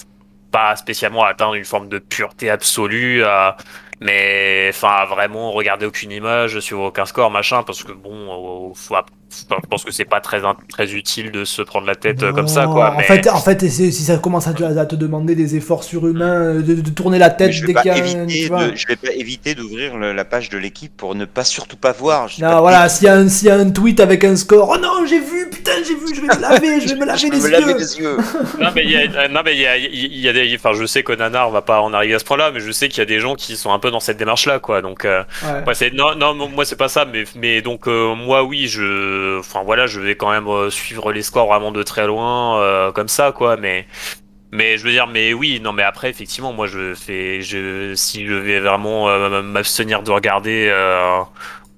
pas 0.51 0.75
spécialement 0.75 1.23
à 1.23 1.29
atteindre 1.29 1.55
une 1.55 1.63
forme 1.65 1.87
de 1.87 1.99
pureté 1.99 2.49
absolue, 2.49 3.23
à- 3.23 3.55
mais 4.01 4.67
enfin, 4.69 5.05
vraiment 5.05 5.51
regarder 5.51 5.85
aucune 5.85 6.11
image, 6.11 6.59
suivre 6.59 6.83
aucun 6.83 7.05
score, 7.05 7.31
machin, 7.31 7.63
parce 7.63 7.83
que 7.83 7.93
bon, 7.93 8.71
euh, 8.71 8.73
faut- 8.75 8.95
je 9.31 9.67
pense 9.69 9.83
que 9.83 9.91
c'est 9.91 10.05
pas 10.05 10.19
très, 10.19 10.41
très 10.69 10.93
utile 10.93 11.31
de 11.31 11.45
se 11.45 11.61
prendre 11.61 11.87
la 11.87 11.95
tête 11.95 12.21
euh, 12.23 12.31
comme 12.33 12.47
ça, 12.47 12.65
quoi. 12.65 12.91
En 12.91 12.97
Mais... 12.97 13.03
fait, 13.03 13.29
en 13.29 13.39
fait 13.39 13.67
si 13.69 13.91
ça 13.91 14.17
commence 14.17 14.47
à 14.47 14.53
te, 14.53 14.63
à 14.63 14.85
te 14.85 14.95
demander 14.95 15.35
des 15.35 15.55
efforts 15.55 15.83
surhumains, 15.83 16.55
de, 16.55 16.73
de 16.75 16.89
tourner 16.89 17.17
la 17.19 17.29
tête 17.29 17.51
je 17.51 17.61
dès 17.65 17.67
vais 17.67 17.81
qu'il 17.81 17.91
pas 17.91 17.97
y 17.97 18.01
a 18.01 18.03
un. 18.03 18.27
éviter 18.27 18.41
tu 18.43 18.47
vois. 18.47 18.67
de, 18.67 18.75
je 18.75 18.87
vais 18.87 18.95
pas 18.95 19.11
éviter 19.13 19.55
d'ouvrir 19.55 19.97
la 19.97 20.25
page 20.25 20.49
de 20.49 20.57
l'équipe 20.57 20.95
pour 20.95 21.15
ne 21.15 21.25
pas 21.25 21.43
surtout 21.43 21.77
pas 21.77 21.91
voir. 21.91 22.27
Non, 22.39 22.47
pas 22.49 22.61
voilà, 22.61 22.89
s'il 22.89 23.05
y, 23.05 23.09
a 23.09 23.15
un- 23.15 23.29
s'il 23.29 23.47
y 23.47 23.51
a 23.51 23.55
un 23.55 23.69
tweet 23.69 23.99
avec 23.99 24.23
un 24.23 24.35
score, 24.35 24.69
oh 24.73 24.77
non, 24.81 25.05
j'ai 25.07 25.19
vu, 25.19 25.49
putain, 25.49 25.71
j'ai 25.87 25.95
vu, 25.95 26.13
je 26.15 26.21
vais 26.21 26.27
me 26.35 26.41
laver, 26.41 26.81
je 26.81 26.87
vais 26.93 26.95
me 26.99 27.05
laver 27.05 27.29
les 27.29 27.37
me 27.39 27.43
yeux. 27.45 27.49
laver 27.51 27.73
les 27.75 27.97
yeux. 27.99 28.17
non 28.59 28.69
mais 28.75 28.83
il 28.83 28.91
y 28.91 28.97
a, 28.97 29.01
euh, 29.01 29.27
non 29.29 29.41
mais 29.45 29.53
il 29.55 29.61
y 29.61 29.67
a, 29.67 29.77
il 29.77 30.19
y 30.19 30.27
a 30.29 30.33
des, 30.33 30.53
enfin 30.55 30.73
je 30.73 30.85
sais 30.85 31.03
que 31.03 31.13
Nanar 31.13 31.49
va 31.51 31.61
pas 31.61 31.81
en 31.81 31.93
arriver 31.93 32.15
à 32.15 32.19
ce 32.19 32.25
point-là, 32.25 32.51
mais 32.53 32.59
je 32.59 32.71
sais 32.71 32.89
qu'il 32.89 32.99
y 32.99 33.01
a 33.01 33.05
des 33.05 33.19
gens 33.19 33.35
qui 33.35 33.55
sont 33.55 33.71
un 33.71 33.79
peu 33.79 33.91
dans 33.91 33.99
cette 33.99 34.17
démarche-là, 34.17 34.59
quoi. 34.59 34.81
Donc 34.81 35.05
euh, 35.05 35.23
Ouais. 35.43 35.63
ouais, 35.67 35.73
c'est 35.73 35.93
non, 35.93 36.15
non, 36.15 36.35
moi 36.49 36.65
c'est 36.65 36.75
pas 36.75 36.89
ça, 36.89 37.05
mais 37.05 37.23
mais 37.35 37.61
donc 37.61 37.87
euh, 37.87 38.15
moi 38.15 38.43
oui, 38.43 38.67
je, 38.67 38.81
enfin 39.39 39.63
voilà, 39.63 39.87
je 39.87 39.99
vais 39.99 40.15
quand 40.15 40.31
même 40.31 40.47
euh, 40.47 40.69
suivre 40.69 41.11
les 41.11 41.21
scores 41.21 41.47
vraiment 41.47 41.71
de 41.71 41.83
très 41.83 42.07
loin, 42.07 42.59
euh, 42.61 42.91
comme 42.91 43.07
ça, 43.07 43.31
quoi. 43.31 43.57
Mais 43.57 43.87
mais 44.51 44.77
je 44.77 44.83
veux 44.85 44.91
dire, 44.91 45.07
mais 45.07 45.33
oui, 45.33 45.59
non, 45.61 45.73
mais 45.73 45.83
après 45.83 46.09
effectivement, 46.09 46.53
moi 46.53 46.67
je 46.67 46.93
fais, 46.95 47.41
je 47.41 47.93
si 47.95 48.25
je 48.27 48.33
vais 48.33 48.59
vraiment 48.59 49.09
euh, 49.09 49.41
m'abstenir 49.41 50.03
de 50.03 50.11
regarder. 50.11 50.71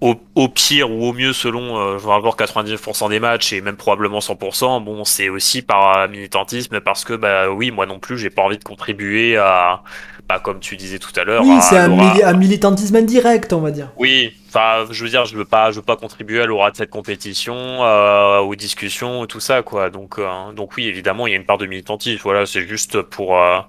au, 0.01 0.47
pire 0.49 0.91
ou 0.91 1.05
au 1.05 1.13
mieux 1.13 1.31
selon 1.33 1.77
euh, 1.77 1.97
je 1.97 2.09
avoir 2.09 2.35
99% 2.35 3.09
des 3.09 3.19
matchs 3.21 3.53
et 3.53 3.61
même 3.61 3.77
probablement 3.77 4.19
100%, 4.19 4.83
bon 4.83 5.05
c'est 5.05 5.29
aussi 5.29 5.61
par 5.61 6.09
militantisme 6.09 6.81
parce 6.81 7.05
que 7.05 7.13
bah 7.13 7.49
oui 7.49 7.71
moi 7.71 7.85
non 7.85 7.99
plus 7.99 8.17
j'ai 8.17 8.29
pas 8.29 8.41
envie 8.41 8.57
de 8.57 8.63
contribuer 8.65 9.37
à 9.37 9.81
bah, 10.29 10.39
comme 10.39 10.59
tu 10.59 10.77
disais 10.77 10.99
tout 10.99 11.11
à 11.19 11.23
l'heure. 11.23 11.43
Oui, 11.45 11.57
c'est 11.61 11.77
un, 11.77 11.87
l'aura- 11.87 12.13
mili- 12.13 12.23
un 12.23 12.33
militantisme 12.33 12.95
indirect, 12.95 13.53
on 13.53 13.59
va 13.61 13.71
dire. 13.71 13.89
Oui, 13.97 14.33
enfin 14.47 14.85
je 14.89 15.03
veux 15.03 15.09
dire 15.09 15.25
je 15.25 15.35
veux 15.35 15.45
pas 15.45 15.71
je 15.71 15.77
veux 15.77 15.81
pas 15.81 15.95
contribuer 15.97 16.41
à 16.41 16.45
l'aura 16.45 16.71
de 16.71 16.77
cette 16.77 16.89
compétition, 16.89 17.55
euh, 17.55 18.39
aux 18.39 18.55
discussions 18.55 19.25
tout 19.25 19.39
ça 19.39 19.61
quoi. 19.63 19.89
Donc 19.89 20.19
euh, 20.19 20.51
donc 20.53 20.75
oui 20.77 20.87
évidemment 20.87 21.27
il 21.27 21.31
y 21.31 21.33
a 21.33 21.37
une 21.37 21.45
part 21.45 21.57
de 21.57 21.65
militantisme. 21.65 22.21
Voilà 22.23 22.45
c'est 22.45 22.67
juste 22.67 23.01
pour 23.01 23.37
euh, 23.37 23.59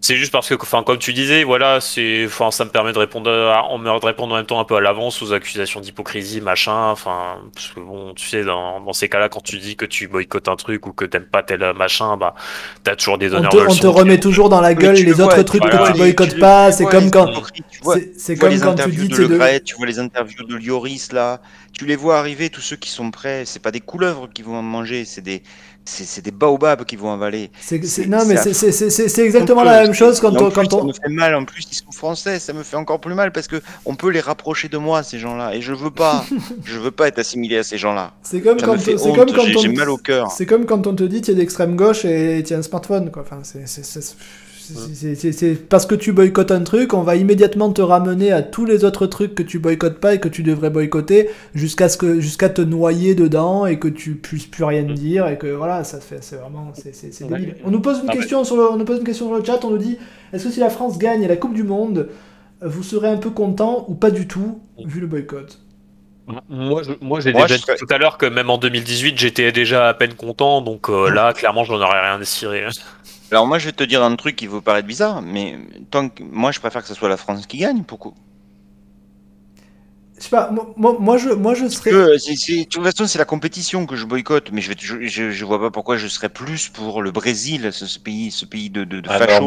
c'est 0.00 0.14
juste 0.16 0.30
parce 0.30 0.48
que, 0.48 0.54
enfin, 0.54 0.84
comme 0.84 0.98
tu 0.98 1.12
disais, 1.12 1.42
voilà, 1.42 1.80
c'est, 1.80 2.24
enfin, 2.26 2.50
ça 2.52 2.64
me 2.64 2.70
permet 2.70 2.92
de 2.92 2.98
répondre, 2.98 3.30
à- 3.30 3.66
on 3.70 3.78
me 3.78 3.84
de 4.00 4.06
répondre 4.06 4.32
en 4.32 4.36
même 4.36 4.46
temps 4.46 4.60
un 4.60 4.64
peu 4.64 4.76
à 4.76 4.80
l'avance 4.80 5.20
aux 5.22 5.32
accusations 5.32 5.80
d'hypocrisie, 5.80 6.40
machin. 6.40 6.90
Enfin, 6.90 7.38
parce 7.52 7.68
que 7.68 7.80
bon, 7.80 8.14
tu 8.14 8.26
sais, 8.28 8.44
dans, 8.44 8.80
dans 8.80 8.92
ces 8.92 9.08
cas-là, 9.08 9.28
quand 9.28 9.42
tu 9.42 9.58
dis 9.58 9.74
que 9.76 9.84
tu 9.84 10.06
boycottes 10.06 10.48
un 10.48 10.56
truc 10.56 10.86
ou 10.86 10.92
que 10.92 11.04
t'aimes 11.04 11.26
pas 11.26 11.42
tel 11.42 11.72
machin, 11.74 12.16
bah, 12.16 12.34
t'as 12.84 12.94
toujours 12.96 13.18
des 13.18 13.28
On 13.34 13.42
donneurs 13.42 13.50
te, 13.50 13.56
de 13.56 13.62
on 13.68 13.74
te 13.74 13.86
remet 13.88 14.20
toujours 14.20 14.48
dans 14.48 14.60
la 14.60 14.74
gueule 14.74 14.94
les 14.94 15.02
le 15.02 15.20
autres 15.20 15.24
vois, 15.34 15.44
trucs 15.44 15.62
voilà, 15.62 15.78
que 15.88 15.92
tu 15.92 15.98
boycottes 15.98 16.34
tu- 16.34 16.38
pas. 16.38 16.70
C'est 16.72 16.84
comme 16.86 17.10
quand. 17.10 17.28
hypocrites, 17.30 17.66
tu 17.70 17.80
vois, 17.82 17.96
C'est 18.16 18.36
comme 18.36 18.50
les 18.50 18.60
quand 18.60 18.74
tu 18.76 18.82
interviews 18.82 19.02
dis 19.02 19.08
de 19.08 19.14
c'est 19.16 19.22
Le 19.22 19.28
Gret, 19.28 19.60
tu 19.60 19.74
vois 19.76 19.86
les 19.86 19.98
interviews 19.98 20.44
de 20.44 20.54
Lioris 20.56 21.08
là, 21.12 21.40
tu 21.72 21.86
les 21.86 21.96
vois 21.96 22.18
arriver, 22.18 22.50
tous 22.50 22.60
ceux 22.60 22.76
qui 22.76 22.90
sont 22.90 23.10
prêts, 23.10 23.44
c'est 23.46 23.60
pas 23.62 23.70
des 23.72 23.80
couleuvres 23.80 24.28
qui 24.32 24.42
vont 24.42 24.62
manger, 24.62 25.04
c'est 25.04 25.22
des, 25.22 25.42
c'est 25.88 26.22
des 26.22 26.30
baobabs 26.30 26.84
qui 26.84 26.96
vont 26.96 27.12
avaler. 27.12 27.50
c'est- 27.60 28.06
Non, 28.06 28.24
mais 28.26 28.36
c'est 28.36 29.18
exactement 29.24 29.64
la 29.64 29.82
même 29.82 29.94
chose 29.94 30.20
quand 30.20 30.36
on. 30.40 30.50
Quand 30.50 30.70
Ça 30.70 30.76
on... 30.76 30.84
me 30.84 30.92
fait 30.92 31.08
mal, 31.08 31.34
en 31.34 31.44
plus 31.44 31.66
ils 31.70 31.74
sont 31.74 31.90
français, 31.92 32.38
ça 32.38 32.52
me 32.52 32.62
fait 32.62 32.76
encore 32.76 33.00
plus 33.00 33.14
mal 33.14 33.32
parce 33.32 33.46
que 33.48 33.60
on 33.84 33.94
peut 33.94 34.10
les 34.10 34.20
rapprocher 34.20 34.68
de 34.68 34.78
moi 34.78 35.02
ces 35.02 35.18
gens-là 35.18 35.54
et 35.54 35.60
je 35.60 35.72
veux 35.72 35.90
pas, 35.90 36.24
je 36.64 36.78
veux 36.78 36.90
pas 36.90 37.08
être 37.08 37.18
assimilé 37.18 37.58
à 37.58 37.62
ces 37.62 37.78
gens-là. 37.78 38.12
C'est 38.22 38.40
comme 38.40 38.58
Ça 38.58 38.66
quand 38.66 38.78
c'est 38.78 38.94
comme 38.96 39.28
on 39.30 39.58
j'ai 39.60 39.68
mal 39.68 39.90
au 39.90 39.96
cœur. 39.96 40.30
c'est 40.30 40.46
comme 40.46 40.66
quand 40.66 40.86
on 40.86 40.94
te 40.94 41.04
dit 41.04 41.20
tu 41.22 41.30
es 41.30 41.34
d'extrême 41.34 41.76
gauche 41.76 42.04
et 42.04 42.42
tu 42.46 42.54
as 42.54 42.58
un 42.58 42.62
smartphone 42.62 43.10
quoi. 43.10 43.22
Enfin, 43.22 43.40
c'est 43.42 43.66
c'est- 45.32 45.68
parce 45.68 45.86
que 45.86 45.94
tu 45.94 46.12
boycottes 46.12 46.50
un 46.50 46.62
truc, 46.62 46.94
on 46.94 47.02
va 47.02 47.16
immédiatement 47.16 47.70
te 47.72 47.80
ramener 47.82 48.32
à 48.32 48.42
tous 48.42 48.64
les 48.64 48.84
autres 48.84 49.06
trucs 49.06 49.34
que 49.34 49.42
tu 49.42 49.58
boycottes 49.58 49.98
pas 49.98 50.14
et 50.14 50.20
que 50.20 50.28
tu 50.28 50.42
devrais 50.42 50.70
boycotter 50.70 51.28
jusqu'à 51.54 51.88
ce 51.88 51.96
que 51.96 52.20
jusqu'à 52.20 52.48
te 52.48 52.60
noyer 52.62 53.14
dedans 53.14 53.66
et 53.66 53.78
que 53.78 53.88
tu 53.88 54.14
puisses 54.14 54.46
plus 54.46 54.64
rien 54.64 54.82
dire 54.82 55.26
et 55.28 55.38
que 55.38 55.46
voilà, 55.48 55.84
ça 55.84 56.00
fait 56.00 56.18
c'est 56.22 56.36
vraiment 56.36 56.72
c'est 56.74 57.28
débile. 57.28 57.56
On 57.64 57.70
nous 57.70 57.80
pose 57.80 57.98
une 57.98 58.04
Ah 58.08 58.12
ouais. 58.12 58.18
question 58.18 58.44
sur 58.44 58.56
le 58.56 58.70
on 58.70 58.76
nous 58.76 58.84
pose 58.84 58.98
une 58.98 59.04
question 59.04 59.26
sur 59.28 59.36
le 59.36 59.44
chat, 59.44 59.64
on 59.64 59.70
nous 59.70 59.78
dit 59.78 59.96
est-ce 60.32 60.44
que 60.44 60.50
si 60.50 60.60
la 60.60 60.70
France 60.70 60.98
gagne 60.98 61.26
la 61.26 61.36
Coupe 61.36 61.54
du 61.54 61.62
monde, 61.62 62.08
vous 62.62 62.82
serez 62.82 63.08
un 63.08 63.18
peu 63.18 63.30
content 63.30 63.84
ou 63.88 63.94
pas 63.94 64.10
du 64.10 64.26
tout 64.26 64.60
vu 64.84 65.00
le 65.00 65.06
boycott? 65.06 65.60
Moi, 66.50 66.82
je- 66.82 66.92
moi, 67.00 67.20
j'ai 67.20 67.32
déjà 67.32 67.46
je 67.46 67.54
serais- 67.54 67.72
dit 67.76 67.78
tout 67.86 67.94
à 67.94 67.96
l'heure 67.96 68.18
que 68.18 68.26
même 68.26 68.50
en 68.50 68.58
2018, 68.58 69.18
j'étais 69.18 69.50
déjà 69.50 69.88
à 69.88 69.94
peine 69.94 70.12
content, 70.12 70.60
donc 70.60 70.90
euh, 70.90 71.08
là, 71.08 71.32
clairement, 71.32 71.64
j'en 71.64 71.76
aurais 71.76 72.00
rien 72.02 72.20
à 72.20 72.24
cirer. 72.24 72.66
Alors 73.30 73.46
moi 73.46 73.58
je 73.58 73.66
vais 73.66 73.72
te 73.72 73.84
dire 73.84 74.02
un 74.02 74.16
truc 74.16 74.36
qui 74.36 74.46
vous 74.46 74.62
paraître 74.62 74.86
bizarre, 74.88 75.20
mais 75.22 75.58
tant 75.90 76.08
que 76.08 76.22
moi 76.22 76.50
je 76.50 76.60
préfère 76.60 76.82
que 76.82 76.88
ce 76.88 76.94
soit 76.94 77.08
la 77.08 77.16
France 77.18 77.46
qui 77.46 77.58
gagne. 77.58 77.84
Pourquoi 77.84 78.14
Je 80.18 80.24
sais 80.24 80.30
pas, 80.30 80.50
moi, 80.76 80.96
moi, 80.98 81.16
je 81.16 81.30
moi 81.30 81.54
je 81.54 81.66
serais 81.68 81.90
c'est- 82.18 82.58
de 82.58 82.64
toute 82.64 82.82
façon, 82.82 83.06
c'est 83.06 83.18
la 83.18 83.24
compétition 83.24 83.86
que 83.86 83.94
je 83.96 84.04
boycotte, 84.04 84.50
mais 84.52 84.60
je, 84.60 84.70
vais, 84.70 84.76
je, 84.78 85.06
je, 85.06 85.30
je 85.30 85.44
vois 85.44 85.60
pas 85.60 85.70
pourquoi 85.70 85.96
je 85.96 86.08
serais 86.08 86.28
plus 86.28 86.68
pour 86.68 87.02
le 87.02 87.10
Brésil, 87.10 87.70
ce, 87.72 87.86
ce 87.86 87.98
pays, 87.98 88.30
ce 88.30 88.44
pays 88.44 88.68
de, 88.70 88.84
de, 88.84 89.00
de 89.00 89.08
Ah 89.08 89.18
là, 89.18 89.40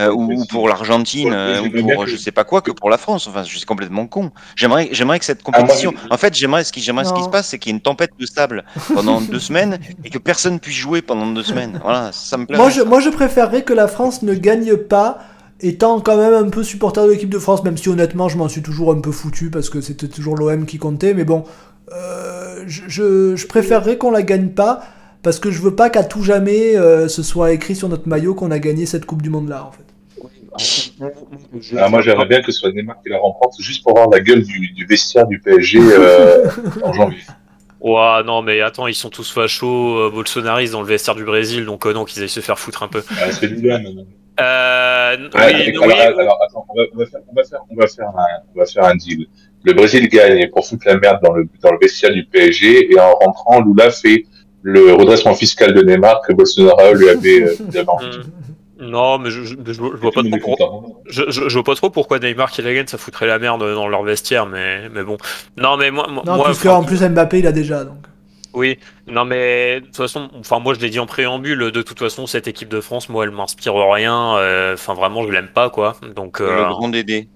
euh, 0.00 0.10
ou, 0.12 0.44
pour 0.46 0.68
l'Argentine, 0.68 1.32
euh, 1.32 1.60
ou 1.62 1.70
pour 1.70 2.06
je 2.06 2.16
sais 2.16 2.32
pas 2.32 2.44
quoi, 2.44 2.60
que 2.60 2.72
pour 2.72 2.90
la 2.90 2.98
France. 2.98 3.26
Enfin, 3.28 3.44
je 3.44 3.56
suis 3.56 3.66
complètement 3.66 4.06
con. 4.06 4.32
J'aimerais, 4.56 4.88
j'aimerais 4.92 5.18
que 5.18 5.24
cette 5.24 5.42
Ah, 5.52 5.60
moi, 5.60 5.68
compétition. 5.68 5.92
je- 5.94 6.08
En 6.10 6.16
fait, 6.18 6.34
j'aimerais 6.34 6.64
ce 6.64 6.72
qui, 6.72 6.80
j'aimerais 6.80 7.04
ce 7.04 7.12
qui 7.12 7.22
se 7.22 7.28
passe, 7.28 7.48
c'est 7.48 7.58
qu'il 7.58 7.70
y 7.70 7.72
ait 7.72 7.76
une 7.76 7.82
tempête 7.82 8.10
de 8.18 8.26
sable 8.26 8.64
pendant 8.92 9.20
deux 9.20 9.38
semaines 9.40 9.78
et 10.04 10.10
que 10.10 10.18
personne 10.18 10.58
puisse 10.60 10.76
jouer 10.76 11.02
pendant 11.02 11.26
deux 11.26 11.44
semaines. 11.44 11.78
Voilà, 11.82 12.10
ça 12.12 12.36
me 12.36 12.46
plaît. 12.46 12.58
Moi 12.58 12.70
je, 12.70 12.82
moi, 12.82 13.00
je 13.00 13.10
préférerais 13.10 13.62
que 13.62 13.72
la 13.72 13.88
France 13.88 14.22
ne 14.22 14.34
gagne 14.34 14.76
pas, 14.76 15.18
étant 15.60 16.00
quand 16.00 16.16
même 16.16 16.34
un 16.34 16.48
peu 16.48 16.62
supporter 16.62 17.06
de 17.06 17.12
l'équipe 17.12 17.30
de 17.30 17.38
France, 17.38 17.64
même 17.64 17.76
si 17.76 17.88
honnêtement, 17.88 18.28
je 18.28 18.36
m'en 18.36 18.48
suis 18.48 18.62
toujours 18.62 18.92
un 18.92 19.00
peu 19.00 19.12
foutu 19.12 19.50
parce 19.50 19.70
que 19.70 19.80
c'était 19.80 20.08
toujours 20.08 20.36
l'OM 20.36 20.66
qui 20.66 20.78
comptait. 20.78 21.14
Mais 21.14 21.24
bon, 21.24 21.44
euh, 21.92 22.64
je, 22.66 22.82
je, 22.88 23.36
je 23.36 23.46
préférerais 23.46 23.98
qu'on 23.98 24.10
la 24.10 24.22
gagne 24.22 24.48
pas 24.48 24.82
parce 25.22 25.38
que 25.38 25.50
je 25.50 25.60
veux 25.62 25.74
pas 25.74 25.90
qu'à 25.90 26.04
tout 26.04 26.22
jamais 26.22 26.76
euh, 26.76 27.08
ce 27.08 27.22
soit 27.22 27.52
écrit 27.52 27.74
sur 27.74 27.88
notre 27.88 28.08
maillot 28.08 28.34
qu'on 28.34 28.50
a 28.50 28.58
gagné 28.58 28.86
cette 28.86 29.06
Coupe 29.06 29.22
du 29.22 29.30
Monde 29.30 29.48
là, 29.48 29.64
en 29.64 29.72
fait. 29.72 29.84
Ah, 31.76 31.88
moi, 31.88 32.00
j'aimerais 32.00 32.26
bien 32.26 32.40
que 32.42 32.52
ce 32.52 32.60
soit 32.60 32.72
Neymar 32.72 32.96
qui 33.02 33.08
la 33.08 33.18
remporte, 33.18 33.60
juste 33.60 33.82
pour 33.82 33.94
voir 33.94 34.08
la 34.08 34.20
gueule 34.20 34.44
du, 34.44 34.70
du 34.72 34.86
vestiaire 34.86 35.26
du 35.26 35.40
PSG 35.40 35.78
euh, 35.80 36.48
en 36.82 36.92
janvier. 36.92 37.18
Ouah, 37.80 38.22
non, 38.24 38.40
mais 38.40 38.60
attends, 38.60 38.86
ils 38.86 38.94
sont 38.94 39.10
tous 39.10 39.30
fachos, 39.30 39.98
euh, 39.98 40.10
bolsonaristes 40.10 40.72
dans 40.72 40.80
le 40.80 40.86
vestiaire 40.86 41.14
du 41.14 41.24
Brésil, 41.24 41.66
donc 41.66 41.86
euh, 41.86 41.92
non, 41.92 42.04
qu'ils 42.04 42.22
aillent 42.22 42.28
se 42.28 42.40
faire 42.40 42.58
foutre 42.58 42.82
un 42.82 42.88
peu. 42.88 43.02
Ah, 43.10 43.30
c'est 43.30 43.50
maintenant. 43.50 44.06
Euh, 44.40 45.16
Ouais, 45.16 45.28
oui, 45.34 45.42
avec- 45.42 45.80
oui, 45.80 45.92
alors, 45.92 46.18
alors, 46.20 46.38
attends, 46.42 46.66
on 46.68 46.74
va, 46.76 46.82
on 46.94 46.98
va 46.98 47.06
faire, 47.06 47.20
on 47.30 47.34
va 47.36 47.44
faire, 47.44 47.60
on 47.70 47.76
va 47.76 47.86
faire 47.86 48.08
un, 48.08 48.26
on 48.54 48.58
va 48.58 48.66
faire 48.66 48.84
un 48.84 48.96
deal. 48.96 49.26
Le 49.62 49.72
Brésil 49.72 50.08
gagne 50.08 50.50
pour 50.50 50.66
foutre 50.66 50.86
la 50.86 50.96
merde 50.96 51.20
dans 51.22 51.32
le, 51.32 51.48
dans 51.62 51.70
le 51.70 51.78
vestiaire 51.80 52.12
du 52.12 52.24
PSG 52.24 52.92
et 52.92 53.00
en 53.00 53.14
rentrant, 53.14 53.60
Lula 53.62 53.90
fait 53.90 54.24
le 54.62 54.92
redressement 54.94 55.34
fiscal 55.34 55.72
de 55.72 55.82
Neymar 55.82 56.20
que 56.26 56.32
Bolsonaro 56.32 56.94
lui 56.94 57.08
avait 57.08 57.42
euh. 57.42 57.54
Hmm. 58.80 58.90
Non, 58.90 59.18
mais 59.18 59.30
je, 59.30 59.44
je, 59.44 59.54
je, 59.64 59.72
je 59.72 59.80
vois 59.80 60.10
pas 60.10 60.22
trop. 60.40 60.56
Je, 61.06 61.22
je, 61.28 61.48
je 61.48 61.54
vois 61.54 61.62
pas 61.62 61.74
trop 61.76 61.90
pourquoi 61.90 62.18
Neymar 62.18 62.50
qui 62.50 62.60
la 62.60 62.74
gagne, 62.74 62.86
ça 62.88 62.98
foutrait 62.98 63.26
la 63.28 63.38
merde 63.38 63.60
dans 63.60 63.86
leur 63.88 64.02
vestiaire, 64.02 64.46
mais, 64.46 64.88
mais 64.88 65.04
bon. 65.04 65.16
Non, 65.56 65.76
mais 65.76 65.92
moi, 65.92 66.08
moi, 66.10 66.24
Non, 66.26 66.36
moi, 66.36 66.46
puisque 66.46 66.66
en 66.66 66.82
plus 66.82 67.00
Mbappé 67.00 67.38
il 67.38 67.46
a 67.46 67.52
déjà 67.52 67.84
donc. 67.84 67.98
Oui, 68.54 68.78
non 69.08 69.24
mais 69.24 69.80
de 69.80 69.86
toute 69.86 69.96
façon, 69.96 70.30
enfin 70.34 70.60
moi 70.60 70.74
je 70.74 70.80
l'ai 70.80 70.88
dit 70.88 71.00
en 71.00 71.06
préambule, 71.06 71.72
de 71.72 71.82
toute 71.82 71.98
façon 71.98 72.26
cette 72.28 72.46
équipe 72.46 72.68
de 72.68 72.80
France, 72.80 73.08
moi 73.08 73.24
elle 73.24 73.32
m'inspire 73.32 73.74
rien, 73.74 74.36
euh, 74.38 74.74
enfin 74.74 74.94
vraiment 74.94 75.24
je 75.26 75.32
l'aime 75.32 75.52
pas 75.52 75.70
quoi. 75.70 75.98
Donc 76.14 76.38
Le 76.46 76.46
euh, 76.52 76.64
grand 76.64 76.88
Dédé. 76.88 77.28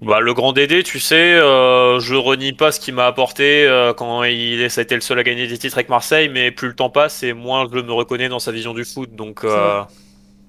bah 0.00 0.20
le 0.20 0.34
grand 0.34 0.52
Dédé, 0.52 0.82
tu 0.82 1.00
sais, 1.00 1.34
euh, 1.34 1.98
je 2.00 2.14
renie 2.14 2.52
pas 2.52 2.72
ce 2.72 2.80
qu'il 2.80 2.94
m'a 2.94 3.06
apporté 3.06 3.66
euh, 3.66 3.94
quand 3.94 4.22
il 4.24 4.70
ça 4.70 4.80
a 4.80 4.84
été 4.84 4.94
le 4.94 5.00
seul 5.00 5.18
à 5.18 5.22
gagner 5.22 5.46
des 5.46 5.56
titres 5.58 5.78
avec 5.78 5.88
Marseille, 5.88 6.28
mais 6.28 6.50
plus 6.50 6.68
le 6.68 6.74
temps 6.74 6.90
passe 6.90 7.22
et 7.22 7.32
moins 7.32 7.66
je 7.72 7.80
me 7.80 7.92
reconnais 7.92 8.28
dans 8.28 8.38
sa 8.38 8.52
vision 8.52 8.74
du 8.74 8.84
foot. 8.84 9.14
Donc 9.14 9.44
euh, 9.44 9.82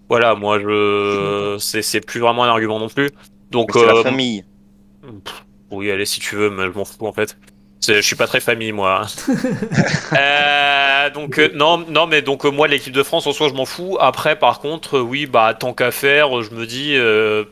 voilà, 0.09 0.35
moi 0.35 0.59
je 0.59 1.57
c'est 1.59 1.81
c'est 1.83 2.01
plus 2.01 2.19
vraiment 2.21 2.43
un 2.45 2.49
argument 2.49 2.79
non 2.79 2.89
plus. 2.89 3.11
Donc 3.51 3.75
euh, 3.75 3.85
la 3.85 3.95
famille. 3.95 4.45
Pff, 5.23 5.45
Oui, 5.71 5.91
allez, 5.91 6.05
si 6.05 6.19
tu 6.19 6.35
veux, 6.35 6.49
mais 6.49 6.65
je 6.65 6.71
m'en 6.71 6.85
fous 6.85 7.07
en 7.07 7.13
fait. 7.13 7.37
Je 7.88 8.02
suis 8.02 8.16
pas 8.16 8.28
très 8.28 8.40
famille, 8.40 8.72
moi. 8.72 9.02
Euh, 10.18 11.10
donc 11.10 11.38
euh, 11.40 11.49
non, 11.53 11.78
non, 11.90 12.07
mais 12.07 12.22
donc 12.22 12.45
euh, 12.45 12.49
moi 12.49 12.68
l'équipe 12.68 12.94
de 12.94 13.03
France 13.03 13.28
en 13.28 13.34
soi 13.34 13.49
je 13.49 13.53
m'en 13.53 13.66
fous. 13.66 13.98
Après, 13.99 14.36
par 14.38 14.60
contre, 14.60 14.98
euh, 14.98 15.02
oui, 15.02 15.26
bah 15.26 15.53
tant 15.53 15.74
qu'à 15.74 15.91
faire, 15.91 16.41
je 16.41 16.52
me 16.52 16.66
dis 16.66 16.95
euh, 16.95 17.44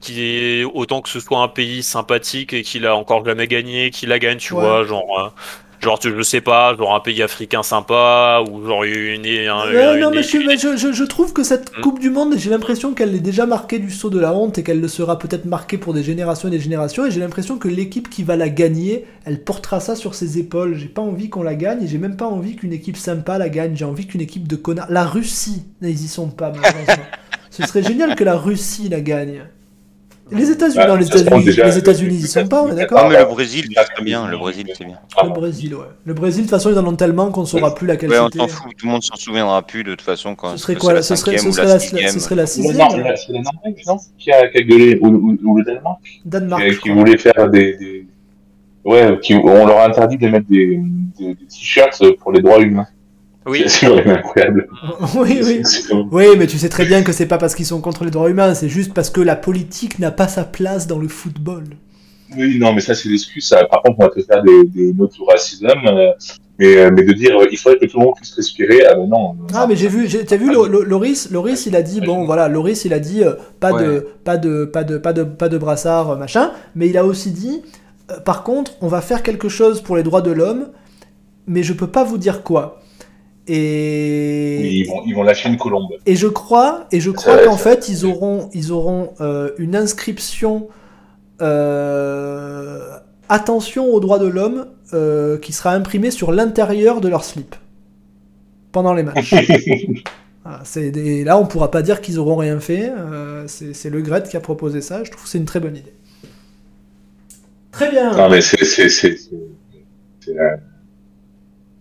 qu'il 0.00 0.20
est 0.20 0.64
autant 0.64 1.00
que 1.00 1.08
ce 1.08 1.20
soit 1.20 1.38
un 1.38 1.48
pays 1.48 1.82
sympathique 1.82 2.52
et 2.52 2.62
qu'il 2.62 2.86
a 2.86 2.94
encore 2.96 3.24
jamais 3.24 3.46
gagné, 3.46 3.90
qu'il 3.90 4.08
la 4.10 4.18
gagne, 4.18 4.38
tu 4.38 4.54
Ouais. 4.54 4.60
vois, 4.60 4.84
genre. 4.84 5.32
Genre, 5.80 5.98
tu- 5.98 6.12
je 6.16 6.22
sais 6.22 6.40
pas, 6.40 6.74
genre 6.76 6.94
un 6.94 7.00
pays 7.00 7.22
africain 7.22 7.62
sympa, 7.62 8.42
ou 8.50 8.66
genre 8.66 8.82
une, 8.84 9.24
un, 9.26 9.66
Ouais, 9.72 9.94
une- 9.94 10.00
non, 10.00 10.10
mais 10.10 10.22
je, 10.24 10.28
suis- 10.28 10.46
mais 10.46 10.56
je, 10.56 10.76
je- 10.76 10.92
je 10.92 11.04
trouve 11.04 11.32
que 11.32 11.44
cette 11.44 11.70
Mm. 11.78 11.80
Coupe 11.82 12.00
du 12.00 12.10
Monde, 12.10 12.34
j'ai 12.36 12.50
l'impression 12.50 12.94
qu'elle 12.94 13.14
est 13.14 13.20
déjà 13.20 13.46
marquée 13.46 13.78
du 13.78 13.90
saut 13.90 14.10
de 14.10 14.18
la 14.18 14.32
honte 14.34 14.58
et 14.58 14.62
qu'elle 14.64 14.80
le 14.80 14.88
sera 14.88 15.18
peut-être 15.18 15.44
marquée 15.44 15.78
pour 15.78 15.94
des 15.94 16.02
générations 16.02 16.48
et 16.48 16.50
des 16.50 16.58
générations. 16.60 17.06
Et 17.06 17.10
j'ai 17.12 17.20
l'impression 17.20 17.58
que 17.58 17.68
l'équipe 17.68 18.10
qui 18.10 18.24
va 18.24 18.34
la 18.36 18.48
gagner, 18.48 19.06
elle 19.24 19.42
portera 19.44 19.78
ça 19.78 19.94
sur 19.94 20.14
ses 20.14 20.38
épaules. 20.38 20.74
J'ai 20.76 20.86
pas 20.88 21.02
envie 21.02 21.28
qu'on 21.30 21.42
la 21.44 21.54
gagne 21.54 21.84
et 21.84 21.86
j'ai 21.86 21.98
même 21.98 22.16
pas 22.16 22.26
envie 22.26 22.56
qu'une 22.56 22.72
équipe 22.72 22.96
sympa 22.96 23.38
la 23.38 23.48
gagne. 23.48 23.76
J'ai 23.76 23.84
envie 23.84 24.06
qu'une 24.06 24.20
équipe 24.20 24.48
de 24.48 24.56
connards. 24.56 24.86
La 24.90 25.04
Russie, 25.04 25.62
ils 25.80 25.90
y 25.90 26.08
sont 26.08 26.28
pas, 26.28 26.50
malheureusement. 26.50 27.04
Ce 27.50 27.62
serait 27.64 27.82
génial 27.82 28.14
que 28.16 28.24
la 28.24 28.36
Russie 28.36 28.88
la 28.88 29.00
gagne. 29.00 29.42
Les 30.30 30.50
États-Unis, 30.50 30.76
Bah, 30.76 30.86
non, 30.88 30.94
les 30.96 31.06
États-Unis, 31.06 31.44
les 31.44 31.78
États-Unis, 31.78 32.14
ils 32.18 32.24
y 32.24 32.28
sont 32.28 32.46
pas, 32.46 32.62
on 32.62 32.68
est 32.68 32.72
Ah, 32.72 32.74
d'accord 32.74 33.08
mais 33.08 33.18
le 33.18 33.24
Brésil, 33.24 33.64
c'est 33.74 33.84
très 33.94 34.04
bien. 34.04 34.28
Le 34.28 34.36
Brésil, 34.36 34.66
c'est 34.76 34.84
bien. 34.84 34.98
Le 35.22 35.30
Brésil, 35.30 35.74
ouais. 35.74 35.86
Le 36.04 36.14
Brésil, 36.14 36.42
de 36.42 36.48
toute 36.48 36.50
façon, 36.50 36.70
ils 36.70 36.78
en 36.78 36.86
ont 36.86 36.96
tellement 36.96 37.30
qu'on 37.30 37.44
saura 37.46 37.74
plus 37.74 37.86
laquelle 37.86 38.10
Ouais, 38.10 38.18
on 38.18 38.26
c'était. 38.26 38.38
s'en 38.40 38.48
fout. 38.48 38.72
Tout 38.76 38.86
le 38.86 38.92
monde 38.92 39.02
s'en 39.02 39.16
souviendra 39.16 39.62
plus 39.62 39.84
de 39.84 39.90
toute 39.92 40.02
façon 40.02 40.34
quand. 40.34 40.50
Ce 40.52 40.58
serait 40.58 40.74
quoi 40.76 40.92
la 40.92 41.02
ce 41.02 41.16
serait, 41.16 41.38
ce 41.38 41.50
serait 41.50 41.66
la 41.66 41.74
la, 41.74 41.78
sixième. 41.80 42.10
ce 42.12 42.20
serait 42.20 42.34
la 42.34 42.42
Non, 42.42 42.46
sixième 42.46 42.76
non, 42.76 42.88
c'est 43.16 43.32
la- 43.32 43.40
Norvège, 43.40 43.84
non? 43.86 43.96
Qui 44.18 44.30
a, 44.32 44.48
qui 44.48 44.58
a 44.58 44.62
gueulé, 44.62 44.98
ou, 45.00 45.06
ou- 45.08 45.38
ou 45.44 45.56
le 45.58 45.64
Danemark, 45.64 45.98
Danemark. 46.24 46.78
qui, 46.82 46.90
voulait 46.90 47.16
faire 47.18 47.48
des, 47.50 47.76
des- 47.76 48.06
Ouais, 48.84 49.18
qui, 49.22 49.34
on 49.34 49.66
leur 49.66 49.78
a 49.78 49.86
interdit 49.86 50.16
de 50.18 50.28
mettre 50.28 50.46
des, 50.48 50.80
des, 51.18 51.34
des 51.34 51.46
t-shirts 51.46 52.02
pour 52.20 52.32
les 52.32 52.40
droits 52.40 52.60
humains. 52.60 52.86
Oui, 53.48 53.64
C'est 53.66 53.86
incroyable. 53.86 54.68
oui, 55.16 55.40
oui. 55.44 55.62
Oui, 56.12 56.26
mais 56.38 56.46
tu 56.46 56.58
sais 56.58 56.68
très 56.68 56.84
bien 56.84 57.02
que 57.02 57.12
c'est 57.12 57.26
pas 57.26 57.38
parce 57.38 57.54
qu'ils 57.54 57.66
sont 57.66 57.80
contre 57.80 58.04
les 58.04 58.10
droits 58.10 58.30
humains, 58.30 58.54
c'est 58.54 58.68
juste 58.68 58.94
parce 58.94 59.10
que 59.10 59.20
la 59.20 59.36
politique 59.36 59.98
n'a 59.98 60.10
pas 60.10 60.28
sa 60.28 60.44
place 60.44 60.86
dans 60.86 60.98
le 60.98 61.08
football. 61.08 61.64
Oui, 62.36 62.58
non, 62.58 62.74
mais 62.74 62.80
ça, 62.82 62.94
c'est 62.94 63.08
l'excuse. 63.08 63.48
Par 63.70 63.82
contre, 63.82 63.96
on 63.98 64.02
va 64.04 64.10
te 64.10 64.20
faire 64.20 64.42
des, 64.42 64.64
des 64.64 64.92
notes 64.92 65.14
au 65.18 65.24
racisme, 65.24 65.66
euh, 65.66 66.12
mais, 66.58 66.76
euh, 66.76 66.90
mais 66.94 67.02
de 67.04 67.12
dire 67.14 67.38
euh, 67.40 67.46
il 67.50 67.56
faudrait 67.56 67.78
que 67.78 67.86
tout 67.86 67.98
le 67.98 68.04
monde 68.04 68.16
puisse 68.16 68.34
respirer, 68.34 68.84
ah 68.84 68.94
ben 68.96 69.06
non. 69.08 69.34
Ah, 69.54 69.66
mais 69.66 69.76
j'ai 69.76 69.88
vu, 69.88 70.06
j'ai- 70.08 70.26
t'as 70.26 70.36
vu 70.36 70.52
Lo- 70.52 70.66
Loris, 70.84 71.30
Loris, 71.30 71.64
il 71.66 71.74
a 71.74 71.80
dit 71.82 72.00
bon, 72.02 72.26
voilà, 72.26 72.48
Loris, 72.48 72.84
il 72.84 72.92
a 72.92 72.98
dit 72.98 73.22
euh, 73.24 73.32
pas 73.60 73.72
de, 73.82 74.06
pas 74.24 74.36
de, 74.36 74.66
pas 74.66 74.84
de, 74.84 74.98
pas 74.98 75.12
de, 75.14 75.22
pas 75.24 75.48
de 75.48 75.56
brassard, 75.56 76.18
machin, 76.18 76.50
mais 76.74 76.88
il 76.88 76.98
a 76.98 77.06
aussi 77.06 77.30
dit 77.30 77.62
euh, 78.10 78.20
par 78.20 78.42
contre, 78.42 78.72
on 78.82 78.88
va 78.88 79.00
faire 79.00 79.22
quelque 79.22 79.48
chose 79.48 79.80
pour 79.80 79.96
les 79.96 80.02
droits 80.02 80.20
de 80.20 80.30
l'homme, 80.32 80.66
mais 81.46 81.62
je 81.62 81.72
peux 81.72 81.86
pas 81.86 82.04
vous 82.04 82.18
dire 82.18 82.42
quoi. 82.42 82.82
Et 83.48 84.58
Oui, 84.60 84.68
ils, 84.80 84.88
vont, 84.88 85.02
ils 85.06 85.14
vont 85.14 85.22
lâcher 85.22 85.48
une 85.48 85.56
colombe. 85.56 85.88
et 86.06 86.16
je 86.16 86.26
crois, 86.26 86.86
et 86.92 87.00
je 87.00 87.10
crois 87.10 87.38
qu'en 87.38 87.56
fait, 87.56 87.88
ils 87.88 88.04
auront, 88.06 88.50
ils 88.52 88.72
auront 88.72 89.14
euh, 89.20 89.50
une 89.58 89.74
inscription 89.74 90.68
euh, 91.40 92.96
attention 93.28 93.86
aux 93.86 94.00
droits 94.00 94.18
de 94.18 94.26
l'homme 94.26 94.66
euh, 94.92 95.38
qui 95.38 95.52
sera 95.52 95.72
imprimée 95.74 96.10
sur 96.10 96.32
l'intérieur 96.32 97.00
de 97.00 97.08
leur 97.08 97.24
slip 97.24 97.54
pendant 98.72 98.94
les 98.94 99.02
matchs. 99.02 99.34
Voilà, 100.44 100.62
des- 100.90 101.24
Là, 101.24 101.36
on 101.36 101.44
pourra 101.46 101.70
pas 101.70 101.82
dire 101.82 102.00
qu'ils 102.00 102.18
auront 102.18 102.36
rien 102.36 102.58
fait. 102.58 102.90
c'est 103.48 103.74
c'est 103.74 103.90
Le 103.90 104.00
Gret 104.00 104.22
qui 104.22 104.34
a 104.36 104.40
proposé 104.40 104.80
ça. 104.80 105.04
Je 105.04 105.10
trouve 105.10 105.24
que 105.24 105.28
c'est 105.28 105.36
une 105.36 105.44
très 105.44 105.60
bonne 105.60 105.76
idée. 105.76 105.92
Très 107.70 107.90
bien. 107.90 108.16
Non, 108.16 108.30
mais 108.30 108.40
c'est, 108.40 108.64
c'est, 108.64 108.88
c'est, 108.88 109.16
c'est- 109.18 109.30
c'est, 110.20 110.38
euh, 110.38 110.56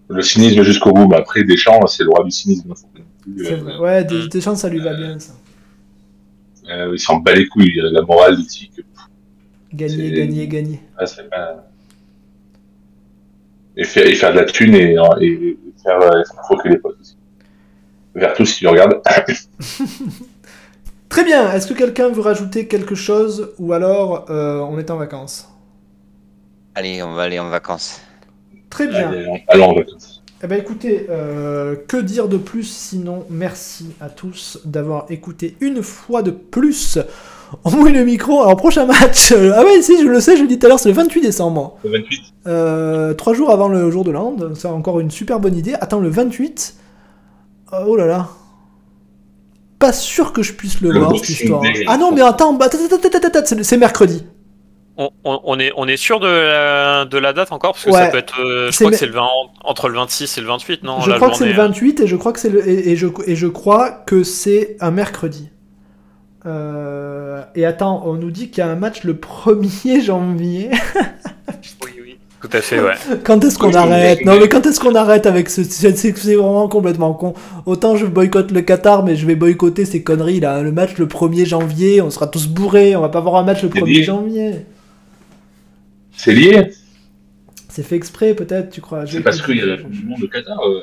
le 0.09 0.21
cynisme 0.21 0.63
jusqu'au 0.63 0.91
bout. 0.93 1.07
Mais 1.07 1.17
après, 1.17 1.43
Deschamps, 1.43 1.85
c'est 1.87 2.03
le 2.03 2.09
roi 2.09 2.23
du 2.23 2.31
cynisme. 2.31 2.73
C'est 3.37 3.53
euh, 3.53 3.57
vrai. 3.57 3.77
Ouais, 3.77 4.03
des, 4.05 4.27
des 4.27 4.41
chances, 4.41 4.61
ça 4.61 4.69
lui 4.69 4.79
va 4.79 4.93
bien, 4.93 5.19
ça. 5.19 5.33
euh, 6.69 6.91
il 6.93 6.99
s'en 6.99 7.17
bat 7.17 7.33
les 7.33 7.47
couilles. 7.47 7.79
La 7.91 8.01
morale, 8.01 8.37
l'éthique. 8.37 8.81
Gagner, 9.73 10.11
gagner, 10.11 10.47
gagner. 10.47 10.79
Ah, 10.97 11.05
c'est 11.05 11.29
pas... 11.29 11.67
et, 13.75 13.83
faire, 13.83 14.07
et 14.07 14.15
faire 14.15 14.31
de 14.33 14.39
la 14.39 14.45
thune 14.45 14.75
et, 14.75 14.93
et 15.21 15.57
faire, 15.83 16.01
euh, 16.01 16.23
faire 16.23 16.41
croquer 16.41 16.69
les 16.69 16.77
potes 16.77 16.97
aussi. 16.99 17.17
Vertus, 18.15 18.53
si 18.53 18.59
tu 18.59 18.67
regardes. 18.67 19.01
Très 21.09 21.23
bien. 21.23 21.51
Est-ce 21.53 21.67
que 21.67 21.73
quelqu'un 21.73 22.09
veut 22.09 22.21
rajouter 22.21 22.67
quelque 22.67 22.95
chose 22.95 23.53
ou 23.57 23.73
alors 23.73 24.25
euh, 24.29 24.59
on 24.59 24.77
est 24.79 24.89
en 24.91 24.97
vacances? 24.97 25.47
Allez, 26.75 27.01
on 27.03 27.13
va 27.13 27.23
aller 27.23 27.39
en 27.39 27.49
vacances. 27.49 28.01
Très 28.69 28.87
bien. 28.87 29.11
Allons. 29.47 29.75
Eh 30.43 30.47
ben 30.47 30.59
écoutez, 30.59 31.07
euh, 31.09 31.75
que 31.87 31.97
dire 31.97 32.27
de 32.27 32.37
plus 32.37 32.63
sinon? 32.63 33.25
Merci 33.29 33.87
à 33.99 34.09
tous 34.09 34.59
d'avoir 34.65 35.05
écouté 35.09 35.55
une 35.61 35.81
fois 35.81 36.21
de 36.21 36.29
plus. 36.31 36.99
On 37.63 37.71
mouille 37.71 37.93
le 37.93 38.03
micro, 38.05 38.41
alors 38.43 38.55
prochain 38.55 38.85
match. 38.85 39.31
euh, 39.31 39.53
ah 39.55 39.63
ouais, 39.63 39.81
si, 39.81 39.97
je 39.99 40.07
le 40.07 40.19
sais, 40.19 40.35
je 40.37 40.41
le 40.43 40.47
dis 40.47 40.59
tout 40.59 40.67
à 40.67 40.69
l'heure, 40.69 40.79
c'est 40.79 40.89
le 40.89 40.95
28 40.95 41.21
décembre. 41.21 41.77
Le 41.83 41.89
28 41.91 42.21
Euh, 42.45 43.13
trois 43.15 43.33
jours 43.33 43.49
avant 43.51 43.67
le 43.67 43.89
jour 43.89 44.03
de 44.03 44.11
l'And, 44.11 44.35
c'est 44.55 44.67
encore 44.67 44.99
une 44.99 45.09
super 45.09 45.39
bonne 45.39 45.55
idée. 45.55 45.73
Attends, 45.79 45.99
le 45.99 46.09
28 46.09 46.75
euh, 47.73 47.85
Oh 47.87 47.95
là 47.95 48.05
là. 48.05 48.27
Pas 49.79 49.93
sûr 49.93 50.33
que 50.33 50.43
je 50.43 50.53
puisse 50.53 50.81
le, 50.81 50.91
Le 50.91 50.99
voir, 50.99 51.15
cette 51.17 51.29
histoire. 51.29 51.61
Ah 51.87 51.97
non, 51.97 52.11
mais 52.11 52.21
attends, 52.21 52.53
bah, 52.53 52.65
attends, 52.65 52.77
attends, 52.85 52.95
attends, 53.07 53.27
attends, 53.27 53.39
c'est- 53.45 53.63
c'est 53.63 53.77
mercredi. 53.77 54.23
On, 55.23 55.59
est, 55.59 55.71
on 55.75 55.87
est 55.87 55.95
sûr 55.97 56.19
de 56.19 56.27
la, 56.27 57.05
de 57.05 57.17
la 57.19 57.31
date 57.33 57.51
encore? 57.51 57.73
Parce 57.73 57.85
que 57.85 57.91
Ouais. 57.91 57.99
ça 58.05 58.07
peut 58.07 58.17
être. 58.17 58.39
euh, 58.41 58.67
je 58.67 58.71
C'est 58.71 58.83
crois 58.85 58.91
que 58.91 58.97
c'est 58.97 59.05
le 59.05 59.11
20 59.13 59.27
entre 59.63 59.89
le 59.89 59.95
26 59.95 60.37
et 60.37 60.41
le 60.41 60.47
28, 60.47 60.83
non? 60.83 61.01
Je 61.01 61.09
la 61.11 61.17
crois 61.17 61.29
que 61.29 61.35
c'est 61.37 61.45
le 61.45 61.53
journée, 61.53 61.67
28 61.69 61.99
et 61.99 62.07
je 62.07 62.15
crois 62.15 62.33
que 62.33 62.39
c'est 62.39 62.49
le 62.49 62.67
et, 62.67 62.89
et 62.91 62.95
je 62.95 63.07
et 63.27 63.35
je 63.35 63.47
crois 63.47 63.91
que 63.91 64.23
c'est 64.23 64.75
un 64.79 64.89
mercredi. 64.91 65.49
Euh, 66.45 67.43
et 67.55 67.65
attends, 67.65 68.03
on 68.05 68.13
nous 68.13 68.31
dit 68.31 68.49
qu'il 68.49 68.63
y 68.63 68.67
a 68.67 68.69
un 68.71 68.75
match 68.75 69.03
le 69.03 69.13
1er 69.13 70.01
janvier. 70.05 70.69
Oui, 71.83 71.91
oui. 72.03 72.17
Tout 72.41 72.49
à 72.53 72.61
fait, 72.61 72.79
ouais. 72.79 72.93
Quand 73.23 73.43
est-ce 73.43 73.57
qu'on 73.57 73.69
Oui, 73.69 73.75
arrête? 73.75 74.23
Non 74.25 74.39
mais 74.39 74.47
quand 74.47 74.65
est-ce 74.65 74.79
qu'on 74.79 74.95
arrête 74.95 75.25
avec 75.25 75.49
ce 75.49 75.63
c'est 75.63 76.11
vraiment 76.35 76.67
complètement 76.67 77.13
con. 77.13 77.33
Autant 77.65 77.95
je 77.95 78.05
boycotte 78.05 78.51
le 78.51 78.61
Qatar 78.61 79.03
mais 79.03 79.15
je 79.15 79.25
vais 79.25 79.35
boycotter 79.35 79.85
ces 79.85 80.03
conneries 80.03 80.39
là. 80.39 80.61
Le 80.61 80.71
match 80.71 80.97
le 80.97 81.07
1er 81.07 81.45
janvier, 81.45 82.01
on 82.01 82.09
sera 82.11 82.27
tous 82.27 82.47
bourrés, 82.47 82.95
on 82.95 83.01
va 83.01 83.09
pas 83.09 83.21
voir 83.21 83.35
un 83.37 83.43
match 83.43 83.63
le 83.63 83.69
C'est 83.73 83.81
1er 83.81 83.85
lié. 83.85 84.03
janvier. 84.03 84.65
C'est 86.17 86.33
lié. 86.33 86.71
C'est 87.69 87.83
fait 87.83 87.95
exprès 87.95 88.33
peut-être, 88.33 88.69
tu 88.71 88.81
crois? 88.81 89.05
C'est 89.05 89.21
parce 89.21 89.41
qu'il 89.41 89.57
y 89.57 89.61
a 89.61 89.65
la 89.65 89.77
Coupe 89.77 89.91
du 89.91 90.03
Monde 90.05 90.23
au 90.23 90.27
Qatar. 90.27 90.59
euh. 90.65 90.81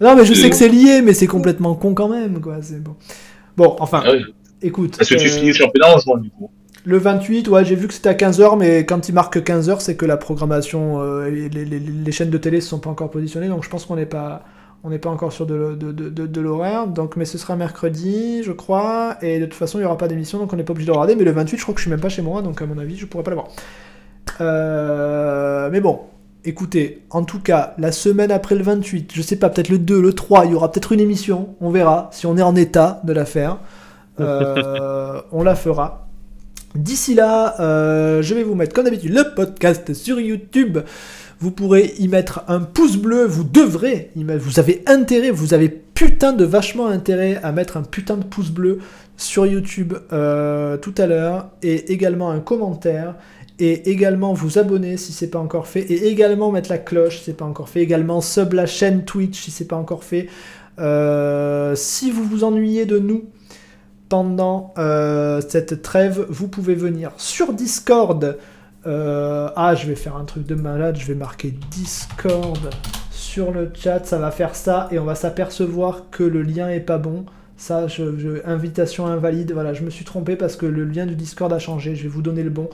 Non 0.00 0.14
mais 0.16 0.24
je 0.24 0.34
sais 0.34 0.50
que 0.50 0.56
c'est 0.56 0.68
lié 0.68 1.00
mais 1.02 1.14
c'est 1.14 1.26
complètement 1.26 1.74
con 1.74 1.94
quand 1.94 2.08
même 2.08 2.40
quoi, 2.40 2.58
c'est 2.60 2.82
bon. 2.82 2.96
Bon, 3.56 3.76
enfin, 3.80 4.02
Ah 4.04 4.12
oui. 4.12 4.24
écoute. 4.62 4.96
Parce 4.96 5.08
que 5.08 5.14
tu 5.14 5.26
euh, 5.26 5.30
finis 5.30 5.48
le 5.48 5.52
championnat 5.52 5.94
en 5.94 5.98
juin, 5.98 6.18
du 6.18 6.30
coup. 6.30 6.50
Le 6.84 6.98
28, 6.98 7.46
ouais, 7.48 7.64
j'ai 7.64 7.76
vu 7.76 7.86
que 7.86 7.94
c'était 7.94 8.08
à 8.08 8.14
15h, 8.14 8.58
mais 8.58 8.84
quand 8.86 9.08
il 9.08 9.14
marque 9.14 9.36
15h, 9.38 9.78
c'est 9.80 9.94
que 9.96 10.04
la 10.06 10.16
programmation, 10.16 11.00
euh, 11.00 11.28
les, 11.30 11.48
les- 11.48 11.64
les- 11.64 11.78
les 11.78 12.12
chaînes 12.12 12.30
de 12.30 12.38
télé 12.38 12.56
ne 12.56 12.62
sont 12.62 12.80
pas 12.80 12.90
encore 12.90 13.10
positionnées, 13.10 13.48
donc 13.48 13.62
je 13.62 13.68
pense 13.68 13.84
qu'on 13.86 13.94
n'est 13.94 14.06
pas, 14.06 14.42
on 14.82 14.90
n'est 14.90 14.98
pas 14.98 15.10
encore 15.10 15.32
sûr 15.32 15.46
de, 15.46 15.54
le- 15.54 15.76
de, 15.76 15.92
de- 15.92 16.08
de- 16.08 16.26
de 16.26 16.40
l'horaire. 16.40 16.88
Donc, 16.88 17.14
mais 17.16 17.24
ce 17.26 17.38
sera 17.38 17.54
mercredi, 17.54 18.42
je 18.42 18.50
crois, 18.52 19.16
et 19.22 19.38
de 19.38 19.44
toute 19.44 19.54
façon, 19.54 19.78
il 19.78 19.82
n'y 19.82 19.86
aura 19.86 19.98
pas 19.98 20.08
d'émission, 20.08 20.38
donc 20.38 20.52
on 20.52 20.56
n'est 20.56 20.64
pas 20.64 20.72
obligé 20.72 20.86
de 20.86 20.92
le 20.92 20.98
regarder. 20.98 21.14
Mais 21.14 21.24
le 21.24 21.30
28, 21.32 21.56
je 21.58 21.62
crois 21.62 21.74
que 21.74 21.78
je 21.80 21.84
suis 21.84 21.90
même 21.90 22.00
pas 22.00 22.08
chez 22.08 22.22
moi, 22.22 22.42
donc 22.42 22.60
à 22.60 22.66
mon 22.66 22.78
avis, 22.78 22.96
je 22.96 23.06
pourrais 23.06 23.22
pas 23.22 23.30
l'avoir. 23.30 23.48
Euh, 24.40 25.68
mais 25.70 25.80
bon, 25.80 26.00
écoutez, 26.44 27.02
en 27.10 27.24
tout 27.24 27.40
cas, 27.40 27.74
la 27.78 27.92
semaine 27.92 28.30
après 28.30 28.54
le 28.54 28.62
28, 28.62 29.10
je 29.14 29.22
sais 29.22 29.36
pas, 29.36 29.48
peut-être 29.50 29.68
le 29.68 29.78
2, 29.78 30.00
le 30.00 30.12
3, 30.12 30.46
il 30.46 30.52
y 30.52 30.54
aura 30.54 30.70
peut-être 30.72 30.92
une 30.92 31.00
émission, 31.00 31.50
on 31.60 31.70
verra, 31.70 32.08
si 32.12 32.26
on 32.26 32.36
est 32.36 32.42
en 32.42 32.56
état 32.56 33.00
de 33.04 33.12
la 33.12 33.24
faire. 33.24 33.58
Euh, 34.20 35.20
on 35.32 35.42
la 35.42 35.54
fera. 35.54 36.06
D'ici 36.74 37.14
là, 37.14 37.56
euh, 37.60 38.22
je 38.22 38.34
vais 38.34 38.42
vous 38.42 38.54
mettre 38.54 38.74
comme 38.74 38.84
d'habitude 38.84 39.12
le 39.14 39.34
podcast 39.34 39.92
sur 39.94 40.20
YouTube. 40.20 40.78
Vous 41.40 41.50
pourrez 41.50 41.94
y 41.98 42.08
mettre 42.08 42.44
un 42.48 42.60
pouce 42.60 42.96
bleu, 42.96 43.24
vous 43.24 43.42
devrez, 43.44 44.10
y 44.16 44.22
mettre- 44.24 44.42
vous 44.44 44.58
avez 44.60 44.82
intérêt, 44.86 45.30
vous 45.30 45.54
avez 45.54 45.68
putain 45.68 46.32
de 46.32 46.44
vachement 46.44 46.86
intérêt 46.86 47.40
à 47.42 47.52
mettre 47.52 47.76
un 47.76 47.82
putain 47.82 48.16
de 48.16 48.24
pouce 48.24 48.50
bleu 48.50 48.78
sur 49.16 49.44
YouTube 49.46 49.92
tout 50.10 50.94
à 50.98 51.06
l'heure, 51.06 51.48
et 51.62 51.92
également 51.92 52.30
un 52.30 52.40
commentaire, 52.40 53.14
et 53.62 53.90
également 53.90 54.32
vous 54.32 54.58
abonner 54.58 54.96
si 54.96 55.12
c'est 55.12 55.30
pas 55.30 55.38
encore 55.38 55.68
fait, 55.68 55.82
et 55.82 56.08
également 56.08 56.50
mettre 56.50 56.68
la 56.68 56.78
cloche 56.78 57.18
si 57.18 57.24
c'est 57.26 57.36
pas 57.36 57.44
encore 57.44 57.68
fait, 57.68 57.80
également 57.80 58.20
sub 58.20 58.54
la 58.54 58.66
chaîne 58.66 59.04
Twitch 59.04 59.40
si 59.40 59.52
c'est 59.52 59.66
pas 59.66 59.76
encore 59.76 60.02
fait. 60.02 60.26
Euh, 60.80 61.76
si 61.76 62.10
vous 62.10 62.24
vous 62.24 62.42
ennuyez 62.42 62.86
de 62.86 62.98
nous, 62.98 63.26
pendant 64.08 64.74
euh, 64.78 65.40
cette 65.48 65.80
trêve, 65.80 66.26
vous 66.28 66.48
pouvez 66.48 66.74
venir 66.74 67.12
sur 67.18 67.52
Discord. 67.52 68.36
Euh, 68.84 69.48
ah, 69.54 69.76
je 69.76 69.86
vais 69.86 69.94
faire 69.94 70.16
un 70.16 70.24
truc 70.24 70.44
de 70.44 70.56
malade, 70.56 70.96
je 70.98 71.06
vais 71.06 71.14
marquer 71.14 71.54
Discord 71.70 72.58
sur 73.12 73.52
le 73.52 73.70
chat, 73.72 74.04
ça 74.04 74.18
va 74.18 74.32
faire 74.32 74.56
ça, 74.56 74.88
et 74.90 74.98
on 74.98 75.04
va 75.04 75.14
s'apercevoir 75.14 76.10
que 76.10 76.24
le 76.24 76.42
lien 76.42 76.68
est 76.68 76.80
pas 76.80 76.98
bon. 76.98 77.26
Ça, 77.56 77.86
invitation 78.44 79.06
invalide, 79.06 79.52
voilà, 79.52 79.72
je 79.72 79.84
me 79.84 79.90
suis 79.90 80.04
trompé 80.04 80.34
parce 80.34 80.56
que 80.56 80.66
le 80.66 80.84
lien 80.84 81.06
du 81.06 81.14
Discord 81.14 81.52
a 81.52 81.60
changé, 81.60 81.94
je 81.94 82.02
vais 82.02 82.08
vous 82.08 82.22
donner 82.22 82.42
le 82.42 82.50
bon. 82.50 82.68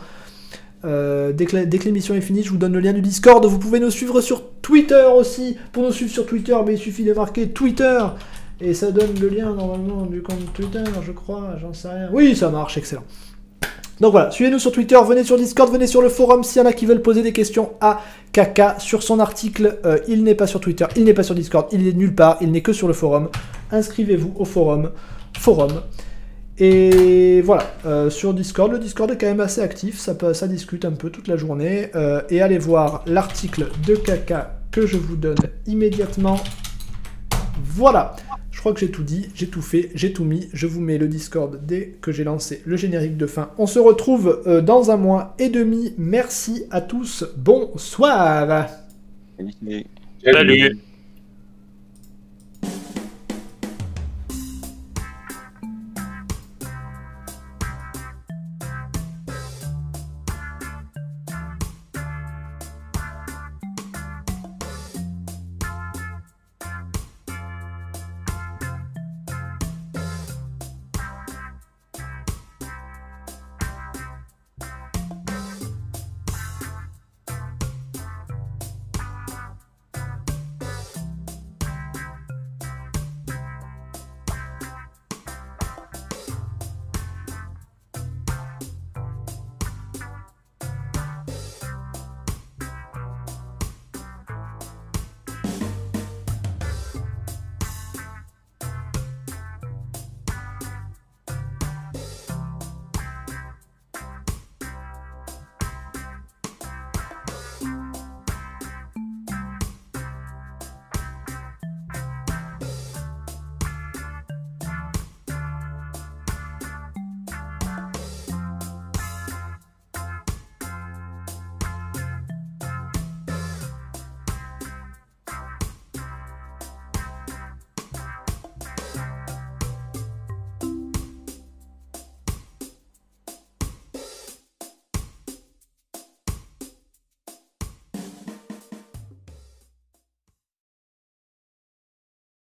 Euh, 0.85 1.33
dès 1.33 1.47
que 1.47 1.85
l'émission 1.85 2.15
est 2.15 2.21
finie, 2.21 2.43
je 2.43 2.51
vous 2.51 2.57
donne 2.57 2.73
le 2.73 2.81
lien 2.81 2.93
du 2.93 3.01
Discord. 3.01 3.45
Vous 3.45 3.59
pouvez 3.59 3.81
nous 3.81 3.91
suivre 3.91 4.21
sur 4.21 4.51
Twitter 4.63 5.07
aussi. 5.17 5.57
Pour 5.73 5.83
nous 5.83 5.93
suivre 5.93 6.11
sur 6.11 6.27
Twitter, 6.27 6.57
mais 6.67 6.75
il 6.75 6.79
suffit 6.79 7.05
de 7.05 7.13
marquer 7.13 7.49
Twitter. 7.49 7.99
Et 8.61 8.75
ça 8.75 8.91
donne 8.91 9.19
le 9.21 9.29
lien 9.29 9.55
normalement 9.55 10.07
du 10.07 10.21
compte 10.21 10.53
Twitter, 10.53 10.83
je 11.07 11.13
crois, 11.13 11.57
j'en 11.61 11.73
sais 11.73 11.89
rien. 11.89 12.09
Oui, 12.13 12.35
ça 12.35 12.51
marche, 12.51 12.77
excellent. 12.77 13.05
Donc 14.01 14.13
voilà, 14.13 14.31
suivez-nous 14.31 14.59
sur 14.59 14.73
Twitter, 14.73 14.99
venez 15.07 15.25
sur 15.25 15.37
Discord, 15.37 15.73
venez 15.73 15.87
sur 15.87 16.03
le 16.03 16.09
forum 16.09 16.43
s'il 16.45 16.61
y 16.61 16.65
en 16.65 16.69
a 16.69 16.73
qui 16.73 16.87
veulent 16.87 17.03
poser 17.03 17.23
des 17.23 17.33
questions 17.33 17.71
à 17.81 18.01
Kaka 18.33 18.77
sur 18.79 19.03
son 19.03 19.21
article. 19.21 19.79
Euh, 19.85 19.99
il 20.09 20.25
n'est 20.25 20.35
pas 20.35 20.47
sur 20.47 20.61
Twitter, 20.61 20.87
il 20.97 21.05
n'est 21.05 21.15
pas 21.15 21.25
sur 21.25 21.35
Discord, 21.35 21.69
il 21.73 21.87
est 21.87 21.93
nulle 21.93 22.15
part, 22.15 22.37
il 22.41 22.51
n'est 22.51 22.61
que 22.61 22.73
sur 22.73 22.89
le 22.89 22.95
forum. 22.95 23.29
Inscrivez-vous 23.71 24.35
au 24.37 24.45
forum. 24.45 24.91
Forum. 25.39 25.83
Et 26.61 27.41
voilà, 27.43 27.73
euh, 27.87 28.11
sur 28.11 28.35
Discord, 28.35 28.73
le 28.73 28.79
Discord 28.79 29.11
est 29.11 29.17
quand 29.19 29.27
même 29.27 29.41
assez 29.41 29.61
actif, 29.61 29.99
ça, 29.99 30.15
peut- 30.15 30.35
ça 30.35 30.49
discute 30.49 30.85
un 30.85 30.93
peu 30.93 31.11
toute 31.11 31.29
la 31.29 31.37
journée. 31.37 31.91
Euh, 31.95 32.21
et 32.31 32.41
allez 32.43 32.59
voir 32.59 33.05
l'article 33.07 33.69
de 33.87 33.95
Kaka 33.95 34.59
que 34.73 34.87
je 34.87 34.97
vous 34.97 35.17
donne 35.17 35.39
immédiatement. 35.67 36.41
Voilà, 37.62 38.17
je 38.51 38.59
crois 38.59 38.73
que 38.73 38.81
j'ai 38.81 38.91
tout 38.91 39.05
dit, 39.05 39.28
j'ai 39.35 39.47
tout 39.49 39.62
fait, 39.62 39.91
j'ai 39.95 40.12
tout 40.12 40.25
mis. 40.25 40.49
Je 40.53 40.67
vous 40.67 40.81
mets 40.81 40.99
le 40.99 41.07
Discord 41.09 41.61
dès 41.65 41.97
que 42.01 42.11
j'ai 42.12 42.25
lancé 42.25 42.62
le 42.67 42.77
générique 42.77 43.17
de 43.17 43.27
fin. 43.27 43.51
On 43.59 43.67
se 43.67 43.78
retrouve 43.78 44.43
euh, 44.47 44.61
dans 44.61 44.91
un 44.91 44.97
mois 44.97 45.35
et 45.39 45.49
demi. 45.49 45.95
Merci 45.97 46.65
à 46.70 46.81
tous, 46.81 47.25
bonsoir 47.37 48.67
Salut. 50.25 50.78